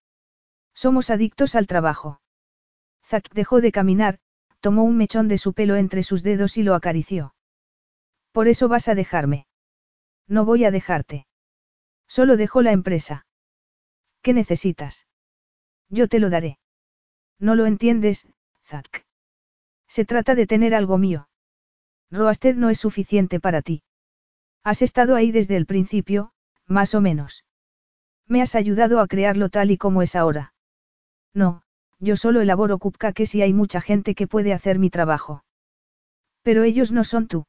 Somos 0.75 1.11
adictos 1.11 1.55
al 1.55 1.67
trabajo. 1.67 2.21
Zack 3.05 3.33
dejó 3.35 3.61
de 3.61 3.73
caminar, 3.73 4.19
tomó 4.61 4.85
un 4.85 4.97
mechón 4.97 5.29
de 5.29 5.37
su 5.37 5.53
pelo 5.53 5.77
entre 5.77 6.03
sus 6.03 6.23
dedos 6.23 6.57
y 6.57 6.63
lo 6.63 6.75
acarició. 6.75 7.35
Por 8.33 8.49
eso 8.49 8.69
vas 8.69 8.89
a 8.89 8.95
dejarme. 8.95 9.47
No 10.27 10.45
voy 10.45 10.65
a 10.65 10.71
dejarte. 10.71 11.27
Solo 12.07 12.37
dejo 12.37 12.63
la 12.63 12.73
empresa. 12.73 13.27
¿Qué 14.23 14.33
necesitas? 14.33 15.07
Yo 15.91 16.09
te 16.09 16.21
lo 16.21 16.31
daré. 16.31 16.59
No 17.39 17.55
lo 17.55 17.67
entiendes, 17.67 18.27
Zack. 18.65 19.05
Se 19.89 20.05
trata 20.05 20.35
de 20.35 20.47
tener 20.47 20.75
algo 20.75 20.99
mío. 20.99 21.29
Roasted 22.11 22.57
no 22.57 22.71
es 22.71 22.79
suficiente 22.79 23.41
para 23.41 23.61
ti. 23.61 23.83
Has 24.63 24.83
estado 24.83 25.17
ahí 25.17 25.33
desde 25.33 25.57
el 25.57 25.67
principio, 25.67 26.33
más 26.67 26.95
o 26.95 27.01
menos. 27.01 27.45
Me 28.27 28.41
has 28.43 28.55
ayudado 28.55 29.01
a 29.01 29.09
crearlo 29.09 29.49
tal 29.49 29.71
y 29.73 29.79
como 29.79 30.03
es 30.03 30.15
ahora. 30.15 30.55
No, 31.35 31.63
yo 31.99 32.17
solo 32.17 32.41
elaboro 32.41 32.79
cupcakes 32.79 33.35
y 33.35 33.43
hay 33.43 33.53
mucha 33.53 33.81
gente 33.81 34.15
que 34.15 34.29
puede 34.29 34.53
hacer 34.53 34.79
mi 34.79 34.91
trabajo. 34.91 35.45
Pero 36.43 36.63
ellos 36.63 36.93
no 36.93 37.05
son 37.05 37.27
tú. 37.27 37.47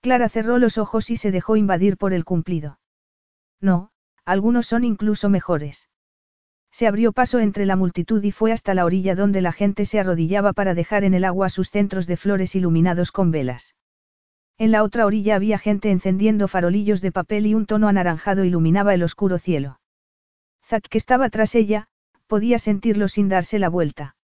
Clara 0.00 0.28
cerró 0.28 0.58
los 0.58 0.78
ojos 0.78 1.10
y 1.10 1.16
se 1.16 1.32
dejó 1.32 1.56
invadir 1.56 1.96
por 1.96 2.12
el 2.12 2.24
cumplido. 2.24 2.78
No, 3.60 3.90
algunos 4.24 4.66
son 4.66 4.84
incluso 4.84 5.28
mejores. 5.28 5.88
Se 6.70 6.86
abrió 6.86 7.12
paso 7.12 7.38
entre 7.38 7.66
la 7.66 7.76
multitud 7.76 8.22
y 8.22 8.30
fue 8.30 8.52
hasta 8.52 8.74
la 8.74 8.84
orilla 8.84 9.14
donde 9.14 9.40
la 9.40 9.52
gente 9.52 9.84
se 9.84 9.98
arrodillaba 9.98 10.52
para 10.52 10.74
dejar 10.74 11.04
en 11.04 11.14
el 11.14 11.24
agua 11.24 11.48
sus 11.48 11.70
centros 11.70 12.06
de 12.06 12.16
flores 12.16 12.54
iluminados 12.54 13.10
con 13.12 13.30
velas. 13.30 13.74
En 14.58 14.72
la 14.72 14.82
otra 14.82 15.06
orilla 15.06 15.36
había 15.36 15.58
gente 15.58 15.90
encendiendo 15.90 16.48
farolillos 16.48 17.00
de 17.00 17.12
papel 17.12 17.46
y 17.46 17.54
un 17.54 17.66
tono 17.66 17.88
anaranjado 17.88 18.44
iluminaba 18.44 18.92
el 18.92 19.02
oscuro 19.02 19.38
cielo. 19.38 19.80
Zack 20.64 20.88
que 20.88 20.98
estaba 20.98 21.30
tras 21.30 21.54
ella, 21.54 21.86
podía 22.26 22.58
sentirlo 22.58 23.08
sin 23.08 23.28
darse 23.28 23.58
la 23.58 23.68
vuelta. 23.68 24.16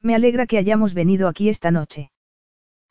Me 0.00 0.14
alegra 0.14 0.46
que 0.46 0.58
hayamos 0.58 0.94
venido 0.94 1.28
aquí 1.28 1.48
esta 1.48 1.70
noche. 1.70 2.10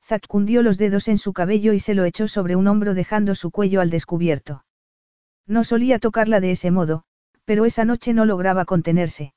Zack 0.03 0.27
cundió 0.27 0.63
los 0.63 0.77
dedos 0.77 1.07
en 1.09 1.17
su 1.17 1.33
cabello 1.33 1.73
y 1.73 1.79
se 1.79 1.93
lo 1.93 2.05
echó 2.05 2.27
sobre 2.27 2.55
un 2.55 2.67
hombro 2.67 2.93
dejando 2.93 3.35
su 3.35 3.51
cuello 3.51 3.81
al 3.81 3.89
descubierto. 3.89 4.63
No 5.45 5.63
solía 5.63 5.99
tocarla 5.99 6.39
de 6.39 6.51
ese 6.51 6.71
modo, 6.71 7.03
pero 7.45 7.65
esa 7.65 7.85
noche 7.85 8.13
no 8.13 8.26
lograba 8.26 8.65
contenerse. 8.65 9.34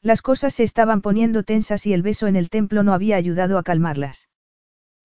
Las 0.00 0.22
cosas 0.22 0.54
se 0.54 0.62
estaban 0.64 1.00
poniendo 1.00 1.42
tensas 1.42 1.86
y 1.86 1.92
el 1.92 2.02
beso 2.02 2.26
en 2.26 2.36
el 2.36 2.50
templo 2.50 2.82
no 2.82 2.92
había 2.92 3.16
ayudado 3.16 3.58
a 3.58 3.62
calmarlas. 3.62 4.28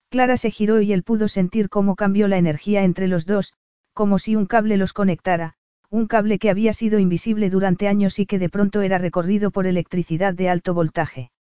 Clara 0.09 0.37
se 0.37 0.51
giró 0.51 0.81
y 0.81 0.93
él 0.93 1.03
pudo 1.03 1.27
sentir 1.27 1.69
cómo 1.69 1.95
cambió 1.95 2.27
la 2.27 2.37
energía 2.37 2.83
entre 2.83 3.07
los 3.07 3.25
dos, 3.25 3.53
como 3.93 4.19
si 4.19 4.35
un 4.35 4.45
cable 4.45 4.77
los 4.77 4.93
conectara, 4.93 5.55
un 5.89 6.07
cable 6.07 6.39
que 6.39 6.49
había 6.49 6.73
sido 6.73 6.99
invisible 6.99 7.49
durante 7.49 7.87
años 7.87 8.19
y 8.19 8.25
que 8.25 8.39
de 8.39 8.49
pronto 8.49 8.81
era 8.81 8.97
recorrido 8.97 9.51
por 9.51 9.67
electricidad 9.67 10.33
de 10.33 10.49
alto 10.49 10.73
voltaje. 10.73 11.31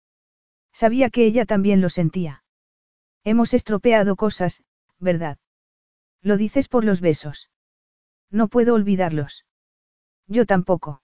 Sabía 0.71 1.09
que 1.09 1.25
ella 1.25 1.45
también 1.45 1.81
lo 1.81 1.89
sentía. 1.89 2.43
Hemos 3.23 3.53
estropeado 3.53 4.15
cosas, 4.15 4.63
¿verdad? 4.99 5.37
Lo 6.21 6.37
dices 6.37 6.67
por 6.67 6.83
los 6.83 6.99
besos. 6.99 7.51
No 8.31 8.47
puedo 8.47 8.73
olvidarlos. 8.73 9.45
Yo 10.33 10.47
tampoco. 10.47 11.03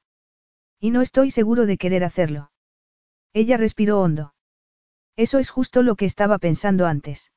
Y 0.79 0.89
no 0.89 1.01
estoy 1.03 1.29
seguro 1.29 1.67
de 1.67 1.77
querer 1.77 2.03
hacerlo. 2.03 2.51
Ella 3.31 3.57
respiró 3.57 4.01
hondo. 4.01 4.33
Eso 5.15 5.37
es 5.37 5.51
justo 5.51 5.83
lo 5.83 5.95
que 5.95 6.05
estaba 6.05 6.39
pensando 6.39 6.87
antes. 6.87 7.31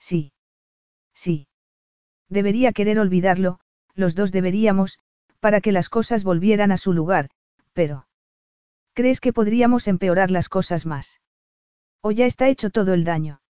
Sí. 0.00 0.32
Sí. 1.14 1.46
Debería 2.28 2.72
querer 2.72 2.98
olvidarlo, 2.98 3.60
los 3.94 4.16
dos 4.16 4.32
deberíamos, 4.32 4.98
para 5.38 5.60
que 5.60 5.70
las 5.70 5.88
cosas 5.88 6.24
volvieran 6.24 6.72
a 6.72 6.78
su 6.78 6.92
lugar, 6.92 7.30
pero... 7.74 8.08
¿Crees 8.92 9.20
que 9.20 9.32
podríamos 9.32 9.86
empeorar 9.86 10.32
las 10.32 10.48
cosas 10.48 10.84
más? 10.84 11.20
¿O 12.00 12.10
ya 12.10 12.26
está 12.26 12.48
hecho 12.48 12.70
todo 12.70 12.92
el 12.92 13.04
daño? 13.04 13.40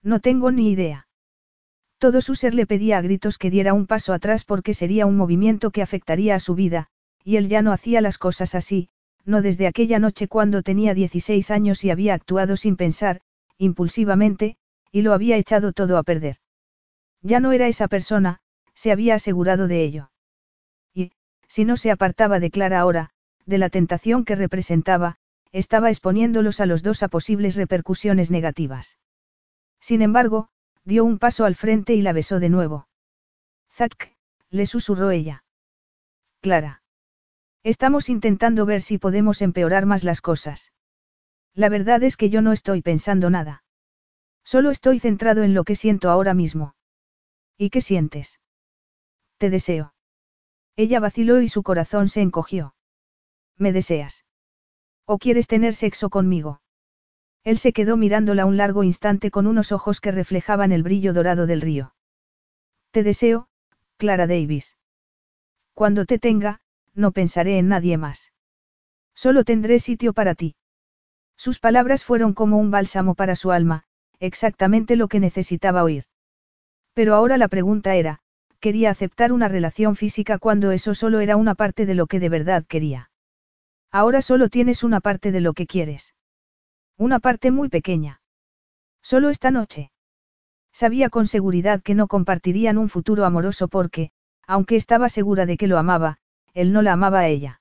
No 0.00 0.20
tengo 0.20 0.52
ni 0.52 0.70
idea. 0.70 1.03
Todo 1.98 2.20
su 2.20 2.34
ser 2.34 2.54
le 2.54 2.66
pedía 2.66 2.98
a 2.98 3.00
gritos 3.00 3.38
que 3.38 3.50
diera 3.50 3.72
un 3.72 3.86
paso 3.86 4.12
atrás 4.12 4.44
porque 4.44 4.74
sería 4.74 5.06
un 5.06 5.16
movimiento 5.16 5.70
que 5.70 5.82
afectaría 5.82 6.34
a 6.34 6.40
su 6.40 6.54
vida, 6.54 6.88
y 7.24 7.36
él 7.36 7.48
ya 7.48 7.62
no 7.62 7.72
hacía 7.72 8.00
las 8.00 8.18
cosas 8.18 8.54
así, 8.54 8.90
no 9.24 9.40
desde 9.40 9.66
aquella 9.66 9.98
noche 9.98 10.28
cuando 10.28 10.62
tenía 10.62 10.94
16 10.94 11.50
años 11.50 11.84
y 11.84 11.90
había 11.90 12.14
actuado 12.14 12.56
sin 12.56 12.76
pensar, 12.76 13.20
impulsivamente, 13.58 14.56
y 14.92 15.02
lo 15.02 15.12
había 15.12 15.36
echado 15.36 15.72
todo 15.72 15.96
a 15.96 16.02
perder. 16.02 16.36
Ya 17.22 17.40
no 17.40 17.52
era 17.52 17.68
esa 17.68 17.88
persona, 17.88 18.40
se 18.74 18.92
había 18.92 19.14
asegurado 19.14 19.66
de 19.66 19.82
ello. 19.82 20.10
Y, 20.92 21.12
si 21.48 21.64
no 21.64 21.76
se 21.76 21.90
apartaba 21.90 22.38
de 22.38 22.50
Clara 22.50 22.80
ahora, 22.80 23.10
de 23.46 23.58
la 23.58 23.70
tentación 23.70 24.24
que 24.24 24.36
representaba, 24.36 25.16
estaba 25.52 25.88
exponiéndolos 25.88 26.60
a 26.60 26.66
los 26.66 26.82
dos 26.82 27.02
a 27.02 27.08
posibles 27.08 27.56
repercusiones 27.56 28.30
negativas. 28.30 28.98
Sin 29.80 30.02
embargo, 30.02 30.48
dio 30.84 31.04
un 31.04 31.18
paso 31.18 31.44
al 31.44 31.54
frente 31.54 31.94
y 31.94 32.02
la 32.02 32.12
besó 32.12 32.40
de 32.40 32.48
nuevo. 32.48 32.88
Zack, 33.72 34.16
le 34.50 34.66
susurró 34.66 35.10
ella. 35.10 35.44
Clara. 36.40 36.82
Estamos 37.62 38.08
intentando 38.08 38.66
ver 38.66 38.82
si 38.82 38.98
podemos 38.98 39.40
empeorar 39.40 39.86
más 39.86 40.04
las 40.04 40.20
cosas. 40.20 40.72
La 41.54 41.68
verdad 41.68 42.02
es 42.02 42.16
que 42.16 42.28
yo 42.28 42.42
no 42.42 42.52
estoy 42.52 42.82
pensando 42.82 43.30
nada. 43.30 43.64
Solo 44.44 44.70
estoy 44.70 44.98
centrado 44.98 45.42
en 45.42 45.54
lo 45.54 45.64
que 45.64 45.76
siento 45.76 46.10
ahora 46.10 46.34
mismo. 46.34 46.74
¿Y 47.56 47.70
qué 47.70 47.80
sientes? 47.80 48.40
Te 49.38 49.48
deseo. 49.48 49.94
Ella 50.76 51.00
vaciló 51.00 51.40
y 51.40 51.48
su 51.48 51.62
corazón 51.62 52.08
se 52.08 52.20
encogió. 52.20 52.74
¿Me 53.56 53.72
deseas? 53.72 54.24
¿O 55.06 55.18
quieres 55.18 55.46
tener 55.46 55.74
sexo 55.74 56.10
conmigo? 56.10 56.60
Él 57.44 57.58
se 57.58 57.74
quedó 57.74 57.98
mirándola 57.98 58.46
un 58.46 58.56
largo 58.56 58.84
instante 58.84 59.30
con 59.30 59.46
unos 59.46 59.70
ojos 59.70 60.00
que 60.00 60.10
reflejaban 60.10 60.72
el 60.72 60.82
brillo 60.82 61.12
dorado 61.12 61.46
del 61.46 61.60
río. 61.60 61.94
Te 62.90 63.02
deseo, 63.02 63.48
Clara 63.98 64.26
Davis. 64.26 64.78
Cuando 65.74 66.06
te 66.06 66.18
tenga, 66.18 66.60
no 66.94 67.12
pensaré 67.12 67.58
en 67.58 67.68
nadie 67.68 67.98
más. 67.98 68.32
Solo 69.14 69.44
tendré 69.44 69.78
sitio 69.78 70.14
para 70.14 70.34
ti. 70.34 70.56
Sus 71.36 71.58
palabras 71.58 72.02
fueron 72.02 72.32
como 72.32 72.58
un 72.58 72.70
bálsamo 72.70 73.14
para 73.14 73.36
su 73.36 73.52
alma, 73.52 73.84
exactamente 74.20 74.96
lo 74.96 75.08
que 75.08 75.20
necesitaba 75.20 75.82
oír. 75.82 76.04
Pero 76.94 77.14
ahora 77.14 77.36
la 77.36 77.48
pregunta 77.48 77.94
era, 77.96 78.20
quería 78.60 78.90
aceptar 78.90 79.32
una 79.32 79.48
relación 79.48 79.96
física 79.96 80.38
cuando 80.38 80.70
eso 80.70 80.94
solo 80.94 81.20
era 81.20 81.36
una 81.36 81.54
parte 81.54 81.84
de 81.84 81.94
lo 81.94 82.06
que 82.06 82.20
de 82.20 82.28
verdad 82.30 82.64
quería. 82.66 83.10
Ahora 83.90 84.22
solo 84.22 84.48
tienes 84.48 84.82
una 84.82 85.00
parte 85.00 85.30
de 85.32 85.40
lo 85.40 85.52
que 85.52 85.66
quieres. 85.66 86.14
Una 86.96 87.18
parte 87.18 87.50
muy 87.50 87.68
pequeña. 87.68 88.20
Solo 89.02 89.30
esta 89.30 89.50
noche. 89.50 89.90
Sabía 90.72 91.10
con 91.10 91.26
seguridad 91.26 91.82
que 91.82 91.96
no 91.96 92.06
compartirían 92.06 92.78
un 92.78 92.88
futuro 92.88 93.24
amoroso 93.24 93.66
porque, 93.66 94.12
aunque 94.46 94.76
estaba 94.76 95.08
segura 95.08 95.44
de 95.44 95.56
que 95.56 95.66
lo 95.66 95.78
amaba, 95.78 96.18
él 96.52 96.72
no 96.72 96.82
la 96.82 96.92
amaba 96.92 97.20
a 97.20 97.28
ella. 97.28 97.60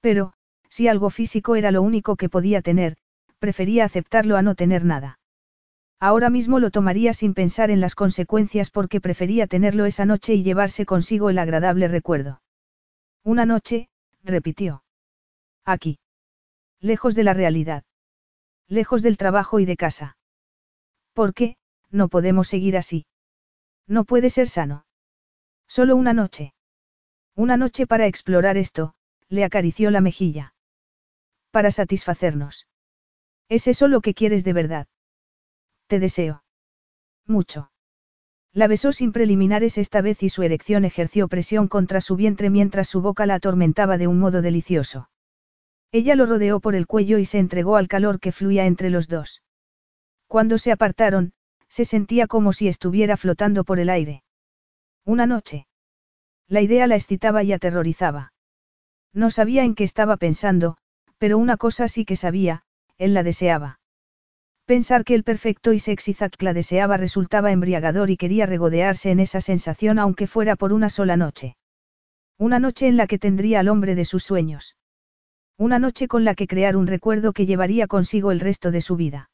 Pero, 0.00 0.32
si 0.70 0.88
algo 0.88 1.10
físico 1.10 1.56
era 1.56 1.70
lo 1.72 1.82
único 1.82 2.16
que 2.16 2.30
podía 2.30 2.62
tener, 2.62 2.96
prefería 3.38 3.84
aceptarlo 3.84 4.36
a 4.38 4.42
no 4.42 4.54
tener 4.54 4.82
nada. 4.82 5.18
Ahora 6.00 6.30
mismo 6.30 6.58
lo 6.58 6.70
tomaría 6.70 7.12
sin 7.12 7.34
pensar 7.34 7.70
en 7.70 7.80
las 7.80 7.94
consecuencias 7.94 8.70
porque 8.70 9.00
prefería 9.00 9.46
tenerlo 9.46 9.84
esa 9.84 10.06
noche 10.06 10.34
y 10.34 10.42
llevarse 10.42 10.86
consigo 10.86 11.28
el 11.28 11.38
agradable 11.38 11.86
recuerdo. 11.86 12.40
Una 13.24 13.44
noche, 13.44 13.90
repitió. 14.22 14.84
Aquí. 15.66 15.98
Lejos 16.80 17.14
de 17.14 17.24
la 17.24 17.34
realidad 17.34 17.84
lejos 18.68 19.02
del 19.02 19.16
trabajo 19.16 19.60
y 19.60 19.64
de 19.64 19.76
casa. 19.76 20.16
¿Por 21.12 21.34
qué? 21.34 21.56
No 21.90 22.08
podemos 22.08 22.48
seguir 22.48 22.76
así. 22.76 23.06
No 23.86 24.04
puede 24.04 24.30
ser 24.30 24.48
sano. 24.48 24.86
Solo 25.66 25.96
una 25.96 26.12
noche. 26.12 26.54
Una 27.34 27.56
noche 27.56 27.86
para 27.86 28.06
explorar 28.06 28.56
esto, 28.56 28.94
le 29.28 29.44
acarició 29.44 29.90
la 29.90 30.00
mejilla. 30.00 30.54
Para 31.50 31.70
satisfacernos. 31.70 32.66
¿Es 33.48 33.66
eso 33.66 33.88
lo 33.88 34.00
que 34.00 34.14
quieres 34.14 34.44
de 34.44 34.52
verdad? 34.52 34.86
Te 35.86 35.98
deseo. 35.98 36.44
Mucho. 37.26 37.70
La 38.52 38.66
besó 38.66 38.92
sin 38.92 39.12
preliminares 39.12 39.78
esta 39.78 40.00
vez 40.00 40.22
y 40.22 40.28
su 40.28 40.42
erección 40.42 40.84
ejerció 40.84 41.28
presión 41.28 41.68
contra 41.68 42.00
su 42.00 42.16
vientre 42.16 42.50
mientras 42.50 42.88
su 42.88 43.00
boca 43.00 43.24
la 43.24 43.36
atormentaba 43.36 43.98
de 43.98 44.06
un 44.06 44.18
modo 44.18 44.42
delicioso. 44.42 45.08
Ella 45.90 46.14
lo 46.14 46.26
rodeó 46.26 46.60
por 46.60 46.74
el 46.74 46.86
cuello 46.86 47.18
y 47.18 47.24
se 47.24 47.38
entregó 47.38 47.76
al 47.76 47.88
calor 47.88 48.20
que 48.20 48.32
fluía 48.32 48.66
entre 48.66 48.90
los 48.90 49.08
dos. 49.08 49.42
Cuando 50.26 50.58
se 50.58 50.72
apartaron, 50.72 51.32
se 51.68 51.84
sentía 51.84 52.26
como 52.26 52.52
si 52.52 52.68
estuviera 52.68 53.16
flotando 53.16 53.64
por 53.64 53.78
el 53.78 53.88
aire. 53.88 54.22
Una 55.04 55.26
noche. 55.26 55.66
La 56.48 56.60
idea 56.60 56.86
la 56.86 56.96
excitaba 56.96 57.42
y 57.42 57.52
aterrorizaba. 57.52 58.32
No 59.14 59.30
sabía 59.30 59.64
en 59.64 59.74
qué 59.74 59.84
estaba 59.84 60.16
pensando, 60.16 60.76
pero 61.18 61.38
una 61.38 61.56
cosa 61.56 61.88
sí 61.88 62.04
que 62.04 62.16
sabía, 62.16 62.62
él 62.98 63.14
la 63.14 63.22
deseaba. 63.22 63.80
Pensar 64.66 65.04
que 65.04 65.14
el 65.14 65.24
perfecto 65.24 65.72
y 65.72 65.78
sexy 65.78 66.12
Zack 66.12 66.42
la 66.42 66.52
deseaba 66.52 66.98
resultaba 66.98 67.52
embriagador 67.52 68.10
y 68.10 68.18
quería 68.18 68.44
regodearse 68.44 69.10
en 69.10 69.20
esa 69.20 69.40
sensación 69.40 69.98
aunque 69.98 70.26
fuera 70.26 70.56
por 70.56 70.74
una 70.74 70.90
sola 70.90 71.16
noche. 71.16 71.56
Una 72.36 72.58
noche 72.58 72.86
en 72.86 72.98
la 72.98 73.06
que 73.06 73.18
tendría 73.18 73.60
al 73.60 73.68
hombre 73.68 73.94
de 73.94 74.04
sus 74.04 74.24
sueños. 74.24 74.76
Una 75.60 75.80
noche 75.80 76.06
con 76.06 76.24
la 76.24 76.36
que 76.36 76.46
crear 76.46 76.76
un 76.76 76.86
recuerdo 76.86 77.32
que 77.32 77.44
llevaría 77.44 77.88
consigo 77.88 78.30
el 78.30 78.38
resto 78.38 78.70
de 78.70 78.80
su 78.80 78.94
vida. 78.94 79.28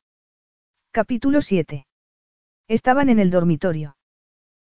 Capítulo 0.90 1.42
7. 1.42 1.86
Estaban 2.66 3.10
en 3.10 3.18
el 3.18 3.30
dormitorio. 3.30 3.98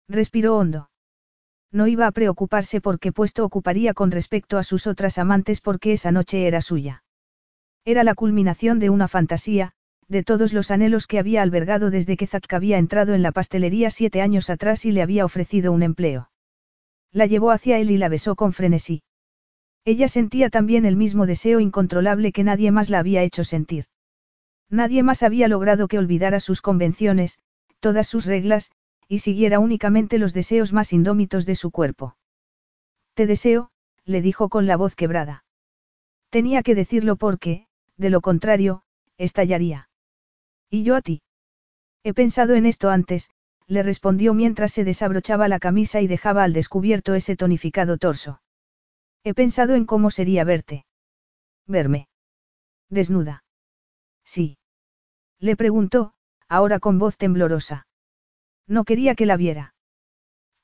Respiró 0.09 0.57
hondo. 0.57 0.91
No 1.71 1.87
iba 1.87 2.09
a 2.09 2.11
preocuparse 2.11 2.81
porque 2.81 3.13
puesto 3.13 3.45
ocuparía 3.45 3.95
con 3.95 4.11
respecto 4.11 4.59
a 4.59 4.65
sus 4.65 4.89
otras 4.89 5.17
amantes 5.17 5.61
porque 5.61 5.93
esa 5.93 6.11
noche 6.11 6.49
era 6.49 6.61
suya. 6.61 7.05
Era 7.85 8.03
la 8.03 8.17
culminación 8.17 8.81
de 8.81 8.91
una 8.91 9.07
fantasía, 9.07 9.75
de 10.09 10.25
todos 10.25 10.53
los 10.55 10.73
anhelos 10.73 11.07
que 11.07 11.21
había 11.21 11.43
albergado 11.43 11.93
desde 11.93 12.17
que 12.17 12.27
Zack 12.27 12.53
había 12.53 12.79
entrado 12.79 13.15
en 13.15 13.23
la 13.23 13.31
pastelería 13.31 13.93
siete 13.93 14.23
años 14.23 14.51
atrás 14.51 14.85
y 14.87 14.91
le 14.91 15.03
había 15.03 15.25
ofrecido 15.25 15.71
un 15.71 15.85
empleo. 15.85 16.33
La 17.13 17.27
llevó 17.27 17.53
hacia 17.53 17.79
él 17.79 17.93
y 17.93 17.97
la 17.97 18.09
besó 18.09 18.35
con 18.35 18.53
frenesí. 18.53 19.05
Ella 19.85 20.09
sentía 20.09 20.49
también 20.49 20.87
el 20.87 20.97
mismo 20.97 21.27
deseo 21.27 21.61
incontrolable 21.61 22.33
que 22.33 22.45
nadie 22.45 22.71
más 22.71 22.89
la 22.89 23.01
había 23.01 23.23
hecho 23.23 23.45
sentir. 23.45 23.85
Nadie 24.71 25.03
más 25.03 25.23
había 25.23 25.47
logrado 25.47 25.89
que 25.89 25.99
olvidara 25.99 26.41
sus 26.41 26.63
convenciones, 26.63 27.39
todas 27.81 28.07
sus 28.07 28.25
reglas, 28.25 28.73
y 29.09 29.19
siguiera 29.19 29.59
únicamente 29.59 30.19
los 30.19 30.33
deseos 30.33 30.73
más 30.73 30.93
indómitos 30.93 31.45
de 31.45 31.55
su 31.55 31.71
cuerpo. 31.71 32.17
Te 33.13 33.27
deseo, 33.27 33.71
le 34.07 34.23
dijo 34.23 34.49
con 34.49 34.67
la 34.67 34.77
voz 34.77 34.97
quebrada. 34.97 35.45
Tenía 36.31 36.63
que 36.63 36.75
decirlo 36.75 37.17
porque, 37.17 37.67
de 37.99 38.11
lo 38.11 38.23
contrario, 38.23 38.83
estallaría. 39.19 39.91
¿Y 40.71 40.83
yo 40.83 40.97
a 40.97 41.03
ti? 41.03 41.23
He 42.03 42.15
pensado 42.15 42.55
en 42.55 42.67
esto 42.67 42.91
antes, 42.91 43.31
le 43.67 43.83
respondió 43.83 44.35
mientras 44.35 44.73
se 44.73 44.85
desabrochaba 44.85 45.47
la 45.49 45.59
camisa 45.59 46.01
y 46.01 46.07
dejaba 46.07 46.43
al 46.43 46.53
descubierto 46.53 47.15
ese 47.15 47.37
tonificado 47.37 47.99
torso. 47.99 48.41
He 49.25 49.33
pensado 49.35 49.75
en 49.75 49.87
cómo 49.87 50.11
sería 50.11 50.45
verte. 50.45 50.85
Verme. 51.67 52.09
Desnuda. 52.91 53.43
Sí. 54.25 54.59
Le 55.41 55.57
preguntó, 55.57 56.13
ahora 56.49 56.79
con 56.79 56.99
voz 56.99 57.17
temblorosa. 57.17 57.87
No 58.67 58.85
quería 58.85 59.15
que 59.15 59.27
la 59.27 59.37
viera. 59.37 59.75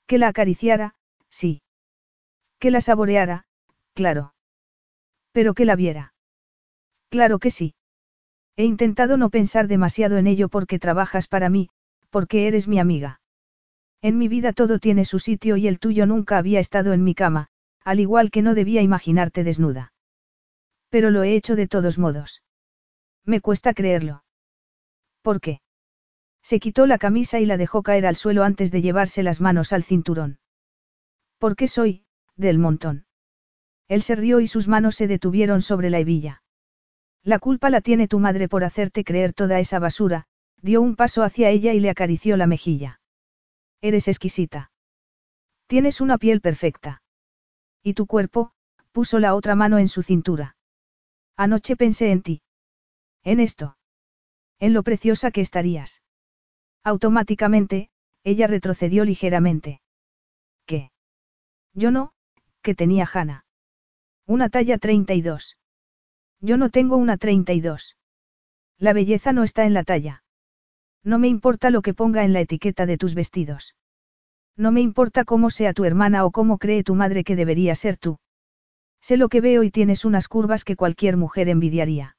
Que 0.07 0.19
la 0.19 0.29
acariciara, 0.29 0.95
sí. 1.31 1.63
Que 2.59 2.71
la 2.71 2.81
saboreara, 2.81 3.47
claro. 3.95 4.35
Pero 5.33 5.55
que 5.55 5.65
la 5.65 5.77
viera. 5.77 6.15
Claro 7.09 7.39
que 7.39 7.51
sí. 7.51 7.75
He 8.57 8.65
intentado 8.65 9.17
no 9.17 9.31
pensar 9.31 9.69
demasiado 9.69 10.19
en 10.19 10.27
ello 10.27 10.49
porque 10.49 10.79
trabajas 10.79 11.29
para 11.29 11.49
mí, 11.49 11.71
porque 12.11 12.47
eres 12.47 12.69
mi 12.69 12.79
amiga. 12.79 13.21
En 14.03 14.19
mi 14.19 14.29
vida 14.29 14.53
todo 14.53 14.79
tiene 14.79 15.05
su 15.05 15.19
sitio 15.19 15.57
y 15.57 15.67
el 15.67 15.79
tuyo 15.79 16.05
nunca 16.07 16.39
había 16.39 16.61
estado 16.61 16.93
en 16.93 17.05
mi 17.05 17.15
cama, 17.15 17.49
al 17.91 17.99
igual 17.99 18.31
que 18.31 18.41
no 18.41 18.55
debía 18.55 18.83
imaginarte 18.83 19.43
desnuda. 19.43 19.93
Pero 20.91 21.11
lo 21.11 21.25
he 21.25 21.35
hecho 21.35 21.57
de 21.57 21.67
todos 21.67 21.99
modos. 21.99 22.45
Me 23.25 23.41
cuesta 23.41 23.75
creerlo. 23.75 24.23
¿Por 25.23 25.41
qué? 25.41 25.61
Se 26.41 26.61
quitó 26.61 26.87
la 26.87 26.99
camisa 26.99 27.41
y 27.41 27.47
la 27.47 27.57
dejó 27.57 27.83
caer 27.83 28.07
al 28.07 28.15
suelo 28.15 28.45
antes 28.45 28.71
de 28.71 28.81
llevarse 28.81 29.25
las 29.25 29.41
manos 29.41 29.73
al 29.73 29.83
cinturón. 29.83 30.39
¿Por 31.39 31.57
qué 31.57 31.67
soy, 31.67 32.05
del 32.37 32.59
montón? 32.59 33.07
Él 33.89 34.03
se 34.03 34.15
rió 34.15 34.39
y 34.39 34.47
sus 34.47 34.69
manos 34.69 34.95
se 34.95 35.09
detuvieron 35.09 35.61
sobre 35.61 35.91
la 35.91 35.99
hebilla. 35.99 36.45
La 37.25 37.41
culpa 37.41 37.71
la 37.71 37.81
tiene 37.81 38.07
tu 38.07 38.21
madre 38.21 38.49
por 38.49 38.63
hacerte 38.63 39.03
creer 39.03 39.33
toda 39.33 39.59
esa 39.59 39.81
basura, 39.81 40.29
dio 40.63 40.81
un 40.81 40.95
paso 40.95 41.25
hacia 41.25 41.51
ella 41.51 41.73
y 41.73 41.81
le 41.81 41.91
acarició 41.91 42.37
la 42.37 42.47
mejilla. 42.47 43.01
Eres 43.81 44.07
exquisita. 44.07 44.71
Tienes 45.67 46.01
una 46.01 46.19
piel 46.19 46.41
perfecta. 46.41 47.03
Y 47.83 47.95
tu 47.95 48.07
cuerpo, 48.07 48.53
puso 48.93 49.19
la 49.19 49.35
otra 49.35 49.55
mano 49.55 49.79
en 49.79 49.89
su 49.89 50.03
cintura. 50.03 50.57
Anoche 51.37 51.77
pensé 51.77 52.11
en 52.11 52.23
ti. 52.23 52.43
En 53.25 53.41
esto. 53.41 53.77
En 54.59 54.73
lo 54.73 54.83
preciosa 54.83 55.31
que 55.31 55.41
estarías. 55.41 56.03
Automáticamente, 56.85 57.91
ella 58.25 58.47
retrocedió 58.47 59.05
ligeramente. 59.05 59.81
¿Qué? 60.67 60.91
Yo 61.73 61.91
no, 61.91 62.13
que 62.63 62.75
tenía 62.75 63.09
Hannah. 63.13 63.45
Una 64.27 64.49
talla 64.49 64.79
32. 64.79 65.57
Yo 66.41 66.57
no 66.57 66.71
tengo 66.71 66.97
una 66.97 67.17
32. 67.17 67.97
La 68.79 68.93
belleza 68.93 69.33
no 69.33 69.45
está 69.45 69.65
en 69.65 69.75
la 69.75 69.85
talla. 69.85 70.23
No 71.03 71.19
me 71.19 71.29
importa 71.29 71.71
lo 71.71 71.83
que 71.83 71.95
ponga 71.95 72.25
en 72.25 72.33
la 72.33 72.41
etiqueta 72.41 72.87
de 72.87 72.99
tus 72.99 73.15
vestidos. 73.15 73.75
No 74.61 74.73
me 74.73 74.83
importa 74.83 75.25
cómo 75.25 75.49
sea 75.49 75.73
tu 75.73 75.87
hermana 75.87 76.27
o 76.27 76.31
cómo 76.31 76.59
cree 76.59 76.85
tu 76.85 76.95
madre 76.95 77.25
que 77.25 77.35
debería 77.35 77.75
ser 77.75 77.97
tú. 77.97 78.19
Sé 79.01 79.17
lo 79.17 79.31
que 79.31 79.41
veo 79.41 79.63
y 79.63 79.71
tienes 79.71 80.05
unas 80.05 80.29
curvas 80.29 80.65
que 80.65 80.77
cualquier 80.77 81.17
mujer 81.17 81.49
envidiaría. 81.49 82.19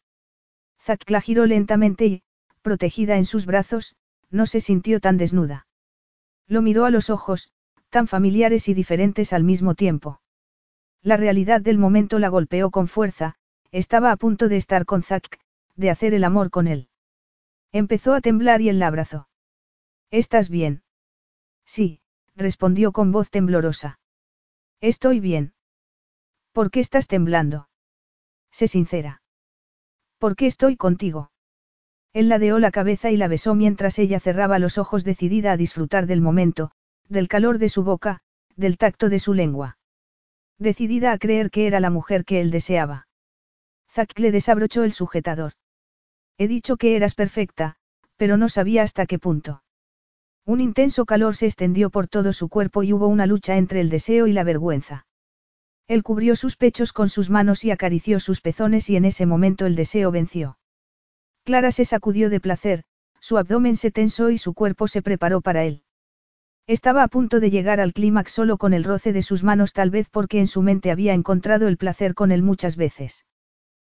Zack 0.79 1.07
la 1.11 1.21
giró 1.21 1.45
lentamente 1.45 2.07
y, 2.07 2.23
protegida 2.63 3.17
en 3.17 3.25
sus 3.25 3.45
brazos, 3.45 3.95
no 4.31 4.47
se 4.47 4.59
sintió 4.59 4.99
tan 4.99 5.17
desnuda. 5.17 5.67
Lo 6.47 6.63
miró 6.63 6.85
a 6.85 6.89
los 6.89 7.11
ojos, 7.11 7.51
tan 7.91 8.07
familiares 8.07 8.67
y 8.69 8.73
diferentes 8.73 9.33
al 9.33 9.43
mismo 9.43 9.75
tiempo. 9.75 10.19
La 11.03 11.17
realidad 11.17 11.61
del 11.61 11.77
momento 11.77 12.17
la 12.17 12.29
golpeó 12.29 12.71
con 12.71 12.87
fuerza, 12.87 13.35
estaba 13.71 14.11
a 14.11 14.17
punto 14.17 14.49
de 14.49 14.57
estar 14.57 14.87
con 14.87 15.03
Zack, 15.03 15.39
de 15.75 15.91
hacer 15.91 16.15
el 16.15 16.23
amor 16.23 16.49
con 16.49 16.67
él. 16.67 16.89
Empezó 17.71 18.15
a 18.15 18.21
temblar 18.21 18.61
y 18.61 18.69
él 18.69 18.79
la 18.79 18.87
abrazó. 18.87 19.29
¿Estás 20.09 20.49
bien? 20.49 20.81
Sí, 21.65 22.00
respondió 22.35 22.91
con 22.91 23.11
voz 23.11 23.29
temblorosa. 23.29 23.99
Estoy 24.79 25.19
bien. 25.19 25.53
¿Por 26.53 26.71
qué 26.71 26.79
estás 26.79 27.07
temblando? 27.07 27.69
Sé 28.51 28.67
sincera. 28.67 29.21
¿Por 30.17 30.35
qué 30.35 30.47
estoy 30.47 30.75
contigo? 30.75 31.31
Él 32.13 32.29
ladeó 32.29 32.59
la 32.59 32.71
cabeza 32.71 33.09
y 33.09 33.17
la 33.17 33.27
besó 33.27 33.55
mientras 33.55 33.97
ella 33.97 34.19
cerraba 34.19 34.59
los 34.59 34.77
ojos 34.77 35.03
decidida 35.03 35.53
a 35.53 35.57
disfrutar 35.57 36.07
del 36.07 36.21
momento, 36.21 36.71
del 37.07 37.27
calor 37.27 37.57
de 37.57 37.69
su 37.69 37.83
boca, 37.83 38.19
del 38.55 38.77
tacto 38.77 39.09
de 39.09 39.19
su 39.19 39.33
lengua. 39.33 39.77
Decidida 40.57 41.11
a 41.11 41.17
creer 41.17 41.49
que 41.51 41.67
era 41.67 41.79
la 41.79 41.89
mujer 41.89 42.25
que 42.25 42.41
él 42.41 42.51
deseaba. 42.51 43.07
Zack 43.89 44.19
le 44.19 44.31
desabrochó 44.31 44.83
el 44.83 44.91
sujetador. 44.91 45.53
He 46.37 46.47
dicho 46.47 46.77
que 46.77 46.95
eras 46.95 47.15
perfecta, 47.15 47.77
pero 48.17 48.37
no 48.37 48.49
sabía 48.49 48.83
hasta 48.83 49.05
qué 49.05 49.19
punto. 49.19 49.63
Un 50.45 50.59
intenso 50.59 51.05
calor 51.05 51.35
se 51.35 51.45
extendió 51.45 51.89
por 51.89 52.07
todo 52.07 52.33
su 52.33 52.49
cuerpo 52.49 52.83
y 52.83 52.93
hubo 52.93 53.07
una 53.07 53.27
lucha 53.27 53.57
entre 53.57 53.79
el 53.79 53.89
deseo 53.89 54.27
y 54.27 54.33
la 54.33 54.43
vergüenza. 54.43 55.05
Él 55.87 56.03
cubrió 56.03 56.35
sus 56.35 56.55
pechos 56.55 56.93
con 56.93 57.09
sus 57.09 57.29
manos 57.29 57.63
y 57.63 57.71
acarició 57.71 58.19
sus 58.19 58.41
pezones 58.41 58.89
y 58.89 58.95
en 58.95 59.05
ese 59.05 59.25
momento 59.25 59.65
el 59.65 59.75
deseo 59.75 60.11
venció. 60.11 60.57
Clara 61.43 61.71
se 61.71 61.85
sacudió 61.85 62.29
de 62.29 62.39
placer, 62.39 62.83
su 63.19 63.37
abdomen 63.37 63.75
se 63.75 63.91
tensó 63.91 64.29
y 64.29 64.37
su 64.37 64.53
cuerpo 64.53 64.87
se 64.87 65.01
preparó 65.01 65.41
para 65.41 65.63
él. 65.63 65.83
Estaba 66.67 67.03
a 67.03 67.07
punto 67.07 67.39
de 67.39 67.49
llegar 67.49 67.79
al 67.79 67.93
clímax 67.93 68.31
solo 68.31 68.57
con 68.57 68.73
el 68.73 68.83
roce 68.83 69.13
de 69.13 69.21
sus 69.21 69.43
manos 69.43 69.73
tal 69.73 69.89
vez 69.89 70.09
porque 70.09 70.39
en 70.39 70.47
su 70.47 70.61
mente 70.61 70.91
había 70.91 71.13
encontrado 71.13 71.67
el 71.67 71.77
placer 71.77 72.13
con 72.13 72.31
él 72.31 72.41
muchas 72.41 72.77
veces. 72.77 73.25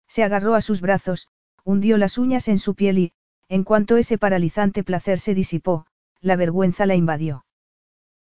Se 0.07 0.23
agarró 0.23 0.55
a 0.55 0.61
sus 0.61 0.81
brazos, 0.81 1.27
hundió 1.63 1.97
las 1.97 2.18
uñas 2.18 2.47
en 2.47 2.59
su 2.59 2.76
piel 2.76 2.97
y, 2.97 3.13
en 3.49 3.63
cuanto 3.63 3.97
ese 3.97 4.18
paralizante 4.18 4.84
placer 4.84 5.19
se 5.19 5.34
disipó, 5.34 5.85
la 6.22 6.35
vergüenza 6.35 6.85
la 6.85 6.95
invadió. 6.95 7.45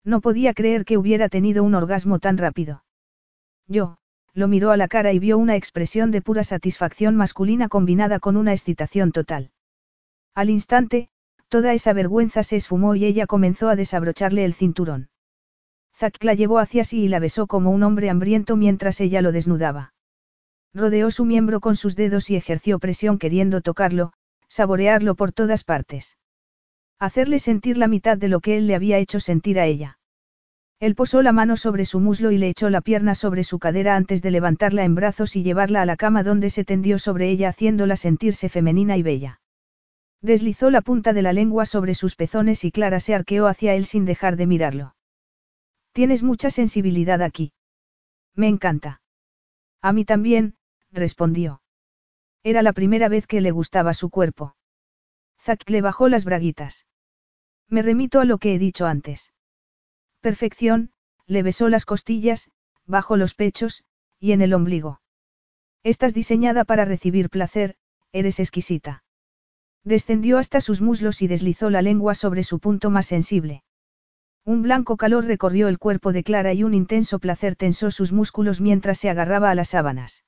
No 0.04 0.22
podía 0.22 0.54
creer 0.54 0.86
que 0.86 0.98
hubiera 0.98 1.30
tenido 1.30 1.64
un 1.64 1.76
orgasmo 1.76 2.20
tan 2.20 2.38
rápido. 2.38 2.84
Yo, 3.68 3.98
lo 4.34 4.48
miró 4.48 4.72
a 4.72 4.78
la 4.78 4.88
cara 4.88 5.12
y 5.12 5.20
vio 5.20 5.38
una 5.38 5.56
expresión 5.56 6.12
de 6.12 6.22
pura 6.22 6.44
satisfacción 6.44 7.16
masculina 7.16 7.68
combinada 7.68 8.20
con 8.20 8.38
una 8.38 8.54
excitación 8.54 9.12
total. 9.12 9.52
Al 10.34 10.50
instante, 10.50 11.10
toda 11.50 11.74
esa 11.74 11.94
vergüenza 11.94 12.44
se 12.44 12.56
esfumó 12.56 12.96
y 12.96 13.06
ella 13.06 13.28
comenzó 13.28 13.70
a 13.70 13.76
desabrocharle 13.76 14.46
el 14.46 14.54
cinturón. 14.54 15.10
Zack 15.96 16.24
la 16.24 16.34
llevó 16.34 16.60
hacia 16.60 16.86
sí 16.86 17.02
y 17.02 17.08
la 17.10 17.20
besó 17.20 17.48
como 17.48 17.72
un 17.72 17.84
hombre 17.84 18.10
hambriento 18.10 18.56
mientras 18.56 19.02
ella 19.02 19.22
lo 19.22 19.34
desnudaba. 19.34 19.94
Rodeó 20.74 21.12
su 21.12 21.26
miembro 21.26 21.60
con 21.60 21.76
sus 21.76 21.96
dedos 21.96 22.30
y 22.30 22.36
ejerció 22.36 22.80
presión 22.80 23.18
queriendo 23.18 23.62
tocarlo, 23.62 24.14
saborearlo 24.48 25.16
por 25.16 25.32
todas 25.32 25.64
partes. 25.64 26.19
Hacerle 27.00 27.40
sentir 27.40 27.78
la 27.78 27.88
mitad 27.88 28.18
de 28.18 28.28
lo 28.28 28.42
que 28.42 28.58
él 28.58 28.68
le 28.68 28.76
había 28.76 28.98
hecho 28.98 29.22
sentir 29.22 29.58
a 29.58 29.66
ella. 29.66 30.00
Él 30.82 30.96
posó 30.96 31.22
la 31.22 31.32
mano 31.32 31.56
sobre 31.56 31.86
su 31.86 32.02
muslo 32.02 32.32
y 32.32 32.38
le 32.38 32.50
echó 32.50 32.70
la 32.70 32.82
pierna 32.82 33.16
sobre 33.16 33.46
su 33.46 33.58
cadera 33.58 33.96
antes 33.96 34.22
de 34.22 34.32
levantarla 34.32 34.84
en 34.84 34.96
brazos 34.96 35.38
y 35.38 35.44
llevarla 35.44 35.82
a 35.82 35.86
la 35.86 35.96
cama 35.96 36.24
donde 36.24 36.50
se 36.50 36.66
tendió 36.66 37.00
sobre 37.00 37.30
ella 37.30 37.50
haciéndola 37.50 37.96
sentirse 37.96 38.50
femenina 38.50 38.98
y 38.98 39.04
bella. 39.04 39.40
Deslizó 40.22 40.70
la 40.70 40.82
punta 40.82 41.14
de 41.14 41.22
la 41.22 41.32
lengua 41.32 41.66
sobre 41.66 41.96
sus 41.96 42.16
pezones 42.16 42.66
y 42.66 42.72
Clara 42.72 43.00
se 43.00 43.16
arqueó 43.16 43.48
hacia 43.48 43.76
él 43.76 43.86
sin 43.86 44.04
dejar 44.04 44.36
de 44.36 44.48
mirarlo. 44.48 44.96
Tienes 45.94 46.22
mucha 46.22 46.50
sensibilidad 46.50 47.22
aquí. 47.22 47.54
Me 48.36 48.50
encanta. 48.50 49.02
A 49.82 49.94
mí 49.94 50.04
también, 50.04 50.56
respondió. 50.92 51.62
Era 52.44 52.62
la 52.62 52.74
primera 52.74 53.08
vez 53.08 53.26
que 53.26 53.40
le 53.40 53.52
gustaba 53.52 53.94
su 53.94 54.10
cuerpo. 54.10 54.56
Zack 55.42 55.70
le 55.70 55.82
bajó 55.82 56.10
las 56.10 56.26
braguitas. 56.26 56.86
Me 57.70 57.82
remito 57.82 58.20
a 58.20 58.26
lo 58.26 58.40
que 58.40 58.56
he 58.56 58.60
dicho 58.60 58.88
antes. 58.88 59.34
Perfección, 60.22 60.92
le 61.28 61.44
besó 61.44 61.70
las 61.70 61.86
costillas, 61.86 62.50
bajo 62.86 63.16
los 63.16 63.36
pechos, 63.36 63.84
y 64.20 64.32
en 64.32 64.42
el 64.42 64.54
ombligo. 64.54 65.02
Estás 65.84 66.14
diseñada 66.14 66.66
para 66.66 66.86
recibir 66.86 67.30
placer, 67.30 67.76
eres 68.12 68.40
exquisita. 68.40 69.04
Descendió 69.84 70.38
hasta 70.40 70.62
sus 70.62 70.82
muslos 70.82 71.22
y 71.22 71.28
deslizó 71.28 71.70
la 71.70 71.82
lengua 71.82 72.16
sobre 72.16 72.44
su 72.44 72.60
punto 72.60 72.90
más 72.90 73.06
sensible. 73.06 73.64
Un 74.44 74.64
blanco 74.64 74.98
calor 74.98 75.26
recorrió 75.26 75.68
el 75.68 75.78
cuerpo 75.78 76.12
de 76.12 76.24
Clara 76.24 76.54
y 76.54 76.64
un 76.64 76.74
intenso 76.74 77.20
placer 77.20 77.56
tensó 77.56 77.92
sus 77.92 78.12
músculos 78.12 78.62
mientras 78.62 78.98
se 78.98 79.10
agarraba 79.10 79.52
a 79.52 79.56
las 79.56 79.70
sábanas. 79.70 80.26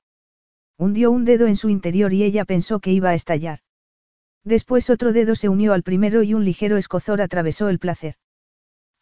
Hundió 0.77 1.11
un 1.11 1.25
dedo 1.25 1.47
en 1.47 1.55
su 1.55 1.69
interior 1.69 2.13
y 2.13 2.23
ella 2.23 2.45
pensó 2.45 2.79
que 2.79 2.91
iba 2.91 3.09
a 3.09 3.13
estallar. 3.15 3.59
Después 4.43 4.89
otro 4.89 5.13
dedo 5.13 5.35
se 5.35 5.49
unió 5.49 5.73
al 5.73 5.83
primero 5.83 6.23
y 6.23 6.33
un 6.33 6.43
ligero 6.43 6.77
escozor 6.77 7.21
atravesó 7.21 7.69
el 7.69 7.79
placer. 7.79 8.15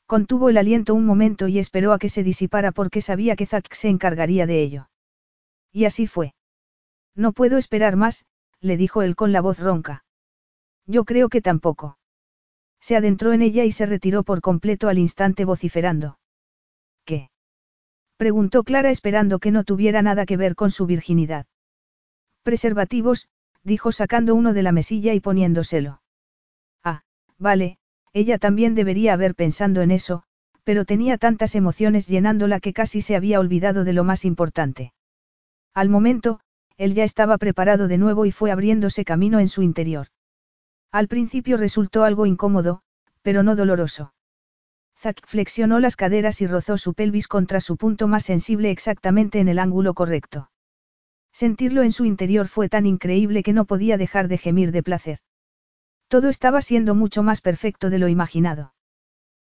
Contuvo 0.06 0.50
el 0.50 0.58
aliento 0.58 0.96
un 0.96 1.06
momento 1.06 1.48
y 1.48 1.60
esperó 1.60 1.94
a 1.94 2.00
que 2.00 2.10
se 2.10 2.24
disipara 2.24 2.72
porque 2.72 3.02
sabía 3.02 3.36
que 3.36 3.46
Zack 3.46 3.74
se 3.74 3.90
encargaría 3.90 4.46
de 4.46 4.62
ello. 4.62 4.90
Y 5.72 5.86
así 5.86 6.08
fue. 6.08 6.34
No 7.16 7.32
puedo 7.32 7.58
esperar 7.58 7.96
más, 7.96 8.26
le 8.60 8.76
dijo 8.76 9.02
él 9.02 9.16
con 9.16 9.32
la 9.32 9.42
voz 9.42 9.60
ronca. 9.60 10.04
Yo 10.86 11.06
creo 11.06 11.30
que 11.30 11.42
tampoco. 11.42 11.98
Se 12.82 12.96
adentró 12.96 13.34
en 13.34 13.42
ella 13.42 13.66
y 13.66 13.72
se 13.72 13.86
retiró 13.86 14.24
por 14.24 14.42
completo 14.42 14.88
al 14.88 14.98
instante 14.98 15.46
vociferando. 15.46 16.18
¿Qué? 17.06 17.30
preguntó 18.18 18.64
Clara 18.64 18.90
esperando 18.90 19.40
que 19.40 19.52
no 19.52 19.64
tuviera 19.64 20.02
nada 20.02 20.26
que 20.26 20.38
ver 20.38 20.56
con 20.56 20.72
su 20.72 20.86
virginidad. 20.86 21.46
Preservativos, 22.44 23.30
dijo 23.64 23.92
sacando 23.92 24.36
uno 24.36 24.54
de 24.54 24.64
la 24.64 24.72
mesilla 24.72 25.14
y 25.14 25.20
poniéndoselo. 25.20 26.02
Ah, 26.84 27.04
vale, 27.38 27.78
ella 28.14 28.38
también 28.38 28.76
debería 28.76 29.14
haber 29.14 29.36
pensando 29.36 29.82
en 29.82 29.92
eso, 29.92 30.24
pero 30.64 30.86
tenía 30.86 31.18
tantas 31.18 31.56
emociones 31.56 32.08
llenándola 32.08 32.60
que 32.60 32.74
casi 32.74 33.02
se 33.02 33.16
había 33.16 33.40
olvidado 33.40 33.84
de 33.84 33.94
lo 33.94 34.04
más 34.04 34.26
importante. 34.26 34.94
Al 35.74 35.90
momento, 35.90 36.40
él 36.78 36.94
ya 36.94 37.04
estaba 37.04 37.38
preparado 37.38 37.88
de 37.88 37.98
nuevo 37.98 38.26
y 38.26 38.32
fue 38.32 38.52
abriéndose 38.52 39.04
camino 39.04 39.40
en 39.40 39.50
su 39.50 39.62
interior. 39.62 40.08
Al 40.92 41.08
principio 41.08 41.58
resultó 41.58 42.04
algo 42.04 42.26
incómodo, 42.26 42.82
pero 43.22 43.44
no 43.44 43.56
doloroso. 43.56 44.14
Zack 44.98 45.26
flexionó 45.28 45.80
las 45.80 45.96
caderas 45.96 46.42
y 46.42 46.48
rozó 46.48 46.78
su 46.78 46.94
pelvis 46.94 47.28
contra 47.28 47.62
su 47.62 47.78
punto 47.78 48.08
más 48.08 48.26
sensible 48.26 48.72
exactamente 48.72 49.40
en 49.40 49.48
el 49.48 49.60
ángulo 49.60 49.94
correcto. 49.94 50.50
Sentirlo 51.32 51.84
en 51.84 51.92
su 51.92 52.06
interior 52.06 52.48
fue 52.48 52.70
tan 52.70 52.86
increíble 52.86 53.44
que 53.44 53.54
no 53.54 53.66
podía 53.66 53.98
dejar 53.98 54.28
de 54.28 54.38
gemir 54.38 54.72
de 54.72 54.84
placer. 54.84 55.20
Todo 56.08 56.30
estaba 56.30 56.62
siendo 56.62 56.96
mucho 56.96 57.24
más 57.24 57.42
perfecto 57.42 57.90
de 57.90 58.00
lo 58.00 58.08
imaginado. 58.08 58.74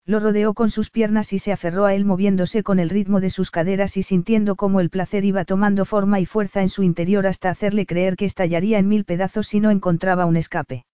Lo 0.06 0.19
rodeó 0.19 0.53
con 0.53 0.72
sus 0.72 0.89
piernas 0.89 1.34
y 1.34 1.39
se 1.39 1.51
aferró 1.51 1.85
a 1.85 1.93
él 1.93 2.03
moviéndose 2.03 2.64
con 2.64 2.80
el 2.80 2.89
ritmo 2.89 3.22
de 3.22 3.30
sus 3.30 3.51
caderas 3.51 3.95
y 3.95 4.03
sintiendo 4.03 4.56
cómo 4.56 4.80
el 4.80 4.89
placer 4.89 5.23
iba 5.23 5.45
tomando 5.45 5.85
forma 5.85 6.19
y 6.19 6.26
fuerza 6.26 6.61
en 6.61 6.69
su 6.69 6.84
interior 6.84 7.27
hasta 7.27 7.49
hacerle 7.49 7.85
creer 7.85 8.15
que 8.15 8.26
estallaría 8.26 8.80
en 8.80 8.88
mil 8.88 9.06
pedazos 9.06 9.47
si 9.47 9.60
no 9.60 9.69
encontraba 9.69 10.26
un 10.26 10.35
escape. 10.35 10.85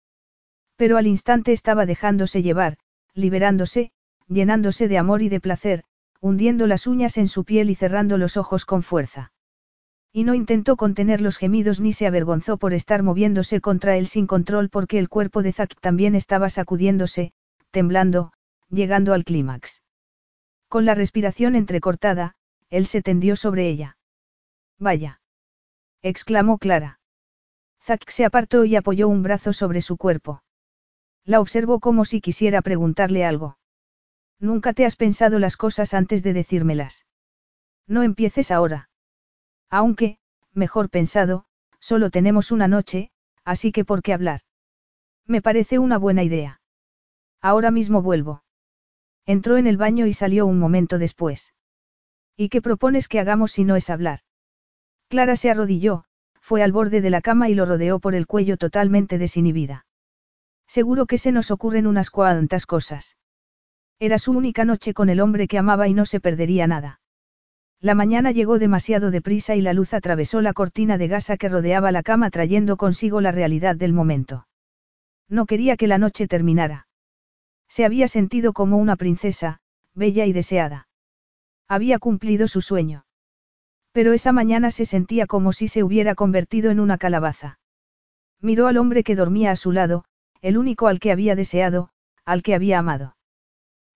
Pero 0.77 0.97
al 0.97 1.06
instante 1.06 1.52
estaba 1.52 1.86
dejándose 1.86 2.43
llevar, 2.43 2.77
liberándose, 3.15 3.93
llenándose 4.27 4.89
de 4.89 4.98
amor 4.98 5.23
y 5.23 5.28
de 5.28 5.40
placer, 5.40 5.85
hundiendo 6.20 6.66
las 6.66 6.86
uñas 6.86 7.16
en 7.16 7.28
su 7.28 7.44
piel 7.44 7.70
y 7.70 7.74
cerrando 7.74 8.19
los 8.19 8.36
ojos 8.36 8.65
con 8.65 8.82
fuerza. 8.82 9.34
Y 10.16 10.23
no 10.23 10.35
intentó 10.35 10.77
contener 10.77 11.20
los 11.20 11.39
gemidos 11.39 11.81
ni 11.81 11.93
se 11.93 12.07
avergonzó 12.07 12.57
por 12.57 12.73
estar 12.73 13.03
moviéndose 13.03 13.61
contra 13.61 13.97
él 13.97 14.07
sin 14.07 14.28
control 14.28 14.70
porque 14.70 15.01
el 15.01 15.09
cuerpo 15.09 15.43
de 15.43 15.53
Zack 15.53 15.74
también 15.81 16.15
estaba 16.15 16.51
sacudiéndose, 16.51 17.32
temblando, 17.73 18.32
llegando 18.70 19.12
al 19.12 19.24
clímax. 19.24 19.82
Con 20.69 20.85
la 20.85 20.95
respiración 20.95 21.57
entrecortada, 21.57 22.36
él 22.70 22.86
se 22.86 23.03
tendió 23.03 23.35
sobre 23.35 23.66
ella. 23.69 23.97
Vaya. 24.78 25.20
exclamó 26.01 26.59
Clara. 26.59 27.01
Zack 27.82 28.09
se 28.09 28.24
apartó 28.24 28.65
y 28.65 28.77
apoyó 28.77 29.09
un 29.09 29.24
brazo 29.24 29.53
sobre 29.53 29.81
su 29.81 29.97
cuerpo. 29.97 30.45
La 31.24 31.41
observó 31.41 31.81
como 31.81 32.05
si 32.05 32.20
quisiera 32.20 32.62
preguntarle 32.62 33.24
algo. 33.24 33.59
Nunca 34.39 34.74
te 34.74 34.86
has 34.86 34.95
pensado 34.95 35.41
las 35.41 35.57
cosas 35.57 35.93
antes 35.93 36.23
de 36.23 36.35
decírmelas. 36.35 37.05
No 37.89 38.05
empieces 38.05 38.53
ahora. 38.53 38.91
Aunque, 39.75 40.19
mejor 40.53 40.89
pensado, 40.89 41.47
solo 41.81 42.11
tenemos 42.11 42.53
una 42.53 42.69
noche, 42.69 43.11
así 43.45 43.73
que 43.73 43.85
¿por 43.85 44.03
qué 44.03 44.13
hablar? 44.13 44.43
Me 45.27 45.43
parece 45.43 45.81
una 45.81 45.99
buena 45.99 46.23
idea. 46.23 46.61
Ahora 47.43 47.73
mismo 47.73 48.01
vuelvo. 48.01 48.45
Entró 49.27 49.57
en 49.57 49.67
el 49.67 49.77
baño 49.77 50.07
y 50.07 50.13
salió 50.13 50.47
un 50.47 50.61
momento 50.61 50.97
después. 50.99 51.55
¿Y 52.37 52.51
qué 52.51 52.63
propones 52.63 53.09
que 53.09 53.19
hagamos 53.19 53.51
si 53.51 53.65
no 53.65 53.75
es 53.75 53.91
hablar? 53.91 54.21
Clara 55.09 55.35
se 55.35 55.51
arrodilló, 55.51 56.05
fue 56.41 56.63
al 56.63 56.71
borde 56.71 57.01
de 57.01 57.11
la 57.11 57.21
cama 57.21 57.49
y 57.49 57.55
lo 57.57 57.67
rodeó 57.67 57.99
por 57.99 58.15
el 58.15 58.29
cuello 58.29 58.57
totalmente 58.57 59.19
desinhibida. 59.19 59.87
Seguro 60.69 61.07
que 61.07 61.19
se 61.19 61.33
nos 61.33 61.51
ocurren 61.51 61.89
unas 61.89 62.11
cuantas 62.11 62.67
cosas. 62.67 63.17
Era 63.99 64.21
su 64.21 64.31
única 64.31 64.65
noche 64.65 64.95
con 64.95 65.09
el 65.09 65.19
hombre 65.19 65.49
que 65.49 65.59
amaba 65.59 65.89
y 65.89 65.95
no 65.95 66.07
se 66.07 66.21
perdería 66.21 66.69
nada. 66.69 67.01
La 67.85 67.94
mañana 67.94 68.31
llegó 68.31 68.59
demasiado 68.59 69.11
deprisa 69.11 69.56
y 69.56 69.61
la 69.61 69.74
luz 69.74 69.93
atravesó 69.93 70.40
la 70.40 70.55
cortina 70.55 70.97
de 70.97 71.06
gasa 71.06 71.36
que 71.36 71.51
rodeaba 71.51 71.93
la 71.93 72.02
cama 72.02 72.31
trayendo 72.31 72.78
consigo 72.78 73.20
la 73.20 73.31
realidad 73.31 73.77
del 73.77 73.93
momento. 73.93 74.48
No 75.28 75.44
quería 75.44 75.77
que 75.77 75.86
la 75.86 75.98
noche 75.98 76.27
terminara. 76.27 76.89
Se 77.69 77.85
había 77.85 78.09
sentido 78.09 78.55
como 78.55 78.78
una 78.78 78.97
princesa, 78.97 79.61
bella 79.93 80.24
y 80.24 80.32
deseada. 80.32 80.89
Había 81.69 81.98
cumplido 81.98 82.48
su 82.48 82.62
sueño. 82.62 83.05
Pero 83.93 84.15
esa 84.15 84.32
mañana 84.32 84.70
se 84.70 84.86
sentía 84.86 85.27
como 85.27 85.52
si 85.52 85.69
se 85.69 85.82
hubiera 85.82 86.15
convertido 86.15 86.70
en 86.70 86.81
una 86.81 86.97
calabaza. 86.97 87.59
Miró 88.40 88.66
al 88.66 88.78
hombre 88.78 89.05
que 89.05 89.15
dormía 89.15 89.51
a 89.51 89.56
su 89.56 89.73
lado, 89.73 90.06
el 90.40 90.56
único 90.56 90.86
al 90.86 91.01
que 91.01 91.12
había 91.12 91.36
deseado, 91.36 91.90
al 92.24 92.43
que 92.43 92.55
había 92.55 92.78
amado. 92.78 93.15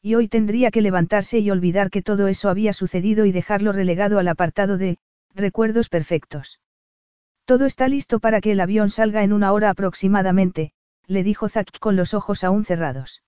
Y 0.03 0.15
hoy 0.15 0.29
tendría 0.29 0.71
que 0.71 0.83
levantarse 0.83 1.39
y 1.39 1.51
olvidar 1.51 1.91
que 1.91 2.03
todo 2.03 2.29
eso 2.29 2.49
había 2.49 2.73
sucedido 2.73 3.27
y 3.27 3.33
dejarlo 3.33 3.73
relegado 3.73 4.19
al 4.19 4.29
apartado 4.29 4.79
de, 4.79 4.99
recuerdos 5.35 5.89
perfectos. 5.89 6.61
Todo 7.45 7.67
está 7.67 7.89
listo 7.89 8.21
para 8.21 8.41
que 8.41 8.53
el 8.53 8.61
avión 8.61 8.91
salga 8.91 9.23
en 9.25 9.33
una 9.33 9.53
hora 9.53 9.71
aproximadamente, 9.71 10.73
le 11.07 11.23
dijo 11.23 11.49
Zack 11.49 11.79
con 11.79 11.97
los 11.97 12.15
ojos 12.15 12.45
aún 12.45 12.65
cerrados. 12.65 13.23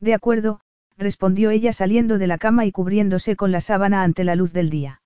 De 0.00 0.14
acuerdo, 0.14 0.60
respondió 0.96 1.50
ella 1.50 1.72
saliendo 1.72 2.18
de 2.18 2.26
la 2.26 2.38
cama 2.38 2.64
y 2.64 2.72
cubriéndose 2.72 3.36
con 3.36 3.52
la 3.52 3.60
sábana 3.60 4.02
ante 4.02 4.24
la 4.24 4.34
luz 4.34 4.52
del 4.52 4.70
día. 4.70 5.02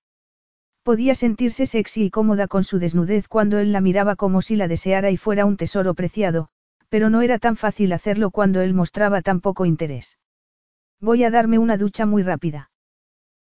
Podía 0.83 1.13
sentirse 1.13 1.65
sexy 1.65 2.05
y 2.05 2.09
cómoda 2.09 2.47
con 2.47 2.63
su 2.63 2.79
desnudez 2.79 3.27
cuando 3.27 3.59
él 3.59 3.71
la 3.71 3.81
miraba 3.81 4.15
como 4.15 4.41
si 4.41 4.55
la 4.55 4.67
deseara 4.67 5.11
y 5.11 5.17
fuera 5.17 5.45
un 5.45 5.57
tesoro 5.57 5.93
preciado, 5.93 6.49
pero 6.89 7.09
no 7.09 7.21
era 7.21 7.37
tan 7.37 7.57
fácil 7.57 7.93
hacerlo 7.93 8.31
cuando 8.31 8.61
él 8.61 8.73
mostraba 8.73 9.21
tan 9.21 9.41
poco 9.41 9.65
interés. 9.65 10.17
Voy 11.01 11.23
a 11.23 11.31
darme 11.31 11.57
una 11.57 11.77
ducha 11.77 12.05
muy 12.05 12.23
rápida. 12.23 12.71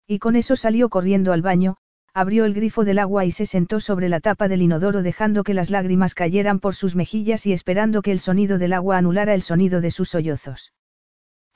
Y 0.07 0.19
con 0.19 0.35
eso 0.35 0.55
salió 0.55 0.89
corriendo 0.89 1.31
al 1.31 1.41
baño, 1.41 1.77
abrió 2.13 2.45
el 2.45 2.53
grifo 2.53 2.85
del 2.85 2.99
agua 2.99 3.25
y 3.25 3.31
se 3.31 3.45
sentó 3.45 3.79
sobre 3.79 4.09
la 4.09 4.19
tapa 4.19 4.47
del 4.47 4.61
inodoro 4.61 5.03
dejando 5.03 5.43
que 5.43 5.53
las 5.53 5.69
lágrimas 5.69 6.15
cayeran 6.15 6.59
por 6.59 6.75
sus 6.75 6.95
mejillas 6.95 7.45
y 7.45 7.53
esperando 7.53 8.01
que 8.01 8.11
el 8.11 8.19
sonido 8.19 8.57
del 8.57 8.73
agua 8.73 8.97
anulara 8.97 9.33
el 9.33 9.41
sonido 9.41 9.81
de 9.81 9.91
sus 9.91 10.09
sollozos. 10.09 10.73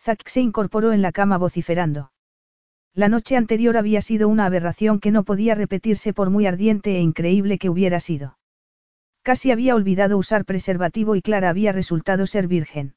Zack 0.01 0.27
se 0.27 0.41
incorporó 0.41 0.91
en 0.93 1.01
la 1.01 1.11
cama 1.11 1.37
vociferando. 1.37 2.11
La 2.93 3.07
noche 3.07 3.37
anterior 3.37 3.77
había 3.77 4.01
sido 4.01 4.27
una 4.27 4.45
aberración 4.45 4.99
que 4.99 5.11
no 5.11 5.23
podía 5.23 5.55
repetirse 5.55 6.13
por 6.13 6.29
muy 6.29 6.45
ardiente 6.45 6.97
e 6.97 7.01
increíble 7.01 7.57
que 7.57 7.69
hubiera 7.69 7.99
sido. 7.99 8.37
Casi 9.21 9.51
había 9.51 9.75
olvidado 9.75 10.17
usar 10.17 10.45
preservativo 10.45 11.15
y 11.15 11.21
Clara 11.21 11.49
había 11.49 11.71
resultado 11.71 12.25
ser 12.25 12.47
virgen. 12.47 12.95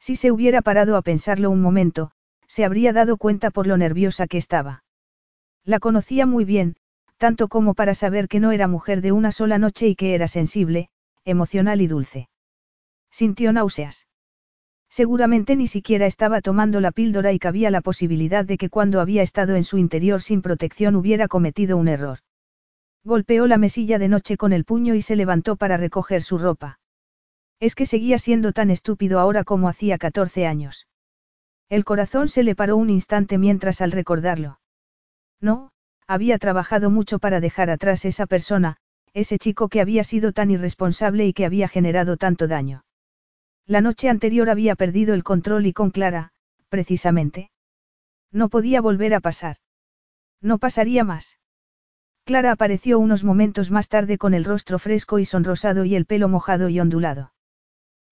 Si 0.00 0.16
se 0.16 0.32
hubiera 0.32 0.62
parado 0.62 0.96
a 0.96 1.02
pensarlo 1.02 1.50
un 1.50 1.60
momento, 1.60 2.10
se 2.48 2.64
habría 2.64 2.92
dado 2.92 3.16
cuenta 3.16 3.50
por 3.50 3.66
lo 3.66 3.76
nerviosa 3.76 4.26
que 4.26 4.38
estaba. 4.38 4.82
La 5.64 5.78
conocía 5.78 6.26
muy 6.26 6.44
bien, 6.44 6.76
tanto 7.18 7.48
como 7.48 7.74
para 7.74 7.94
saber 7.94 8.26
que 8.26 8.40
no 8.40 8.50
era 8.50 8.66
mujer 8.66 9.02
de 9.02 9.12
una 9.12 9.30
sola 9.30 9.58
noche 9.58 9.86
y 9.86 9.94
que 9.94 10.14
era 10.14 10.26
sensible, 10.26 10.88
emocional 11.24 11.80
y 11.82 11.86
dulce. 11.86 12.28
Sintió 13.10 13.52
náuseas. 13.52 14.08
Seguramente 14.88 15.54
ni 15.54 15.68
siquiera 15.68 16.06
estaba 16.06 16.40
tomando 16.40 16.80
la 16.80 16.90
píldora 16.90 17.32
y 17.32 17.38
cabía 17.38 17.70
la 17.70 17.80
posibilidad 17.80 18.44
de 18.44 18.58
que 18.58 18.70
cuando 18.70 19.00
había 19.00 19.22
estado 19.22 19.54
en 19.54 19.62
su 19.62 19.78
interior 19.78 20.20
sin 20.20 20.42
protección 20.42 20.96
hubiera 20.96 21.28
cometido 21.28 21.76
un 21.76 21.86
error. 21.86 22.18
Golpeó 23.04 23.46
la 23.46 23.58
mesilla 23.58 23.98
de 23.98 24.08
noche 24.08 24.36
con 24.36 24.52
el 24.52 24.64
puño 24.64 24.94
y 24.94 25.02
se 25.02 25.14
levantó 25.14 25.54
para 25.54 25.76
recoger 25.76 26.22
su 26.22 26.38
ropa. 26.38 26.79
Es 27.60 27.74
que 27.74 27.84
seguía 27.84 28.18
siendo 28.18 28.52
tan 28.52 28.70
estúpido 28.70 29.20
ahora 29.20 29.44
como 29.44 29.68
hacía 29.68 29.98
14 29.98 30.46
años. 30.46 30.88
El 31.68 31.84
corazón 31.84 32.28
se 32.28 32.42
le 32.42 32.56
paró 32.56 32.76
un 32.76 32.88
instante 32.88 33.36
mientras 33.36 33.82
al 33.82 33.92
recordarlo. 33.92 34.60
No, 35.40 35.70
había 36.06 36.38
trabajado 36.38 36.90
mucho 36.90 37.18
para 37.18 37.40
dejar 37.40 37.70
atrás 37.70 38.04
esa 38.06 38.26
persona, 38.26 38.78
ese 39.12 39.38
chico 39.38 39.68
que 39.68 39.80
había 39.80 40.04
sido 40.04 40.32
tan 40.32 40.50
irresponsable 40.50 41.26
y 41.26 41.32
que 41.34 41.44
había 41.44 41.68
generado 41.68 42.16
tanto 42.16 42.48
daño. 42.48 42.82
La 43.66 43.82
noche 43.82 44.08
anterior 44.08 44.50
había 44.50 44.74
perdido 44.74 45.14
el 45.14 45.22
control 45.22 45.66
y 45.66 45.72
con 45.72 45.90
Clara, 45.90 46.32
precisamente. 46.70 47.50
No 48.32 48.48
podía 48.48 48.80
volver 48.80 49.14
a 49.14 49.20
pasar. 49.20 49.56
No 50.40 50.58
pasaría 50.58 51.04
más. 51.04 51.38
Clara 52.24 52.52
apareció 52.52 52.98
unos 52.98 53.22
momentos 53.22 53.70
más 53.70 53.88
tarde 53.88 54.18
con 54.18 54.34
el 54.34 54.44
rostro 54.44 54.78
fresco 54.78 55.18
y 55.18 55.24
sonrosado 55.24 55.84
y 55.84 55.94
el 55.94 56.06
pelo 56.06 56.28
mojado 56.28 56.68
y 56.68 56.80
ondulado. 56.80 57.32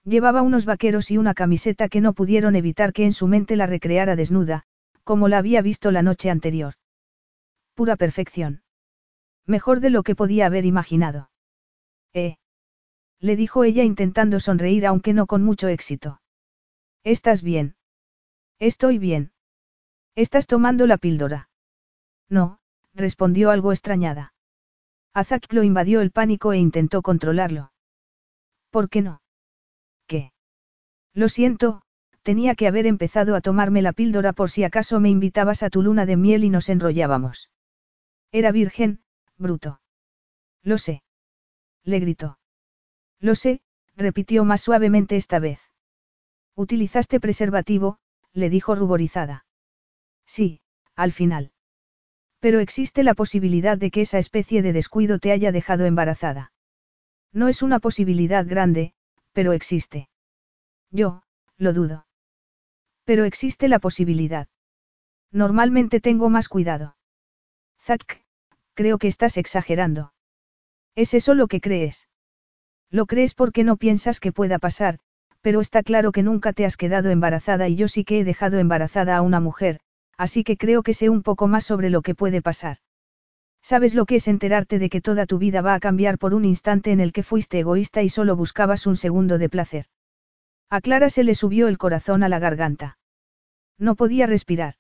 Llevaba 0.09 0.41
unos 0.41 0.65
vaqueros 0.65 1.11
y 1.11 1.19
una 1.19 1.35
camiseta 1.35 1.91
que 1.91 2.01
no 2.01 2.15
pudieron 2.15 2.57
evitar 2.57 2.95
que 2.95 3.05
en 3.05 3.13
su 3.13 3.27
mente 3.27 3.57
la 3.57 3.67
recreara 3.67 4.17
desnuda, 4.17 4.63
como 5.05 5.29
la 5.29 5.37
había 5.37 5.61
visto 5.61 5.91
la 5.91 6.01
noche 6.01 6.31
anterior. 6.31 6.75
Pura 7.75 7.95
perfección. 7.95 8.63
Mejor 9.45 9.81
de 9.81 9.91
lo 9.91 10.03
que 10.03 10.15
podía 10.15 10.47
haber 10.47 10.65
imaginado. 10.65 11.31
Eh. 12.15 12.37
Le 13.21 13.37
dijo 13.37 13.65
ella 13.65 13.85
intentando 13.85 14.41
sonreír 14.41 14.87
aunque 14.87 15.13
no 15.13 15.27
con 15.27 15.43
mucho 15.43 15.69
éxito. 15.69 16.23
¿Estás 17.05 17.43
bien? 17.43 17.77
Estoy 18.59 18.97
bien. 18.97 19.33
¿Estás 20.15 20.47
tomando 20.47 20.87
la 20.87 20.97
píldora? 20.97 21.51
No, 22.31 22.61
respondió 22.95 23.51
algo 23.51 23.73
extrañada. 23.73 24.33
Azak 25.13 25.53
lo 25.53 25.65
invadió 25.65 26.01
el 26.01 26.13
pánico 26.13 26.55
e 26.55 26.59
intentó 26.59 27.03
controlarlo. 27.03 27.73
¿Por 28.71 28.89
qué 28.89 29.03
no? 29.03 29.21
Lo 31.19 31.29
siento, 31.29 31.83
tenía 32.23 32.55
que 32.55 32.69
haber 32.69 32.87
empezado 32.87 33.35
a 33.35 33.41
tomarme 33.41 33.83
la 33.83 33.93
píldora 33.93 34.33
por 34.33 34.51
si 34.51 34.63
acaso 34.63 35.01
me 35.01 35.11
invitabas 35.11 35.65
a 35.65 35.69
tu 35.69 35.83
luna 35.83 36.07
de 36.07 36.17
miel 36.17 36.45
y 36.45 36.49
nos 36.49 36.69
enrollábamos. 36.69 37.51
Era 38.31 38.53
virgen, 38.53 39.01
bruto. 39.37 39.81
Lo 40.63 40.79
sé. 40.79 41.03
Le 41.83 41.99
gritó. 41.99 42.39
Lo 43.19 43.35
sé, 43.35 43.63
repitió 43.97 44.45
más 44.45 44.61
suavemente 44.61 45.17
esta 45.17 45.41
vez. 45.41 45.59
Utilizaste 46.55 47.19
preservativo, 47.19 47.99
le 48.33 48.49
dijo 48.49 48.77
ruborizada. 48.77 49.45
Sí, 50.25 50.61
al 50.95 51.11
final. 51.11 51.51
Pero 52.39 52.61
existe 52.61 53.03
la 53.03 53.15
posibilidad 53.15 53.77
de 53.77 53.91
que 53.91 54.03
esa 54.03 54.21
especie 54.21 54.63
de 54.63 54.73
descuido 54.73 55.19
te 55.19 55.33
haya 55.33 55.51
dejado 55.51 55.85
embarazada. 55.85 56.53
No 57.33 57.49
es 57.49 57.65
una 57.65 57.81
posibilidad 57.81 58.47
grande, 58.47 58.93
pero 59.33 59.53
existe. 59.53 60.09
Yo, 60.91 61.23
lo 61.57 61.73
dudo. 61.73 62.07
Pero 63.05 63.25
existe 63.25 63.69
la 63.69 63.79
posibilidad. 63.79 64.49
Normalmente 65.33 66.01
tengo 66.01 66.31
más 66.31 66.49
cuidado. 66.49 66.97
Zack, 67.81 68.25
creo 68.75 68.99
que 68.99 69.09
estás 69.09 69.37
exagerando. 69.37 70.13
¿Es 70.95 71.15
eso 71.15 71.35
lo 71.35 71.47
que 71.47 71.61
crees? 71.61 72.09
Lo 72.91 73.07
crees 73.07 73.35
porque 73.35 73.65
no 73.65 73.77
piensas 73.77 74.21
que 74.21 74.33
pueda 74.33 74.59
pasar, 74.59 74.99
pero 75.43 75.61
está 75.61 75.83
claro 75.83 76.13
que 76.13 76.23
nunca 76.23 76.53
te 76.53 76.65
has 76.65 76.77
quedado 76.77 77.11
embarazada 77.11 77.69
y 77.69 77.77
yo 77.77 77.89
sí 77.89 78.05
que 78.05 78.21
he 78.21 78.25
dejado 78.25 78.59
embarazada 78.59 79.17
a 79.17 79.23
una 79.23 79.41
mujer, 79.41 79.81
así 80.17 80.45
que 80.45 80.57
creo 80.57 80.83
que 80.83 80.95
sé 80.95 81.09
un 81.09 81.23
poco 81.23 81.47
más 81.47 81.65
sobre 81.65 81.91
lo 81.91 82.03
que 82.03 82.15
puede 82.15 82.43
pasar. 82.43 82.79
¿Sabes 83.63 83.95
lo 83.95 84.07
que 84.07 84.17
es 84.17 84.29
enterarte 84.29 84.79
de 84.79 84.89
que 84.89 85.01
toda 85.01 85.27
tu 85.27 85.39
vida 85.39 85.61
va 85.61 85.75
a 85.75 85.81
cambiar 85.81 86.19
por 86.19 86.33
un 86.35 86.45
instante 86.45 86.91
en 86.91 87.01
el 87.01 87.13
que 87.13 87.23
fuiste 87.23 87.59
egoísta 87.59 88.03
y 88.03 88.09
solo 88.09 88.37
buscabas 88.37 88.87
un 88.87 88.97
segundo 88.97 89.39
de 89.39 89.49
placer? 89.49 89.87
A 90.71 90.81
Clara 90.83 91.09
se 91.09 91.25
le 91.25 91.35
subió 91.35 91.69
el 91.69 91.79
corazón 91.79 92.23
a 92.23 92.29
la 92.29 92.39
garganta. 92.39 92.99
No 93.79 93.95
podía 93.95 94.27
respirar. 94.27 94.75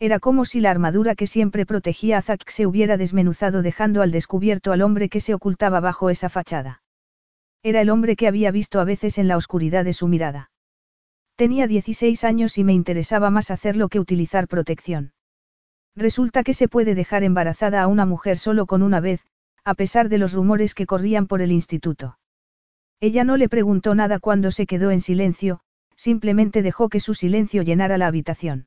Era 0.00 0.20
como 0.20 0.44
si 0.44 0.60
la 0.60 0.70
armadura 0.70 1.14
que 1.14 1.26
siempre 1.26 1.66
protegía 1.66 2.18
a 2.18 2.22
Zack 2.22 2.50
se 2.50 2.66
hubiera 2.66 2.96
desmenuzado 2.96 3.62
dejando 3.62 4.02
al 4.02 4.12
descubierto 4.12 4.70
al 4.70 4.82
hombre 4.82 5.08
que 5.08 5.20
se 5.20 5.34
ocultaba 5.34 5.80
bajo 5.80 6.10
esa 6.10 6.28
fachada. 6.28 6.82
Era 7.62 7.80
el 7.80 7.90
hombre 7.90 8.16
que 8.16 8.28
había 8.28 8.50
visto 8.50 8.80
a 8.80 8.84
veces 8.84 9.18
en 9.18 9.28
la 9.28 9.36
oscuridad 9.36 9.84
de 9.84 9.92
su 9.92 10.08
mirada. 10.08 10.50
Tenía 11.36 11.66
16 11.66 12.22
años 12.24 12.58
y 12.58 12.64
me 12.64 12.74
interesaba 12.74 13.30
más 13.30 13.50
hacerlo 13.50 13.88
que 13.88 14.00
utilizar 14.00 14.46
protección. 14.46 15.12
Resulta 15.96 16.44
que 16.44 16.54
se 16.54 16.68
puede 16.68 16.94
dejar 16.94 17.24
embarazada 17.24 17.82
a 17.82 17.86
una 17.86 18.06
mujer 18.06 18.38
solo 18.38 18.66
con 18.66 18.82
una 18.82 19.00
vez, 19.00 19.26
a 19.64 19.74
pesar 19.74 20.08
de 20.08 20.18
los 20.18 20.32
rumores 20.32 20.74
que 20.74 20.86
corrían 20.86 21.26
por 21.26 21.40
el 21.40 21.50
instituto. 21.50 22.18
Ella 23.00 23.24
no 23.24 23.36
le 23.36 23.48
preguntó 23.48 23.94
nada 23.94 24.18
cuando 24.18 24.50
se 24.50 24.66
quedó 24.66 24.90
en 24.90 25.00
silencio, 25.00 25.60
simplemente 25.94 26.62
dejó 26.62 26.88
que 26.88 27.00
su 27.00 27.14
silencio 27.14 27.62
llenara 27.62 27.98
la 27.98 28.08
habitación. 28.08 28.66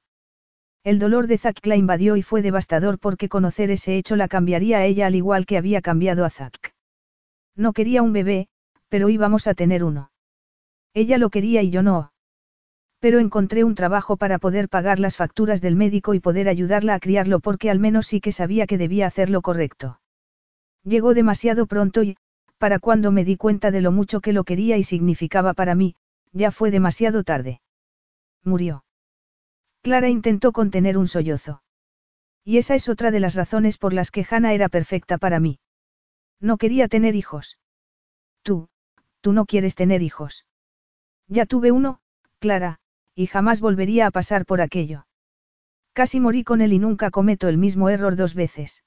El 0.83 0.99
dolor 0.99 1.27
de 1.27 1.37
Zack 1.37 1.65
la 1.65 1.75
invadió 1.75 2.15
y 2.15 2.23
fue 2.23 2.41
devastador 2.41 2.97
porque 2.97 3.29
conocer 3.29 3.69
ese 3.71 3.97
hecho 3.97 4.15
la 4.15 4.27
cambiaría 4.27 4.79
a 4.79 4.85
ella 4.85 5.07
al 5.07 5.15
igual 5.15 5.45
que 5.45 5.57
había 5.57 5.81
cambiado 5.81 6.25
a 6.25 6.29
Zack. 6.29 6.73
No 7.55 7.73
quería 7.73 8.01
un 8.01 8.13
bebé, 8.13 8.47
pero 8.89 9.09
íbamos 9.09 9.47
a 9.47 9.53
tener 9.53 9.83
uno. 9.83 10.11
Ella 10.93 11.17
lo 11.17 11.29
quería 11.29 11.61
y 11.61 11.69
yo 11.69 11.83
no. 11.83 12.11
Pero 12.99 13.19
encontré 13.19 13.63
un 13.63 13.75
trabajo 13.75 14.17
para 14.17 14.39
poder 14.39 14.69
pagar 14.69 14.99
las 14.99 15.17
facturas 15.17 15.61
del 15.61 15.75
médico 15.75 16.13
y 16.13 16.19
poder 16.19 16.49
ayudarla 16.49 16.95
a 16.95 16.99
criarlo 16.99 17.39
porque 17.39 17.69
al 17.69 17.79
menos 17.79 18.07
sí 18.07 18.21
que 18.21 18.31
sabía 18.31 18.65
que 18.65 18.77
debía 18.77 19.07
hacer 19.07 19.29
lo 19.29 19.41
correcto. 19.41 19.99
Llegó 20.83 21.13
demasiado 21.13 21.67
pronto 21.67 22.03
y, 22.03 22.17
para 22.61 22.77
cuando 22.77 23.11
me 23.11 23.25
di 23.25 23.37
cuenta 23.37 23.71
de 23.71 23.81
lo 23.81 23.91
mucho 23.91 24.21
que 24.21 24.33
lo 24.33 24.43
quería 24.43 24.77
y 24.77 24.83
significaba 24.83 25.55
para 25.55 25.73
mí, 25.73 25.95
ya 26.31 26.51
fue 26.51 26.69
demasiado 26.69 27.23
tarde. 27.23 27.59
Murió. 28.43 28.85
Clara 29.81 30.09
intentó 30.09 30.51
contener 30.51 30.95
un 30.95 31.07
sollozo. 31.07 31.63
Y 32.45 32.59
esa 32.59 32.75
es 32.75 32.87
otra 32.87 33.09
de 33.09 33.19
las 33.19 33.33
razones 33.33 33.79
por 33.79 33.93
las 33.93 34.11
que 34.11 34.23
Hannah 34.29 34.53
era 34.53 34.69
perfecta 34.69 35.17
para 35.17 35.39
mí. 35.39 35.57
No 36.39 36.57
quería 36.57 36.87
tener 36.87 37.15
hijos. 37.15 37.57
Tú, 38.43 38.69
tú 39.21 39.33
no 39.33 39.47
quieres 39.47 39.73
tener 39.73 40.03
hijos. 40.03 40.45
Ya 41.27 41.47
tuve 41.47 41.71
uno, 41.71 41.99
Clara, 42.37 42.77
y 43.15 43.25
jamás 43.25 43.59
volvería 43.59 44.05
a 44.05 44.11
pasar 44.11 44.45
por 44.45 44.61
aquello. 44.61 45.07
Casi 45.93 46.19
morí 46.19 46.43
con 46.43 46.61
él 46.61 46.73
y 46.73 46.77
nunca 46.77 47.09
cometo 47.09 47.47
el 47.47 47.57
mismo 47.57 47.89
error 47.89 48.15
dos 48.15 48.35
veces. 48.35 48.83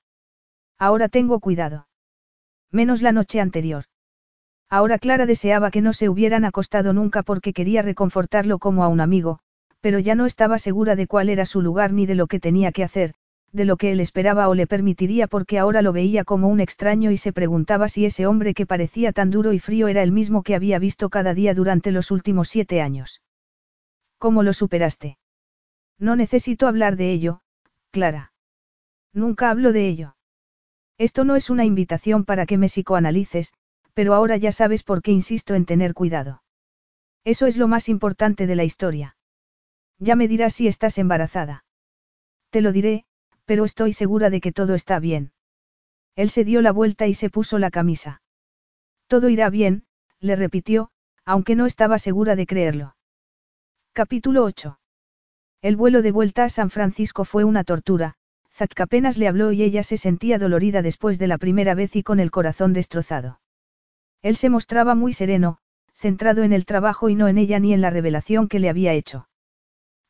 Ahora 0.79 1.09
tengo 1.09 1.41
cuidado. 1.41 1.89
Menos 2.75 3.03
la 3.03 3.13
noche 3.13 3.41
anterior. 3.41 3.85
Ahora 4.69 4.99
Clara 4.99 5.27
deseaba 5.27 5.71
que 5.71 5.81
no 5.81 5.93
se 5.93 6.09
hubieran 6.09 6.45
acostado 6.45 6.93
nunca 6.93 7.23
porque 7.23 7.53
quería 7.53 7.83
reconfortarlo 7.83 8.59
como 8.59 8.83
a 8.83 8.89
un 8.89 9.01
amigo, 9.01 9.39
pero 9.81 10.01
ya 10.01 10.17
no 10.17 10.27
estaba 10.27 10.59
segura 10.59 10.97
de 10.97 11.07
cuál 11.07 11.29
era 11.29 11.47
su 11.47 11.63
lugar 11.63 11.93
ni 11.93 12.05
de 12.05 12.17
lo 12.17 12.27
que 12.27 12.41
tenía 12.41 12.73
que 12.73 12.83
hacer, 12.83 13.15
de 13.53 13.65
lo 13.65 13.77
que 13.77 13.93
él 13.93 14.01
esperaba 14.01 14.49
o 14.49 14.55
le 14.57 14.67
permitiría 14.67 15.29
porque 15.29 15.61
ahora 15.61 15.83
lo 15.83 15.93
veía 15.93 16.25
como 16.25 16.49
un 16.49 16.59
extraño 16.59 17.13
y 17.13 17.17
se 17.17 17.33
preguntaba 17.33 17.89
si 17.89 18.07
ese 18.07 18.27
hombre 18.27 18.55
que 18.55 18.67
parecía 18.67 19.13
tan 19.13 19.31
duro 19.31 19.53
y 19.53 19.61
frío 19.61 19.87
era 19.87 20.03
el 20.03 20.11
mismo 20.11 20.43
que 20.43 20.57
había 20.57 20.81
visto 20.81 21.11
cada 21.11 21.33
día 21.33 21.55
durante 21.55 21.93
los 21.93 22.11
últimos 22.11 22.49
siete 22.49 22.83
años. 22.83 23.23
¿Cómo 24.19 24.43
lo 24.43 24.53
superaste? 24.53 25.17
No 26.01 26.17
necesito 26.17 26.67
hablar 26.67 26.97
de 26.97 27.13
ello, 27.13 27.41
Clara. 27.93 28.33
Nunca 29.13 29.51
hablo 29.51 29.73
de 29.73 29.87
ello. 29.87 30.17
Esto 30.99 31.25
no 31.25 31.37
es 31.37 31.51
una 31.51 31.65
invitación 31.65 32.25
para 32.25 32.47
que 32.47 32.59
me 32.59 32.69
psicoanalices, 32.69 33.53
pero 33.95 34.15
ahora 34.15 34.37
ya 34.37 34.53
sabes 34.53 34.83
por 34.83 35.03
qué 35.03 35.13
insisto 35.13 35.55
en 35.55 35.67
tener 35.67 35.95
cuidado. 35.95 36.43
Eso 37.25 37.47
es 37.47 37.57
lo 37.57 37.69
más 37.69 37.89
importante 37.89 38.47
de 38.47 38.57
la 38.57 38.65
historia. 38.65 39.17
Ya 39.99 40.17
me 40.17 40.29
dirás 40.29 40.55
si 40.55 40.69
estás 40.69 40.99
embarazada. 40.99 41.65
Te 42.51 42.61
lo 42.61 42.73
diré, 42.73 43.05
pero 43.45 43.65
estoy 43.65 43.93
segura 43.93 44.31
de 44.31 44.41
que 44.41 44.53
todo 44.53 44.75
está 44.75 44.99
bien. 44.99 45.33
Él 46.17 46.31
se 46.31 46.45
dio 46.45 46.63
la 46.63 46.73
vuelta 46.73 47.07
y 47.07 47.15
se 47.15 47.31
puso 47.31 47.59
la 47.59 47.71
camisa. 47.71 48.23
Todo 49.07 49.29
irá 49.29 49.51
bien, 49.51 49.87
le 50.21 50.37
repitió, 50.37 50.91
aunque 51.25 51.57
no 51.57 51.67
estaba 51.67 51.99
segura 51.99 52.37
de 52.37 52.47
creerlo. 52.47 52.97
Capítulo 53.93 54.45
8. 54.45 54.79
El 55.63 55.77
vuelo 55.77 56.03
de 56.03 56.13
vuelta 56.13 56.45
a 56.45 56.49
San 56.49 56.71
Francisco 56.71 57.25
fue 57.25 57.45
una 57.45 57.65
tortura, 57.65 58.17
Zack 58.57 58.81
apenas 58.81 59.19
le 59.19 59.27
habló 59.27 59.51
y 59.51 59.65
ella 59.65 59.83
se 59.83 59.97
sentía 59.97 60.39
dolorida 60.39 60.81
después 60.81 61.19
de 61.19 61.27
la 61.27 61.39
primera 61.39 61.75
vez 61.75 61.97
y 61.97 62.05
con 62.05 62.21
el 62.21 62.31
corazón 62.31 62.73
destrozado. 62.73 63.41
Él 64.23 64.37
se 64.37 64.49
mostraba 64.49 64.95
muy 64.95 65.13
sereno, 65.13 65.59
centrado 65.93 66.45
en 66.45 66.53
el 66.53 66.65
trabajo 66.65 67.09
y 67.09 67.17
no 67.17 67.27
en 67.27 67.39
ella 67.39 67.59
ni 67.59 67.73
en 67.73 67.81
la 67.81 67.91
revelación 67.91 68.49
que 68.49 68.61
le 68.61 68.69
había 68.69 68.93
hecho. 68.93 69.29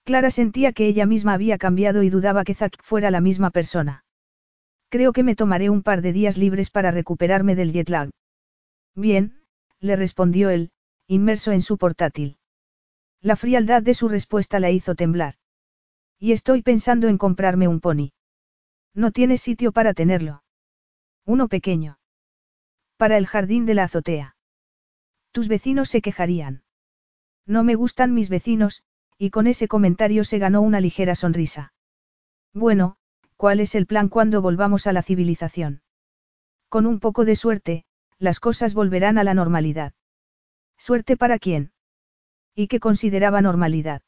Clara 0.04 0.30
sentía 0.30 0.72
que 0.72 0.86
ella 0.86 1.06
misma 1.06 1.32
había 1.32 1.56
cambiado 1.56 2.02
y 2.02 2.10
dudaba 2.10 2.44
que 2.44 2.54
Zack 2.54 2.82
fuera 2.82 3.10
la 3.10 3.22
misma 3.22 3.50
persona. 3.50 4.04
Creo 4.90 5.12
que 5.14 5.22
me 5.22 5.34
tomaré 5.34 5.70
un 5.70 5.82
par 5.82 6.02
de 6.02 6.12
días 6.12 6.36
libres 6.36 6.70
para 6.70 6.90
recuperarme 6.90 7.54
del 7.54 7.72
jet 7.72 7.88
lag. 7.88 8.10
Bien, 8.94 9.40
le 9.80 9.96
respondió 9.96 10.50
él, 10.50 10.70
inmerso 11.06 11.50
en 11.52 11.62
su 11.62 11.78
portátil. 11.78 12.36
La 13.22 13.36
frialdad 13.36 13.82
de 13.82 13.94
su 13.94 14.08
respuesta 14.08 14.60
la 14.60 14.70
hizo 14.70 14.94
temblar. 14.94 15.34
Y 16.18 16.32
estoy 16.32 16.62
pensando 16.62 17.08
en 17.08 17.16
comprarme 17.16 17.66
un 17.68 17.80
pony. 17.80 18.13
No 18.94 19.10
tienes 19.10 19.40
sitio 19.40 19.72
para 19.72 19.92
tenerlo. 19.92 20.44
Uno 21.26 21.48
pequeño. 21.48 21.98
Para 22.96 23.16
el 23.16 23.26
jardín 23.26 23.66
de 23.66 23.74
la 23.74 23.84
azotea. 23.84 24.36
Tus 25.32 25.48
vecinos 25.48 25.88
se 25.88 26.00
quejarían. 26.00 26.62
No 27.44 27.64
me 27.64 27.74
gustan 27.74 28.14
mis 28.14 28.28
vecinos, 28.28 28.84
y 29.18 29.30
con 29.30 29.46
ese 29.46 29.68
comentario 29.68 30.22
se 30.24 30.38
ganó 30.38 30.62
una 30.62 30.80
ligera 30.80 31.14
sonrisa. 31.14 31.72
Bueno, 32.52 32.96
¿cuál 33.36 33.60
es 33.60 33.74
el 33.74 33.86
plan 33.86 34.08
cuando 34.08 34.40
volvamos 34.40 34.86
a 34.86 34.92
la 34.92 35.02
civilización? 35.02 35.82
Con 36.68 36.86
un 36.86 37.00
poco 37.00 37.24
de 37.24 37.36
suerte, 37.36 37.84
las 38.18 38.38
cosas 38.38 38.74
volverán 38.74 39.18
a 39.18 39.24
la 39.24 39.34
normalidad. 39.34 39.92
¿Suerte 40.78 41.16
para 41.16 41.38
quién? 41.38 41.72
¿Y 42.54 42.68
qué 42.68 42.78
consideraba 42.78 43.42
normalidad? 43.42 44.02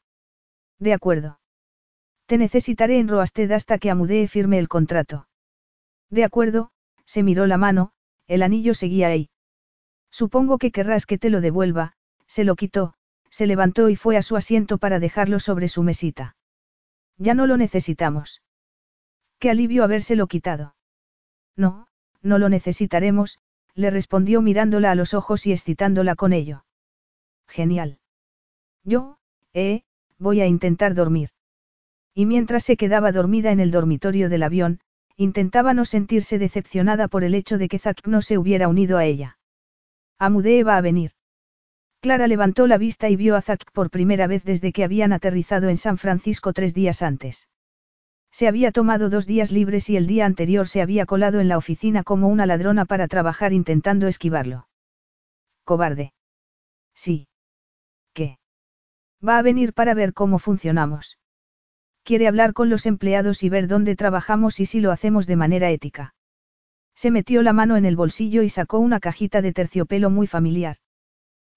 De 0.79 0.93
acuerdo. 0.93 1.39
Te 2.27 2.37
necesitaré 2.37 2.99
en 2.99 3.07
Roasted 3.07 3.49
hasta 3.51 3.77
que 3.77 3.89
Amudee 3.89 4.27
firme 4.27 4.59
el 4.59 4.67
contrato. 4.67 5.27
De 6.09 6.25
acuerdo, 6.25 6.71
se 7.05 7.23
miró 7.23 7.47
la 7.47 7.57
mano, 7.57 7.91
el 8.27 8.43
anillo 8.43 8.73
seguía 8.73 9.07
ahí. 9.07 9.29
Supongo 10.11 10.57
que 10.57 10.71
querrás 10.71 11.05
que 11.05 11.17
te 11.17 11.29
lo 11.29 11.39
devuelva, 11.39 11.93
se 12.27 12.43
lo 12.43 12.55
quitó, 12.55 12.93
se 13.29 13.47
levantó 13.47 13.87
y 13.87 13.95
fue 13.95 14.17
a 14.17 14.21
su 14.21 14.35
asiento 14.35 14.77
para 14.77 14.99
dejarlo 14.99 15.39
sobre 15.39 15.69
su 15.69 15.83
mesita. 15.83 16.35
Ya 17.17 17.33
no 17.33 17.47
lo 17.47 17.55
necesitamos. 17.55 18.41
Qué 19.39 19.49
alivio 19.49 19.85
habérselo 19.85 20.27
quitado. 20.27 20.75
No, 21.55 21.87
no 22.21 22.39
lo 22.39 22.49
necesitaremos, 22.49 23.39
le 23.73 23.89
respondió 23.89 24.41
mirándola 24.41 24.91
a 24.91 24.95
los 24.95 25.13
ojos 25.13 25.47
y 25.47 25.53
excitándola 25.53 26.15
con 26.15 26.33
ello. 26.33 26.65
Genial. 27.47 27.99
Yo, 28.83 29.17
eh, 29.53 29.83
voy 30.17 30.41
a 30.41 30.47
intentar 30.47 30.93
dormir. 30.93 31.29
Y 32.17 32.25
mientras 32.25 32.63
se 32.63 32.77
quedaba 32.77 33.11
dormida 33.11 33.51
en 33.51 33.59
el 33.59 33.69
dormitorio 33.69 34.27
del 34.27 34.41
avión, 34.41 34.79
intentaba 35.17 35.75
no 35.75 35.85
sentirse 35.85 36.39
decepcionada 36.39 37.07
por 37.09 37.23
el 37.23 37.35
hecho 37.35 37.59
de 37.59 37.67
que 37.67 37.77
Zack 37.77 38.07
no 38.07 38.23
se 38.23 38.39
hubiera 38.39 38.67
unido 38.69 38.97
a 38.97 39.05
ella. 39.05 39.37
Amudee 40.17 40.63
va 40.63 40.77
a 40.77 40.81
venir. 40.81 41.11
Clara 42.01 42.25
levantó 42.25 42.65
la 42.65 42.79
vista 42.79 43.07
y 43.07 43.15
vio 43.15 43.35
a 43.35 43.43
Zack 43.43 43.71
por 43.71 43.91
primera 43.91 44.25
vez 44.25 44.43
desde 44.43 44.71
que 44.71 44.83
habían 44.83 45.13
aterrizado 45.13 45.69
en 45.69 45.77
San 45.77 45.99
Francisco 45.99 46.53
tres 46.53 46.73
días 46.73 47.03
antes. 47.03 47.49
Se 48.31 48.47
había 48.47 48.71
tomado 48.71 49.11
dos 49.11 49.27
días 49.27 49.51
libres 49.51 49.87
y 49.87 49.95
el 49.95 50.07
día 50.07 50.25
anterior 50.25 50.67
se 50.67 50.81
había 50.81 51.05
colado 51.05 51.39
en 51.39 51.47
la 51.47 51.59
oficina 51.59 52.01
como 52.01 52.29
una 52.29 52.47
ladrona 52.47 52.85
para 52.85 53.07
trabajar 53.07 53.53
intentando 53.53 54.07
esquivarlo. 54.07 54.67
Cobarde. 55.65 56.13
Sí. 56.95 57.27
¿Qué? 58.13 58.39
Va 59.23 59.37
a 59.37 59.43
venir 59.43 59.73
para 59.73 59.93
ver 59.93 60.15
cómo 60.15 60.39
funcionamos. 60.39 61.19
Quiere 62.07 62.29
hablar 62.29 62.53
con 62.53 62.69
los 62.69 62.85
empleados 62.85 63.43
y 63.43 63.49
ver 63.49 63.67
dónde 63.67 63.97
trabajamos 63.97 64.61
y 64.61 64.65
si 64.65 64.79
lo 64.79 64.93
hacemos 64.93 65.27
de 65.27 65.35
manera 65.35 65.71
ética. 65.71 66.15
Se 66.95 67.11
metió 67.11 67.41
la 67.41 67.51
mano 67.51 67.75
en 67.75 67.83
el 67.83 67.97
bolsillo 67.97 68.43
y 68.43 68.49
sacó 68.49 68.79
una 68.79 69.01
cajita 69.01 69.41
de 69.41 69.51
terciopelo 69.51 70.09
muy 70.09 70.25
familiar. 70.25 70.77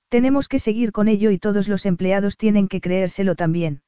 Tenemos 0.09 0.49
que 0.49 0.59
seguir 0.59 0.91
con 0.91 1.07
ello 1.07 1.31
y 1.31 1.39
todos 1.39 1.69
los 1.69 1.87
empleados 1.87 2.37
tienen 2.37 2.67
que 2.67 2.81
creérselo 2.81 3.37
también. 3.37 3.83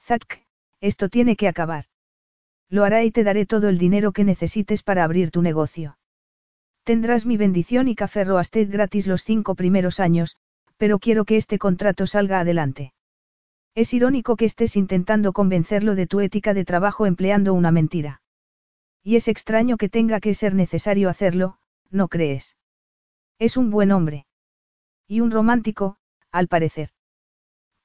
Zack, 0.00 0.46
esto 0.80 1.10
tiene 1.10 1.36
que 1.36 1.48
acabar. 1.48 1.84
Lo 2.70 2.84
hará 2.84 3.04
y 3.04 3.10
te 3.10 3.22
daré 3.22 3.44
todo 3.44 3.68
el 3.68 3.76
dinero 3.76 4.12
que 4.12 4.24
necesites 4.24 4.82
para 4.82 5.04
abrir 5.04 5.30
tu 5.30 5.42
negocio. 5.42 5.98
Tendrás 6.84 7.26
mi 7.26 7.36
bendición 7.36 7.88
y 7.88 7.94
café 7.94 8.24
Roasted 8.24 8.70
gratis 8.70 9.06
los 9.06 9.22
cinco 9.22 9.54
primeros 9.54 10.00
años, 10.00 10.38
pero 10.78 10.98
quiero 10.98 11.26
que 11.26 11.36
este 11.36 11.58
contrato 11.58 12.06
salga 12.06 12.40
adelante. 12.40 12.93
Es 13.74 13.92
irónico 13.92 14.36
que 14.36 14.44
estés 14.44 14.76
intentando 14.76 15.32
convencerlo 15.32 15.96
de 15.96 16.06
tu 16.06 16.20
ética 16.20 16.54
de 16.54 16.64
trabajo 16.64 17.06
empleando 17.06 17.54
una 17.54 17.72
mentira. 17.72 18.22
Y 19.02 19.16
es 19.16 19.26
extraño 19.26 19.76
que 19.76 19.88
tenga 19.88 20.20
que 20.20 20.32
ser 20.34 20.54
necesario 20.54 21.08
hacerlo, 21.08 21.58
¿no 21.90 22.08
crees? 22.08 22.56
Es 23.38 23.56
un 23.56 23.70
buen 23.70 23.90
hombre. 23.90 24.26
Y 25.08 25.20
un 25.20 25.32
romántico, 25.32 25.96
al 26.30 26.46
parecer. 26.46 26.90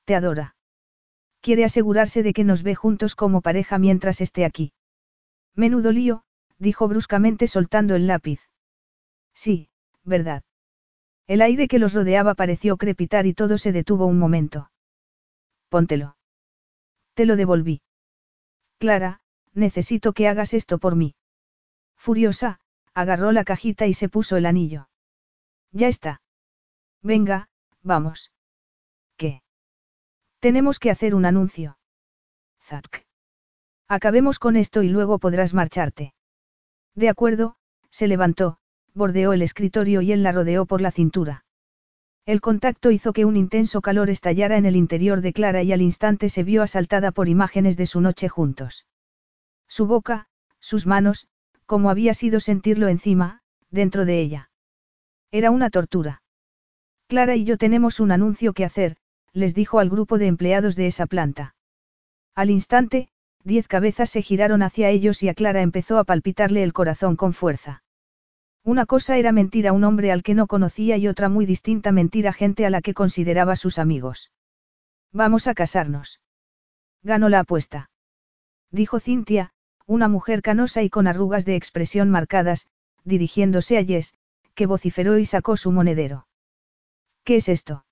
Te 0.06 0.16
adora. 0.16 0.56
Quiere 1.42 1.64
asegurarse 1.66 2.22
de 2.22 2.34
que 2.34 2.44
nos 2.44 2.62
ve 2.64 2.76
juntos 2.76 3.16
como 3.16 3.42
pareja 3.42 3.80
mientras 3.80 4.22
esté 4.22 4.46
aquí. 4.46 4.74
Menudo 5.56 5.92
lío, 5.92 6.24
dijo 6.60 6.88
bruscamente 6.88 7.48
soltando 7.48 7.96
el 7.96 8.08
lápiz. 8.08 8.42
Sí, 9.34 9.70
verdad. 10.04 10.44
El 11.28 11.42
aire 11.42 11.68
que 11.68 11.80
los 11.80 11.94
rodeaba 11.94 12.36
pareció 12.36 12.78
crepitar 12.78 13.26
y 13.26 13.34
todo 13.34 13.58
se 13.58 13.72
detuvo 13.72 14.06
un 14.06 14.20
momento. 14.20 14.70
Póntelo. 15.70 16.18
Te 17.14 17.26
lo 17.26 17.36
devolví. 17.36 17.82
Clara, 18.78 19.22
necesito 19.54 20.14
que 20.14 20.28
hagas 20.28 20.54
esto 20.54 20.78
por 20.80 20.96
mí. 20.96 21.16
Furiosa, 21.96 22.60
agarró 22.94 23.32
la 23.32 23.44
cajita 23.44 23.88
y 23.88 23.94
se 23.94 24.10
puso 24.10 24.38
el 24.38 24.46
anillo. 24.46 24.90
Ya 25.72 25.88
está. 25.88 26.22
Venga, 27.02 27.50
vamos. 27.82 28.32
¿Qué? 29.18 29.44
Tenemos 30.40 30.80
que 30.80 30.92
hacer 30.92 31.14
un 31.14 31.26
anuncio. 31.26 31.78
Zack. 32.62 33.06
Acabemos 33.88 34.40
con 34.40 34.56
esto 34.56 34.84
y 34.84 34.90
luego 34.90 35.20
podrás 35.20 35.54
marcharte. 35.54 36.14
De 36.96 37.10
acuerdo, 37.10 37.58
se 37.90 38.08
levantó, 38.08 38.60
bordeó 38.94 39.34
el 39.34 39.42
escritorio 39.42 40.02
y 40.02 40.12
él 40.12 40.24
la 40.24 40.32
rodeó 40.32 40.66
por 40.66 40.82
la 40.82 40.92
cintura. 40.92 41.46
El 42.30 42.42
contacto 42.42 42.92
hizo 42.92 43.12
que 43.12 43.26
un 43.26 43.36
intenso 43.36 43.82
calor 43.82 44.12
estallara 44.12 44.58
en 44.58 44.68
el 44.68 44.76
interior 44.76 45.22
de 45.22 45.34
Clara 45.34 45.64
y 45.64 45.72
al 45.72 45.82
instante 45.82 46.30
se 46.30 46.44
vio 46.44 46.62
asaltada 46.62 47.12
por 47.12 47.28
imágenes 47.28 47.76
de 47.76 47.88
su 47.88 48.02
noche 48.02 48.30
juntos. 48.30 48.86
Su 49.68 49.88
boca, 49.88 50.28
sus 50.60 50.86
manos, 50.86 51.28
como 51.66 51.90
había 51.90 52.14
sido 52.14 52.40
sentirlo 52.40 52.88
encima, 52.88 53.42
dentro 53.72 54.06
de 54.06 54.22
ella. 54.22 54.52
Era 55.32 55.50
una 55.50 55.72
tortura. 55.72 56.22
Clara 57.08 57.36
y 57.36 57.46
yo 57.46 57.58
tenemos 57.58 58.00
un 58.00 58.12
anuncio 58.12 58.54
que 58.54 58.64
hacer, 58.64 58.98
les 59.34 59.56
dijo 59.56 59.80
al 59.80 59.90
grupo 59.90 60.20
de 60.20 60.28
empleados 60.28 60.76
de 60.76 60.86
esa 60.86 61.08
planta. 61.08 61.56
Al 62.36 62.52
instante, 62.52 63.10
diez 63.44 63.68
cabezas 63.68 64.12
se 64.12 64.22
giraron 64.22 64.62
hacia 64.62 64.92
ellos 64.92 65.24
y 65.24 65.30
a 65.30 65.34
Clara 65.34 65.64
empezó 65.64 65.98
a 65.98 66.04
palpitarle 66.04 66.62
el 66.62 66.74
corazón 66.74 67.16
con 67.16 67.34
fuerza. 67.34 67.82
Una 68.64 68.86
cosa 68.86 69.18
era 69.18 69.32
mentir 69.32 69.68
a 69.68 69.74
un 69.74 69.84
hombre 69.84 70.12
al 70.12 70.24
que 70.24 70.36
no 70.36 70.48
conocía 70.48 70.98
y 70.98 71.08
otra 71.08 71.30
muy 71.30 71.46
distinta 71.46 71.92
mentir 71.92 72.28
a 72.28 72.34
gente 72.34 72.66
a 72.66 72.70
la 72.70 72.82
que 72.82 72.94
consideraba 72.94 73.56
sus 73.56 73.80
amigos. 73.80 74.32
Vamos 75.12 75.48
a 75.48 75.54
casarnos. 75.54 76.22
Ganó 77.02 77.30
la 77.30 77.40
apuesta. 77.40 77.90
Dijo 78.72 79.00
Cintia, 79.00 79.52
una 79.86 80.08
mujer 80.08 80.42
canosa 80.42 80.84
y 80.84 80.90
con 80.90 81.08
arrugas 81.08 81.46
de 81.46 81.56
expresión 81.56 82.10
marcadas, 82.10 82.68
dirigiéndose 83.04 83.78
a 83.78 83.84
Jess, 83.84 84.14
que 84.54 84.66
vociferó 84.66 85.18
y 85.18 85.26
sacó 85.26 85.58
su 85.58 85.72
monedero. 85.72 86.28
¿Qué 87.24 87.38
es 87.38 87.50
esto? 87.50 87.86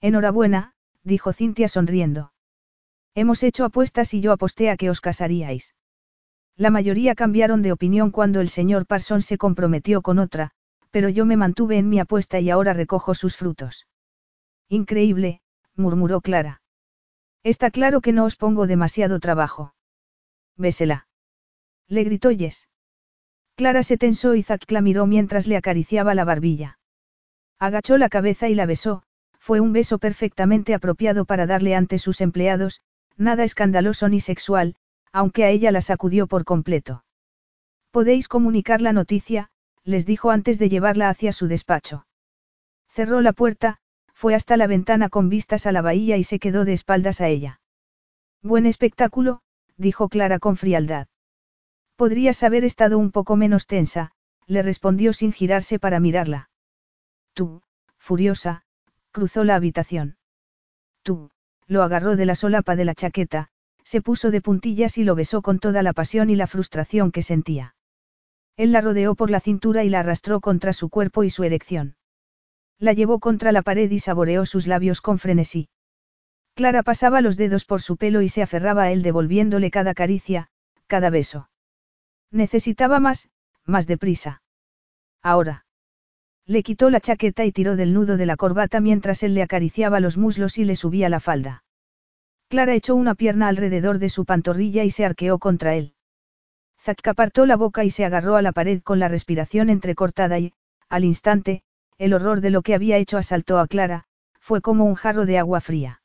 Enhorabuena, 0.00 0.74
dijo 1.04 1.32
Cintia 1.32 1.68
sonriendo. 1.68 2.32
Hemos 3.14 3.42
hecho 3.42 3.64
apuestas 3.64 4.14
y 4.14 4.20
yo 4.20 4.32
aposté 4.32 4.70
a 4.70 4.76
que 4.76 4.90
os 4.90 5.00
casaríais. 5.00 5.74
La 6.56 6.70
mayoría 6.70 7.14
cambiaron 7.14 7.62
de 7.62 7.72
opinión 7.72 8.10
cuando 8.10 8.40
el 8.40 8.48
señor 8.48 8.86
Parson 8.86 9.22
se 9.22 9.38
comprometió 9.38 10.02
con 10.02 10.18
otra, 10.18 10.50
pero 10.90 11.08
yo 11.08 11.24
me 11.24 11.36
mantuve 11.36 11.78
en 11.78 11.88
mi 11.88 11.98
apuesta 11.98 12.40
y 12.40 12.50
ahora 12.50 12.74
recojo 12.74 13.14
sus 13.14 13.36
frutos. 13.36 13.86
Increíble, 14.68 15.40
murmuró 15.74 16.20
Clara. 16.20 16.62
Está 17.42 17.70
claro 17.70 18.00
que 18.00 18.12
no 18.12 18.24
os 18.24 18.36
pongo 18.36 18.66
demasiado 18.66 19.18
trabajo. 19.18 19.74
Bésela. 20.56 21.08
Le 21.88 22.04
gritó 22.04 22.30
Jess. 22.30 22.68
Clara 23.56 23.82
se 23.82 23.96
tensó 23.96 24.34
y 24.34 24.42
Zack 24.42 24.70
la 24.70 24.80
miró 24.80 25.06
mientras 25.06 25.46
le 25.46 25.56
acariciaba 25.56 26.14
la 26.14 26.24
barbilla. 26.24 26.78
Agachó 27.58 27.96
la 27.96 28.08
cabeza 28.08 28.48
y 28.48 28.54
la 28.54 28.66
besó, 28.66 29.02
fue 29.38 29.60
un 29.60 29.72
beso 29.72 29.98
perfectamente 29.98 30.74
apropiado 30.74 31.24
para 31.24 31.46
darle 31.46 31.74
ante 31.74 31.98
sus 31.98 32.20
empleados, 32.20 32.80
nada 33.16 33.44
escandaloso 33.44 34.08
ni 34.08 34.20
sexual, 34.20 34.76
aunque 35.12 35.44
a 35.44 35.50
ella 35.50 35.70
la 35.70 35.80
sacudió 35.80 36.26
por 36.26 36.44
completo. 36.44 37.04
Podéis 37.90 38.28
comunicar 38.28 38.80
la 38.80 38.92
noticia, 38.92 39.50
les 39.84 40.06
dijo 40.06 40.30
antes 40.30 40.58
de 40.58 40.68
llevarla 40.68 41.08
hacia 41.08 41.32
su 41.32 41.46
despacho. 41.46 42.06
Cerró 42.88 43.20
la 43.20 43.32
puerta, 43.32 43.78
fue 44.14 44.34
hasta 44.34 44.56
la 44.56 44.66
ventana 44.66 45.08
con 45.08 45.28
vistas 45.28 45.66
a 45.66 45.72
la 45.72 45.82
bahía 45.82 46.16
y 46.16 46.24
se 46.24 46.38
quedó 46.38 46.64
de 46.64 46.72
espaldas 46.72 47.20
a 47.20 47.28
ella. 47.28 47.60
Buen 48.42 48.66
espectáculo, 48.66 49.42
dijo 49.76 50.08
Clara 50.08 50.38
con 50.38 50.56
frialdad. 50.56 51.08
Podrías 51.96 52.42
haber 52.42 52.64
estado 52.64 52.98
un 52.98 53.10
poco 53.10 53.36
menos 53.36 53.66
tensa, 53.66 54.12
le 54.46 54.62
respondió 54.62 55.12
sin 55.12 55.32
girarse 55.32 55.78
para 55.78 56.00
mirarla. 56.00 56.50
Tú, 57.34 57.62
furiosa, 57.98 58.64
cruzó 59.10 59.44
la 59.44 59.56
habitación. 59.56 60.16
Tú, 61.02 61.30
lo 61.66 61.82
agarró 61.82 62.16
de 62.16 62.26
la 62.26 62.34
solapa 62.34 62.76
de 62.76 62.84
la 62.84 62.94
chaqueta, 62.94 63.50
se 63.92 64.00
puso 64.00 64.30
de 64.30 64.40
puntillas 64.40 64.96
y 64.96 65.04
lo 65.04 65.14
besó 65.14 65.42
con 65.42 65.58
toda 65.58 65.82
la 65.82 65.92
pasión 65.92 66.30
y 66.30 66.34
la 66.34 66.46
frustración 66.46 67.12
que 67.12 67.22
sentía. 67.22 67.74
Él 68.56 68.72
la 68.72 68.80
rodeó 68.80 69.14
por 69.14 69.28
la 69.28 69.38
cintura 69.38 69.84
y 69.84 69.90
la 69.90 70.00
arrastró 70.00 70.40
contra 70.40 70.72
su 70.72 70.88
cuerpo 70.88 71.24
y 71.24 71.28
su 71.28 71.44
erección. 71.44 71.96
La 72.78 72.94
llevó 72.94 73.18
contra 73.18 73.52
la 73.52 73.60
pared 73.60 73.90
y 73.90 73.98
saboreó 73.98 74.46
sus 74.46 74.66
labios 74.66 75.02
con 75.02 75.18
frenesí. 75.18 75.68
Clara 76.54 76.82
pasaba 76.82 77.20
los 77.20 77.36
dedos 77.36 77.66
por 77.66 77.82
su 77.82 77.98
pelo 77.98 78.22
y 78.22 78.30
se 78.30 78.40
aferraba 78.40 78.84
a 78.84 78.92
él 78.92 79.02
devolviéndole 79.02 79.70
cada 79.70 79.92
caricia, 79.92 80.48
cada 80.86 81.10
beso. 81.10 81.50
Necesitaba 82.30 82.98
más, 82.98 83.28
más 83.66 83.86
deprisa. 83.86 84.40
Ahora. 85.22 85.66
Le 86.46 86.62
quitó 86.62 86.88
la 86.88 87.00
chaqueta 87.00 87.44
y 87.44 87.52
tiró 87.52 87.76
del 87.76 87.92
nudo 87.92 88.16
de 88.16 88.24
la 88.24 88.36
corbata 88.36 88.80
mientras 88.80 89.22
él 89.22 89.34
le 89.34 89.42
acariciaba 89.42 90.00
los 90.00 90.16
muslos 90.16 90.56
y 90.56 90.64
le 90.64 90.76
subía 90.76 91.10
la 91.10 91.20
falda. 91.20 91.61
Clara 92.52 92.74
echó 92.74 92.96
una 92.96 93.14
pierna 93.14 93.48
alrededor 93.48 93.98
de 93.98 94.10
su 94.10 94.26
pantorrilla 94.26 94.84
y 94.84 94.90
se 94.90 95.06
arqueó 95.06 95.38
contra 95.38 95.74
él. 95.74 95.94
Zack 96.78 97.08
apartó 97.08 97.46
la 97.46 97.56
boca 97.56 97.82
y 97.82 97.90
se 97.90 98.04
agarró 98.04 98.36
a 98.36 98.42
la 98.42 98.52
pared 98.52 98.82
con 98.82 98.98
la 98.98 99.08
respiración 99.08 99.70
entrecortada 99.70 100.38
y, 100.38 100.52
al 100.90 101.04
instante, 101.04 101.62
el 101.96 102.12
horror 102.12 102.42
de 102.42 102.50
lo 102.50 102.60
que 102.60 102.74
había 102.74 102.98
hecho 102.98 103.16
asaltó 103.16 103.58
a 103.58 103.66
Clara, 103.66 104.04
fue 104.38 104.60
como 104.60 104.84
un 104.84 104.96
jarro 104.96 105.24
de 105.24 105.38
agua 105.38 105.62
fría. 105.62 106.02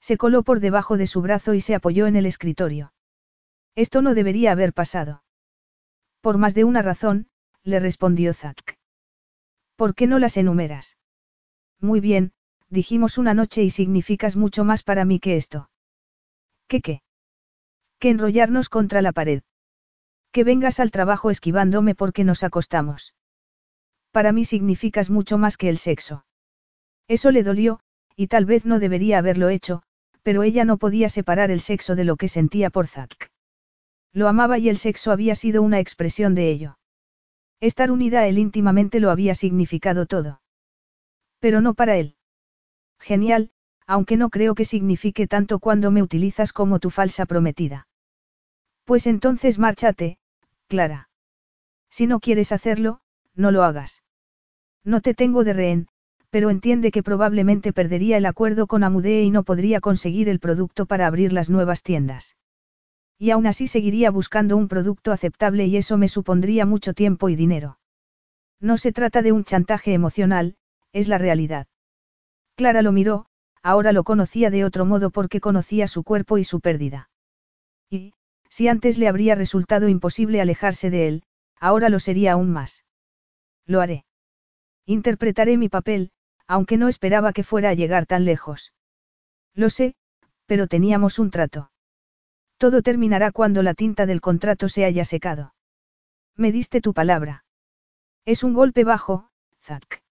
Se 0.00 0.16
coló 0.16 0.42
por 0.42 0.58
debajo 0.58 0.96
de 0.96 1.06
su 1.06 1.22
brazo 1.22 1.54
y 1.54 1.60
se 1.60 1.76
apoyó 1.76 2.08
en 2.08 2.16
el 2.16 2.26
escritorio. 2.26 2.92
Esto 3.76 4.02
no 4.02 4.14
debería 4.14 4.50
haber 4.50 4.72
pasado. 4.72 5.22
Por 6.20 6.36
más 6.36 6.54
de 6.54 6.64
una 6.64 6.82
razón, 6.82 7.28
le 7.62 7.78
respondió 7.78 8.34
Zack. 8.34 8.76
¿Por 9.76 9.94
qué 9.94 10.08
no 10.08 10.18
las 10.18 10.36
enumeras? 10.36 10.96
Muy 11.78 12.00
bien, 12.00 12.32
dijimos 12.70 13.18
una 13.18 13.34
noche 13.34 13.62
y 13.62 13.70
significas 13.70 14.36
mucho 14.36 14.64
más 14.64 14.82
para 14.82 15.04
mí 15.04 15.18
que 15.18 15.36
esto. 15.36 15.68
¿Qué 16.68 16.80
qué? 16.80 17.02
Que 17.98 18.10
enrollarnos 18.10 18.68
contra 18.68 19.02
la 19.02 19.12
pared. 19.12 19.42
Que 20.32 20.44
vengas 20.44 20.78
al 20.80 20.92
trabajo 20.92 21.30
esquivándome 21.30 21.94
porque 21.94 22.24
nos 22.24 22.44
acostamos. 22.44 23.14
Para 24.12 24.32
mí 24.32 24.44
significas 24.44 25.10
mucho 25.10 25.36
más 25.36 25.56
que 25.56 25.68
el 25.68 25.78
sexo. 25.78 26.24
Eso 27.08 27.32
le 27.32 27.42
dolió, 27.42 27.80
y 28.14 28.28
tal 28.28 28.44
vez 28.44 28.64
no 28.64 28.78
debería 28.78 29.18
haberlo 29.18 29.48
hecho, 29.48 29.82
pero 30.22 30.44
ella 30.44 30.64
no 30.64 30.78
podía 30.78 31.08
separar 31.08 31.50
el 31.50 31.60
sexo 31.60 31.96
de 31.96 32.04
lo 32.04 32.16
que 32.16 32.28
sentía 32.28 32.70
por 32.70 32.86
Zack. 32.86 33.30
Lo 34.12 34.28
amaba 34.28 34.58
y 34.58 34.68
el 34.68 34.78
sexo 34.78 35.10
había 35.12 35.34
sido 35.34 35.62
una 35.62 35.80
expresión 35.80 36.34
de 36.34 36.50
ello. 36.50 36.78
Estar 37.60 37.90
unida 37.90 38.20
a 38.20 38.26
él 38.26 38.38
íntimamente 38.38 39.00
lo 39.00 39.10
había 39.10 39.34
significado 39.34 40.06
todo. 40.06 40.40
Pero 41.40 41.60
no 41.60 41.74
para 41.74 41.96
él. 41.96 42.16
Genial, 43.00 43.50
aunque 43.86 44.16
no 44.16 44.30
creo 44.30 44.54
que 44.54 44.64
signifique 44.64 45.26
tanto 45.26 45.58
cuando 45.58 45.90
me 45.90 46.02
utilizas 46.02 46.52
como 46.52 46.78
tu 46.78 46.90
falsa 46.90 47.26
prometida. 47.26 47.88
Pues 48.84 49.06
entonces 49.06 49.58
márchate, 49.58 50.18
Clara. 50.68 51.08
Si 51.90 52.06
no 52.06 52.20
quieres 52.20 52.52
hacerlo, 52.52 53.00
no 53.34 53.50
lo 53.50 53.64
hagas. 53.64 54.02
No 54.84 55.00
te 55.00 55.14
tengo 55.14 55.42
de 55.42 55.52
rehén, 55.52 55.88
pero 56.30 56.50
entiende 56.50 56.92
que 56.92 57.02
probablemente 57.02 57.72
perdería 57.72 58.16
el 58.16 58.26
acuerdo 58.26 58.66
con 58.66 58.84
Amudee 58.84 59.24
y 59.24 59.30
no 59.30 59.42
podría 59.42 59.80
conseguir 59.80 60.28
el 60.28 60.38
producto 60.38 60.86
para 60.86 61.06
abrir 61.06 61.32
las 61.32 61.50
nuevas 61.50 61.82
tiendas. 61.82 62.36
Y 63.18 63.30
aún 63.30 63.46
así 63.46 63.66
seguiría 63.66 64.10
buscando 64.10 64.56
un 64.56 64.68
producto 64.68 65.12
aceptable 65.12 65.66
y 65.66 65.76
eso 65.76 65.98
me 65.98 66.08
supondría 66.08 66.64
mucho 66.64 66.94
tiempo 66.94 67.28
y 67.28 67.36
dinero. 67.36 67.78
No 68.60 68.78
se 68.78 68.92
trata 68.92 69.22
de 69.22 69.32
un 69.32 69.44
chantaje 69.44 69.92
emocional, 69.92 70.56
es 70.92 71.08
la 71.08 71.18
realidad. 71.18 71.66
Clara 72.60 72.82
lo 72.82 72.92
miró, 72.92 73.24
ahora 73.62 73.90
lo 73.90 74.04
conocía 74.04 74.50
de 74.50 74.66
otro 74.66 74.84
modo 74.84 75.08
porque 75.08 75.40
conocía 75.40 75.88
su 75.88 76.04
cuerpo 76.04 76.36
y 76.36 76.44
su 76.44 76.60
pérdida. 76.60 77.08
Y, 77.88 78.12
si 78.50 78.68
antes 78.68 78.98
le 78.98 79.08
habría 79.08 79.34
resultado 79.34 79.88
imposible 79.88 80.42
alejarse 80.42 80.90
de 80.90 81.08
él, 81.08 81.22
ahora 81.58 81.88
lo 81.88 81.98
sería 82.00 82.32
aún 82.32 82.50
más. 82.50 82.84
Lo 83.64 83.80
haré. 83.80 84.04
Interpretaré 84.84 85.56
mi 85.56 85.70
papel, 85.70 86.10
aunque 86.46 86.76
no 86.76 86.88
esperaba 86.88 87.32
que 87.32 87.44
fuera 87.44 87.70
a 87.70 87.72
llegar 87.72 88.04
tan 88.04 88.26
lejos. 88.26 88.74
Lo 89.54 89.70
sé, 89.70 89.94
pero 90.44 90.66
teníamos 90.66 91.18
un 91.18 91.30
trato. 91.30 91.72
Todo 92.58 92.82
terminará 92.82 93.32
cuando 93.32 93.62
la 93.62 93.72
tinta 93.72 94.04
del 94.04 94.20
contrato 94.20 94.68
se 94.68 94.84
haya 94.84 95.06
secado. 95.06 95.54
Me 96.36 96.52
diste 96.52 96.82
tu 96.82 96.92
palabra. 96.92 97.46
Es 98.26 98.44
un 98.44 98.52
golpe 98.52 98.84
bajo, 98.84 99.30
Zack. 99.62 100.02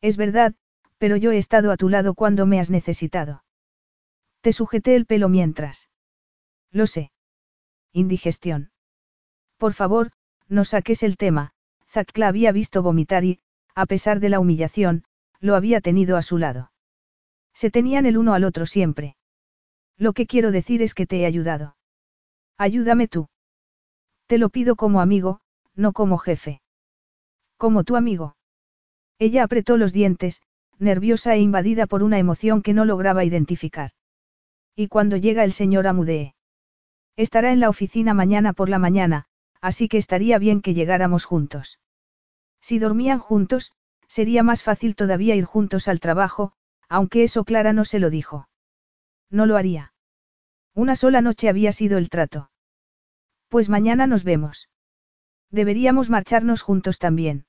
Es 0.00 0.16
verdad, 0.16 0.54
pero 0.98 1.16
yo 1.16 1.32
he 1.32 1.38
estado 1.38 1.70
a 1.70 1.76
tu 1.76 1.88
lado 1.88 2.14
cuando 2.14 2.46
me 2.46 2.60
has 2.60 2.70
necesitado. 2.70 3.44
Te 4.40 4.52
sujeté 4.52 4.94
el 4.94 5.06
pelo 5.06 5.28
mientras. 5.28 5.90
Lo 6.70 6.86
sé. 6.86 7.10
Indigestión. 7.92 8.70
Por 9.56 9.72
favor, 9.72 10.12
no 10.48 10.64
saques 10.64 11.02
el 11.02 11.16
tema, 11.16 11.52
Zack 11.88 12.16
la 12.18 12.28
había 12.28 12.52
visto 12.52 12.82
vomitar 12.82 13.24
y, 13.24 13.40
a 13.74 13.86
pesar 13.86 14.20
de 14.20 14.28
la 14.28 14.40
humillación, 14.40 15.04
lo 15.40 15.54
había 15.54 15.80
tenido 15.80 16.16
a 16.16 16.22
su 16.22 16.38
lado. 16.38 16.72
Se 17.54 17.70
tenían 17.70 18.06
el 18.06 18.18
uno 18.18 18.34
al 18.34 18.44
otro 18.44 18.66
siempre. 18.66 19.16
Lo 19.96 20.12
que 20.12 20.26
quiero 20.26 20.50
decir 20.50 20.82
es 20.82 20.94
que 20.94 21.06
te 21.06 21.20
he 21.20 21.26
ayudado. 21.26 21.76
Ayúdame 22.58 23.08
tú. 23.08 23.28
Te 24.26 24.38
lo 24.38 24.50
pido 24.50 24.76
como 24.76 25.00
amigo, 25.00 25.40
no 25.74 25.92
como 25.92 26.18
jefe. 26.18 26.60
Como 27.56 27.84
tu 27.84 27.96
amigo. 27.96 28.36
Ella 29.18 29.44
apretó 29.44 29.76
los 29.76 29.92
dientes, 29.92 30.42
nerviosa 30.78 31.34
e 31.34 31.40
invadida 31.40 31.86
por 31.86 32.02
una 32.02 32.18
emoción 32.18 32.62
que 32.62 32.74
no 32.74 32.84
lograba 32.84 33.24
identificar. 33.24 33.90
¿Y 34.74 34.88
cuando 34.88 35.16
llega 35.16 35.44
el 35.44 35.52
señor 35.52 35.86
Amudee? 35.86 36.34
Estará 37.16 37.52
en 37.52 37.60
la 37.60 37.70
oficina 37.70 38.12
mañana 38.12 38.52
por 38.52 38.68
la 38.68 38.78
mañana, 38.78 39.24
así 39.60 39.88
que 39.88 39.98
estaría 39.98 40.38
bien 40.38 40.60
que 40.60 40.74
llegáramos 40.74 41.24
juntos. 41.24 41.80
Si 42.60 42.78
dormían 42.78 43.18
juntos, 43.18 43.72
sería 44.06 44.42
más 44.42 44.62
fácil 44.62 44.94
todavía 44.94 45.34
ir 45.34 45.44
juntos 45.44 45.88
al 45.88 46.00
trabajo, 46.00 46.52
aunque 46.88 47.22
eso 47.22 47.44
Clara 47.44 47.72
no 47.72 47.84
se 47.84 47.98
lo 47.98 48.10
dijo. 48.10 48.48
No 49.30 49.46
lo 49.46 49.56
haría. 49.56 49.92
Una 50.74 50.94
sola 50.94 51.20
noche 51.22 51.48
había 51.48 51.72
sido 51.72 51.96
el 51.96 52.10
trato. 52.10 52.50
Pues 53.48 53.68
mañana 53.68 54.06
nos 54.06 54.24
vemos. 54.24 54.68
Deberíamos 55.50 56.10
marcharnos 56.10 56.62
juntos 56.62 56.98
también. 56.98 57.46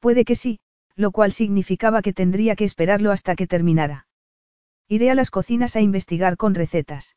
Puede 0.00 0.24
que 0.24 0.34
sí, 0.34 0.58
lo 0.96 1.10
cual 1.10 1.32
significaba 1.32 2.02
que 2.02 2.12
tendría 2.12 2.56
que 2.56 2.64
esperarlo 2.64 3.10
hasta 3.12 3.34
que 3.34 3.46
terminara. 3.46 4.06
Iré 4.88 5.10
a 5.10 5.14
las 5.14 5.30
cocinas 5.30 5.76
a 5.76 5.80
investigar 5.80 6.36
con 6.36 6.54
recetas. 6.54 7.16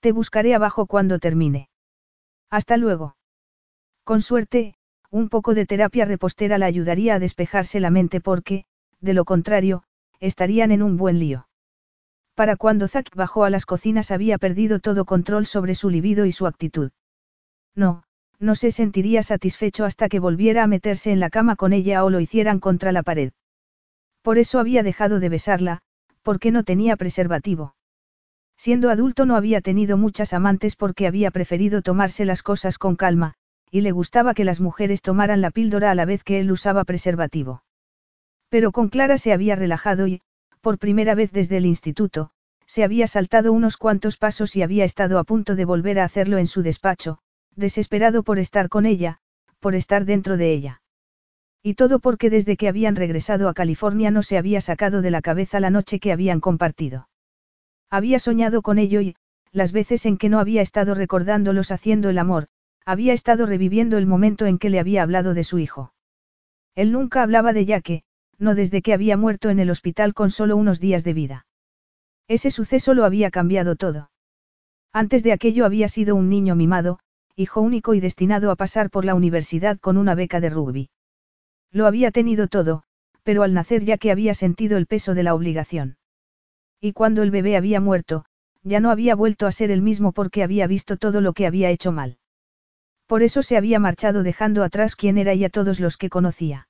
Te 0.00 0.12
buscaré 0.12 0.54
abajo 0.54 0.86
cuando 0.86 1.18
termine. 1.18 1.68
Hasta 2.50 2.76
luego. 2.76 3.16
Con 4.04 4.22
suerte, 4.22 4.74
un 5.10 5.28
poco 5.28 5.54
de 5.54 5.66
terapia 5.66 6.04
repostera 6.04 6.58
la 6.58 6.66
ayudaría 6.66 7.14
a 7.14 7.18
despejarse 7.18 7.80
la 7.80 7.90
mente 7.90 8.20
porque, 8.20 8.64
de 9.00 9.14
lo 9.14 9.24
contrario, 9.24 9.82
estarían 10.20 10.70
en 10.70 10.82
un 10.82 10.96
buen 10.96 11.18
lío. 11.18 11.48
Para 12.34 12.56
cuando 12.56 12.86
Zack 12.86 13.14
bajó 13.16 13.44
a 13.44 13.50
las 13.50 13.66
cocinas 13.66 14.10
había 14.10 14.38
perdido 14.38 14.78
todo 14.78 15.04
control 15.04 15.46
sobre 15.46 15.74
su 15.74 15.90
libido 15.90 16.24
y 16.24 16.32
su 16.32 16.46
actitud. 16.46 16.92
No, 17.74 18.04
no 18.40 18.54
se 18.54 18.70
sentiría 18.70 19.22
satisfecho 19.22 19.84
hasta 19.84 20.08
que 20.08 20.20
volviera 20.20 20.62
a 20.62 20.66
meterse 20.66 21.10
en 21.10 21.20
la 21.20 21.30
cama 21.30 21.56
con 21.56 21.72
ella 21.72 22.04
o 22.04 22.10
lo 22.10 22.20
hicieran 22.20 22.60
contra 22.60 22.92
la 22.92 23.02
pared. 23.02 23.32
Por 24.22 24.38
eso 24.38 24.60
había 24.60 24.82
dejado 24.82 25.20
de 25.20 25.28
besarla, 25.28 25.80
porque 26.22 26.50
no 26.50 26.62
tenía 26.62 26.96
preservativo. 26.96 27.74
Siendo 28.56 28.90
adulto 28.90 29.24
no 29.24 29.36
había 29.36 29.60
tenido 29.60 29.96
muchas 29.96 30.32
amantes 30.32 30.76
porque 30.76 31.06
había 31.06 31.30
preferido 31.30 31.82
tomarse 31.82 32.24
las 32.24 32.42
cosas 32.42 32.78
con 32.78 32.96
calma, 32.96 33.34
y 33.70 33.82
le 33.82 33.92
gustaba 33.92 34.34
que 34.34 34.44
las 34.44 34.60
mujeres 34.60 35.02
tomaran 35.02 35.40
la 35.40 35.50
píldora 35.50 35.90
a 35.90 35.94
la 35.94 36.04
vez 36.04 36.24
que 36.24 36.40
él 36.40 36.50
usaba 36.50 36.84
preservativo. 36.84 37.62
Pero 38.48 38.72
con 38.72 38.88
Clara 38.88 39.18
se 39.18 39.32
había 39.32 39.56
relajado 39.56 40.06
y, 40.06 40.22
por 40.60 40.78
primera 40.78 41.14
vez 41.14 41.32
desde 41.32 41.58
el 41.58 41.66
instituto, 41.66 42.30
se 42.66 42.84
había 42.84 43.06
saltado 43.06 43.52
unos 43.52 43.76
cuantos 43.76 44.16
pasos 44.16 44.56
y 44.56 44.62
había 44.62 44.84
estado 44.84 45.18
a 45.18 45.24
punto 45.24 45.54
de 45.54 45.64
volver 45.64 46.00
a 46.00 46.04
hacerlo 46.04 46.38
en 46.38 46.46
su 46.46 46.62
despacho, 46.62 47.18
desesperado 47.58 48.22
por 48.22 48.38
estar 48.38 48.68
con 48.68 48.86
ella, 48.86 49.18
por 49.60 49.74
estar 49.74 50.04
dentro 50.04 50.36
de 50.36 50.52
ella. 50.52 50.82
Y 51.62 51.74
todo 51.74 51.98
porque 51.98 52.30
desde 52.30 52.56
que 52.56 52.68
habían 52.68 52.96
regresado 52.96 53.48
a 53.48 53.54
California 53.54 54.10
no 54.10 54.22
se 54.22 54.38
había 54.38 54.60
sacado 54.60 55.02
de 55.02 55.10
la 55.10 55.20
cabeza 55.20 55.60
la 55.60 55.70
noche 55.70 55.98
que 55.98 56.12
habían 56.12 56.40
compartido. 56.40 57.08
Había 57.90 58.18
soñado 58.18 58.62
con 58.62 58.78
ello 58.78 59.00
y, 59.00 59.16
las 59.50 59.72
veces 59.72 60.06
en 60.06 60.18
que 60.18 60.28
no 60.28 60.38
había 60.38 60.62
estado 60.62 60.94
recordándolos 60.94 61.72
haciendo 61.72 62.10
el 62.10 62.18
amor, 62.18 62.46
había 62.86 63.12
estado 63.12 63.44
reviviendo 63.44 63.98
el 63.98 64.06
momento 64.06 64.46
en 64.46 64.58
que 64.58 64.70
le 64.70 64.78
había 64.78 65.02
hablado 65.02 65.34
de 65.34 65.44
su 65.44 65.58
hijo. 65.58 65.92
Él 66.74 66.92
nunca 66.92 67.22
hablaba 67.22 67.52
de 67.52 67.64
Yaque, 67.64 68.02
no 68.38 68.54
desde 68.54 68.82
que 68.82 68.94
había 68.94 69.16
muerto 69.16 69.50
en 69.50 69.58
el 69.58 69.70
hospital 69.70 70.14
con 70.14 70.30
solo 70.30 70.56
unos 70.56 70.78
días 70.78 71.02
de 71.02 71.12
vida. 71.12 71.46
Ese 72.28 72.50
suceso 72.50 72.94
lo 72.94 73.04
había 73.04 73.30
cambiado 73.30 73.74
todo. 73.74 74.10
Antes 74.92 75.22
de 75.22 75.32
aquello 75.32 75.64
había 75.64 75.88
sido 75.88 76.14
un 76.14 76.28
niño 76.28 76.54
mimado, 76.54 77.00
hijo 77.38 77.60
único 77.60 77.94
y 77.94 78.00
destinado 78.00 78.50
a 78.50 78.56
pasar 78.56 78.90
por 78.90 79.04
la 79.04 79.14
universidad 79.14 79.78
con 79.78 79.96
una 79.96 80.16
beca 80.16 80.40
de 80.40 80.50
rugby. 80.50 80.90
Lo 81.70 81.86
había 81.86 82.10
tenido 82.10 82.48
todo, 82.48 82.82
pero 83.22 83.44
al 83.44 83.54
nacer 83.54 83.84
ya 83.84 83.96
que 83.96 84.10
había 84.10 84.34
sentido 84.34 84.76
el 84.76 84.86
peso 84.86 85.14
de 85.14 85.22
la 85.22 85.34
obligación. 85.34 85.98
Y 86.80 86.94
cuando 86.94 87.22
el 87.22 87.30
bebé 87.30 87.56
había 87.56 87.80
muerto, 87.80 88.24
ya 88.64 88.80
no 88.80 88.90
había 88.90 89.14
vuelto 89.14 89.46
a 89.46 89.52
ser 89.52 89.70
el 89.70 89.82
mismo 89.82 90.10
porque 90.10 90.42
había 90.42 90.66
visto 90.66 90.96
todo 90.96 91.20
lo 91.20 91.32
que 91.32 91.46
había 91.46 91.70
hecho 91.70 91.92
mal. 91.92 92.18
Por 93.06 93.22
eso 93.22 93.44
se 93.44 93.56
había 93.56 93.78
marchado 93.78 94.24
dejando 94.24 94.64
atrás 94.64 94.96
quién 94.96 95.16
era 95.16 95.32
y 95.34 95.44
a 95.44 95.48
todos 95.48 95.78
los 95.78 95.96
que 95.96 96.10
conocía. 96.10 96.66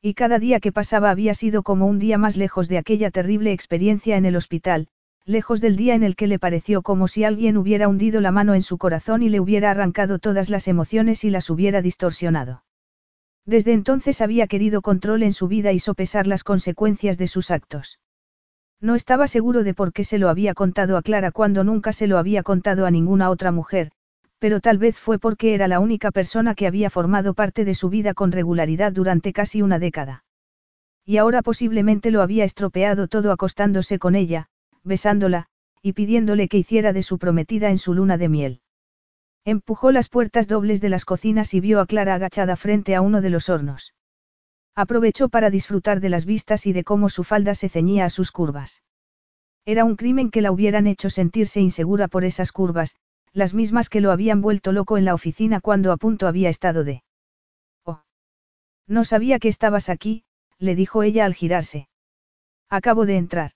Y 0.00 0.14
cada 0.14 0.38
día 0.38 0.60
que 0.60 0.70
pasaba 0.70 1.10
había 1.10 1.34
sido 1.34 1.64
como 1.64 1.86
un 1.86 1.98
día 1.98 2.16
más 2.16 2.36
lejos 2.36 2.68
de 2.68 2.78
aquella 2.78 3.10
terrible 3.10 3.50
experiencia 3.50 4.16
en 4.16 4.24
el 4.24 4.36
hospital, 4.36 4.86
lejos 5.24 5.60
del 5.60 5.76
día 5.76 5.94
en 5.94 6.02
el 6.02 6.16
que 6.16 6.26
le 6.26 6.38
pareció 6.38 6.82
como 6.82 7.08
si 7.08 7.24
alguien 7.24 7.56
hubiera 7.56 7.88
hundido 7.88 8.20
la 8.20 8.32
mano 8.32 8.54
en 8.54 8.62
su 8.62 8.78
corazón 8.78 9.22
y 9.22 9.28
le 9.28 9.40
hubiera 9.40 9.70
arrancado 9.70 10.18
todas 10.18 10.50
las 10.50 10.68
emociones 10.68 11.24
y 11.24 11.30
las 11.30 11.50
hubiera 11.50 11.82
distorsionado. 11.82 12.64
Desde 13.46 13.72
entonces 13.72 14.20
había 14.20 14.46
querido 14.46 14.82
control 14.82 15.22
en 15.22 15.32
su 15.32 15.48
vida 15.48 15.72
y 15.72 15.78
sopesar 15.78 16.26
las 16.26 16.44
consecuencias 16.44 17.18
de 17.18 17.28
sus 17.28 17.50
actos. 17.50 17.98
No 18.80 18.94
estaba 18.94 19.28
seguro 19.28 19.62
de 19.62 19.74
por 19.74 19.92
qué 19.92 20.04
se 20.04 20.18
lo 20.18 20.28
había 20.28 20.54
contado 20.54 20.96
a 20.96 21.02
Clara 21.02 21.32
cuando 21.32 21.64
nunca 21.64 21.92
se 21.92 22.06
lo 22.06 22.18
había 22.18 22.42
contado 22.42 22.86
a 22.86 22.90
ninguna 22.90 23.28
otra 23.28 23.52
mujer, 23.52 23.92
pero 24.38 24.60
tal 24.60 24.78
vez 24.78 24.96
fue 24.96 25.18
porque 25.18 25.54
era 25.54 25.68
la 25.68 25.80
única 25.80 26.10
persona 26.10 26.54
que 26.54 26.66
había 26.66 26.88
formado 26.88 27.34
parte 27.34 27.64
de 27.64 27.74
su 27.74 27.90
vida 27.90 28.14
con 28.14 28.32
regularidad 28.32 28.92
durante 28.92 29.32
casi 29.32 29.60
una 29.60 29.78
década. 29.78 30.24
Y 31.04 31.18
ahora 31.18 31.42
posiblemente 31.42 32.10
lo 32.10 32.22
había 32.22 32.44
estropeado 32.44 33.06
todo 33.06 33.32
acostándose 33.32 33.98
con 33.98 34.14
ella, 34.14 34.48
besándola, 34.84 35.46
y 35.82 35.92
pidiéndole 35.92 36.48
que 36.48 36.58
hiciera 36.58 36.92
de 36.92 37.02
su 37.02 37.18
prometida 37.18 37.70
en 37.70 37.78
su 37.78 37.94
luna 37.94 38.18
de 38.18 38.28
miel. 38.28 38.60
Empujó 39.44 39.90
las 39.90 40.08
puertas 40.08 40.48
dobles 40.48 40.80
de 40.80 40.90
las 40.90 41.04
cocinas 41.04 41.54
y 41.54 41.60
vio 41.60 41.80
a 41.80 41.86
Clara 41.86 42.14
agachada 42.14 42.56
frente 42.56 42.94
a 42.94 43.00
uno 43.00 43.20
de 43.20 43.30
los 43.30 43.48
hornos. 43.48 43.94
Aprovechó 44.74 45.28
para 45.28 45.50
disfrutar 45.50 46.00
de 46.00 46.10
las 46.10 46.26
vistas 46.26 46.66
y 46.66 46.72
de 46.72 46.84
cómo 46.84 47.08
su 47.08 47.24
falda 47.24 47.54
se 47.54 47.68
ceñía 47.68 48.04
a 48.04 48.10
sus 48.10 48.30
curvas. 48.30 48.82
Era 49.64 49.84
un 49.84 49.96
crimen 49.96 50.30
que 50.30 50.42
la 50.42 50.52
hubieran 50.52 50.86
hecho 50.86 51.10
sentirse 51.10 51.60
insegura 51.60 52.08
por 52.08 52.24
esas 52.24 52.52
curvas, 52.52 52.96
las 53.32 53.54
mismas 53.54 53.88
que 53.88 54.00
lo 54.00 54.10
habían 54.10 54.40
vuelto 54.42 54.72
loco 54.72 54.98
en 54.98 55.04
la 55.04 55.14
oficina 55.14 55.60
cuando 55.60 55.92
a 55.92 55.96
punto 55.96 56.26
había 56.26 56.48
estado 56.48 56.84
de. 56.84 57.02
Oh. 57.84 58.02
No 58.86 59.04
sabía 59.04 59.38
que 59.38 59.48
estabas 59.48 59.88
aquí, 59.88 60.24
le 60.58 60.74
dijo 60.74 61.02
ella 61.02 61.24
al 61.24 61.34
girarse. 61.34 61.88
Acabo 62.68 63.06
de 63.06 63.16
entrar. 63.16 63.52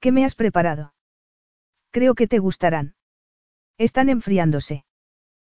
¿Qué 0.00 0.12
me 0.12 0.24
has 0.24 0.34
preparado? 0.34 0.94
Creo 1.90 2.14
que 2.14 2.28
te 2.28 2.38
gustarán. 2.38 2.94
Están 3.78 4.08
enfriándose. 4.08 4.84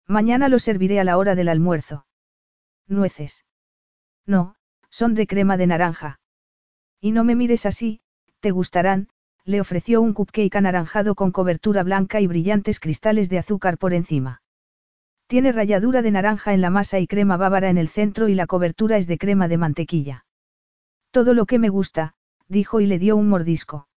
Mañana 0.07 0.49
los 0.49 0.63
serviré 0.63 1.01
a 1.01 1.05
la 1.05 1.19
hora 1.19 1.35
del 1.35 1.49
almuerzo. 1.49 2.07
Nueces. 2.87 3.45
No, 4.27 4.55
son 4.91 5.15
de 5.15 5.27
crema 5.27 5.57
de 5.57 5.67
naranja. 5.67 6.21
Y 7.01 7.13
no 7.13 7.25
me 7.25 7.35
mires 7.35 7.67
así, 7.67 8.01
te 8.41 8.51
gustarán, 8.51 9.09
le 9.45 9.61
ofreció 9.61 10.01
un 10.01 10.15
cupcake 10.15 10.57
anaranjado 10.57 11.15
con 11.15 11.33
cobertura 11.33 11.83
blanca 11.83 12.21
y 12.21 12.27
brillantes 12.27 12.81
cristales 12.81 13.29
de 13.29 13.39
azúcar 13.39 13.79
por 13.79 13.93
encima. 13.93 14.43
Tiene 15.27 15.53
ralladura 15.53 16.01
de 16.03 16.11
naranja 16.11 16.55
en 16.55 16.61
la 16.61 16.71
masa 16.71 16.99
y 16.99 17.07
crema 17.07 17.37
bávara 17.37 17.71
en 17.71 17.79
el 17.79 17.89
centro 17.89 18.29
y 18.29 18.35
la 18.35 18.47
cobertura 18.47 18.97
es 18.99 19.07
de 19.07 19.19
crema 19.19 19.49
de 19.49 19.59
mantequilla. 19.59 20.27
Todo 21.11 21.35
lo 21.35 21.45
que 21.47 21.59
me 21.59 21.69
gusta, 21.69 22.15
dijo 22.47 22.81
y 22.81 22.87
le 22.87 22.99
dio 22.99 23.17
un 23.17 23.29
mordisco. 23.29 23.88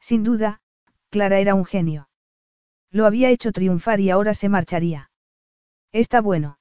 Sin 0.00 0.24
duda, 0.24 0.60
Clara 1.10 1.38
era 1.38 1.54
un 1.54 1.64
genio. 1.64 2.08
Lo 2.90 3.06
había 3.06 3.30
hecho 3.30 3.52
triunfar 3.52 4.00
y 4.00 4.10
ahora 4.10 4.34
se 4.34 4.48
marcharía. 4.48 5.10
Está 5.92 6.20
bueno. 6.20 6.58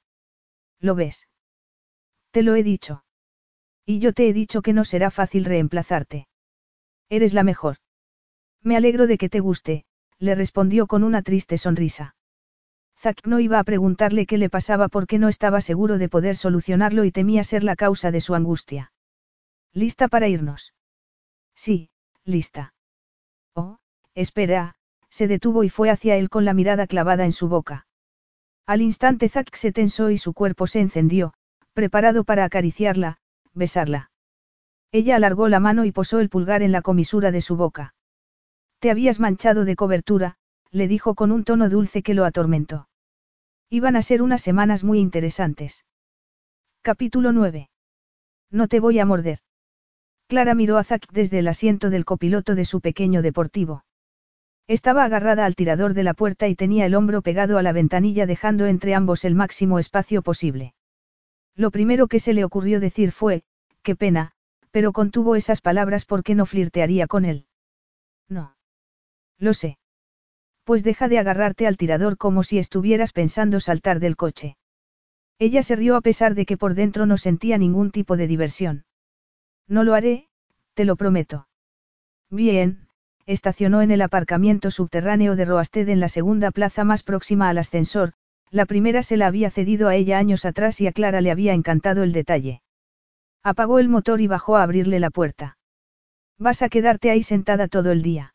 ¿Lo 0.80 0.96
ves? 0.96 1.28
Te 2.32 2.44
lo 2.44 2.56
he 2.56 2.64
dicho. 2.64 3.04
Y 3.86 4.00
yo 4.00 4.14
te 4.14 4.28
he 4.28 4.34
dicho 4.34 4.62
que 4.62 4.74
no 4.74 4.84
será 4.84 5.12
fácil 5.12 5.46
reemplazarte. 5.46 6.28
Eres 7.10 7.34
la 7.34 7.44
mejor. 7.44 7.78
Me 8.62 8.76
alegro 8.76 9.08
de 9.08 9.18
que 9.18 9.30
te 9.30 9.40
guste, 9.40 9.86
le 10.20 10.36
respondió 10.36 10.88
con 10.88 11.04
una 11.04 11.22
triste 11.22 11.58
sonrisa. 11.58 12.16
Zack 13.00 13.26
no 13.26 13.40
iba 13.40 13.60
a 13.60 13.64
preguntarle 13.64 14.26
qué 14.26 14.38
le 14.38 14.50
pasaba 14.50 14.88
porque 14.90 15.20
no 15.20 15.30
estaba 15.30 15.62
seguro 15.62 15.98
de 15.98 16.10
poder 16.10 16.36
solucionarlo 16.36 17.06
y 17.06 17.12
temía 17.12 17.44
ser 17.44 17.64
la 17.64 17.76
causa 17.76 18.12
de 18.12 18.22
su 18.22 18.34
angustia. 18.36 18.92
¿Lista 19.72 20.08
para 20.08 20.28
irnos? 20.28 20.74
Sí, 21.54 21.92
lista. 22.26 22.74
Oh, 23.58 23.80
espera, 24.14 24.76
se 25.10 25.28
detuvo 25.28 25.64
y 25.64 25.70
fue 25.70 25.90
hacia 25.90 26.16
él 26.16 26.30
con 26.30 26.46
la 26.46 26.54
mirada 26.54 26.86
clavada 26.86 27.26
en 27.26 27.34
su 27.34 27.50
boca. 27.50 27.88
Al 28.68 28.84
instante 28.84 29.30
Zack 29.30 29.56
se 29.56 29.72
tensó 29.72 30.12
y 30.12 30.20
su 30.20 30.34
cuerpo 30.34 30.68
se 30.68 30.80
encendió, 30.80 31.34
preparado 31.74 32.24
para 32.24 32.46
acariciarla, 32.46 33.18
besarla. 33.54 34.12
Ella 34.92 35.16
alargó 35.16 35.48
la 35.48 35.60
mano 35.60 35.86
y 35.86 35.92
posó 35.92 36.20
el 36.20 36.30
pulgar 36.30 36.62
en 36.62 36.72
la 36.72 36.84
comisura 36.84 37.32
de 37.32 37.42
su 37.42 37.58
boca. 37.58 37.96
Te 38.80 38.92
habías 38.92 39.20
manchado 39.20 39.66
de 39.66 39.76
cobertura, 39.76 40.38
le 40.70 40.88
dijo 40.88 41.16
con 41.16 41.32
un 41.32 41.44
tono 41.44 41.68
dulce 41.68 42.04
que 42.04 42.14
lo 42.14 42.26
atormentó. 42.26 42.88
Iban 43.72 43.96
a 43.96 44.04
ser 44.04 44.22
unas 44.22 44.44
semanas 44.44 44.84
muy 44.84 45.00
interesantes. 45.00 45.84
Capítulo 46.84 47.32
9. 47.32 47.72
No 48.52 48.68
te 48.68 48.80
voy 48.80 49.00
a 49.00 49.06
morder. 49.06 49.40
Clara 50.28 50.56
miró 50.56 50.78
a 50.78 50.84
Zack 50.84 51.10
desde 51.12 51.40
el 51.40 51.48
asiento 51.48 51.90
del 51.90 52.04
copiloto 52.04 52.54
de 52.54 52.66
su 52.66 52.82
pequeño 52.82 53.22
deportivo. 53.22 53.86
Estaba 54.68 55.06
agarrada 55.06 55.46
al 55.46 55.56
tirador 55.56 55.94
de 55.94 56.04
la 56.04 56.14
puerta 56.14 56.50
y 56.50 56.56
tenía 56.56 56.86
el 56.86 56.96
hombro 56.96 57.22
pegado 57.22 57.58
a 57.58 57.64
la 57.64 57.72
ventanilla 57.72 58.26
dejando 58.26 58.66
entre 58.66 58.94
ambos 58.94 59.24
el 59.24 59.36
máximo 59.36 59.80
espacio 59.80 60.22
posible. 60.22 60.74
Lo 61.56 61.72
primero 61.72 62.08
que 62.08 62.20
se 62.20 62.34
le 62.34 62.44
ocurrió 62.44 62.82
decir 62.82 63.14
fue, 63.14 63.44
qué 63.84 63.96
pena, 63.96 64.34
pero 64.72 64.92
contuvo 64.92 65.38
esas 65.38 65.62
palabras 65.62 66.04
porque 66.04 66.36
no 66.36 66.46
flirtearía 66.46 67.08
con 67.08 67.24
él. 67.24 67.46
No. 68.28 68.58
Lo 69.40 69.54
sé. 69.54 69.78
Pues 70.66 70.84
deja 70.84 71.08
de 71.08 71.20
agarrarte 71.20 71.66
al 71.66 71.78
tirador 71.78 72.18
como 72.18 72.44
si 72.44 72.60
estuvieras 72.60 73.14
pensando 73.14 73.62
saltar 73.62 74.02
del 74.02 74.18
coche. 74.18 74.58
Ella 75.40 75.64
se 75.64 75.78
rió 75.78 75.96
a 75.96 76.02
pesar 76.02 76.36
de 76.36 76.46
que 76.46 76.58
por 76.58 76.74
dentro 76.74 77.06
no 77.06 77.16
sentía 77.16 77.58
ningún 77.58 77.92
tipo 77.92 78.18
de 78.18 78.28
diversión. 78.28 78.84
No 79.68 79.84
lo 79.84 79.94
haré, 79.94 80.28
te 80.74 80.86
lo 80.86 80.96
prometo. 80.96 81.48
Bien, 82.30 82.88
estacionó 83.26 83.82
en 83.82 83.92
el 83.92 84.02
aparcamiento 84.02 84.72
subterráneo 84.72 85.36
de 85.36 85.46
Roasted 85.46 85.90
en 85.90 86.00
la 86.00 86.10
segunda 86.10 86.52
plaza 86.52 86.84
más 86.84 87.04
próxima 87.04 87.50
al 87.50 87.58
ascensor, 87.58 88.14
la 88.50 88.66
primera 88.66 89.04
se 89.04 89.18
la 89.18 89.28
había 89.28 89.50
cedido 89.50 89.90
a 89.90 89.96
ella 89.96 90.18
años 90.18 90.46
atrás 90.46 90.80
y 90.80 90.88
a 90.88 90.94
Clara 90.94 91.20
le 91.20 91.32
había 91.32 91.54
encantado 91.54 92.04
el 92.04 92.14
detalle. 92.14 92.62
Apagó 93.44 93.80
el 93.80 93.90
motor 93.90 94.22
y 94.22 94.28
bajó 94.28 94.56
a 94.56 94.64
abrirle 94.64 95.00
la 95.00 95.10
puerta. 95.10 95.58
Vas 96.38 96.62
a 96.62 96.70
quedarte 96.70 97.10
ahí 97.10 97.24
sentada 97.24 97.68
todo 97.68 97.92
el 97.92 98.02
día. 98.02 98.34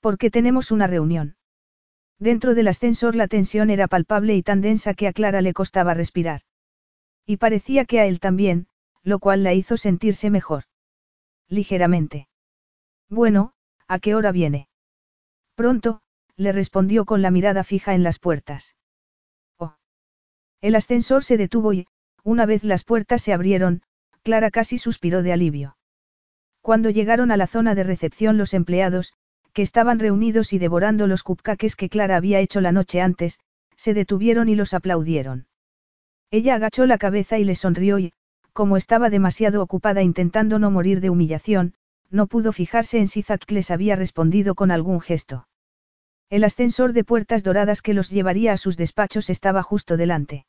Porque 0.00 0.30
tenemos 0.30 0.70
una 0.70 0.86
reunión. 0.86 1.36
Dentro 2.18 2.54
del 2.54 2.68
ascensor 2.68 3.14
la 3.14 3.28
tensión 3.28 3.70
era 3.70 3.88
palpable 3.88 4.34
y 4.34 4.42
tan 4.42 4.60
densa 4.60 4.94
que 4.94 5.06
a 5.06 5.12
Clara 5.12 5.40
le 5.40 5.52
costaba 5.52 5.94
respirar. 5.94 6.42
Y 7.26 7.36
parecía 7.38 7.84
que 7.84 8.00
a 8.00 8.06
él 8.06 8.20
también, 8.20 8.68
lo 9.06 9.20
cual 9.20 9.44
la 9.44 9.54
hizo 9.54 9.76
sentirse 9.76 10.30
mejor. 10.30 10.64
Ligeramente. 11.48 12.28
Bueno, 13.08 13.52
¿a 13.86 14.00
qué 14.00 14.16
hora 14.16 14.32
viene? 14.32 14.68
Pronto, 15.54 16.00
le 16.36 16.50
respondió 16.50 17.04
con 17.04 17.22
la 17.22 17.30
mirada 17.30 17.62
fija 17.62 17.94
en 17.94 18.02
las 18.02 18.18
puertas. 18.18 18.74
Oh. 19.58 19.76
El 20.60 20.74
ascensor 20.74 21.22
se 21.22 21.36
detuvo 21.36 21.72
y, 21.72 21.86
una 22.24 22.46
vez 22.46 22.64
las 22.64 22.82
puertas 22.82 23.22
se 23.22 23.32
abrieron, 23.32 23.82
Clara 24.24 24.50
casi 24.50 24.76
suspiró 24.76 25.22
de 25.22 25.32
alivio. 25.32 25.76
Cuando 26.60 26.90
llegaron 26.90 27.30
a 27.30 27.36
la 27.36 27.46
zona 27.46 27.76
de 27.76 27.84
recepción 27.84 28.36
los 28.36 28.54
empleados, 28.54 29.12
que 29.52 29.62
estaban 29.62 30.00
reunidos 30.00 30.52
y 30.52 30.58
devorando 30.58 31.06
los 31.06 31.22
cupcakes 31.22 31.76
que 31.76 31.88
Clara 31.88 32.16
había 32.16 32.40
hecho 32.40 32.60
la 32.60 32.72
noche 32.72 33.00
antes, 33.00 33.38
se 33.76 33.94
detuvieron 33.94 34.48
y 34.48 34.56
los 34.56 34.74
aplaudieron. 34.74 35.46
Ella 36.32 36.56
agachó 36.56 36.86
la 36.86 36.98
cabeza 36.98 37.38
y 37.38 37.44
le 37.44 37.54
sonrió 37.54 38.00
y, 38.00 38.12
como 38.56 38.78
estaba 38.78 39.10
demasiado 39.10 39.62
ocupada 39.62 40.02
intentando 40.02 40.58
no 40.58 40.70
morir 40.70 41.02
de 41.02 41.10
humillación, 41.10 41.74
no 42.08 42.26
pudo 42.26 42.54
fijarse 42.54 42.98
en 42.98 43.06
si 43.06 43.22
Zack 43.22 43.50
les 43.50 43.70
había 43.70 43.96
respondido 43.96 44.54
con 44.54 44.70
algún 44.70 45.02
gesto. 45.02 45.46
El 46.30 46.42
ascensor 46.42 46.94
de 46.94 47.04
puertas 47.04 47.44
doradas 47.44 47.82
que 47.82 47.92
los 47.92 48.08
llevaría 48.08 48.54
a 48.54 48.56
sus 48.56 48.78
despachos 48.78 49.28
estaba 49.28 49.62
justo 49.62 49.98
delante. 49.98 50.46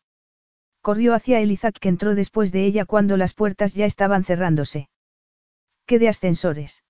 Corrió 0.79 1.13
hacia 1.13 1.41
él 1.41 1.59
que 1.81 1.89
entró 1.89 2.15
después 2.15 2.53
de 2.53 2.65
ella 2.65 2.85
cuando 2.85 3.17
las 3.17 3.33
puertas 3.33 3.73
ya 3.73 3.85
estaban 3.85 4.23
cerrándose. 4.23 4.87
¿Qué 5.85 5.99
de 5.99 6.07
ascensores? 6.07 6.85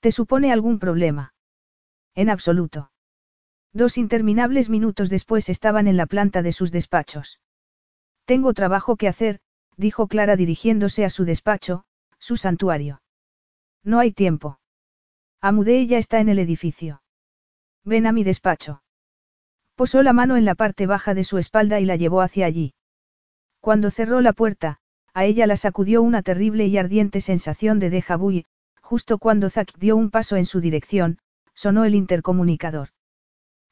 ¿Te 0.00 0.10
supone 0.10 0.50
algún 0.50 0.80
problema? 0.80 1.34
En 2.16 2.30
absoluto. 2.30 2.90
Dos 3.72 3.96
interminables 3.96 4.70
minutos 4.70 5.08
después 5.08 5.48
estaban 5.48 5.86
en 5.86 5.96
la 5.96 6.06
planta 6.06 6.42
de 6.42 6.50
sus 6.50 6.72
despachos. 6.72 7.38
Tengo 8.24 8.54
trabajo 8.54 8.96
que 8.96 9.06
hacer, 9.06 9.40
dijo 9.76 10.08
Clara 10.08 10.36
dirigiéndose 10.36 11.04
a 11.04 11.10
su 11.10 11.24
despacho, 11.24 11.84
su 12.18 12.36
santuario. 12.36 13.02
No 13.82 13.98
hay 13.98 14.12
tiempo. 14.12 14.58
Amudé 15.40 15.86
ya 15.86 15.98
está 15.98 16.20
en 16.20 16.28
el 16.28 16.38
edificio. 16.38 17.02
Ven 17.84 18.06
a 18.06 18.12
mi 18.12 18.24
despacho. 18.24 18.82
Posó 19.74 20.02
la 20.02 20.12
mano 20.12 20.36
en 20.36 20.44
la 20.44 20.54
parte 20.54 20.86
baja 20.86 21.14
de 21.14 21.24
su 21.24 21.38
espalda 21.38 21.80
y 21.80 21.84
la 21.84 21.96
llevó 21.96 22.22
hacia 22.22 22.46
allí. 22.46 22.74
Cuando 23.60 23.90
cerró 23.90 24.20
la 24.20 24.32
puerta, 24.32 24.80
a 25.12 25.24
ella 25.24 25.46
la 25.46 25.56
sacudió 25.56 26.02
una 26.02 26.22
terrible 26.22 26.66
y 26.66 26.78
ardiente 26.78 27.20
sensación 27.20 27.78
de 27.78 27.90
déjà 27.90 28.18
vu 28.18 28.42
justo 28.80 29.18
cuando 29.18 29.50
Zack 29.50 29.76
dio 29.78 29.96
un 29.96 30.10
paso 30.10 30.36
en 30.36 30.46
su 30.46 30.60
dirección, 30.60 31.18
sonó 31.54 31.84
el 31.84 31.94
intercomunicador. 31.94 32.90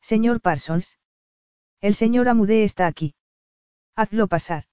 Señor 0.01 0.41
Parsons. 0.41 0.99
El 1.81 1.95
señor 1.95 2.29
Amudé 2.29 2.65
está 2.65 2.87
aquí. 2.87 3.15
Hazlo 3.95 4.27
pasar. 4.27 4.65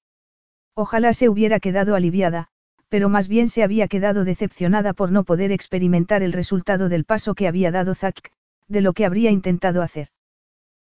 Ojalá 0.75 1.13
se 1.13 1.29
hubiera 1.29 1.59
quedado 1.59 1.95
aliviada, 1.95 2.47
pero 2.89 3.09
más 3.09 3.27
bien 3.27 3.49
se 3.49 3.63
había 3.63 3.87
quedado 3.87 4.25
decepcionada 4.25 4.93
por 4.93 5.11
no 5.11 5.23
poder 5.23 5.51
experimentar 5.51 6.23
el 6.23 6.33
resultado 6.33 6.89
del 6.89 7.05
paso 7.05 7.35
que 7.35 7.47
había 7.47 7.71
dado 7.71 7.95
Zack, 7.95 8.31
de 8.67 8.81
lo 8.81 8.93
que 8.93 9.05
habría 9.05 9.31
intentado 9.31 9.81
hacer. 9.81 10.09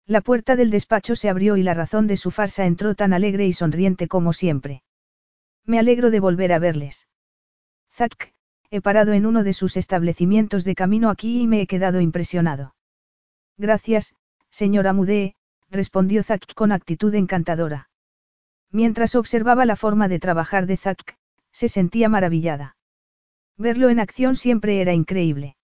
La 0.08 0.22
puerta 0.22 0.56
del 0.56 0.70
despacho 0.70 1.16
se 1.16 1.30
abrió 1.30 1.58
y 1.58 1.64
la 1.64 1.74
razón 1.74 2.06
de 2.06 2.18
su 2.18 2.30
farsa 2.30 2.66
entró 2.66 2.94
tan 2.94 3.14
alegre 3.14 3.48
y 3.48 3.54
sonriente 3.54 4.08
como 4.08 4.34
siempre. 4.34 4.84
Me 5.66 5.80
alegro 5.80 6.12
de 6.12 6.20
volver 6.20 6.54
a 6.54 6.60
verles. 6.60 7.08
Zack, 7.92 8.34
he 8.70 8.82
parado 8.82 9.14
en 9.14 9.26
uno 9.26 9.44
de 9.44 9.54
sus 9.54 9.78
establecimientos 9.78 10.64
de 10.64 10.76
camino 10.76 11.10
aquí 11.10 11.42
y 11.42 11.48
me 11.48 11.62
he 11.62 11.68
quedado 11.68 12.02
impresionado. 12.02 12.76
Gracias, 13.58 14.14
señora 14.52 14.94
Mudee, 14.94 15.36
respondió 15.72 16.22
Zack 16.22 16.54
con 16.54 16.72
actitud 16.72 17.14
encantadora. 17.16 17.90
Mientras 18.76 19.16
observaba 19.16 19.66
la 19.66 19.78
forma 19.78 20.10
de 20.10 20.20
trabajar 20.20 20.66
de 20.66 20.76
Zack, 20.76 21.18
se 21.54 21.70
sentía 21.70 22.10
maravillada. 22.10 22.76
Verlo 23.58 23.88
en 23.88 24.02
acción 24.02 24.36
siempre 24.36 24.82
era 24.82 24.94
increíble. 24.94 25.56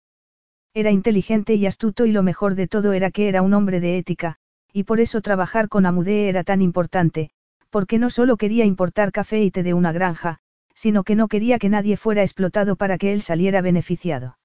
Era 0.74 0.92
inteligente 0.92 1.56
y 1.56 1.66
astuto 1.66 2.06
y 2.06 2.14
lo 2.14 2.24
mejor 2.24 2.56
de 2.56 2.70
todo 2.70 2.94
era 2.94 3.12
que 3.12 3.28
era 3.28 3.42
un 3.42 3.54
hombre 3.54 3.82
de 3.82 3.98
ética, 3.98 4.38
y 4.72 4.86
por 4.86 5.02
eso 5.02 5.20
trabajar 5.20 5.68
con 5.68 5.86
Amudee 5.86 6.30
era 6.30 6.46
tan 6.46 6.62
importante, 6.62 7.32
porque 7.70 8.00
no 8.00 8.10
solo 8.10 8.38
quería 8.38 8.64
importar 8.64 9.12
café 9.12 9.44
y 9.44 9.52
té 9.52 9.62
de 9.62 9.74
una 9.74 9.92
granja, 9.92 10.38
sino 10.74 11.04
que 11.04 11.16
no 11.16 11.28
quería 11.28 11.60
que 11.60 11.68
nadie 11.68 11.98
fuera 11.98 12.22
explotado 12.22 12.78
para 12.78 12.98
que 12.98 13.12
él 13.12 13.22
saliera 13.22 13.60
beneficiado. 13.60 14.38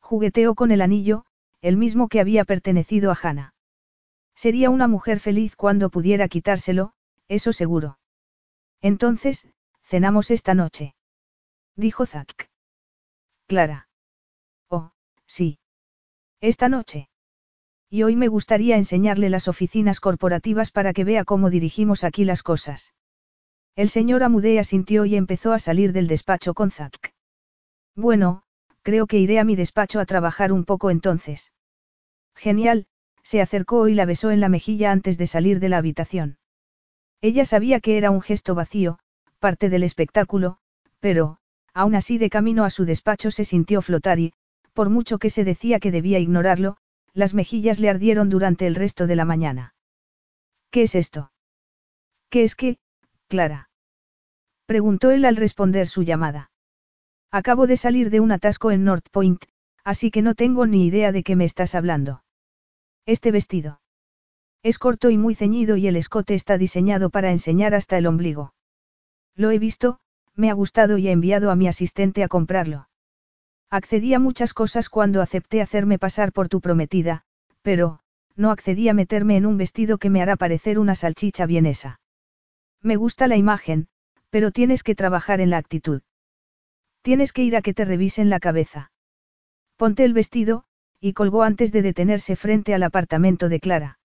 Jugueteó 0.00 0.54
con 0.54 0.70
el 0.70 0.80
anillo, 0.80 1.26
el 1.60 1.76
mismo 1.76 2.08
que 2.08 2.20
había 2.20 2.46
pertenecido 2.46 3.10
a 3.10 3.18
Hannah. 3.22 3.52
Sería 4.34 4.70
una 4.70 4.88
mujer 4.88 5.20
feliz 5.20 5.56
cuando 5.56 5.90
pudiera 5.90 6.26
quitárselo, 6.28 6.94
eso 7.32 7.52
seguro. 7.52 7.98
Entonces, 8.82 9.48
cenamos 9.82 10.30
esta 10.30 10.54
noche. 10.54 10.94
Dijo 11.76 12.04
Zack. 12.04 12.50
Clara. 13.46 13.88
Oh, 14.68 14.92
sí. 15.26 15.58
Esta 16.40 16.68
noche. 16.68 17.08
Y 17.88 18.02
hoy 18.02 18.16
me 18.16 18.28
gustaría 18.28 18.76
enseñarle 18.76 19.30
las 19.30 19.48
oficinas 19.48 19.98
corporativas 20.00 20.70
para 20.70 20.92
que 20.92 21.04
vea 21.04 21.24
cómo 21.24 21.48
dirigimos 21.48 22.04
aquí 22.04 22.24
las 22.24 22.42
cosas. 22.42 22.94
El 23.76 23.88
señor 23.88 24.22
Amudea 24.22 24.64
sintió 24.64 25.06
y 25.06 25.16
empezó 25.16 25.52
a 25.52 25.58
salir 25.58 25.92
del 25.92 26.08
despacho 26.08 26.52
con 26.52 26.70
Zack. 26.70 27.14
Bueno, 27.96 28.42
creo 28.82 29.06
que 29.06 29.18
iré 29.18 29.38
a 29.38 29.44
mi 29.44 29.56
despacho 29.56 30.00
a 30.00 30.06
trabajar 30.06 30.52
un 30.52 30.64
poco 30.64 30.90
entonces. 30.90 31.52
Genial, 32.34 32.86
se 33.22 33.40
acercó 33.40 33.88
y 33.88 33.94
la 33.94 34.04
besó 34.04 34.30
en 34.30 34.40
la 34.40 34.50
mejilla 34.50 34.92
antes 34.92 35.16
de 35.16 35.26
salir 35.26 35.60
de 35.60 35.70
la 35.70 35.78
habitación. 35.78 36.38
Ella 37.22 37.44
sabía 37.44 37.80
que 37.80 37.96
era 37.96 38.10
un 38.10 38.20
gesto 38.20 38.56
vacío, 38.56 38.98
parte 39.38 39.70
del 39.70 39.84
espectáculo, 39.84 40.58
pero, 40.98 41.38
aún 41.72 41.94
así 41.94 42.18
de 42.18 42.28
camino 42.28 42.64
a 42.64 42.70
su 42.70 42.84
despacho 42.84 43.30
se 43.30 43.44
sintió 43.44 43.80
flotar 43.80 44.18
y, 44.18 44.34
por 44.72 44.90
mucho 44.90 45.18
que 45.18 45.30
se 45.30 45.44
decía 45.44 45.78
que 45.78 45.92
debía 45.92 46.18
ignorarlo, 46.18 46.76
las 47.14 47.32
mejillas 47.32 47.78
le 47.78 47.90
ardieron 47.90 48.28
durante 48.28 48.66
el 48.66 48.74
resto 48.74 49.06
de 49.06 49.16
la 49.16 49.24
mañana. 49.24 49.74
¿Qué 50.70 50.82
es 50.82 50.94
esto? 50.96 51.30
¿Qué 52.28 52.42
es 52.42 52.56
que, 52.56 52.78
Clara? 53.28 53.70
Preguntó 54.66 55.10
él 55.10 55.24
al 55.24 55.36
responder 55.36 55.86
su 55.86 56.02
llamada. 56.02 56.50
Acabo 57.30 57.66
de 57.66 57.76
salir 57.76 58.10
de 58.10 58.20
un 58.20 58.32
atasco 58.32 58.70
en 58.70 58.84
North 58.84 59.06
Point, 59.12 59.44
así 59.84 60.10
que 60.10 60.22
no 60.22 60.34
tengo 60.34 60.66
ni 60.66 60.86
idea 60.86 61.12
de 61.12 61.22
qué 61.22 61.36
me 61.36 61.44
estás 61.44 61.74
hablando. 61.74 62.24
Este 63.06 63.30
vestido. 63.30 63.81
Es 64.62 64.78
corto 64.78 65.10
y 65.10 65.18
muy 65.18 65.34
ceñido 65.34 65.76
y 65.76 65.88
el 65.88 65.96
escote 65.96 66.34
está 66.34 66.56
diseñado 66.56 67.10
para 67.10 67.32
enseñar 67.32 67.74
hasta 67.74 67.98
el 67.98 68.06
ombligo. 68.06 68.54
Lo 69.34 69.50
he 69.50 69.58
visto, 69.58 69.98
me 70.34 70.50
ha 70.50 70.52
gustado 70.52 70.98
y 70.98 71.08
he 71.08 71.12
enviado 71.12 71.50
a 71.50 71.56
mi 71.56 71.66
asistente 71.66 72.22
a 72.22 72.28
comprarlo. 72.28 72.88
Accedí 73.70 74.14
a 74.14 74.18
muchas 74.18 74.54
cosas 74.54 74.88
cuando 74.88 75.20
acepté 75.20 75.62
hacerme 75.62 75.98
pasar 75.98 76.32
por 76.32 76.48
tu 76.48 76.60
prometida, 76.60 77.24
pero, 77.62 78.00
no 78.36 78.50
accedí 78.50 78.88
a 78.88 78.94
meterme 78.94 79.36
en 79.36 79.46
un 79.46 79.56
vestido 79.56 79.98
que 79.98 80.10
me 80.10 80.22
hará 80.22 80.36
parecer 80.36 80.78
una 80.78 80.94
salchicha 80.94 81.46
vienesa. 81.46 82.00
Me 82.80 82.96
gusta 82.96 83.26
la 83.26 83.36
imagen, 83.36 83.88
pero 84.30 84.50
tienes 84.50 84.82
que 84.82 84.94
trabajar 84.94 85.40
en 85.40 85.50
la 85.50 85.58
actitud. 85.58 86.02
Tienes 87.02 87.32
que 87.32 87.42
ir 87.42 87.56
a 87.56 87.62
que 87.62 87.74
te 87.74 87.84
revisen 87.84 88.30
la 88.30 88.40
cabeza. 88.40 88.92
Ponte 89.76 90.04
el 90.04 90.12
vestido, 90.12 90.64
y 91.00 91.14
colgó 91.14 91.42
antes 91.42 91.72
de 91.72 91.82
detenerse 91.82 92.36
frente 92.36 92.74
al 92.74 92.84
apartamento 92.84 93.48
de 93.48 93.58
Clara. 93.58 93.98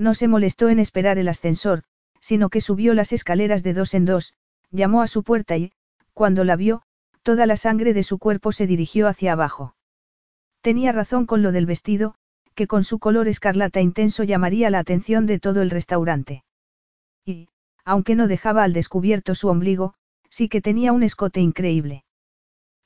No 0.00 0.14
se 0.14 0.28
molestó 0.28 0.70
en 0.70 0.78
esperar 0.78 1.18
el 1.18 1.28
ascensor, 1.28 1.82
sino 2.20 2.48
que 2.48 2.62
subió 2.62 2.94
las 2.94 3.12
escaleras 3.12 3.62
de 3.62 3.74
dos 3.74 3.92
en 3.92 4.06
dos, 4.06 4.32
llamó 4.70 5.02
a 5.02 5.06
su 5.06 5.22
puerta 5.22 5.58
y, 5.58 5.72
cuando 6.14 6.42
la 6.42 6.56
vio, 6.56 6.80
toda 7.22 7.44
la 7.44 7.58
sangre 7.58 7.92
de 7.92 8.02
su 8.02 8.18
cuerpo 8.18 8.50
se 8.50 8.66
dirigió 8.66 9.08
hacia 9.08 9.34
abajo. 9.34 9.76
Tenía 10.62 10.92
razón 10.92 11.26
con 11.26 11.42
lo 11.42 11.52
del 11.52 11.66
vestido, 11.66 12.14
que 12.54 12.66
con 12.66 12.82
su 12.82 12.98
color 12.98 13.28
escarlata 13.28 13.82
intenso 13.82 14.24
llamaría 14.24 14.70
la 14.70 14.78
atención 14.78 15.26
de 15.26 15.38
todo 15.38 15.60
el 15.60 15.68
restaurante. 15.68 16.44
Y, 17.26 17.50
aunque 17.84 18.14
no 18.14 18.26
dejaba 18.26 18.62
al 18.62 18.72
descubierto 18.72 19.34
su 19.34 19.48
ombligo, 19.48 19.92
sí 20.30 20.48
que 20.48 20.62
tenía 20.62 20.92
un 20.94 21.02
escote 21.02 21.40
increíble. 21.40 22.04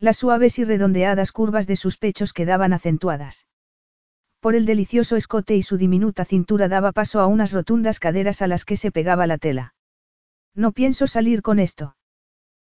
Las 0.01 0.17
suaves 0.17 0.59
y 0.59 0.65
redondeadas 0.65 1.31
curvas 1.31 1.69
de 1.69 1.77
sus 1.77 1.97
pechos 1.97 2.33
quedaban 2.33 2.73
acentuadas. 2.73 3.47
Por 4.45 4.57
el 4.57 4.67
delicioso 4.67 5.17
escote 5.17 5.57
y 5.57 5.63
su 5.63 5.79
diminuta 5.79 6.27
cintura 6.27 6.69
daba 6.69 6.93
paso 6.93 7.21
a 7.21 7.27
unas 7.27 7.53
rotundas 7.53 7.99
caderas 7.99 8.43
a 8.43 8.47
las 8.47 8.67
que 8.67 8.77
se 8.77 8.91
pegaba 8.91 9.27
la 9.27 9.39
tela. 9.39 9.73
No 10.55 10.73
pienso 10.73 11.07
salir 11.07 11.41
con 11.41 11.59
esto. 11.59 11.97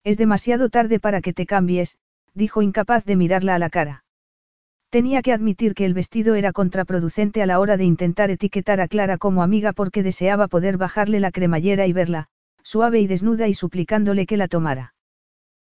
Es 0.03 0.17
demasiado 0.17 0.69
tarde 0.69 0.99
para 0.99 1.21
que 1.21 1.31
te 1.31 1.45
cambies, 1.45 1.99
dijo 2.33 2.63
incapaz 2.63 3.05
de 3.05 3.15
mirarla 3.15 3.53
a 3.53 3.59
la 3.59 3.69
cara. 3.69 4.03
Tenía 4.89 5.21
que 5.21 5.31
admitir 5.31 5.75
que 5.75 5.85
el 5.85 5.93
vestido 5.93 6.33
era 6.33 6.53
contraproducente 6.53 7.43
a 7.43 7.45
la 7.45 7.59
hora 7.59 7.77
de 7.77 7.83
intentar 7.83 8.31
etiquetar 8.31 8.81
a 8.81 8.87
Clara 8.87 9.19
como 9.19 9.43
amiga 9.43 9.71
porque 9.71 10.01
deseaba 10.01 10.47
poder 10.47 10.77
bajarle 10.77 11.19
la 11.19 11.29
cremallera 11.29 11.85
y 11.85 11.93
verla, 11.93 12.29
suave 12.63 12.99
y 12.99 13.05
desnuda 13.05 13.47
y 13.47 13.53
suplicándole 13.53 14.25
que 14.25 14.37
la 14.37 14.47
tomara. 14.47 14.95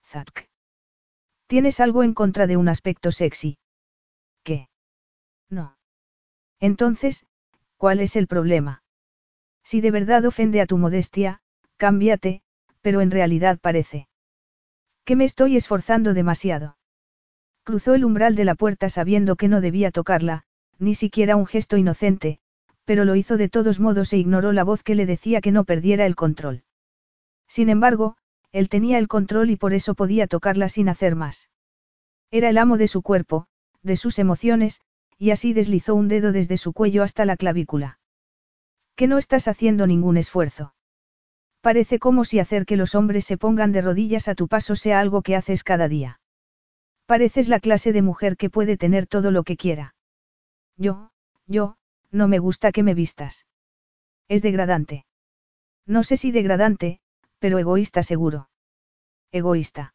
Zack. 0.05 0.47
¿Tienes 1.47 1.79
algo 1.79 2.03
en 2.03 2.13
contra 2.13 2.45
de 2.45 2.55
un 2.55 2.69
aspecto 2.69 3.11
sexy? 3.11 3.57
¿Qué? 4.43 4.69
No. 5.49 5.76
Entonces, 6.59 7.25
¿cuál 7.77 7.99
es 7.99 8.15
el 8.15 8.27
problema? 8.27 8.83
Si 9.63 9.81
de 9.81 9.91
verdad 9.91 10.25
ofende 10.25 10.61
a 10.61 10.65
tu 10.65 10.77
modestia, 10.77 11.41
cámbiate, 11.77 12.41
pero 12.81 13.01
en 13.01 13.11
realidad 13.11 13.59
parece. 13.59 14.07
Que 15.05 15.15
me 15.15 15.25
estoy 15.25 15.55
esforzando 15.55 16.13
demasiado. 16.13 16.77
Cruzó 17.63 17.95
el 17.95 18.05
umbral 18.05 18.35
de 18.35 18.45
la 18.45 18.55
puerta 18.55 18.89
sabiendo 18.89 19.35
que 19.35 19.47
no 19.47 19.61
debía 19.61 19.91
tocarla, 19.91 20.43
ni 20.79 20.95
siquiera 20.95 21.35
un 21.35 21.45
gesto 21.45 21.77
inocente, 21.77 22.39
pero 22.85 23.03
lo 23.03 23.15
hizo 23.15 23.35
de 23.35 23.49
todos 23.49 23.79
modos 23.79 24.13
e 24.13 24.17
ignoró 24.17 24.53
la 24.53 24.63
voz 24.63 24.83
que 24.83 24.95
le 24.95 25.05
decía 25.05 25.41
que 25.41 25.51
no 25.51 25.65
perdiera 25.65 26.05
el 26.05 26.15
control. 26.15 26.63
Sin 27.47 27.69
embargo, 27.69 28.15
él 28.53 28.69
tenía 28.69 28.97
el 28.97 29.07
control 29.07 29.49
y 29.49 29.57
por 29.57 29.73
eso 29.73 29.95
podía 29.95 30.27
tocarla 30.27 30.69
sin 30.69 30.87
hacer 30.87 31.15
más. 31.15 31.49
Era 32.31 32.49
el 32.49 32.57
amo 32.57 32.77
de 32.77 32.87
su 32.87 33.01
cuerpo, 33.01 33.47
de 33.83 33.97
sus 33.97 34.19
emociones, 34.19 34.81
y 35.17 35.31
así 35.31 35.53
deslizó 35.53 35.95
un 35.95 36.07
dedo 36.07 36.31
desde 36.31 36.57
su 36.57 36.73
cuello 36.73 37.03
hasta 37.03 37.25
la 37.25 37.37
clavícula. 37.37 37.99
Que 38.95 39.07
no 39.07 39.17
estás 39.17 39.47
haciendo 39.47 39.87
ningún 39.87 40.17
esfuerzo. 40.17 40.73
Parece 41.61 41.99
como 41.99 42.23
si 42.23 42.39
hacer 42.39 42.65
que 42.65 42.77
los 42.77 42.95
hombres 42.95 43.25
se 43.25 43.37
pongan 43.37 43.71
de 43.71 43.81
rodillas 43.81 44.27
a 44.27 44.35
tu 44.35 44.47
paso 44.47 44.75
sea 44.75 44.99
algo 44.99 45.21
que 45.21 45.35
haces 45.35 45.63
cada 45.63 45.87
día. 45.87 46.19
Pareces 47.05 47.47
la 47.47 47.59
clase 47.59 47.93
de 47.93 48.01
mujer 48.01 48.37
que 48.37 48.49
puede 48.49 48.77
tener 48.77 49.07
todo 49.07 49.31
lo 49.31 49.43
que 49.43 49.57
quiera. 49.57 49.95
Yo, 50.77 51.11
yo, 51.45 51.77
no 52.11 52.27
me 52.27 52.39
gusta 52.39 52.71
que 52.71 52.83
me 52.83 52.93
vistas. 52.93 53.45
Es 54.27 54.41
degradante. 54.41 55.05
No 55.85 56.03
sé 56.03 56.17
si 56.17 56.31
degradante, 56.31 56.99
pero 57.39 57.59
egoísta 57.59 58.03
seguro. 58.03 58.49
Egoísta. 59.31 59.93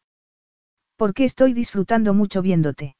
Porque 0.95 1.23
estoy 1.23 1.53
disfrutando 1.53 2.13
mucho 2.13 2.41
viéndote. 2.41 2.95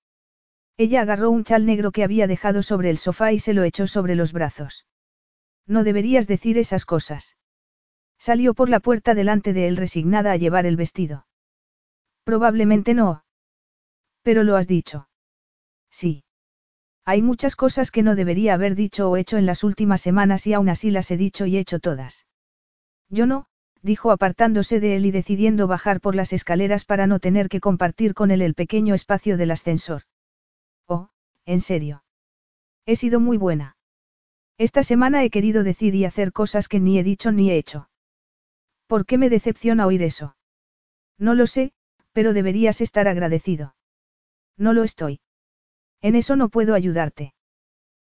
Ella 0.77 1.01
agarró 1.01 1.29
un 1.29 1.43
chal 1.43 1.65
negro 1.65 1.91
que 1.91 2.03
había 2.03 2.27
dejado 2.27 2.63
sobre 2.63 2.89
el 2.89 2.97
sofá 2.97 3.31
y 3.31 3.39
se 3.39 3.53
lo 3.53 3.63
echó 3.63 3.87
sobre 3.87 4.15
los 4.15 4.33
brazos. 4.33 4.85
No 5.67 5.83
deberías 5.83 6.27
decir 6.27 6.57
esas 6.57 6.85
cosas. 6.85 7.37
Salió 8.17 8.53
por 8.53 8.69
la 8.69 8.79
puerta 8.79 9.15
delante 9.15 9.53
de 9.53 9.67
él 9.67 9.77
resignada 9.77 10.31
a 10.31 10.37
llevar 10.37 10.65
el 10.65 10.75
vestido. 10.75 11.27
Probablemente 12.23 12.93
no. 12.93 13.23
Pero 14.23 14.43
lo 14.43 14.55
has 14.55 14.67
dicho. 14.67 15.09
Sí. 15.91 16.23
Hay 17.05 17.21
muchas 17.21 17.55
cosas 17.55 17.91
que 17.91 18.01
no 18.01 18.15
debería 18.15 18.53
haber 18.53 18.75
dicho 18.75 19.09
o 19.09 19.17
hecho 19.17 19.37
en 19.37 19.45
las 19.45 19.63
últimas 19.63 20.01
semanas 20.01 20.47
y 20.47 20.53
aún 20.53 20.69
así 20.69 20.89
las 20.89 21.11
he 21.11 21.17
dicho 21.17 21.45
y 21.45 21.57
hecho 21.57 21.79
todas. 21.79 22.25
Yo 23.09 23.27
no, 23.27 23.47
dijo 23.81 24.11
apartándose 24.11 24.79
de 24.79 24.95
él 24.95 25.05
y 25.05 25.11
decidiendo 25.11 25.67
bajar 25.67 25.99
por 25.99 26.15
las 26.15 26.31
escaleras 26.31 26.85
para 26.85 27.05
no 27.05 27.19
tener 27.19 27.49
que 27.49 27.59
compartir 27.59 28.13
con 28.13 28.31
él 28.31 28.41
el 28.41 28.55
pequeño 28.55 28.95
espacio 28.95 29.37
del 29.37 29.51
ascensor. 29.51 30.03
En 31.45 31.61
serio. 31.61 32.03
He 32.85 32.95
sido 32.95 33.19
muy 33.19 33.37
buena. 33.37 33.77
Esta 34.57 34.83
semana 34.83 35.23
he 35.23 35.29
querido 35.29 35.63
decir 35.63 35.95
y 35.95 36.05
hacer 36.05 36.31
cosas 36.31 36.67
que 36.67 36.79
ni 36.79 36.99
he 36.99 37.03
dicho 37.03 37.31
ni 37.31 37.51
he 37.51 37.57
hecho. 37.57 37.89
¿Por 38.87 39.05
qué 39.05 39.17
me 39.17 39.29
decepciona 39.29 39.87
oír 39.87 40.03
eso? 40.03 40.35
No 41.17 41.33
lo 41.33 41.47
sé, 41.47 41.73
pero 42.11 42.33
deberías 42.33 42.81
estar 42.81 43.07
agradecido. 43.07 43.75
No 44.57 44.73
lo 44.73 44.83
estoy. 44.83 45.21
En 46.01 46.15
eso 46.15 46.35
no 46.35 46.49
puedo 46.49 46.75
ayudarte. 46.75 47.33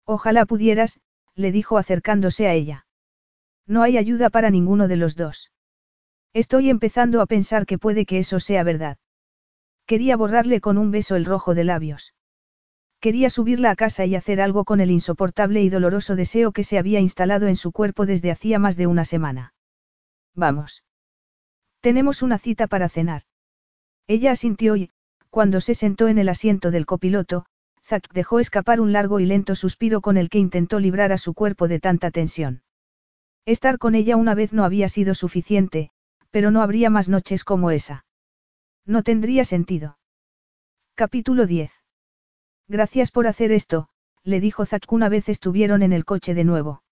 Ojalá 0.04 0.44
pudieras, 0.44 1.00
le 1.34 1.52
dijo 1.52 1.78
acercándose 1.78 2.46
a 2.46 2.52
ella. 2.52 2.86
No 3.66 3.82
hay 3.82 3.96
ayuda 3.96 4.30
para 4.30 4.50
ninguno 4.50 4.88
de 4.88 4.96
los 4.96 5.16
dos. 5.16 5.50
Estoy 6.34 6.68
empezando 6.68 7.20
a 7.20 7.26
pensar 7.26 7.64
que 7.64 7.78
puede 7.78 8.04
que 8.04 8.18
eso 8.18 8.40
sea 8.40 8.62
verdad. 8.64 8.98
Quería 9.86 10.16
borrarle 10.16 10.60
con 10.60 10.78
un 10.78 10.90
beso 10.90 11.16
el 11.16 11.24
rojo 11.24 11.54
de 11.54 11.64
labios. 11.64 12.13
Quería 13.04 13.28
subirla 13.28 13.70
a 13.70 13.76
casa 13.76 14.06
y 14.06 14.14
hacer 14.14 14.40
algo 14.40 14.64
con 14.64 14.80
el 14.80 14.90
insoportable 14.90 15.60
y 15.60 15.68
doloroso 15.68 16.16
deseo 16.16 16.52
que 16.52 16.64
se 16.64 16.78
había 16.78 17.00
instalado 17.00 17.48
en 17.48 17.56
su 17.56 17.70
cuerpo 17.70 18.06
desde 18.06 18.30
hacía 18.30 18.58
más 18.58 18.78
de 18.78 18.86
una 18.86 19.04
semana. 19.04 19.52
Vamos. 20.34 20.84
Tenemos 21.82 22.22
una 22.22 22.38
cita 22.38 22.66
para 22.66 22.88
cenar. 22.88 23.24
Ella 24.06 24.30
asintió 24.30 24.74
y, 24.76 24.90
cuando 25.28 25.60
se 25.60 25.74
sentó 25.74 26.08
en 26.08 26.16
el 26.16 26.30
asiento 26.30 26.70
del 26.70 26.86
copiloto, 26.86 27.44
Zack 27.82 28.10
dejó 28.14 28.40
escapar 28.40 28.80
un 28.80 28.94
largo 28.94 29.20
y 29.20 29.26
lento 29.26 29.54
suspiro 29.54 30.00
con 30.00 30.16
el 30.16 30.30
que 30.30 30.38
intentó 30.38 30.80
librar 30.80 31.12
a 31.12 31.18
su 31.18 31.34
cuerpo 31.34 31.68
de 31.68 31.80
tanta 31.80 32.10
tensión. 32.10 32.62
Estar 33.44 33.76
con 33.76 33.94
ella 33.94 34.16
una 34.16 34.34
vez 34.34 34.54
no 34.54 34.64
había 34.64 34.88
sido 34.88 35.14
suficiente, 35.14 35.90
pero 36.30 36.50
no 36.50 36.62
habría 36.62 36.88
más 36.88 37.10
noches 37.10 37.44
como 37.44 37.70
esa. 37.70 38.06
No 38.86 39.02
tendría 39.02 39.44
sentido. 39.44 39.98
Capítulo 40.94 41.44
10. 41.44 41.83
Gracias 42.68 43.10
por 43.10 43.26
hacer 43.26 43.52
esto, 43.52 43.88
le 44.22 44.40
dijo 44.40 44.64
Zack 44.64 44.90
una 44.90 45.08
vez 45.08 45.28
estuvieron 45.28 45.82
en 45.82 45.92
el 45.92 46.04
coche 46.04 46.34
de 46.34 46.44
nuevo. 46.44 46.82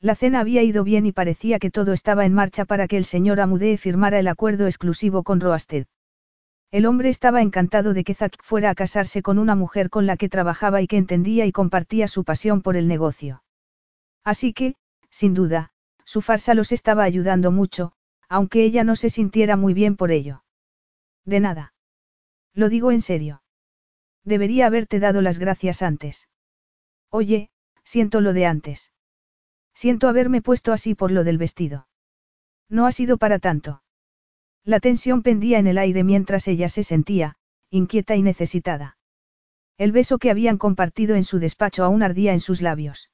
La 0.00 0.14
cena 0.14 0.40
había 0.40 0.62
ido 0.62 0.84
bien 0.84 1.06
y 1.06 1.12
parecía 1.12 1.58
que 1.58 1.70
todo 1.70 1.92
estaba 1.92 2.24
en 2.24 2.34
marcha 2.34 2.64
para 2.64 2.88
que 2.88 2.96
el 2.96 3.04
señor 3.04 3.40
Amudee 3.40 3.76
firmara 3.76 4.18
el 4.18 4.28
acuerdo 4.28 4.66
exclusivo 4.66 5.22
con 5.22 5.40
Roasted. 5.40 5.86
El 6.70 6.86
hombre 6.86 7.08
estaba 7.08 7.42
encantado 7.42 7.94
de 7.94 8.04
que 8.04 8.14
Zack 8.14 8.42
fuera 8.42 8.70
a 8.70 8.74
casarse 8.74 9.22
con 9.22 9.38
una 9.38 9.54
mujer 9.56 9.90
con 9.90 10.06
la 10.06 10.16
que 10.16 10.28
trabajaba 10.28 10.80
y 10.80 10.86
que 10.86 10.96
entendía 10.96 11.44
y 11.44 11.52
compartía 11.52 12.06
su 12.06 12.24
pasión 12.24 12.62
por 12.62 12.76
el 12.76 12.86
negocio. 12.86 13.42
Así 14.24 14.52
que, 14.52 14.76
sin 15.10 15.34
duda, 15.34 15.72
su 16.04 16.22
farsa 16.22 16.54
los 16.54 16.72
estaba 16.72 17.04
ayudando 17.04 17.50
mucho, 17.50 17.92
aunque 18.28 18.62
ella 18.64 18.84
no 18.84 18.96
se 18.96 19.10
sintiera 19.10 19.56
muy 19.56 19.74
bien 19.74 19.96
por 19.96 20.12
ello. 20.12 20.44
De 21.24 21.40
nada. 21.40 21.74
Lo 22.54 22.68
digo 22.68 22.92
en 22.92 23.00
serio. 23.00 23.42
Debería 24.24 24.66
haberte 24.66 25.00
dado 25.00 25.22
las 25.22 25.38
gracias 25.38 25.82
antes. 25.82 26.28
Oye, 27.10 27.50
siento 27.84 28.20
lo 28.20 28.32
de 28.32 28.46
antes. 28.46 28.92
Siento 29.74 30.08
haberme 30.08 30.42
puesto 30.42 30.72
así 30.72 30.94
por 30.94 31.10
lo 31.10 31.24
del 31.24 31.38
vestido. 31.38 31.88
No 32.68 32.86
ha 32.86 32.92
sido 32.92 33.18
para 33.18 33.38
tanto. 33.38 33.82
La 34.64 34.80
tensión 34.80 35.22
pendía 35.22 35.58
en 35.58 35.66
el 35.66 35.78
aire 35.78 36.04
mientras 36.04 36.46
ella 36.48 36.68
se 36.68 36.82
sentía, 36.82 37.36
inquieta 37.70 38.16
y 38.16 38.22
necesitada. 38.22 38.98
El 39.78 39.92
beso 39.92 40.18
que 40.18 40.30
habían 40.30 40.58
compartido 40.58 41.16
en 41.16 41.24
su 41.24 41.38
despacho 41.38 41.84
aún 41.84 42.02
ardía 42.02 42.32
en 42.32 42.40
sus 42.40 42.60
labios. 42.60 43.10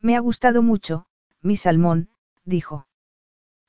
Me 0.00 0.16
ha 0.16 0.20
gustado 0.20 0.62
mucho, 0.62 1.06
mi 1.40 1.56
salmón, 1.56 2.10
dijo. 2.44 2.86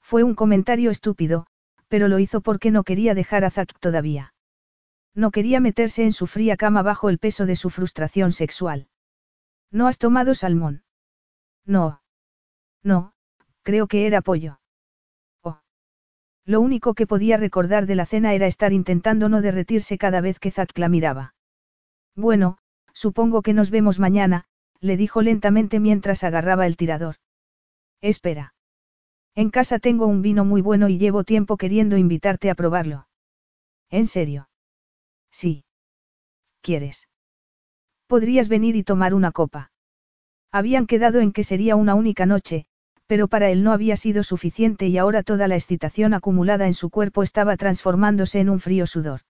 Fue 0.02 0.24
un 0.24 0.36
comentario 0.36 0.92
estúpido, 0.92 1.48
pero 1.88 2.08
lo 2.08 2.20
hizo 2.20 2.42
porque 2.42 2.72
no 2.72 2.84
quería 2.84 3.14
dejar 3.14 3.46
a 3.46 3.52
Zack 3.52 3.80
todavía. 3.80 4.34
No 5.16 5.32
quería 5.32 5.60
meterse 5.60 6.04
en 6.04 6.14
su 6.14 6.28
fría 6.28 6.58
cama 6.58 6.82
bajo 6.82 7.10
el 7.10 7.20
peso 7.20 7.46
de 7.46 7.56
su 7.56 7.70
frustración 7.70 8.32
sexual. 8.32 8.88
¿No 9.72 9.88
has 9.88 9.98
tomado 9.98 10.36
salmón? 10.36 10.84
No. 11.66 12.02
No, 12.84 13.14
creo 13.64 13.88
que 13.88 14.08
era 14.08 14.22
pollo. 14.22 14.60
Oh. 15.44 15.60
Lo 16.46 16.62
único 16.62 16.94
que 16.94 17.08
podía 17.08 17.38
recordar 17.38 17.86
de 17.86 17.96
la 17.96 18.06
cena 18.06 18.34
era 18.34 18.48
estar 18.48 18.74
intentando 18.74 19.30
no 19.30 19.42
derretirse 19.42 19.98
cada 19.98 20.22
vez 20.22 20.40
que 20.40 20.52
Zack 20.52 20.78
la 20.78 20.90
miraba. 20.90 21.36
Bueno, 22.16 22.58
supongo 22.94 23.42
que 23.42 23.54
nos 23.54 23.70
vemos 23.70 24.00
mañana, 24.00 24.46
le 24.80 24.98
dijo 24.98 25.22
lentamente 25.22 25.80
mientras 25.80 26.24
agarraba 26.24 26.66
el 26.66 26.78
tirador. 26.78 27.16
Espera. 28.02 28.54
En 29.36 29.52
casa 29.52 29.80
tengo 29.80 30.08
un 30.08 30.22
vino 30.22 30.46
muy 30.46 30.62
bueno 30.62 30.90
y 30.90 30.98
llevo 30.98 31.24
tiempo 31.24 31.58
queriendo 31.58 31.98
invitarte 31.98 32.50
a 32.50 32.56
probarlo. 32.56 33.08
¿En 33.90 34.08
serio? 34.08 34.49
Sí. 35.32 35.64
¿Quieres? 36.62 37.08
Podrías 38.08 38.50
venir 38.50 38.76
y 38.76 38.84
tomar 38.84 39.14
una 39.14 39.32
copa. 39.32 39.72
Habían 40.52 40.88
quedado 40.88 41.20
en 41.20 41.32
que 41.32 41.44
sería 41.44 41.76
una 41.76 41.96
única 41.96 42.26
noche, 42.26 42.66
pero 43.06 43.28
para 43.28 43.50
él 43.50 43.64
no 43.64 43.72
había 43.72 43.98
sido 43.98 44.24
suficiente 44.24 44.88
y 44.88 44.98
ahora 44.98 45.24
toda 45.24 45.48
la 45.48 45.56
excitación 45.56 46.14
acumulada 46.14 46.68
en 46.68 46.74
su 46.74 46.90
cuerpo 46.90 47.24
estaba 47.24 47.58
transformándose 47.58 48.40
en 48.40 48.50
un 48.50 48.60
frío 48.60 48.88
sudor. 48.88 49.22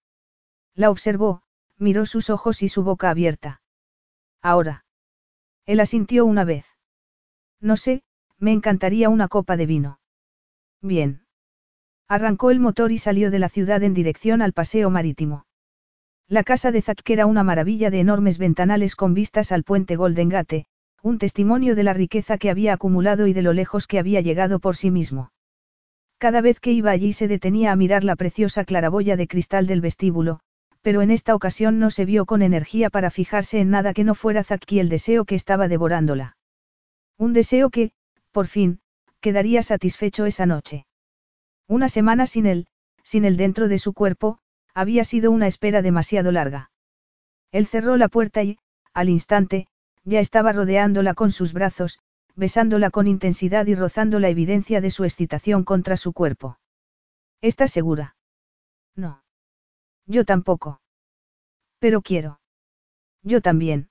La 0.75 0.89
observó, 0.89 1.41
miró 1.77 2.05
sus 2.05 2.29
ojos 2.29 2.61
y 2.61 2.69
su 2.69 2.83
boca 2.83 3.09
abierta. 3.09 3.61
Ahora. 4.41 4.85
Él 5.65 5.79
asintió 5.81 6.25
una 6.25 6.45
vez. 6.45 6.65
No 7.59 7.77
sé, 7.77 8.03
me 8.37 8.53
encantaría 8.53 9.09
una 9.09 9.27
copa 9.27 9.57
de 9.57 9.65
vino. 9.65 9.99
Bien. 10.81 11.25
Arrancó 12.07 12.51
el 12.51 12.59
motor 12.59 12.91
y 12.91 12.97
salió 12.97 13.29
de 13.29 13.39
la 13.39 13.49
ciudad 13.49 13.83
en 13.83 13.93
dirección 13.93 14.41
al 14.41 14.53
paseo 14.53 14.89
marítimo. 14.89 15.45
La 16.29 16.43
casa 16.43 16.71
de 16.71 16.83
Zack 16.83 17.09
era 17.09 17.25
una 17.25 17.43
maravilla 17.43 17.89
de 17.89 18.01
enormes 18.01 18.37
ventanales 18.37 18.95
con 18.95 19.15
vistas 19.15 19.51
al 19.51 19.63
puente 19.63 19.95
Golden 19.95 20.29
Gate, 20.29 20.67
un 21.01 21.17
testimonio 21.17 21.73
de 21.73 21.81
la 21.81 21.93
riqueza 21.93 22.37
que 22.37 22.51
había 22.51 22.73
acumulado 22.73 23.25
y 23.25 23.33
de 23.33 23.41
lo 23.41 23.51
lejos 23.51 23.87
que 23.87 23.97
había 23.97 24.21
llegado 24.21 24.59
por 24.59 24.75
sí 24.75 24.91
mismo. 24.91 25.31
Cada 26.19 26.41
vez 26.41 26.59
que 26.59 26.71
iba 26.71 26.91
allí 26.91 27.13
se 27.13 27.27
detenía 27.27 27.71
a 27.71 27.75
mirar 27.75 28.03
la 28.03 28.15
preciosa 28.15 28.63
claraboya 28.63 29.17
de 29.17 29.27
cristal 29.27 29.65
del 29.65 29.81
vestíbulo, 29.81 30.39
pero 30.83 31.01
en 31.01 31.09
esta 31.09 31.33
ocasión 31.33 31.79
no 31.79 31.89
se 31.89 32.05
vio 32.05 32.27
con 32.27 32.43
energía 32.43 32.91
para 32.91 33.09
fijarse 33.09 33.59
en 33.59 33.71
nada 33.71 33.95
que 33.95 34.03
no 34.03 34.13
fuera 34.13 34.43
Zack 34.43 34.71
y 34.71 34.79
el 34.79 34.89
deseo 34.89 35.25
que 35.25 35.33
estaba 35.33 35.67
devorándola. 35.67 36.37
Un 37.17 37.33
deseo 37.33 37.71
que, 37.71 37.91
por 38.31 38.45
fin, 38.45 38.81
quedaría 39.19 39.63
satisfecho 39.63 40.27
esa 40.27 40.45
noche. 40.45 40.85
Una 41.67 41.89
semana 41.89 42.27
sin 42.27 42.45
él, 42.45 42.67
sin 43.03 43.25
él 43.25 43.35
dentro 43.35 43.67
de 43.67 43.79
su 43.79 43.93
cuerpo, 43.93 44.37
había 44.73 45.03
sido 45.03 45.31
una 45.31 45.47
espera 45.47 45.81
demasiado 45.81 46.31
larga. 46.31 46.71
Él 47.51 47.67
cerró 47.67 47.97
la 47.97 48.07
puerta 48.07 48.43
y, 48.43 48.59
al 48.93 49.09
instante, 49.09 49.67
ya 50.03 50.19
estaba 50.19 50.51
rodeándola 50.53 51.13
con 51.13 51.31
sus 51.31 51.53
brazos, 51.53 51.99
besándola 52.35 52.89
con 52.89 53.07
intensidad 53.07 53.65
y 53.67 53.75
rozando 53.75 54.19
la 54.19 54.29
evidencia 54.29 54.81
de 54.81 54.91
su 54.91 55.03
excitación 55.03 55.63
contra 55.63 55.97
su 55.97 56.13
cuerpo. 56.13 56.57
¿Estás 57.41 57.71
segura? 57.71 58.15
No. 58.95 59.23
Yo 60.05 60.25
tampoco. 60.25 60.81
Pero 61.79 62.01
quiero. 62.01 62.39
Yo 63.23 63.41
también. 63.41 63.89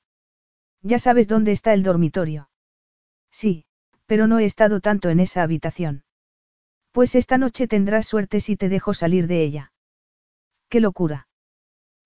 Ya 0.83 0.99
sabes 0.99 1.29
dónde 1.29 1.53
está 1.53 1.75
el 1.75 1.83
dormitorio. 1.83 2.51
Sí, 3.31 3.65
pero 4.07 4.27
no 4.27 4.39
he 4.39 4.45
estado 4.45 4.81
tanto 4.81 5.11
en 5.11 5.21
esa 5.21 5.43
habitación. 5.43 6.05
Pues 6.93 7.15
esta 7.15 7.39
noche 7.39 7.69
tendrás 7.69 8.07
suerte 8.07 8.41
si 8.41 8.57
te 8.57 8.69
dejo 8.69 8.95
salir 8.95 9.27
de 9.27 9.43
ella. 9.43 9.73
¡Qué 10.69 10.81
locura! 10.81 11.29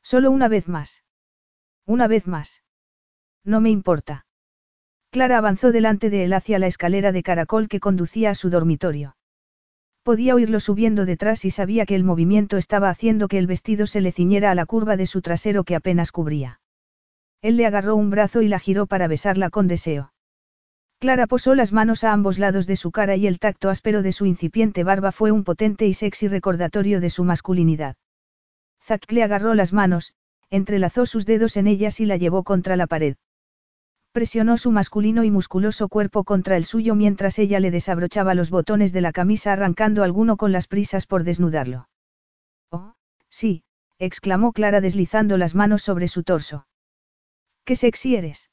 Solo 0.03 0.31
una 0.31 0.49
vez 0.49 0.69
más. 0.69 1.05
Una 1.87 2.07
vez 2.07 2.27
más. 2.27 2.63
No 3.45 3.61
me 3.61 3.71
importa. 3.71 4.27
Clara 5.11 5.39
avanzó 5.39 5.73
delante 5.73 6.11
de 6.11 6.25
él 6.25 6.33
hacia 6.33 6.59
la 6.59 6.69
escalera 6.69 7.13
de 7.13 7.23
caracol 7.23 7.69
que 7.69 7.81
conducía 7.81 8.31
a 8.31 8.35
su 8.35 8.51
dormitorio. 8.51 9.17
Podía 10.03 10.35
oírlo 10.35 10.59
subiendo 10.59 11.05
detrás 11.05 11.45
y 11.45 11.51
sabía 11.51 11.87
que 11.87 11.95
el 11.95 12.03
movimiento 12.03 12.57
estaba 12.57 12.89
haciendo 12.89 13.29
que 13.29 13.39
el 13.39 13.47
vestido 13.47 13.87
se 13.87 14.01
le 14.01 14.11
ciñera 14.11 14.51
a 14.51 14.55
la 14.55 14.67
curva 14.67 14.97
de 14.97 15.07
su 15.07 15.23
trasero 15.23 15.65
que 15.65 15.77
apenas 15.77 16.13
cubría. 16.13 16.61
Él 17.41 17.57
le 17.57 17.67
agarró 17.67 17.97
un 17.97 18.11
brazo 18.11 18.43
y 18.43 18.49
la 18.49 18.59
giró 18.59 18.87
para 18.87 19.07
besarla 19.07 19.51
con 19.51 19.69
deseo. 19.69 20.13
Clara 20.99 21.27
posó 21.27 21.55
las 21.57 21.73
manos 21.73 22.05
a 22.05 22.13
ambos 22.13 22.39
lados 22.39 22.67
de 22.67 22.77
su 22.77 22.93
cara 22.93 23.17
y 23.17 23.27
el 23.27 23.41
tacto 23.41 23.71
áspero 23.71 24.03
de 24.03 24.13
su 24.13 24.25
incipiente 24.25 24.85
barba 24.85 25.11
fue 25.11 25.33
un 25.33 25.43
potente 25.43 25.87
y 25.87 25.95
sexy 25.95 26.29
recordatorio 26.29 27.01
de 27.01 27.11
su 27.11 27.25
masculinidad. 27.25 27.97
Zack 28.85 29.11
le 29.13 29.23
agarró 29.23 29.55
las 29.55 29.73
manos, 29.73 30.15
entrelazó 30.51 31.07
sus 31.07 31.25
dedos 31.25 31.57
en 31.57 31.67
ellas 31.67 32.01
y 32.01 32.07
la 32.07 32.17
llevó 32.17 32.43
contra 32.43 32.77
la 32.77 32.87
pared. 32.87 33.17
Presionó 34.13 34.59
su 34.59 34.71
masculino 34.71 35.25
y 35.25 35.31
musculoso 35.31 35.89
cuerpo 35.89 36.25
contra 36.25 36.57
el 36.57 36.67
suyo 36.67 36.95
mientras 36.95 37.39
ella 37.39 37.61
le 37.61 37.71
desabrochaba 37.71 38.35
los 38.35 38.51
botones 38.51 38.93
de 38.93 39.01
la 39.01 39.13
camisa 39.13 39.53
arrancando 39.53 40.03
alguno 40.03 40.37
con 40.37 40.53
las 40.53 40.67
prisas 40.67 41.07
por 41.07 41.25
desnudarlo. 41.25 41.89
Oh, 42.71 42.95
sí, 43.31 43.65
exclamó 43.99 44.53
Clara 44.53 44.83
deslizando 44.83 45.39
las 45.39 45.55
manos 45.55 45.83
sobre 45.83 46.09
su 46.09 46.25
torso. 46.25 46.67
¡Qué 47.65 47.77
sexy 47.77 48.17
eres! 48.17 48.51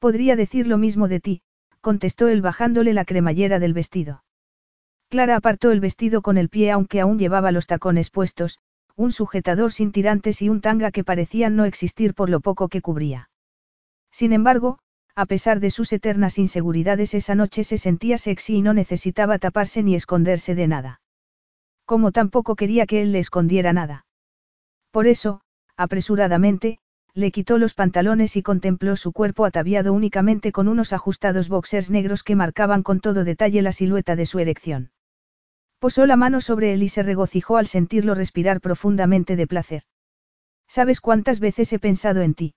Podría 0.00 0.34
decir 0.34 0.66
lo 0.66 0.78
mismo 0.78 1.06
de 1.06 1.20
ti, 1.20 1.42
contestó 1.80 2.28
él 2.28 2.42
bajándole 2.42 2.94
la 2.94 3.04
cremallera 3.04 3.60
del 3.60 3.74
vestido. 3.74 4.24
Clara 5.08 5.36
apartó 5.36 5.70
el 5.70 5.80
vestido 5.80 6.22
con 6.22 6.38
el 6.38 6.48
pie 6.48 6.72
aunque 6.72 7.00
aún 7.00 7.18
llevaba 7.18 7.52
los 7.52 7.68
tacones 7.68 8.10
puestos, 8.10 8.58
un 8.96 9.12
sujetador 9.12 9.72
sin 9.72 9.92
tirantes 9.92 10.40
y 10.42 10.48
un 10.48 10.60
tanga 10.60 10.90
que 10.90 11.04
parecían 11.04 11.56
no 11.56 11.64
existir 11.64 12.14
por 12.14 12.30
lo 12.30 12.40
poco 12.40 12.68
que 12.68 12.80
cubría. 12.80 13.30
Sin 14.10 14.32
embargo, 14.32 14.78
a 15.16 15.26
pesar 15.26 15.60
de 15.60 15.70
sus 15.70 15.92
eternas 15.92 16.38
inseguridades 16.38 17.14
esa 17.14 17.34
noche 17.34 17.64
se 17.64 17.78
sentía 17.78 18.18
sexy 18.18 18.56
y 18.56 18.62
no 18.62 18.74
necesitaba 18.74 19.38
taparse 19.38 19.82
ni 19.82 19.94
esconderse 19.94 20.54
de 20.54 20.66
nada. 20.66 21.00
Como 21.84 22.12
tampoco 22.12 22.56
quería 22.56 22.86
que 22.86 23.02
él 23.02 23.12
le 23.12 23.18
escondiera 23.18 23.72
nada. 23.72 24.06
Por 24.90 25.06
eso, 25.06 25.40
apresuradamente, 25.76 26.78
le 27.14 27.30
quitó 27.30 27.58
los 27.58 27.74
pantalones 27.74 28.36
y 28.36 28.42
contempló 28.42 28.96
su 28.96 29.12
cuerpo 29.12 29.44
ataviado 29.44 29.92
únicamente 29.92 30.50
con 30.50 30.66
unos 30.66 30.92
ajustados 30.92 31.48
boxers 31.48 31.90
negros 31.90 32.24
que 32.24 32.34
marcaban 32.34 32.82
con 32.82 33.00
todo 33.00 33.22
detalle 33.22 33.62
la 33.62 33.70
silueta 33.70 34.16
de 34.16 34.26
su 34.26 34.40
erección. 34.40 34.90
Posó 35.78 36.06
la 36.06 36.16
mano 36.16 36.40
sobre 36.40 36.72
él 36.72 36.82
y 36.82 36.88
se 36.88 37.02
regocijó 37.02 37.56
al 37.56 37.66
sentirlo 37.66 38.14
respirar 38.14 38.60
profundamente 38.60 39.36
de 39.36 39.46
placer. 39.46 39.82
¿Sabes 40.66 41.00
cuántas 41.00 41.40
veces 41.40 41.72
he 41.72 41.78
pensado 41.78 42.22
en 42.22 42.34
ti? 42.34 42.54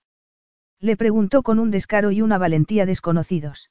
Le 0.80 0.96
preguntó 0.96 1.42
con 1.42 1.58
un 1.58 1.70
descaro 1.70 2.10
y 2.10 2.22
una 2.22 2.38
valentía 2.38 2.86
desconocidos. 2.86 3.70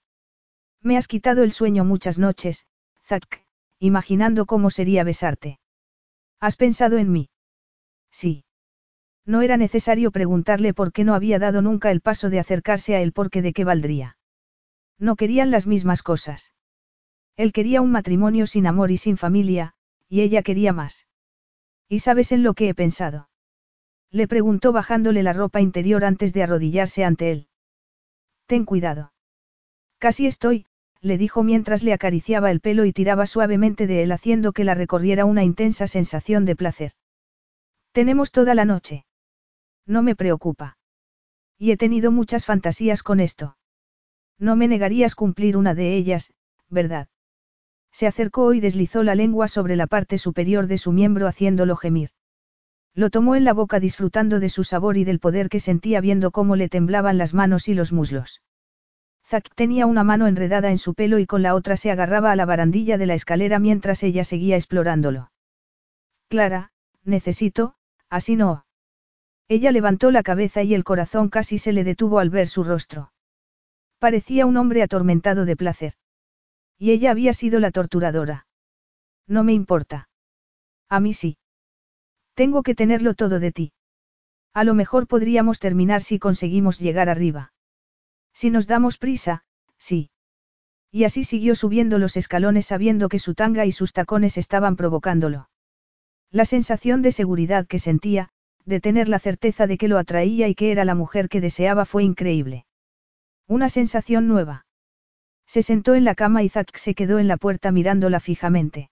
Me 0.81 0.97
has 0.97 1.07
quitado 1.07 1.43
el 1.43 1.51
sueño 1.51 1.85
muchas 1.85 2.19
noches, 2.19 2.65
Zack, 3.03 3.45
imaginando 3.79 4.45
cómo 4.45 4.69
sería 4.69 5.03
besarte. 5.03 5.59
¿Has 6.39 6.55
pensado 6.55 6.97
en 6.97 7.11
mí? 7.11 7.29
Sí. 8.11 8.43
No 9.25 9.41
era 9.41 9.57
necesario 9.57 10.11
preguntarle 10.11 10.73
por 10.73 10.91
qué 10.91 11.03
no 11.03 11.13
había 11.13 11.39
dado 11.39 11.61
nunca 11.61 11.91
el 11.91 12.01
paso 12.01 12.29
de 12.29 12.39
acercarse 12.39 12.95
a 12.95 13.01
él 13.01 13.11
porque 13.11 13.41
de 13.41 13.53
qué 13.53 13.63
valdría. 13.65 14.17
No 14.99 15.15
querían 15.15 15.51
las 15.51 15.67
mismas 15.67 16.03
cosas. 16.03 16.53
Él 17.37 17.53
quería 17.53 17.81
un 17.81 17.91
matrimonio 17.91 18.47
sin 18.47 18.65
amor 18.65 18.89
y 18.89 18.97
sin 18.97 19.15
familia, 19.15 19.75
y 20.09 20.21
ella 20.21 20.41
quería 20.41 20.73
más. 20.73 21.07
¿Y 21.87 21.99
sabes 21.99 22.31
en 22.31 22.43
lo 22.43 22.55
que 22.55 22.67
he 22.67 22.73
pensado? 22.73 23.29
Le 24.11 24.27
preguntó 24.27 24.71
bajándole 24.71 25.21
la 25.21 25.33
ropa 25.33 25.61
interior 25.61 26.03
antes 26.03 26.33
de 26.33 26.43
arrodillarse 26.43 27.05
ante 27.05 27.31
él. 27.31 27.47
Ten 28.47 28.65
cuidado. 28.65 29.13
Casi 29.99 30.25
estoy, 30.25 30.65
le 31.01 31.17
dijo 31.17 31.43
mientras 31.43 31.83
le 31.83 31.93
acariciaba 31.93 32.49
el 32.49 32.59
pelo 32.59 32.85
y 32.85 32.93
tiraba 32.93 33.27
suavemente 33.27 33.85
de 33.85 34.03
él 34.03 34.11
haciendo 34.11 34.51
que 34.51 34.63
la 34.63 34.73
recorriera 34.73 35.25
una 35.25 35.43
intensa 35.43 35.85
sensación 35.87 36.45
de 36.45 36.55
placer. 36.55 36.93
Tenemos 37.91 38.31
toda 38.31 38.55
la 38.55 38.65
noche. 38.65 39.05
No 39.85 40.01
me 40.01 40.15
preocupa. 40.15 40.77
Y 41.57 41.71
he 41.71 41.77
tenido 41.77 42.11
muchas 42.11 42.45
fantasías 42.45 43.03
con 43.03 43.19
esto. 43.19 43.57
No 44.39 44.55
me 44.55 44.67
negarías 44.67 45.15
cumplir 45.15 45.57
una 45.57 45.73
de 45.73 45.95
ellas, 45.95 46.33
¿verdad? 46.69 47.09
Se 47.97 48.05
acercó 48.05 48.53
y 48.53 48.59
deslizó 48.59 49.01
la 49.01 49.15
lengua 49.15 49.47
sobre 49.47 49.75
la 49.75 49.87
parte 49.87 50.19
superior 50.19 50.67
de 50.67 50.77
su 50.77 50.91
miembro 50.91 51.25
haciéndolo 51.25 51.75
gemir. 51.75 52.11
Lo 52.93 53.09
tomó 53.09 53.35
en 53.35 53.43
la 53.43 53.53
boca 53.53 53.79
disfrutando 53.79 54.39
de 54.39 54.49
su 54.49 54.63
sabor 54.63 54.97
y 54.97 55.03
del 55.03 55.17
poder 55.17 55.49
que 55.49 55.59
sentía 55.59 55.99
viendo 55.99 56.29
cómo 56.29 56.55
le 56.55 56.69
temblaban 56.69 57.17
las 57.17 57.33
manos 57.33 57.67
y 57.67 57.73
los 57.73 57.91
muslos. 57.91 58.43
Zack 59.25 59.49
tenía 59.55 59.87
una 59.87 60.03
mano 60.03 60.27
enredada 60.27 60.69
en 60.69 60.77
su 60.77 60.93
pelo 60.93 61.17
y 61.17 61.25
con 61.25 61.41
la 61.41 61.55
otra 61.55 61.75
se 61.75 61.89
agarraba 61.89 62.31
a 62.31 62.35
la 62.35 62.45
barandilla 62.45 62.99
de 62.99 63.07
la 63.07 63.15
escalera 63.15 63.57
mientras 63.57 64.03
ella 64.03 64.23
seguía 64.23 64.57
explorándolo. 64.57 65.31
Clara, 66.29 66.69
necesito, 67.03 67.77
así 68.11 68.35
no. 68.35 68.67
Ella 69.47 69.71
levantó 69.71 70.11
la 70.11 70.21
cabeza 70.21 70.61
y 70.61 70.75
el 70.75 70.83
corazón 70.83 71.29
casi 71.29 71.57
se 71.57 71.73
le 71.73 71.83
detuvo 71.83 72.19
al 72.19 72.29
ver 72.29 72.47
su 72.47 72.63
rostro. 72.63 73.11
Parecía 73.97 74.45
un 74.45 74.55
hombre 74.57 74.83
atormentado 74.83 75.45
de 75.45 75.55
placer. 75.55 75.95
Y 76.77 76.91
ella 76.91 77.11
había 77.11 77.33
sido 77.33 77.59
la 77.59 77.71
torturadora. 77.71 78.47
No 79.27 79.43
me 79.43 79.53
importa. 79.53 80.09
A 80.89 80.99
mí 80.99 81.13
sí. 81.13 81.37
Tengo 82.35 82.61
que 82.63 82.75
tenerlo 82.75 83.13
todo 83.15 83.39
de 83.39 83.51
ti. 83.51 83.73
A 84.53 84.63
lo 84.63 84.73
mejor 84.73 85.07
podríamos 85.07 85.59
terminar 85.59 86.01
si 86.03 86.19
conseguimos 86.19 86.79
llegar 86.79 87.09
arriba. 87.09 87.51
Si 88.31 88.51
nos 88.51 88.67
damos 88.67 88.97
prisa, 88.97 89.43
sí. 89.79 90.11
Y 90.91 91.03
así 91.03 91.23
siguió 91.23 91.55
subiendo 91.55 91.97
los 91.97 92.15
escalones 92.15 92.67
sabiendo 92.67 93.09
que 93.09 93.19
su 93.19 93.33
tanga 93.33 93.65
y 93.65 93.71
sus 93.71 93.93
tacones 93.93 94.37
estaban 94.37 94.75
provocándolo. 94.75 95.49
La 96.29 96.45
sensación 96.45 97.01
de 97.01 97.11
seguridad 97.11 97.65
que 97.65 97.79
sentía, 97.79 98.29
de 98.65 98.79
tener 98.79 99.09
la 99.09 99.17
certeza 99.17 99.65
de 99.65 99.79
que 99.79 99.87
lo 99.87 99.97
atraía 99.97 100.47
y 100.47 100.53
que 100.53 100.71
era 100.71 100.85
la 100.85 100.93
mujer 100.93 101.29
que 101.29 101.41
deseaba 101.41 101.85
fue 101.85 102.03
increíble. 102.03 102.67
Una 103.47 103.69
sensación 103.69 104.27
nueva. 104.27 104.66
Se 105.47 105.63
sentó 105.63 105.95
en 105.95 106.03
la 106.03 106.13
cama 106.13 106.43
y 106.43 106.49
Zack 106.49 106.75
se 106.77 106.93
quedó 106.93 107.19
en 107.19 107.27
la 107.27 107.37
puerta 107.37 107.71
mirándola 107.71 108.19
fijamente. 108.19 108.89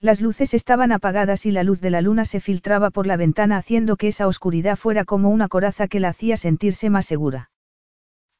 Las 0.00 0.20
luces 0.20 0.54
estaban 0.54 0.92
apagadas 0.92 1.46
y 1.46 1.50
la 1.50 1.62
luz 1.62 1.80
de 1.80 1.90
la 1.90 2.00
luna 2.00 2.24
se 2.24 2.40
filtraba 2.40 2.90
por 2.90 3.06
la 3.06 3.16
ventana 3.16 3.58
haciendo 3.58 3.96
que 3.96 4.08
esa 4.08 4.26
oscuridad 4.26 4.76
fuera 4.76 5.04
como 5.04 5.30
una 5.30 5.48
coraza 5.48 5.88
que 5.88 6.00
la 6.00 6.08
hacía 6.08 6.36
sentirse 6.36 6.90
más 6.90 7.06
segura. 7.06 7.50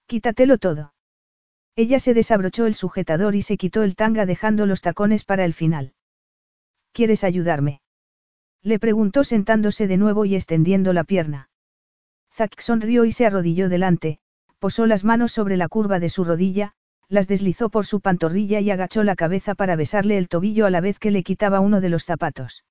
Quítatelo 0.06 0.58
todo. 0.58 0.94
Ella 1.74 1.98
se 1.98 2.14
desabrochó 2.14 2.66
el 2.66 2.74
sujetador 2.74 3.34
y 3.34 3.42
se 3.42 3.56
quitó 3.56 3.82
el 3.82 3.96
tanga 3.96 4.24
dejando 4.24 4.64
los 4.64 4.80
tacones 4.80 5.24
para 5.24 5.44
el 5.44 5.52
final. 5.52 5.92
¿Quieres 6.92 7.24
ayudarme? 7.24 7.82
Le 8.62 8.78
preguntó 8.78 9.24
sentándose 9.24 9.86
de 9.86 9.98
nuevo 9.98 10.24
y 10.24 10.34
extendiendo 10.34 10.92
la 10.92 11.04
pierna. 11.04 11.50
Zack 12.32 12.60
sonrió 12.60 13.04
y 13.04 13.12
se 13.12 13.26
arrodilló 13.26 13.68
delante, 13.68 14.18
posó 14.58 14.86
las 14.86 15.04
manos 15.04 15.32
sobre 15.32 15.56
la 15.56 15.68
curva 15.68 16.00
de 16.00 16.08
su 16.08 16.24
rodilla, 16.24 16.74
las 17.08 17.28
deslizó 17.28 17.68
por 17.68 17.86
su 17.86 18.00
pantorrilla 18.00 18.60
y 18.60 18.70
agachó 18.70 19.04
la 19.04 19.16
cabeza 19.16 19.54
para 19.54 19.76
besarle 19.76 20.18
el 20.18 20.28
tobillo 20.28 20.66
a 20.66 20.70
la 20.70 20.80
vez 20.80 20.98
que 20.98 21.10
le 21.10 21.22
quitaba 21.22 21.60
uno 21.60 21.80
de 21.80 21.88
los 21.88 22.04
zapatos. 22.04 22.64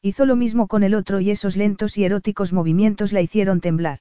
Hizo 0.00 0.26
lo 0.26 0.34
mismo 0.34 0.66
con 0.66 0.82
el 0.82 0.94
otro 0.94 1.20
y 1.20 1.30
esos 1.30 1.56
lentos 1.56 1.96
y 1.96 2.04
eróticos 2.04 2.52
movimientos 2.52 3.12
la 3.12 3.20
hicieron 3.20 3.60
temblar. 3.60 4.00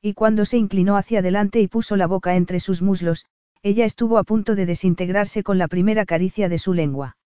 Y 0.00 0.14
cuando 0.14 0.46
se 0.46 0.56
inclinó 0.56 0.96
hacia 0.96 1.18
adelante 1.18 1.60
y 1.60 1.68
puso 1.68 1.96
la 1.96 2.06
boca 2.06 2.36
entre 2.36 2.58
sus 2.58 2.80
muslos, 2.80 3.26
ella 3.62 3.84
estuvo 3.84 4.16
a 4.16 4.24
punto 4.24 4.54
de 4.54 4.64
desintegrarse 4.64 5.42
con 5.42 5.58
la 5.58 5.68
primera 5.68 6.06
caricia 6.06 6.48
de 6.48 6.58
su 6.58 6.72
lengua. 6.72 7.18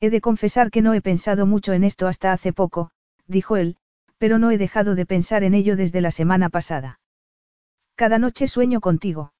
He 0.00 0.10
de 0.10 0.20
confesar 0.20 0.72
que 0.72 0.82
no 0.82 0.94
he 0.94 1.00
pensado 1.00 1.46
mucho 1.46 1.72
en 1.72 1.84
esto 1.84 2.08
hasta 2.08 2.32
hace 2.32 2.52
poco, 2.52 2.90
dijo 3.28 3.56
él, 3.56 3.76
pero 4.18 4.40
no 4.40 4.50
he 4.50 4.58
dejado 4.58 4.96
de 4.96 5.06
pensar 5.06 5.44
en 5.44 5.54
ello 5.54 5.76
desde 5.76 6.00
la 6.00 6.10
semana 6.10 6.48
pasada. 6.48 6.98
Cada 7.94 8.18
noche 8.18 8.48
sueño 8.48 8.80
contigo. 8.80 9.32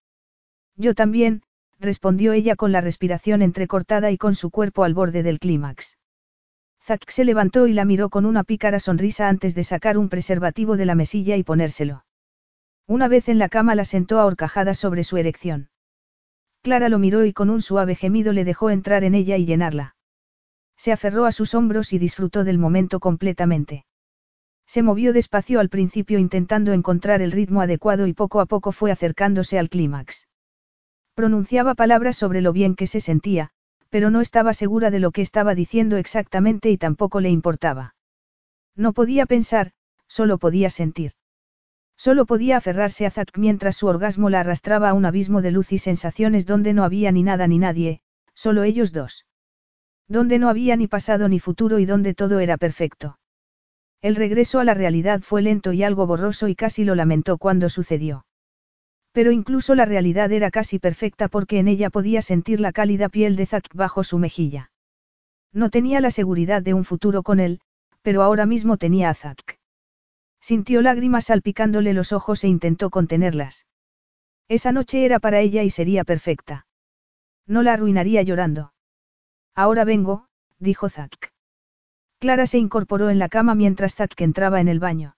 Yo 0.76 0.94
también, 0.94 1.42
respondió 1.78 2.32
ella 2.32 2.56
con 2.56 2.72
la 2.72 2.80
respiración 2.80 3.42
entrecortada 3.42 4.10
y 4.10 4.18
con 4.18 4.34
su 4.34 4.50
cuerpo 4.50 4.84
al 4.84 4.94
borde 4.94 5.22
del 5.22 5.38
clímax. 5.38 5.98
Zack 6.84 7.10
se 7.10 7.24
levantó 7.24 7.66
y 7.66 7.72
la 7.72 7.84
miró 7.84 8.10
con 8.10 8.26
una 8.26 8.42
pícara 8.42 8.80
sonrisa 8.80 9.28
antes 9.28 9.54
de 9.54 9.64
sacar 9.64 9.98
un 9.98 10.08
preservativo 10.08 10.76
de 10.76 10.86
la 10.86 10.94
mesilla 10.94 11.36
y 11.36 11.44
ponérselo. 11.44 12.04
Una 12.86 13.06
vez 13.08 13.28
en 13.28 13.38
la 13.38 13.48
cama 13.48 13.74
la 13.74 13.84
sentó 13.84 14.18
a 14.18 14.26
horcajadas 14.26 14.78
sobre 14.78 15.04
su 15.04 15.16
erección. 15.16 15.70
Clara 16.62 16.88
lo 16.88 16.98
miró 16.98 17.24
y 17.24 17.32
con 17.32 17.50
un 17.50 17.60
suave 17.60 17.94
gemido 17.94 18.32
le 18.32 18.44
dejó 18.44 18.70
entrar 18.70 19.04
en 19.04 19.14
ella 19.14 19.36
y 19.36 19.46
llenarla. 19.46 19.96
Se 20.76 20.90
aferró 20.90 21.26
a 21.26 21.32
sus 21.32 21.54
hombros 21.54 21.92
y 21.92 21.98
disfrutó 21.98 22.44
del 22.44 22.58
momento 22.58 22.98
completamente. 22.98 23.84
Se 24.66 24.82
movió 24.82 25.12
despacio 25.12 25.60
al 25.60 25.68
principio 25.68 26.18
intentando 26.18 26.72
encontrar 26.72 27.22
el 27.22 27.30
ritmo 27.30 27.60
adecuado 27.60 28.06
y 28.06 28.14
poco 28.14 28.40
a 28.40 28.46
poco 28.46 28.72
fue 28.72 28.90
acercándose 28.90 29.58
al 29.58 29.68
clímax. 29.68 30.26
Pronunciaba 31.14 31.74
palabras 31.74 32.16
sobre 32.16 32.40
lo 32.40 32.52
bien 32.52 32.74
que 32.74 32.86
se 32.86 33.00
sentía, 33.00 33.50
pero 33.90 34.10
no 34.10 34.20
estaba 34.20 34.54
segura 34.54 34.90
de 34.90 35.00
lo 35.00 35.10
que 35.10 35.20
estaba 35.20 35.54
diciendo 35.54 35.96
exactamente 35.98 36.70
y 36.70 36.78
tampoco 36.78 37.20
le 37.20 37.28
importaba. 37.28 37.94
No 38.74 38.92
podía 38.94 39.26
pensar, 39.26 39.72
solo 40.08 40.38
podía 40.38 40.70
sentir. 40.70 41.12
Solo 41.96 42.24
podía 42.24 42.56
aferrarse 42.56 43.04
a 43.04 43.10
Zack 43.10 43.36
mientras 43.36 43.76
su 43.76 43.86
orgasmo 43.86 44.30
la 44.30 44.40
arrastraba 44.40 44.88
a 44.88 44.94
un 44.94 45.04
abismo 45.04 45.42
de 45.42 45.50
luz 45.50 45.72
y 45.72 45.78
sensaciones 45.78 46.46
donde 46.46 46.72
no 46.72 46.84
había 46.84 47.12
ni 47.12 47.22
nada 47.22 47.46
ni 47.46 47.58
nadie, 47.58 48.00
solo 48.34 48.62
ellos 48.62 48.92
dos. 48.92 49.26
Donde 50.08 50.38
no 50.38 50.48
había 50.48 50.76
ni 50.76 50.88
pasado 50.88 51.28
ni 51.28 51.38
futuro 51.38 51.78
y 51.78 51.84
donde 51.84 52.14
todo 52.14 52.40
era 52.40 52.56
perfecto. 52.56 53.18
El 54.00 54.16
regreso 54.16 54.58
a 54.58 54.64
la 54.64 54.74
realidad 54.74 55.20
fue 55.20 55.42
lento 55.42 55.72
y 55.72 55.84
algo 55.84 56.06
borroso 56.06 56.48
y 56.48 56.56
casi 56.56 56.84
lo 56.84 56.94
lamentó 56.94 57.38
cuando 57.38 57.68
sucedió. 57.68 58.24
Pero 59.12 59.30
incluso 59.30 59.74
la 59.74 59.84
realidad 59.84 60.32
era 60.32 60.50
casi 60.50 60.78
perfecta 60.78 61.28
porque 61.28 61.58
en 61.58 61.68
ella 61.68 61.90
podía 61.90 62.22
sentir 62.22 62.60
la 62.60 62.72
cálida 62.72 63.08
piel 63.08 63.36
de 63.36 63.46
Zack 63.46 63.74
bajo 63.74 64.04
su 64.04 64.18
mejilla. 64.18 64.70
No 65.52 65.68
tenía 65.68 66.00
la 66.00 66.10
seguridad 66.10 66.62
de 66.62 66.72
un 66.72 66.84
futuro 66.84 67.22
con 67.22 67.38
él, 67.38 67.60
pero 68.00 68.22
ahora 68.22 68.46
mismo 68.46 68.78
tenía 68.78 69.10
a 69.10 69.14
Zack. 69.14 69.58
Sintió 70.40 70.82
lágrimas 70.82 71.26
salpicándole 71.26 71.92
los 71.92 72.12
ojos 72.12 72.42
e 72.42 72.48
intentó 72.48 72.90
contenerlas. 72.90 73.66
Esa 74.48 74.72
noche 74.72 75.04
era 75.04 75.20
para 75.20 75.40
ella 75.40 75.62
y 75.62 75.70
sería 75.70 76.04
perfecta. 76.04 76.66
No 77.46 77.62
la 77.62 77.74
arruinaría 77.74 78.22
llorando. 78.22 78.72
Ahora 79.54 79.84
vengo, 79.84 80.26
dijo 80.58 80.88
Zack. 80.88 81.32
Clara 82.18 82.46
se 82.46 82.58
incorporó 82.58 83.10
en 83.10 83.18
la 83.18 83.28
cama 83.28 83.54
mientras 83.54 83.94
Zack 83.94 84.20
entraba 84.20 84.60
en 84.60 84.68
el 84.68 84.80
baño. 84.80 85.16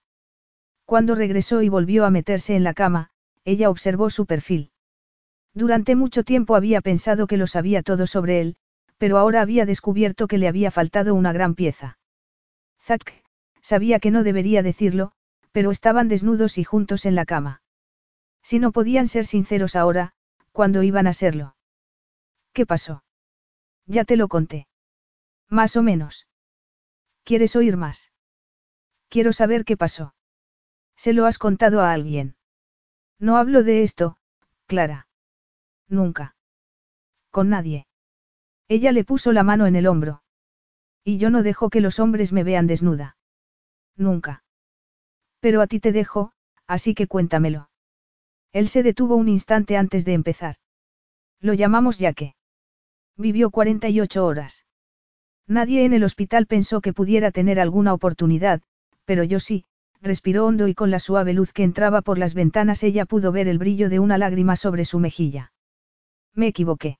Cuando 0.85 1.15
regresó 1.15 1.61
y 1.61 1.69
volvió 1.69 2.05
a 2.05 2.09
meterse 2.09 2.55
en 2.55 2.63
la 2.63 2.73
cama, 2.73 3.11
ella 3.45 3.69
observó 3.69 4.09
su 4.09 4.25
perfil. 4.25 4.71
Durante 5.53 5.95
mucho 5.95 6.23
tiempo 6.23 6.55
había 6.55 6.81
pensado 6.81 7.27
que 7.27 7.37
lo 7.37 7.47
sabía 7.47 7.81
todo 7.81 8.07
sobre 8.07 8.41
él, 8.41 8.57
pero 8.97 9.17
ahora 9.17 9.41
había 9.41 9.65
descubierto 9.65 10.27
que 10.27 10.37
le 10.37 10.47
había 10.47 10.71
faltado 10.71 11.15
una 11.15 11.31
gran 11.31 11.55
pieza. 11.55 11.97
Zack, 12.81 13.23
sabía 13.61 13.99
que 13.99 14.11
no 14.11 14.23
debería 14.23 14.63
decirlo, 14.63 15.11
pero 15.51 15.71
estaban 15.71 16.09
desnudos 16.09 16.57
y 16.57 16.63
juntos 16.63 17.05
en 17.05 17.15
la 17.15 17.25
cama. 17.25 17.61
Si 18.43 18.59
no 18.59 18.71
podían 18.71 19.07
ser 19.07 19.25
sinceros 19.25 19.75
ahora, 19.75 20.13
¿cuándo 20.51 20.83
iban 20.83 21.07
a 21.07 21.13
serlo? 21.13 21.55
¿Qué 22.53 22.65
pasó? 22.65 23.03
Ya 23.85 24.03
te 24.03 24.17
lo 24.17 24.27
conté. 24.27 24.67
Más 25.49 25.77
o 25.77 25.83
menos. 25.83 26.27
¿Quieres 27.23 27.55
oír 27.55 27.77
más? 27.77 28.11
Quiero 29.09 29.33
saber 29.33 29.65
qué 29.65 29.77
pasó. 29.77 30.15
¿Se 30.95 31.13
lo 31.13 31.25
has 31.25 31.37
contado 31.37 31.81
a 31.81 31.91
alguien? 31.91 32.35
No 33.19 33.37
hablo 33.37 33.63
de 33.63 33.83
esto, 33.83 34.17
Clara. 34.67 35.07
Nunca. 35.87 36.35
Con 37.31 37.49
nadie. 37.49 37.87
Ella 38.67 38.91
le 38.91 39.03
puso 39.03 39.31
la 39.31 39.43
mano 39.43 39.67
en 39.67 39.75
el 39.75 39.87
hombro. 39.87 40.23
Y 41.03 41.17
yo 41.17 41.29
no 41.29 41.43
dejo 41.43 41.69
que 41.69 41.81
los 41.81 41.99
hombres 41.99 42.31
me 42.33 42.43
vean 42.43 42.67
desnuda. 42.67 43.17
Nunca. 43.95 44.43
Pero 45.39 45.61
a 45.61 45.67
ti 45.67 45.79
te 45.79 45.91
dejo, 45.91 46.31
así 46.65 46.95
que 46.95 47.07
cuéntamelo. 47.07 47.69
Él 48.51 48.69
se 48.69 48.83
detuvo 48.83 49.15
un 49.15 49.29
instante 49.29 49.77
antes 49.77 50.05
de 50.05 50.13
empezar. 50.13 50.55
Lo 51.39 51.53
llamamos 51.53 51.99
Yaque. 51.99 52.35
Vivió 53.17 53.51
48 53.51 54.25
horas. 54.25 54.65
Nadie 55.47 55.85
en 55.85 55.93
el 55.93 56.03
hospital 56.03 56.47
pensó 56.47 56.81
que 56.81 56.93
pudiera 56.93 57.31
tener 57.31 57.59
alguna 57.59 57.93
oportunidad, 57.93 58.61
pero 59.05 59.23
yo 59.23 59.39
sí, 59.39 59.65
respiró 60.05 60.45
hondo 60.45 60.69
y 60.69 60.73
con 60.73 60.91
la 60.91 60.99
suave 60.99 61.33
luz 61.33 61.51
que 61.51 61.63
entraba 61.63 62.01
por 62.01 62.17
las 62.17 62.33
ventanas 62.33 62.83
ella 62.83 63.05
pudo 63.05 63.33
ver 63.33 63.49
el 63.49 63.57
brillo 63.57 63.89
de 63.89 63.99
una 63.99 64.17
lágrima 64.17 64.55
sobre 64.55 64.85
su 64.85 64.99
mejilla. 64.99 65.51
Me 66.33 66.47
equivoqué. 66.47 66.99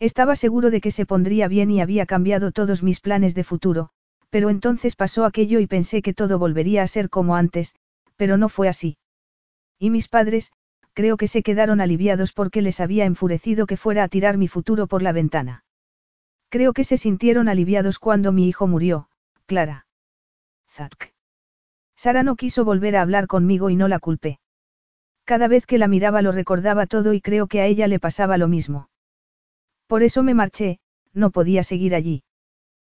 Estaba 0.00 0.34
seguro 0.34 0.70
de 0.70 0.80
que 0.80 0.90
se 0.90 1.06
pondría 1.06 1.46
bien 1.46 1.70
y 1.70 1.80
había 1.80 2.06
cambiado 2.06 2.50
todos 2.50 2.82
mis 2.82 3.00
planes 3.00 3.34
de 3.34 3.44
futuro, 3.44 3.90
pero 4.30 4.50
entonces 4.50 4.96
pasó 4.96 5.24
aquello 5.24 5.60
y 5.60 5.66
pensé 5.66 6.02
que 6.02 6.14
todo 6.14 6.38
volvería 6.38 6.82
a 6.82 6.88
ser 6.88 7.08
como 7.08 7.36
antes, 7.36 7.74
pero 8.16 8.36
no 8.36 8.48
fue 8.48 8.68
así. 8.68 8.96
Y 9.78 9.90
mis 9.90 10.08
padres, 10.08 10.52
creo 10.92 11.16
que 11.16 11.28
se 11.28 11.42
quedaron 11.42 11.80
aliviados 11.80 12.32
porque 12.32 12.62
les 12.62 12.80
había 12.80 13.04
enfurecido 13.04 13.66
que 13.66 13.76
fuera 13.76 14.02
a 14.02 14.08
tirar 14.08 14.36
mi 14.38 14.48
futuro 14.48 14.86
por 14.86 15.02
la 15.02 15.12
ventana. 15.12 15.64
Creo 16.48 16.72
que 16.72 16.84
se 16.84 16.96
sintieron 16.96 17.48
aliviados 17.48 17.98
cuando 17.98 18.32
mi 18.32 18.48
hijo 18.48 18.66
murió, 18.66 19.08
Clara. 19.46 19.86
Zack. 20.68 21.13
Sara 22.04 22.22
no 22.22 22.36
quiso 22.36 22.66
volver 22.66 22.96
a 22.96 23.00
hablar 23.00 23.26
conmigo 23.26 23.70
y 23.70 23.76
no 23.76 23.88
la 23.88 23.98
culpé. 23.98 24.38
Cada 25.24 25.48
vez 25.48 25.64
que 25.64 25.78
la 25.78 25.88
miraba 25.88 26.20
lo 26.20 26.32
recordaba 26.32 26.84
todo 26.84 27.14
y 27.14 27.22
creo 27.22 27.46
que 27.46 27.62
a 27.62 27.66
ella 27.66 27.86
le 27.86 27.98
pasaba 27.98 28.36
lo 28.36 28.46
mismo. 28.46 28.90
Por 29.86 30.02
eso 30.02 30.22
me 30.22 30.34
marché, 30.34 30.80
no 31.14 31.30
podía 31.30 31.62
seguir 31.62 31.94
allí. 31.94 32.22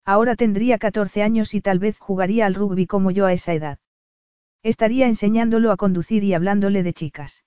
Ahora 0.06 0.36
tendría 0.36 0.78
14 0.78 1.22
años 1.22 1.52
y 1.52 1.60
tal 1.60 1.78
vez 1.78 1.98
jugaría 1.98 2.46
al 2.46 2.54
rugby 2.54 2.86
como 2.86 3.10
yo 3.10 3.26
a 3.26 3.34
esa 3.34 3.52
edad. 3.52 3.78
Estaría 4.62 5.06
enseñándolo 5.06 5.70
a 5.70 5.76
conducir 5.76 6.24
y 6.24 6.32
hablándole 6.32 6.82
de 6.82 6.94
chicas. 6.94 7.44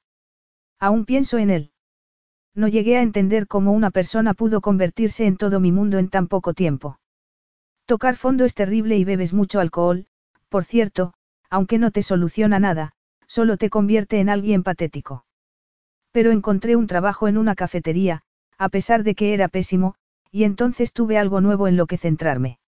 Aún 0.77 1.05
pienso 1.05 1.39
en 1.39 1.49
él. 1.49 1.71
No 2.53 2.67
llegué 2.67 2.97
a 2.97 3.01
entender 3.01 3.47
cómo 3.47 3.71
una 3.71 3.89
persona 3.89 4.35
pudo 4.35 4.61
convertirse 4.61 5.25
en 5.25 5.37
todo 5.37 5.59
mi 5.59 5.71
mundo 5.71 5.97
en 5.97 6.09
tan 6.09 6.27
poco 6.27 6.53
tiempo. 6.53 6.99
Tocar 7.87 8.15
fondo 8.15 8.45
es 8.45 8.53
terrible 8.53 8.95
y 8.95 9.05
bebes 9.05 9.33
mucho 9.33 9.59
alcohol, 9.59 10.05
por 10.49 10.63
cierto, 10.63 11.15
aunque 11.49 11.77
no 11.77 11.91
te 11.91 12.03
soluciona 12.03 12.59
nada, 12.59 12.93
solo 13.27 13.57
te 13.57 13.69
convierte 13.69 14.19
en 14.19 14.29
alguien 14.29 14.63
patético. 14.63 15.25
Pero 16.11 16.31
encontré 16.31 16.75
un 16.75 16.87
trabajo 16.87 17.27
en 17.27 17.37
una 17.37 17.55
cafetería, 17.55 18.23
a 18.57 18.69
pesar 18.69 19.03
de 19.03 19.15
que 19.15 19.33
era 19.33 19.47
pésimo, 19.47 19.95
y 20.31 20.43
entonces 20.43 20.93
tuve 20.93 21.17
algo 21.17 21.41
nuevo 21.41 21.67
en 21.67 21.77
lo 21.77 21.85
que 21.85 21.97
centrarme. 21.97 22.59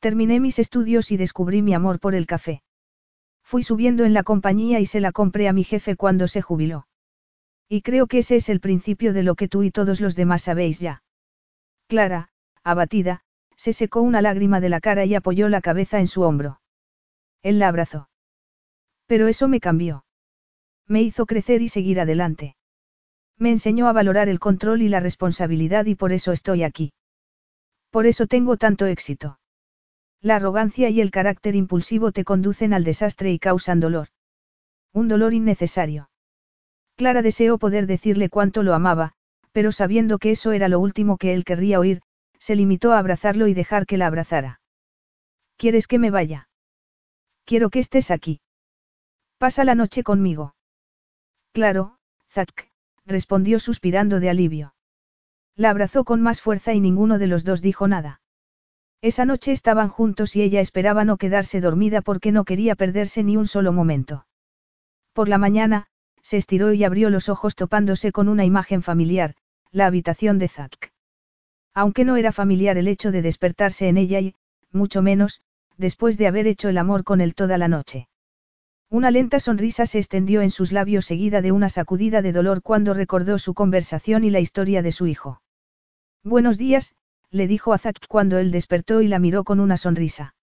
Terminé 0.00 0.40
mis 0.40 0.58
estudios 0.58 1.10
y 1.10 1.16
descubrí 1.16 1.62
mi 1.62 1.74
amor 1.74 2.00
por 2.00 2.14
el 2.14 2.26
café. 2.26 2.62
Fui 3.44 3.62
subiendo 3.62 4.04
en 4.04 4.14
la 4.14 4.22
compañía 4.22 4.80
y 4.80 4.86
se 4.86 5.00
la 5.00 5.12
compré 5.12 5.48
a 5.48 5.52
mi 5.52 5.64
jefe 5.64 5.96
cuando 5.96 6.26
se 6.28 6.42
jubiló. 6.42 6.86
Y 7.68 7.82
creo 7.82 8.06
que 8.06 8.18
ese 8.18 8.36
es 8.36 8.48
el 8.48 8.60
principio 8.60 9.12
de 9.12 9.22
lo 9.22 9.34
que 9.34 9.48
tú 9.48 9.62
y 9.62 9.70
todos 9.70 10.00
los 10.00 10.16
demás 10.16 10.42
sabéis 10.42 10.80
ya. 10.80 11.02
Clara, 11.88 12.30
abatida, 12.64 13.22
se 13.56 13.72
secó 13.72 14.00
una 14.00 14.22
lágrima 14.22 14.60
de 14.60 14.70
la 14.70 14.80
cara 14.80 15.04
y 15.04 15.14
apoyó 15.14 15.48
la 15.48 15.60
cabeza 15.60 16.00
en 16.00 16.08
su 16.08 16.22
hombro. 16.22 16.61
Él 17.42 17.58
la 17.58 17.68
abrazó. 17.68 18.08
Pero 19.06 19.28
eso 19.28 19.48
me 19.48 19.60
cambió. 19.60 20.04
Me 20.86 21.02
hizo 21.02 21.26
crecer 21.26 21.62
y 21.62 21.68
seguir 21.68 22.00
adelante. 22.00 22.56
Me 23.38 23.50
enseñó 23.50 23.88
a 23.88 23.92
valorar 23.92 24.28
el 24.28 24.38
control 24.38 24.82
y 24.82 24.88
la 24.88 25.00
responsabilidad 25.00 25.86
y 25.86 25.94
por 25.94 26.12
eso 26.12 26.32
estoy 26.32 26.62
aquí. 26.62 26.92
Por 27.90 28.06
eso 28.06 28.26
tengo 28.26 28.56
tanto 28.56 28.86
éxito. 28.86 29.38
La 30.20 30.36
arrogancia 30.36 30.88
y 30.88 31.00
el 31.00 31.10
carácter 31.10 31.56
impulsivo 31.56 32.12
te 32.12 32.24
conducen 32.24 32.72
al 32.72 32.84
desastre 32.84 33.32
y 33.32 33.38
causan 33.38 33.80
dolor. 33.80 34.08
Un 34.92 35.08
dolor 35.08 35.34
innecesario. 35.34 36.10
Clara 36.96 37.22
deseó 37.22 37.58
poder 37.58 37.86
decirle 37.86 38.28
cuánto 38.28 38.62
lo 38.62 38.74
amaba, 38.74 39.14
pero 39.50 39.72
sabiendo 39.72 40.18
que 40.18 40.30
eso 40.30 40.52
era 40.52 40.68
lo 40.68 40.78
último 40.78 41.16
que 41.16 41.34
él 41.34 41.44
querría 41.44 41.80
oír, 41.80 42.02
se 42.38 42.54
limitó 42.54 42.92
a 42.92 42.98
abrazarlo 42.98 43.48
y 43.48 43.54
dejar 43.54 43.86
que 43.86 43.96
la 43.96 44.06
abrazara. 44.06 44.60
¿Quieres 45.56 45.86
que 45.86 45.98
me 45.98 46.10
vaya? 46.10 46.48
Quiero 47.44 47.70
que 47.70 47.80
estés 47.80 48.10
aquí. 48.10 48.40
Pasa 49.38 49.64
la 49.64 49.74
noche 49.74 50.02
conmigo. 50.02 50.54
Claro, 51.52 51.98
Zack, 52.30 52.70
respondió 53.04 53.58
suspirando 53.58 54.20
de 54.20 54.30
alivio. 54.30 54.74
La 55.56 55.70
abrazó 55.70 56.04
con 56.04 56.22
más 56.22 56.40
fuerza 56.40 56.72
y 56.72 56.80
ninguno 56.80 57.18
de 57.18 57.26
los 57.26 57.44
dos 57.44 57.60
dijo 57.60 57.88
nada. 57.88 58.20
Esa 59.02 59.24
noche 59.24 59.52
estaban 59.52 59.88
juntos 59.88 60.36
y 60.36 60.42
ella 60.42 60.60
esperaba 60.60 61.04
no 61.04 61.16
quedarse 61.16 61.60
dormida 61.60 62.02
porque 62.02 62.30
no 62.30 62.44
quería 62.44 62.76
perderse 62.76 63.24
ni 63.24 63.36
un 63.36 63.46
solo 63.46 63.72
momento. 63.72 64.26
Por 65.12 65.28
la 65.28 65.38
mañana, 65.38 65.88
se 66.22 66.36
estiró 66.36 66.72
y 66.72 66.84
abrió 66.84 67.10
los 67.10 67.28
ojos 67.28 67.56
topándose 67.56 68.12
con 68.12 68.28
una 68.28 68.44
imagen 68.44 68.82
familiar, 68.82 69.34
la 69.72 69.86
habitación 69.86 70.38
de 70.38 70.48
Zack. 70.48 70.92
Aunque 71.74 72.04
no 72.04 72.16
era 72.16 72.32
familiar 72.32 72.78
el 72.78 72.86
hecho 72.86 73.10
de 73.10 73.22
despertarse 73.22 73.88
en 73.88 73.96
ella 73.96 74.20
y, 74.20 74.34
mucho 74.70 75.02
menos, 75.02 75.42
después 75.76 76.18
de 76.18 76.26
haber 76.26 76.46
hecho 76.46 76.68
el 76.68 76.78
amor 76.78 77.04
con 77.04 77.20
él 77.20 77.34
toda 77.34 77.58
la 77.58 77.68
noche. 77.68 78.08
Una 78.90 79.10
lenta 79.10 79.40
sonrisa 79.40 79.86
se 79.86 79.98
extendió 79.98 80.42
en 80.42 80.50
sus 80.50 80.70
labios 80.70 81.06
seguida 81.06 81.40
de 81.40 81.50
una 81.50 81.70
sacudida 81.70 82.20
de 82.20 82.32
dolor 82.32 82.62
cuando 82.62 82.92
recordó 82.92 83.38
su 83.38 83.54
conversación 83.54 84.22
y 84.22 84.30
la 84.30 84.40
historia 84.40 84.82
de 84.82 84.92
su 84.92 85.06
hijo. 85.06 85.42
Buenos 86.22 86.58
días, 86.58 86.94
le 87.30 87.46
dijo 87.46 87.72
a 87.72 87.78
Zack 87.78 88.06
cuando 88.06 88.38
él 88.38 88.50
despertó 88.50 89.00
y 89.00 89.08
la 89.08 89.18
miró 89.18 89.44
con 89.44 89.60
una 89.60 89.78
sonrisa. 89.78 90.34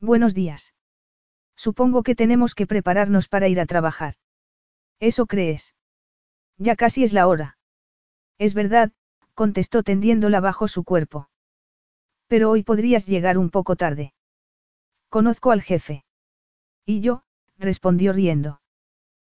Buenos 0.00 0.32
días. 0.32 0.72
Supongo 1.54 2.02
que 2.02 2.14
tenemos 2.14 2.54
que 2.54 2.66
prepararnos 2.66 3.28
para 3.28 3.48
ir 3.48 3.60
a 3.60 3.66
trabajar. 3.66 4.14
¿Eso 4.98 5.26
crees? 5.26 5.74
Ya 6.56 6.76
casi 6.76 7.04
es 7.04 7.12
la 7.12 7.28
hora. 7.28 7.58
Es 8.38 8.54
verdad, 8.54 8.92
contestó 9.34 9.82
tendiéndola 9.82 10.40
bajo 10.40 10.66
su 10.66 10.82
cuerpo. 10.82 11.28
Pero 12.26 12.50
hoy 12.50 12.62
podrías 12.62 13.06
llegar 13.06 13.36
un 13.36 13.50
poco 13.50 13.76
tarde. 13.76 14.14
Conozco 15.16 15.50
al 15.50 15.62
jefe. 15.62 16.04
Y 16.84 17.00
yo, 17.00 17.22
respondió 17.56 18.12
riendo. 18.12 18.60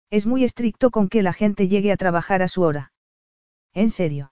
Es 0.09 0.25
muy 0.25 0.45
estricto 0.45 0.91
con 0.91 1.09
que 1.09 1.21
la 1.21 1.33
gente 1.33 1.67
llegue 1.67 1.91
a 1.91 1.97
trabajar 1.97 2.41
a 2.41 2.47
su 2.47 2.61
hora. 2.61 2.93
¿En 3.73 3.89
serio? 3.89 4.31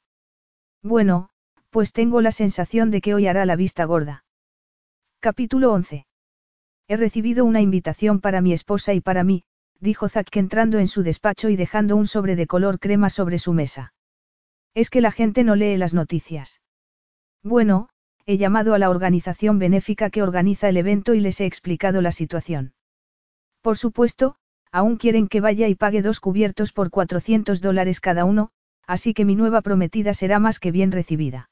Bueno, 0.82 1.30
pues 1.70 1.92
tengo 1.92 2.22
la 2.22 2.32
sensación 2.32 2.90
de 2.90 3.02
que 3.02 3.14
hoy 3.14 3.28
hará 3.28 3.46
la 3.46 3.58
vista 3.58 3.84
gorda. 3.84 4.24
Capítulo 5.20 5.74
11. 5.74 6.06
He 6.88 6.96
recibido 6.96 7.44
una 7.44 7.60
invitación 7.60 8.22
para 8.22 8.40
mi 8.40 8.54
esposa 8.54 8.94
y 8.94 9.02
para 9.02 9.26
mí, 9.26 9.44
dijo 9.82 10.08
Zack 10.08 10.34
entrando 10.38 10.80
en 10.80 10.88
su 10.88 11.04
despacho 11.04 11.50
y 11.50 11.58
dejando 11.58 11.98
un 11.98 12.08
sobre 12.08 12.38
de 12.38 12.48
color 12.48 12.80
crema 12.80 13.10
sobre 13.10 13.40
su 13.40 13.52
mesa. 13.52 13.94
Es 14.74 14.90
que 14.90 15.02
la 15.02 15.12
gente 15.12 15.44
no 15.44 15.58
lee 15.58 15.76
las 15.76 15.94
noticias. 15.94 16.62
Bueno, 17.44 17.90
he 18.26 18.38
llamado 18.38 18.74
a 18.74 18.80
la 18.80 18.90
organización 18.90 19.60
benéfica 19.60 20.10
que 20.10 20.22
organiza 20.22 20.70
el 20.70 20.78
evento 20.78 21.14
y 21.14 21.20
les 21.20 21.42
he 21.42 21.46
explicado 21.46 22.02
la 22.02 22.12
situación. 22.12 22.74
Por 23.62 23.78
supuesto, 23.78 24.36
aún 24.72 24.98
quieren 24.98 25.28
que 25.28 25.42
vaya 25.42 25.68
y 25.68 25.76
pague 25.76 26.02
dos 26.02 26.20
cubiertos 26.20 26.72
por 26.74 26.90
400 26.90 27.62
dólares 27.62 28.00
cada 28.00 28.26
uno, 28.26 28.52
así 28.88 29.14
que 29.14 29.26
mi 29.26 29.36
nueva 29.36 29.62
prometida 29.62 30.14
será 30.14 30.40
más 30.40 30.60
que 30.60 30.72
bien 30.72 30.92
recibida. 30.92 31.50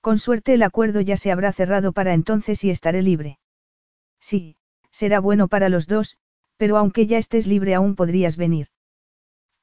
Con 0.00 0.18
suerte 0.18 0.54
el 0.54 0.62
acuerdo 0.62 1.00
ya 1.00 1.16
se 1.16 1.32
habrá 1.32 1.52
cerrado 1.52 1.92
para 1.92 2.14
entonces 2.14 2.62
y 2.64 2.70
estaré 2.70 3.02
libre. 3.02 3.38
Sí, 4.20 4.56
será 4.90 5.20
bueno 5.20 5.48
para 5.48 5.68
los 5.68 5.86
dos, 5.86 6.16
pero 6.56 6.76
aunque 6.76 7.06
ya 7.06 7.18
estés 7.18 7.46
libre 7.46 7.74
aún 7.74 7.94
podrías 7.94 8.36
venir. 8.36 8.68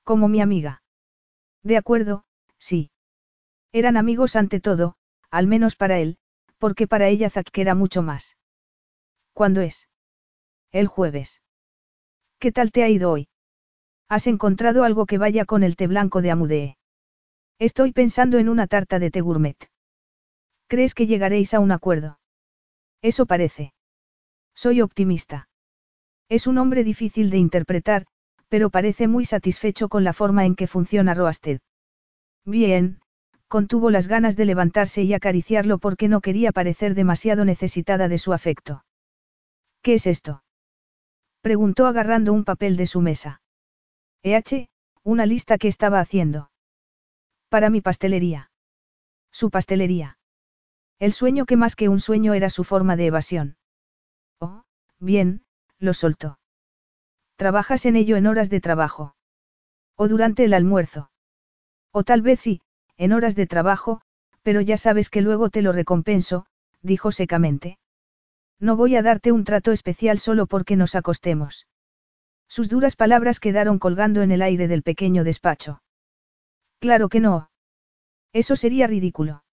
Como 0.04 0.28
mi 0.28 0.42
amiga. 0.42 0.84
De 1.64 1.78
acuerdo, 1.78 2.26
sí. 2.58 2.92
Eran 3.72 3.98
amigos 3.98 4.36
ante 4.36 4.60
todo, 4.60 4.96
al 5.36 5.48
menos 5.48 5.76
para 5.76 6.00
él, 6.00 6.18
porque 6.60 6.88
para 6.88 7.10
ella 7.10 7.30
Zack 7.30 7.58
era 7.58 7.76
mucho 7.76 8.02
más. 8.02 8.38
¿Cuándo 9.34 9.60
es? 9.60 9.90
El 10.72 10.88
jueves. 10.88 11.42
¿Qué 12.40 12.54
tal 12.54 12.72
te 12.72 12.84
ha 12.84 12.90
ido 12.90 13.12
hoy? 13.12 13.28
¿Has 14.08 14.28
encontrado 14.28 14.86
algo 14.86 15.06
que 15.06 15.18
vaya 15.18 15.44
con 15.44 15.64
el 15.64 15.76
té 15.76 15.88
blanco 15.88 16.22
de 16.22 16.32
Amudee? 16.32 16.78
Estoy 17.60 17.92
pensando 17.92 18.38
en 18.38 18.48
una 18.48 18.68
tarta 18.68 18.98
de 18.98 19.12
té 19.12 19.20
gourmet. 19.20 19.58
¿Crees 20.68 20.96
que 20.96 21.06
llegaréis 21.06 21.54
a 21.54 21.60
un 21.60 21.74
acuerdo? 21.74 22.18
Eso 23.02 23.26
parece. 23.26 23.74
Soy 24.56 24.80
optimista. 24.80 25.50
Es 26.30 26.48
un 26.48 26.58
hombre 26.60 26.86
difícil 26.86 27.30
de 27.30 27.40
interpretar, 27.40 28.06
pero 28.48 28.70
parece 28.70 29.10
muy 29.10 29.26
satisfecho 29.26 29.90
con 29.90 30.06
la 30.06 30.14
forma 30.14 30.46
en 30.46 30.56
que 30.56 30.68
funciona 30.68 31.14
Roasted. 31.14 31.60
Bien, 32.46 33.02
contuvo 33.56 33.90
las 33.90 34.10
ganas 34.10 34.36
de 34.36 34.44
levantarse 34.44 35.04
y 35.04 35.14
acariciarlo 35.14 35.78
porque 35.78 36.10
no 36.10 36.20
quería 36.20 36.52
parecer 36.52 36.94
demasiado 36.94 37.46
necesitada 37.46 38.10
de 38.10 38.18
su 38.18 38.34
afecto. 38.34 38.84
¿Qué 39.82 39.94
es 39.94 40.08
esto? 40.08 40.44
Preguntó 41.40 41.88
agarrando 41.88 42.34
un 42.34 42.44
papel 42.44 42.76
de 42.76 42.86
su 42.86 43.00
mesa. 43.00 43.42
EH, 44.24 44.68
una 45.04 45.26
lista 45.26 45.58
que 45.58 45.70
estaba 45.70 46.02
haciendo. 46.02 46.52
Para 47.48 47.70
mi 47.70 47.80
pastelería. 47.80 48.52
Su 49.32 49.50
pastelería. 49.50 50.18
El 51.00 51.14
sueño 51.14 51.46
que 51.46 51.56
más 51.56 51.78
que 51.78 51.88
un 51.88 52.02
sueño 52.02 52.34
era 52.34 52.50
su 52.50 52.66
forma 52.66 52.98
de 52.98 53.06
evasión. 53.06 53.56
Oh, 54.42 54.66
bien, 55.00 55.46
lo 55.80 55.94
soltó. 55.94 56.40
¿Trabajas 57.38 57.86
en 57.86 57.96
ello 57.96 58.18
en 58.18 58.28
horas 58.28 58.50
de 58.50 58.60
trabajo? 58.60 59.16
¿O 59.96 60.10
durante 60.10 60.44
el 60.44 60.54
almuerzo? 60.54 61.10
O 61.94 62.04
tal 62.04 62.22
vez 62.22 62.42
sí, 62.42 62.60
en 62.98 63.14
horas 63.14 63.36
de 63.36 63.48
trabajo, 63.48 64.02
pero 64.42 64.62
ya 64.62 64.78
sabes 64.78 65.10
que 65.10 65.22
luego 65.22 65.50
te 65.50 65.62
lo 65.62 65.72
recompenso, 65.72 66.46
dijo 66.82 67.12
secamente. 67.12 67.78
No 68.60 68.76
voy 68.76 68.96
a 68.96 69.02
darte 69.02 69.32
un 69.32 69.44
trato 69.44 69.72
especial 69.72 70.20
solo 70.20 70.46
porque 70.46 70.76
nos 70.76 70.96
acostemos. 70.96 71.68
Sus 72.48 72.70
duras 72.70 72.96
palabras 72.96 73.40
quedaron 73.40 73.80
colgando 73.80 74.22
en 74.22 74.32
el 74.32 74.42
aire 74.42 74.68
del 74.68 74.84
pequeño 74.84 75.24
despacho. 75.24 75.82
Claro 76.80 77.10
que 77.10 77.20
no. 77.20 77.50
Eso 78.34 78.56
sería 78.56 78.88
ridículo. 78.88 79.44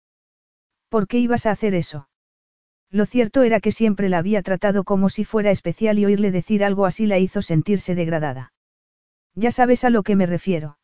¿Por 0.88 1.08
qué 1.08 1.18
ibas 1.18 1.46
a 1.46 1.52
hacer 1.52 1.74
eso? 1.74 2.08
Lo 2.90 3.06
cierto 3.06 3.42
era 3.42 3.60
que 3.60 3.72
siempre 3.72 4.10
la 4.10 4.18
había 4.18 4.42
tratado 4.42 4.84
como 4.84 5.08
si 5.08 5.24
fuera 5.24 5.50
especial 5.50 5.98
y 5.98 6.04
oírle 6.04 6.30
decir 6.30 6.62
algo 6.62 6.84
así 6.84 7.06
la 7.06 7.18
hizo 7.18 7.40
sentirse 7.40 7.94
degradada. 7.94 8.52
Ya 9.34 9.50
sabes 9.50 9.84
a 9.84 9.90
lo 9.90 10.02
que 10.02 10.14
me 10.14 10.26
refiero. 10.26 10.78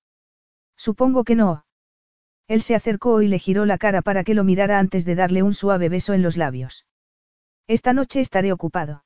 Supongo 0.77 1.25
que 1.25 1.35
no. 1.35 1.67
Él 2.49 2.63
se 2.63 2.75
acercó 2.75 3.21
y 3.21 3.29
le 3.29 3.39
giró 3.39 3.67
la 3.67 3.77
cara 3.77 4.01
para 4.01 4.25
que 4.25 4.35
lo 4.35 4.43
mirara 4.43 4.79
antes 4.79 5.05
de 5.05 5.15
darle 5.15 5.43
un 5.43 5.53
suave 5.53 5.91
beso 5.91 6.15
en 6.15 6.23
los 6.23 6.39
labios. 6.39 6.87
Esta 7.67 7.93
noche 7.93 8.21
estaré 8.21 8.53
ocupado. 8.53 9.05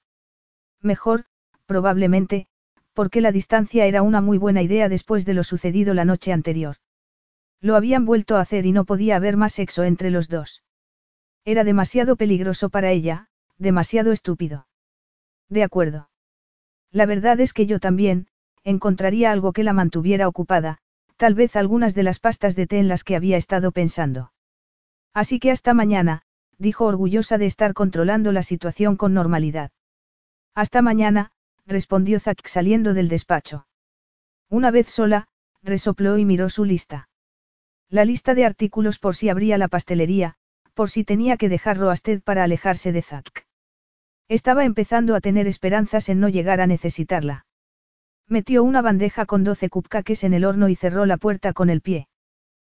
Mejor, 0.80 1.24
probablemente, 1.66 2.46
porque 2.92 3.20
la 3.20 3.32
distancia 3.32 3.86
era 3.86 4.02
una 4.02 4.20
muy 4.20 4.38
buena 4.38 4.62
idea 4.62 4.88
después 4.88 5.26
de 5.26 5.34
lo 5.34 5.42
sucedido 5.42 5.92
la 5.92 6.04
noche 6.04 6.32
anterior. 6.32 6.76
Lo 7.60 7.74
habían 7.74 8.04
vuelto 8.04 8.36
a 8.36 8.40
hacer 8.40 8.64
y 8.66 8.72
no 8.72 8.84
podía 8.84 9.16
haber 9.16 9.36
más 9.36 9.54
sexo 9.54 9.82
entre 9.82 10.10
los 10.10 10.28
dos. 10.28 10.62
Era 11.44 11.64
demasiado 11.64 12.14
peligroso 12.14 12.70
para 12.70 12.90
ella, 12.90 13.28
demasiado 13.58 14.12
estúpido. 14.12 14.68
De 15.48 15.64
acuerdo. 15.64 16.10
La 16.92 17.06
verdad 17.06 17.40
es 17.40 17.52
que 17.52 17.66
yo 17.66 17.80
también, 17.80 18.28
encontraría 18.62 19.32
algo 19.32 19.52
que 19.52 19.64
la 19.64 19.72
mantuviera 19.72 20.28
ocupada, 20.28 20.81
tal 21.22 21.34
vez 21.34 21.54
algunas 21.54 21.94
de 21.94 22.02
las 22.02 22.18
pastas 22.18 22.56
de 22.56 22.66
té 22.66 22.80
en 22.80 22.88
las 22.88 23.04
que 23.04 23.14
había 23.14 23.36
estado 23.36 23.70
pensando. 23.70 24.32
Así 25.14 25.38
que 25.38 25.52
hasta 25.52 25.72
mañana, 25.72 26.22
dijo 26.58 26.84
orgullosa 26.84 27.38
de 27.38 27.46
estar 27.46 27.74
controlando 27.74 28.32
la 28.32 28.42
situación 28.42 28.96
con 28.96 29.14
normalidad. 29.14 29.70
Hasta 30.52 30.82
mañana, 30.82 31.30
respondió 31.64 32.18
Zack 32.18 32.48
saliendo 32.48 32.92
del 32.92 33.08
despacho. 33.08 33.68
Una 34.48 34.72
vez 34.72 34.88
sola, 34.88 35.28
resopló 35.62 36.18
y 36.18 36.24
miró 36.24 36.50
su 36.50 36.64
lista. 36.64 37.08
La 37.88 38.04
lista 38.04 38.34
de 38.34 38.44
artículos 38.44 38.98
por 38.98 39.14
si 39.14 39.28
abría 39.28 39.58
la 39.58 39.68
pastelería, 39.68 40.34
por 40.74 40.90
si 40.90 41.04
tenía 41.04 41.36
que 41.36 41.48
dejar 41.48 41.78
Roasted 41.78 42.20
para 42.24 42.42
alejarse 42.42 42.90
de 42.90 43.02
Zack. 43.02 43.46
Estaba 44.26 44.64
empezando 44.64 45.14
a 45.14 45.20
tener 45.20 45.46
esperanzas 45.46 46.08
en 46.08 46.18
no 46.18 46.28
llegar 46.28 46.60
a 46.60 46.66
necesitarla. 46.66 47.46
Metió 48.32 48.64
una 48.64 48.80
bandeja 48.80 49.26
con 49.26 49.44
doce 49.44 49.68
cupcakes 49.68 50.24
en 50.24 50.32
el 50.32 50.46
horno 50.46 50.70
y 50.70 50.74
cerró 50.74 51.04
la 51.04 51.18
puerta 51.18 51.52
con 51.52 51.68
el 51.68 51.82
pie. 51.82 52.08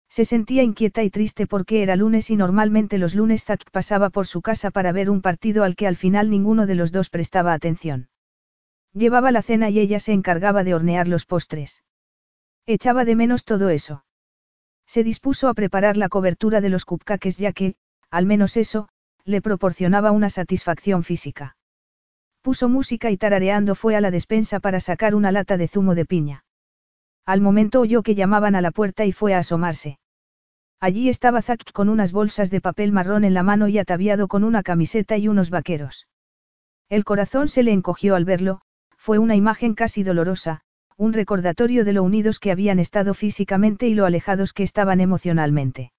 Se 0.08 0.24
sentía 0.24 0.62
inquieta 0.62 1.02
y 1.02 1.10
triste 1.10 1.46
porque 1.46 1.82
era 1.82 1.94
lunes 1.94 2.30
y 2.30 2.36
normalmente 2.36 2.96
los 2.96 3.14
lunes 3.14 3.44
Zack 3.44 3.70
pasaba 3.70 4.08
por 4.08 4.26
su 4.26 4.40
casa 4.40 4.70
para 4.70 4.92
ver 4.92 5.10
un 5.10 5.20
partido 5.20 5.62
al 5.62 5.76
que 5.76 5.86
al 5.86 5.96
final 5.96 6.30
ninguno 6.30 6.64
de 6.64 6.74
los 6.74 6.90
dos 6.90 7.10
prestaba 7.10 7.52
atención. 7.52 8.08
Llevaba 8.94 9.30
la 9.30 9.42
cena 9.42 9.68
y 9.68 9.78
ella 9.78 10.00
se 10.00 10.14
encargaba 10.14 10.64
de 10.64 10.72
hornear 10.72 11.06
los 11.06 11.26
postres. 11.26 11.84
Echaba 12.64 13.04
de 13.04 13.14
menos 13.14 13.44
todo 13.44 13.68
eso. 13.68 14.06
Se 14.86 15.04
dispuso 15.04 15.50
a 15.50 15.52
preparar 15.52 15.98
la 15.98 16.08
cobertura 16.08 16.62
de 16.62 16.70
los 16.70 16.86
cupcakes 16.86 17.36
ya 17.36 17.52
que, 17.52 17.74
al 18.10 18.24
menos 18.24 18.56
eso, 18.56 18.88
le 19.26 19.42
proporcionaba 19.42 20.12
una 20.12 20.30
satisfacción 20.30 21.04
física. 21.04 21.56
Puso 22.42 22.68
música 22.68 23.10
y 23.10 23.16
tarareando 23.16 23.76
fue 23.76 23.94
a 23.94 24.00
la 24.00 24.10
despensa 24.10 24.58
para 24.58 24.80
sacar 24.80 25.14
una 25.14 25.30
lata 25.30 25.56
de 25.56 25.68
zumo 25.68 25.94
de 25.94 26.04
piña. 26.04 26.44
Al 27.24 27.40
momento 27.40 27.80
oyó 27.80 28.02
que 28.02 28.16
llamaban 28.16 28.56
a 28.56 28.60
la 28.60 28.72
puerta 28.72 29.04
y 29.04 29.12
fue 29.12 29.32
a 29.32 29.38
asomarse. 29.38 30.00
Allí 30.80 31.08
estaba 31.08 31.40
Zack 31.40 31.72
con 31.72 31.88
unas 31.88 32.10
bolsas 32.10 32.50
de 32.50 32.60
papel 32.60 32.90
marrón 32.90 33.24
en 33.24 33.34
la 33.34 33.44
mano 33.44 33.68
y 33.68 33.78
ataviado 33.78 34.26
con 34.26 34.42
una 34.42 34.64
camiseta 34.64 35.16
y 35.16 35.28
unos 35.28 35.50
vaqueros. 35.50 36.08
El 36.88 37.04
corazón 37.04 37.46
se 37.46 37.62
le 37.62 37.72
encogió 37.72 38.16
al 38.16 38.24
verlo, 38.24 38.60
fue 38.96 39.18
una 39.18 39.36
imagen 39.36 39.74
casi 39.74 40.02
dolorosa, 40.02 40.62
un 40.96 41.12
recordatorio 41.12 41.84
de 41.84 41.92
lo 41.92 42.02
unidos 42.02 42.40
que 42.40 42.50
habían 42.50 42.80
estado 42.80 43.14
físicamente 43.14 43.86
y 43.86 43.94
lo 43.94 44.04
alejados 44.04 44.52
que 44.52 44.64
estaban 44.64 45.00
emocionalmente. 45.00 45.92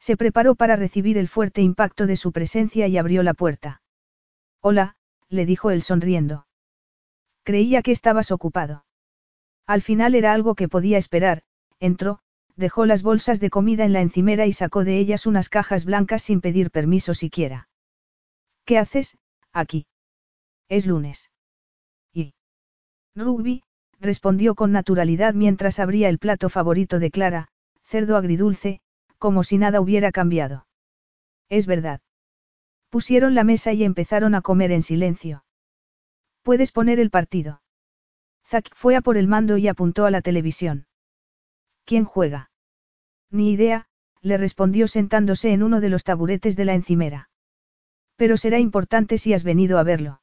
Se 0.00 0.16
preparó 0.16 0.54
para 0.54 0.76
recibir 0.76 1.18
el 1.18 1.28
fuerte 1.28 1.60
impacto 1.60 2.06
de 2.06 2.16
su 2.16 2.32
presencia 2.32 2.86
y 2.86 2.96
abrió 2.96 3.22
la 3.22 3.34
puerta. 3.34 3.82
Hola, 4.60 4.96
le 5.28 5.46
dijo 5.46 5.70
él 5.70 5.82
sonriendo. 5.82 6.46
Creía 7.44 7.82
que 7.82 7.92
estabas 7.92 8.30
ocupado. 8.30 8.84
Al 9.66 9.82
final 9.82 10.14
era 10.14 10.32
algo 10.32 10.54
que 10.54 10.68
podía 10.68 10.98
esperar, 10.98 11.42
entró, 11.80 12.20
dejó 12.56 12.86
las 12.86 13.02
bolsas 13.02 13.40
de 13.40 13.50
comida 13.50 13.84
en 13.84 13.92
la 13.92 14.00
encimera 14.00 14.46
y 14.46 14.52
sacó 14.52 14.84
de 14.84 14.98
ellas 14.98 15.26
unas 15.26 15.48
cajas 15.48 15.84
blancas 15.84 16.22
sin 16.22 16.40
pedir 16.40 16.70
permiso 16.70 17.14
siquiera. 17.14 17.68
¿Qué 18.64 18.78
haces, 18.78 19.16
aquí? 19.52 19.86
Es 20.68 20.86
lunes. 20.86 21.30
¿Y? 22.12 22.34
Rugby, 23.14 23.62
respondió 24.00 24.54
con 24.54 24.72
naturalidad 24.72 25.34
mientras 25.34 25.78
abría 25.78 26.08
el 26.08 26.18
plato 26.18 26.48
favorito 26.48 26.98
de 26.98 27.10
Clara, 27.10 27.48
cerdo 27.84 28.16
agridulce, 28.16 28.80
como 29.18 29.42
si 29.42 29.58
nada 29.58 29.80
hubiera 29.80 30.12
cambiado. 30.12 30.66
Es 31.48 31.66
verdad. 31.66 32.00
Pusieron 32.90 33.34
la 33.34 33.44
mesa 33.44 33.72
y 33.72 33.84
empezaron 33.84 34.34
a 34.34 34.40
comer 34.40 34.72
en 34.72 34.82
silencio. 34.82 35.44
Puedes 36.42 36.72
poner 36.72 37.00
el 37.00 37.10
partido. 37.10 37.62
Zack 38.46 38.74
fue 38.74 38.96
a 38.96 39.02
por 39.02 39.18
el 39.18 39.28
mando 39.28 39.58
y 39.58 39.68
apuntó 39.68 40.06
a 40.06 40.10
la 40.10 40.22
televisión. 40.22 40.86
¿Quién 41.84 42.04
juega? 42.04 42.50
Ni 43.30 43.52
idea, 43.52 43.86
le 44.22 44.38
respondió 44.38 44.88
sentándose 44.88 45.52
en 45.52 45.62
uno 45.62 45.80
de 45.80 45.90
los 45.90 46.04
taburetes 46.04 46.56
de 46.56 46.64
la 46.64 46.74
encimera. 46.74 47.28
Pero 48.16 48.36
será 48.36 48.58
importante 48.58 49.18
si 49.18 49.34
has 49.34 49.44
venido 49.44 49.78
a 49.78 49.82
verlo. 49.82 50.22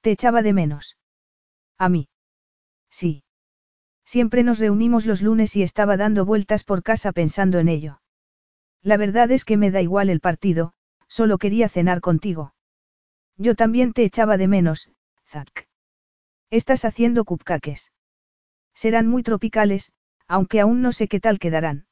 Te 0.00 0.10
echaba 0.10 0.42
de 0.42 0.52
menos. 0.52 0.96
A 1.78 1.88
mí. 1.88 2.08
Sí. 2.90 3.22
Siempre 4.04 4.42
nos 4.42 4.58
reunimos 4.58 5.06
los 5.06 5.22
lunes 5.22 5.54
y 5.54 5.62
estaba 5.62 5.96
dando 5.96 6.24
vueltas 6.24 6.64
por 6.64 6.82
casa 6.82 7.12
pensando 7.12 7.60
en 7.60 7.68
ello. 7.68 8.00
La 8.82 8.96
verdad 8.96 9.30
es 9.30 9.44
que 9.44 9.56
me 9.56 9.70
da 9.70 9.80
igual 9.82 10.10
el 10.10 10.20
partido, 10.20 10.72
solo 11.10 11.36
quería 11.36 11.68
cenar 11.68 12.00
contigo. 12.00 12.54
Yo 13.36 13.54
también 13.54 13.92
te 13.92 14.04
echaba 14.04 14.36
de 14.36 14.48
menos, 14.48 14.90
Zack. 15.26 15.68
Estás 16.50 16.84
haciendo 16.84 17.24
cupcakes. 17.24 17.92
Serán 18.74 19.08
muy 19.08 19.22
tropicales, 19.22 19.92
aunque 20.26 20.60
aún 20.60 20.80
no 20.80 20.92
sé 20.92 21.08
qué 21.08 21.20
tal 21.20 21.38
quedarán. 21.38 21.86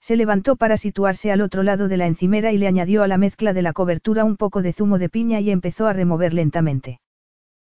Se 0.00 0.16
levantó 0.16 0.56
para 0.56 0.76
situarse 0.76 1.30
al 1.30 1.40
otro 1.40 1.62
lado 1.62 1.86
de 1.86 1.96
la 1.96 2.06
encimera 2.06 2.50
y 2.50 2.58
le 2.58 2.66
añadió 2.66 3.04
a 3.04 3.08
la 3.08 3.18
mezcla 3.18 3.52
de 3.52 3.62
la 3.62 3.72
cobertura 3.72 4.24
un 4.24 4.36
poco 4.36 4.60
de 4.60 4.72
zumo 4.72 4.98
de 4.98 5.08
piña 5.08 5.38
y 5.38 5.50
empezó 5.50 5.86
a 5.86 5.92
remover 5.92 6.34
lentamente. 6.34 7.00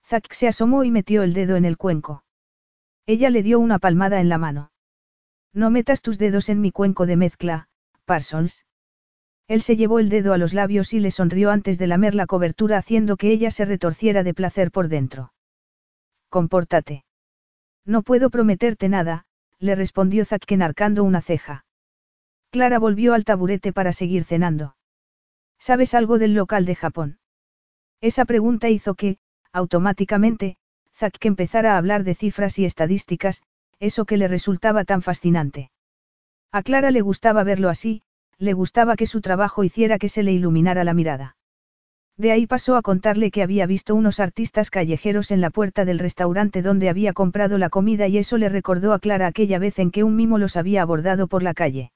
Zack 0.05 0.31
se 0.31 0.47
asomó 0.47 0.85
y 0.85 0.91
metió 0.91 1.23
el 1.23 1.33
dedo 1.33 1.57
en 1.57 1.65
el 1.65 1.77
cuenco. 1.77 2.23
Ella 3.05 3.29
le 3.29 3.43
dio 3.43 3.59
una 3.59 3.79
palmada 3.79 4.21
en 4.21 4.29
la 4.29 4.37
mano. 4.37 4.71
No 5.51 5.69
metas 5.69 6.01
tus 6.01 6.17
dedos 6.17 6.47
en 6.47 6.61
mi 6.61 6.71
cuenco 6.71 7.05
de 7.05 7.17
mezcla, 7.17 7.67
Parsons. 8.05 8.65
Él 9.47 9.61
se 9.61 9.75
llevó 9.75 9.99
el 9.99 10.09
dedo 10.09 10.33
a 10.33 10.37
los 10.37 10.53
labios 10.53 10.93
y 10.93 10.99
le 10.99 11.11
sonrió 11.11 11.51
antes 11.51 11.77
de 11.77 11.87
lamer 11.87 12.15
la 12.15 12.25
cobertura 12.25 12.77
haciendo 12.77 13.17
que 13.17 13.31
ella 13.31 13.51
se 13.51 13.65
retorciera 13.65 14.23
de 14.23 14.33
placer 14.33 14.71
por 14.71 14.87
dentro. 14.87 15.33
Compórtate. 16.29 17.03
No 17.85 18.01
puedo 18.01 18.29
prometerte 18.29 18.87
nada, 18.89 19.25
le 19.59 19.75
respondió 19.75 20.25
Zack 20.25 20.51
enarcando 20.51 21.03
una 21.03 21.21
ceja. 21.21 21.65
Clara 22.51 22.79
volvió 22.79 23.13
al 23.13 23.25
taburete 23.25 23.73
para 23.73 23.93
seguir 23.93 24.23
cenando. 24.23 24.75
¿Sabes 25.59 25.93
algo 25.93 26.19
del 26.19 26.33
local 26.33 26.65
de 26.65 26.75
Japón? 26.75 27.19
Esa 27.99 28.25
pregunta 28.25 28.69
hizo 28.69 28.95
que, 28.95 29.17
automáticamente, 29.51 30.57
Zack 30.95 31.23
empezara 31.25 31.73
a 31.73 31.77
hablar 31.77 32.03
de 32.03 32.15
cifras 32.15 32.59
y 32.59 32.65
estadísticas, 32.65 33.43
eso 33.79 34.05
que 34.05 34.17
le 34.17 34.27
resultaba 34.27 34.83
tan 34.85 35.01
fascinante. 35.01 35.71
A 36.51 36.63
Clara 36.63 36.91
le 36.91 37.01
gustaba 37.01 37.43
verlo 37.43 37.69
así, 37.69 38.03
le 38.43 38.53
gustaba 38.53 38.95
que 38.95 39.07
su 39.07 39.21
trabajo 39.21 39.63
hiciera 39.63 39.97
que 39.97 40.09
se 40.09 40.21
le 40.21 40.33
iluminara 40.33 40.83
la 40.83 40.93
mirada. 40.93 41.37
De 42.17 42.31
ahí 42.31 42.45
pasó 42.45 42.75
a 42.75 42.83
contarle 42.83 43.31
que 43.31 43.41
había 43.41 43.65
visto 43.65 43.95
unos 43.95 44.19
artistas 44.19 44.69
callejeros 44.69 45.31
en 45.31 45.41
la 45.41 45.49
puerta 45.49 45.85
del 45.85 45.97
restaurante 45.97 46.61
donde 46.61 46.89
había 46.89 47.13
comprado 47.13 47.57
la 47.57 47.69
comida 47.69 48.07
y 48.07 48.19
eso 48.19 48.37
le 48.37 48.49
recordó 48.49 48.93
a 48.93 48.99
Clara 48.99 49.25
aquella 49.25 49.57
vez 49.57 49.79
en 49.79 49.89
que 49.89 50.03
un 50.03 50.15
mimo 50.15 50.37
los 50.37 50.57
había 50.57 50.83
abordado 50.83 51.27
por 51.27 51.41
la 51.41 51.53
calle. 51.53 51.91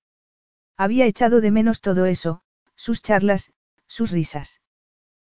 Había 0.75 1.05
echado 1.05 1.41
de 1.41 1.51
menos 1.51 1.81
todo 1.81 2.05
eso, 2.05 2.41
sus 2.75 3.01
charlas, 3.01 3.51
sus 3.87 4.11
risas. 4.11 4.61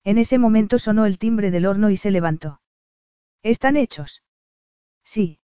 En 0.04 0.18
ese 0.18 0.38
momento 0.38 0.78
sonó 0.78 1.06
el 1.06 1.18
timbre 1.18 1.50
del 1.50 1.66
horno 1.66 1.90
y 1.90 1.96
se 1.96 2.10
levantó. 2.10 2.60
¿Están 3.42 3.76
hechos? 3.76 4.22
Sí, 5.04 5.38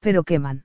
pero 0.00 0.24
queman. 0.24 0.64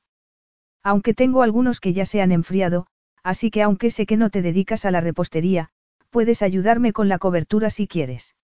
Aunque 0.82 1.14
tengo 1.14 1.42
algunos 1.42 1.80
que 1.80 1.94
ya 1.94 2.06
se 2.06 2.22
han 2.22 2.32
enfriado, 2.32 2.88
así 3.32 3.52
que 3.52 3.62
aunque 3.62 3.90
sé 3.92 4.06
que 4.06 4.16
no 4.16 4.30
te 4.30 4.42
dedicas 4.42 4.86
a 4.86 4.92
la 4.92 5.02
repostería, 5.02 5.72
Puedes 6.16 6.42
ayudarme 6.42 6.94
con 6.94 7.10
la 7.10 7.20
cobertura 7.20 7.70
si 7.70 7.90
quieres. 7.90 8.38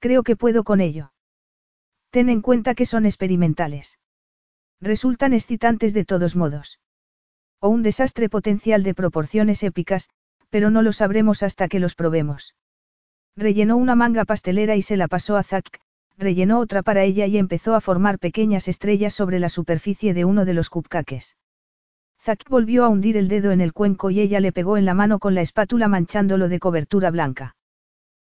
Creo 0.00 0.24
que 0.24 0.34
puedo 0.34 0.64
con 0.64 0.80
ello. 0.80 1.12
Ten 2.10 2.28
en 2.28 2.40
cuenta 2.40 2.74
que 2.74 2.86
son 2.86 3.06
experimentales. 3.06 4.00
Resultan 4.80 5.32
excitantes 5.32 5.94
de 5.94 6.04
todos 6.04 6.34
modos. 6.34 6.80
O 7.60 7.68
un 7.68 7.84
desastre 7.84 8.28
potencial 8.28 8.82
de 8.82 8.96
proporciones 8.96 9.62
épicas, 9.62 10.10
pero 10.50 10.70
no 10.70 10.82
lo 10.82 10.92
sabremos 10.92 11.44
hasta 11.44 11.68
que 11.68 11.78
los 11.78 11.94
probemos. 11.94 12.56
Rellenó 13.36 13.76
una 13.76 13.94
manga 13.94 14.24
pastelera 14.24 14.74
y 14.74 14.82
se 14.82 14.96
la 14.96 15.06
pasó 15.06 15.36
a 15.36 15.44
Zack, 15.44 15.80
rellenó 16.18 16.58
otra 16.58 16.82
para 16.82 17.04
ella 17.04 17.26
y 17.26 17.38
empezó 17.38 17.76
a 17.76 17.80
formar 17.80 18.18
pequeñas 18.18 18.66
estrellas 18.66 19.14
sobre 19.14 19.38
la 19.38 19.48
superficie 19.48 20.14
de 20.14 20.24
uno 20.24 20.44
de 20.44 20.54
los 20.54 20.68
cupcakes. 20.68 21.36
Zack 22.24 22.48
volvió 22.48 22.84
a 22.84 22.88
hundir 22.88 23.16
el 23.16 23.26
dedo 23.26 23.50
en 23.50 23.60
el 23.60 23.72
cuenco 23.72 24.10
y 24.10 24.20
ella 24.20 24.38
le 24.38 24.52
pegó 24.52 24.76
en 24.76 24.84
la 24.84 24.94
mano 24.94 25.18
con 25.18 25.34
la 25.34 25.40
espátula 25.40 25.88
manchándolo 25.88 26.48
de 26.48 26.60
cobertura 26.60 27.10
blanca. 27.10 27.56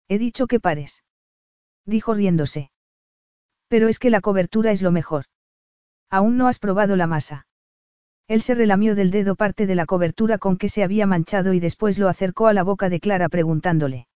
He 0.07 0.17
dicho 0.17 0.47
que 0.47 0.59
pares. 0.59 1.03
Dijo 1.85 2.15
riéndose. 2.15 2.72
Pero 3.67 3.89
es 3.89 3.99
que 3.99 4.09
la 4.09 4.22
cobertura 4.22 4.72
es 4.72 4.81
lo 4.81 4.91
mejor. 4.91 5.25
Aún 6.09 6.38
no 6.38 6.47
has 6.47 6.57
probado 6.57 6.95
la 6.95 7.05
masa. 7.05 7.45
Él 8.27 8.41
se 8.41 8.55
relamió 8.55 8.95
del 8.95 9.11
dedo 9.11 9.35
parte 9.35 9.67
de 9.67 9.75
la 9.75 9.85
cobertura 9.85 10.39
con 10.39 10.57
que 10.57 10.69
se 10.69 10.83
había 10.83 11.05
manchado 11.05 11.53
y 11.53 11.59
después 11.59 11.99
lo 11.99 12.09
acercó 12.09 12.47
a 12.47 12.53
la 12.53 12.63
boca 12.63 12.89
de 12.89 12.99
Clara 12.99 13.30
preguntándole. 13.30 14.07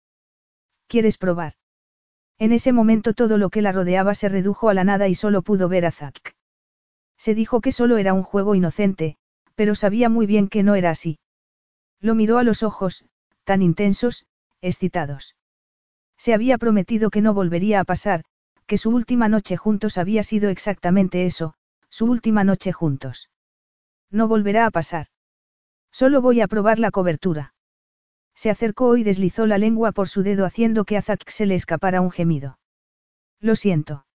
¿Quieres 0.86 1.18
probar? 1.18 1.52
En 2.38 2.52
ese 2.52 2.72
momento 2.72 3.12
todo 3.12 3.36
lo 3.36 3.50
que 3.50 3.60
la 3.60 3.72
rodeaba 3.72 4.14
se 4.14 4.30
redujo 4.30 4.70
a 4.70 4.74
la 4.74 4.84
nada 4.84 5.06
y 5.08 5.14
solo 5.14 5.42
pudo 5.42 5.68
ver 5.68 5.84
a 5.84 5.90
Zack. 5.90 6.34
Se 7.18 7.34
dijo 7.34 7.60
que 7.60 7.72
solo 7.72 7.98
era 7.98 8.14
un 8.14 8.22
juego 8.22 8.54
inocente, 8.54 9.18
pero 9.56 9.74
sabía 9.74 10.08
muy 10.08 10.26
bien 10.26 10.48
que 10.48 10.62
no 10.62 10.76
era 10.76 10.90
así. 10.90 11.18
Lo 12.00 12.14
miró 12.14 12.38
a 12.38 12.44
los 12.44 12.62
ojos, 12.62 13.04
tan 13.44 13.62
intensos, 13.62 14.26
excitados. 14.60 15.34
Se 16.16 16.34
había 16.34 16.58
prometido 16.58 17.10
que 17.10 17.22
no 17.22 17.34
volvería 17.34 17.80
a 17.80 17.84
pasar, 17.84 18.24
que 18.66 18.78
su 18.78 18.90
última 18.90 19.28
noche 19.28 19.56
juntos 19.56 19.98
había 19.98 20.22
sido 20.22 20.50
exactamente 20.50 21.26
eso, 21.26 21.54
su 21.88 22.06
última 22.06 22.44
noche 22.44 22.72
juntos. 22.72 23.30
No 24.10 24.28
volverá 24.28 24.66
a 24.66 24.70
pasar. 24.70 25.06
Solo 25.90 26.20
voy 26.20 26.40
a 26.40 26.48
probar 26.48 26.78
la 26.78 26.90
cobertura. 26.90 27.54
Se 28.34 28.50
acercó 28.50 28.96
y 28.96 29.02
deslizó 29.02 29.46
la 29.46 29.56
lengua 29.56 29.92
por 29.92 30.08
su 30.08 30.22
dedo 30.22 30.44
haciendo 30.44 30.84
que 30.84 30.98
a 30.98 31.02
Zack 31.02 31.30
se 31.30 31.46
le 31.46 31.54
escapara 31.54 32.02
un 32.02 32.10
gemido. 32.10 32.58
Lo 33.40 33.56
siento. 33.56 34.06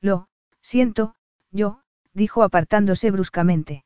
Lo, 0.00 0.28
siento, 0.62 1.16
yo, 1.50 1.80
dijo 2.12 2.44
apartándose 2.44 3.10
bruscamente. 3.10 3.84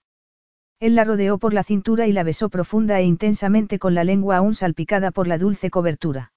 Él 0.84 0.96
la 0.96 1.04
rodeó 1.04 1.38
por 1.38 1.54
la 1.54 1.64
cintura 1.64 2.06
y 2.06 2.12
la 2.12 2.24
besó 2.24 2.50
profunda 2.50 3.00
e 3.00 3.04
intensamente 3.04 3.78
con 3.78 3.94
la 3.94 4.04
lengua 4.04 4.36
aún 4.36 4.54
salpicada 4.54 5.12
por 5.12 5.26
la 5.26 5.38
dulce 5.38 5.70
cobertura. 5.70 6.34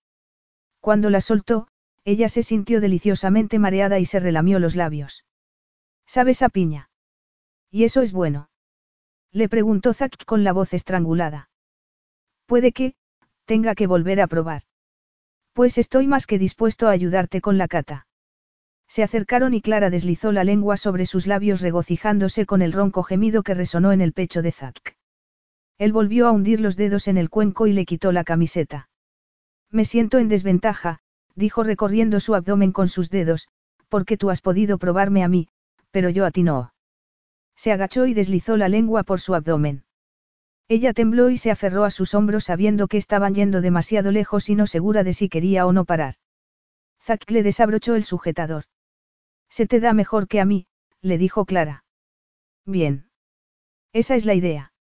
Cuando 0.79 1.09
la 1.09 1.19
soltó, 1.19 1.67
ella 2.05 2.29
se 2.29 2.43
sintió 2.43 2.79
deliciosamente 2.79 3.59
mareada 3.59 3.99
y 3.99 4.05
se 4.05 4.21
relamió 4.21 4.59
los 4.59 4.77
labios. 4.77 5.25
¿Sabes 6.05 6.41
a 6.43 6.47
piña? 6.47 6.89
¿Y 7.71 7.83
eso 7.83 8.01
es 8.01 8.13
bueno? 8.13 8.49
Le 9.33 9.49
preguntó 9.49 9.93
Zack 9.93 10.23
con 10.23 10.45
la 10.45 10.53
voz 10.53 10.73
estrangulada. 10.73 11.49
Puede 12.45 12.71
que, 12.71 12.95
tenga 13.43 13.75
que 13.75 13.85
volver 13.85 14.21
a 14.21 14.27
probar. 14.27 14.61
Pues 15.51 15.77
estoy 15.77 16.07
más 16.07 16.25
que 16.25 16.39
dispuesto 16.39 16.87
a 16.87 16.91
ayudarte 16.91 17.41
con 17.41 17.57
la 17.57 17.67
cata. 17.67 18.06
Se 18.87 19.03
acercaron 19.03 19.53
y 19.53 19.61
Clara 19.61 19.89
deslizó 19.89 20.31
la 20.31 20.43
lengua 20.43 20.77
sobre 20.77 21.05
sus 21.05 21.27
labios 21.27 21.61
regocijándose 21.61 22.45
con 22.45 22.61
el 22.61 22.73
ronco 22.73 23.03
gemido 23.03 23.43
que 23.43 23.53
resonó 23.53 23.91
en 23.91 24.01
el 24.01 24.13
pecho 24.13 24.41
de 24.41 24.51
Zack. 24.51 24.97
Él 25.77 25.91
volvió 25.93 26.27
a 26.27 26.31
hundir 26.31 26.59
los 26.59 26.75
dedos 26.75 27.07
en 27.07 27.17
el 27.17 27.29
cuenco 27.29 27.67
y 27.67 27.73
le 27.73 27.85
quitó 27.85 28.11
la 28.11 28.23
camiseta. 28.23 28.89
Me 29.69 29.85
siento 29.85 30.17
en 30.17 30.29
desventaja, 30.29 30.99
dijo 31.35 31.63
recorriendo 31.63 32.19
su 32.19 32.33
abdomen 32.33 32.71
con 32.71 32.87
sus 32.87 33.09
dedos, 33.09 33.47
porque 33.89 34.17
tú 34.17 34.29
has 34.29 34.41
podido 34.41 34.77
probarme 34.77 35.23
a 35.23 35.27
mí, 35.27 35.49
pero 35.91 36.09
yo 36.09 36.25
a 36.25 36.31
ti 36.31 36.43
no. 36.43 36.73
Se 37.55 37.71
agachó 37.71 38.05
y 38.05 38.13
deslizó 38.13 38.57
la 38.57 38.69
lengua 38.69 39.03
por 39.03 39.19
su 39.19 39.35
abdomen. 39.35 39.83
Ella 40.69 40.93
tembló 40.93 41.29
y 41.29 41.37
se 41.37 41.51
aferró 41.51 41.85
a 41.85 41.91
sus 41.91 42.13
hombros 42.13 42.45
sabiendo 42.45 42.87
que 42.87 42.97
estaban 42.97 43.35
yendo 43.35 43.61
demasiado 43.61 44.11
lejos 44.11 44.49
y 44.49 44.55
no 44.55 44.67
segura 44.67 45.03
de 45.03 45.13
si 45.13 45.29
quería 45.29 45.65
o 45.65 45.73
no 45.73 45.85
parar. 45.85 46.15
Zack 47.03 47.29
le 47.31 47.43
desabrochó 47.43 47.95
el 47.95 48.03
sujetador. 48.03 48.65
Se 49.49 49.67
te 49.67 49.79
da 49.79 49.93
mejor 49.93 50.27
que 50.27 50.39
a 50.39 50.45
mí, 50.45 50.67
le 51.01 51.17
dijo 51.17 51.45
Clara. 51.45 51.83
Bien. 52.65 53.09
Esa 53.93 54.15
es 54.15 54.25
la 54.25 54.33
idea. 54.33 54.73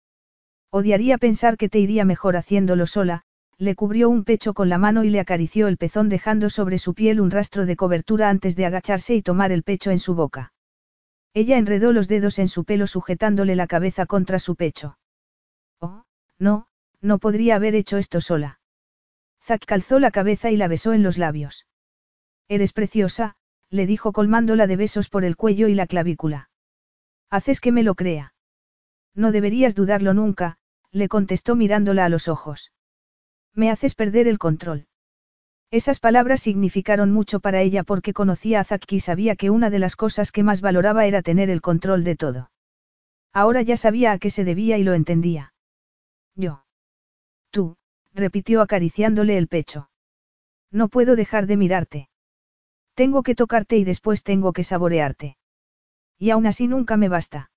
Odiaría 0.71 1.17
pensar 1.17 1.57
que 1.57 1.69
te 1.69 1.79
iría 1.79 2.03
mejor 2.03 2.35
haciéndolo 2.35 2.87
sola, 2.87 3.23
le 3.57 3.75
cubrió 3.75 4.09
un 4.09 4.25
pecho 4.25 4.53
con 4.53 4.67
la 4.67 4.77
mano 4.77 5.03
y 5.03 5.09
le 5.09 5.19
acarició 5.19 5.67
el 5.67 5.77
pezón 5.77 6.09
dejando 6.09 6.49
sobre 6.49 6.77
su 6.77 6.93
piel 6.93 7.21
un 7.21 7.31
rastro 7.31 7.65
de 7.65 7.75
cobertura 7.75 8.29
antes 8.29 8.55
de 8.55 8.65
agacharse 8.65 9.15
y 9.15 9.21
tomar 9.21 9.51
el 9.51 9.63
pecho 9.63 9.91
en 9.91 9.99
su 9.99 10.15
boca. 10.15 10.53
Ella 11.33 11.57
enredó 11.57 11.93
los 11.93 12.07
dedos 12.07 12.39
en 12.39 12.47
su 12.47 12.65
pelo 12.65 12.87
sujetándole 12.87 13.55
la 13.55 13.67
cabeza 13.67 14.05
contra 14.05 14.39
su 14.39 14.55
pecho. 14.55 14.97
Oh, 15.79 16.03
no, 16.39 16.67
no 17.01 17.19
podría 17.19 17.55
haber 17.55 17.75
hecho 17.75 17.97
esto 17.97 18.19
sola. 18.19 18.59
Zack 19.43 19.65
calzó 19.65 19.99
la 19.99 20.11
cabeza 20.11 20.49
y 20.51 20.57
la 20.57 20.67
besó 20.67 20.93
en 20.93 21.03
los 21.03 21.17
labios. 21.17 21.67
Eres 22.47 22.73
preciosa, 22.73 23.35
le 23.75 23.85
dijo 23.85 24.11
colmándola 24.11 24.67
de 24.67 24.75
besos 24.75 25.09
por 25.09 25.23
el 25.23 25.35
cuello 25.35 25.67
y 25.67 25.75
la 25.75 25.85
clavícula. 25.85 26.49
Haces 27.29 27.59
que 27.59 27.71
me 27.71 27.83
lo 27.83 27.95
crea. 27.95 28.33
No 29.13 29.31
deberías 29.31 29.75
dudarlo 29.75 30.13
nunca, 30.13 30.57
le 30.91 31.07
contestó 31.07 31.55
mirándola 31.55 32.05
a 32.05 32.09
los 32.09 32.27
ojos. 32.27 32.71
Me 33.53 33.69
haces 33.69 33.95
perder 33.95 34.27
el 34.27 34.37
control. 34.37 34.87
Esas 35.71 35.99
palabras 35.99 36.41
significaron 36.41 37.11
mucho 37.11 37.39
para 37.39 37.61
ella 37.61 37.83
porque 37.83 38.13
conocía 38.13 38.59
a 38.59 38.63
Zack 38.63 38.91
y 38.93 38.99
sabía 38.99 39.35
que 39.35 39.49
una 39.49 39.69
de 39.69 39.79
las 39.79 39.95
cosas 39.95 40.31
que 40.31 40.43
más 40.43 40.61
valoraba 40.61 41.05
era 41.05 41.21
tener 41.21 41.49
el 41.49 41.61
control 41.61 42.03
de 42.03 42.15
todo. 42.15 42.51
Ahora 43.33 43.61
ya 43.61 43.75
sabía 43.75 44.11
a 44.13 44.19
qué 44.19 44.29
se 44.29 44.45
debía 44.45 44.77
y 44.77 44.83
lo 44.83 44.93
entendía. 44.93 45.53
Yo. 46.35 46.63
Tú, 47.49 47.77
repitió 48.13 48.61
acariciándole 48.61 49.37
el 49.37 49.47
pecho. 49.47 49.89
No 50.71 50.87
puedo 50.87 51.15
dejar 51.15 51.47
de 51.47 51.57
mirarte. 51.57 52.09
Tengo 52.95 53.24
que 53.24 53.35
tocarte 53.35 53.77
y 53.77 53.83
después 53.83 54.24
tengo 54.24 54.53
que 54.53 54.64
saborearte. 54.64 55.38
Y 56.17 56.30
aún 56.30 56.48
así 56.48 56.67
nunca 56.67 56.95
me 56.98 57.09
basta. 57.09 57.51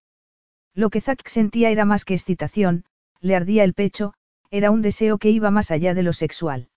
Lo 0.74 0.90
que 0.90 1.00
Zack 1.00 1.26
sentía 1.28 1.70
era 1.70 1.84
más 1.84 2.04
que 2.04 2.14
excitación, 2.14 2.84
le 3.20 3.36
ardía 3.36 3.64
el 3.64 3.74
pecho, 3.74 4.14
era 4.50 4.70
un 4.70 4.82
deseo 4.82 5.18
que 5.18 5.30
iba 5.30 5.50
más 5.50 5.70
allá 5.70 5.94
de 5.94 6.02
lo 6.02 6.12
sexual. 6.12 6.68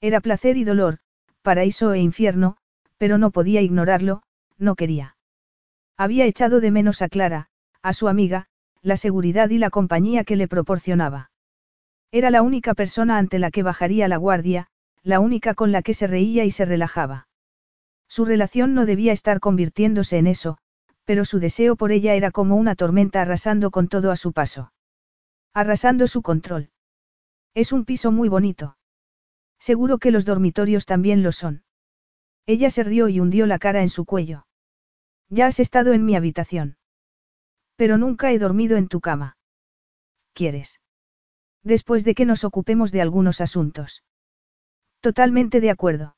Era 0.00 0.20
placer 0.20 0.56
y 0.56 0.64
dolor, 0.64 0.98
paraíso 1.42 1.92
e 1.92 2.00
infierno, 2.00 2.56
pero 2.98 3.18
no 3.18 3.30
podía 3.30 3.60
ignorarlo, 3.62 4.22
no 4.58 4.74
quería. 4.74 5.16
Había 5.96 6.26
echado 6.26 6.60
de 6.60 6.70
menos 6.70 7.02
a 7.02 7.08
Clara, 7.08 7.48
a 7.82 7.92
su 7.92 8.08
amiga, 8.08 8.48
la 8.82 8.96
seguridad 8.96 9.50
y 9.50 9.58
la 9.58 9.70
compañía 9.70 10.24
que 10.24 10.36
le 10.36 10.48
proporcionaba. 10.48 11.30
Era 12.10 12.30
la 12.30 12.42
única 12.42 12.74
persona 12.74 13.18
ante 13.18 13.38
la 13.38 13.50
que 13.50 13.62
bajaría 13.62 14.08
la 14.08 14.16
guardia, 14.16 14.68
la 15.02 15.20
única 15.20 15.54
con 15.54 15.72
la 15.72 15.82
que 15.82 15.94
se 15.94 16.06
reía 16.06 16.44
y 16.44 16.50
se 16.50 16.64
relajaba. 16.64 17.25
Su 18.08 18.24
relación 18.24 18.74
no 18.74 18.86
debía 18.86 19.12
estar 19.12 19.40
convirtiéndose 19.40 20.18
en 20.18 20.26
eso, 20.26 20.58
pero 21.04 21.24
su 21.24 21.38
deseo 21.38 21.76
por 21.76 21.92
ella 21.92 22.14
era 22.14 22.30
como 22.30 22.56
una 22.56 22.74
tormenta 22.74 23.22
arrasando 23.22 23.70
con 23.70 23.88
todo 23.88 24.10
a 24.10 24.16
su 24.16 24.32
paso. 24.32 24.72
Arrasando 25.54 26.06
su 26.06 26.22
control. 26.22 26.70
Es 27.54 27.72
un 27.72 27.84
piso 27.84 28.12
muy 28.12 28.28
bonito. 28.28 28.76
Seguro 29.58 29.98
que 29.98 30.10
los 30.10 30.24
dormitorios 30.24 30.84
también 30.84 31.22
lo 31.22 31.32
son. 31.32 31.64
Ella 32.44 32.70
se 32.70 32.84
rió 32.84 33.08
y 33.08 33.20
hundió 33.20 33.46
la 33.46 33.58
cara 33.58 33.82
en 33.82 33.88
su 33.88 34.04
cuello. 34.04 34.46
Ya 35.28 35.46
has 35.46 35.58
estado 35.58 35.92
en 35.92 36.04
mi 36.04 36.14
habitación. 36.14 36.76
Pero 37.76 37.98
nunca 37.98 38.32
he 38.32 38.38
dormido 38.38 38.76
en 38.76 38.88
tu 38.88 39.00
cama. 39.00 39.36
¿Quieres? 40.32 40.80
Después 41.62 42.04
de 42.04 42.14
que 42.14 42.26
nos 42.26 42.44
ocupemos 42.44 42.92
de 42.92 43.00
algunos 43.00 43.40
asuntos. 43.40 44.04
Totalmente 45.00 45.60
de 45.60 45.70
acuerdo. 45.70 46.15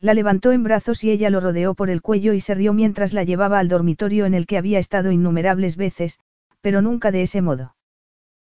La 0.00 0.14
levantó 0.14 0.52
en 0.52 0.62
brazos 0.62 1.02
y 1.02 1.10
ella 1.10 1.28
lo 1.28 1.40
rodeó 1.40 1.74
por 1.74 1.90
el 1.90 2.02
cuello 2.02 2.32
y 2.32 2.40
se 2.40 2.54
rió 2.54 2.72
mientras 2.72 3.12
la 3.12 3.24
llevaba 3.24 3.58
al 3.58 3.68
dormitorio 3.68 4.26
en 4.26 4.34
el 4.34 4.46
que 4.46 4.56
había 4.56 4.78
estado 4.78 5.10
innumerables 5.10 5.76
veces, 5.76 6.20
pero 6.60 6.82
nunca 6.82 7.10
de 7.10 7.22
ese 7.22 7.42
modo. 7.42 7.74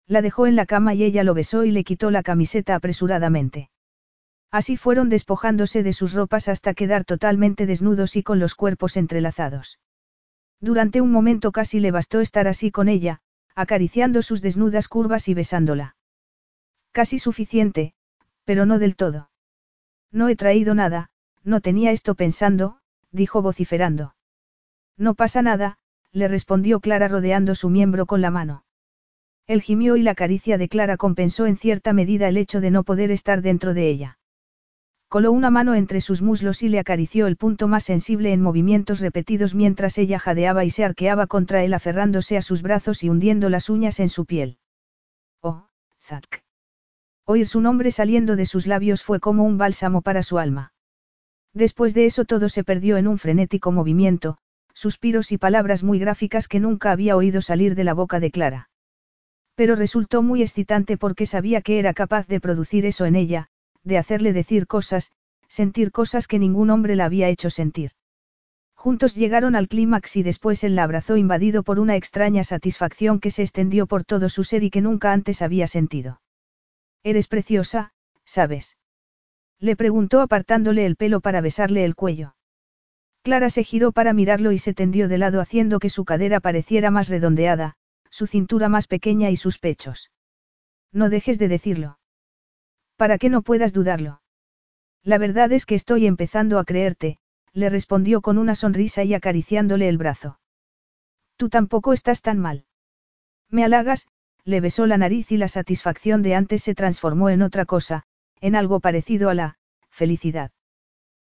La 0.06 0.20
dejó 0.20 0.46
en 0.46 0.56
la 0.56 0.66
cama 0.66 0.94
y 0.94 1.04
ella 1.04 1.24
lo 1.24 1.34
besó 1.34 1.64
y 1.64 1.70
le 1.70 1.84
quitó 1.84 2.10
la 2.10 2.22
camiseta 2.22 2.74
apresuradamente. 2.74 3.70
Así 4.50 4.76
fueron 4.76 5.08
despojándose 5.08 5.82
de 5.82 5.92
sus 5.92 6.12
ropas 6.14 6.48
hasta 6.48 6.74
quedar 6.74 7.04
totalmente 7.04 7.66
desnudos 7.66 8.16
y 8.16 8.22
con 8.22 8.38
los 8.38 8.54
cuerpos 8.54 8.96
entrelazados. 8.96 9.78
Durante 10.60 11.00
un 11.00 11.12
momento 11.12 11.52
casi 11.52 11.80
le 11.80 11.90
bastó 11.90 12.20
estar 12.20 12.48
así 12.48 12.70
con 12.70 12.88
ella, 12.88 13.20
acariciando 13.54 14.22
sus 14.22 14.42
desnudas 14.42 14.88
curvas 14.88 15.28
y 15.28 15.34
besándola. 15.34 15.96
Casi 16.92 17.18
suficiente, 17.18 17.94
pero 18.44 18.66
no 18.66 18.78
del 18.78 18.96
todo. 18.96 19.30
No 20.10 20.28
he 20.28 20.36
traído 20.36 20.74
nada, 20.74 21.10
no 21.48 21.60
tenía 21.60 21.90
esto 21.90 22.14
pensando, 22.14 22.78
dijo 23.10 23.42
vociferando. 23.42 24.14
No 24.96 25.14
pasa 25.14 25.42
nada, 25.42 25.78
le 26.12 26.28
respondió 26.28 26.80
Clara 26.80 27.08
rodeando 27.08 27.54
su 27.54 27.70
miembro 27.70 28.06
con 28.06 28.20
la 28.20 28.30
mano. 28.30 28.64
El 29.46 29.62
gimió 29.62 29.96
y 29.96 30.02
la 30.02 30.14
caricia 30.14 30.58
de 30.58 30.68
Clara 30.68 30.96
compensó 30.96 31.46
en 31.46 31.56
cierta 31.56 31.92
medida 31.92 32.28
el 32.28 32.36
hecho 32.36 32.60
de 32.60 32.70
no 32.70 32.84
poder 32.84 33.10
estar 33.10 33.40
dentro 33.40 33.72
de 33.72 33.88
ella. 33.88 34.18
Coló 35.08 35.32
una 35.32 35.48
mano 35.48 35.74
entre 35.74 36.02
sus 36.02 36.20
muslos 36.20 36.62
y 36.62 36.68
le 36.68 36.78
acarició 36.78 37.26
el 37.26 37.38
punto 37.38 37.66
más 37.66 37.84
sensible 37.84 38.30
en 38.30 38.42
movimientos 38.42 39.00
repetidos 39.00 39.54
mientras 39.54 39.96
ella 39.96 40.18
jadeaba 40.18 40.66
y 40.66 40.70
se 40.70 40.84
arqueaba 40.84 41.26
contra 41.26 41.64
él 41.64 41.72
aferrándose 41.72 42.36
a 42.36 42.42
sus 42.42 42.60
brazos 42.60 43.02
y 43.02 43.08
hundiendo 43.08 43.48
las 43.48 43.70
uñas 43.70 44.00
en 44.00 44.10
su 44.10 44.26
piel. 44.26 44.58
Oh, 45.40 45.66
Zack. 46.02 46.44
Oír 47.24 47.48
su 47.48 47.62
nombre 47.62 47.90
saliendo 47.90 48.36
de 48.36 48.44
sus 48.44 48.66
labios 48.66 49.02
fue 49.02 49.18
como 49.18 49.44
un 49.44 49.56
bálsamo 49.56 50.02
para 50.02 50.22
su 50.22 50.38
alma. 50.38 50.72
Después 51.54 51.94
de 51.94 52.06
eso 52.06 52.24
todo 52.24 52.48
se 52.48 52.64
perdió 52.64 52.96
en 52.96 53.08
un 53.08 53.18
frenético 53.18 53.72
movimiento, 53.72 54.38
suspiros 54.74 55.32
y 55.32 55.38
palabras 55.38 55.82
muy 55.82 55.98
gráficas 55.98 56.46
que 56.46 56.60
nunca 56.60 56.92
había 56.92 57.16
oído 57.16 57.42
salir 57.42 57.74
de 57.74 57.84
la 57.84 57.94
boca 57.94 58.20
de 58.20 58.30
Clara. 58.30 58.70
Pero 59.54 59.74
resultó 59.74 60.22
muy 60.22 60.42
excitante 60.42 60.96
porque 60.96 61.26
sabía 61.26 61.62
que 61.62 61.80
era 61.80 61.94
capaz 61.94 62.28
de 62.28 62.40
producir 62.40 62.86
eso 62.86 63.06
en 63.06 63.16
ella, 63.16 63.48
de 63.82 63.98
hacerle 63.98 64.32
decir 64.32 64.68
cosas, 64.68 65.10
sentir 65.48 65.90
cosas 65.90 66.28
que 66.28 66.38
ningún 66.38 66.70
hombre 66.70 66.94
la 66.94 67.06
había 67.06 67.28
hecho 67.28 67.50
sentir. 67.50 67.90
Juntos 68.74 69.16
llegaron 69.16 69.56
al 69.56 69.66
clímax 69.66 70.14
y 70.14 70.22
después 70.22 70.62
él 70.62 70.76
la 70.76 70.84
abrazó 70.84 71.16
invadido 71.16 71.64
por 71.64 71.80
una 71.80 71.96
extraña 71.96 72.44
satisfacción 72.44 73.18
que 73.18 73.32
se 73.32 73.42
extendió 73.42 73.88
por 73.88 74.04
todo 74.04 74.28
su 74.28 74.44
ser 74.44 74.62
y 74.62 74.70
que 74.70 74.80
nunca 74.80 75.12
antes 75.12 75.42
había 75.42 75.66
sentido. 75.66 76.20
Eres 77.02 77.26
preciosa, 77.26 77.92
¿sabes? 78.24 78.77
Le 79.60 79.76
preguntó 79.76 80.20
apartándole 80.20 80.86
el 80.86 80.96
pelo 80.96 81.20
para 81.20 81.40
besarle 81.40 81.84
el 81.84 81.94
cuello. 81.94 82.34
Clara 83.22 83.50
se 83.50 83.64
giró 83.64 83.92
para 83.92 84.12
mirarlo 84.12 84.52
y 84.52 84.58
se 84.58 84.74
tendió 84.74 85.08
de 85.08 85.18
lado 85.18 85.40
haciendo 85.40 85.80
que 85.80 85.90
su 85.90 86.04
cadera 86.04 86.40
pareciera 86.40 86.90
más 86.90 87.08
redondeada, 87.08 87.74
su 88.10 88.26
cintura 88.26 88.68
más 88.68 88.86
pequeña 88.86 89.30
y 89.30 89.36
sus 89.36 89.58
pechos. 89.58 90.10
No 90.92 91.10
dejes 91.10 91.38
de 91.38 91.48
decirlo. 91.48 91.98
Para 92.96 93.18
que 93.18 93.28
no 93.28 93.42
puedas 93.42 93.72
dudarlo. 93.72 94.22
La 95.02 95.18
verdad 95.18 95.52
es 95.52 95.66
que 95.66 95.74
estoy 95.74 96.06
empezando 96.06 96.58
a 96.58 96.64
creerte, 96.64 97.18
le 97.52 97.68
respondió 97.70 98.20
con 98.20 98.38
una 98.38 98.54
sonrisa 98.54 99.04
y 99.04 99.14
acariciándole 99.14 99.88
el 99.88 99.98
brazo. 99.98 100.38
Tú 101.36 101.48
tampoco 101.48 101.92
estás 101.92 102.22
tan 102.22 102.38
mal. 102.38 102.64
Me 103.50 103.64
halagas, 103.64 104.08
le 104.44 104.60
besó 104.60 104.86
la 104.86 104.98
nariz 104.98 105.30
y 105.32 105.36
la 105.36 105.48
satisfacción 105.48 106.22
de 106.22 106.34
antes 106.34 106.62
se 106.62 106.74
transformó 106.74 107.30
en 107.30 107.42
otra 107.42 107.64
cosa, 107.64 108.04
en 108.40 108.56
algo 108.56 108.80
parecido 108.80 109.30
a 109.30 109.34
la 109.34 109.58
felicidad. 109.90 110.50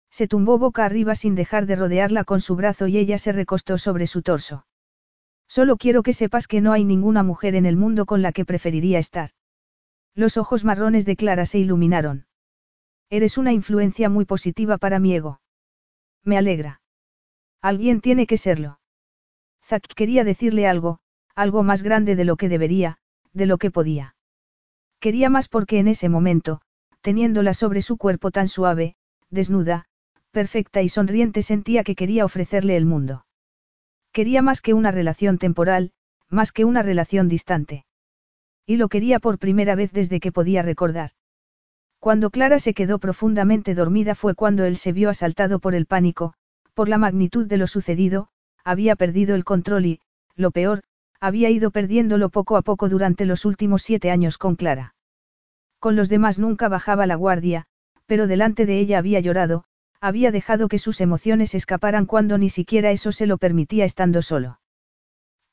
Se 0.09 0.27
tumbó 0.27 0.57
boca 0.57 0.85
arriba 0.85 1.15
sin 1.15 1.35
dejar 1.35 1.65
de 1.65 1.75
rodearla 1.75 2.23
con 2.23 2.39
su 2.39 2.55
brazo 2.55 2.87
y 2.87 2.97
ella 2.97 3.17
se 3.17 3.31
recostó 3.31 3.77
sobre 3.77 4.07
su 4.07 4.21
torso. 4.21 4.65
Solo 5.47 5.77
quiero 5.77 6.03
que 6.03 6.13
sepas 6.13 6.47
que 6.47 6.61
no 6.61 6.71
hay 6.71 6.83
ninguna 6.83 7.23
mujer 7.23 7.55
en 7.55 7.65
el 7.65 7.77
mundo 7.77 8.05
con 8.05 8.21
la 8.21 8.31
que 8.31 8.45
preferiría 8.45 8.99
estar. 8.99 9.31
Los 10.15 10.37
ojos 10.37 10.63
marrones 10.63 11.05
de 11.05 11.15
Clara 11.15 11.45
se 11.45 11.59
iluminaron. 11.59 12.27
Eres 13.09 13.37
una 13.37 13.53
influencia 13.53 14.09
muy 14.09 14.25
positiva 14.25 14.77
para 14.77 14.99
mi 14.99 15.13
ego. 15.15 15.41
Me 16.23 16.37
alegra. 16.37 16.81
Alguien 17.61 18.01
tiene 18.01 18.27
que 18.27 18.37
serlo. 18.37 18.79
Zack 19.63 19.87
quería 19.95 20.23
decirle 20.23 20.67
algo, 20.67 20.99
algo 21.35 21.63
más 21.63 21.81
grande 21.81 22.15
de 22.15 22.25
lo 22.25 22.35
que 22.35 22.49
debería, 22.49 22.97
de 23.31 23.45
lo 23.45 23.57
que 23.57 23.71
podía. 23.71 24.15
Quería 24.99 25.29
más 25.29 25.47
porque 25.47 25.79
en 25.79 25.87
ese 25.87 26.09
momento, 26.09 26.61
teniéndola 27.03 27.53
sobre 27.53 27.81
su 27.81 27.97
cuerpo 27.97 28.31
tan 28.31 28.47
suave, 28.47 28.95
desnuda, 29.29 29.85
perfecta 30.31 30.81
y 30.81 30.89
sonriente 30.89 31.41
sentía 31.41 31.83
que 31.83 31.95
quería 31.95 32.25
ofrecerle 32.25 32.77
el 32.77 32.85
mundo. 32.85 33.25
Quería 34.13 34.41
más 34.41 34.61
que 34.61 34.73
una 34.73 34.89
relación 34.89 35.37
temporal, 35.37 35.91
más 36.29 36.51
que 36.51 36.65
una 36.65 36.81
relación 36.81 37.27
distante. 37.27 37.85
Y 38.65 38.77
lo 38.77 38.87
quería 38.87 39.19
por 39.19 39.37
primera 39.37 39.75
vez 39.75 39.91
desde 39.91 40.21
que 40.21 40.31
podía 40.31 40.61
recordar. 40.61 41.11
Cuando 41.99 42.29
Clara 42.29 42.57
se 42.59 42.73
quedó 42.73 42.99
profundamente 42.99 43.75
dormida 43.75 44.15
fue 44.15 44.33
cuando 44.33 44.63
él 44.63 44.77
se 44.77 44.93
vio 44.93 45.09
asaltado 45.09 45.59
por 45.59 45.75
el 45.75 45.85
pánico, 45.85 46.33
por 46.73 46.87
la 46.87 46.97
magnitud 46.97 47.47
de 47.47 47.57
lo 47.57 47.67
sucedido, 47.67 48.29
había 48.63 48.95
perdido 48.95 49.35
el 49.35 49.43
control 49.43 49.85
y, 49.85 49.99
lo 50.35 50.51
peor, 50.51 50.83
había 51.19 51.49
ido 51.49 51.69
perdiéndolo 51.69 52.29
poco 52.29 52.55
a 52.55 52.61
poco 52.61 52.87
durante 52.87 53.25
los 53.25 53.43
últimos 53.43 53.81
siete 53.81 54.09
años 54.09 54.37
con 54.37 54.55
Clara. 54.55 54.95
Con 55.83 55.97
los 55.97 56.07
demás 56.07 56.39
nunca 56.39 56.69
bajaba 56.69 57.05
la 57.05 57.15
guardia, 57.15 57.65
pero 58.05 58.25
delante 58.25 58.65
de 58.65 58.79
ella 58.79 58.99
había 58.99 59.19
llorado, 59.19 59.65
había 59.99 60.31
dejado 60.31 60.69
que 60.69 60.79
sus 60.79 61.01
emociones 61.01 61.53
escaparan 61.55 62.05
cuando 62.05 62.37
ni 62.37 62.47
siquiera 62.47 62.91
eso 62.91 63.11
se 63.11 63.27
lo 63.27 63.37
permitía 63.37 63.83
estando 63.83 64.21
solo. 64.21 64.61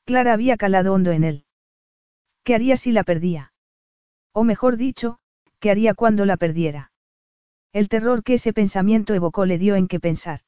Clara 0.05 0.31
había 0.31 0.55
calado 0.55 0.93
hondo 0.93 1.11
en 1.11 1.25
él. 1.25 1.45
¿Qué 2.45 2.55
haría 2.55 2.77
si 2.77 2.93
la 2.93 3.03
perdía? 3.03 3.51
O 4.31 4.45
mejor 4.45 4.77
dicho, 4.77 5.19
¿qué 5.59 5.69
haría 5.69 5.95
cuando 5.95 6.25
la 6.25 6.37
perdiera? 6.37 6.93
El 7.73 7.89
terror 7.89 8.23
que 8.23 8.35
ese 8.35 8.53
pensamiento 8.53 9.13
evocó 9.13 9.45
le 9.45 9.57
dio 9.57 9.75
en 9.75 9.89
qué 9.89 9.99
pensar. 9.99 10.39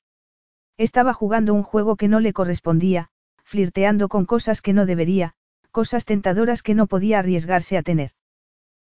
Estaba 0.78 1.14
jugando 1.14 1.54
un 1.54 1.64
juego 1.64 1.98
que 1.98 2.08
no 2.08 2.22
le 2.22 2.32
correspondía, 2.32 3.10
flirteando 3.44 4.08
con 4.08 4.26
cosas 4.26 4.62
que 4.62 4.72
no 4.72 4.86
debería, 4.86 5.34
cosas 5.72 6.06
tentadoras 6.06 6.64
que 6.64 6.74
no 6.74 6.88
podía 6.88 7.20
arriesgarse 7.20 7.78
a 7.78 7.84
tener. 7.84 8.12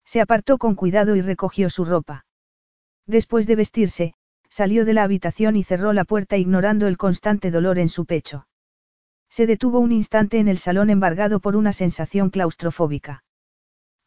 Se 0.04 0.20
apartó 0.20 0.58
con 0.58 0.74
cuidado 0.74 1.16
y 1.16 1.20
recogió 1.20 1.70
su 1.70 1.84
ropa. 1.84 2.26
Después 3.06 3.46
de 3.46 3.56
vestirse, 3.56 4.14
salió 4.48 4.84
de 4.84 4.92
la 4.92 5.04
habitación 5.04 5.56
y 5.56 5.64
cerró 5.64 5.92
la 5.92 6.04
puerta 6.04 6.36
ignorando 6.36 6.86
el 6.86 6.98
constante 6.98 7.50
dolor 7.50 7.78
en 7.78 7.88
su 7.88 8.04
pecho. 8.04 8.46
Se 9.30 9.46
detuvo 9.46 9.78
un 9.78 9.92
instante 9.92 10.38
en 10.38 10.48
el 10.48 10.58
salón 10.58 10.90
embargado 10.90 11.40
por 11.40 11.56
una 11.56 11.72
sensación 11.72 12.28
claustrofóbica. 12.28 13.24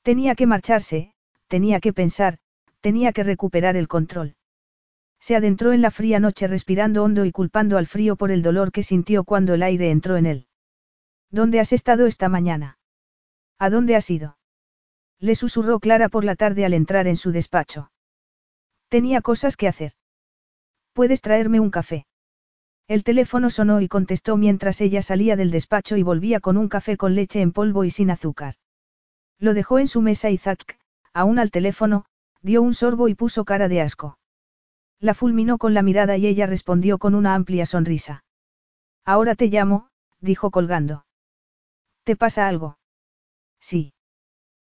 Tenía 0.03 0.35
que 0.35 0.45
marcharse, 0.45 1.13
tenía 1.47 1.79
que 1.79 1.93
pensar, 1.93 2.37
tenía 2.79 3.11
que 3.11 3.23
recuperar 3.23 3.75
el 3.75 3.87
control. 3.87 4.35
Se 5.19 5.35
adentró 5.35 5.73
en 5.73 5.81
la 5.81 5.89
fría 5.89 6.19
noche 6.19 6.45
respirando 6.45 7.03
hondo 7.03 7.25
y 7.25 7.31
culpando 7.31 7.79
al 7.79 7.87
frío 7.87 8.15
por 8.15 8.29
el 8.29 8.43
dolor 8.43 8.71
que 8.71 8.83
sintió 8.83 9.23
cuando 9.23 9.55
el 9.55 9.63
aire 9.63 9.89
entró 9.89 10.17
en 10.17 10.27
él. 10.27 10.47
¿Dónde 11.31 11.59
has 11.59 11.73
estado 11.73 12.05
esta 12.05 12.29
mañana? 12.29 12.77
¿A 13.57 13.71
dónde 13.71 13.95
has 13.95 14.07
ido? 14.11 14.37
Le 15.19 15.35
susurró 15.35 15.79
Clara 15.79 16.09
por 16.09 16.23
la 16.23 16.35
tarde 16.35 16.65
al 16.65 16.73
entrar 16.73 17.07
en 17.07 17.17
su 17.17 17.31
despacho. 17.31 17.91
Tenía 18.89 19.21
cosas 19.21 19.57
que 19.57 19.67
hacer. 19.67 19.93
¿Puedes 20.93 21.21
traerme 21.21 21.59
un 21.59 21.71
café? 21.71 22.05
El 22.87 23.03
teléfono 23.03 23.49
sonó 23.49 23.81
y 23.81 23.87
contestó 23.87 24.37
mientras 24.37 24.79
ella 24.79 25.01
salía 25.01 25.35
del 25.35 25.49
despacho 25.49 25.97
y 25.97 26.03
volvía 26.03 26.39
con 26.39 26.55
un 26.55 26.69
café 26.69 26.97
con 26.97 27.15
leche 27.15 27.41
en 27.41 27.51
polvo 27.51 27.83
y 27.83 27.89
sin 27.89 28.11
azúcar. 28.11 28.55
Lo 29.39 29.53
dejó 29.53 29.79
en 29.79 29.87
su 29.87 30.01
mesa 30.01 30.29
y 30.29 30.37
Zack, 30.37 30.77
aún 31.13 31.39
al 31.39 31.49
teléfono, 31.49 32.05
dio 32.41 32.61
un 32.61 32.75
sorbo 32.75 33.07
y 33.07 33.15
puso 33.15 33.43
cara 33.43 33.67
de 33.67 33.81
asco. 33.81 34.19
La 34.99 35.15
fulminó 35.15 35.57
con 35.57 35.73
la 35.73 35.81
mirada 35.81 36.15
y 36.17 36.27
ella 36.27 36.45
respondió 36.45 36.99
con 36.99 37.15
una 37.15 37.33
amplia 37.33 37.65
sonrisa. 37.65 38.23
Ahora 39.03 39.35
te 39.35 39.47
llamo, 39.47 39.89
dijo 40.19 40.51
colgando. 40.51 41.05
¿Te 42.03 42.15
pasa 42.15 42.47
algo? 42.47 42.77
Sí. 43.59 43.94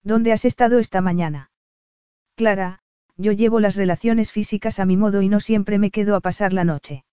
¿Dónde 0.04 0.34
has 0.34 0.44
estado 0.44 0.80
esta 0.80 1.00
mañana? 1.00 1.52
Clara, 2.36 2.80
yo 3.16 3.32
llevo 3.32 3.60
las 3.60 3.76
relaciones 3.76 4.32
físicas 4.32 4.80
a 4.80 4.86
mi 4.86 4.98
modo 4.98 5.22
y 5.22 5.30
no 5.30 5.40
siempre 5.40 5.80
me 5.80 5.92
quedo 5.92 6.16
a 6.16 6.20
pasar 6.20 6.52
la 6.52 6.66
noche. 6.66 7.06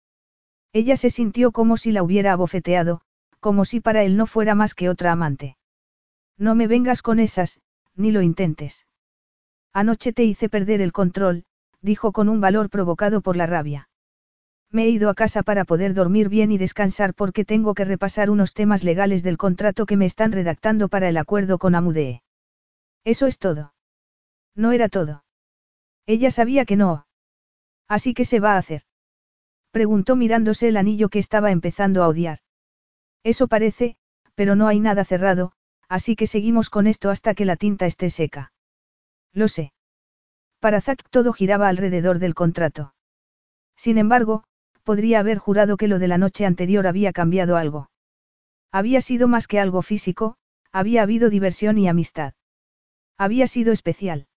Ella 0.73 0.97
se 0.97 1.11
sintió 1.11 1.53
como 1.53 1.77
si 1.77 1.93
la 1.93 2.03
hubiera 2.03 2.33
abofeteado, 2.33 3.03
como 3.39 3.65
si 3.65 3.81
para 3.81 4.03
él 4.03 4.17
no 4.17 4.27
fuera 4.27 4.55
más 4.55 4.75
que 4.75 4.89
otra 4.89 5.13
amante. 5.13 5.57
No 6.37 6.55
me 6.55 6.67
vengas 6.67 7.03
con 7.03 7.21
esas, 7.21 7.61
ni 7.95 8.11
lo 8.11 8.23
intentes. 8.23 8.87
Anoche 9.73 10.13
te 10.13 10.25
hice 10.25 10.49
perder 10.49 10.81
el 10.81 10.93
control, 10.93 11.45
dijo 11.81 12.13
con 12.13 12.29
un 12.29 12.41
valor 12.41 12.71
provocado 12.71 13.21
por 13.21 13.37
la 13.37 13.47
rabia. 13.47 13.89
Me 14.71 14.85
he 14.85 14.89
ido 14.89 15.11
a 15.11 15.15
casa 15.15 15.43
para 15.43 15.65
poder 15.65 15.95
dormir 15.95 16.29
bien 16.29 16.51
y 16.51 16.59
descansar 16.59 17.15
porque 17.15 17.45
tengo 17.45 17.75
que 17.75 17.85
repasar 17.85 18.31
unos 18.31 18.53
temas 18.53 18.85
legales 18.85 19.23
del 19.23 19.37
contrato 19.37 19.87
que 19.87 19.97
me 19.97 20.07
están 20.07 20.33
redactando 20.33 20.89
para 20.89 21.09
el 21.09 21.17
acuerdo 21.17 21.59
con 21.59 21.75
Amudee. 21.75 22.23
Eso 23.05 23.27
es 23.27 23.39
todo. 23.39 23.75
No 24.55 24.73
era 24.73 24.89
todo. 24.89 25.25
Ella 26.07 26.31
sabía 26.31 26.65
que 26.65 26.77
no. 26.77 27.07
Así 27.89 28.15
que 28.15 28.25
se 28.25 28.41
va 28.41 28.55
a 28.55 28.59
hacer. 28.59 28.83
Preguntó 29.71 30.17
mirándose 30.17 30.69
el 30.69 30.77
anillo 30.77 31.09
que 31.09 31.19
estaba 31.19 31.51
empezando 31.51 32.03
a 32.03 32.09
odiar. 32.09 32.39
Eso 33.23 33.47
parece, 33.49 33.97
pero 34.35 34.57
no 34.57 34.67
hay 34.67 34.81
nada 34.81 35.05
cerrado, 35.05 35.53
así 35.89 36.17
que 36.17 36.27
seguimos 36.27 36.71
con 36.71 36.87
esto 36.87 37.11
hasta 37.11 37.35
que 37.35 37.45
la 37.45 37.57
tinta 37.57 37.87
esté 37.87 38.11
seca. 38.11 38.53
Lo 39.33 39.49
sé. 39.49 39.73
Para 40.59 40.81
Zack 40.81 41.09
todo 41.11 41.33
giraba 41.33 41.69
alrededor 41.69 42.19
del 42.19 42.35
contrato. 42.35 42.95
Sin 43.77 43.99
embargo, 43.99 44.45
podría 44.83 45.21
haber 45.21 45.39
jurado 45.39 45.77
que 45.77 45.89
lo 45.89 45.99
de 45.99 46.09
la 46.09 46.19
noche 46.19 46.45
anterior 46.47 46.87
había 46.87 47.13
cambiado 47.13 47.57
algo. 47.57 47.91
Había 48.73 49.01
sido 49.01 49.29
más 49.29 49.47
que 49.47 49.59
algo 49.59 49.83
físico, 49.83 50.37
había 50.73 51.03
habido 51.03 51.31
diversión 51.31 51.79
y 51.79 51.89
amistad. 51.89 52.35
Había 53.21 53.47
sido 53.47 53.71
especial. 53.71 54.29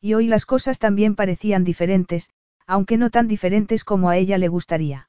Y 0.00 0.14
hoy 0.14 0.26
las 0.26 0.44
cosas 0.44 0.80
también 0.80 1.14
parecían 1.14 1.62
diferentes, 1.62 2.28
aunque 2.66 2.96
no 2.96 3.08
tan 3.10 3.28
diferentes 3.28 3.84
como 3.84 4.10
a 4.10 4.16
ella 4.16 4.36
le 4.36 4.48
gustaría. 4.48 5.08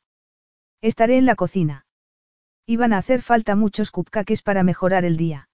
Estaré 0.81 1.17
en 1.17 1.25
la 1.25 1.35
cocina. 1.35 1.88
Iban 2.67 2.93
a 2.93 2.99
hacer 2.99 3.23
falta 3.23 3.55
muchos 3.55 3.89
cupcakes 3.89 4.43
para 4.43 4.61
mejorar 4.61 5.03
el 5.03 5.17
día. 5.17 5.49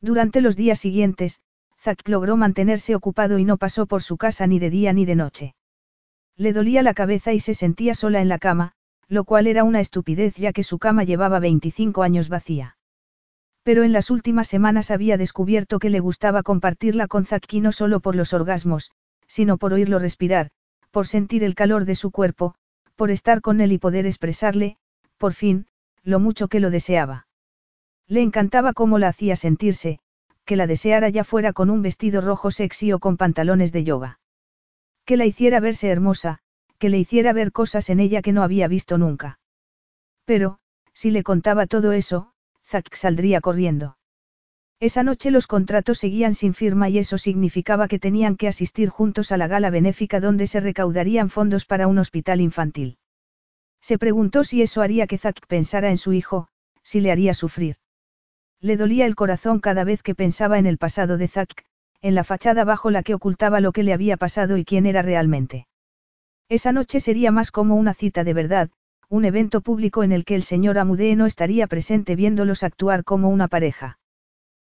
Durante 0.00 0.40
los 0.40 0.56
días 0.56 0.80
siguientes, 0.80 1.42
Zack 1.78 2.08
logró 2.08 2.38
mantenerse 2.38 2.94
ocupado 2.94 3.38
y 3.38 3.44
no 3.44 3.58
pasó 3.58 3.84
por 3.84 4.02
su 4.02 4.16
casa 4.16 4.46
ni 4.46 4.58
de 4.58 4.70
día 4.70 4.94
ni 4.94 5.04
de 5.04 5.14
noche. 5.14 5.54
Le 6.38 6.54
dolía 6.54 6.82
la 6.82 6.94
cabeza 6.94 7.34
y 7.34 7.40
se 7.40 7.52
sentía 7.52 7.94
sola 7.94 8.22
en 8.22 8.30
la 8.30 8.38
cama, 8.38 8.72
lo 9.08 9.24
cual 9.24 9.46
era 9.46 9.64
una 9.64 9.80
estupidez 9.80 10.36
ya 10.36 10.54
que 10.54 10.62
su 10.62 10.78
cama 10.78 11.04
llevaba 11.04 11.38
25 11.38 12.02
años 12.02 12.30
vacía. 12.30 12.78
Pero 13.62 13.84
en 13.84 13.92
las 13.92 14.10
últimas 14.10 14.48
semanas 14.48 14.90
había 14.90 15.16
descubierto 15.16 15.78
que 15.78 15.90
le 15.90 16.00
gustaba 16.00 16.42
compartirla 16.42 17.06
con 17.06 17.24
Zack 17.24 17.52
no 17.54 17.72
solo 17.72 18.00
por 18.00 18.16
los 18.16 18.32
orgasmos, 18.32 18.90
sino 19.26 19.56
por 19.56 19.72
oírlo 19.72 19.98
respirar, 19.98 20.50
por 20.90 21.06
sentir 21.06 21.44
el 21.44 21.54
calor 21.54 21.84
de 21.84 21.94
su 21.94 22.10
cuerpo, 22.10 22.54
por 22.96 23.10
estar 23.10 23.40
con 23.40 23.60
él 23.60 23.72
y 23.72 23.78
poder 23.78 24.06
expresarle, 24.06 24.76
por 25.16 25.32
fin, 25.32 25.66
lo 26.02 26.18
mucho 26.18 26.48
que 26.48 26.60
lo 26.60 26.70
deseaba. 26.70 27.26
Le 28.08 28.20
encantaba 28.20 28.72
cómo 28.72 28.98
la 28.98 29.08
hacía 29.08 29.36
sentirse, 29.36 30.00
que 30.44 30.56
la 30.56 30.66
deseara 30.66 31.08
ya 31.08 31.24
fuera 31.24 31.52
con 31.52 31.70
un 31.70 31.82
vestido 31.82 32.20
rojo 32.20 32.50
sexy 32.50 32.92
o 32.92 32.98
con 32.98 33.16
pantalones 33.16 33.72
de 33.72 33.84
yoga. 33.84 34.18
Que 35.04 35.16
la 35.16 35.24
hiciera 35.24 35.60
verse 35.60 35.88
hermosa, 35.88 36.40
que 36.78 36.88
le 36.88 36.98
hiciera 36.98 37.32
ver 37.32 37.52
cosas 37.52 37.90
en 37.90 38.00
ella 38.00 38.22
que 38.22 38.32
no 38.32 38.42
había 38.42 38.66
visto 38.66 38.98
nunca. 38.98 39.38
Pero, 40.24 40.58
si 40.92 41.10
le 41.10 41.22
contaba 41.22 41.66
todo 41.66 41.92
eso, 41.92 42.31
Zack 42.72 42.94
saldría 42.94 43.42
corriendo. 43.42 43.98
Esa 44.80 45.02
noche 45.02 45.30
los 45.30 45.46
contratos 45.46 45.98
seguían 45.98 46.34
sin 46.34 46.54
firma 46.54 46.88
y 46.88 46.96
eso 46.96 47.18
significaba 47.18 47.86
que 47.86 47.98
tenían 47.98 48.36
que 48.36 48.48
asistir 48.48 48.88
juntos 48.88 49.30
a 49.30 49.36
la 49.36 49.46
gala 49.46 49.68
benéfica 49.68 50.20
donde 50.20 50.46
se 50.46 50.58
recaudarían 50.58 51.28
fondos 51.28 51.66
para 51.66 51.86
un 51.86 51.98
hospital 51.98 52.40
infantil. 52.40 52.96
Se 53.82 53.98
preguntó 53.98 54.42
si 54.42 54.62
eso 54.62 54.80
haría 54.80 55.06
que 55.06 55.18
Zack 55.18 55.46
pensara 55.46 55.90
en 55.90 55.98
su 55.98 56.14
hijo, 56.14 56.48
si 56.82 57.02
le 57.02 57.12
haría 57.12 57.34
sufrir. 57.34 57.76
Le 58.58 58.78
dolía 58.78 59.04
el 59.04 59.16
corazón 59.16 59.60
cada 59.60 59.84
vez 59.84 60.02
que 60.02 60.14
pensaba 60.14 60.58
en 60.58 60.64
el 60.64 60.78
pasado 60.78 61.18
de 61.18 61.28
Zack, 61.28 61.66
en 62.00 62.14
la 62.14 62.24
fachada 62.24 62.64
bajo 62.64 62.90
la 62.90 63.02
que 63.02 63.12
ocultaba 63.12 63.60
lo 63.60 63.72
que 63.72 63.82
le 63.82 63.92
había 63.92 64.16
pasado 64.16 64.56
y 64.56 64.64
quién 64.64 64.86
era 64.86 65.02
realmente. 65.02 65.66
Esa 66.48 66.72
noche 66.72 67.00
sería 67.00 67.32
más 67.32 67.50
como 67.50 67.76
una 67.76 67.92
cita 67.92 68.24
de 68.24 68.32
verdad, 68.32 68.70
un 69.12 69.26
evento 69.26 69.60
público 69.60 70.02
en 70.04 70.10
el 70.10 70.24
que 70.24 70.34
el 70.34 70.42
señor 70.42 70.78
Amudee 70.78 71.16
no 71.16 71.26
estaría 71.26 71.66
presente 71.66 72.16
viéndolos 72.16 72.62
actuar 72.62 73.04
como 73.04 73.28
una 73.28 73.46
pareja. 73.46 73.98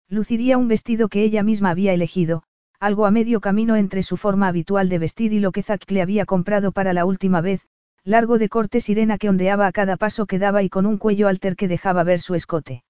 Luciría 0.09 0.57
un 0.57 0.67
vestido 0.67 1.09
que 1.09 1.21
ella 1.21 1.43
misma 1.43 1.69
había 1.69 1.93
elegido, 1.93 2.41
algo 2.79 3.05
a 3.05 3.11
medio 3.11 3.39
camino 3.39 3.75
entre 3.75 4.01
su 4.01 4.17
forma 4.17 4.47
habitual 4.47 4.89
de 4.89 4.97
vestir 4.97 5.31
y 5.31 5.39
lo 5.39 5.51
que 5.51 5.61
Zack 5.61 5.91
le 5.91 6.01
había 6.01 6.25
comprado 6.25 6.71
para 6.71 6.91
la 6.91 7.05
última 7.05 7.39
vez, 7.39 7.67
largo 8.03 8.39
de 8.39 8.49
corte 8.49 8.81
sirena 8.81 9.19
que 9.19 9.29
ondeaba 9.29 9.67
a 9.67 9.71
cada 9.71 9.95
paso 9.95 10.25
que 10.25 10.39
daba 10.39 10.63
y 10.63 10.69
con 10.69 10.87
un 10.87 10.97
cuello 10.97 11.27
alter 11.27 11.55
que 11.55 11.67
dejaba 11.67 12.03
ver 12.03 12.19
su 12.19 12.33
escote. 12.33 12.83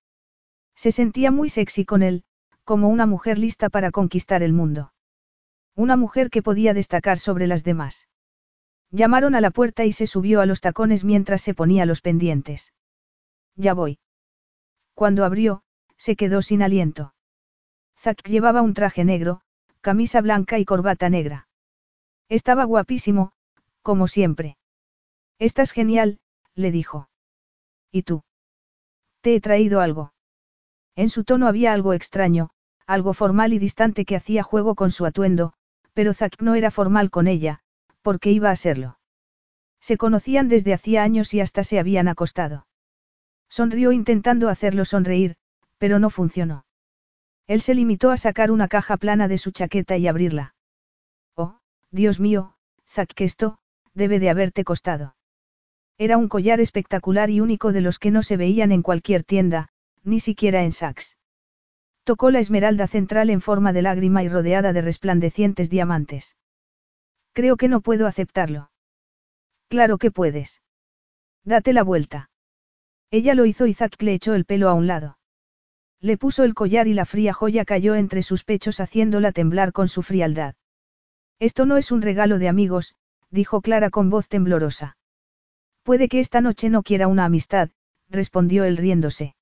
Se 0.74 0.94
sentía 0.94 1.32
muy 1.32 1.50
sexy 1.50 1.84
con 1.84 2.02
él, 2.02 2.24
como 2.64 2.88
una 2.88 3.08
mujer 3.08 3.38
lista 3.38 3.68
para 3.68 3.92
conquistar 3.92 4.42
el 4.42 4.54
mundo. 4.54 4.94
Una 5.76 5.98
mujer 5.98 6.30
que 6.30 6.42
podía 6.42 6.74
destacar 6.74 7.20
sobre 7.20 7.46
las 7.46 7.66
demás. 7.66 8.08
Llamaron 8.92 9.36
a 9.36 9.42
la 9.42 9.52
puerta 9.52 9.86
y 9.86 9.94
se 9.94 10.06
subió 10.06 10.42
a 10.42 10.46
los 10.46 10.60
tacones 10.60 11.06
mientras 11.06 11.42
se 11.42 11.54
ponía 11.54 11.86
los 11.86 12.02
pendientes. 12.02 12.74
Ya 13.56 13.74
voy. 13.74 14.00
Cuando 14.94 15.24
abrió, 15.24 15.64
se 15.98 16.16
quedó 16.16 16.42
sin 16.42 16.62
aliento. 16.62 17.14
Zack 17.98 18.28
llevaba 18.28 18.62
un 18.62 18.74
traje 18.74 19.06
negro, 19.06 19.42
camisa 19.80 20.20
blanca 20.22 20.60
y 20.60 20.66
corbata 20.66 21.10
negra. 21.10 21.48
Estaba 22.28 22.66
guapísimo, 22.66 23.32
como 23.82 24.08
siempre. 24.08 24.58
Estás 25.40 25.72
genial, 25.72 26.20
le 26.54 26.72
dijo. 26.72 27.10
¿Y 27.92 28.04
tú? 28.04 28.24
Te 29.22 29.36
he 29.36 29.42
traído 29.42 29.80
algo. 29.80 30.14
En 30.96 31.10
su 31.10 31.24
tono 31.24 31.48
había 31.48 31.74
algo 31.74 31.94
extraño, 31.94 32.50
algo 32.86 33.14
formal 33.14 33.54
y 33.54 33.60
distante 33.60 34.04
que 34.04 34.16
hacía 34.16 34.44
juego 34.44 34.76
con 34.76 34.92
su 34.92 35.06
atuendo, 35.06 35.54
pero 35.94 36.14
Zack 36.14 36.42
no 36.42 36.56
era 36.56 36.72
formal 36.72 37.10
con 37.10 37.28
ella, 37.28 37.64
porque 38.02 38.32
iba 38.32 38.52
a 38.52 38.56
serlo. 38.56 39.00
Se 39.80 39.98
conocían 39.98 40.48
desde 40.48 40.74
hacía 40.74 41.04
años 41.04 41.34
y 41.34 41.42
hasta 41.42 41.64
se 41.64 41.80
habían 41.80 42.08
acostado. 42.08 42.68
Sonrió 43.50 43.92
intentando 43.92 44.50
hacerlo 44.50 44.86
sonreír, 44.86 45.36
pero 45.78 46.00
no 46.00 46.10
funcionó. 46.10 46.66
Él 47.48 47.62
se 47.62 47.76
limitó 47.76 48.12
a 48.12 48.18
sacar 48.18 48.52
una 48.52 48.68
caja 48.68 48.98
plana 48.98 49.28
de 49.28 49.38
su 49.38 49.52
chaqueta 49.52 49.98
y 49.98 50.08
abrirla. 50.08 50.56
Oh, 51.36 51.60
Dios 51.90 52.20
mío, 52.20 52.56
Zack, 52.88 53.14
que 53.14 53.26
esto, 53.26 53.58
debe 53.94 54.20
de 54.20 54.30
haberte 54.30 54.64
costado. 54.64 55.16
Era 55.98 56.18
un 56.18 56.30
collar 56.30 56.62
espectacular 56.62 57.30
y 57.30 57.42
único 57.42 57.74
de 57.74 57.82
los 57.82 58.00
que 58.00 58.12
no 58.12 58.24
se 58.24 58.38
veían 58.38 58.72
en 58.72 58.82
cualquier 58.82 59.24
tienda, 59.24 59.70
ni 60.04 60.20
siquiera 60.20 60.64
en 60.64 60.72
Saks. 60.72 61.18
Tocó 62.04 62.32
la 62.32 62.40
esmeralda 62.40 62.88
central 62.88 63.30
en 63.30 63.42
forma 63.42 63.74
de 63.74 63.82
lágrima 63.82 64.24
y 64.24 64.30
rodeada 64.30 64.74
de 64.74 64.82
resplandecientes 64.82 65.70
diamantes. 65.70 66.36
Creo 67.34 67.58
que 67.58 67.68
no 67.68 67.82
puedo 67.82 68.08
aceptarlo. 68.08 68.72
Claro 69.70 69.98
que 69.98 70.12
puedes. 70.12 70.62
Date 71.46 71.74
la 71.74 71.84
vuelta. 71.84 72.30
Ella 73.10 73.36
lo 73.36 73.46
hizo 73.46 73.68
y 73.68 73.74
Zack 73.74 74.02
le 74.02 74.14
echó 74.14 74.34
el 74.34 74.46
pelo 74.46 74.70
a 74.70 74.74
un 74.74 74.88
lado. 74.88 75.18
Le 76.00 76.18
puso 76.18 76.44
el 76.44 76.54
collar 76.54 76.88
y 76.88 76.94
la 76.94 77.06
fría 77.06 77.34
joya 77.34 77.64
cayó 77.64 77.96
entre 77.96 78.24
sus 78.24 78.44
pechos 78.44 78.80
haciéndola 78.80 79.32
temblar 79.32 79.72
con 79.72 79.88
su 79.88 80.02
frialdad. 80.02 80.56
Esto 81.40 81.66
no 81.66 81.78
es 81.78 81.92
un 81.92 82.02
regalo 82.02 82.38
de 82.38 82.48
amigos, 82.48 82.96
dijo 83.30 83.62
Clara 83.62 83.90
con 83.90 84.10
voz 84.10 84.28
temblorosa. 84.28 84.98
Puede 85.84 86.10
que 86.10 86.20
esta 86.20 86.42
noche 86.42 86.70
no 86.70 86.84
quiera 86.84 87.08
una 87.08 87.26
amistad, 87.26 87.70
respondió 88.10 88.64
él 88.64 88.78
riéndose. 88.78 89.36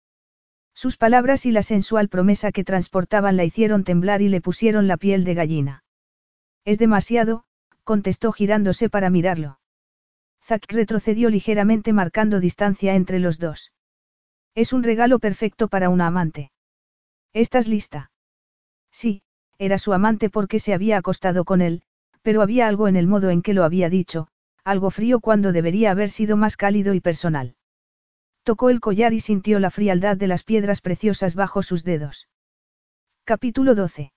Sus 0.74 0.96
palabras 0.96 1.46
y 1.46 1.52
la 1.52 1.64
sensual 1.64 2.08
promesa 2.08 2.52
que 2.52 2.64
transportaban 2.64 3.36
la 3.36 3.44
hicieron 3.44 3.84
temblar 3.84 4.22
y 4.22 4.30
le 4.30 4.40
pusieron 4.40 4.88
la 4.88 4.98
piel 4.98 5.24
de 5.24 5.34
gallina. 5.34 5.84
Es 6.64 6.78
demasiado, 6.78 7.44
contestó 7.90 8.32
girándose 8.32 8.88
para 8.88 9.10
mirarlo. 9.10 9.60
Zack 10.44 10.72
retrocedió 10.72 11.32
ligeramente 11.32 11.92
marcando 11.92 12.40
distancia 12.40 12.94
entre 12.94 13.18
los 13.18 13.40
dos. 13.40 13.74
Es 14.54 14.74
un 14.74 14.84
regalo 14.84 15.18
perfecto 15.18 15.70
para 15.70 15.90
una 15.90 16.06
amante. 16.06 16.52
¿Estás 17.34 17.68
lista? 17.68 18.12
Sí, 18.92 19.24
era 19.58 19.80
su 19.80 19.92
amante 19.92 20.30
porque 20.30 20.60
se 20.60 20.76
había 20.76 20.98
acostado 21.00 21.46
con 21.46 21.62
él, 21.62 21.82
pero 22.22 22.44
había 22.44 22.68
algo 22.68 22.88
en 22.88 22.96
el 22.96 23.08
modo 23.08 23.32
en 23.32 23.42
que 23.42 23.56
lo 23.56 23.64
había 23.64 23.90
dicho, 23.90 24.28
algo 24.64 24.92
frío 24.92 25.20
cuando 25.20 25.52
debería 25.52 25.90
haber 25.90 26.12
sido 26.12 26.38
más 26.38 26.58
cálido 26.58 26.94
y 26.94 27.00
personal. 27.00 27.56
Tocó 28.44 28.70
el 28.70 28.82
collar 28.82 29.14
y 29.14 29.20
sintió 29.20 29.60
la 29.60 29.72
frialdad 29.72 30.16
de 30.16 30.28
las 30.28 30.44
piedras 30.44 30.82
preciosas 30.82 31.34
bajo 31.34 31.64
sus 31.64 31.84
dedos. 31.84 32.30
Capítulo 33.24 33.74
12. 33.74 34.12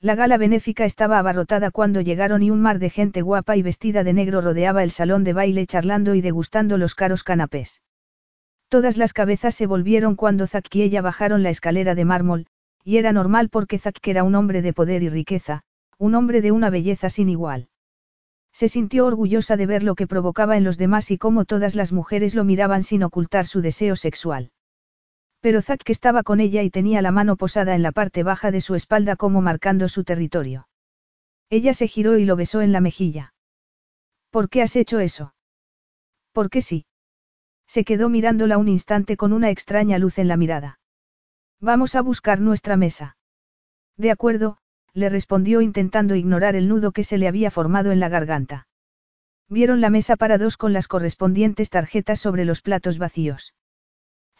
La 0.00 0.14
gala 0.14 0.36
benéfica 0.36 0.84
estaba 0.84 1.18
abarrotada 1.18 1.70
cuando 1.70 2.00
llegaron 2.00 2.42
y 2.42 2.50
un 2.50 2.60
mar 2.60 2.78
de 2.78 2.90
gente 2.90 3.22
guapa 3.22 3.56
y 3.56 3.62
vestida 3.62 4.04
de 4.04 4.12
negro 4.12 4.40
rodeaba 4.40 4.82
el 4.82 4.90
salón 4.90 5.24
de 5.24 5.32
baile 5.32 5.66
charlando 5.66 6.14
y 6.14 6.20
degustando 6.20 6.76
los 6.76 6.94
caros 6.94 7.24
canapés. 7.24 7.82
Todas 8.68 8.96
las 8.96 9.12
cabezas 9.12 9.54
se 9.54 9.66
volvieron 9.66 10.16
cuando 10.16 10.46
Zack 10.46 10.74
y 10.74 10.82
ella 10.82 11.00
bajaron 11.00 11.42
la 11.42 11.50
escalera 11.50 11.94
de 11.94 12.04
mármol, 12.04 12.46
y 12.84 12.98
era 12.98 13.12
normal 13.12 13.48
porque 13.48 13.78
Zack 13.78 14.06
era 14.06 14.22
un 14.22 14.34
hombre 14.34 14.60
de 14.60 14.72
poder 14.72 15.02
y 15.02 15.08
riqueza, 15.08 15.62
un 15.98 16.14
hombre 16.14 16.42
de 16.42 16.52
una 16.52 16.68
belleza 16.68 17.08
sin 17.08 17.28
igual. 17.28 17.68
Se 18.52 18.68
sintió 18.68 19.06
orgullosa 19.06 19.56
de 19.56 19.66
ver 19.66 19.82
lo 19.82 19.94
que 19.94 20.06
provocaba 20.06 20.56
en 20.56 20.64
los 20.64 20.78
demás 20.78 21.10
y 21.10 21.18
cómo 21.18 21.44
todas 21.44 21.74
las 21.74 21.92
mujeres 21.92 22.34
lo 22.34 22.44
miraban 22.44 22.82
sin 22.82 23.02
ocultar 23.02 23.46
su 23.46 23.60
deseo 23.60 23.96
sexual. 23.96 24.50
Pero 25.40 25.62
Zack 25.62 25.88
estaba 25.90 26.22
con 26.22 26.40
ella 26.40 26.62
y 26.62 26.70
tenía 26.70 27.02
la 27.02 27.12
mano 27.12 27.36
posada 27.36 27.74
en 27.74 27.82
la 27.82 27.92
parte 27.92 28.22
baja 28.22 28.50
de 28.50 28.60
su 28.60 28.74
espalda 28.74 29.16
como 29.16 29.42
marcando 29.42 29.88
su 29.88 30.04
territorio. 30.04 30.68
Ella 31.50 31.74
se 31.74 31.86
giró 31.86 32.18
y 32.18 32.24
lo 32.24 32.36
besó 32.36 32.62
en 32.62 32.72
la 32.72 32.80
mejilla. 32.80 33.34
¿Por 34.30 34.48
qué 34.48 34.62
has 34.62 34.76
hecho 34.76 34.98
eso? 34.98 35.34
¿Por 36.32 36.50
qué 36.50 36.62
sí? 36.62 36.86
Se 37.66 37.84
quedó 37.84 38.08
mirándola 38.08 38.58
un 38.58 38.68
instante 38.68 39.16
con 39.16 39.32
una 39.32 39.50
extraña 39.50 39.98
luz 39.98 40.18
en 40.18 40.28
la 40.28 40.36
mirada. 40.36 40.78
Vamos 41.60 41.94
a 41.94 42.02
buscar 42.02 42.40
nuestra 42.40 42.76
mesa. 42.76 43.16
De 43.96 44.10
acuerdo, 44.10 44.58
le 44.92 45.08
respondió 45.08 45.60
intentando 45.60 46.14
ignorar 46.14 46.56
el 46.56 46.68
nudo 46.68 46.92
que 46.92 47.04
se 47.04 47.18
le 47.18 47.28
había 47.28 47.50
formado 47.50 47.92
en 47.92 48.00
la 48.00 48.08
garganta. 48.08 48.66
Vieron 49.48 49.80
la 49.80 49.90
mesa 49.90 50.16
para 50.16 50.38
dos 50.38 50.56
con 50.56 50.72
las 50.72 50.88
correspondientes 50.88 51.70
tarjetas 51.70 52.20
sobre 52.20 52.44
los 52.44 52.62
platos 52.62 52.98
vacíos. 52.98 53.54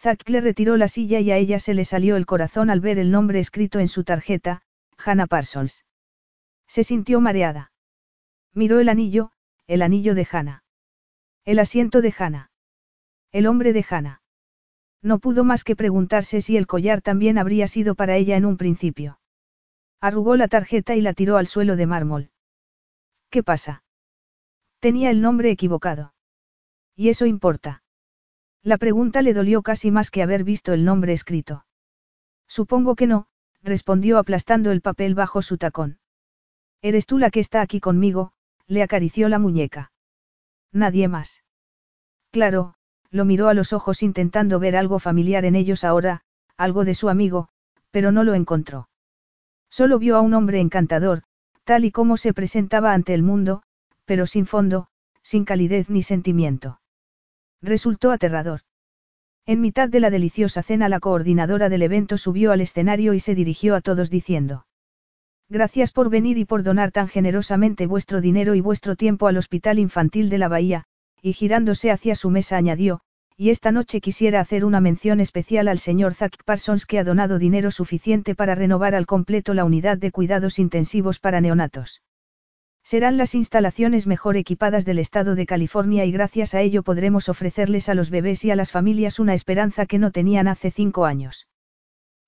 Zack 0.06 0.28
le 0.28 0.40
retiró 0.40 0.76
la 0.76 0.86
silla 0.86 1.18
y 1.18 1.32
a 1.32 1.36
ella 1.36 1.58
se 1.58 1.74
le 1.74 1.84
salió 1.84 2.14
el 2.14 2.26
corazón 2.26 2.70
al 2.70 2.78
ver 2.78 3.00
el 3.00 3.10
nombre 3.10 3.40
escrito 3.40 3.80
en 3.80 3.88
su 3.88 4.04
tarjeta, 4.04 4.62
Hannah 5.04 5.26
Parsons. 5.26 5.84
Se 6.68 6.84
sintió 6.84 7.20
mareada. 7.20 7.72
Miró 8.54 8.78
el 8.78 8.88
anillo, 8.88 9.32
el 9.66 9.82
anillo 9.82 10.14
de 10.14 10.24
Hannah. 10.30 10.62
El 11.44 11.58
asiento 11.58 12.02
de 12.02 12.14
Hannah. 12.16 12.52
El 13.32 13.48
hombre 13.48 13.72
de 13.72 13.84
Hannah. 13.90 14.22
No 15.02 15.18
pudo 15.18 15.42
más 15.42 15.64
que 15.64 15.74
preguntarse 15.74 16.40
si 16.40 16.56
el 16.56 16.68
collar 16.68 17.02
también 17.02 17.36
habría 17.36 17.66
sido 17.66 17.96
para 17.96 18.14
ella 18.14 18.36
en 18.36 18.44
un 18.44 18.56
principio. 18.58 19.18
Arrugó 20.00 20.36
la 20.36 20.46
tarjeta 20.46 20.94
y 20.94 21.00
la 21.00 21.14
tiró 21.14 21.36
al 21.36 21.48
suelo 21.48 21.74
de 21.74 21.86
mármol. 21.86 22.30
¿Qué 23.28 23.42
pasa? 23.42 23.82
Tenía 24.78 25.10
el 25.10 25.20
nombre 25.20 25.50
equivocado. 25.50 26.14
¿Y 26.94 27.08
eso 27.08 27.26
importa? 27.26 27.82
La 28.66 28.78
pregunta 28.78 29.22
le 29.22 29.32
dolió 29.32 29.62
casi 29.62 29.92
más 29.92 30.10
que 30.10 30.24
haber 30.24 30.42
visto 30.42 30.72
el 30.72 30.84
nombre 30.84 31.12
escrito. 31.12 31.64
Supongo 32.48 32.96
que 32.96 33.06
no, 33.06 33.28
respondió 33.62 34.18
aplastando 34.18 34.72
el 34.72 34.80
papel 34.80 35.14
bajo 35.14 35.40
su 35.40 35.56
tacón. 35.56 36.00
Eres 36.82 37.06
tú 37.06 37.18
la 37.18 37.30
que 37.30 37.38
está 37.38 37.60
aquí 37.60 37.78
conmigo, 37.78 38.32
le 38.66 38.82
acarició 38.82 39.28
la 39.28 39.38
muñeca. 39.38 39.92
Nadie 40.72 41.06
más. 41.06 41.44
Claro, 42.32 42.74
lo 43.12 43.24
miró 43.24 43.48
a 43.48 43.54
los 43.54 43.72
ojos 43.72 44.02
intentando 44.02 44.58
ver 44.58 44.74
algo 44.74 44.98
familiar 44.98 45.44
en 45.44 45.54
ellos 45.54 45.84
ahora, 45.84 46.22
algo 46.56 46.84
de 46.84 46.94
su 46.94 47.08
amigo, 47.08 47.48
pero 47.92 48.10
no 48.10 48.24
lo 48.24 48.34
encontró. 48.34 48.88
Solo 49.70 50.00
vio 50.00 50.16
a 50.16 50.22
un 50.22 50.34
hombre 50.34 50.58
encantador, 50.58 51.22
tal 51.62 51.84
y 51.84 51.92
como 51.92 52.16
se 52.16 52.34
presentaba 52.34 52.94
ante 52.94 53.14
el 53.14 53.22
mundo, 53.22 53.62
pero 54.06 54.26
sin 54.26 54.44
fondo, 54.44 54.88
sin 55.22 55.44
calidez 55.44 55.88
ni 55.88 56.02
sentimiento. 56.02 56.80
Resultó 57.62 58.10
aterrador. 58.10 58.60
En 59.46 59.60
mitad 59.60 59.88
de 59.88 60.00
la 60.00 60.10
deliciosa 60.10 60.62
cena 60.62 60.88
la 60.88 61.00
coordinadora 61.00 61.68
del 61.68 61.82
evento 61.82 62.18
subió 62.18 62.52
al 62.52 62.60
escenario 62.60 63.14
y 63.14 63.20
se 63.20 63.34
dirigió 63.34 63.74
a 63.76 63.80
todos 63.80 64.10
diciendo. 64.10 64.66
Gracias 65.48 65.92
por 65.92 66.10
venir 66.10 66.38
y 66.38 66.44
por 66.44 66.64
donar 66.64 66.90
tan 66.90 67.06
generosamente 67.06 67.86
vuestro 67.86 68.20
dinero 68.20 68.56
y 68.56 68.60
vuestro 68.60 68.96
tiempo 68.96 69.28
al 69.28 69.36
Hospital 69.36 69.78
Infantil 69.78 70.28
de 70.28 70.38
la 70.38 70.48
Bahía, 70.48 70.84
y 71.22 71.32
girándose 71.32 71.92
hacia 71.92 72.16
su 72.16 72.30
mesa 72.30 72.56
añadió, 72.56 73.00
y 73.36 73.50
esta 73.50 73.70
noche 73.70 74.00
quisiera 74.00 74.40
hacer 74.40 74.64
una 74.64 74.80
mención 74.80 75.20
especial 75.20 75.68
al 75.68 75.78
señor 75.78 76.14
Zack 76.14 76.42
Parsons 76.44 76.86
que 76.86 76.98
ha 76.98 77.04
donado 77.04 77.38
dinero 77.38 77.70
suficiente 77.70 78.34
para 78.34 78.56
renovar 78.56 78.94
al 78.94 79.06
completo 79.06 79.54
la 79.54 79.64
unidad 79.64 79.98
de 79.98 80.10
cuidados 80.10 80.58
intensivos 80.58 81.20
para 81.20 81.40
neonatos. 81.40 82.02
Serán 82.86 83.16
las 83.16 83.34
instalaciones 83.34 84.06
mejor 84.06 84.36
equipadas 84.36 84.84
del 84.84 85.00
estado 85.00 85.34
de 85.34 85.44
California 85.44 86.04
y 86.04 86.12
gracias 86.12 86.54
a 86.54 86.60
ello 86.60 86.84
podremos 86.84 87.28
ofrecerles 87.28 87.88
a 87.88 87.94
los 87.94 88.10
bebés 88.10 88.44
y 88.44 88.52
a 88.52 88.54
las 88.54 88.70
familias 88.70 89.18
una 89.18 89.34
esperanza 89.34 89.86
que 89.86 89.98
no 89.98 90.12
tenían 90.12 90.46
hace 90.46 90.70
cinco 90.70 91.04
años. 91.04 91.48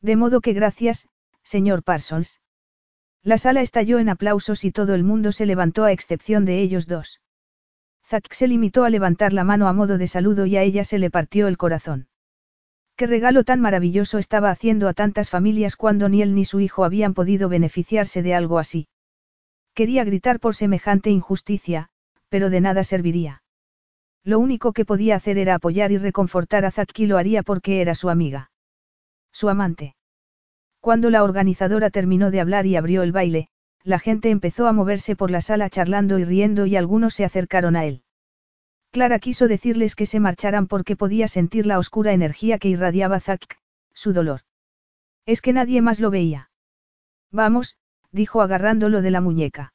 De 0.00 0.16
modo 0.16 0.40
que 0.40 0.54
gracias, 0.54 1.06
señor 1.44 1.84
Parsons. 1.84 2.40
La 3.22 3.38
sala 3.38 3.62
estalló 3.62 4.00
en 4.00 4.08
aplausos 4.08 4.64
y 4.64 4.72
todo 4.72 4.96
el 4.96 5.04
mundo 5.04 5.30
se 5.30 5.46
levantó 5.46 5.84
a 5.84 5.92
excepción 5.92 6.44
de 6.44 6.60
ellos 6.60 6.88
dos. 6.88 7.20
Zack 8.08 8.32
se 8.32 8.48
limitó 8.48 8.82
a 8.82 8.90
levantar 8.90 9.32
la 9.32 9.44
mano 9.44 9.68
a 9.68 9.72
modo 9.72 9.96
de 9.96 10.08
saludo 10.08 10.44
y 10.44 10.56
a 10.56 10.64
ella 10.64 10.82
se 10.82 10.98
le 10.98 11.08
partió 11.08 11.46
el 11.46 11.56
corazón. 11.56 12.08
Qué 12.96 13.06
regalo 13.06 13.44
tan 13.44 13.60
maravilloso 13.60 14.18
estaba 14.18 14.50
haciendo 14.50 14.88
a 14.88 14.92
tantas 14.92 15.30
familias 15.30 15.76
cuando 15.76 16.08
ni 16.08 16.20
él 16.20 16.34
ni 16.34 16.44
su 16.44 16.58
hijo 16.58 16.82
habían 16.82 17.14
podido 17.14 17.48
beneficiarse 17.48 18.24
de 18.24 18.34
algo 18.34 18.58
así. 18.58 18.88
Quería 19.78 20.02
gritar 20.02 20.40
por 20.40 20.56
semejante 20.56 21.08
injusticia, 21.08 21.88
pero 22.28 22.50
de 22.50 22.60
nada 22.60 22.82
serviría. 22.82 23.44
Lo 24.24 24.40
único 24.40 24.72
que 24.72 24.84
podía 24.84 25.14
hacer 25.14 25.38
era 25.38 25.54
apoyar 25.54 25.92
y 25.92 25.98
reconfortar 25.98 26.64
a 26.64 26.72
Zack 26.72 26.98
y 26.98 27.06
lo 27.06 27.16
haría 27.16 27.44
porque 27.44 27.80
era 27.80 27.94
su 27.94 28.10
amiga. 28.10 28.50
Su 29.30 29.48
amante. 29.48 29.94
Cuando 30.80 31.10
la 31.10 31.22
organizadora 31.22 31.90
terminó 31.90 32.32
de 32.32 32.40
hablar 32.40 32.66
y 32.66 32.74
abrió 32.74 33.04
el 33.04 33.12
baile, 33.12 33.50
la 33.84 34.00
gente 34.00 34.30
empezó 34.30 34.66
a 34.66 34.72
moverse 34.72 35.14
por 35.14 35.30
la 35.30 35.40
sala 35.40 35.70
charlando 35.70 36.18
y 36.18 36.24
riendo 36.24 36.66
y 36.66 36.74
algunos 36.74 37.14
se 37.14 37.24
acercaron 37.24 37.76
a 37.76 37.84
él. 37.84 38.02
Clara 38.90 39.20
quiso 39.20 39.46
decirles 39.46 39.94
que 39.94 40.06
se 40.06 40.18
marcharan 40.18 40.66
porque 40.66 40.96
podía 40.96 41.28
sentir 41.28 41.66
la 41.66 41.78
oscura 41.78 42.12
energía 42.12 42.58
que 42.58 42.68
irradiaba 42.68 43.20
Zack, 43.20 43.60
su 43.94 44.12
dolor. 44.12 44.40
Es 45.24 45.40
que 45.40 45.52
nadie 45.52 45.82
más 45.82 46.00
lo 46.00 46.10
veía. 46.10 46.50
Vamos, 47.30 47.78
dijo 48.12 48.42
agarrándolo 48.42 49.02
de 49.02 49.10
la 49.10 49.20
muñeca. 49.20 49.72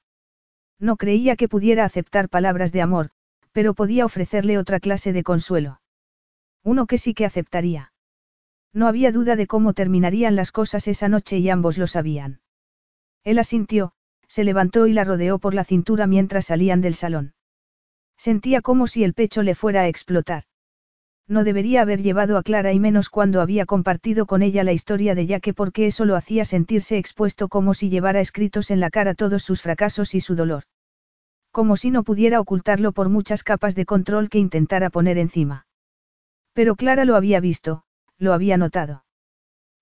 No 0.79 0.97
creía 0.97 1.35
que 1.35 1.47
pudiera 1.47 1.85
aceptar 1.85 2.29
palabras 2.29 2.71
de 2.71 2.81
amor, 2.81 3.09
pero 3.51 3.73
podía 3.73 4.05
ofrecerle 4.05 4.57
otra 4.57 4.79
clase 4.79 5.13
de 5.13 5.23
consuelo. 5.23 5.81
Uno 6.63 6.87
que 6.87 6.97
sí 6.97 7.13
que 7.13 7.25
aceptaría. 7.25 7.93
No 8.73 8.87
había 8.87 9.11
duda 9.11 9.35
de 9.35 9.47
cómo 9.47 9.73
terminarían 9.73 10.35
las 10.35 10.51
cosas 10.51 10.87
esa 10.87 11.07
noche 11.07 11.37
y 11.37 11.49
ambos 11.49 11.77
lo 11.77 11.87
sabían. 11.87 12.41
Él 13.23 13.37
asintió, 13.39 13.93
se 14.27 14.43
levantó 14.43 14.87
y 14.87 14.93
la 14.93 15.03
rodeó 15.03 15.37
por 15.37 15.53
la 15.53 15.63
cintura 15.63 16.07
mientras 16.07 16.47
salían 16.47 16.81
del 16.81 16.95
salón. 16.95 17.35
Sentía 18.17 18.61
como 18.61 18.87
si 18.87 19.03
el 19.03 19.13
pecho 19.13 19.43
le 19.43 19.53
fuera 19.53 19.81
a 19.81 19.87
explotar. 19.87 20.45
No 21.27 21.43
debería 21.43 21.81
haber 21.81 22.01
llevado 22.01 22.37
a 22.37 22.43
Clara 22.43 22.73
y 22.73 22.79
menos 22.79 23.09
cuando 23.09 23.41
había 23.41 23.65
compartido 23.65 24.25
con 24.25 24.41
ella 24.41 24.63
la 24.63 24.73
historia 24.73 25.15
de 25.15 25.25
Jaque 25.25 25.53
porque 25.53 25.85
eso 25.85 26.05
lo 26.05 26.15
hacía 26.15 26.43
sentirse 26.43 26.97
expuesto 26.97 27.47
como 27.47 27.73
si 27.73 27.89
llevara 27.89 28.19
escritos 28.19 28.71
en 28.71 28.79
la 28.79 28.89
cara 28.89 29.13
todos 29.13 29.43
sus 29.43 29.61
fracasos 29.61 30.15
y 30.15 30.21
su 30.21 30.35
dolor. 30.35 30.63
Como 31.51 31.77
si 31.77 31.91
no 31.91 32.03
pudiera 32.03 32.41
ocultarlo 32.41 32.91
por 32.91 33.09
muchas 33.09 33.43
capas 33.43 33.75
de 33.75 33.85
control 33.85 34.29
que 34.29 34.39
intentara 34.39 34.89
poner 34.89 35.17
encima. 35.17 35.65
Pero 36.53 36.75
Clara 36.75 37.05
lo 37.05 37.15
había 37.15 37.39
visto, 37.39 37.83
lo 38.17 38.33
había 38.33 38.57
notado. 38.57 39.05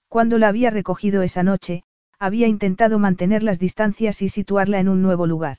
Cuando 0.07 0.37
la 0.37 0.47
había 0.47 0.69
recogido 0.69 1.21
esa 1.23 1.41
noche, 1.41 1.83
había 2.19 2.47
intentado 2.47 2.99
mantener 2.99 3.41
las 3.41 3.57
distancias 3.57 4.21
y 4.21 4.29
situarla 4.29 4.79
en 4.79 4.89
un 4.89 5.01
nuevo 5.01 5.25
lugar. 5.25 5.57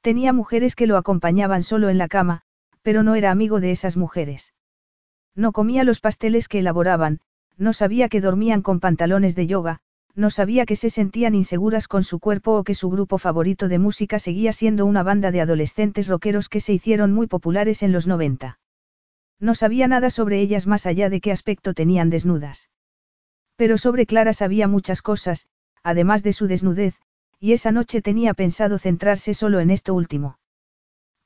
Tenía 0.00 0.32
mujeres 0.32 0.74
que 0.74 0.86
lo 0.86 0.96
acompañaban 0.96 1.62
solo 1.62 1.90
en 1.90 1.98
la 1.98 2.08
cama, 2.08 2.42
pero 2.82 3.02
no 3.02 3.14
era 3.14 3.30
amigo 3.30 3.60
de 3.60 3.72
esas 3.72 3.96
mujeres. 3.96 4.54
No 5.36 5.52
comía 5.52 5.84
los 5.84 6.00
pasteles 6.00 6.48
que 6.48 6.58
elaboraban, 6.58 7.20
no 7.58 7.72
sabía 7.72 8.08
que 8.08 8.20
dormían 8.20 8.62
con 8.62 8.80
pantalones 8.80 9.36
de 9.36 9.46
yoga, 9.46 9.80
no 10.14 10.30
sabía 10.30 10.64
que 10.64 10.76
se 10.76 10.88
sentían 10.88 11.34
inseguras 11.34 11.88
con 11.88 12.02
su 12.02 12.18
cuerpo 12.18 12.56
o 12.56 12.64
que 12.64 12.74
su 12.74 12.88
grupo 12.88 13.18
favorito 13.18 13.68
de 13.68 13.78
música 13.78 14.18
seguía 14.18 14.54
siendo 14.54 14.86
una 14.86 15.02
banda 15.02 15.30
de 15.30 15.42
adolescentes 15.42 16.08
rockeros 16.08 16.48
que 16.48 16.60
se 16.60 16.72
hicieron 16.72 17.12
muy 17.12 17.26
populares 17.26 17.82
en 17.82 17.92
los 17.92 18.06
90. 18.06 18.58
No 19.38 19.54
sabía 19.54 19.86
nada 19.88 20.08
sobre 20.08 20.40
ellas 20.40 20.66
más 20.66 20.86
allá 20.86 21.10
de 21.10 21.20
qué 21.20 21.32
aspecto 21.32 21.74
tenían 21.74 22.08
desnudas. 22.08 22.70
Pero 23.56 23.76
sobre 23.76 24.06
Clara 24.06 24.32
sabía 24.32 24.68
muchas 24.68 25.02
cosas, 25.02 25.46
además 25.82 26.22
de 26.22 26.32
su 26.32 26.46
desnudez, 26.46 26.94
y 27.38 27.52
esa 27.52 27.70
noche 27.70 28.00
tenía 28.00 28.32
pensado 28.32 28.78
centrarse 28.78 29.34
solo 29.34 29.60
en 29.60 29.70
esto 29.70 29.92
último. 29.92 30.38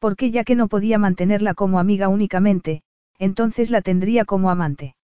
Porque 0.01 0.33
ya 0.33 0.43
que 0.43 0.57
no 0.57 0.67
podía 0.67 0.99
mantenerla 0.99 1.55
como 1.55 1.79
amiga 1.79 2.09
únicamente, 2.09 2.83
entonces 3.21 3.71
la 3.71 3.83
tendría 3.83 4.25
como 4.25 4.51
amante. 4.51 4.97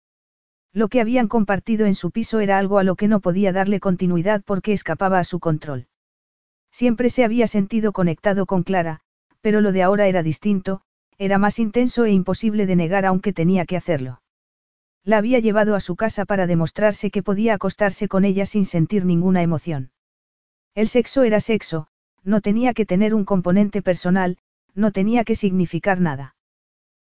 Lo 0.72 0.88
que 0.88 1.02
habían 1.02 1.28
compartido 1.28 1.86
en 1.86 1.94
su 1.94 2.10
piso 2.10 2.40
era 2.40 2.58
algo 2.58 2.78
a 2.78 2.82
lo 2.82 2.96
que 2.96 3.08
no 3.08 3.20
podía 3.20 3.52
darle 3.52 3.78
continuidad 3.78 4.42
porque 4.44 4.72
escapaba 4.72 5.18
a 5.18 5.24
su 5.24 5.38
control. 5.38 5.86
Siempre 6.72 7.10
se 7.10 7.24
había 7.24 7.46
sentido 7.46 7.92
conectado 7.92 8.46
con 8.46 8.62
Clara, 8.62 9.00
pero 9.42 9.60
lo 9.60 9.70
de 9.70 9.82
ahora 9.82 10.06
era 10.06 10.22
distinto, 10.22 10.80
era 11.18 11.36
más 11.36 11.58
intenso 11.58 12.06
e 12.06 12.10
imposible 12.10 12.64
de 12.66 12.76
negar 12.76 13.04
aunque 13.04 13.34
tenía 13.34 13.66
que 13.66 13.76
hacerlo. 13.76 14.22
La 15.04 15.18
había 15.18 15.38
llevado 15.38 15.74
a 15.74 15.80
su 15.80 15.94
casa 15.94 16.24
para 16.24 16.46
demostrarse 16.46 17.10
que 17.10 17.22
podía 17.22 17.54
acostarse 17.54 18.08
con 18.08 18.24
ella 18.24 18.46
sin 18.46 18.64
sentir 18.64 19.04
ninguna 19.04 19.42
emoción. 19.42 19.90
El 20.74 20.88
sexo 20.88 21.22
era 21.22 21.40
sexo, 21.40 21.88
no 22.24 22.40
tenía 22.40 22.72
que 22.72 22.86
tener 22.86 23.14
un 23.14 23.26
componente 23.26 23.82
personal, 23.82 24.38
no 24.74 24.90
tenía 24.90 25.24
que 25.24 25.34
significar 25.34 26.00
nada. 26.00 26.35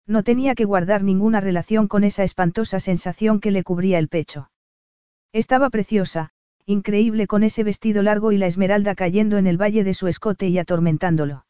No 0.08 0.24
tenía 0.24 0.56
que 0.56 0.64
guardar 0.64 1.04
ninguna 1.04 1.42
relación 1.42 1.90
con 1.90 2.06
esa 2.06 2.24
espantosa 2.24 2.80
sensación 2.80 3.42
que 3.42 3.52
le 3.52 3.64
cubría 3.64 4.00
el 4.00 4.08
pecho. 4.08 4.50
Estaba 5.34 5.70
preciosa, 5.70 6.32
increíble 6.66 7.28
con 7.28 7.44
ese 7.44 7.64
vestido 7.64 8.02
largo 8.02 8.32
y 8.32 8.38
la 8.38 8.48
esmeralda 8.48 8.96
cayendo 8.96 9.38
en 9.38 9.48
el 9.48 9.62
valle 9.62 9.84
de 9.84 9.94
su 9.94 10.08
escote 10.08 10.48
y 10.48 10.58
atormentándolo. 10.60 11.46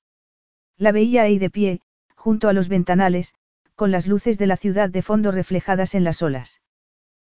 La 0.76 0.92
veía 0.92 1.22
ahí 1.22 1.38
de 1.38 1.52
pie, 1.52 1.82
junto 2.16 2.50
a 2.50 2.54
los 2.54 2.68
ventanales, 2.68 3.36
con 3.76 3.92
las 3.92 4.08
luces 4.08 4.40
de 4.40 4.48
la 4.48 4.58
ciudad 4.58 4.90
de 4.90 5.04
fondo 5.04 5.32
reflejadas 5.32 5.94
en 5.94 6.04
las 6.04 6.24
olas. 6.24 6.62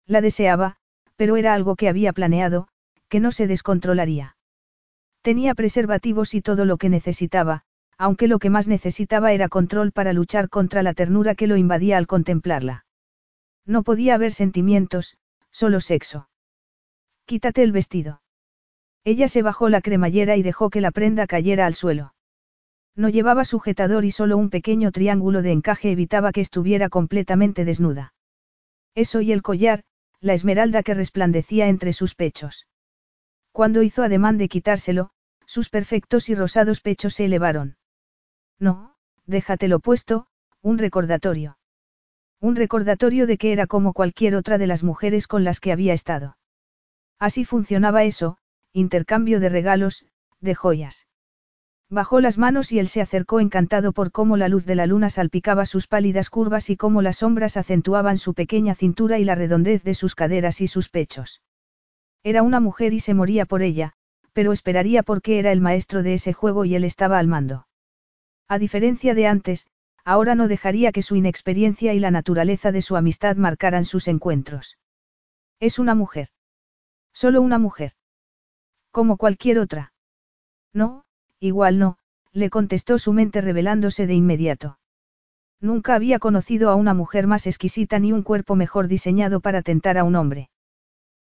La 0.06 0.22
deseaba, 0.22 0.76
pero 1.16 1.36
era 1.36 1.52
algo 1.52 1.76
que 1.76 1.88
había 1.88 2.14
planeado, 2.14 2.68
que 3.08 3.20
no 3.20 3.30
se 3.30 3.46
descontrolaría. 3.46 4.36
Tenía 5.20 5.54
preservativos 5.54 6.34
y 6.34 6.40
todo 6.40 6.64
lo 6.64 6.78
que 6.78 6.88
necesitaba, 6.88 7.64
aunque 8.00 8.28
lo 8.28 8.38
que 8.38 8.48
más 8.48 8.66
necesitaba 8.66 9.34
era 9.34 9.50
control 9.50 9.92
para 9.92 10.14
luchar 10.14 10.48
contra 10.48 10.82
la 10.82 10.94
ternura 10.94 11.34
que 11.34 11.46
lo 11.46 11.58
invadía 11.58 11.98
al 11.98 12.06
contemplarla. 12.06 12.86
No 13.66 13.82
podía 13.82 14.14
haber 14.14 14.32
sentimientos, 14.32 15.18
solo 15.50 15.82
sexo. 15.82 16.30
Quítate 17.26 17.62
el 17.62 17.72
vestido. 17.72 18.22
Ella 19.04 19.28
se 19.28 19.42
bajó 19.42 19.68
la 19.68 19.82
cremallera 19.82 20.38
y 20.38 20.42
dejó 20.42 20.70
que 20.70 20.80
la 20.80 20.92
prenda 20.92 21.26
cayera 21.26 21.66
al 21.66 21.74
suelo. 21.74 22.14
No 22.96 23.10
llevaba 23.10 23.44
sujetador 23.44 24.06
y 24.06 24.12
solo 24.12 24.38
un 24.38 24.48
pequeño 24.48 24.92
triángulo 24.92 25.42
de 25.42 25.52
encaje 25.52 25.90
evitaba 25.90 26.32
que 26.32 26.40
estuviera 26.40 26.88
completamente 26.88 27.66
desnuda. 27.66 28.14
Eso 28.94 29.20
y 29.20 29.30
el 29.30 29.42
collar, 29.42 29.82
la 30.20 30.32
esmeralda 30.32 30.82
que 30.82 30.94
resplandecía 30.94 31.68
entre 31.68 31.92
sus 31.92 32.14
pechos. 32.14 32.66
Cuando 33.52 33.82
hizo 33.82 34.02
ademán 34.02 34.38
de 34.38 34.48
quitárselo, 34.48 35.10
sus 35.44 35.68
perfectos 35.68 36.30
y 36.30 36.34
rosados 36.34 36.80
pechos 36.80 37.12
se 37.12 37.26
elevaron. 37.26 37.76
No, 38.60 38.94
déjatelo 39.26 39.80
puesto, 39.80 40.26
un 40.60 40.78
recordatorio. 40.78 41.56
Un 42.40 42.56
recordatorio 42.56 43.26
de 43.26 43.38
que 43.38 43.52
era 43.52 43.66
como 43.66 43.94
cualquier 43.94 44.34
otra 44.34 44.58
de 44.58 44.66
las 44.66 44.82
mujeres 44.82 45.26
con 45.26 45.44
las 45.44 45.60
que 45.60 45.72
había 45.72 45.94
estado. 45.94 46.36
Así 47.18 47.44
funcionaba 47.44 48.04
eso, 48.04 48.36
intercambio 48.72 49.40
de 49.40 49.48
regalos, 49.48 50.04
de 50.40 50.54
joyas. 50.54 51.06
Bajó 51.88 52.20
las 52.20 52.38
manos 52.38 52.70
y 52.70 52.78
él 52.78 52.86
se 52.86 53.00
acercó 53.00 53.40
encantado 53.40 53.92
por 53.92 54.12
cómo 54.12 54.36
la 54.36 54.48
luz 54.48 54.64
de 54.64 54.76
la 54.76 54.86
luna 54.86 55.10
salpicaba 55.10 55.66
sus 55.66 55.86
pálidas 55.86 56.30
curvas 56.30 56.70
y 56.70 56.76
cómo 56.76 57.02
las 57.02 57.16
sombras 57.16 57.56
acentuaban 57.56 58.16
su 58.16 58.34
pequeña 58.34 58.74
cintura 58.74 59.18
y 59.18 59.24
la 59.24 59.34
redondez 59.34 59.82
de 59.82 59.94
sus 59.94 60.14
caderas 60.14 60.60
y 60.60 60.68
sus 60.68 60.88
pechos. 60.88 61.42
Era 62.22 62.42
una 62.42 62.60
mujer 62.60 62.92
y 62.92 63.00
se 63.00 63.14
moría 63.14 63.44
por 63.44 63.62
ella, 63.62 63.94
pero 64.32 64.52
esperaría 64.52 65.02
porque 65.02 65.38
era 65.38 65.50
el 65.50 65.60
maestro 65.60 66.02
de 66.02 66.14
ese 66.14 66.32
juego 66.32 66.64
y 66.64 66.74
él 66.74 66.84
estaba 66.84 67.18
al 67.18 67.26
mando. 67.26 67.66
A 68.50 68.58
diferencia 68.58 69.14
de 69.14 69.28
antes, 69.28 69.68
ahora 70.04 70.34
no 70.34 70.48
dejaría 70.48 70.90
que 70.90 71.02
su 71.02 71.14
inexperiencia 71.14 71.94
y 71.94 72.00
la 72.00 72.10
naturaleza 72.10 72.72
de 72.72 72.82
su 72.82 72.96
amistad 72.96 73.36
marcaran 73.36 73.84
sus 73.84 74.08
encuentros. 74.08 74.76
Es 75.60 75.78
una 75.78 75.94
mujer. 75.94 76.30
Solo 77.12 77.42
una 77.42 77.60
mujer. 77.60 77.92
Como 78.90 79.18
cualquier 79.18 79.60
otra. 79.60 79.92
No, 80.72 81.04
igual 81.38 81.78
no, 81.78 81.98
le 82.32 82.50
contestó 82.50 82.98
su 82.98 83.12
mente 83.12 83.40
revelándose 83.40 84.08
de 84.08 84.14
inmediato. 84.14 84.80
Nunca 85.60 85.94
había 85.94 86.18
conocido 86.18 86.70
a 86.70 86.74
una 86.74 86.92
mujer 86.92 87.28
más 87.28 87.46
exquisita 87.46 88.00
ni 88.00 88.12
un 88.12 88.24
cuerpo 88.24 88.56
mejor 88.56 88.88
diseñado 88.88 89.38
para 89.38 89.62
tentar 89.62 89.96
a 89.96 90.02
un 90.02 90.16
hombre. 90.16 90.50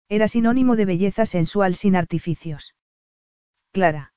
Era 0.07 0.29
sinónimo 0.29 0.77
de 0.77 0.85
belleza 0.85 1.25
sensual 1.25 1.75
sin 1.75 1.97
artificios. 1.97 2.73
Clara. 3.73 4.13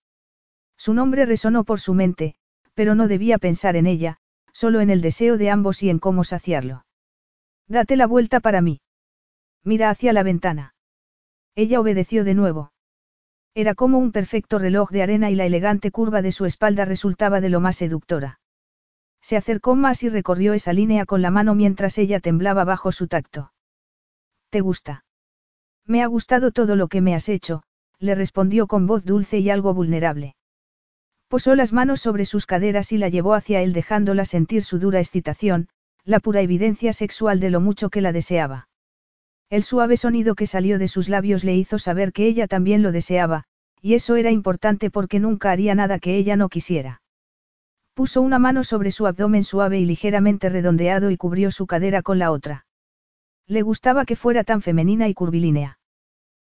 Su 0.77 0.95
nombre 0.95 1.27
resonó 1.27 1.65
por 1.65 1.81
su 1.81 1.93
mente, 1.93 2.37
pero 2.75 2.95
no 2.95 3.09
debía 3.09 3.39
pensar 3.39 3.77
en 3.77 3.87
ella, 3.87 4.19
solo 4.53 4.81
en 4.81 4.91
el 4.91 5.01
deseo 5.01 5.39
de 5.39 5.51
ambos 5.51 5.83
y 5.83 5.91
en 5.91 5.99
cómo 5.99 6.25
saciarlo. 6.25 6.85
Date 7.69 7.97
la 7.97 8.07
vuelta 8.07 8.41
para 8.41 8.61
mí. 8.61 8.81
Mira 9.65 9.91
hacia 9.91 10.13
la 10.13 10.23
ventana. 10.23 10.75
Ella 11.55 11.81
obedeció 11.81 12.25
de 12.25 12.35
nuevo. 12.35 12.73
Era 13.55 13.75
como 13.75 13.99
un 13.99 14.13
perfecto 14.13 14.59
reloj 14.59 14.91
de 14.91 15.03
arena 15.03 15.31
y 15.31 15.35
la 15.35 15.45
elegante 15.45 15.91
curva 15.91 16.23
de 16.23 16.33
su 16.33 16.47
espalda 16.47 16.85
resultaba 16.85 17.41
de 17.41 17.49
lo 17.49 17.61
más 17.61 17.77
seductora. 17.77 18.41
Se 19.21 19.37
acercó 19.37 19.75
más 19.77 20.03
y 20.03 20.09
recorrió 20.09 20.55
esa 20.55 20.73
línea 20.73 21.05
con 21.05 21.21
la 21.21 21.31
mano 21.31 21.55
mientras 21.55 21.99
ella 21.99 22.21
temblaba 22.21 22.65
bajo 22.65 22.93
su 22.93 23.07
tacto. 23.07 23.53
¿Te 24.51 24.61
gusta? 24.61 25.05
Me 25.85 26.03
ha 26.03 26.07
gustado 26.07 26.53
todo 26.53 26.77
lo 26.77 26.89
que 26.89 27.01
me 27.01 27.15
has 27.15 27.29
hecho, 27.29 27.63
le 27.99 28.15
respondió 28.15 28.67
con 28.67 28.87
voz 28.87 29.05
dulce 29.05 29.39
y 29.39 29.51
algo 29.51 29.75
vulnerable. 29.75 30.35
Posó 31.31 31.55
las 31.55 31.73
manos 31.73 32.01
sobre 32.01 32.25
sus 32.25 32.45
caderas 32.45 32.91
y 32.91 32.99
la 32.99 33.09
llevó 33.09 33.35
hacia 33.35 33.63
él 33.63 33.73
dejándola 33.73 34.25
sentir 34.25 34.65
su 34.65 34.81
dura 34.81 34.99
excitación, 34.99 35.69
la 36.05 36.19
pura 36.19 36.41
evidencia 36.41 36.93
sexual 36.93 37.39
de 37.39 37.51
lo 37.51 37.61
mucho 37.61 37.89
que 37.89 38.01
la 38.01 38.11
deseaba. 38.11 38.69
El 39.49 39.63
suave 39.63 39.97
sonido 39.97 40.35
que 40.35 40.49
salió 40.49 40.77
de 40.81 40.89
sus 40.89 41.09
labios 41.09 41.45
le 41.45 41.55
hizo 41.55 41.79
saber 41.79 42.13
que 42.13 42.27
ella 42.27 42.49
también 42.49 42.83
lo 42.83 42.91
deseaba, 42.91 43.45
y 43.81 43.95
eso 43.95 44.17
era 44.17 44.33
importante 44.33 44.91
porque 44.91 45.21
nunca 45.21 45.53
haría 45.53 45.77
nada 45.77 46.01
que 46.01 46.17
ella 46.17 46.35
no 46.35 46.49
quisiera. 46.49 47.01
Puso 47.95 48.23
una 48.23 48.41
mano 48.41 48.65
sobre 48.65 48.91
su 48.91 49.07
abdomen 49.07 49.45
suave 49.45 49.79
y 49.79 49.85
ligeramente 49.85 50.49
redondeado 50.49 51.13
y 51.13 51.17
cubrió 51.17 51.53
su 51.53 51.69
cadera 51.69 52.03
con 52.03 52.19
la 52.19 52.33
otra. 52.33 52.67
Le 53.47 53.63
gustaba 53.63 54.05
que 54.05 54.17
fuera 54.17 54.43
tan 54.43 54.63
femenina 54.63 55.07
y 55.07 55.15
curvilínea. 55.15 55.79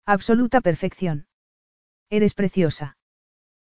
Absoluta 0.05 0.61
perfección. 0.61 1.29
Eres 2.11 2.35
preciosa. 2.35 2.99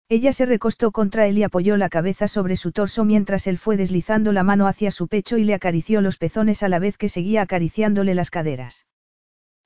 Ella 0.10 0.32
se 0.32 0.45
recostó 0.45 0.92
contra 0.92 1.27
él 1.27 1.38
y 1.38 1.44
apoyó 1.44 1.76
la 1.76 1.90
cabeza 1.90 2.30
sobre 2.30 2.56
su 2.56 2.72
torso 2.72 3.03
mientras 3.03 3.45
él 3.45 3.58
fue 3.58 3.76
deslizando 3.76 4.32
la 4.32 4.44
mano 4.44 4.68
hacia 4.68 4.90
su 4.90 5.10
pecho 5.10 5.38
y 5.38 5.44
le 5.44 5.53
acarició 5.53 6.00
los 6.00 6.16
pezones 6.16 6.64
a 6.64 6.69
la 6.69 6.80
vez 6.80 6.98
que 6.98 7.10
seguía 7.10 7.42
acariciándole 7.42 8.16
las 8.16 8.30
caderas. 8.30 8.86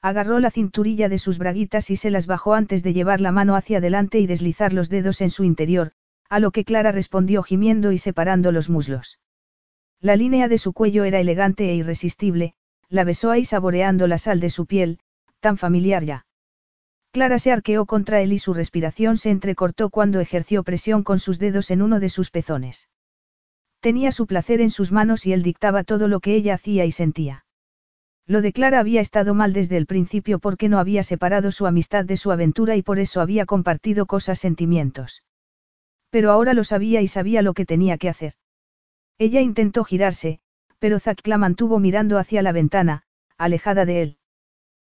Agarró 0.01 0.39
la 0.39 0.49
cinturilla 0.49 1.09
de 1.09 1.19
sus 1.19 1.37
braguitas 1.37 1.91
y 1.91 1.95
se 1.95 2.09
las 2.09 2.25
bajó 2.25 2.55
antes 2.55 2.81
de 2.81 2.93
llevar 2.93 3.21
la 3.21 3.31
mano 3.31 3.55
hacia 3.55 3.77
adelante 3.77 4.19
y 4.19 4.25
deslizar 4.25 4.73
los 4.73 4.89
dedos 4.89 5.21
en 5.21 5.29
su 5.29 5.43
interior, 5.43 5.91
a 6.27 6.39
lo 6.39 6.49
que 6.49 6.65
Clara 6.65 6.91
respondió 6.91 7.43
gimiendo 7.43 7.91
y 7.91 7.99
separando 7.99 8.51
los 8.51 8.67
muslos. 8.67 9.19
La 9.99 10.15
línea 10.15 10.47
de 10.47 10.57
su 10.57 10.73
cuello 10.73 11.03
era 11.03 11.19
elegante 11.19 11.69
e 11.69 11.75
irresistible, 11.75 12.55
la 12.89 13.03
besó 13.03 13.29
ahí 13.29 13.45
saboreando 13.45 14.07
la 14.07 14.17
sal 14.17 14.39
de 14.39 14.49
su 14.49 14.65
piel, 14.65 14.97
tan 15.39 15.57
familiar 15.57 16.03
ya. 16.03 16.25
Clara 17.11 17.40
se 17.40 17.51
arqueó 17.51 17.85
contra 17.85 18.22
él 18.22 18.31
y 18.31 18.40
su 18.40 18.53
respiración 18.53 19.17
se 19.17 19.31
entrecortó 19.31 19.90
cuando 19.90 20.22
ejerció 20.22 20.64
presión 20.64 21.03
con 21.03 21.19
sus 21.19 21.40
dedos 21.40 21.69
en 21.69 21.81
uno 21.81 21.99
de 21.99 22.07
sus 22.07 22.31
pezones. 22.31 22.88
Tenía 23.81 24.14
su 24.14 24.27
placer 24.27 24.61
en 24.61 24.69
sus 24.69 24.93
manos 24.93 25.25
y 25.25 25.33
él 25.33 25.43
dictaba 25.43 25.83
todo 25.83 26.07
lo 26.07 26.22
que 26.22 26.35
ella 26.35 26.53
hacía 26.53 26.85
y 26.85 26.91
sentía. 26.93 27.45
Lo 28.27 28.41
de 28.41 28.53
Clara 28.53 28.80
había 28.80 29.01
estado 29.01 29.33
mal 29.33 29.51
desde 29.51 29.75
el 29.75 29.88
principio 29.88 30.40
porque 30.40 30.69
no 30.69 30.80
había 30.80 31.03
separado 31.03 31.51
su 31.51 31.67
amistad 31.67 32.06
de 32.06 32.15
su 32.15 32.31
aventura 32.31 32.77
y 32.77 32.81
por 32.81 32.98
eso 32.98 33.19
había 33.19 33.45
compartido 33.45 34.06
cosas 34.06 34.40
sentimientos. 34.40 35.23
Pero 36.11 36.31
ahora 36.31 36.53
lo 36.53 36.64
sabía 36.64 37.01
y 37.01 37.09
sabía 37.09 37.41
lo 37.41 37.53
que 37.53 37.65
tenía 37.65 37.98
que 37.98 38.07
hacer. 38.07 38.35
Ella 39.17 39.41
intentó 39.41 39.83
girarse, 39.83 40.40
pero 40.80 40.99
Zack 40.99 41.27
la 41.27 41.38
mantuvo 41.38 41.80
mirando 41.80 42.17
hacia 42.17 42.41
la 42.41 42.53
ventana, 42.53 43.03
alejada 43.38 43.85
de 43.85 44.01
él. 44.01 44.17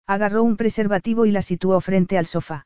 Agarró 0.08 0.44
un 0.44 0.56
preservativo 0.56 1.26
y 1.26 1.32
la 1.32 1.42
situó 1.42 1.80
frente 1.82 2.18
al 2.18 2.26
sofá. 2.26 2.66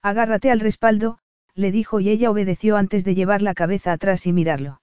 Agárrate 0.00 0.50
al 0.50 0.60
respaldo, 0.60 1.18
le 1.54 1.72
dijo 1.72 2.00
y 2.00 2.08
ella 2.08 2.30
obedeció 2.30 2.76
antes 2.76 3.04
de 3.04 3.14
llevar 3.14 3.42
la 3.42 3.54
cabeza 3.54 3.92
atrás 3.92 4.26
y 4.26 4.32
mirarlo. 4.32 4.80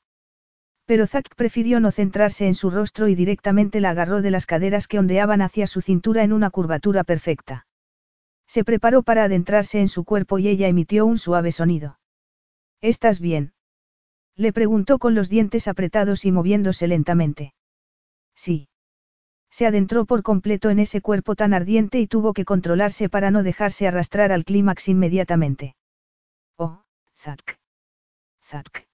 Pero 0.85 1.07
Zack 1.07 1.35
prefirió 1.35 1.79
no 1.79 1.91
centrarse 1.91 2.47
en 2.47 2.55
su 2.55 2.69
rostro 2.69 3.07
y 3.07 3.15
directamente 3.15 3.79
la 3.79 3.91
agarró 3.91 4.21
de 4.21 4.31
las 4.31 4.45
caderas 4.45 4.87
que 4.87 4.99
ondeaban 4.99 5.41
hacia 5.41 5.67
su 5.67 5.81
cintura 5.81 6.23
en 6.23 6.33
una 6.33 6.49
curvatura 6.49 7.03
perfecta. 7.03 7.67
Se 8.47 8.63
preparó 8.63 9.03
para 9.03 9.25
adentrarse 9.25 9.79
en 9.79 9.87
su 9.87 10.03
cuerpo 10.03 10.39
y 10.39 10.47
ella 10.47 10.67
emitió 10.67 11.05
un 11.05 11.17
suave 11.17 11.51
sonido. 11.51 11.99
¿Estás 12.81 13.19
bien? 13.19 13.53
Le 14.35 14.51
preguntó 14.53 14.99
con 14.99 15.15
los 15.15 15.29
dientes 15.29 15.67
apretados 15.67 16.25
y 16.25 16.31
moviéndose 16.31 16.87
lentamente. 16.87 17.53
Sí. 18.35 18.68
Se 19.49 19.65
adentró 19.65 20.05
por 20.05 20.23
completo 20.23 20.69
en 20.69 20.79
ese 20.79 21.01
cuerpo 21.01 21.35
tan 21.35 21.53
ardiente 21.53 21.99
y 21.99 22.07
tuvo 22.07 22.33
que 22.33 22.45
controlarse 22.45 23.09
para 23.09 23.31
no 23.31 23.43
dejarse 23.43 23.87
arrastrar 23.87 24.31
al 24.31 24.45
clímax 24.45 24.89
inmediatamente. 24.89 25.75
Oh, 26.57 26.83
Zack. 27.15 27.59
Zack. 28.43 28.87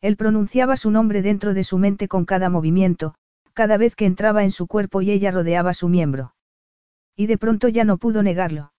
Él 0.00 0.16
pronunciaba 0.16 0.76
su 0.76 0.90
nombre 0.90 1.22
dentro 1.22 1.54
de 1.54 1.64
su 1.64 1.78
mente 1.78 2.08
con 2.08 2.24
cada 2.24 2.48
movimiento, 2.48 3.14
cada 3.52 3.76
vez 3.76 3.96
que 3.96 4.06
entraba 4.06 4.44
en 4.44 4.50
su 4.50 4.66
cuerpo 4.66 5.02
y 5.02 5.10
ella 5.10 5.30
rodeaba 5.30 5.74
su 5.74 5.88
miembro. 5.88 6.34
Y 7.16 7.26
de 7.26 7.36
pronto 7.36 7.68
ya 7.68 7.84
no 7.84 7.98
pudo 7.98 8.22
negarlo. 8.22 8.72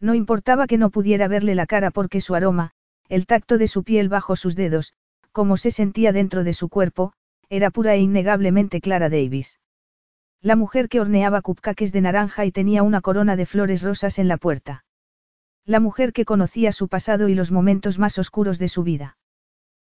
No 0.00 0.14
importaba 0.14 0.66
que 0.66 0.78
no 0.78 0.90
pudiera 0.90 1.26
verle 1.26 1.54
la 1.54 1.66
cara 1.66 1.90
porque 1.90 2.20
su 2.20 2.34
aroma, 2.34 2.72
el 3.08 3.26
tacto 3.26 3.58
de 3.58 3.66
su 3.66 3.82
piel 3.82 4.08
bajo 4.08 4.36
sus 4.36 4.54
dedos, 4.54 4.94
como 5.32 5.56
se 5.56 5.70
sentía 5.70 6.12
dentro 6.12 6.44
de 6.44 6.52
su 6.52 6.68
cuerpo, 6.68 7.12
era 7.48 7.70
pura 7.70 7.94
e 7.94 8.00
innegablemente 8.00 8.80
Clara 8.80 9.08
Davis. 9.08 9.58
La 10.46 10.54
mujer 10.54 10.88
que 10.88 11.00
horneaba 11.00 11.42
cupcakes 11.42 11.90
de 11.90 12.00
naranja 12.00 12.44
y 12.44 12.52
tenía 12.52 12.84
una 12.84 13.00
corona 13.00 13.34
de 13.34 13.46
flores 13.46 13.82
rosas 13.82 14.20
en 14.20 14.28
la 14.28 14.36
puerta. 14.36 14.84
La 15.64 15.80
mujer 15.80 16.12
que 16.12 16.24
conocía 16.24 16.70
su 16.70 16.86
pasado 16.86 17.28
y 17.28 17.34
los 17.34 17.50
momentos 17.50 17.98
más 17.98 18.16
oscuros 18.16 18.60
de 18.60 18.68
su 18.68 18.84
vida. 18.84 19.18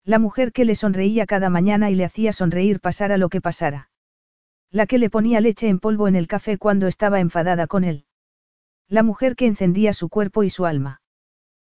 La 0.05 0.19
mujer 0.19 0.51
que 0.51 0.63
le 0.63 0.75
sonreía 0.75 1.25
cada 1.25 1.49
mañana 1.49 1.89
y 1.89 1.95
le 1.95 2.05
hacía 2.05 2.33
sonreír 2.33 2.81
pasara 2.81 3.17
lo 3.17 3.29
que 3.29 3.41
pasara. 3.41 3.89
La 4.69 4.85
que 4.85 4.99
le 4.99 5.09
ponía 5.09 5.41
leche 5.41 5.69
en 5.69 5.79
polvo 5.79 6.07
en 6.07 6.15
el 6.15 6.27
café 6.27 6.59
cuando 6.59 6.85
estaba 6.85 7.19
enfadada 7.19 7.65
con 7.65 7.83
él. 7.83 8.05
La 8.87 9.01
mujer 9.01 9.35
que 9.35 9.47
encendía 9.47 9.91
su 9.91 10.07
cuerpo 10.07 10.43
y 10.43 10.51
su 10.51 10.67
alma. 10.67 11.01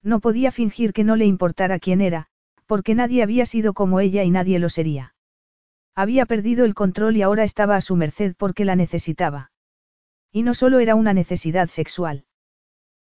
No 0.03 0.19
podía 0.19 0.51
fingir 0.51 0.93
que 0.93 1.05
no 1.05 1.15
le 1.15 1.27
importara 1.27 1.79
quién 1.79 2.01
era, 2.01 2.27
porque 2.67 2.97
nadie 2.97 3.23
había 3.23 3.47
sido 3.47 3.73
como 3.73 4.01
ella 4.01 4.25
y 4.25 4.33
nadie 4.33 4.59
lo 4.59 4.69
sería. 4.69 5.14
Había 5.95 6.27
perdido 6.27 6.65
el 6.65 6.75
control 6.75 7.17
y 7.17 7.23
ahora 7.23 7.45
estaba 7.45 7.77
a 7.77 7.81
su 7.81 7.95
merced 7.97 8.35
porque 8.37 8.65
la 8.65 8.75
necesitaba. 8.75 9.53
Y 10.33 10.43
no 10.43 10.55
solo 10.55 10.81
era 10.81 10.97
una 10.97 11.15
necesidad 11.15 11.69
sexual. 11.69 12.25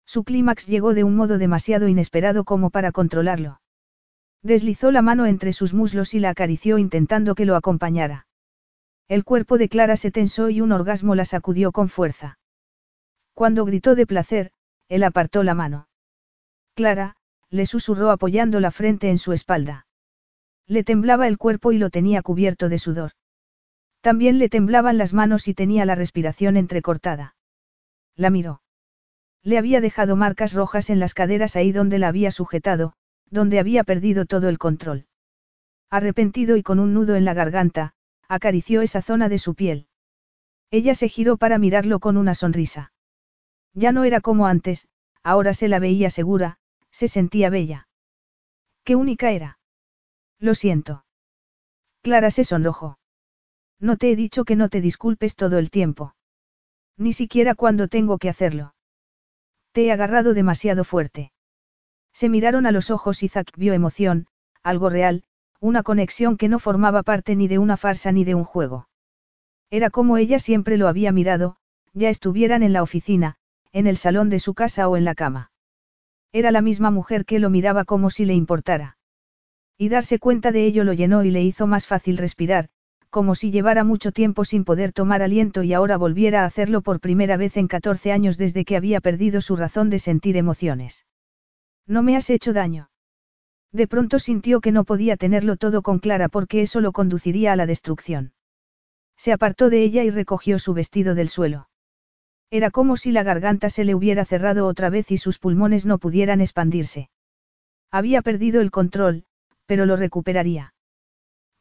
Su 0.05 0.25
clímax 0.25 0.67
llegó 0.67 0.93
de 0.93 1.05
un 1.05 1.15
modo 1.15 1.37
demasiado 1.37 1.87
inesperado 1.87 2.43
como 2.43 2.69
para 2.69 2.91
controlarlo. 2.91 3.61
Deslizó 4.43 4.91
la 4.91 5.01
mano 5.01 5.25
entre 5.25 5.53
sus 5.53 5.73
muslos 5.73 6.13
y 6.13 6.19
la 6.19 6.31
acarició 6.31 6.77
intentando 6.77 7.35
que 7.35 7.45
lo 7.45 7.55
acompañara. 7.55 8.27
El 9.07 9.23
cuerpo 9.23 9.57
de 9.57 9.69
Clara 9.69 9.95
se 9.95 10.11
tensó 10.11 10.49
y 10.49 10.61
un 10.61 10.71
orgasmo 10.71 11.15
la 11.15 11.25
sacudió 11.25 11.71
con 11.71 11.89
fuerza. 11.89 12.39
Cuando 13.33 13.65
gritó 13.65 13.95
de 13.95 14.05
placer, 14.05 14.51
él 14.89 15.03
apartó 15.03 15.43
la 15.43 15.53
mano. 15.53 15.87
Clara, 16.75 17.15
le 17.49 17.65
susurró 17.65 18.11
apoyando 18.11 18.59
la 18.59 18.71
frente 18.71 19.09
en 19.09 19.17
su 19.17 19.31
espalda. 19.31 19.85
Le 20.71 20.85
temblaba 20.85 21.27
el 21.27 21.37
cuerpo 21.37 21.73
y 21.73 21.77
lo 21.77 21.89
tenía 21.89 22.21
cubierto 22.21 22.69
de 22.69 22.77
sudor. 22.77 23.11
También 23.99 24.39
le 24.39 24.47
temblaban 24.47 24.97
las 24.97 25.11
manos 25.11 25.49
y 25.49 25.53
tenía 25.53 25.83
la 25.83 25.95
respiración 25.95 26.55
entrecortada. 26.55 27.35
La 28.15 28.29
miró. 28.29 28.61
Le 29.43 29.57
había 29.57 29.81
dejado 29.81 30.15
marcas 30.15 30.53
rojas 30.53 30.89
en 30.89 31.01
las 31.01 31.13
caderas 31.13 31.57
ahí 31.57 31.73
donde 31.73 31.99
la 31.99 32.07
había 32.07 32.31
sujetado, 32.31 32.93
donde 33.29 33.59
había 33.59 33.83
perdido 33.83 34.25
todo 34.25 34.47
el 34.47 34.59
control. 34.59 35.07
Arrepentido 35.89 36.55
y 36.55 36.63
con 36.63 36.79
un 36.79 36.93
nudo 36.93 37.17
en 37.17 37.25
la 37.25 37.33
garganta, 37.33 37.91
acarició 38.29 38.81
esa 38.81 39.01
zona 39.01 39.27
de 39.27 39.39
su 39.39 39.55
piel. 39.55 39.87
Ella 40.69 40.95
se 40.95 41.09
giró 41.09 41.35
para 41.35 41.57
mirarlo 41.57 41.99
con 41.99 42.15
una 42.15 42.33
sonrisa. 42.33 42.93
Ya 43.73 43.91
no 43.91 44.05
era 44.05 44.21
como 44.21 44.47
antes, 44.47 44.87
ahora 45.21 45.53
se 45.53 45.67
la 45.67 45.79
veía 45.79 46.09
segura, 46.09 46.59
se 46.91 47.09
sentía 47.09 47.49
bella. 47.49 47.89
Qué 48.85 48.95
única 48.95 49.31
era. 49.31 49.57
Lo 50.41 50.55
siento. 50.55 51.05
Clara 52.01 52.31
se 52.31 52.43
sonrojó. 52.43 52.97
No 53.79 53.95
te 53.95 54.11
he 54.11 54.15
dicho 54.15 54.43
que 54.43 54.55
no 54.55 54.69
te 54.69 54.81
disculpes 54.81 55.35
todo 55.35 55.59
el 55.59 55.69
tiempo. 55.69 56.15
Ni 56.97 57.13
siquiera 57.13 57.53
cuando 57.53 57.87
tengo 57.87 58.17
que 58.17 58.27
hacerlo. 58.27 58.73
Te 59.71 59.85
he 59.85 59.91
agarrado 59.91 60.33
demasiado 60.33 60.83
fuerte. 60.83 61.31
Se 62.11 62.27
miraron 62.27 62.65
a 62.65 62.71
los 62.71 62.89
ojos 62.89 63.21
y 63.21 63.29
Zack 63.29 63.55
vio 63.55 63.73
emoción, 63.73 64.25
algo 64.63 64.89
real, 64.89 65.23
una 65.59 65.83
conexión 65.83 66.37
que 66.37 66.49
no 66.49 66.57
formaba 66.57 67.03
parte 67.03 67.35
ni 67.35 67.47
de 67.47 67.59
una 67.59 67.77
farsa 67.77 68.11
ni 68.11 68.23
de 68.23 68.33
un 68.33 68.43
juego. 68.43 68.89
Era 69.69 69.91
como 69.91 70.17
ella 70.17 70.39
siempre 70.39 70.77
lo 70.77 70.87
había 70.87 71.11
mirado, 71.11 71.57
ya 71.93 72.09
estuvieran 72.09 72.63
en 72.63 72.73
la 72.73 72.81
oficina, 72.81 73.35
en 73.71 73.85
el 73.85 73.95
salón 73.95 74.29
de 74.29 74.39
su 74.39 74.55
casa 74.55 74.89
o 74.89 74.97
en 74.97 75.05
la 75.05 75.13
cama. 75.13 75.51
Era 76.33 76.49
la 76.49 76.61
misma 76.61 76.89
mujer 76.89 77.25
que 77.25 77.39
lo 77.39 77.51
miraba 77.51 77.85
como 77.85 78.09
si 78.09 78.25
le 78.25 78.33
importara. 78.33 78.97
Y 79.81 79.89
darse 79.89 80.19
cuenta 80.19 80.51
de 80.51 80.63
ello 80.63 80.83
lo 80.83 80.93
llenó 80.93 81.23
y 81.23 81.31
le 81.31 81.41
hizo 81.41 81.65
más 81.65 81.87
fácil 81.87 82.19
respirar, 82.19 82.69
como 83.09 83.33
si 83.33 83.49
llevara 83.49 83.83
mucho 83.83 84.11
tiempo 84.11 84.45
sin 84.45 84.63
poder 84.63 84.91
tomar 84.93 85.23
aliento 85.23 85.63
y 85.63 85.73
ahora 85.73 85.97
volviera 85.97 86.43
a 86.43 86.45
hacerlo 86.45 86.81
por 86.81 86.99
primera 86.99 87.35
vez 87.35 87.57
en 87.57 87.67
14 87.67 88.11
años 88.11 88.37
desde 88.37 88.63
que 88.63 88.77
había 88.77 89.01
perdido 89.01 89.41
su 89.41 89.55
razón 89.55 89.89
de 89.89 89.97
sentir 89.97 90.37
emociones. 90.37 91.07
No 91.87 92.03
me 92.03 92.15
has 92.15 92.29
hecho 92.29 92.53
daño. 92.53 92.91
De 93.71 93.87
pronto 93.87 94.19
sintió 94.19 94.61
que 94.61 94.71
no 94.71 94.83
podía 94.83 95.17
tenerlo 95.17 95.55
todo 95.55 95.81
con 95.81 95.97
Clara 95.97 96.29
porque 96.29 96.61
eso 96.61 96.79
lo 96.79 96.91
conduciría 96.91 97.51
a 97.51 97.55
la 97.55 97.65
destrucción. 97.65 98.33
Se 99.17 99.33
apartó 99.33 99.71
de 99.71 99.81
ella 99.81 100.03
y 100.03 100.11
recogió 100.11 100.59
su 100.59 100.75
vestido 100.75 101.15
del 101.15 101.27
suelo. 101.27 101.69
Era 102.51 102.69
como 102.69 102.97
si 102.97 103.11
la 103.11 103.23
garganta 103.23 103.71
se 103.71 103.83
le 103.83 103.95
hubiera 103.95 104.25
cerrado 104.25 104.67
otra 104.67 104.91
vez 104.91 105.09
y 105.09 105.17
sus 105.17 105.39
pulmones 105.39 105.87
no 105.87 105.97
pudieran 105.97 106.39
expandirse. 106.39 107.09
Había 107.89 108.21
perdido 108.21 108.61
el 108.61 108.69
control, 108.69 109.25
pero 109.71 109.85
lo 109.85 109.95
recuperaría. 109.95 110.73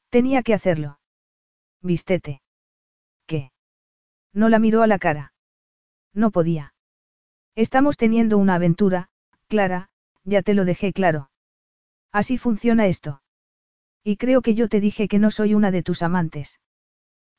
Tenía 0.09 0.43
que 0.43 0.53
hacerlo. 0.53 0.99
Vístete. 1.81 2.43
¿Qué? 3.25 3.53
No 4.33 4.49
la 4.49 4.59
miró 4.59 4.83
a 4.83 4.89
la 4.89 4.99
cara. 4.99 5.33
No 6.13 6.33
podía. 6.33 6.75
Estamos 7.55 7.97
teniendo 7.97 8.37
una 8.37 8.57
aventura, 8.57 9.11
Clara, 9.47 9.91
ya 10.25 10.43
te 10.43 10.55
lo 10.55 10.65
dejé 10.65 10.93
claro. 10.93 11.31
Así 12.11 12.37
funciona 12.37 12.89
esto. 12.89 13.23
Y 14.03 14.17
creo 14.17 14.43
que 14.43 14.57
yo 14.57 14.69
te 14.69 14.81
dije 14.81 15.07
que 15.07 15.21
no 15.21 15.31
soy 15.31 15.55
una 15.55 15.71
de 15.71 15.85
tus 15.85 16.03
amantes. 16.03 16.59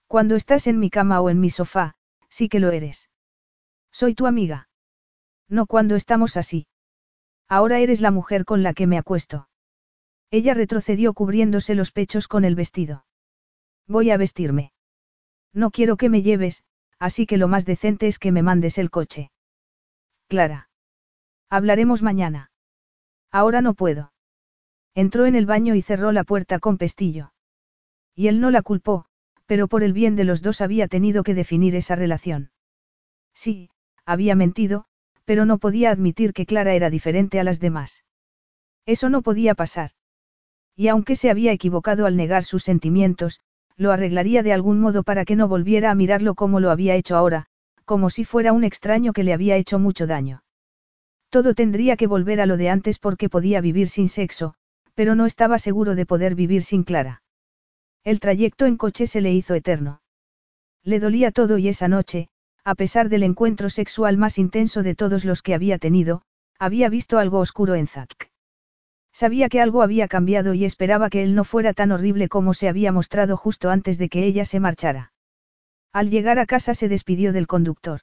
Cuando 0.07 0.37
estás 0.37 0.67
en 0.67 0.79
mi 0.79 0.89
cama 0.89 1.19
o 1.19 1.29
en 1.29 1.41
mi 1.41 1.49
sofá, 1.49 1.95
sí 2.29 2.47
que 2.47 2.61
lo 2.61 2.71
eres. 2.71 3.09
Soy 3.91 4.15
tu 4.15 4.25
amiga. 4.25 4.69
No 5.49 5.65
cuando 5.65 5.97
estamos 5.97 6.37
así. 6.37 6.65
Ahora 7.49 7.79
eres 7.79 7.99
la 7.99 8.11
mujer 8.11 8.45
con 8.45 8.63
la 8.63 8.73
que 8.73 8.87
me 8.87 8.97
acuesto. 8.97 9.49
Ella 10.31 10.53
retrocedió 10.53 11.13
cubriéndose 11.13 11.75
los 11.75 11.91
pechos 11.91 12.27
con 12.29 12.45
el 12.45 12.55
vestido. 12.55 13.05
Voy 13.85 14.09
a 14.11 14.17
vestirme. 14.17 14.71
No 15.53 15.71
quiero 15.71 15.97
que 15.97 16.09
me 16.09 16.21
lleves, 16.21 16.63
así 16.97 17.25
que 17.25 17.37
lo 17.37 17.49
más 17.49 17.65
decente 17.65 18.07
es 18.07 18.17
que 18.17 18.31
me 18.31 18.41
mandes 18.41 18.77
el 18.77 18.89
coche. 18.89 19.31
Clara. 20.27 20.69
Hablaremos 21.49 22.01
mañana. 22.01 22.51
Ahora 23.29 23.61
no 23.61 23.73
puedo. 23.73 24.13
Entró 24.95 25.25
en 25.25 25.35
el 25.35 25.45
baño 25.45 25.75
y 25.75 25.81
cerró 25.81 26.13
la 26.13 26.23
puerta 26.23 26.59
con 26.59 26.77
pestillo. 26.77 27.33
Y 28.15 28.27
él 28.27 28.39
no 28.39 28.51
la 28.51 28.61
culpó, 28.61 29.05
pero 29.45 29.67
por 29.67 29.83
el 29.83 29.91
bien 29.91 30.15
de 30.15 30.23
los 30.23 30.41
dos 30.41 30.61
había 30.61 30.87
tenido 30.87 31.23
que 31.23 31.33
definir 31.33 31.75
esa 31.75 31.95
relación. 31.95 32.51
Sí, 33.33 33.69
había 34.05 34.35
mentido, 34.35 34.85
pero 35.25 35.45
no 35.45 35.57
podía 35.57 35.91
admitir 35.91 36.31
que 36.31 36.45
Clara 36.45 36.73
era 36.73 36.89
diferente 36.89 37.39
a 37.39 37.43
las 37.43 37.59
demás. 37.59 38.05
Eso 38.85 39.09
no 39.09 39.21
podía 39.21 39.55
pasar. 39.55 39.91
Y 40.81 40.87
aunque 40.87 41.15
se 41.15 41.29
había 41.29 41.51
equivocado 41.51 42.07
al 42.07 42.15
negar 42.15 42.43
sus 42.43 42.63
sentimientos, 42.63 43.39
lo 43.77 43.91
arreglaría 43.91 44.41
de 44.41 44.51
algún 44.51 44.79
modo 44.79 45.03
para 45.03 45.25
que 45.25 45.35
no 45.35 45.47
volviera 45.47 45.91
a 45.91 45.93
mirarlo 45.93 46.33
como 46.33 46.59
lo 46.59 46.71
había 46.71 46.95
hecho 46.95 47.15
ahora, 47.15 47.45
como 47.85 48.09
si 48.09 48.25
fuera 48.25 48.51
un 48.51 48.63
extraño 48.63 49.13
que 49.13 49.23
le 49.23 49.31
había 49.31 49.57
hecho 49.57 49.77
mucho 49.77 50.07
daño. 50.07 50.41
Todo 51.29 51.53
tendría 51.53 51.97
que 51.97 52.07
volver 52.07 52.41
a 52.41 52.47
lo 52.47 52.57
de 52.57 52.71
antes 52.71 52.97
porque 52.97 53.29
podía 53.29 53.61
vivir 53.61 53.89
sin 53.89 54.09
sexo, 54.09 54.55
pero 54.95 55.13
no 55.13 55.27
estaba 55.27 55.59
seguro 55.59 55.93
de 55.93 56.07
poder 56.07 56.33
vivir 56.33 56.63
sin 56.63 56.81
Clara. 56.81 57.21
El 58.03 58.19
trayecto 58.19 58.65
en 58.65 58.75
coche 58.75 59.05
se 59.05 59.21
le 59.21 59.31
hizo 59.31 59.53
eterno. 59.53 60.01
Le 60.83 60.99
dolía 60.99 61.29
todo 61.31 61.59
y 61.59 61.67
esa 61.67 61.89
noche, 61.89 62.29
a 62.63 62.73
pesar 62.73 63.09
del 63.09 63.21
encuentro 63.21 63.69
sexual 63.69 64.17
más 64.17 64.39
intenso 64.39 64.81
de 64.81 64.95
todos 64.95 65.25
los 65.25 65.43
que 65.43 65.53
había 65.53 65.77
tenido, 65.77 66.23
había 66.57 66.89
visto 66.89 67.19
algo 67.19 67.37
oscuro 67.37 67.75
en 67.75 67.85
Zack. 67.85 68.30
Sabía 69.13 69.49
que 69.49 69.61
algo 69.61 69.81
había 69.81 70.07
cambiado 70.07 70.53
y 70.53 70.65
esperaba 70.65 71.09
que 71.09 71.23
él 71.23 71.35
no 71.35 71.43
fuera 71.43 71.73
tan 71.73 71.91
horrible 71.91 72.29
como 72.29 72.53
se 72.53 72.69
había 72.69 72.91
mostrado 72.91 73.37
justo 73.37 73.69
antes 73.69 73.97
de 73.97 74.09
que 74.09 74.23
ella 74.25 74.45
se 74.45 74.59
marchara. 74.59 75.11
Al 75.91 76.09
llegar 76.09 76.39
a 76.39 76.45
casa 76.45 76.73
se 76.73 76.87
despidió 76.87 77.33
del 77.33 77.47
conductor. 77.47 78.01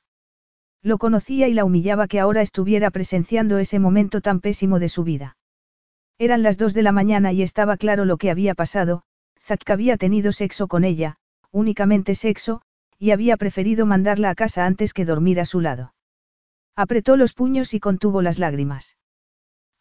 Lo 0.82 0.98
conocía 0.98 1.48
y 1.48 1.54
la 1.54 1.64
humillaba 1.64 2.06
que 2.06 2.20
ahora 2.20 2.42
estuviera 2.42 2.90
presenciando 2.90 3.58
ese 3.58 3.78
momento 3.78 4.20
tan 4.20 4.40
pésimo 4.40 4.78
de 4.78 4.88
su 4.88 5.02
vida. 5.02 5.36
Eran 6.18 6.42
las 6.42 6.58
dos 6.58 6.74
de 6.74 6.82
la 6.82 6.92
mañana 6.92 7.32
y 7.32 7.42
estaba 7.42 7.76
claro 7.76 8.04
lo 8.04 8.16
que 8.16 8.30
había 8.30 8.54
pasado, 8.54 9.02
Zack 9.40 9.70
había 9.70 9.96
tenido 9.96 10.32
sexo 10.32 10.68
con 10.68 10.84
ella, 10.84 11.16
únicamente 11.50 12.14
sexo, 12.14 12.60
y 12.98 13.12
había 13.12 13.36
preferido 13.36 13.86
mandarla 13.86 14.30
a 14.30 14.34
casa 14.34 14.66
antes 14.66 14.92
que 14.92 15.04
dormir 15.04 15.40
a 15.40 15.46
su 15.46 15.60
lado. 15.60 15.94
Apretó 16.76 17.16
los 17.16 17.32
puños 17.32 17.72
y 17.72 17.80
contuvo 17.80 18.20
las 18.20 18.38
lágrimas. 18.38 18.97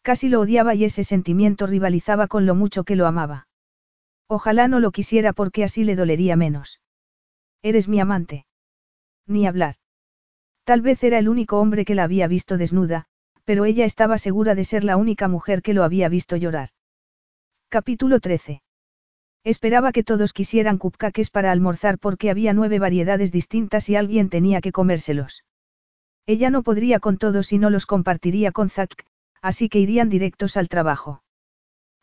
Casi 0.08 0.30
lo 0.30 0.40
odiaba 0.40 0.74
y 0.74 0.86
ese 0.86 1.04
sentimiento 1.04 1.66
rivalizaba 1.66 2.28
con 2.28 2.46
lo 2.46 2.54
mucho 2.54 2.82
que 2.84 2.96
lo 2.96 3.06
amaba. 3.06 3.46
Ojalá 4.26 4.66
no 4.66 4.80
lo 4.80 4.90
quisiera 4.90 5.34
porque 5.34 5.64
así 5.64 5.84
le 5.84 5.96
dolería 5.96 6.34
menos. 6.34 6.80
Eres 7.60 7.88
mi 7.88 8.00
amante. 8.00 8.46
Ni 9.26 9.46
hablar. 9.46 9.74
Tal 10.64 10.80
vez 10.80 11.04
era 11.04 11.18
el 11.18 11.28
único 11.28 11.60
hombre 11.60 11.84
que 11.84 11.94
la 11.94 12.04
había 12.04 12.26
visto 12.26 12.56
desnuda, 12.56 13.04
pero 13.44 13.66
ella 13.66 13.84
estaba 13.84 14.16
segura 14.16 14.54
de 14.54 14.64
ser 14.64 14.82
la 14.82 14.96
única 14.96 15.28
mujer 15.28 15.60
que 15.60 15.74
lo 15.74 15.84
había 15.84 16.08
visto 16.08 16.36
llorar. 16.36 16.70
Capítulo 17.68 18.18
13. 18.18 18.62
Esperaba 19.44 19.92
que 19.92 20.04
todos 20.04 20.32
quisieran 20.32 20.78
cupcakes 20.78 21.28
para 21.30 21.52
almorzar 21.52 21.98
porque 21.98 22.30
había 22.30 22.54
nueve 22.54 22.78
variedades 22.78 23.30
distintas 23.30 23.90
y 23.90 23.96
alguien 23.96 24.30
tenía 24.30 24.62
que 24.62 24.72
comérselos. 24.72 25.44
Ella 26.24 26.48
no 26.48 26.62
podría 26.62 26.98
con 26.98 27.18
todos 27.18 27.52
y 27.52 27.58
no 27.58 27.68
los 27.68 27.84
compartiría 27.84 28.52
con 28.52 28.70
Zack, 28.70 29.04
así 29.42 29.68
que 29.68 29.78
irían 29.78 30.08
directos 30.08 30.56
al 30.56 30.68
trabajo. 30.68 31.22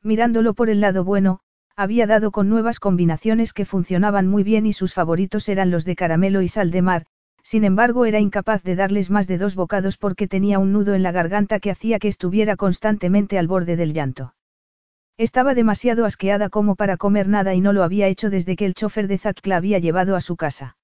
Mirándolo 0.02 0.54
por 0.54 0.70
el 0.70 0.82
lado 0.82 1.04
bueno, 1.04 1.40
había 1.76 2.08
dado 2.08 2.32
con 2.32 2.48
nuevas 2.48 2.80
combinaciones 2.80 3.52
que 3.52 3.66
funcionaban 3.66 4.28
muy 4.28 4.44
bien 4.44 4.66
y 4.66 4.74
sus 4.74 4.94
favoritos 4.94 5.50
eran 5.50 5.72
los 5.72 5.84
de 5.84 5.96
caramelo 5.96 6.42
y 6.42 6.48
sal 6.48 6.72
de 6.72 6.82
mar, 6.82 7.06
sin 7.44 7.64
embargo 7.64 8.06
era 8.06 8.20
incapaz 8.20 8.64
de 8.64 8.76
darles 8.76 9.12
más 9.12 9.28
de 9.28 9.38
dos 9.38 9.56
bocados 9.56 9.98
porque 9.98 10.28
tenía 10.28 10.58
un 10.58 10.72
nudo 10.72 10.94
en 10.94 11.04
la 11.04 11.12
garganta 11.12 11.60
que 11.60 11.72
hacía 11.72 12.00
que 12.00 12.08
estuviera 12.08 12.56
constantemente 12.56 13.38
al 13.38 13.48
borde 13.48 13.76
del 13.76 13.94
llanto. 13.94 14.34
Estaba 15.18 15.54
demasiado 15.54 16.06
asqueada 16.06 16.50
como 16.50 16.76
para 16.76 16.98
comer 16.98 17.28
nada 17.28 17.54
y 17.54 17.62
no 17.62 17.72
lo 17.72 17.84
había 17.84 18.08
hecho 18.08 18.30
desde 18.30 18.56
que 18.56 18.66
el 18.66 18.74
chofer 18.74 19.08
de 19.08 19.18
Zack 19.18 19.46
la 19.46 19.58
había 19.58 19.80
llevado 19.80 20.16
a 20.16 20.22
su 20.22 20.36
casa. 20.36 20.78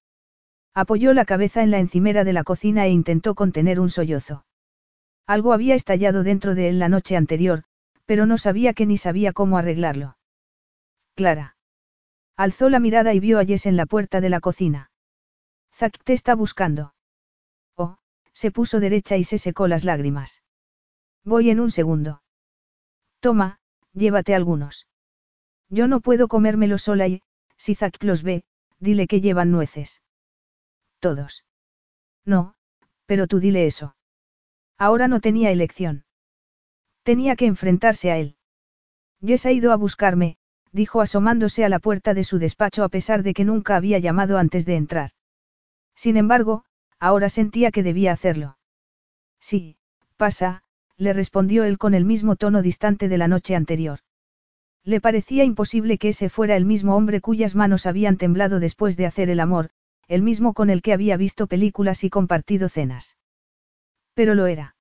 Apoyó 0.74 1.12
la 1.14 1.24
cabeza 1.24 1.62
en 1.62 1.70
la 1.70 1.80
encimera 1.80 2.24
de 2.24 2.32
la 2.32 2.44
cocina 2.44 2.86
e 2.86 2.90
intentó 2.90 3.34
contener 3.34 3.78
un 3.78 3.90
sollozo. 3.90 4.44
Algo 5.26 5.52
había 5.52 5.74
estallado 5.74 6.22
dentro 6.22 6.54
de 6.54 6.68
él 6.68 6.78
la 6.78 6.88
noche 6.88 7.16
anterior, 7.16 7.64
pero 8.06 8.26
no 8.26 8.38
sabía 8.38 8.74
que 8.74 8.86
ni 8.86 8.96
sabía 8.96 9.32
cómo 9.32 9.58
arreglarlo. 9.58 10.16
Clara. 11.14 11.56
Alzó 12.36 12.68
la 12.68 12.80
mirada 12.80 13.14
y 13.14 13.20
vio 13.20 13.38
a 13.38 13.44
Jess 13.44 13.66
en 13.66 13.76
la 13.76 13.86
puerta 13.86 14.20
de 14.20 14.30
la 14.30 14.40
cocina. 14.40 14.90
Zack 15.74 16.02
te 16.04 16.12
está 16.12 16.34
buscando. 16.34 16.94
Oh, 17.76 17.98
se 18.32 18.50
puso 18.50 18.80
derecha 18.80 19.16
y 19.16 19.24
se 19.24 19.38
secó 19.38 19.68
las 19.68 19.84
lágrimas. 19.84 20.42
Voy 21.24 21.50
en 21.50 21.60
un 21.60 21.70
segundo. 21.70 22.22
Toma, 23.20 23.60
llévate 23.92 24.34
algunos. 24.34 24.86
Yo 25.68 25.86
no 25.86 26.00
puedo 26.00 26.28
comérmelo 26.28 26.78
sola 26.78 27.06
y, 27.06 27.22
si 27.56 27.74
Zack 27.74 28.02
los 28.02 28.22
ve, 28.22 28.44
dile 28.78 29.06
que 29.06 29.20
llevan 29.20 29.50
nueces. 29.52 30.02
Todos. 30.98 31.44
No, 32.24 32.54
pero 33.06 33.26
tú 33.26 33.38
dile 33.38 33.66
eso. 33.66 33.94
Ahora 34.86 35.06
no 35.06 35.20
tenía 35.20 35.52
elección. 35.52 36.02
Tenía 37.04 37.36
que 37.36 37.46
enfrentarse 37.46 38.10
a 38.10 38.18
él. 38.18 38.34
Jess 39.24 39.46
ha 39.46 39.52
ido 39.52 39.70
a 39.70 39.76
buscarme, 39.76 40.38
dijo 40.72 41.00
asomándose 41.00 41.64
a 41.64 41.68
la 41.68 41.78
puerta 41.78 42.14
de 42.14 42.24
su 42.24 42.40
despacho 42.40 42.82
a 42.82 42.88
pesar 42.88 43.22
de 43.22 43.32
que 43.32 43.44
nunca 43.44 43.76
había 43.76 44.00
llamado 44.00 44.38
antes 44.38 44.66
de 44.66 44.74
entrar. 44.74 45.10
Sin 45.94 46.16
embargo, 46.16 46.64
ahora 46.98 47.28
sentía 47.28 47.70
que 47.70 47.84
debía 47.84 48.10
hacerlo. 48.10 48.58
Sí, 49.38 49.76
pasa, 50.16 50.64
le 50.96 51.12
respondió 51.12 51.62
él 51.62 51.78
con 51.78 51.94
el 51.94 52.04
mismo 52.04 52.34
tono 52.34 52.60
distante 52.60 53.08
de 53.08 53.18
la 53.18 53.28
noche 53.28 53.54
anterior. 53.54 54.00
Le 54.82 55.00
parecía 55.00 55.44
imposible 55.44 55.96
que 55.96 56.08
ese 56.08 56.28
fuera 56.28 56.56
el 56.56 56.64
mismo 56.64 56.96
hombre 56.96 57.20
cuyas 57.20 57.54
manos 57.54 57.86
habían 57.86 58.16
temblado 58.16 58.58
después 58.58 58.96
de 58.96 59.06
hacer 59.06 59.30
el 59.30 59.38
amor, 59.38 59.70
el 60.08 60.22
mismo 60.22 60.54
con 60.54 60.70
el 60.70 60.82
que 60.82 60.92
había 60.92 61.16
visto 61.16 61.46
películas 61.46 62.02
y 62.02 62.10
compartido 62.10 62.68
cenas. 62.68 63.16
Pero 64.14 64.34
lo 64.34 64.46
era. 64.46 64.76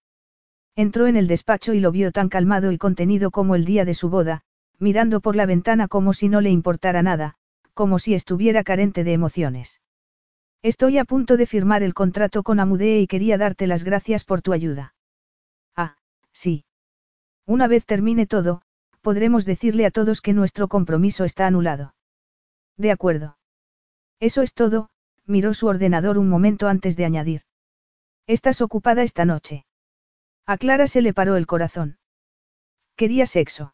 Entró 0.75 1.07
en 1.07 1.15
el 1.15 1.27
despacho 1.27 1.73
y 1.73 1.79
lo 1.79 1.91
vio 1.91 2.11
tan 2.11 2.29
calmado 2.29 2.71
y 2.71 2.77
contenido 2.77 3.31
como 3.31 3.55
el 3.55 3.65
día 3.65 3.85
de 3.85 3.93
su 3.93 4.09
boda, 4.09 4.41
mirando 4.79 5.21
por 5.21 5.35
la 5.35 5.45
ventana 5.45 5.87
como 5.87 6.13
si 6.13 6.29
no 6.29 6.41
le 6.41 6.49
importara 6.49 7.01
nada, 7.01 7.35
como 7.73 7.99
si 7.99 8.13
estuviera 8.13 8.63
carente 8.63 9.03
de 9.03 9.13
emociones. 9.13 9.81
Estoy 10.63 10.97
a 10.97 11.05
punto 11.05 11.37
de 11.37 11.45
firmar 11.45 11.83
el 11.83 11.93
contrato 11.93 12.43
con 12.43 12.59
Amudee 12.59 13.01
y 13.01 13.07
quería 13.07 13.37
darte 13.37 13.67
las 13.67 13.83
gracias 13.83 14.23
por 14.23 14.41
tu 14.41 14.53
ayuda. 14.53 14.93
Ah, 15.75 15.97
sí. 16.31 16.65
Una 17.45 17.67
vez 17.67 17.85
termine 17.85 18.27
todo, 18.27 18.61
podremos 19.01 19.45
decirle 19.45 19.85
a 19.85 19.91
todos 19.91 20.21
que 20.21 20.33
nuestro 20.33 20.67
compromiso 20.67 21.25
está 21.25 21.47
anulado. 21.47 21.95
De 22.77 22.91
acuerdo. 22.91 23.37
Eso 24.19 24.41
es 24.41 24.53
todo, 24.53 24.89
miró 25.25 25.53
su 25.53 25.67
ordenador 25.67 26.17
un 26.17 26.29
momento 26.29 26.67
antes 26.67 26.95
de 26.95 27.05
añadir. 27.05 27.41
¿Estás 28.37 28.61
ocupada 28.61 29.03
esta 29.03 29.25
noche? 29.25 29.65
A 30.45 30.55
Clara 30.57 30.87
se 30.87 31.01
le 31.01 31.13
paró 31.13 31.35
el 31.35 31.45
corazón. 31.45 31.97
Quería 32.95 33.25
sexo. 33.25 33.73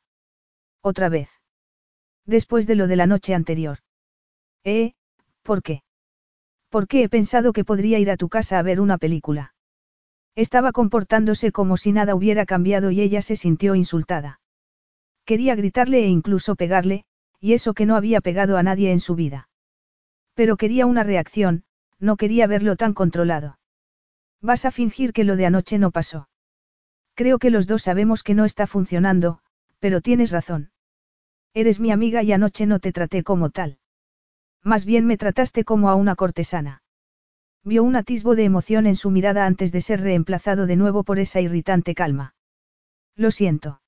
Otra 0.82 1.10
vez. 1.10 1.30
Después 2.26 2.66
de 2.66 2.74
lo 2.74 2.88
de 2.88 2.96
la 2.96 3.06
noche 3.06 3.36
anterior. 3.36 3.78
¿Eh? 4.64 4.94
¿Por 5.44 5.62
qué? 5.62 5.84
¿Por 6.70 6.88
qué 6.88 7.04
he 7.04 7.08
pensado 7.08 7.54
que 7.54 7.64
podría 7.64 8.00
ir 8.00 8.10
a 8.10 8.18
tu 8.18 8.30
casa 8.30 8.58
a 8.58 8.64
ver 8.64 8.82
una 8.82 8.98
película? 8.98 9.54
Estaba 10.34 10.72
comportándose 10.72 11.52
como 11.52 11.78
si 11.78 11.92
nada 11.92 12.16
hubiera 12.16 12.48
cambiado 12.48 12.90
y 12.90 13.02
ella 13.02 13.22
se 13.22 13.36
sintió 13.36 13.76
insultada. 13.76 14.40
Quería 15.24 15.54
gritarle 15.54 16.00
e 16.00 16.08
incluso 16.08 16.56
pegarle, 16.56 17.06
y 17.40 17.54
eso 17.54 17.76
que 17.76 17.86
no 17.86 17.96
había 17.96 18.22
pegado 18.22 18.58
a 18.58 18.64
nadie 18.64 18.92
en 18.92 19.02
su 19.02 19.14
vida. 19.14 19.50
Pero 20.34 20.58
quería 20.58 20.88
una 20.88 21.04
reacción, 21.04 21.64
no 22.00 22.18
quería 22.18 22.48
verlo 22.48 22.76
tan 22.76 22.96
controlado. 22.96 23.57
Vas 24.42 24.66
a 24.66 24.72
fingir 24.72 25.14
que 25.14 25.24
lo 25.24 25.36
de 25.36 25.46
anoche 25.46 25.78
no 25.78 25.92
pasó. 25.92 26.30
Creo 27.16 27.40
que 27.40 27.50
los 27.50 27.68
dos 27.68 27.84
sabemos 27.84 28.24
que 28.24 28.36
no 28.36 28.46
está 28.46 28.68
funcionando, 28.68 29.40
pero 29.80 30.02
tienes 30.02 30.32
razón. 30.32 30.72
Eres 31.54 31.80
mi 31.80 31.92
amiga 31.92 32.22
y 32.22 32.32
anoche 32.32 32.66
no 32.66 32.80
te 32.80 32.92
traté 32.92 33.24
como 33.24 33.50
tal. 33.50 33.80
Más 34.64 34.86
bien 34.86 35.06
me 35.06 35.18
trataste 35.18 35.64
como 35.64 35.90
a 35.90 35.96
una 35.96 36.16
cortesana. 36.16 36.84
Vio 37.64 37.84
un 37.84 37.96
atisbo 37.96 38.36
de 38.36 38.44
emoción 38.44 38.86
en 38.86 38.96
su 38.96 39.12
mirada 39.12 39.46
antes 39.46 39.72
de 39.72 39.82
ser 39.82 40.02
reemplazado 40.02 40.68
de 40.68 40.76
nuevo 40.76 41.04
por 41.04 41.20
esa 41.20 41.42
irritante 41.42 41.96
calma. 41.96 42.36
Lo 43.16 43.32
siento. 43.32 43.82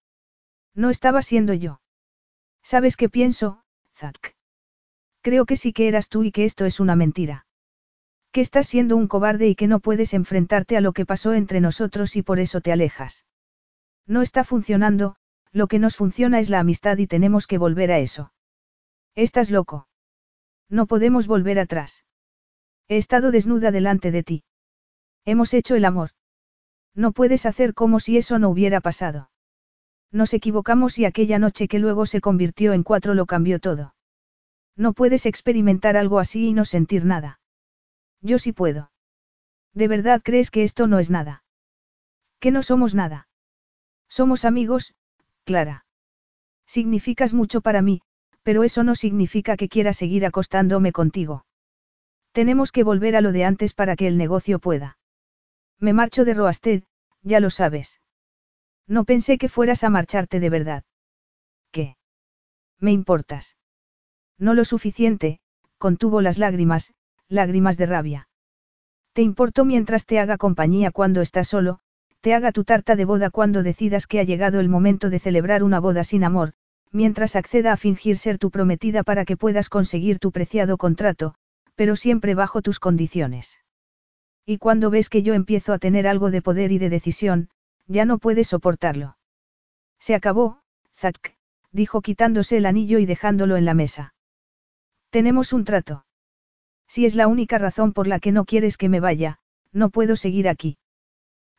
No 0.74 0.90
estaba 0.90 1.22
siendo 1.22 1.54
yo. 1.54 1.82
¿Sabes 2.64 2.98
qué 2.98 3.10
pienso, 3.10 3.64
Zack? 3.96 4.36
Creo 5.22 5.46
que 5.46 5.56
sí 5.56 5.74
que 5.74 5.88
eras 5.88 6.10
tú 6.10 6.24
y 6.24 6.32
que 6.32 6.46
esto 6.46 6.66
es 6.66 6.80
una 6.80 6.96
mentira. 6.96 7.46
Que 8.32 8.42
estás 8.42 8.68
siendo 8.68 8.96
un 8.96 9.08
cobarde 9.08 9.48
y 9.48 9.56
que 9.56 9.68
no 9.68 9.80
puedes 9.80 10.14
enfrentarte 10.14 10.78
a 10.78 10.82
lo 10.82 10.94
que 10.94 11.06
pasó 11.06 11.34
entre 11.34 11.62
nosotros 11.62 12.16
y 12.16 12.22
por 12.22 12.40
eso 12.40 12.62
te 12.62 12.72
alejas. 12.72 13.26
No 14.06 14.22
está 14.22 14.44
funcionando, 14.44 15.16
lo 15.52 15.68
que 15.68 15.80
nos 15.80 15.96
funciona 15.96 16.40
es 16.40 16.50
la 16.50 16.60
amistad 16.60 16.98
y 17.00 17.08
tenemos 17.08 17.48
que 17.48 17.58
volver 17.58 17.92
a 17.92 18.00
eso. 18.00 18.32
Estás 19.16 19.50
loco. 19.50 19.88
No 20.70 20.86
podemos 20.86 21.26
volver 21.26 21.60
atrás. 21.60 22.06
He 22.88 22.98
estado 22.98 23.32
desnuda 23.32 23.72
delante 23.72 24.12
de 24.12 24.24
ti. 24.24 24.44
Hemos 25.26 25.54
hecho 25.54 25.76
el 25.76 25.86
amor. 25.86 26.12
No 26.96 27.12
puedes 27.12 27.46
hacer 27.46 27.74
como 27.74 28.00
si 28.00 28.18
eso 28.18 28.40
no 28.40 28.50
hubiera 28.50 28.82
pasado. 28.82 29.32
Nos 30.12 30.34
equivocamos 30.34 30.98
y 30.98 31.06
aquella 31.06 31.40
noche 31.40 31.68
que 31.68 31.80
luego 31.80 32.06
se 32.06 32.22
convirtió 32.22 32.74
en 32.74 32.84
cuatro 32.84 33.14
lo 33.14 33.26
cambió 33.26 33.60
todo. 33.60 33.96
No 34.76 34.94
puedes 34.94 35.26
experimentar 35.26 35.98
algo 35.98 36.20
así 36.20 36.48
y 36.48 36.54
no 36.54 36.66
sentir 36.66 37.06
nada. 37.06 37.39
Yo 38.22 38.40
sí 38.40 38.52
puedo. 38.52 38.92
¿De 39.74 39.88
verdad 39.88 40.22
crees 40.24 40.52
que 40.52 40.64
esto 40.64 40.88
no 40.88 41.00
es 41.00 41.10
nada? 41.10 41.44
Que 42.40 42.52
no 42.52 42.64
somos 42.64 42.96
nada. 42.96 43.28
Somos 44.08 44.46
amigos, 44.46 44.96
Clara. 45.44 45.86
Significas 46.66 47.34
mucho 47.34 47.62
para 47.62 47.82
mí, 47.82 48.02
pero 48.44 48.64
eso 48.64 48.84
no 48.84 48.96
significa 48.96 49.58
que 49.58 49.70
quiera 49.70 49.94
seguir 49.94 50.26
acostándome 50.26 50.92
contigo. 50.92 51.46
Tenemos 52.32 52.72
que 52.72 52.84
volver 52.84 53.16
a 53.16 53.22
lo 53.22 53.32
de 53.32 53.44
antes 53.44 53.74
para 53.74 53.96
que 53.96 54.08
el 54.08 54.18
negocio 54.18 54.60
pueda. 54.60 54.98
Me 55.80 55.94
marcho 55.94 56.26
de 56.26 56.34
Roasted, 56.34 56.84
ya 57.22 57.40
lo 57.40 57.50
sabes. 57.50 58.02
No 58.88 59.06
pensé 59.06 59.38
que 59.38 59.50
fueras 59.50 59.84
a 59.84 59.90
marcharte 59.90 60.40
de 60.40 60.50
verdad. 60.50 60.84
¿Qué? 61.72 61.98
Me 62.80 62.92
importas. 62.92 63.58
No 64.38 64.54
lo 64.54 64.66
suficiente, 64.66 65.40
contuvo 65.78 66.22
las 66.22 66.38
lágrimas, 66.38 66.94
lágrimas 67.30 67.78
de 67.78 67.86
rabia. 67.86 68.30
Te 69.14 69.22
importo 69.22 69.64
mientras 69.64 70.06
te 70.06 70.20
haga 70.20 70.38
compañía 70.38 70.92
cuando 70.92 71.22
estás 71.22 71.48
solo, 71.48 71.80
te 72.22 72.34
haga 72.34 72.52
tu 72.52 72.64
tarta 72.64 72.96
de 72.96 73.06
boda 73.06 73.30
cuando 73.30 73.64
decidas 73.64 74.08
que 74.08 74.20
ha 74.20 74.24
llegado 74.24 74.60
el 74.60 74.68
momento 74.68 75.10
de 75.10 75.20
celebrar 75.20 75.64
una 75.64 75.80
boda 75.80 76.04
sin 76.04 76.24
amor, 76.24 76.54
mientras 76.92 77.36
acceda 77.36 77.72
a 77.72 77.78
fingir 77.78 78.18
ser 78.18 78.38
tu 78.38 78.52
prometida 78.52 79.04
para 79.04 79.26
que 79.26 79.38
puedas 79.38 79.70
conseguir 79.70 80.20
tu 80.20 80.32
preciado 80.32 80.78
contrato, 80.78 81.36
pero 81.76 81.96
siempre 81.96 82.36
bajo 82.36 82.62
tus 82.62 82.80
condiciones. 82.80 83.60
Y 84.46 84.58
cuando 84.58 84.90
ves 84.90 85.10
que 85.10 85.22
yo 85.22 85.34
empiezo 85.34 85.74
a 85.74 85.80
tener 85.80 86.08
algo 86.08 86.32
de 86.32 86.42
poder 86.42 86.72
y 86.72 86.80
de 86.80 86.90
decisión, 86.90 87.50
ya 87.88 88.06
no 88.06 88.18
puedes 88.18 88.48
soportarlo. 88.48 89.18
Se 90.00 90.16
acabó, 90.16 90.60
Zack, 90.94 91.36
dijo 91.72 92.02
quitándose 92.02 92.58
el 92.58 92.66
anillo 92.66 93.00
y 93.00 93.06
dejándolo 93.06 93.58
en 93.58 93.66
la 93.66 93.74
mesa. 93.74 94.14
Tenemos 95.12 95.54
un 95.54 95.66
trato. 95.66 96.06
Si 96.90 97.06
es 97.06 97.16
la 97.16 97.28
única 97.28 97.60
razón 97.60 97.94
por 97.94 98.08
la 98.08 98.20
que 98.20 98.32
no 98.32 98.46
quieres 98.46 98.76
que 98.76 98.90
me 98.90 99.00
vaya, 99.00 99.38
no 99.72 99.92
puedo 99.92 100.16
seguir 100.16 100.50
aquí. 100.50 100.78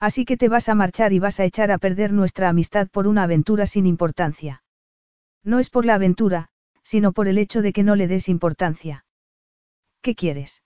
Así 0.01 0.25
que 0.25 0.37
te 0.37 0.49
vas 0.49 0.69
a 0.69 0.75
marchar 0.75 1.13
y 1.13 1.21
vas 1.21 1.39
a 1.39 1.45
echar 1.45 1.71
a 1.71 1.79
perder 1.79 2.13
nuestra 2.13 2.49
amistad 2.49 2.89
por 2.89 3.07
una 3.07 3.23
aventura 3.23 3.67
sin 3.67 3.87
importancia. 3.87 4.65
No 5.45 5.61
es 5.61 5.71
por 5.71 5.87
la 5.87 5.95
aventura, 5.95 6.49
sino 6.83 7.13
por 7.13 7.29
el 7.29 7.39
hecho 7.39 7.63
de 7.63 7.73
que 7.73 7.85
no 7.85 7.95
le 7.95 8.09
des 8.09 8.29
importancia. 8.29 9.05
¿Qué 10.03 10.17
quieres? 10.17 10.65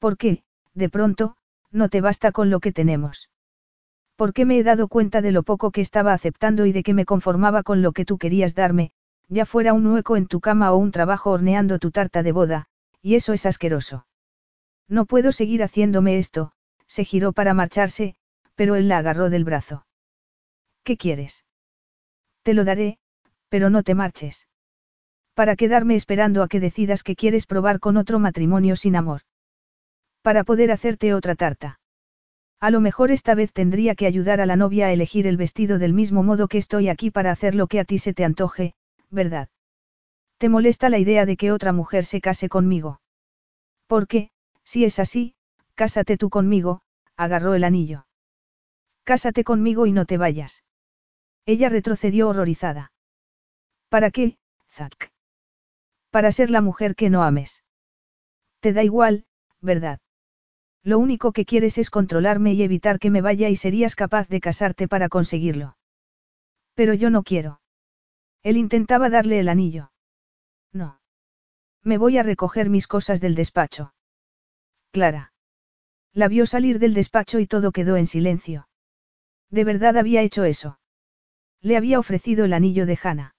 ¿Por 0.00 0.16
qué, 0.16 0.42
de 0.74 0.88
pronto, 0.88 1.36
no 1.70 1.88
te 1.88 2.00
basta 2.00 2.32
con 2.32 2.50
lo 2.50 2.58
que 2.58 2.72
tenemos? 2.72 3.30
¿Por 4.16 4.32
qué 4.32 4.44
me 4.44 4.58
he 4.58 4.64
dado 4.64 4.88
cuenta 4.88 5.22
de 5.22 5.30
lo 5.30 5.44
poco 5.44 5.70
que 5.70 5.82
estaba 5.82 6.12
aceptando 6.12 6.66
y 6.66 6.72
de 6.72 6.82
que 6.82 6.94
me 6.94 7.04
conformaba 7.04 7.62
con 7.62 7.82
lo 7.82 7.92
que 7.92 8.04
tú 8.04 8.18
querías 8.18 8.56
darme, 8.56 8.90
ya 9.28 9.46
fuera 9.46 9.72
un 9.72 9.86
hueco 9.86 10.16
en 10.16 10.26
tu 10.26 10.40
cama 10.40 10.72
o 10.72 10.78
un 10.78 10.90
trabajo 10.90 11.30
horneando 11.30 11.78
tu 11.78 11.92
tarta 11.92 12.24
de 12.24 12.32
boda, 12.32 12.68
y 13.02 13.14
eso 13.14 13.32
es 13.32 13.46
asqueroso. 13.46 14.06
No 14.88 15.06
puedo 15.06 15.32
seguir 15.32 15.62
haciéndome 15.62 16.18
esto, 16.18 16.52
se 16.86 17.04
giró 17.04 17.32
para 17.32 17.54
marcharse, 17.54 18.14
pero 18.54 18.74
él 18.74 18.88
la 18.88 18.98
agarró 18.98 19.30
del 19.30 19.44
brazo. 19.44 19.86
¿Qué 20.82 20.96
quieres? 20.96 21.44
Te 22.42 22.54
lo 22.54 22.64
daré, 22.64 22.98
pero 23.48 23.70
no 23.70 23.82
te 23.82 23.94
marches. 23.94 24.48
Para 25.34 25.54
quedarme 25.54 25.94
esperando 25.94 26.42
a 26.42 26.48
que 26.48 26.60
decidas 26.60 27.02
que 27.02 27.14
quieres 27.14 27.46
probar 27.46 27.78
con 27.78 27.96
otro 27.96 28.18
matrimonio 28.18 28.74
sin 28.74 28.96
amor. 28.96 29.20
Para 30.22 30.44
poder 30.44 30.72
hacerte 30.72 31.14
otra 31.14 31.34
tarta. 31.34 31.78
A 32.60 32.70
lo 32.70 32.80
mejor 32.80 33.12
esta 33.12 33.34
vez 33.34 33.52
tendría 33.52 33.94
que 33.94 34.06
ayudar 34.06 34.40
a 34.40 34.46
la 34.46 34.56
novia 34.56 34.86
a 34.86 34.92
elegir 34.92 35.26
el 35.26 35.36
vestido 35.36 35.78
del 35.78 35.92
mismo 35.92 36.24
modo 36.24 36.48
que 36.48 36.58
estoy 36.58 36.88
aquí 36.88 37.10
para 37.10 37.30
hacer 37.30 37.54
lo 37.54 37.68
que 37.68 37.78
a 37.78 37.84
ti 37.84 37.98
se 37.98 38.14
te 38.14 38.24
antoje, 38.24 38.74
¿verdad? 39.10 39.48
¿Te 40.38 40.48
molesta 40.48 40.88
la 40.88 40.98
idea 40.98 41.26
de 41.26 41.36
que 41.36 41.50
otra 41.50 41.72
mujer 41.72 42.04
se 42.04 42.20
case 42.20 42.48
conmigo? 42.48 43.00
Porque, 43.88 44.30
si 44.64 44.84
es 44.84 45.00
así, 45.00 45.34
cásate 45.74 46.16
tú 46.16 46.30
conmigo, 46.30 46.80
agarró 47.16 47.54
el 47.54 47.64
anillo. 47.64 48.06
Cásate 49.02 49.42
conmigo 49.42 49.86
y 49.86 49.92
no 49.92 50.04
te 50.06 50.16
vayas. 50.16 50.62
Ella 51.44 51.68
retrocedió 51.68 52.28
horrorizada. 52.28 52.92
¿Para 53.88 54.10
qué, 54.10 54.38
Zack? 54.70 55.10
Para 56.10 56.30
ser 56.30 56.50
la 56.50 56.60
mujer 56.60 56.94
que 56.94 57.10
no 57.10 57.24
ames. 57.24 57.64
Te 58.60 58.72
da 58.72 58.84
igual, 58.84 59.24
¿verdad? 59.60 59.98
Lo 60.84 60.98
único 60.98 61.32
que 61.32 61.44
quieres 61.44 61.78
es 61.78 61.90
controlarme 61.90 62.52
y 62.52 62.62
evitar 62.62 62.98
que 62.98 63.10
me 63.10 63.22
vaya 63.22 63.48
y 63.48 63.56
serías 63.56 63.96
capaz 63.96 64.28
de 64.28 64.40
casarte 64.40 64.86
para 64.88 65.08
conseguirlo. 65.08 65.76
Pero 66.74 66.94
yo 66.94 67.10
no 67.10 67.24
quiero. 67.24 67.60
Él 68.42 68.56
intentaba 68.56 69.10
darle 69.10 69.40
el 69.40 69.48
anillo. 69.48 69.90
No. 70.72 71.00
Me 71.82 71.98
voy 71.98 72.18
a 72.18 72.22
recoger 72.22 72.70
mis 72.70 72.86
cosas 72.86 73.20
del 73.20 73.34
despacho. 73.34 73.94
Clara. 74.90 75.32
La 76.12 76.28
vio 76.28 76.46
salir 76.46 76.78
del 76.78 76.94
despacho 76.94 77.38
y 77.38 77.46
todo 77.46 77.72
quedó 77.72 77.96
en 77.96 78.06
silencio. 78.06 78.68
¿De 79.50 79.64
verdad 79.64 79.96
había 79.96 80.22
hecho 80.22 80.44
eso? 80.44 80.78
Le 81.60 81.76
había 81.76 81.98
ofrecido 81.98 82.44
el 82.44 82.52
anillo 82.52 82.86
de 82.86 82.98
Hannah. 83.02 83.34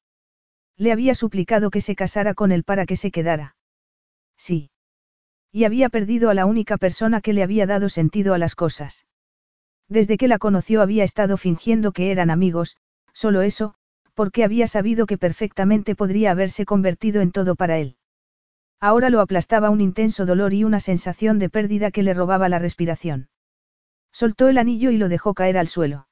Le 0.75 0.91
había 0.91 1.13
suplicado 1.13 1.69
que 1.71 1.81
se 1.81 1.95
casara 1.95 2.33
con 2.33 2.51
él 2.51 2.63
para 2.63 2.85
que 2.85 2.95
se 2.95 3.11
quedara. 3.11 3.55
Sí. 4.37 4.71
Y 5.51 5.65
había 5.65 5.89
perdido 5.89 6.29
a 6.29 6.33
la 6.33 6.45
única 6.45 6.77
persona 6.77 7.21
que 7.21 7.33
le 7.33 7.43
había 7.43 7.65
dado 7.65 7.89
sentido 7.89 8.33
a 8.33 8.37
las 8.37 8.55
cosas. 8.55 9.05
Desde 9.87 10.17
que 10.17 10.27
la 10.27 10.37
conoció 10.37 10.81
había 10.81 11.03
estado 11.03 11.37
fingiendo 11.37 11.91
que 11.91 12.11
eran 12.11 12.29
amigos, 12.29 12.77
solo 13.11 13.41
eso, 13.41 13.75
porque 14.19 14.43
había 14.43 14.67
sabido 14.67 15.05
que 15.05 15.17
perfectamente 15.17 15.95
podría 15.95 16.31
haberse 16.31 16.65
convertido 16.65 17.21
en 17.21 17.31
todo 17.31 17.55
para 17.55 17.77
él. 17.77 17.95
Ahora 18.81 19.09
lo 19.09 19.21
aplastaba 19.21 19.69
un 19.69 19.79
intenso 19.79 20.25
dolor 20.25 20.53
y 20.53 20.65
una 20.65 20.81
sensación 20.81 21.39
de 21.39 21.47
pérdida 21.49 21.89
que 21.89 22.03
le 22.03 22.13
robaba 22.13 22.49
la 22.49 22.59
respiración. 22.59 23.29
Soltó 24.11 24.49
el 24.49 24.57
anillo 24.57 24.91
y 24.91 24.97
lo 24.97 25.07
dejó 25.07 25.33
caer 25.33 25.57
al 25.57 25.69
suelo. 25.69 26.09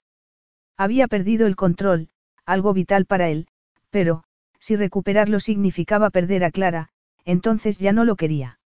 Había 0.77 1.09
perdido 1.09 1.47
el 1.47 1.57
control, 1.57 2.07
algo 2.45 2.71
vital 2.71 3.03
para 3.03 3.27
él, 3.27 3.49
pero, 3.89 4.23
si 4.57 4.77
recuperarlo 4.77 5.41
significaba 5.41 6.09
perder 6.09 6.45
a 6.45 6.51
Clara, 6.51 6.87
entonces 7.25 7.77
ya 7.77 7.91
no 7.91 8.05
lo 8.05 8.15
quería. 8.15 8.61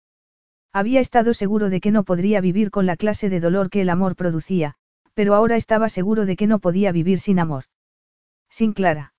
Había 0.71 1.01
estado 1.01 1.33
seguro 1.33 1.71
de 1.71 1.81
que 1.81 1.93
no 1.93 2.05
podría 2.05 2.43
vivir 2.43 2.71
con 2.71 2.85
la 2.85 2.97
clase 2.97 3.31
de 3.31 3.41
dolor 3.41 3.71
que 3.71 3.81
el 3.81 3.89
amor 3.89 4.17
producía, 4.17 4.75
pero 5.15 5.35
ahora 5.35 5.57
estaba 5.57 5.89
seguro 5.89 6.27
de 6.27 6.37
que 6.37 6.47
no 6.47 6.59
podía 6.59 6.93
vivir 6.93 7.21
sin 7.21 7.39
amor. 7.39 7.65
Sin 8.51 8.75
Clara. 8.75 9.10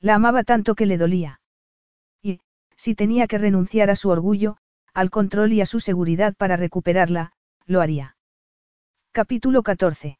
La 0.00 0.14
amaba 0.14 0.44
tanto 0.44 0.74
que 0.74 0.86
le 0.86 0.98
dolía. 0.98 1.40
Y, 2.22 2.40
si 2.76 2.94
tenía 2.94 3.26
que 3.26 3.38
renunciar 3.38 3.90
a 3.90 3.96
su 3.96 4.10
orgullo, 4.10 4.56
al 4.94 5.10
control 5.10 5.52
y 5.52 5.60
a 5.60 5.66
su 5.66 5.80
seguridad 5.80 6.34
para 6.36 6.56
recuperarla, 6.56 7.32
lo 7.66 7.80
haría. 7.80 8.16
Capítulo 9.12 9.62
14. 9.62 10.18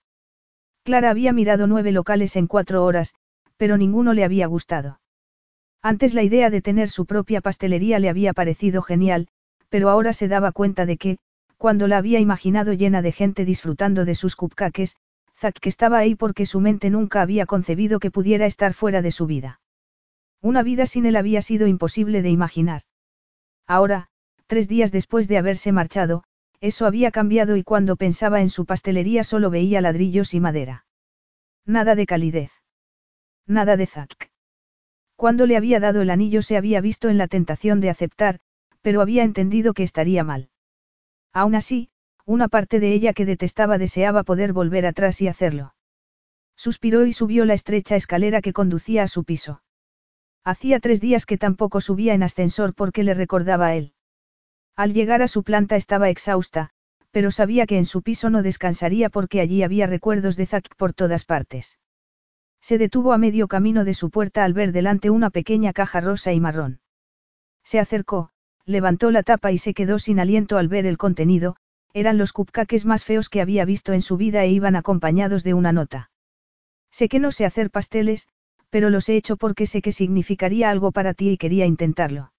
Clara 0.82 1.10
había 1.10 1.32
mirado 1.32 1.66
nueve 1.66 1.92
locales 1.92 2.36
en 2.36 2.46
cuatro 2.46 2.84
horas, 2.84 3.14
pero 3.56 3.76
ninguno 3.76 4.12
le 4.12 4.24
había 4.24 4.46
gustado. 4.46 5.00
Antes 5.82 6.14
la 6.14 6.22
idea 6.22 6.50
de 6.50 6.62
tener 6.62 6.88
su 6.88 7.06
propia 7.06 7.40
pastelería 7.40 7.98
le 7.98 8.08
había 8.08 8.32
parecido 8.32 8.82
genial, 8.82 9.28
pero 9.68 9.90
ahora 9.90 10.12
se 10.12 10.28
daba 10.28 10.52
cuenta 10.52 10.86
de 10.86 10.96
que, 10.96 11.18
cuando 11.56 11.88
la 11.88 11.98
había 11.98 12.20
imaginado 12.20 12.72
llena 12.72 13.02
de 13.02 13.12
gente 13.12 13.44
disfrutando 13.44 14.04
de 14.04 14.14
sus 14.14 14.36
cupcakes, 14.36 14.96
Zack 15.36 15.66
estaba 15.66 15.98
ahí 15.98 16.14
porque 16.14 16.46
su 16.46 16.60
mente 16.60 16.90
nunca 16.90 17.22
había 17.22 17.46
concebido 17.46 17.98
que 17.98 18.10
pudiera 18.10 18.46
estar 18.46 18.72
fuera 18.72 19.02
de 19.02 19.10
su 19.10 19.26
vida. 19.26 19.60
Una 20.42 20.62
vida 20.62 20.86
sin 20.86 21.06
él 21.06 21.16
había 21.16 21.42
sido 21.42 21.66
imposible 21.66 22.22
de 22.22 22.30
imaginar. 22.30 22.82
Ahora, 23.66 24.08
tres 24.46 24.68
días 24.68 24.92
después 24.92 25.28
de 25.28 25.38
haberse 25.38 25.72
marchado, 25.72 26.24
eso 26.60 26.86
había 26.86 27.10
cambiado 27.10 27.56
y 27.56 27.62
cuando 27.62 27.96
pensaba 27.96 28.40
en 28.40 28.48
su 28.48 28.64
pastelería 28.64 29.24
solo 29.24 29.50
veía 29.50 29.80
ladrillos 29.80 30.34
y 30.34 30.40
madera. 30.40 30.86
Nada 31.64 31.94
de 31.94 32.06
calidez. 32.06 32.52
Nada 33.46 33.76
de 33.76 33.86
Zack. 33.86 34.30
Cuando 35.16 35.46
le 35.46 35.56
había 35.56 35.80
dado 35.80 36.02
el 36.02 36.10
anillo 36.10 36.42
se 36.42 36.56
había 36.56 36.80
visto 36.80 37.08
en 37.08 37.18
la 37.18 37.26
tentación 37.26 37.80
de 37.80 37.90
aceptar, 37.90 38.38
pero 38.82 39.00
había 39.00 39.24
entendido 39.24 39.74
que 39.74 39.82
estaría 39.82 40.22
mal. 40.24 40.50
Aún 41.32 41.54
así, 41.54 41.90
una 42.24 42.48
parte 42.48 42.80
de 42.80 42.92
ella 42.92 43.12
que 43.12 43.24
detestaba 43.24 43.78
deseaba 43.78 44.24
poder 44.24 44.52
volver 44.52 44.86
atrás 44.86 45.20
y 45.22 45.28
hacerlo. 45.28 45.74
Suspiró 46.56 47.06
y 47.06 47.12
subió 47.12 47.44
la 47.44 47.54
estrecha 47.54 47.96
escalera 47.96 48.40
que 48.42 48.52
conducía 48.52 49.02
a 49.02 49.08
su 49.08 49.24
piso. 49.24 49.62
Hacía 50.46 50.78
tres 50.78 51.00
días 51.00 51.26
que 51.26 51.38
tampoco 51.38 51.80
subía 51.80 52.14
en 52.14 52.22
ascensor 52.22 52.72
porque 52.72 53.02
le 53.02 53.14
recordaba 53.14 53.66
a 53.66 53.74
él. 53.74 53.94
Al 54.76 54.94
llegar 54.94 55.20
a 55.20 55.26
su 55.26 55.42
planta 55.42 55.74
estaba 55.74 56.08
exhausta, 56.08 56.70
pero 57.10 57.32
sabía 57.32 57.66
que 57.66 57.78
en 57.78 57.84
su 57.84 58.02
piso 58.02 58.30
no 58.30 58.44
descansaría 58.44 59.10
porque 59.10 59.40
allí 59.40 59.64
había 59.64 59.88
recuerdos 59.88 60.36
de 60.36 60.46
Zack 60.46 60.76
por 60.76 60.92
todas 60.92 61.24
partes. 61.24 61.80
Se 62.60 62.78
detuvo 62.78 63.12
a 63.12 63.18
medio 63.18 63.48
camino 63.48 63.84
de 63.84 63.92
su 63.92 64.08
puerta 64.10 64.44
al 64.44 64.52
ver 64.52 64.70
delante 64.70 65.10
una 65.10 65.30
pequeña 65.30 65.72
caja 65.72 66.00
rosa 66.00 66.32
y 66.32 66.38
marrón. 66.38 66.78
Se 67.64 67.80
acercó, 67.80 68.30
levantó 68.64 69.10
la 69.10 69.24
tapa 69.24 69.50
y 69.50 69.58
se 69.58 69.74
quedó 69.74 69.98
sin 69.98 70.20
aliento 70.20 70.58
al 70.58 70.68
ver 70.68 70.86
el 70.86 70.96
contenido, 70.96 71.56
eran 71.92 72.18
los 72.18 72.32
cupcakes 72.32 72.84
más 72.84 73.04
feos 73.04 73.28
que 73.28 73.40
había 73.40 73.64
visto 73.64 73.92
en 73.94 74.00
su 74.00 74.16
vida 74.16 74.44
e 74.44 74.50
iban 74.52 74.76
acompañados 74.76 75.42
de 75.42 75.54
una 75.54 75.72
nota. 75.72 76.12
Sé 76.92 77.08
que 77.08 77.18
no 77.18 77.32
sé 77.32 77.46
hacer 77.46 77.72
pasteles, 77.72 78.28
pero 78.70 78.90
los 78.90 79.08
he 79.08 79.16
hecho 79.16 79.36
porque 79.36 79.66
sé 79.66 79.82
que 79.82 79.92
significaría 79.92 80.70
algo 80.70 80.92
para 80.92 81.14
ti 81.14 81.30
y 81.30 81.38
quería 81.38 81.66
intentarlo. 81.66 82.32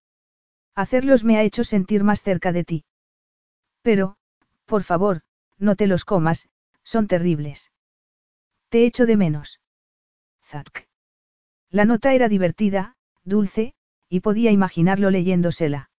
Hacerlos 0.75 1.23
me 1.23 1.37
ha 1.37 1.43
hecho 1.43 1.63
sentir 1.63 2.03
más 2.03 2.21
cerca 2.21 2.51
de 2.51 2.63
ti. 2.63 2.85
Pero, 3.81 4.17
por 4.65 4.83
favor, 4.83 5.21
no 5.57 5.75
te 5.75 5.87
los 5.87 6.05
comas, 6.05 6.49
son 6.83 7.07
terribles. 7.07 7.71
Te 8.69 8.85
echo 8.85 9.05
de 9.05 9.17
menos. 9.17 9.59
Zack. 10.43 10.87
La 11.69 11.85
nota 11.85 12.13
era 12.13 12.29
divertida, 12.29 12.95
dulce, 13.23 13.73
y 14.09 14.21
podía 14.21 14.51
imaginarlo 14.51 15.09
leyéndosela. 15.09 15.89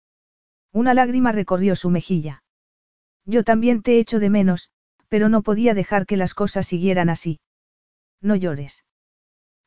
Una 0.72 0.94
lágrima 0.94 1.32
recorrió 1.32 1.76
su 1.76 1.90
mejilla. 1.90 2.42
Yo 3.24 3.44
también 3.44 3.82
te 3.82 3.98
echo 3.98 4.20
de 4.20 4.30
menos, 4.30 4.70
pero 5.08 5.28
no 5.28 5.42
podía 5.42 5.74
dejar 5.74 6.06
que 6.06 6.16
las 6.16 6.34
cosas 6.34 6.66
siguieran 6.66 7.10
así. 7.10 7.40
No 8.20 8.36
llores. 8.36 8.84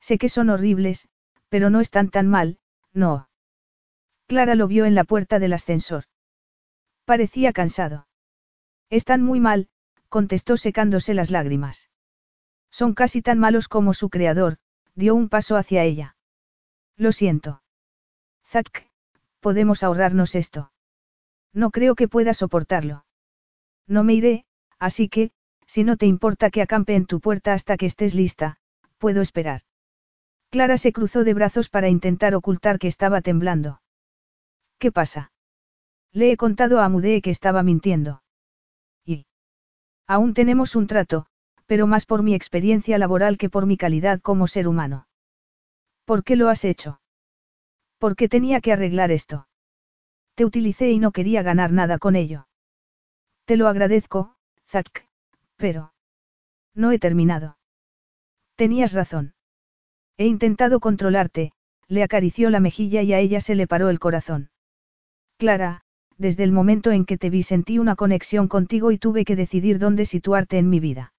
Sé 0.01 0.17
que 0.17 0.29
son 0.29 0.49
horribles, 0.49 1.07
pero 1.47 1.69
no 1.69 1.79
están 1.79 2.09
tan 2.09 2.27
mal, 2.27 2.59
no. 2.91 3.29
Clara 4.27 4.55
lo 4.55 4.67
vio 4.67 4.85
en 4.85 4.95
la 4.95 5.03
puerta 5.03 5.39
del 5.39 5.53
ascensor. 5.53 6.05
Parecía 7.05 7.53
cansado. 7.53 8.07
Están 8.89 9.21
muy 9.21 9.39
mal, 9.39 9.69
contestó 10.09 10.57
secándose 10.57 11.13
las 11.13 11.31
lágrimas. 11.31 11.89
Son 12.71 12.93
casi 12.93 13.21
tan 13.21 13.39
malos 13.39 13.67
como 13.67 13.93
su 13.93 14.09
creador, 14.09 14.57
dio 14.95 15.15
un 15.15 15.29
paso 15.29 15.55
hacia 15.55 15.83
ella. 15.83 16.15
Lo 16.97 17.11
siento. 17.11 17.63
Zack, 18.45 18.89
podemos 19.39 19.83
ahorrarnos 19.83 20.35
esto. 20.35 20.71
No 21.53 21.71
creo 21.71 21.95
que 21.95 22.07
pueda 22.07 22.33
soportarlo. 22.33 23.05
No 23.87 24.03
me 24.03 24.13
iré, 24.13 24.45
así 24.79 25.09
que, 25.09 25.31
si 25.65 25.83
no 25.83 25.97
te 25.97 26.05
importa 26.05 26.49
que 26.49 26.61
acampe 26.61 26.95
en 26.95 27.05
tu 27.05 27.19
puerta 27.19 27.53
hasta 27.53 27.77
que 27.77 27.85
estés 27.85 28.15
lista, 28.15 28.57
puedo 28.97 29.21
esperar. 29.21 29.63
Clara 30.51 30.77
se 30.77 30.91
cruzó 30.91 31.23
de 31.23 31.33
brazos 31.33 31.69
para 31.69 31.87
intentar 31.87 32.35
ocultar 32.35 32.77
que 32.77 32.89
estaba 32.89 33.21
temblando. 33.21 33.81
¿Qué 34.79 34.91
pasa? 34.91 35.31
Le 36.11 36.29
he 36.29 36.35
contado 36.35 36.81
a 36.81 36.85
Amudee 36.85 37.21
que 37.21 37.29
estaba 37.29 37.63
mintiendo. 37.63 38.21
Y. 39.05 39.27
Aún 40.07 40.33
tenemos 40.33 40.75
un 40.75 40.87
trato, 40.87 41.25
pero 41.67 41.87
más 41.87 42.05
por 42.05 42.21
mi 42.21 42.35
experiencia 42.35 42.97
laboral 42.97 43.37
que 43.37 43.49
por 43.49 43.65
mi 43.65 43.77
calidad 43.77 44.19
como 44.19 44.45
ser 44.45 44.67
humano. 44.67 45.07
¿Por 46.03 46.25
qué 46.25 46.35
lo 46.35 46.49
has 46.49 46.65
hecho? 46.65 46.99
¿Por 47.97 48.17
qué 48.17 48.27
tenía 48.27 48.59
que 48.59 48.73
arreglar 48.73 49.09
esto? 49.09 49.47
Te 50.35 50.43
utilicé 50.43 50.91
y 50.91 50.99
no 50.99 51.13
quería 51.13 51.43
ganar 51.43 51.71
nada 51.71 51.97
con 51.97 52.17
ello. 52.17 52.49
Te 53.45 53.55
lo 53.55 53.69
agradezco, 53.69 54.35
Zack, 54.67 55.07
pero... 55.55 55.93
No 56.75 56.91
he 56.91 56.99
terminado. 56.99 57.57
Tenías 58.55 58.91
razón. 58.91 59.33
He 60.21 60.27
intentado 60.27 60.79
controlarte, 60.79 61.51
le 61.87 62.03
acarició 62.03 62.51
la 62.51 62.59
mejilla 62.59 63.01
y 63.01 63.11
a 63.11 63.17
ella 63.17 63.41
se 63.41 63.55
le 63.55 63.65
paró 63.65 63.89
el 63.89 63.97
corazón. 63.97 64.51
Clara, 65.39 65.81
desde 66.15 66.43
el 66.43 66.51
momento 66.51 66.91
en 66.91 67.05
que 67.05 67.17
te 67.17 67.31
vi 67.31 67.41
sentí 67.41 67.79
una 67.79 67.95
conexión 67.95 68.47
contigo 68.47 68.91
y 68.91 68.99
tuve 68.99 69.25
que 69.25 69.35
decidir 69.35 69.79
dónde 69.79 70.05
situarte 70.05 70.59
en 70.59 70.69
mi 70.69 70.79
vida. 70.79 71.15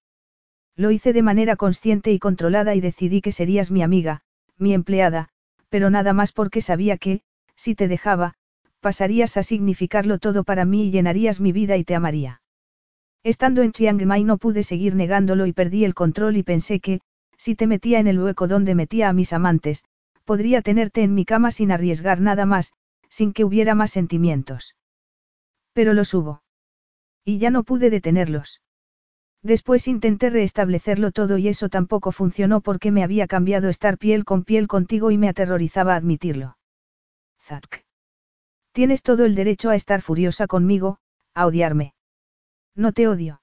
Lo 0.77 0.89
hice 0.89 1.11
de 1.11 1.21
manera 1.21 1.57
consciente 1.57 2.13
y 2.13 2.17
controlada 2.17 2.75
y 2.75 2.79
decidí 2.79 3.19
que 3.19 3.33
serías 3.33 3.71
mi 3.71 3.83
amiga, 3.83 4.21
mi 4.57 4.73
empleada, 4.73 5.27
pero 5.67 5.89
nada 5.89 6.13
más 6.13 6.31
porque 6.31 6.61
sabía 6.61 6.97
que, 6.97 7.23
si 7.57 7.75
te 7.75 7.89
dejaba, 7.89 8.35
pasarías 8.79 9.35
a 9.35 9.43
significarlo 9.43 10.17
todo 10.17 10.45
para 10.45 10.63
mí 10.63 10.85
y 10.85 10.91
llenarías 10.91 11.41
mi 11.41 11.51
vida 11.51 11.75
y 11.75 11.83
te 11.83 11.95
amaría. 11.95 12.41
Estando 13.21 13.63
en 13.63 13.73
Chiang 13.73 14.01
Mai 14.05 14.23
no 14.23 14.37
pude 14.37 14.63
seguir 14.63 14.95
negándolo 14.95 15.45
y 15.45 15.51
perdí 15.51 15.83
el 15.83 15.93
control 15.93 16.37
y 16.37 16.43
pensé 16.43 16.79
que, 16.79 17.01
si 17.37 17.55
te 17.55 17.67
metía 17.67 17.99
en 17.99 18.07
el 18.07 18.19
hueco 18.19 18.47
donde 18.47 18.75
metía 18.75 19.09
a 19.09 19.13
mis 19.13 19.33
amantes, 19.33 19.83
podría 20.25 20.61
tenerte 20.61 21.01
en 21.01 21.13
mi 21.13 21.25
cama 21.25 21.51
sin 21.51 21.71
arriesgar 21.71 22.21
nada 22.21 22.45
más, 22.45 22.73
sin 23.09 23.33
que 23.33 23.43
hubiera 23.43 23.75
más 23.75 23.91
sentimientos. 23.91 24.75
Pero 25.73 25.93
los 25.93 26.13
hubo. 26.13 26.43
Y 27.25 27.37
ya 27.37 27.49
no 27.49 27.63
pude 27.63 27.89
detenerlos. 27.89 28.61
Después 29.41 29.87
intenté 29.87 30.29
restablecerlo 30.29 31.11
todo 31.11 31.37
y 31.37 31.49
eso 31.49 31.67
tampoco 31.67 32.11
funcionó 32.11 32.61
porque 32.61 32.91
me 32.91 33.03
había 33.03 33.27
cambiado 33.27 33.67
estar 33.69 33.97
piel 33.97 34.23
con 34.23 34.45
piel 34.45 34.67
contigo 34.67 35.11
y 35.11 35.17
me 35.17 35.27
aterrorizaba 35.27 35.95
admitirlo. 35.95 36.57
Zack. 37.41 37.85
Tienes 38.71 39.03
todo 39.03 39.25
el 39.25 39.35
derecho 39.35 39.69
a 39.69 39.75
estar 39.75 40.01
furiosa 40.01 40.47
conmigo, 40.47 40.97
a 41.33 41.45
odiarme. 41.45 41.93
No 42.73 42.93
te 42.93 43.07
odio. 43.07 43.41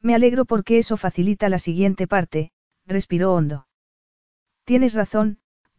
Me 0.00 0.14
alegro 0.14 0.46
porque 0.46 0.78
eso 0.78 0.96
facilita 0.96 1.50
la 1.50 1.58
siguiente 1.58 2.06
parte, 2.06 2.50
respiró 2.90 3.32
hondo. 3.32 3.66
Tienes 4.64 4.94
razón, 4.94 5.38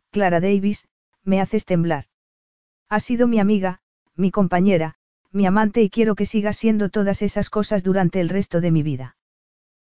Clara 0.10 0.40
Davis, 0.40 0.88
me 1.24 1.40
haces 1.40 1.66
temblar. 1.66 2.06
Has 2.90 3.04
sido 3.04 3.28
mi 3.28 3.40
amiga, 3.40 3.80
mi 4.16 4.32
compañera, 4.32 4.96
mi 5.32 5.46
amante 5.46 5.82
y 5.82 5.90
quiero 5.90 6.16
que 6.16 6.26
sigas 6.26 6.58
siendo 6.58 6.90
todas 6.90 7.22
esas 7.22 7.50
cosas 7.50 7.84
durante 7.84 8.20
el 8.20 8.30
resto 8.30 8.60
de 8.60 8.72
mi 8.72 8.84
vida. 8.84 9.16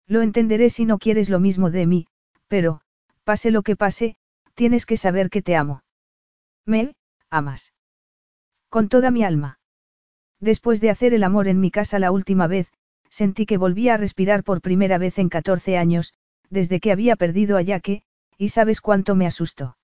Lo 0.07 0.21
entenderé 0.21 0.69
si 0.69 0.85
no 0.85 0.99
quieres 0.99 1.29
lo 1.29 1.39
mismo 1.39 1.71
de 1.71 1.87
mí, 1.87 2.07
pero, 2.47 2.81
pase 3.23 3.49
lo 3.49 3.63
que 3.63 3.75
pase, 3.75 4.17
tienes 4.55 4.85
que 4.85 4.97
saber 4.97 5.29
que 5.29 5.41
te 5.41 5.55
amo. 5.55 5.83
Me, 6.65 6.95
amas. 7.29 7.73
Con 8.69 8.89
toda 8.89 9.09
mi 9.09 9.23
alma. 9.23 9.59
Después 10.39 10.81
de 10.81 10.89
hacer 10.89 11.13
el 11.13 11.23
amor 11.23 11.47
en 11.47 11.59
mi 11.59 11.71
casa 11.71 11.97
la 11.97 12.11
última 12.11 12.47
vez, 12.47 12.71
sentí 13.09 13.45
que 13.45 13.57
volvía 13.57 13.93
a 13.93 13.97
respirar 13.97 14.43
por 14.43 14.61
primera 14.61 14.97
vez 14.97 15.17
en 15.17 15.29
14 15.29 15.77
años, 15.77 16.13
desde 16.51 16.79
que 16.79 16.91
había 16.91 17.15
perdido 17.15 17.57
a 17.57 17.63
Yaque, 17.63 18.03
y 18.37 18.49
sabes 18.49 18.81
cuánto 18.81 19.15
me 19.15 19.25
asustó. 19.25 19.77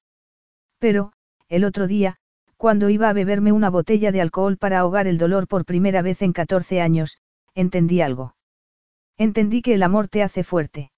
Pero, 0.77 1.13
el 1.47 1.63
otro 1.63 1.87
día, 1.87 2.17
cuando 2.57 2.89
iba 2.89 3.09
a 3.09 3.13
beberme 3.13 3.51
una 3.51 3.69
botella 3.69 4.11
de 4.11 4.21
alcohol 4.21 4.57
para 4.57 4.79
ahogar 4.79 5.07
el 5.07 5.17
dolor 5.17 5.47
por 5.47 5.65
primera 5.65 6.01
vez 6.01 6.21
en 6.21 6.33
14 6.33 6.81
años, 6.81 7.17
entendí 7.55 8.01
algo. 8.01 8.35
Entendí 9.17 9.61
que 9.61 9.73
el 9.73 9.83
amor 9.83 10.07
te 10.07 10.21
hace 10.21 10.43
fuerte. 10.43 10.91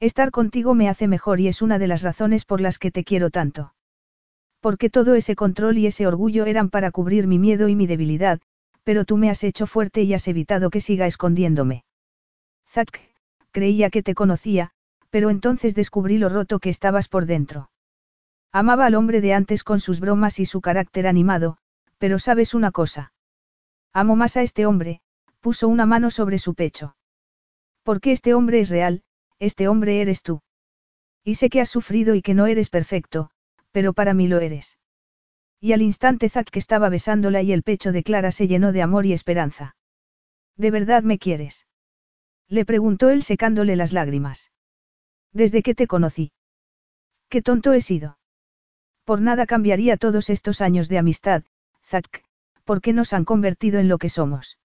Estar 0.00 0.30
contigo 0.30 0.74
me 0.74 0.88
hace 0.88 1.08
mejor 1.08 1.40
y 1.40 1.48
es 1.48 1.62
una 1.62 1.78
de 1.78 1.86
las 1.86 2.02
razones 2.02 2.44
por 2.44 2.60
las 2.60 2.78
que 2.78 2.90
te 2.90 3.04
quiero 3.04 3.30
tanto. 3.30 3.74
Porque 4.60 4.90
todo 4.90 5.14
ese 5.14 5.36
control 5.36 5.78
y 5.78 5.86
ese 5.86 6.06
orgullo 6.06 6.46
eran 6.46 6.70
para 6.70 6.90
cubrir 6.90 7.26
mi 7.26 7.38
miedo 7.38 7.68
y 7.68 7.76
mi 7.76 7.86
debilidad, 7.86 8.40
pero 8.82 9.04
tú 9.04 9.16
me 9.16 9.30
has 9.30 9.44
hecho 9.44 9.66
fuerte 9.66 10.02
y 10.02 10.14
has 10.14 10.28
evitado 10.28 10.70
que 10.70 10.80
siga 10.80 11.06
escondiéndome. 11.06 11.84
Zack, 12.68 13.00
creía 13.50 13.90
que 13.90 14.02
te 14.02 14.14
conocía, 14.14 14.72
pero 15.14 15.30
entonces 15.30 15.76
descubrí 15.76 16.18
lo 16.18 16.28
roto 16.28 16.58
que 16.58 16.70
estabas 16.70 17.06
por 17.06 17.24
dentro. 17.24 17.70
Amaba 18.50 18.84
al 18.84 18.96
hombre 18.96 19.20
de 19.20 19.32
antes 19.32 19.62
con 19.62 19.78
sus 19.78 20.00
bromas 20.00 20.40
y 20.40 20.44
su 20.44 20.60
carácter 20.60 21.06
animado, 21.06 21.56
pero 21.98 22.18
sabes 22.18 22.52
una 22.52 22.72
cosa. 22.72 23.12
Amo 23.92 24.16
más 24.16 24.36
a 24.36 24.42
este 24.42 24.66
hombre, 24.66 25.02
puso 25.38 25.68
una 25.68 25.86
mano 25.86 26.10
sobre 26.10 26.38
su 26.38 26.56
pecho. 26.56 26.96
Porque 27.84 28.10
este 28.10 28.34
hombre 28.34 28.58
es 28.58 28.70
real, 28.70 29.04
este 29.38 29.68
hombre 29.68 30.00
eres 30.00 30.24
tú. 30.24 30.42
Y 31.22 31.36
sé 31.36 31.48
que 31.48 31.60
has 31.60 31.70
sufrido 31.70 32.16
y 32.16 32.20
que 32.20 32.34
no 32.34 32.46
eres 32.46 32.68
perfecto, 32.68 33.30
pero 33.70 33.92
para 33.92 34.14
mí 34.14 34.26
lo 34.26 34.40
eres. 34.40 34.80
Y 35.60 35.74
al 35.74 35.82
instante 35.82 36.28
Zack 36.28 36.50
que 36.50 36.58
estaba 36.58 36.88
besándola 36.88 37.40
y 37.40 37.52
el 37.52 37.62
pecho 37.62 37.92
de 37.92 38.02
Clara 38.02 38.32
se 38.32 38.48
llenó 38.48 38.72
de 38.72 38.82
amor 38.82 39.06
y 39.06 39.12
esperanza. 39.12 39.76
¿De 40.56 40.72
verdad 40.72 41.04
me 41.04 41.20
quieres? 41.20 41.68
Le 42.48 42.64
preguntó 42.64 43.10
él 43.10 43.22
secándole 43.22 43.76
las 43.76 43.92
lágrimas. 43.92 44.50
Desde 45.34 45.62
que 45.62 45.74
te 45.74 45.86
conocí. 45.86 46.32
Qué 47.28 47.42
tonto 47.42 47.72
he 47.72 47.80
sido. 47.80 48.18
Por 49.04 49.20
nada 49.20 49.44
cambiaría 49.46 49.96
todos 49.96 50.30
estos 50.30 50.60
años 50.60 50.88
de 50.88 50.98
amistad, 50.98 51.42
Zack, 51.84 52.24
porque 52.64 52.92
nos 52.92 53.12
han 53.12 53.24
convertido 53.24 53.80
en 53.80 53.88
lo 53.88 53.98
que 53.98 54.08
somos. 54.08 54.58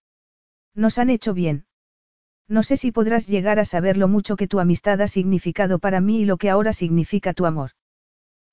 Nos 0.75 0.97
han 0.97 1.09
hecho 1.09 1.33
bien. 1.33 1.65
No 2.47 2.63
sé 2.63 2.77
si 2.77 2.91
podrás 2.91 3.27
llegar 3.27 3.59
a 3.59 3.65
saber 3.65 3.97
lo 3.97 4.07
mucho 4.07 4.35
que 4.35 4.47
tu 4.47 4.59
amistad 4.59 5.01
ha 5.01 5.07
significado 5.07 5.79
para 5.79 5.99
mí 6.01 6.21
y 6.21 6.25
lo 6.25 6.37
que 6.37 6.49
ahora 6.49 6.71
significa 6.71 7.33
tu 7.33 7.45
amor. 7.45 7.71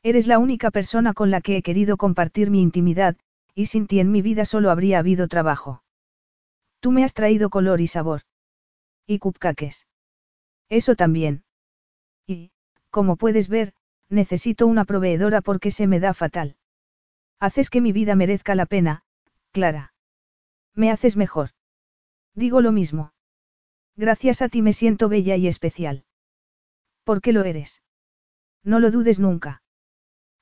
Eres 0.03 0.27
la 0.27 0.39
única 0.39 0.71
persona 0.71 1.15
con 1.15 1.31
la 1.31 1.41
que 1.41 1.57
he 1.57 1.63
querido 1.63 1.97
compartir 1.97 2.51
mi 2.51 2.61
intimidad, 2.61 3.17
y 3.55 3.67
sin 3.67 3.87
ti 3.87 4.01
en 4.01 4.11
mi 4.11 4.23
vida 4.23 4.45
solo 4.45 4.71
habría 4.71 4.99
habido 4.99 5.29
trabajo. 5.29 5.83
Tú 6.81 6.93
me 6.93 7.05
has 7.05 7.15
traído 7.15 7.49
color 7.49 7.81
y 7.81 7.87
sabor. 7.87 8.23
Y 9.07 9.19
cupcakes. 9.19 9.87
Eso 10.69 10.95
también. 10.95 11.46
Y, 12.27 12.51
como 12.91 13.17
puedes 13.17 13.49
ver, 13.49 13.75
necesito 14.09 14.67
una 14.67 14.85
proveedora 14.85 15.41
porque 15.41 15.71
se 15.71 15.87
me 15.87 16.01
da 16.01 16.15
fatal. 16.15 16.57
Haces 17.39 17.71
que 17.71 17.81
mi 17.81 17.93
vida 17.93 18.17
merezca 18.17 18.55
la 18.55 18.67
pena, 18.67 19.05
Clara. 19.53 19.93
Me 20.75 20.91
haces 20.91 21.17
mejor. 21.17 21.51
Digo 22.35 22.61
lo 22.61 22.73
mismo. 22.73 23.13
Gracias 23.97 24.43
a 24.43 24.49
ti 24.49 24.63
me 24.63 24.73
siento 24.73 25.09
bella 25.09 25.37
y 25.37 25.49
especial. 25.49 26.05
¿Por 27.05 27.21
qué 27.21 27.33
lo 27.33 27.45
eres? 27.45 27.83
No 28.63 28.81
lo 28.81 28.91
dudes 28.91 29.19
nunca. 29.19 29.63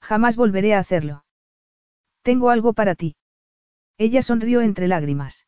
Jamás 0.00 0.36
volveré 0.36 0.74
a 0.74 0.78
hacerlo. 0.78 1.24
Tengo 2.22 2.50
algo 2.50 2.72
para 2.72 2.94
ti. 2.94 3.16
Ella 3.98 4.22
sonrió 4.22 4.60
entre 4.60 4.88
lágrimas. 4.88 5.46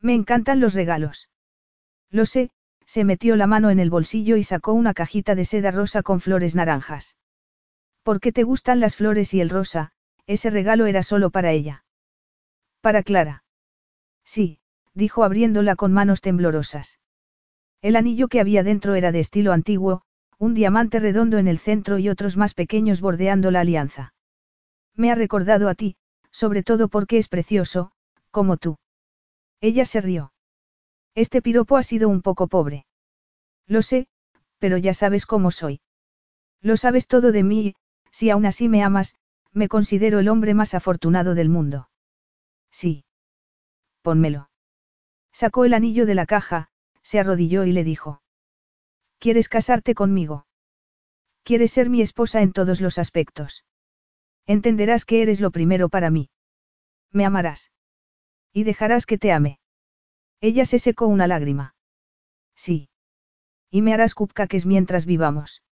Me 0.00 0.14
encantan 0.14 0.60
los 0.60 0.74
regalos. 0.74 1.28
Lo 2.10 2.26
sé, 2.26 2.50
se 2.86 3.04
metió 3.04 3.36
la 3.36 3.46
mano 3.46 3.70
en 3.70 3.78
el 3.78 3.90
bolsillo 3.90 4.36
y 4.36 4.44
sacó 4.44 4.72
una 4.72 4.94
cajita 4.94 5.34
de 5.34 5.44
seda 5.44 5.70
rosa 5.70 6.02
con 6.02 6.20
flores 6.20 6.54
naranjas. 6.54 7.16
¿Por 8.02 8.20
qué 8.20 8.32
te 8.32 8.44
gustan 8.44 8.80
las 8.80 8.96
flores 8.96 9.34
y 9.34 9.40
el 9.40 9.50
rosa? 9.50 9.92
Ese 10.26 10.50
regalo 10.50 10.86
era 10.86 11.02
solo 11.02 11.30
para 11.30 11.52
ella. 11.52 11.84
Para 12.80 13.02
Clara. 13.02 13.44
Sí, 14.24 14.60
dijo 14.94 15.24
abriéndola 15.24 15.76
con 15.76 15.92
manos 15.92 16.20
temblorosas. 16.20 17.00
El 17.82 17.96
anillo 17.96 18.28
que 18.28 18.40
había 18.40 18.62
dentro 18.62 18.94
era 18.94 19.12
de 19.12 19.20
estilo 19.20 19.52
antiguo, 19.52 20.02
un 20.38 20.54
diamante 20.54 21.00
redondo 21.00 21.38
en 21.38 21.48
el 21.48 21.58
centro 21.58 21.98
y 21.98 22.08
otros 22.08 22.36
más 22.36 22.54
pequeños 22.54 23.00
bordeando 23.00 23.50
la 23.50 23.60
alianza. 23.60 24.14
Me 24.94 25.10
ha 25.10 25.14
recordado 25.14 25.68
a 25.68 25.74
ti, 25.74 25.96
sobre 26.30 26.62
todo 26.62 26.88
porque 26.88 27.18
es 27.18 27.28
precioso, 27.28 27.92
como 28.30 28.56
tú. 28.56 28.76
Ella 29.60 29.84
se 29.84 30.00
rió. 30.00 30.32
Este 31.16 31.40
piropo 31.40 31.78
ha 31.78 31.82
sido 31.82 32.10
un 32.10 32.20
poco 32.20 32.46
pobre. 32.46 32.84
Lo 33.66 33.80
sé, 33.80 34.06
pero 34.58 34.76
ya 34.76 34.92
sabes 34.92 35.24
cómo 35.24 35.50
soy. 35.50 35.80
Lo 36.60 36.76
sabes 36.76 37.06
todo 37.08 37.32
de 37.32 37.42
mí 37.42 37.68
y, 37.68 37.74
si 38.10 38.28
aún 38.28 38.44
así 38.44 38.68
me 38.68 38.82
amas, 38.82 39.16
me 39.52 39.68
considero 39.68 40.18
el 40.18 40.28
hombre 40.28 40.52
más 40.52 40.74
afortunado 40.74 41.34
del 41.34 41.48
mundo. 41.48 41.88
Sí. 42.70 43.06
Pónmelo. 44.02 44.50
Sacó 45.32 45.64
el 45.64 45.72
anillo 45.72 46.04
de 46.04 46.14
la 46.14 46.26
caja, 46.26 46.68
se 47.02 47.18
arrodilló 47.18 47.64
y 47.64 47.72
le 47.72 47.82
dijo. 47.82 48.22
¿Quieres 49.18 49.48
casarte 49.48 49.94
conmigo? 49.94 50.46
¿Quieres 51.44 51.72
ser 51.72 51.88
mi 51.88 52.02
esposa 52.02 52.42
en 52.42 52.52
todos 52.52 52.82
los 52.82 52.98
aspectos? 52.98 53.64
Entenderás 54.44 55.06
que 55.06 55.22
eres 55.22 55.40
lo 55.40 55.50
primero 55.50 55.88
para 55.88 56.10
mí. 56.10 56.28
Me 57.10 57.24
amarás. 57.24 57.72
Y 58.52 58.64
dejarás 58.64 59.06
que 59.06 59.16
te 59.16 59.32
ame. 59.32 59.60
Ella 60.40 60.64
se 60.64 60.78
secó 60.78 61.06
una 61.06 61.26
lágrima. 61.26 61.74
Sí. 62.54 62.88
Y 63.70 63.82
me 63.82 63.94
harás 63.94 64.14
cupcakes 64.14 64.66
mientras 64.66 65.06
vivamos. 65.06 65.62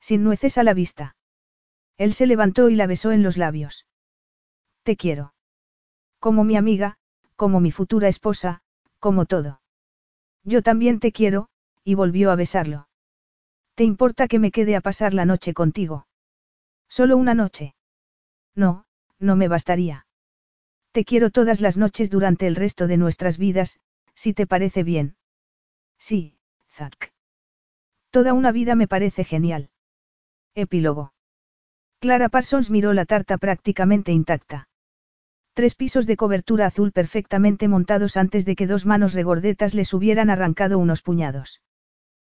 Sin 0.00 0.24
nueces 0.24 0.58
a 0.58 0.62
la 0.62 0.74
vista. 0.74 1.16
Él 1.96 2.14
se 2.14 2.26
levantó 2.26 2.68
y 2.68 2.76
la 2.76 2.86
besó 2.86 3.12
en 3.12 3.22
los 3.22 3.36
labios. 3.36 3.86
Te 4.82 4.96
quiero. 4.96 5.34
Como 6.18 6.44
mi 6.44 6.56
amiga, 6.56 6.98
como 7.36 7.60
mi 7.60 7.70
futura 7.70 8.08
esposa, 8.08 8.62
como 8.98 9.26
todo. 9.26 9.60
Yo 10.44 10.62
también 10.62 10.98
te 11.00 11.12
quiero, 11.12 11.48
y 11.84 11.94
volvió 11.94 12.30
a 12.30 12.36
besarlo. 12.36 12.88
¿Te 13.74 13.84
importa 13.84 14.28
que 14.28 14.38
me 14.38 14.50
quede 14.50 14.76
a 14.76 14.80
pasar 14.80 15.14
la 15.14 15.24
noche 15.24 15.54
contigo? 15.54 16.06
Solo 16.88 17.16
una 17.16 17.34
noche. 17.34 17.74
No, 18.54 18.84
no 19.18 19.36
me 19.36 19.48
bastaría. 19.48 20.06
Te 20.92 21.06
quiero 21.06 21.30
todas 21.30 21.62
las 21.62 21.78
noches 21.78 22.10
durante 22.10 22.46
el 22.46 22.54
resto 22.54 22.86
de 22.86 22.98
nuestras 22.98 23.38
vidas, 23.38 23.78
si 24.14 24.34
te 24.34 24.46
parece 24.46 24.82
bien. 24.82 25.16
Sí, 25.98 26.36
Zack. 26.70 27.12
Toda 28.10 28.34
una 28.34 28.52
vida 28.52 28.74
me 28.74 28.86
parece 28.86 29.24
genial. 29.24 29.70
Epílogo. 30.54 31.14
Clara 31.98 32.28
Parsons 32.28 32.70
miró 32.70 32.92
la 32.92 33.06
tarta 33.06 33.38
prácticamente 33.38 34.12
intacta. 34.12 34.68
Tres 35.54 35.74
pisos 35.74 36.06
de 36.06 36.16
cobertura 36.16 36.66
azul 36.66 36.92
perfectamente 36.92 37.68
montados 37.68 38.16
antes 38.18 38.44
de 38.44 38.54
que 38.54 38.66
dos 38.66 38.84
manos 38.84 39.14
regordetas 39.14 39.74
les 39.74 39.94
hubieran 39.94 40.28
arrancado 40.28 40.78
unos 40.78 41.00
puñados. 41.00 41.62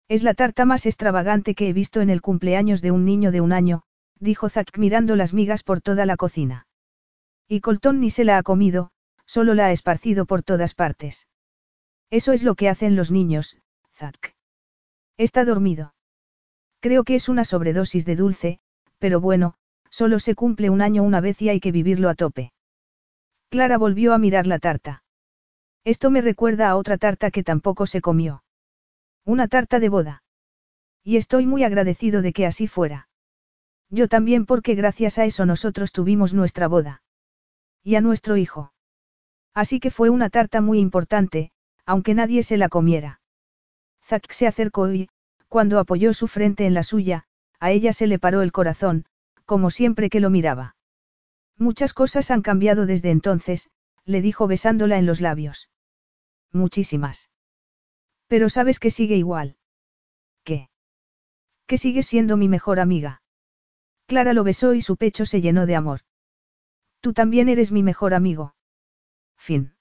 Es 0.07 0.23
la 0.23 0.33
tarta 0.33 0.65
más 0.65 0.85
extravagante 0.85 1.53
que 1.53 1.67
he 1.67 1.73
visto 1.73 2.01
en 2.01 2.09
el 2.09 2.21
cumpleaños 2.21 2.81
de 2.81 2.91
un 2.91 3.05
niño 3.05 3.31
de 3.31 3.41
un 3.41 3.53
año, 3.53 3.83
dijo 4.19 4.49
Zack 4.49 4.77
mirando 4.77 5.15
las 5.15 5.33
migas 5.33 5.63
por 5.63 5.81
toda 5.81 6.05
la 6.05 6.15
cocina. 6.15 6.66
Y 7.47 7.61
Colton 7.61 7.99
ni 7.99 8.09
se 8.09 8.23
la 8.23 8.37
ha 8.37 8.43
comido, 8.43 8.91
solo 9.25 9.53
la 9.53 9.67
ha 9.67 9.71
esparcido 9.71 10.25
por 10.25 10.43
todas 10.43 10.73
partes. 10.73 11.27
Eso 12.09 12.33
es 12.33 12.43
lo 12.43 12.55
que 12.55 12.69
hacen 12.69 12.95
los 12.95 13.11
niños, 13.11 13.57
Zack. 13.93 14.35
Está 15.17 15.45
dormido. 15.45 15.93
Creo 16.79 17.03
que 17.03 17.15
es 17.15 17.27
una 17.27 17.45
sobredosis 17.45 18.05
de 18.05 18.15
dulce, 18.15 18.59
pero 18.99 19.19
bueno, 19.19 19.55
solo 19.89 20.19
se 20.19 20.35
cumple 20.35 20.69
un 20.69 20.81
año 20.81 21.03
una 21.03 21.21
vez 21.21 21.41
y 21.41 21.49
hay 21.49 21.59
que 21.59 21.71
vivirlo 21.71 22.09
a 22.09 22.15
tope. 22.15 22.51
Clara 23.49 23.77
volvió 23.77 24.13
a 24.13 24.17
mirar 24.17 24.45
la 24.45 24.59
tarta. 24.59 25.03
Esto 25.83 26.11
me 26.11 26.21
recuerda 26.21 26.69
a 26.69 26.75
otra 26.75 26.97
tarta 26.97 27.31
que 27.31 27.43
tampoco 27.43 27.85
se 27.85 28.01
comió. 28.01 28.43
Una 29.23 29.47
tarta 29.47 29.79
de 29.79 29.89
boda. 29.89 30.23
Y 31.03 31.15
estoy 31.15 31.45
muy 31.45 31.63
agradecido 31.63 32.21
de 32.21 32.33
que 32.33 32.45
así 32.45 32.67
fuera. 32.67 33.07
Yo 33.89 34.09
también 34.09 34.45
porque 34.45 34.75
gracias 34.75 35.17
a 35.17 35.25
eso 35.25 35.45
nosotros 35.45 35.93
tuvimos 35.93 36.33
nuestra 36.33 36.67
boda. 36.67 37.01
Y 37.87 37.95
a 37.95 38.01
nuestro 38.01 38.35
hijo. 38.35 38.73
Así 39.53 39.79
que 39.79 39.91
fue 39.91 40.09
una 40.09 40.29
tarta 40.29 40.59
muy 40.59 40.79
importante, 40.79 41.53
aunque 41.85 42.13
nadie 42.15 42.43
se 42.43 42.57
la 42.57 42.67
comiera. 42.67 43.21
Zack 44.03 44.29
se 44.33 44.45
acercó 44.45 44.91
y, 44.91 45.07
cuando 45.47 45.79
apoyó 45.79 46.13
su 46.13 46.27
frente 46.27 46.65
en 46.65 46.73
la 46.73 46.83
suya, 46.83 47.23
a 47.61 47.71
ella 47.71 47.93
se 47.93 48.07
le 48.07 48.19
paró 48.19 48.41
el 48.41 48.51
corazón, 48.51 49.05
como 49.45 49.71
siempre 49.71 50.09
que 50.09 50.19
lo 50.19 50.29
miraba. 50.29 50.75
Muchas 51.57 51.93
cosas 51.93 52.29
han 52.29 52.41
cambiado 52.41 52.87
desde 52.87 53.09
entonces, 53.09 53.69
le 54.03 54.19
dijo 54.19 54.47
besándola 54.47 54.97
en 54.97 55.05
los 55.05 55.21
labios. 55.21 55.69
Muchísimas. 56.51 57.29
Pero 58.27 58.49
sabes 58.49 58.81
que 58.81 58.91
sigue 58.91 59.15
igual. 59.15 59.55
¿Qué? 60.43 60.69
Que 61.67 61.77
sigue 61.77 62.03
siendo 62.03 62.35
mi 62.35 62.49
mejor 62.49 62.81
amiga. 62.81 63.21
Clara 64.07 64.33
lo 64.33 64.43
besó 64.43 64.73
y 64.73 64.81
su 64.81 64.97
pecho 64.97 65.25
se 65.25 65.39
llenó 65.39 65.65
de 65.65 65.77
amor. 65.77 66.01
Tú 67.07 67.13
también 67.13 67.47
eres 67.47 67.71
mi 67.71 67.83
mejor 67.83 68.13
amigo. 68.13 68.53
Fin. 69.37 69.76